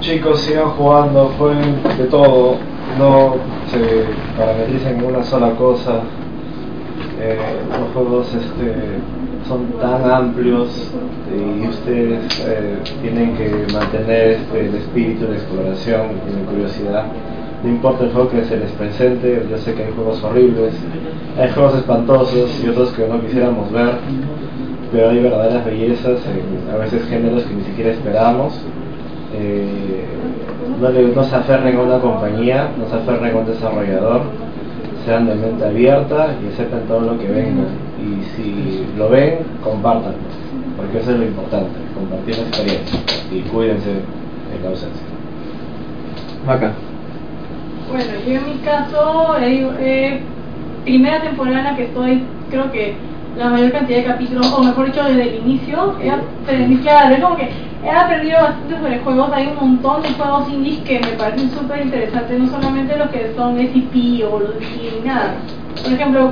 Chicos, 0.00 0.40
sigan 0.40 0.70
jugando, 0.70 1.30
jueguen 1.36 1.76
de 1.98 2.04
todo, 2.04 2.56
no 2.98 3.34
se 3.70 4.06
parametricen 4.38 4.98
en 4.98 5.04
una 5.04 5.22
sola 5.22 5.50
cosa. 5.50 6.00
Eh, 7.20 7.38
los 7.68 7.92
juegos 7.92 8.34
este, 8.34 8.98
son 9.50 9.66
tan 9.80 10.08
amplios 10.08 10.68
y 11.28 11.66
ustedes 11.66 12.20
eh, 12.46 12.76
tienen 13.02 13.36
que 13.36 13.66
mantener 13.72 14.38
este, 14.38 14.66
el 14.66 14.74
espíritu 14.76 15.26
de 15.26 15.34
exploración 15.34 16.02
y 16.28 16.38
de 16.38 16.44
curiosidad. 16.44 17.06
No 17.64 17.68
importa 17.68 18.04
el 18.04 18.12
juego 18.12 18.30
que 18.30 18.44
se 18.44 18.56
les 18.56 18.70
presente, 18.70 19.44
yo 19.50 19.58
sé 19.58 19.74
que 19.74 19.86
hay 19.86 19.92
juegos 19.92 20.22
horribles, 20.22 20.72
hay 21.36 21.50
juegos 21.50 21.74
espantosos 21.74 22.62
y 22.64 22.68
otros 22.68 22.92
que 22.92 23.08
no 23.08 23.20
quisiéramos 23.20 23.72
ver, 23.72 23.94
pero 24.92 25.10
hay 25.10 25.20
verdaderas 25.20 25.64
bellezas 25.64 26.20
a 26.72 26.76
veces 26.76 27.04
géneros 27.08 27.42
que 27.42 27.54
ni 27.54 27.64
siquiera 27.64 27.90
esperamos 27.90 28.54
eh, 29.34 30.04
no, 31.14 31.24
se 31.24 31.36
aferren 31.36 31.76
a 31.76 31.82
una 31.82 31.98
compañía, 31.98 32.70
no 32.78 32.88
se 32.88 32.96
aferren 32.96 33.34
a 33.34 33.38
un 33.38 33.46
desarrollador, 33.46 34.22
sean 35.04 35.26
de 35.26 35.34
mente 35.34 35.64
abierta 35.64 36.34
y 36.42 36.52
acepten 36.52 36.86
todo 36.86 37.00
lo 37.00 37.18
que 37.18 37.26
venga. 37.26 37.64
Y 37.98 38.22
si 38.34 38.86
lo 38.96 39.08
ven, 39.08 39.38
compártanlo, 39.62 40.18
porque 40.76 40.98
eso 40.98 41.12
es 41.12 41.18
lo 41.18 41.24
importante, 41.24 41.70
compartir 41.94 42.38
la 42.38 42.42
experiencia 42.44 42.98
y 43.30 43.40
cuídense 43.42 43.90
en 43.90 44.62
la 44.62 44.70
ausencia. 44.70 45.06
Acá. 46.48 46.72
Bueno, 47.90 48.10
yo 48.26 48.32
en 48.34 48.44
mi 48.46 48.58
caso, 48.64 49.36
eh, 49.40 50.20
primera 50.84 51.22
temporada 51.22 51.58
en 51.58 51.64
la 51.64 51.76
que 51.76 51.84
estoy, 51.84 52.22
creo 52.50 52.70
que 52.72 52.94
la 53.36 53.48
mayor 53.48 53.72
cantidad 53.72 53.98
de 53.98 54.04
capítulos, 54.04 54.52
o 54.52 54.62
mejor 54.62 54.86
dicho, 54.86 55.04
desde 55.04 55.22
el 55.22 55.46
inicio, 55.46 55.94
ya, 56.04 56.20
claro, 56.82 57.14
es 57.14 57.22
como 57.22 57.36
que 57.36 57.50
he 57.84 57.90
aprendido 57.90 58.38
bastante 58.38 58.76
sobre 58.76 58.98
juegos, 58.98 59.30
hay 59.32 59.46
un 59.48 59.56
montón 59.56 60.02
de 60.02 60.10
juegos 60.10 60.48
indies 60.50 60.80
que 60.80 61.00
me 61.00 61.12
parecen 61.12 61.50
súper 61.50 61.82
interesantes, 61.82 62.38
no 62.38 62.48
solamente 62.48 62.96
los 62.96 63.08
que 63.10 63.32
son 63.36 63.58
SCP 63.58 64.24
o 64.30 64.40
los 64.40 64.58
de 64.58 65.02
nada. 65.04 65.34
Por 65.82 65.92
ejemplo, 65.92 66.30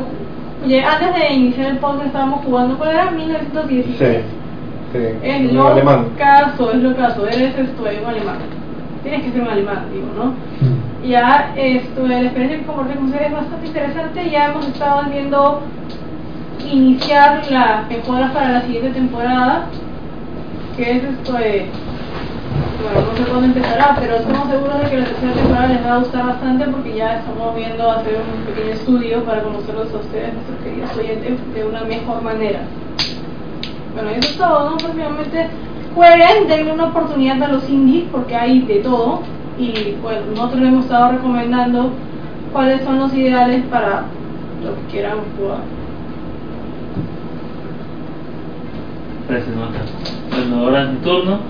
antes 0.63 1.15
de 1.15 1.33
iniciar 1.33 1.71
el 1.71 1.79
podcast 1.79 2.07
estábamos 2.07 2.45
jugando, 2.45 2.77
¿cuál 2.77 2.91
era? 2.91 3.11
1916. 3.11 4.19
Sí, 4.93 4.99
es 5.23 5.53
lo 5.53 5.69
alemán. 5.69 6.07
caso, 6.17 6.73
es 6.73 6.83
lo 6.83 6.97
caso, 6.97 7.27
eres 7.27 7.57
esto, 7.59 7.83
un 7.83 8.07
alemán. 8.09 8.39
Tienes 9.03 9.23
que 9.23 9.33
ser 9.33 9.43
un 9.43 9.49
alemán, 9.49 9.87
digo, 9.93 10.07
¿no? 10.17 10.25
Mm. 10.27 11.09
Ya, 11.09 11.53
esto, 11.57 12.07
la 12.07 12.23
experiencia 12.23 12.59
que 12.59 12.67
compartí 12.67 12.95
con 12.95 13.05
ustedes 13.05 13.27
es 13.27 13.33
bastante 13.33 13.67
interesante, 13.67 14.31
ya 14.31 14.47
hemos 14.47 14.67
estado 14.67 15.03
viendo 15.11 15.63
iniciar 16.65 17.43
la 17.51 17.85
mejora 17.89 18.33
para 18.33 18.51
la 18.51 18.63
siguiente 18.63 18.91
temporada 18.91 19.67
que 20.79 20.93
es 20.93 21.03
esto 21.03 21.33
de, 21.33 21.67
bueno, 22.81 23.11
no 23.11 23.19
sé 23.19 23.25
cuándo 23.29 23.47
empezará, 23.47 23.97
pero 23.99 24.15
estamos 24.15 24.49
seguros 24.49 24.79
de 24.81 24.91
que 24.91 24.99
la 24.99 25.07
tercera 25.07 25.33
temporada 25.33 25.67
les 25.67 25.85
va 25.85 25.95
a 25.95 25.99
gustar 25.99 26.27
bastante 26.27 26.65
porque 26.67 26.95
ya 26.95 27.19
estamos 27.19 27.57
viendo 27.57 27.91
hacer 27.91 28.23
un 28.23 28.47
pequeño 28.47 28.75
estudio 28.75 29.25
para 29.25 29.43
conocerlos 29.43 29.93
a 29.93 29.97
ustedes, 29.97 30.35
nuestros 30.35 30.59
queridos 30.63 30.97
oyentes, 30.97 31.55
de 31.55 31.65
una 31.65 31.83
mejor 31.83 32.23
manera. 32.23 32.61
Bueno, 33.93 34.11
eso 34.11 34.31
es 34.31 34.39
todo, 34.39 34.71
¿no? 34.71 34.77
Próximamente 34.77 35.49
jueguen, 35.97 36.47
denle 36.47 36.73
una 36.73 36.85
oportunidad 36.85 37.43
a 37.43 37.49
los 37.49 37.69
indies 37.69 38.05
porque 38.13 38.37
hay 38.37 38.61
de 38.61 38.77
todo 38.77 39.23
y 39.59 39.97
bueno, 40.01 40.21
nosotros 40.31 40.61
les 40.61 40.69
hemos 40.69 40.85
estado 40.85 41.11
recomendando 41.11 41.91
cuáles 42.53 42.83
son 42.85 43.01
los 43.01 43.13
ideales 43.15 43.65
para 43.67 44.05
lo 44.63 44.77
que 44.77 44.93
quieran 44.93 45.19
jugar. 45.37 45.78
Gracias, 49.29 49.55
Marta. 49.55 49.81
Bueno, 50.31 50.65
ahora 50.65 50.85
es 50.85 50.89
mi 50.91 50.97
turno. 51.01 51.41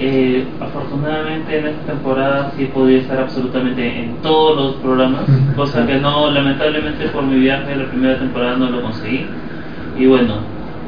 Eh, 0.00 0.44
afortunadamente 0.58 1.56
en 1.56 1.66
esta 1.66 1.92
temporada 1.92 2.52
sí 2.56 2.64
he 2.64 2.66
podido 2.66 3.00
estar 3.00 3.20
absolutamente 3.20 4.02
en 4.02 4.16
todos 4.16 4.56
los 4.56 4.74
programas, 4.82 5.22
cosa 5.54 5.86
que 5.86 6.00
no, 6.00 6.32
lamentablemente 6.32 7.06
por 7.10 7.22
mi 7.22 7.38
viaje 7.38 7.70
de 7.70 7.76
la 7.76 7.88
primera 7.88 8.18
temporada 8.18 8.56
no 8.56 8.70
lo 8.70 8.82
conseguí. 8.82 9.26
Y 9.96 10.06
bueno, 10.06 10.38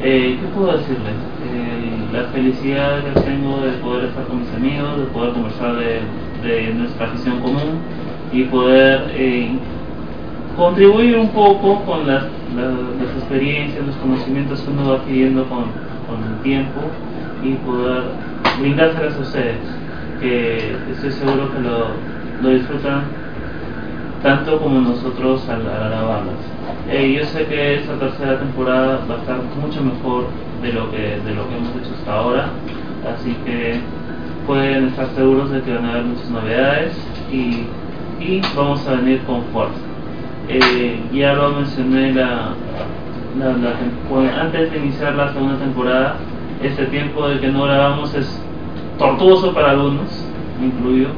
eh, 0.03 0.37
¿qué 0.41 0.49
puedo 0.53 0.77
decirles? 0.77 1.15
Eh, 1.55 2.13
la 2.13 2.25
felicidad 2.33 3.05
que 3.05 3.21
tengo 3.21 3.61
de 3.61 3.73
poder 3.75 4.07
estar 4.07 4.25
con 4.25 4.41
mis 4.41 4.53
amigos, 4.53 4.99
de 4.99 5.05
poder 5.07 5.33
conversar 5.33 5.77
de, 5.77 6.01
de 6.43 6.75
nuestra 6.75 7.07
afición 7.07 7.39
común 7.39 7.79
y 8.33 8.43
poder 8.45 9.13
contribuir 10.57 11.17
un 11.19 11.29
poco 11.29 11.83
con 11.83 12.07
las, 12.07 12.25
las, 12.57 13.17
experiencias, 13.19 13.87
los 13.87 13.97
conocimientos 13.97 14.61
que 14.63 14.71
uno 14.71 14.89
va 14.89 14.97
adquiriendo 14.97 15.45
con, 15.45 15.86
con 16.07 16.23
el 16.23 16.41
tiempo 16.43 16.81
y 17.43 17.55
poder 17.55 18.05
brindárselas 18.59 19.17
a 19.17 19.21
ustedes, 19.21 19.59
que 20.21 20.77
estoy 20.93 21.13
seguro 21.13 21.53
que 21.53 21.61
lo, 21.61 21.87
lo 22.43 22.49
disfrutan 22.51 23.05
tanto 24.23 24.59
como 24.59 24.81
nosotros 24.81 25.49
al, 25.49 25.63
grabarlas. 25.63 26.35
Eh, 26.89 27.17
yo 27.19 27.25
sé 27.27 27.47
que 27.47 27.77
esta 27.77 27.99
tercera 27.99 28.39
temporada 28.39 29.05
va 29.09 29.17
a 29.17 29.19
estar 29.19 29.39
mucho 29.61 29.83
mejor 29.83 30.27
de 30.63 30.73
lo 30.73 30.91
que, 30.91 31.21
de 31.25 31.35
lo 31.35 31.49
que 31.49 31.57
hemos 31.57 31.77
hecho 31.77 31.95
hasta 31.99 32.13
ahora, 32.13 32.49
así 33.15 33.37
que 33.45 33.81
pueden 34.47 34.89
estar 34.89 35.09
seguros 35.15 35.51
de 35.51 35.61
que 35.63 35.75
van 35.75 35.85
a 35.85 35.91
haber 35.91 36.05
muchas 36.05 36.31
novedades 36.31 36.97
y, 37.31 37.67
y 38.21 38.41
vamos 38.57 38.87
a 38.87 38.93
venir 38.95 39.21
con 39.25 39.43
fuerza. 39.47 39.75
Eh, 40.49 41.01
ya 41.13 41.35
lo 41.35 41.51
mencioné 41.51 42.15
la, 42.15 42.55
la, 43.39 44.41
antes 44.41 44.73
de 44.73 44.79
iniciar 44.79 45.15
la 45.15 45.33
segunda 45.33 45.57
temporada, 45.59 46.17
este 46.63 46.87
tiempo 46.87 47.29
de 47.29 47.41
que 47.41 47.49
no 47.49 47.65
grabamos 47.65 48.15
es 48.15 48.43
tortuoso 48.99 49.53
para 49.53 49.73
algunos, 49.73 50.25
incluido, 50.63 51.11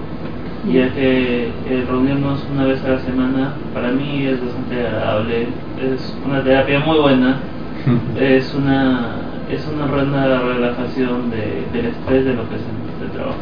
ya 0.67 0.93
que 0.93 1.47
eh, 1.47 1.85
reunirnos 1.89 2.45
una 2.53 2.65
vez 2.65 2.85
a 2.85 2.91
la 2.91 2.99
semana 3.01 3.55
para 3.73 3.91
mí 3.91 4.27
es 4.27 4.41
bastante 4.45 4.87
agradable, 4.87 5.49
es 5.81 6.17
una 6.27 6.43
terapia 6.43 6.81
muy 6.81 6.99
buena, 6.99 7.39
es 8.21 8.55
una 8.55 9.29
es 9.51 9.67
una 9.67 9.87
buena 9.87 10.41
relajación 10.41 11.31
de, 11.31 11.65
del 11.73 11.87
estrés 11.87 12.25
de 12.25 12.35
lo 12.35 12.49
que 12.51 12.57
es 12.57 12.63
el, 13.03 13.11
trabajo. 13.13 13.39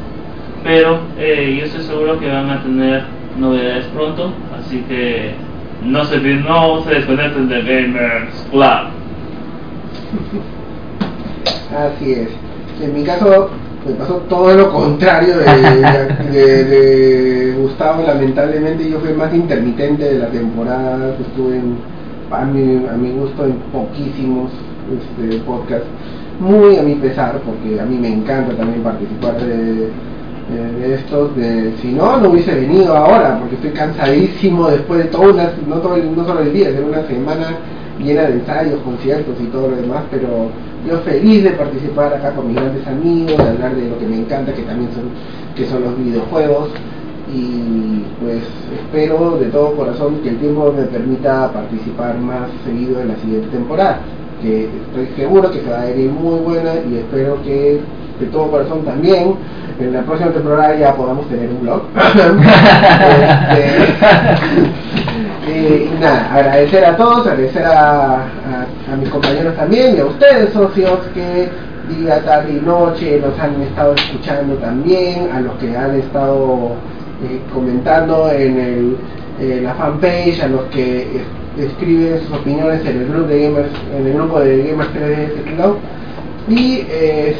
Pero 0.63 1.01
eh, 1.19 1.57
yo 1.59 1.65
estoy 1.65 1.83
seguro 1.83 2.19
que 2.21 2.29
van 2.29 2.49
a 2.51 2.63
tener 2.63 3.05
novedades 3.39 3.87
pronto, 3.87 4.33
así 4.57 4.85
que 4.89 5.35
no 5.85 6.05
se, 6.05 6.19
no 6.19 6.83
se 6.85 6.91
desconecten 6.91 7.49
de 7.49 7.63
Gamers 7.63 8.47
Club. 8.51 8.91
Así 11.77 12.13
es. 12.13 12.29
En 12.81 12.95
mi 12.95 13.05
caso, 13.05 13.51
me 13.87 13.93
pasó 13.95 14.15
todo 14.29 14.55
lo 14.55 14.73
contrario 14.73 15.39
de, 15.39 17.55
Gustavo, 17.59 18.03
lamentablemente 18.03 18.89
yo 18.89 19.01
fui 19.01 19.13
más 19.13 19.35
intermitente 19.35 20.05
de 20.05 20.19
la 20.19 20.29
temporada, 20.29 21.17
estuve 21.21 21.61
a, 22.31 22.45
mi, 22.45 22.87
a 22.87 22.93
mi 22.93 23.11
gusto 23.13 23.45
en 23.45 23.55
poquísimos 23.73 24.51
este, 24.93 25.39
podcasts, 25.41 25.89
muy 26.39 26.77
a 26.77 26.83
mi 26.83 26.95
pesar, 26.97 27.41
porque 27.41 27.81
a 27.81 27.85
mí 27.85 27.97
me 27.97 28.09
encanta 28.09 28.55
también 28.55 28.83
participar 28.83 29.41
de, 29.41 29.91
de 30.49 30.95
estos, 30.95 31.35
de, 31.37 31.75
si 31.83 31.89
no, 31.89 32.19
no 32.19 32.31
hubiese 32.31 32.55
venido 32.55 32.97
ahora, 32.97 33.39
porque 33.41 33.57
estoy 33.57 33.71
cansadísimo 33.71 34.69
después 34.69 35.05
de 35.05 35.11
todas 35.11 35.35
una, 35.35 35.51
no, 35.67 35.77
todo 35.81 35.97
no 35.97 36.25
solo 36.25 36.41
el 36.41 36.53
día, 36.53 36.71
sino 36.71 36.87
una 36.87 37.03
semana 37.03 37.59
llena 37.99 38.23
de 38.23 38.35
ensayos, 38.35 38.81
conciertos 38.83 39.35
y 39.41 39.47
todo 39.47 39.69
lo 39.69 39.77
demás, 39.77 40.05
pero 40.11 40.29
yo 40.87 40.99
feliz 40.99 41.43
de 41.43 41.51
participar 41.51 42.15
acá 42.15 42.33
con 42.33 42.47
mis 42.47 42.57
grandes 42.57 42.87
amigos, 42.87 43.37
de 43.37 43.49
hablar 43.49 43.75
de 43.75 43.89
lo 43.89 43.99
que 43.99 44.07
me 44.07 44.19
encanta, 44.19 44.53
que 44.53 44.63
también 44.63 44.91
son, 44.93 45.05
que 45.57 45.67
son 45.67 45.83
los 45.83 45.99
videojuegos, 45.99 46.69
y 47.35 48.05
pues 48.21 48.43
espero 48.73 49.39
de 49.39 49.47
todo 49.47 49.75
corazón 49.75 50.21
que 50.23 50.29
el 50.29 50.39
tiempo 50.39 50.73
me 50.77 50.85
permita 50.85 51.51
participar 51.53 52.19
más 52.19 52.49
seguido 52.65 53.01
en 53.01 53.09
la 53.09 53.17
siguiente 53.17 53.49
temporada, 53.49 53.99
que 54.41 54.65
estoy 54.65 55.09
seguro 55.17 55.51
que 55.51 55.61
se 55.61 55.71
va 55.71 55.81
a 55.81 55.91
ir 55.91 56.09
muy 56.11 56.39
buena 56.41 56.75
y 56.89 56.99
espero 56.99 57.43
que 57.43 57.81
de 58.21 58.27
todo 58.27 58.51
corazón 58.51 58.85
también 58.85 59.37
en 59.79 59.93
la 59.93 60.03
próxima 60.03 60.31
temporada 60.31 60.75
ya 60.77 60.95
podamos 60.95 61.29
tener 61.29 61.51
un 61.51 61.61
blog. 61.63 61.83
Este, 65.47 65.89
y 65.89 66.01
nada, 66.01 66.35
agradecer 66.35 66.85
a 66.85 66.97
todos, 66.97 67.25
agradecer 67.27 67.65
a, 67.65 68.25
mis 68.99 69.09
compañeros 69.09 69.55
también 69.55 69.97
y 69.97 70.01
a 70.01 70.07
ustedes, 70.07 70.53
socios, 70.53 70.99
que 71.15 71.49
día, 71.89 72.21
tarde 72.25 72.55
y 72.61 72.67
noche 72.67 73.21
nos 73.25 73.39
han 73.39 73.63
estado 73.63 73.95
escuchando 73.95 74.57
también, 74.57 75.31
a 75.33 75.41
los 75.41 75.55
que 75.55 75.77
han 75.77 75.95
estado 75.95 76.73
eh, 77.25 77.41
comentando 77.55 78.29
en, 78.33 78.59
el, 79.39 79.63
la 79.63 79.75
fanpage, 79.75 80.43
a 80.43 80.49
los 80.49 80.63
que 80.63 81.23
escriben 81.57 82.21
sus 82.27 82.39
opiniones 82.39 82.85
en 82.85 83.03
el 83.03 83.09
grupo 83.09 83.29
de 83.29 83.43
gamers, 83.43 83.71
en 83.97 84.07
el 84.07 84.13
grupo 84.15 84.41
de 84.41 84.65
Gamers 84.65 84.91
3D 84.91 85.55
Club 85.55 85.77
y 86.49 86.87
eh, 86.89 87.37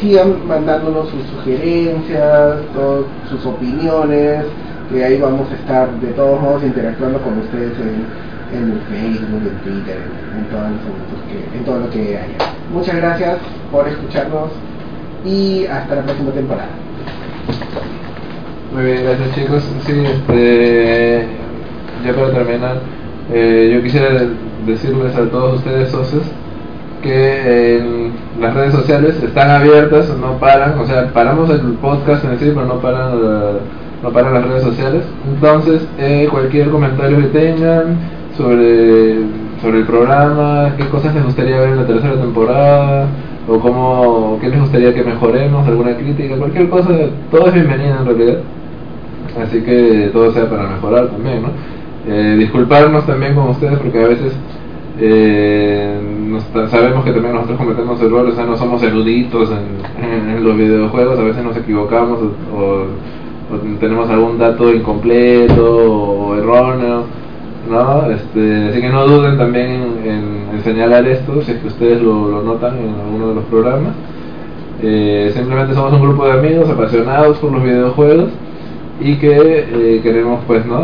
sigan 0.00 0.46
mandándonos 0.46 1.08
sus 1.10 1.22
sugerencias, 1.36 2.56
sus 3.28 3.46
opiniones, 3.46 4.44
que 4.90 5.04
ahí 5.04 5.20
vamos 5.20 5.48
a 5.50 5.54
estar 5.54 5.90
de 6.00 6.08
todos 6.08 6.40
modos 6.40 6.62
interactuando 6.62 7.20
con 7.20 7.38
ustedes 7.38 7.72
en, 7.78 8.58
en 8.58 8.72
el 8.72 8.80
Facebook, 8.88 9.42
en 9.42 9.58
Twitter, 9.60 9.98
en, 10.34 10.46
que, 11.28 11.58
en 11.58 11.64
todo 11.64 11.80
lo 11.80 11.90
que 11.90 12.16
haya. 12.16 12.36
Muchas 12.72 12.96
gracias 12.96 13.38
por 13.70 13.86
escucharnos 13.86 14.50
y 15.24 15.66
hasta 15.66 15.96
la 15.96 16.02
próxima 16.02 16.30
temporada. 16.32 16.70
Muy 18.72 18.84
bien, 18.84 19.04
gracias 19.04 19.34
chicos. 19.34 19.64
Sí, 19.86 19.92
este, 19.92 21.26
ya 22.04 22.14
para 22.14 22.32
terminar, 22.32 22.80
eh, 23.32 23.72
yo 23.74 23.82
quisiera 23.82 24.26
decirles 24.66 25.14
a 25.16 25.28
todos 25.28 25.58
ustedes 25.58 25.90
socios 25.90 26.22
que 27.02 28.10
las 28.40 28.54
redes 28.54 28.72
sociales 28.72 29.22
están 29.22 29.50
abiertas, 29.50 30.08
no 30.20 30.38
paran, 30.38 30.78
o 30.78 30.86
sea, 30.86 31.12
paramos 31.12 31.50
el 31.50 31.60
podcast 31.74 32.24
en 32.24 32.38
sí, 32.38 32.52
pero 32.54 32.66
no 32.66 32.80
paran, 32.80 33.18
no 34.02 34.10
paran 34.10 34.34
las 34.34 34.46
redes 34.46 34.62
sociales. 34.62 35.04
Entonces, 35.32 35.86
eh, 35.98 36.28
cualquier 36.30 36.70
comentario 36.70 37.18
que 37.18 37.38
tengan 37.38 37.96
sobre, 38.36 39.16
sobre 39.60 39.78
el 39.78 39.86
programa, 39.86 40.74
qué 40.76 40.86
cosas 40.88 41.14
les 41.14 41.24
gustaría 41.24 41.58
ver 41.58 41.70
en 41.70 41.76
la 41.76 41.86
tercera 41.86 42.14
temporada, 42.14 43.06
o 43.48 43.58
cómo, 43.58 44.38
qué 44.40 44.48
les 44.48 44.60
gustaría 44.60 44.94
que 44.94 45.02
mejoremos, 45.02 45.66
alguna 45.66 45.96
crítica, 45.96 46.36
cualquier 46.36 46.68
cosa, 46.68 46.90
todo 47.30 47.46
es 47.48 47.54
bienvenido 47.54 47.96
en 47.98 48.06
realidad. 48.06 48.38
Así 49.42 49.60
que 49.62 50.10
todo 50.12 50.32
sea 50.32 50.48
para 50.48 50.68
mejorar 50.68 51.08
también, 51.08 51.42
¿no? 51.42 51.48
Eh, 52.06 52.36
disculparnos 52.38 53.06
también 53.06 53.34
con 53.34 53.48
ustedes 53.48 53.78
porque 53.78 54.02
a 54.02 54.08
veces 54.08 54.32
eh, 55.00 55.98
sabemos 56.70 57.04
que 57.04 57.12
también 57.12 57.34
nosotros 57.34 57.58
cometemos 57.58 58.00
errores, 58.00 58.32
o 58.32 58.36
sea, 58.36 58.44
no 58.44 58.56
somos 58.56 58.82
eruditos 58.82 59.50
en, 59.50 60.44
los 60.44 60.56
videojuegos, 60.56 61.18
a 61.18 61.22
veces 61.22 61.42
nos 61.42 61.56
equivocamos 61.56 62.20
o, 62.54 62.84
tenemos 63.80 64.08
algún 64.10 64.38
dato 64.38 64.72
incompleto 64.72 65.64
o 65.64 66.36
erróneo, 66.36 67.04
¿no? 67.70 68.10
Este, 68.10 68.68
así 68.68 68.80
que 68.80 68.88
no 68.88 69.06
duden 69.06 69.38
también 69.38 69.82
en, 70.04 70.62
señalar 70.62 71.06
esto, 71.06 71.40
si 71.42 71.52
es 71.52 71.58
que 71.58 71.68
ustedes 71.68 72.02
lo, 72.02 72.42
notan 72.42 72.76
en 72.78 72.94
alguno 73.00 73.28
de 73.28 73.34
los 73.36 73.44
programas. 73.44 73.94
Eh, 74.82 75.30
simplemente 75.34 75.74
somos 75.74 75.92
un 75.92 76.02
grupo 76.02 76.26
de 76.26 76.32
amigos 76.32 76.68
apasionados 76.68 77.38
por 77.38 77.52
los 77.52 77.62
videojuegos 77.62 78.30
y 79.00 79.16
que 79.16 79.66
eh, 79.70 80.00
queremos 80.02 80.40
pues 80.46 80.66
no 80.66 80.80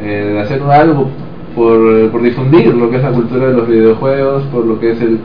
eh, 0.00 0.40
hacer 0.40 0.62
algo 0.62 1.08
por, 1.54 2.10
por, 2.10 2.22
difundir 2.22 2.74
lo 2.74 2.90
que 2.90 2.96
es 2.96 3.02
la 3.02 3.10
cultura 3.10 3.48
de 3.48 3.52
los 3.54 3.68
videojuegos, 3.68 4.44
por 4.44 4.64
lo 4.64 4.78
que 4.78 4.92
es 4.92 5.00
el, 5.00 5.18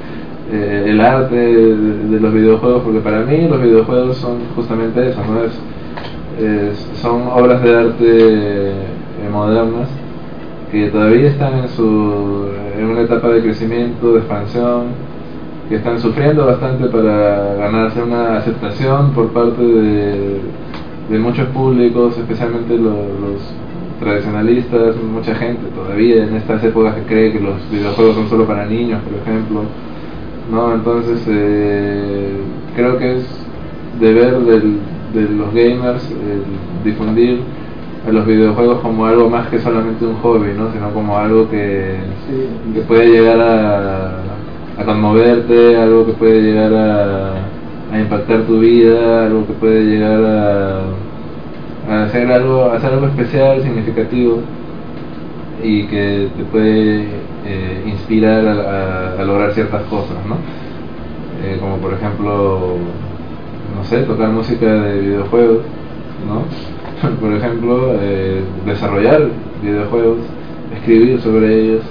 eh, 0.52 0.86
el 0.88 1.02
arte 1.02 1.36
de, 1.36 2.20
los 2.20 2.34
videojuegos, 2.34 2.84
porque 2.84 3.00
para 3.00 3.22
mí 3.22 3.48
los 3.48 3.62
videojuegos 3.62 4.18
son 4.18 4.38
justamente 4.56 5.10
eso, 5.10 5.22
¿no? 5.26 5.44
Es, 5.44 6.90
son 7.02 7.28
obras 7.28 7.62
de 7.64 7.76
arte 7.76 8.04
eh, 8.04 8.74
modernas 9.32 9.88
que 10.72 10.90
todavía 10.90 11.28
están 11.30 11.60
en, 11.60 11.70
su, 11.70 12.48
en 12.78 12.86
una 12.86 13.02
etapa 13.02 13.30
de 13.30 13.42
crecimiento, 13.42 14.14
de 14.14 14.20
expansión, 14.20 14.86
que 15.70 15.76
están 15.76 16.00
sufriendo 16.00 16.46
bastante 16.46 16.88
para 16.88 17.54
ganarse 17.56 18.02
una 18.02 18.38
aceptación 18.38 19.12
por 19.12 19.28
parte 19.30 19.62
de, 19.62 20.40
de 21.10 21.20
muchos 21.20 21.48
públicos, 21.50 22.18
especialmente 22.18 22.78
los 22.78 23.54
tradicionalistas, 24.04 24.96
mucha 25.04 25.34
gente 25.36 25.62
todavía 25.74 26.24
en 26.24 26.36
estas 26.36 26.64
épocas 26.64 26.96
que 26.96 27.02
cree 27.04 27.32
que 27.32 27.40
los 27.40 27.56
videojuegos 27.72 28.16
son 28.16 28.30
solo 28.30 28.46
para 28.46 28.66
niños, 28.66 29.02
por 29.04 29.14
ejemplo. 29.22 29.62
¿no? 30.52 30.74
Entonces, 30.76 31.24
eh, 31.28 32.32
creo 32.76 32.98
que 32.98 33.18
es 33.18 33.26
deber 34.00 34.40
del, 34.40 34.78
de 35.14 35.22
los 35.30 35.54
gamers 35.54 36.10
difundir 36.84 37.40
a 38.08 38.12
los 38.12 38.26
videojuegos 38.26 38.82
como 38.82 39.06
algo 39.06 39.30
más 39.30 39.48
que 39.48 39.60
solamente 39.60 40.06
un 40.06 40.16
hobby, 40.16 40.52
¿no? 40.58 40.72
sino 40.74 40.92
como 40.94 41.18
algo 41.18 41.50
que, 41.50 41.96
que 42.74 42.82
puede 42.82 43.10
llegar 43.10 43.40
a, 43.40 44.18
a 44.78 44.84
conmoverte, 44.84 45.78
algo 45.78 46.06
que 46.06 46.14
puede 46.14 46.42
llegar 46.42 46.74
a, 46.74 47.34
a 47.94 48.00
impactar 48.00 48.42
tu 48.42 48.60
vida, 48.60 49.28
algo 49.28 49.48
que 49.48 49.54
puede 49.54 49.84
llegar 49.86 50.22
a 50.24 50.82
hacer 51.90 52.32
algo, 52.32 52.72
hacer 52.72 52.94
algo 52.94 53.08
especial, 53.08 53.62
significativo 53.62 54.40
y 55.62 55.84
que 55.84 56.30
te 56.36 56.44
puede 56.46 57.02
eh, 57.46 57.84
inspirar 57.86 58.46
a, 58.48 59.24
lograr 59.24 59.54
ciertas 59.54 59.84
cosas, 59.84 60.18
¿no? 60.28 60.36
Eh, 61.44 61.58
como 61.60 61.78
por 61.78 61.94
ejemplo, 61.94 62.76
no 63.76 63.84
sé, 63.86 64.04
tocar 64.04 64.30
música 64.30 64.66
de 64.66 65.02
videojuegos, 65.02 65.60
¿no? 66.28 67.10
por 67.22 67.34
ejemplo, 67.34 67.96
eh, 68.02 68.44
desarrollar 68.66 69.30
videojuegos, 69.62 70.20
escribir 70.76 71.20
sobre 71.22 71.60
ellos, 71.60 71.82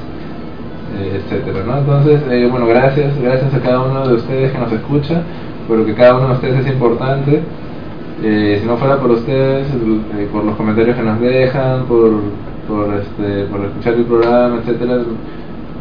etcétera, 1.15 1.65
¿no? 1.67 1.79
Entonces, 1.79 2.51
bueno, 2.51 2.67
gracias, 2.67 3.19
gracias 3.21 3.55
a 3.55 3.61
cada 3.61 3.81
uno 3.81 4.09
de 4.09 4.15
ustedes 4.15 4.53
que 4.53 4.59
nos 4.59 4.73
escucha, 4.73 5.23
porque 5.67 5.95
cada 5.95 6.17
uno 6.19 6.29
de 6.29 6.35
ustedes 6.35 6.67
es 6.67 6.73
importante 6.73 7.43
eh, 8.23 8.59
si 8.61 8.67
no 8.67 8.77
fuera 8.77 8.99
por 9.01 9.11
ustedes, 9.11 9.67
eh, 9.69 10.29
por 10.33 10.45
los 10.45 10.57
comentarios 10.57 10.97
que 10.97 11.03
nos 11.03 11.21
dejan, 11.21 11.85
por, 11.87 12.21
por, 12.69 12.95
este, 12.95 13.45
por 13.51 13.65
escuchar 13.65 13.95
el 13.95 14.05
programa, 14.05 14.59
etcétera, 14.59 14.99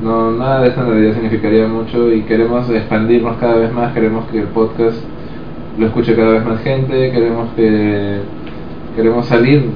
no, 0.04 0.32
nada 0.32 0.62
de 0.62 0.70
esto 0.70 0.82
en 0.82 0.88
realidad 0.88 1.14
significaría 1.14 1.68
mucho 1.68 2.12
y 2.12 2.24
queremos 2.24 2.68
expandirnos 2.70 3.38
cada 3.38 3.58
vez 3.58 3.72
más, 3.72 3.94
queremos 3.94 4.26
que 4.32 4.40
el 4.40 4.48
podcast 4.48 4.98
lo 5.78 5.86
escuche 5.86 6.16
cada 6.16 6.32
vez 6.34 6.46
más 6.46 6.62
gente, 6.62 7.12
queremos 7.12 7.50
que 7.56 8.20
queremos 8.96 9.26
salir 9.28 9.70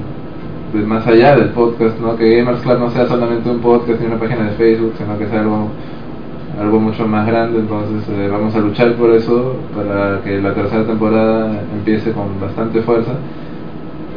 más 0.74 1.06
allá 1.06 1.36
del 1.36 1.50
podcast, 1.50 1.98
¿no? 2.00 2.16
que 2.16 2.36
Gamers 2.36 2.60
Club 2.60 2.78
no 2.80 2.90
sea 2.90 3.06
solamente 3.06 3.48
un 3.48 3.60
podcast 3.60 4.00
ni 4.00 4.06
una 4.06 4.18
página 4.18 4.50
de 4.50 4.56
Facebook, 4.56 4.94
sino 4.98 5.16
que 5.18 5.26
sea 5.26 5.40
algo 5.40 5.68
algo 6.60 6.80
mucho 6.80 7.06
más 7.06 7.26
grande, 7.26 7.58
entonces 7.58 8.08
eh, 8.08 8.28
vamos 8.30 8.54
a 8.54 8.58
luchar 8.58 8.94
por 8.94 9.10
eso 9.10 9.56
para 9.74 10.20
que 10.22 10.40
la 10.40 10.54
tercera 10.54 10.84
temporada 10.84 11.62
empiece 11.72 12.12
con 12.12 12.40
bastante 12.40 12.80
fuerza. 12.82 13.12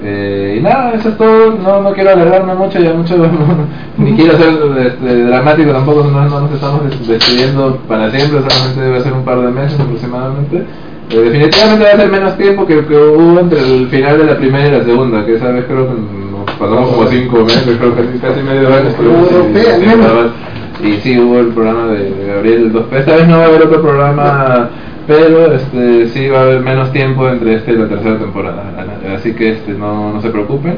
Eh, 0.02 0.56
y 0.58 0.64
nada, 0.64 0.94
eso 0.94 1.10
es 1.10 1.18
todo, 1.18 1.58
no, 1.62 1.82
no 1.82 1.92
quiero 1.92 2.12
alargarme 2.12 2.56
mucho, 2.56 2.80
ya 2.80 2.94
mucho, 2.94 3.18
ni 3.98 4.14
quiero 4.14 4.38
ser 4.38 4.54
este, 4.80 5.26
dramático 5.26 5.72
tampoco, 5.72 6.06
no, 6.06 6.30
no, 6.30 6.42
nos 6.42 6.52
estamos 6.54 6.82
despidiendo 7.06 7.78
para 7.86 8.10
siempre, 8.10 8.40
solamente 8.40 8.82
debe 8.82 9.02
ser 9.02 9.12
un 9.12 9.26
par 9.26 9.42
de 9.42 9.52
meses 9.52 9.78
aproximadamente. 9.78 10.66
Eh, 11.10 11.18
definitivamente 11.18 11.84
va 11.84 11.92
a 11.92 11.98
ser 11.98 12.10
menos 12.10 12.38
tiempo 12.38 12.66
que, 12.66 12.86
que 12.86 12.96
hubo 12.96 13.40
entre 13.40 13.60
el 13.60 13.88
final 13.88 14.20
de 14.20 14.26
la 14.26 14.38
primera 14.38 14.68
y 14.68 14.72
la 14.72 14.86
segunda, 14.86 15.26
que 15.26 15.36
esa 15.36 15.50
vez 15.50 15.66
creo 15.66 15.88
que 15.88 15.94
nos 15.94 16.50
pasamos 16.58 16.90
como 16.92 17.08
cinco 17.08 17.44
meses, 17.44 17.78
creo 17.78 17.96
que 17.96 18.20
casi 18.20 18.42
medio 18.42 18.74
año. 18.74 18.90
Pero, 18.98 20.32
y 20.84 20.98
sí, 21.02 21.20
hubo 21.20 21.40
el 21.40 21.48
programa 21.48 21.88
de 21.88 22.14
Gabriel 22.28 22.72
2P. 22.74 22.94
Esta 22.94 23.16
vez 23.18 23.28
no 23.28 23.38
va 23.38 23.44
a 23.44 23.48
haber 23.48 23.64
otro 23.64 23.82
programa 23.82 24.70
pero 25.10 25.52
este 25.52 26.08
sí 26.10 26.30
va 26.30 26.38
a 26.38 26.44
haber 26.44 26.60
menos 26.60 26.92
tiempo 26.92 27.28
entre 27.28 27.56
este 27.56 27.72
y 27.72 27.78
la 27.78 27.88
tercera 27.88 28.20
temporada, 28.20 28.64
así 29.16 29.34
que 29.34 29.54
este 29.54 29.74
no, 29.74 30.14
no 30.14 30.22
se 30.22 30.30
preocupen. 30.30 30.76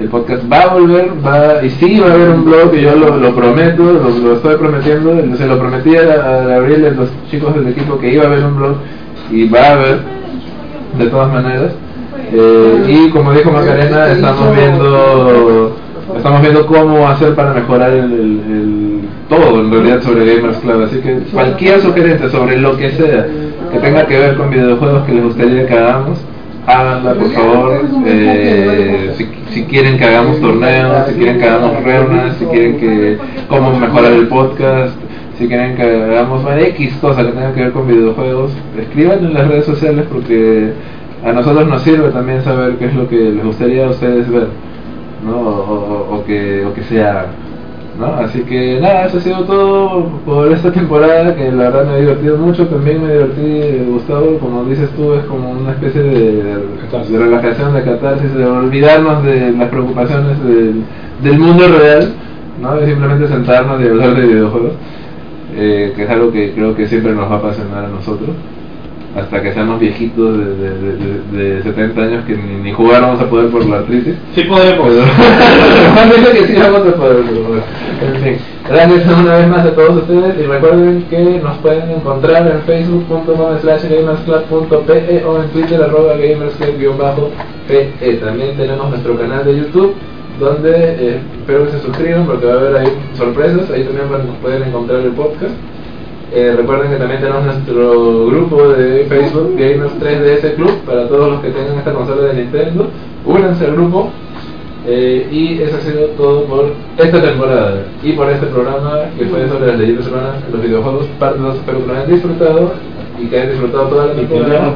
El 0.00 0.08
podcast 0.08 0.42
va 0.50 0.62
a 0.62 0.74
volver, 0.74 1.12
va 1.24 1.64
y 1.64 1.70
sí 1.70 2.00
va 2.00 2.08
a 2.08 2.14
haber 2.14 2.30
un 2.30 2.44
blog, 2.44 2.74
y 2.74 2.80
yo 2.80 2.96
lo, 2.96 3.16
lo 3.18 3.32
prometo, 3.36 3.84
lo, 3.84 4.10
lo, 4.10 4.34
estoy 4.34 4.56
prometiendo, 4.56 5.14
se 5.36 5.46
lo 5.46 5.60
prometí 5.60 5.94
a, 5.94 6.02
Gabriel 6.02 6.82
y 6.82 6.86
a 6.86 6.90
los 6.90 7.08
chicos 7.30 7.54
del 7.54 7.68
equipo 7.68 8.00
que 8.00 8.12
iba 8.12 8.24
a 8.24 8.26
haber 8.26 8.44
un 8.44 8.56
blog 8.56 8.76
y 9.30 9.48
va 9.48 9.60
a 9.60 9.72
haber, 9.74 9.98
de 10.98 11.06
todas 11.06 11.32
maneras. 11.32 11.72
Eh, 12.32 12.84
y 12.88 13.10
como 13.10 13.32
dijo 13.32 13.52
Macarena, 13.52 14.10
estamos 14.10 14.56
viendo 14.56 15.76
estamos 16.16 16.42
viendo 16.42 16.66
cómo 16.66 17.08
hacer 17.08 17.36
para 17.36 17.54
mejorar 17.54 17.92
el, 17.92 18.91
todo 19.32 19.60
en 19.60 19.70
realidad 19.70 20.02
sobre 20.02 20.34
Gamers 20.36 20.58
Club. 20.58 20.82
Así 20.82 20.96
que 20.98 21.18
cualquier 21.32 21.80
sugerencia 21.80 22.28
sobre 22.28 22.58
lo 22.58 22.76
que 22.76 22.90
sea 22.92 23.26
que 23.72 23.78
tenga 23.78 24.06
que 24.06 24.18
ver 24.18 24.36
con 24.36 24.50
videojuegos 24.50 25.04
que 25.04 25.12
les 25.12 25.24
gustaría 25.24 25.66
que 25.66 25.74
hagamos, 25.74 26.18
háganla 26.66 27.14
por 27.14 27.30
favor. 27.32 27.80
Eh, 28.06 29.14
si, 29.50 29.64
quieren 29.64 29.96
que 29.96 30.04
hagamos 30.04 30.40
torneos, 30.40 31.08
si 31.08 31.14
quieren 31.14 31.38
que 31.38 31.48
hagamos 31.48 31.82
reuniones, 31.82 32.36
si 32.36 32.44
quieren 32.46 32.78
que 32.78 33.18
cómo 33.48 33.78
mejorar 33.78 34.12
el 34.12 34.28
podcast, 34.28 34.94
si 35.38 35.48
quieren 35.48 35.76
que 35.76 35.82
hagamos 35.82 36.42
X 36.58 36.94
cosa 37.00 37.24
que 37.24 37.32
tenga 37.32 37.54
que 37.54 37.60
ver 37.62 37.72
con 37.72 37.88
videojuegos, 37.88 38.52
escriban 38.78 39.24
en 39.24 39.34
las 39.34 39.48
redes 39.48 39.64
sociales 39.64 40.04
porque 40.12 40.72
a 41.24 41.32
nosotros 41.32 41.66
nos 41.66 41.82
sirve 41.82 42.10
también 42.10 42.42
saber 42.42 42.76
qué 42.76 42.86
es 42.86 42.94
lo 42.94 43.08
que 43.08 43.16
les 43.16 43.44
gustaría 43.44 43.86
a 43.86 43.90
ustedes 43.90 44.30
ver, 44.30 44.48
¿no? 45.24 45.38
O, 45.38 46.24
que, 46.26 46.66
o 46.66 46.74
que 46.74 46.82
sea 46.82 47.26
¿no? 48.02 48.14
Así 48.16 48.40
que 48.42 48.80
nada, 48.80 49.06
eso 49.06 49.18
ha 49.18 49.20
sido 49.20 49.44
todo 49.44 50.06
por 50.26 50.52
esta 50.52 50.72
temporada 50.72 51.34
que 51.34 51.50
la 51.50 51.70
verdad 51.70 51.86
me 51.86 51.92
ha 51.92 51.96
divertido 51.96 52.36
mucho, 52.36 52.66
también 52.66 53.02
me 53.02 53.12
divertí, 53.12 53.84
Gustavo, 53.90 54.38
como 54.38 54.64
dices 54.64 54.90
tú, 54.90 55.14
es 55.14 55.24
como 55.24 55.50
una 55.52 55.70
especie 55.70 56.02
de, 56.02 56.58
relajación, 57.10 57.74
de 57.74 57.82
catarsis, 57.82 58.34
de 58.34 58.44
olvidarnos 58.44 59.24
de 59.24 59.52
las 59.52 59.68
preocupaciones 59.68 60.42
del, 60.44 60.82
del 61.22 61.38
mundo 61.38 61.68
real, 61.68 62.12
¿no? 62.60 62.76
De 62.76 62.86
simplemente 62.86 63.28
sentarnos 63.28 63.80
y 63.80 63.88
hablar 63.88 64.16
de 64.16 64.26
videojuegos, 64.26 64.72
eh, 65.54 65.92
que 65.94 66.02
es 66.02 66.10
algo 66.10 66.32
que 66.32 66.52
creo 66.52 66.74
que 66.74 66.86
siempre 66.88 67.12
nos 67.12 67.30
va 67.30 67.36
a 67.36 67.38
apasionar 67.38 67.84
a 67.84 67.88
nosotros 67.88 68.30
hasta 69.16 69.42
que 69.42 69.52
seamos 69.52 69.78
viejitos 69.78 70.38
de, 70.38 71.36
de, 71.36 71.54
de, 71.56 71.62
70 71.62 72.00
años 72.00 72.24
que 72.24 72.34
ni, 72.36 72.54
ni, 72.62 72.72
jugar 72.72 73.02
vamos 73.02 73.20
a 73.20 73.28
poder 73.28 73.50
por 73.50 73.62
la 73.66 73.76
artritis. 73.78 74.14
Sí 74.34 74.44
podremos. 74.44 74.88
Pero, 74.88 75.02
que 76.32 76.46
sí 76.46 76.54
vamos 76.58 76.88
a 76.88 76.94
poder. 76.94 77.24
En 78.00 78.16
fin, 78.22 78.38
gracias 78.68 79.18
una 79.18 79.36
vez 79.36 79.48
más 79.48 79.66
a 79.66 79.74
todos 79.74 79.96
ustedes 79.98 80.38
y 80.38 80.44
recuerden 80.44 81.04
que 81.10 81.40
nos 81.42 81.58
pueden 81.58 81.90
encontrar 81.90 82.50
en 82.50 82.62
facebook.com 82.62 83.58
slash 83.60 83.82
gamersclub.pe 83.84 85.24
o 85.26 85.42
en 85.42 85.50
twitter 85.50 85.82
arroba 85.82 86.16
gamersclub-pe. 86.16 88.14
También 88.24 88.56
tenemos 88.56 88.88
nuestro 88.88 89.18
canal 89.18 89.44
de 89.44 89.56
YouTube 89.56 89.94
donde 90.40 90.70
eh, 90.70 91.20
espero 91.38 91.66
que 91.66 91.72
se 91.72 91.80
suscriban 91.80 92.26
porque 92.26 92.46
va 92.46 92.54
a 92.54 92.56
haber 92.56 92.76
ahí 92.76 92.88
sorpresas, 93.14 93.70
ahí 93.70 93.84
también 93.84 94.08
pueden 94.40 94.62
encontrar 94.62 95.00
el 95.00 95.12
podcast. 95.12 95.52
Eh, 96.34 96.54
recuerden 96.56 96.90
que 96.90 96.96
también 96.96 97.20
tenemos 97.20 97.44
nuestro 97.44 98.26
grupo 98.26 98.68
de 98.68 99.04
Facebook 99.04 99.54
Gamers 99.54 99.92
3DS 100.00 100.54
Club 100.54 100.78
para 100.86 101.06
todos 101.06 101.32
los 101.32 101.40
que 101.42 101.50
tengan 101.50 101.76
esta 101.78 101.92
consola 101.92 102.22
de 102.28 102.34
Nintendo. 102.42 102.88
Únanse 103.26 103.66
al 103.66 103.72
grupo. 103.72 104.10
Eh, 104.86 105.28
y 105.30 105.62
eso 105.62 105.76
ha 105.76 105.80
sido 105.80 106.06
todo 106.16 106.44
por 106.44 106.72
esta 106.98 107.22
temporada 107.22 107.84
y 108.02 108.12
por 108.14 108.28
este 108.30 108.46
programa 108.46 109.02
que 109.16 109.26
fue 109.26 109.46
sobre 109.48 109.68
las 109.68 109.78
leyendas 109.78 110.08
urbanas 110.08 110.36
en 110.46 110.52
los 110.52 110.62
videojuegos. 110.62 111.06
Parte 111.18 111.38
2, 111.38 111.56
espero 111.56 111.80
que 111.80 111.86
lo 111.86 111.92
hayan 111.92 112.10
disfrutado 112.10 112.72
y 113.20 113.26
que 113.26 113.36
hayan 113.36 113.50
disfrutado 113.50 113.84
toda 113.88 114.06
la 114.06 114.12
temporada. 114.14 114.74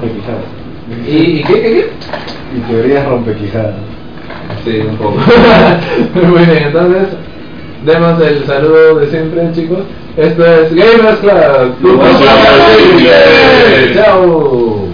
¿Y, 1.08 1.10
¿Y 1.10 1.42
qué, 1.42 1.54
qué, 1.54 1.60
qué? 1.62 1.90
Y 2.56 2.60
teorías 2.70 3.08
rompequijadas. 3.08 3.74
Sí, 4.62 4.78
un 4.88 4.96
poco. 4.96 5.16
Muy 6.14 6.44
bien, 6.44 6.64
entonces 6.66 7.08
demos 7.86 8.20
el 8.20 8.44
saludo 8.46 8.96
de 8.96 9.10
siempre, 9.10 9.52
chicos. 9.54 9.78
Esto 10.16 10.44
es 10.44 10.74
Gamers 10.74 11.18
Club. 11.20 11.72
Chao. 13.94 14.85